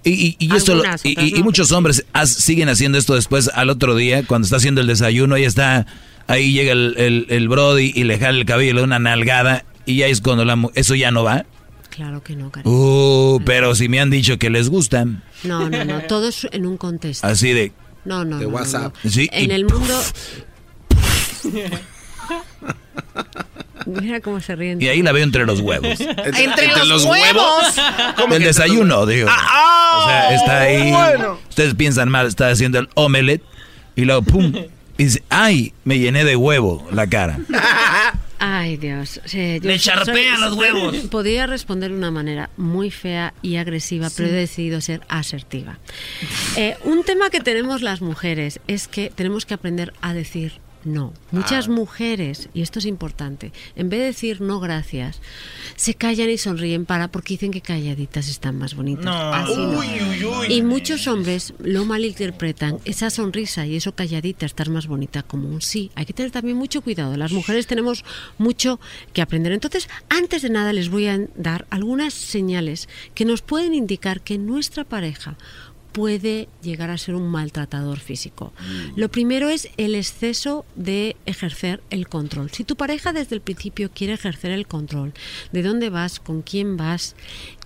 Y, 0.03 0.13
y- 0.13 0.37
y 0.39 0.57
esto 0.57 0.73
lo- 0.75 0.81
Algunas, 0.83 1.05
y, 1.05 1.15
y- 1.37 1.43
muchos 1.43 1.73
hombres 1.73 2.07
has- 2.15 2.33
siguen 2.33 2.69
haciendo 2.71 2.97
esto 2.97 3.15
después 3.15 3.51
al 3.53 3.69
otro 3.69 3.95
día, 3.95 4.23
cuando 4.27 4.47
está 4.47 4.57
haciendo 4.57 4.81
el 4.81 4.87
desayuno, 4.87 5.37
ella 5.37 5.49
está, 5.49 5.87
ahí 6.27 6.53
llega 6.53 6.73
el, 6.73 6.95
el, 6.99 7.27
el 7.29 7.49
brody 7.49 7.93
y 7.95 8.05
le 8.05 8.19
jala 8.19 8.39
el 8.39 8.45
cabello, 8.45 8.75
le 8.75 8.81
da 8.81 8.85
una 8.85 8.99
nalgada 8.99 9.65
y 9.87 9.97
ya 9.97 10.07
es 10.07 10.21
cuando 10.21 10.45
la, 10.45 10.57
mu- 10.57 10.71
eso 10.75 10.95
ya 10.95 11.11
no 11.11 11.25
va. 11.25 11.45
Claro 11.91 12.23
que 12.23 12.37
no, 12.37 12.51
cariño. 12.51 12.75
Uh, 12.75 13.43
pero 13.45 13.75
si 13.75 13.89
me 13.89 14.01
han 14.01 14.11
dicho 14.11 14.39
que 14.39 14.49
les 14.51 14.69
gustan. 14.69 15.23
No, 15.43 15.69
no, 15.69 15.85
no, 15.85 16.01
todo 16.03 16.29
es 16.29 16.47
en 16.53 16.65
un 16.67 16.77
contexto. 16.77 17.27
Así 17.27 17.53
de. 17.53 17.73
No, 18.05 18.25
no, 18.25 18.39
De 18.39 18.45
no, 18.47 18.51
WhatsApp. 18.53 18.95
no. 19.05 19.11
Sí, 19.11 19.29
En 19.33 19.51
y- 19.51 19.55
el 19.55 19.65
mundo... 19.67 20.01
Mira 23.87 24.21
cómo 24.21 24.41
se 24.41 24.55
ríen. 24.57 24.81
Y 24.81 24.89
ahí 24.89 25.03
la 25.03 25.13
veo 25.13 25.25
entre 25.25 25.47
los 25.47 25.61
huevos. 25.61 25.99
Entre, 26.01 26.69
los, 26.87 27.05
huevos. 27.05 27.75
El 28.31 28.43
desayuno, 28.43 29.07
digo. 29.07 29.29
o 29.29 30.07
sea, 30.07 30.35
está 30.35 30.61
ahí. 30.61 30.93
Ustedes 31.49 31.75
piensan 31.75 32.09
mal, 32.09 32.27
está 32.27 32.51
haciendo 32.51 32.79
el 32.79 32.89
omelette 32.95 33.43
y 33.97 34.03
luego 34.05 34.23
pum. 34.23 34.53
Y 35.01 35.05
dice, 35.05 35.23
ay, 35.31 35.73
me 35.85 35.99
llené 35.99 36.25
de 36.25 36.37
huevo 36.37 36.87
la 36.93 37.07
cara. 37.07 37.39
Ay, 38.43 38.77
Dios. 38.79 39.21
Sí, 39.25 39.61
yo 39.63 39.69
soy- 39.71 39.79
charpean 39.79 40.37
soy- 40.39 40.45
los 40.49 40.55
huevos. 40.59 40.97
Podría 41.11 41.47
responder 41.47 41.91
de 41.91 41.97
una 41.97 42.11
manera 42.11 42.51
muy 42.59 42.91
fea 42.91 43.33
y 43.43 43.57
agresiva, 43.57 44.09
pero 44.15 44.29
he 44.29 44.33
decidido 44.33 44.81
ser 44.81 45.01
asertiva. 45.09 45.79
Eh, 46.57 46.77
un 46.85 47.03
tema 47.05 47.29
que 47.31 47.41
tenemos 47.41 47.81
las 47.83 48.01
mujeres 48.03 48.61
es 48.67 48.89
que 48.89 49.11
tenemos 49.15 49.45
que 49.47 49.55
aprender 49.55 49.93
a 50.03 50.13
decir 50.15 50.53
no. 50.85 51.13
Muchas 51.31 51.69
Ah. 51.69 51.73
mujeres, 51.73 52.49
y 52.55 52.63
esto 52.63 52.79
es 52.79 52.87
importante, 52.87 53.53
en 53.77 53.89
vez 53.91 54.01
de 54.01 54.07
decir 54.07 54.41
no 54.41 54.61
gracias, 54.61 55.21
se 55.77 55.95
callan 55.95 56.31
y 56.31 56.39
sonríen 56.39 56.87
para 56.87 57.09
porque 57.09 57.35
dicen 57.35 57.51
que 57.51 57.61
calladitas 57.61 58.29
están 58.29 58.59
más 58.59 58.75
bonitas. 58.75 59.05
No. 59.05 59.13
Así 59.35 59.57
no. 59.57 59.79
Uy, 59.79 59.87
uy, 60.11 60.25
uy. 60.25 60.47
Y 60.53 60.63
muchos 60.63 61.07
hombres 61.07 61.55
lo 61.59 61.85
malinterpretan, 61.85 62.79
esa 62.85 63.11
sonrisa 63.11 63.67
y 63.67 63.77
eso 63.77 63.95
calladita, 63.95 64.47
estar 64.47 64.69
más 64.71 64.87
bonita 64.87 65.23
como 65.23 65.49
un 65.49 65.63
sí. 65.63 65.91
Hay 65.95 66.07
que 66.07 66.13
tener 66.13 66.31
también 66.31 66.57
mucho 66.57 66.83
cuidado. 66.83 67.17
Las 67.17 67.33
mujeres 67.33 67.67
tenemos 67.67 68.05
mucho 68.39 68.81
que 69.13 69.23
aprender. 69.23 69.53
Entonces, 69.53 69.89
antes 70.09 70.43
de 70.43 70.51
nada 70.51 70.73
les 70.73 70.89
voy 70.89 71.07
a 71.07 71.19
dar 71.37 71.67
algunas 71.71 72.15
señales 72.15 72.89
que 73.15 73.25
nos 73.25 73.43
pueden 73.43 73.75
indicar 73.75 74.21
que 74.23 74.39
nuestra 74.39 74.85
pareja 74.85 75.37
puede 75.93 76.49
llegar 76.63 76.91
a 76.91 76.99
ser 76.99 77.15
un 77.15 77.29
maltratador 77.29 77.99
físico. 77.99 78.53
Lo 78.97 79.11
primero 79.11 79.49
es 79.49 79.69
el 79.77 79.95
exceso 79.95 80.65
de 80.77 81.17
ejercer 81.27 81.83
el 81.91 82.09
control. 82.09 82.51
Si 82.51 82.65
tu 82.65 82.77
pareja 82.77 83.13
desde 83.13 83.35
el 83.35 83.41
principio 83.41 83.91
quiere 83.93 84.15
ejercer 84.15 84.53
el 84.53 84.67
control, 84.67 85.13
de 85.53 85.63
dónde 85.63 85.91
vas, 85.91 86.21
con 86.21 86.43
quién 86.43 86.77
vas, 86.77 87.17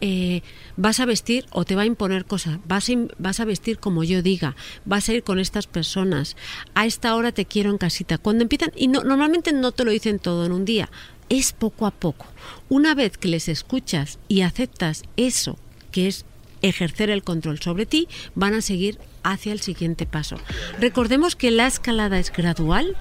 eh, 0.00 0.42
vas 0.76 1.00
a 1.00 1.06
vestir 1.06 1.46
o 1.50 1.64
te 1.64 1.74
va 1.74 1.82
a 1.82 1.86
imponer 1.86 2.24
cosas, 2.24 2.58
vas 2.66 2.88
a, 2.88 2.94
vas 3.18 3.40
a 3.40 3.44
vestir 3.44 3.78
como 3.78 4.04
yo 4.04 4.22
diga, 4.22 4.56
vas 4.84 5.08
a 5.08 5.12
ir 5.12 5.22
con 5.22 5.38
estas 5.38 5.66
personas, 5.66 6.36
a 6.74 6.86
esta 6.86 7.14
hora 7.14 7.32
te 7.32 7.44
quiero 7.44 7.70
en 7.70 7.78
casita. 7.78 8.18
Cuando 8.18 8.42
empiezan, 8.42 8.72
y 8.76 8.88
no, 8.88 9.02
normalmente 9.02 9.52
no 9.52 9.72
te 9.72 9.84
lo 9.84 9.90
dicen 9.90 10.18
todo 10.18 10.46
en 10.46 10.52
un 10.52 10.64
día, 10.64 10.90
es 11.28 11.52
poco 11.52 11.86
a 11.86 11.90
poco. 11.90 12.26
Una 12.68 12.94
vez 12.94 13.18
que 13.18 13.28
les 13.28 13.48
escuchas 13.48 14.18
y 14.28 14.42
aceptas 14.42 15.02
eso, 15.16 15.58
que 15.90 16.08
es 16.08 16.24
ejercer 16.68 17.10
el 17.10 17.22
control 17.22 17.60
sobre 17.60 17.86
ti, 17.86 18.08
van 18.34 18.54
a 18.54 18.62
seguir 18.62 18.98
hacia 19.22 19.52
el 19.52 19.60
siguiente 19.60 20.06
paso. 20.06 20.36
Recordemos 20.80 21.36
que 21.36 21.50
la 21.50 21.66
escalada 21.66 22.18
es 22.18 22.32
gradual, 22.32 22.96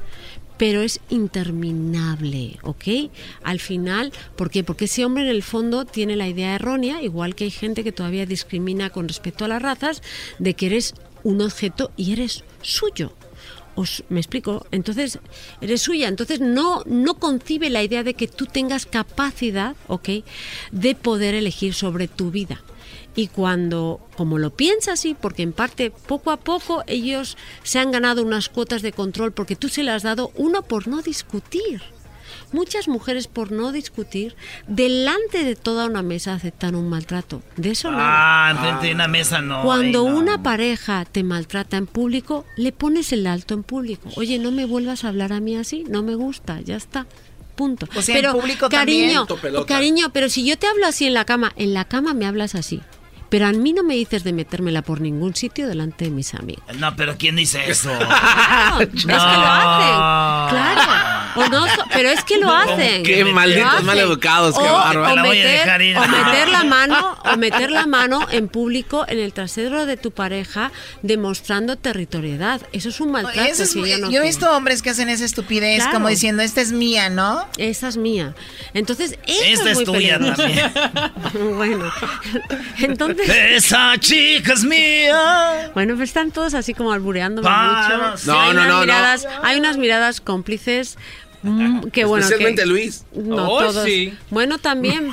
pero 0.58 0.82
es 0.82 1.00
interminable, 1.10 2.60
¿ok? 2.62 3.12
Al 3.44 3.60
final, 3.60 4.12
¿por 4.36 4.50
qué? 4.50 4.64
Porque 4.64 4.86
ese 4.86 5.04
hombre 5.06 5.24
en 5.24 5.30
el 5.30 5.44
fondo 5.44 5.86
tiene 5.86 6.16
la 6.16 6.28
idea 6.28 6.56
errónea, 6.56 7.02
igual 7.02 7.36
que 7.36 7.46
hay 7.46 7.52
gente 7.52 7.84
que 7.84 7.92
todavía 7.92 8.26
discrimina 8.26 8.90
con 8.90 9.08
respecto 9.08 9.46
a 9.46 9.48
las 9.48 9.62
razas, 9.62 10.02
de 10.40 10.54
que 10.54 10.68
eres 10.68 10.94
un 11.24 11.42
objeto 11.42 11.92
y 11.98 12.14
eres 12.14 12.44
suyo. 12.62 13.14
Os, 13.76 14.04
me 14.10 14.20
explico. 14.20 14.68
Entonces, 14.70 15.18
eres 15.60 15.82
suya. 15.82 16.08
Entonces, 16.08 16.40
no, 16.40 16.84
no 16.86 17.16
concibe 17.16 17.72
la 17.72 17.82
idea 17.82 18.04
de 18.04 18.14
que 18.14 18.28
tú 18.28 18.46
tengas 18.46 18.86
capacidad, 18.86 19.76
¿ok? 19.88 20.10
De 20.72 20.94
poder 20.94 21.34
elegir 21.34 21.74
sobre 21.74 22.08
tu 22.08 22.30
vida. 22.30 22.62
Y 23.16 23.28
cuando, 23.28 24.00
como 24.18 24.40
lo 24.40 24.56
piensa 24.56 24.94
así, 24.94 25.16
porque 25.20 25.44
en 25.44 25.54
parte 25.54 25.92
poco 25.92 26.32
a 26.32 26.38
poco 26.38 26.84
ellos 26.88 27.38
se 27.64 27.80
han 27.80 27.92
ganado 27.92 28.24
unas 28.24 28.50
cuotas 28.50 28.82
de 28.82 28.92
control 28.92 29.32
porque 29.32 29.56
tú 29.56 29.70
se 29.70 29.84
las 29.84 29.98
has 29.98 30.04
dado, 30.04 30.32
uno 30.36 30.64
por 30.64 30.88
no 30.88 31.02
discutir. 31.02 31.82
Muchas 32.52 32.88
mujeres 32.88 33.28
por 33.28 33.52
no 33.52 33.72
discutir 33.72 34.36
delante 34.68 35.44
de 35.44 35.56
toda 35.56 35.88
una 35.88 36.04
mesa 36.04 36.36
aceptan 36.36 36.76
un 36.76 36.88
maltrato. 36.88 37.42
De 37.58 37.72
eso 37.72 37.92
no. 37.92 37.98
Ah, 38.00 38.50
enfrente 38.52 38.88
de 38.88 38.94
una 38.94 39.08
mesa 39.08 39.42
no. 39.42 39.64
Cuando 39.64 40.06
ay, 40.06 40.14
no. 40.14 40.18
una 40.20 40.44
pareja 40.44 41.06
te 41.06 41.24
maltrata 41.24 41.78
en 41.78 41.88
público, 41.88 42.46
le 42.56 42.72
pones 42.72 43.12
el 43.12 43.26
alto 43.26 43.56
en 43.56 43.64
público. 43.64 44.10
Oye, 44.18 44.38
no 44.38 44.52
me 44.52 44.66
vuelvas 44.66 45.04
a 45.04 45.08
hablar 45.10 45.34
a 45.34 45.40
mí 45.40 45.56
así, 45.58 45.84
no 45.90 46.04
me 46.04 46.14
gusta, 46.14 46.62
ya 46.62 46.76
está. 46.76 47.08
Punto. 47.56 47.88
O 47.96 48.02
sea, 48.02 48.16
en 48.16 48.22
pero 48.22 48.34
público 48.34 48.70
cariño, 48.70 49.26
también. 49.26 49.64
cariño, 49.66 50.12
pero 50.14 50.30
si 50.30 50.46
yo 50.46 50.58
te 50.58 50.68
hablo 50.68 50.88
así 50.88 51.06
en 51.06 51.14
la 51.14 51.26
cama, 51.26 51.54
en 51.56 51.74
la 51.74 51.86
cama 51.86 52.14
me 52.14 52.26
hablas 52.26 52.56
así. 52.56 52.82
Pero 53.34 53.48
a 53.48 53.52
mí 53.52 53.74
no 53.74 53.82
me 53.84 53.96
dices 53.96 54.24
de 54.24 54.32
metérmela 54.32 54.84
por 54.84 55.02
ningún 55.02 55.34
sitio 55.34 55.68
delante 55.68 56.06
de 56.06 56.12
mis 56.12 56.36
amigos. 56.36 56.64
No, 56.78 56.96
pero 56.96 57.16
¿quién 57.18 57.36
dice 57.36 57.64
eso? 57.68 57.90
Claro, 57.98 58.82
es 58.82 58.90
que 58.90 59.08
lo 59.08 59.16
hacen. 59.18 60.50
Claro. 60.50 60.82
O 61.36 61.48
no, 61.50 61.66
pero 61.92 62.10
es 62.10 62.24
que 62.24 62.38
lo 62.38 62.54
hacen. 62.54 63.02
Qué 63.02 63.26
malditos 63.26 63.84
maleducados, 63.84 64.54
qué 64.56 64.62
O- 64.70 64.74
bárbaro. 64.74 65.14
O 65.14 65.16
La 65.16 65.24
voy 65.24 65.40
a 65.42 65.44
meter, 65.44 65.60
dejar 65.66 65.82
ir. 65.82 65.98
o 65.98 66.08
meter 66.08 66.50
la 66.50 66.64
mano, 66.64 67.18
o 67.26 67.38
meter 67.38 67.72
la 67.72 67.88
mano 67.88 68.28
en 68.30 68.48
público 68.50 69.04
en 69.08 69.18
el 69.18 69.34
trasero 69.34 69.88
de 69.88 69.98
tu 69.98 70.12
pareja 70.12 70.72
demostrando 71.02 71.76
territorialidad. 71.76 72.62
Eso 72.72 72.90
es 72.90 73.00
un 73.02 73.14
maltrato. 73.14 73.50
Eso 73.50 73.64
es 73.64 73.74
que 73.74 73.90
yo 73.90 73.98
no 73.98 74.12
yo 74.12 74.22
he 74.22 74.24
visto 74.28 74.52
hombres 74.56 74.84
que 74.84 74.92
hacen 74.92 75.10
esa 75.10 75.26
estupidez, 75.26 75.78
Claro. 75.78 75.94
como 75.94 76.10
diciendo, 76.10 76.44
esta 76.44 76.62
es 76.62 76.72
mía, 76.72 77.10
¿no? 77.10 77.48
Esa 77.58 77.88
es 77.88 77.98
mía. 77.98 78.36
Entonces, 78.76 79.18
eso 79.26 79.42
Esta 79.44 79.72
es 79.72 79.76
muy 79.78 79.86
tuya 79.86 80.20
peligroso. 80.20 80.44
bueno, 81.56 81.92
entonces... 82.78 83.23
Esa 83.28 83.98
chica 84.00 84.54
es 84.54 84.64
mía. 84.64 85.72
Bueno, 85.74 85.96
pues 85.96 86.10
están 86.10 86.32
todos 86.32 86.54
así 86.54 86.74
como 86.74 86.92
albureándome 86.92 87.46
Para- 87.48 88.12
mucho. 88.12 88.26
No, 88.32 88.40
hay 88.40 88.48
no, 88.48 88.52
unas 88.54 88.68
no, 88.68 88.74
no. 88.76 88.82
miradas, 88.82 89.28
Hay 89.44 89.60
unas 89.60 89.78
miradas 89.78 90.22
cómplices 90.22 90.98
mm, 91.44 91.88
que 91.90 92.06
bueno. 92.06 92.26
Especialmente 92.26 92.64
que- 92.64 92.68
Luis. 92.68 93.06
No, 93.14 93.50
Oh, 93.52 93.60
todos. 93.64 93.86
sí. 93.86 94.14
Bueno, 94.30 94.58
también. 94.58 95.10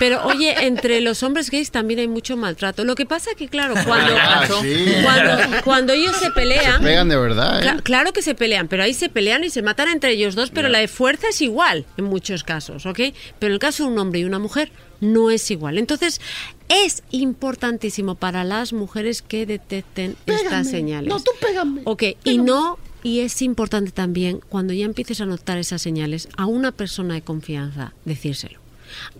Pero 0.00 0.24
oye, 0.26 0.66
entre 0.66 1.00
los 1.00 1.22
hombres 1.22 1.50
gays 1.52 1.70
también 1.70 2.00
hay 2.00 2.08
mucho 2.08 2.36
maltrato. 2.36 2.84
Lo 2.84 2.96
que 2.96 3.06
pasa 3.06 3.30
que, 3.38 3.46
claro, 3.48 3.74
cuando, 3.86 4.12
Ah, 4.20 4.44
sí. 4.60 4.86
cuando, 5.04 5.62
cuando 5.62 5.92
ellos 5.92 6.16
se 6.16 6.32
pelean... 6.32 6.78
Se 6.80 6.84
pegan 6.84 7.08
de 7.08 7.16
verdad, 7.16 7.62
¿eh? 7.62 7.64
Cla- 7.66 7.80
claro 7.82 8.12
que 8.12 8.20
se 8.20 8.34
pelean, 8.34 8.66
pero 8.66 8.82
ahí 8.82 8.92
se 8.92 9.08
pelean 9.08 9.44
y 9.44 9.50
se 9.50 9.62
matan 9.62 9.86
entre 9.88 10.10
ellos 10.10 10.34
dos, 10.34 10.50
pero 10.50 10.68
la 10.68 10.80
de 10.80 10.88
fuerza 10.88 11.28
es 11.28 11.40
igual 11.42 11.86
en 11.96 12.06
muchos 12.06 12.42
casos, 12.42 12.86
¿ok? 12.86 12.98
Pero 13.38 13.50
en 13.50 13.52
el 13.52 13.58
caso 13.60 13.84
de 13.84 13.90
un 13.90 13.98
hombre 14.00 14.18
y 14.18 14.24
una 14.24 14.40
mujer 14.40 14.72
no 15.12 15.30
es 15.30 15.50
igual. 15.50 15.78
Entonces, 15.78 16.20
es 16.68 17.02
importantísimo 17.10 18.14
para 18.14 18.44
las 18.44 18.72
mujeres 18.72 19.22
que 19.22 19.46
detecten 19.46 20.16
estas 20.26 20.68
señales. 20.68 21.08
No, 21.08 21.20
tú 21.20 21.30
pégame. 21.40 21.82
Ok, 21.84 22.02
y 22.24 22.38
no, 22.38 22.78
y 23.02 23.20
es 23.20 23.42
importante 23.42 23.90
también 23.90 24.40
cuando 24.48 24.72
ya 24.72 24.84
empieces 24.84 25.20
a 25.20 25.26
notar 25.26 25.58
esas 25.58 25.82
señales 25.82 26.28
a 26.36 26.46
una 26.46 26.72
persona 26.72 27.14
de 27.14 27.22
confianza, 27.22 27.92
decírselo. 28.04 28.58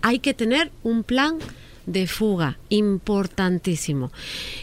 Hay 0.01 0.19
que 0.19 0.33
tener 0.33 0.71
un 0.83 1.03
plan 1.03 1.37
de 1.85 2.07
fuga, 2.07 2.57
importantísimo. 2.69 4.11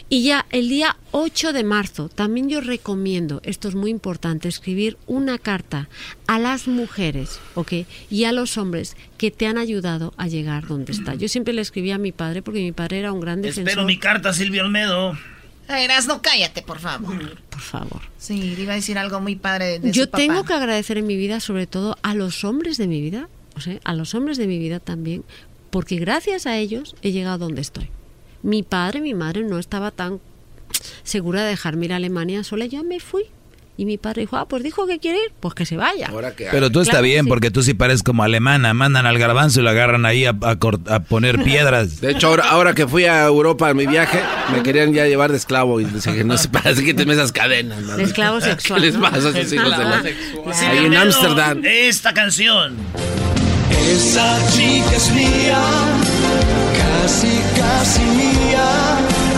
Y 0.09 0.23
ya 0.23 0.45
el 0.51 0.69
día 0.69 0.97
8 1.11 1.53
de 1.53 1.63
marzo, 1.63 2.09
también 2.09 2.49
yo 2.49 2.61
recomiendo, 2.61 3.41
esto 3.43 3.67
es 3.67 3.75
muy 3.75 3.91
importante, 3.91 4.47
escribir 4.47 4.97
una 5.07 5.37
carta 5.37 5.89
a 6.27 6.39
las 6.39 6.67
mujeres, 6.67 7.39
¿ok? 7.55 7.73
Y 8.09 8.25
a 8.25 8.31
los 8.31 8.57
hombres 8.57 8.95
que 9.17 9.31
te 9.31 9.47
han 9.47 9.57
ayudado 9.57 10.13
a 10.17 10.27
llegar 10.27 10.67
donde 10.67 10.91
está. 10.91 11.15
Yo 11.15 11.27
siempre 11.27 11.53
le 11.53 11.61
escribí 11.61 11.91
a 11.91 11.97
mi 11.97 12.11
padre 12.11 12.41
porque 12.41 12.59
mi 12.59 12.71
padre 12.71 12.99
era 12.99 13.11
un 13.11 13.19
gran 13.19 13.41
defensor. 13.41 13.69
Espero 13.69 13.85
mi 13.85 13.97
carta, 13.97 14.33
Silvio 14.33 14.63
Olmedo. 14.63 15.17
Eras, 15.67 16.07
no 16.07 16.21
cállate, 16.21 16.61
por 16.61 16.79
favor. 16.79 17.37
Por 17.49 17.61
favor. 17.61 18.01
Sí, 18.17 18.55
iba 18.57 18.73
a 18.73 18.75
decir 18.75 18.97
algo 18.97 19.21
muy 19.21 19.35
padre 19.35 19.79
de, 19.79 19.91
Yo 19.91 20.03
su 20.03 20.09
papá. 20.09 20.17
tengo 20.17 20.43
que 20.43 20.53
agradecer 20.53 20.97
en 20.97 21.07
mi 21.07 21.15
vida, 21.15 21.39
sobre 21.39 21.67
todo 21.67 21.97
a 22.03 22.13
los 22.15 22.43
hombres 22.43 22.77
de 22.77 22.87
mi 22.87 23.01
vida, 23.01 23.29
o 23.55 23.61
sea, 23.61 23.79
a 23.83 23.93
los 23.93 24.13
hombres 24.13 24.37
de 24.37 24.47
mi 24.47 24.59
vida 24.59 24.79
también, 24.79 25.23
porque 25.73 25.95
gracias 25.95 26.45
a 26.45 26.55
ellos 26.55 26.95
he 27.01 27.11
llegado 27.11 27.39
donde 27.39 27.61
estoy. 27.61 27.89
Mi 28.43 28.61
padre, 28.61 29.01
mi 29.01 29.15
madre 29.15 29.41
no 29.41 29.57
estaba 29.57 29.89
tan 29.89 30.19
segura 31.01 31.41
de 31.41 31.49
dejarme 31.49 31.85
ir 31.85 31.93
a 31.93 31.95
Alemania 31.95 32.43
sola, 32.43 32.67
yo 32.67 32.83
me 32.83 32.99
fui. 32.99 33.23
Y 33.75 33.85
mi 33.85 33.97
padre 33.97 34.21
dijo, 34.21 34.37
ah, 34.37 34.47
pues 34.47 34.61
dijo 34.61 34.85
que 34.85 34.99
quiere 34.99 35.17
ir, 35.17 35.31
pues 35.39 35.55
que 35.55 35.65
se 35.65 35.75
vaya. 35.75 36.11
Pero 36.51 36.69
tú 36.69 36.81
está 36.81 36.91
Claro 36.91 37.05
que 37.05 37.09
bien, 37.09 37.25
sí. 37.25 37.29
porque 37.29 37.49
tú 37.49 37.63
sí 37.63 37.73
pareces 37.73 38.03
como 38.03 38.21
alemana. 38.21 38.71
Mandan 38.75 39.07
al 39.07 39.17
garbanzo 39.17 39.61
y 39.61 39.63
lo 39.63 39.71
agarran 39.71 40.05
ahí 40.05 40.25
a, 40.25 40.37
a 40.43 40.57
a 40.93 40.99
poner 40.99 41.43
piedras. 41.43 41.99
De 42.01 42.11
hecho, 42.11 42.27
ahora, 42.27 42.51
ahora 42.51 42.75
que 42.75 42.87
fui 42.87 43.05
a 43.05 43.25
Europa 43.25 43.71
en 43.71 43.77
mi 43.77 43.87
viaje, 43.87 44.19
me 44.55 44.61
querían 44.61 44.93
ya 44.93 45.07
llevar 45.07 45.31
de 45.31 45.37
esclavo 45.37 45.79
y 45.81 45.85
les 45.85 46.03
dije, 46.05 46.23
no 46.23 46.37
se 46.37 46.49
pasa, 46.49 46.75
quítenme 46.85 47.13
esas 47.13 47.31
cadenas. 47.31 47.81
man. 47.81 47.97
De 47.97 48.03
esclavo 48.03 48.39
sexual, 48.41 48.79
¿Qué 48.79 48.85
les 48.91 48.95
pasa 48.97 49.15
a 49.15 49.31
esos 49.31 49.51
hijos 49.53 49.75
de 49.75 49.83
la... 49.85 50.03
Silvio 50.03 50.53
Ahí 50.69 50.85
en 50.85 50.95
Ámsterdam. 50.95 51.61
Esta 51.65 52.13
canción. 52.13 52.77
Esa 53.81 54.37
chica 54.51 54.91
es 54.95 55.11
mía, 55.11 55.61
casi, 56.77 57.41
casi 57.57 58.01
mía, 58.01 58.67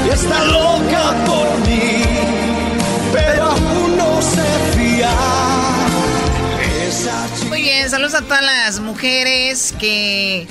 y 0.06 0.10
está 0.14 0.46
loca 0.46 1.14
por 1.26 1.60
mí, 1.68 2.04
pero 3.14 3.44
aún 3.44 3.98
no 3.98 4.22
se 4.22 4.78
fía. 4.78 5.12
Esa 6.88 7.28
chica 7.36 7.50
Muy 7.50 7.62
bien, 7.62 7.90
saludos 7.90 8.16
a 8.16 8.22
todas 8.22 8.44
las 8.44 8.80
mujeres 8.80 9.74
que... 9.80 10.48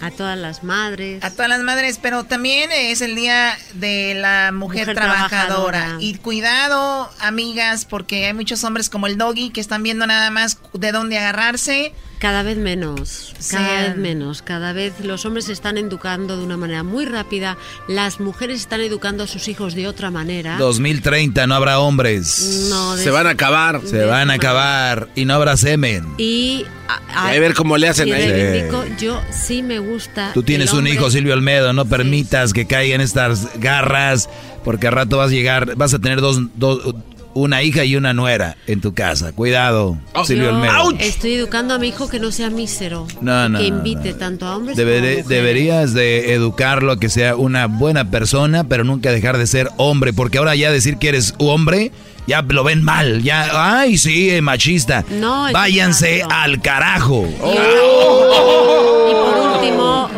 A 0.00 0.10
todas 0.10 0.36
las 0.36 0.62
madres. 0.64 1.22
A 1.24 1.30
todas 1.30 1.48
las 1.48 1.60
madres, 1.60 1.98
pero 2.02 2.24
también 2.24 2.70
es 2.72 3.00
el 3.00 3.14
día 3.14 3.56
de 3.74 4.14
la 4.14 4.50
mujer, 4.52 4.88
Mujer 4.88 4.94
trabajadora. 4.96 5.78
trabajadora. 5.78 5.96
Y 6.00 6.16
cuidado, 6.16 7.10
amigas, 7.20 7.84
porque 7.86 8.26
hay 8.26 8.34
muchos 8.34 8.64
hombres 8.64 8.90
como 8.90 9.06
el 9.06 9.16
doggy 9.16 9.50
que 9.50 9.60
están 9.62 9.82
viendo 9.82 10.06
nada 10.06 10.30
más 10.30 10.58
de 10.74 10.92
dónde 10.92 11.18
agarrarse. 11.18 11.94
Cada 12.24 12.42
vez 12.42 12.56
menos, 12.56 13.34
Sí. 13.38 13.54
cada 13.54 13.82
vez 13.82 13.96
menos, 13.98 14.40
cada 14.40 14.72
vez 14.72 14.94
los 15.04 15.26
hombres 15.26 15.44
se 15.44 15.52
están 15.52 15.76
educando 15.76 16.38
de 16.38 16.42
una 16.42 16.56
manera 16.56 16.82
muy 16.82 17.04
rápida, 17.04 17.58
las 17.86 18.18
mujeres 18.18 18.60
están 18.62 18.80
educando 18.80 19.24
a 19.24 19.26
sus 19.26 19.46
hijos 19.48 19.74
de 19.74 19.86
otra 19.88 20.10
manera. 20.10 20.56
2030 20.56 21.46
no 21.46 21.54
habrá 21.54 21.78
hombres. 21.80 22.68
No, 22.70 22.96
de- 22.96 23.04
Se 23.04 23.10
van 23.10 23.26
a 23.26 23.30
acabar. 23.30 23.82
Se 23.84 24.06
van 24.06 24.30
a 24.30 24.34
acabar 24.34 25.10
y 25.14 25.26
no 25.26 25.34
habrá 25.34 25.58
semen. 25.58 26.06
Y 26.16 26.64
a, 26.88 27.26
Hay 27.26 27.34
que 27.34 27.40
ver 27.40 27.52
cómo 27.52 27.76
le 27.76 27.88
hacen 27.88 28.10
ahí. 28.10 28.26
reivindico, 28.26 28.84
yo 28.98 29.20
sí 29.30 29.62
me 29.62 29.78
gusta. 29.78 30.30
Tú 30.32 30.42
tienes 30.42 30.72
un 30.72 30.86
hijo, 30.86 31.10
Silvio 31.10 31.34
Olmedo, 31.34 31.74
no 31.74 31.84
permitas 31.84 32.54
que 32.54 32.66
caigan 32.66 33.02
estas 33.02 33.58
garras, 33.60 34.30
porque 34.64 34.86
al 34.86 34.94
rato 34.94 35.18
vas 35.18 35.28
a 35.28 35.34
llegar, 35.34 35.76
vas 35.76 35.92
a 35.92 35.98
tener 35.98 36.22
dos, 36.22 36.40
dos- 36.54 36.94
una 37.34 37.62
hija 37.62 37.84
y 37.84 37.96
una 37.96 38.12
nuera 38.14 38.56
en 38.66 38.80
tu 38.80 38.94
casa. 38.94 39.32
Cuidado, 39.32 39.98
Silvio 40.24 40.50
Yo 40.50 40.56
Olmedo. 40.56 40.92
Estoy 40.98 41.34
educando 41.34 41.74
a 41.74 41.78
mi 41.78 41.88
hijo 41.88 42.08
que 42.08 42.18
no 42.20 42.30
sea 42.32 42.50
mísero. 42.50 43.06
No, 43.20 43.48
no, 43.48 43.58
que 43.58 43.70
no, 43.70 43.76
invite 43.78 44.14
tanto 44.14 44.46
a 44.46 44.56
hombres 44.56 44.76
como 44.76 44.88
a 44.88 44.90
Deberé- 44.92 45.00
mujeres. 45.10 45.28
deberías 45.28 45.94
de 45.94 46.32
educarlo 46.34 46.92
a 46.92 47.00
que 47.00 47.08
sea 47.08 47.36
una 47.36 47.66
buena 47.66 48.10
persona, 48.10 48.64
pero 48.64 48.84
nunca 48.84 49.10
dejar 49.12 49.38
de 49.38 49.46
ser 49.46 49.68
hombre, 49.76 50.12
porque 50.12 50.38
ahora 50.38 50.54
ya 50.54 50.70
decir 50.70 50.96
que 50.98 51.08
eres 51.08 51.34
hombre, 51.38 51.90
ya 52.26 52.40
lo 52.42 52.64
ven 52.64 52.82
mal, 52.82 53.22
ya, 53.22 53.80
ay, 53.80 53.98
sí, 53.98 54.30
eh, 54.30 54.40
machista. 54.40 55.04
No, 55.10 55.46
es 55.48 55.52
Váyanse 55.52 56.22
al 56.28 56.62
carajo. 56.62 57.26
Y 57.26 59.12
por 59.12 59.56
último, 59.60 60.08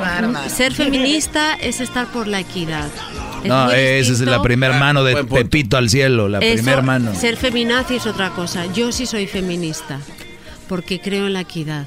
ser 0.49 0.73
feminista 0.73 1.55
es 1.55 1.81
estar 1.81 2.07
por 2.07 2.29
la 2.29 2.41
equidad. 2.41 2.89
No, 3.49 3.71
esa 3.71 4.13
es 4.13 4.21
la 4.21 4.43
primer 4.43 4.75
mano 4.75 5.05
de 5.05 5.25
Pepito 5.25 5.77
al 5.77 5.89
cielo, 5.89 6.29
la 6.29 6.39
Eso, 6.39 6.63
primer 6.63 6.83
mano. 6.83 7.15
Ser 7.15 7.37
feminazi 7.37 7.97
es 7.97 8.07
otra 8.07 8.31
cosa. 8.31 8.67
Yo 8.73 8.93
sí 8.93 9.07
soy 9.07 9.27
feminista 9.27 10.01
porque 10.69 11.01
creo 11.01 11.27
en 11.27 11.33
la 11.33 11.41
equidad 11.41 11.87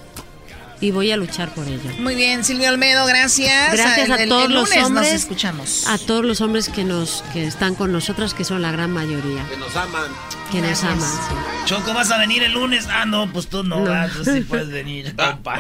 y 0.82 0.91
voy 0.91 1.11
a 1.11 1.17
luchar 1.17 1.53
por 1.53 1.67
ello. 1.67 1.90
Muy 1.99 2.16
bien, 2.16 2.43
Silvio 2.43 2.69
Olmedo, 2.69 3.06
gracias. 3.06 3.74
Gracias 3.74 4.08
El- 4.08 4.11
a 4.14 4.27
todos 4.27 4.45
el 4.45 4.53
los 4.53 4.69
lunes 4.69 4.83
hombres, 4.85 5.11
Nos 5.14 5.22
escuchamos. 5.22 5.88
a 5.88 5.98
todos 5.98 6.24
los 6.25 6.41
hombres 6.41 6.69
que 6.69 6.83
nos 6.85 7.24
que 7.33 7.45
están 7.45 7.75
con 7.75 7.91
nosotras, 7.91 8.33
que 8.33 8.43
son 8.43 8.61
la 8.61 8.72
gran 8.72 8.91
mayoría, 8.91 9.45
Que 9.49 9.58
nos 9.58 9.75
aman. 9.75 10.06
que 10.51 10.61
nos 10.61 10.83
aman. 10.83 10.99
sí. 11.01 11.35
Choco, 11.66 11.93
¿vas 11.93 12.09
a 12.11 12.17
venir 12.17 12.41
el 12.43 12.53
lunes? 12.53 12.88
Ah, 12.90 13.06
no, 13.06 13.32
pues 13.32 13.48
tú 13.48 13.64
no, 13.64 13.82
No. 13.82 13.91
ah, 13.91 14.08
tú 14.11 14.24
sí 14.24 14.41
puedes 14.41 14.69
venir, 14.72 15.16
compa. 15.16 15.59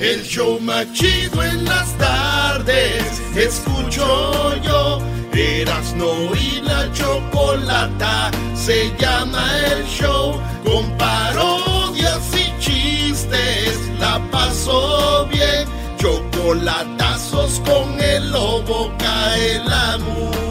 El 0.00 0.22
show 0.24 0.58
más 0.60 0.92
chido 0.92 1.42
en 1.44 1.64
las 1.64 1.96
tardes, 1.98 3.04
escucho 3.36 4.54
yo. 4.62 5.02
Erasno 5.32 6.34
y 6.34 6.60
la 6.62 6.92
chocolata, 6.92 8.30
se 8.56 8.92
llama 8.98 9.46
el 9.68 9.84
show. 9.86 10.40
Con 10.64 10.90
parodias 10.98 12.20
y 12.34 12.60
chistes, 12.60 13.67
pasó 14.30 15.26
bien. 15.26 15.66
Chocolatazos 15.98 17.60
con 17.60 18.00
el 18.00 18.30
lobo 18.30 18.90
cae 18.98 19.58
la 19.64 19.98
mujer. 19.98 20.47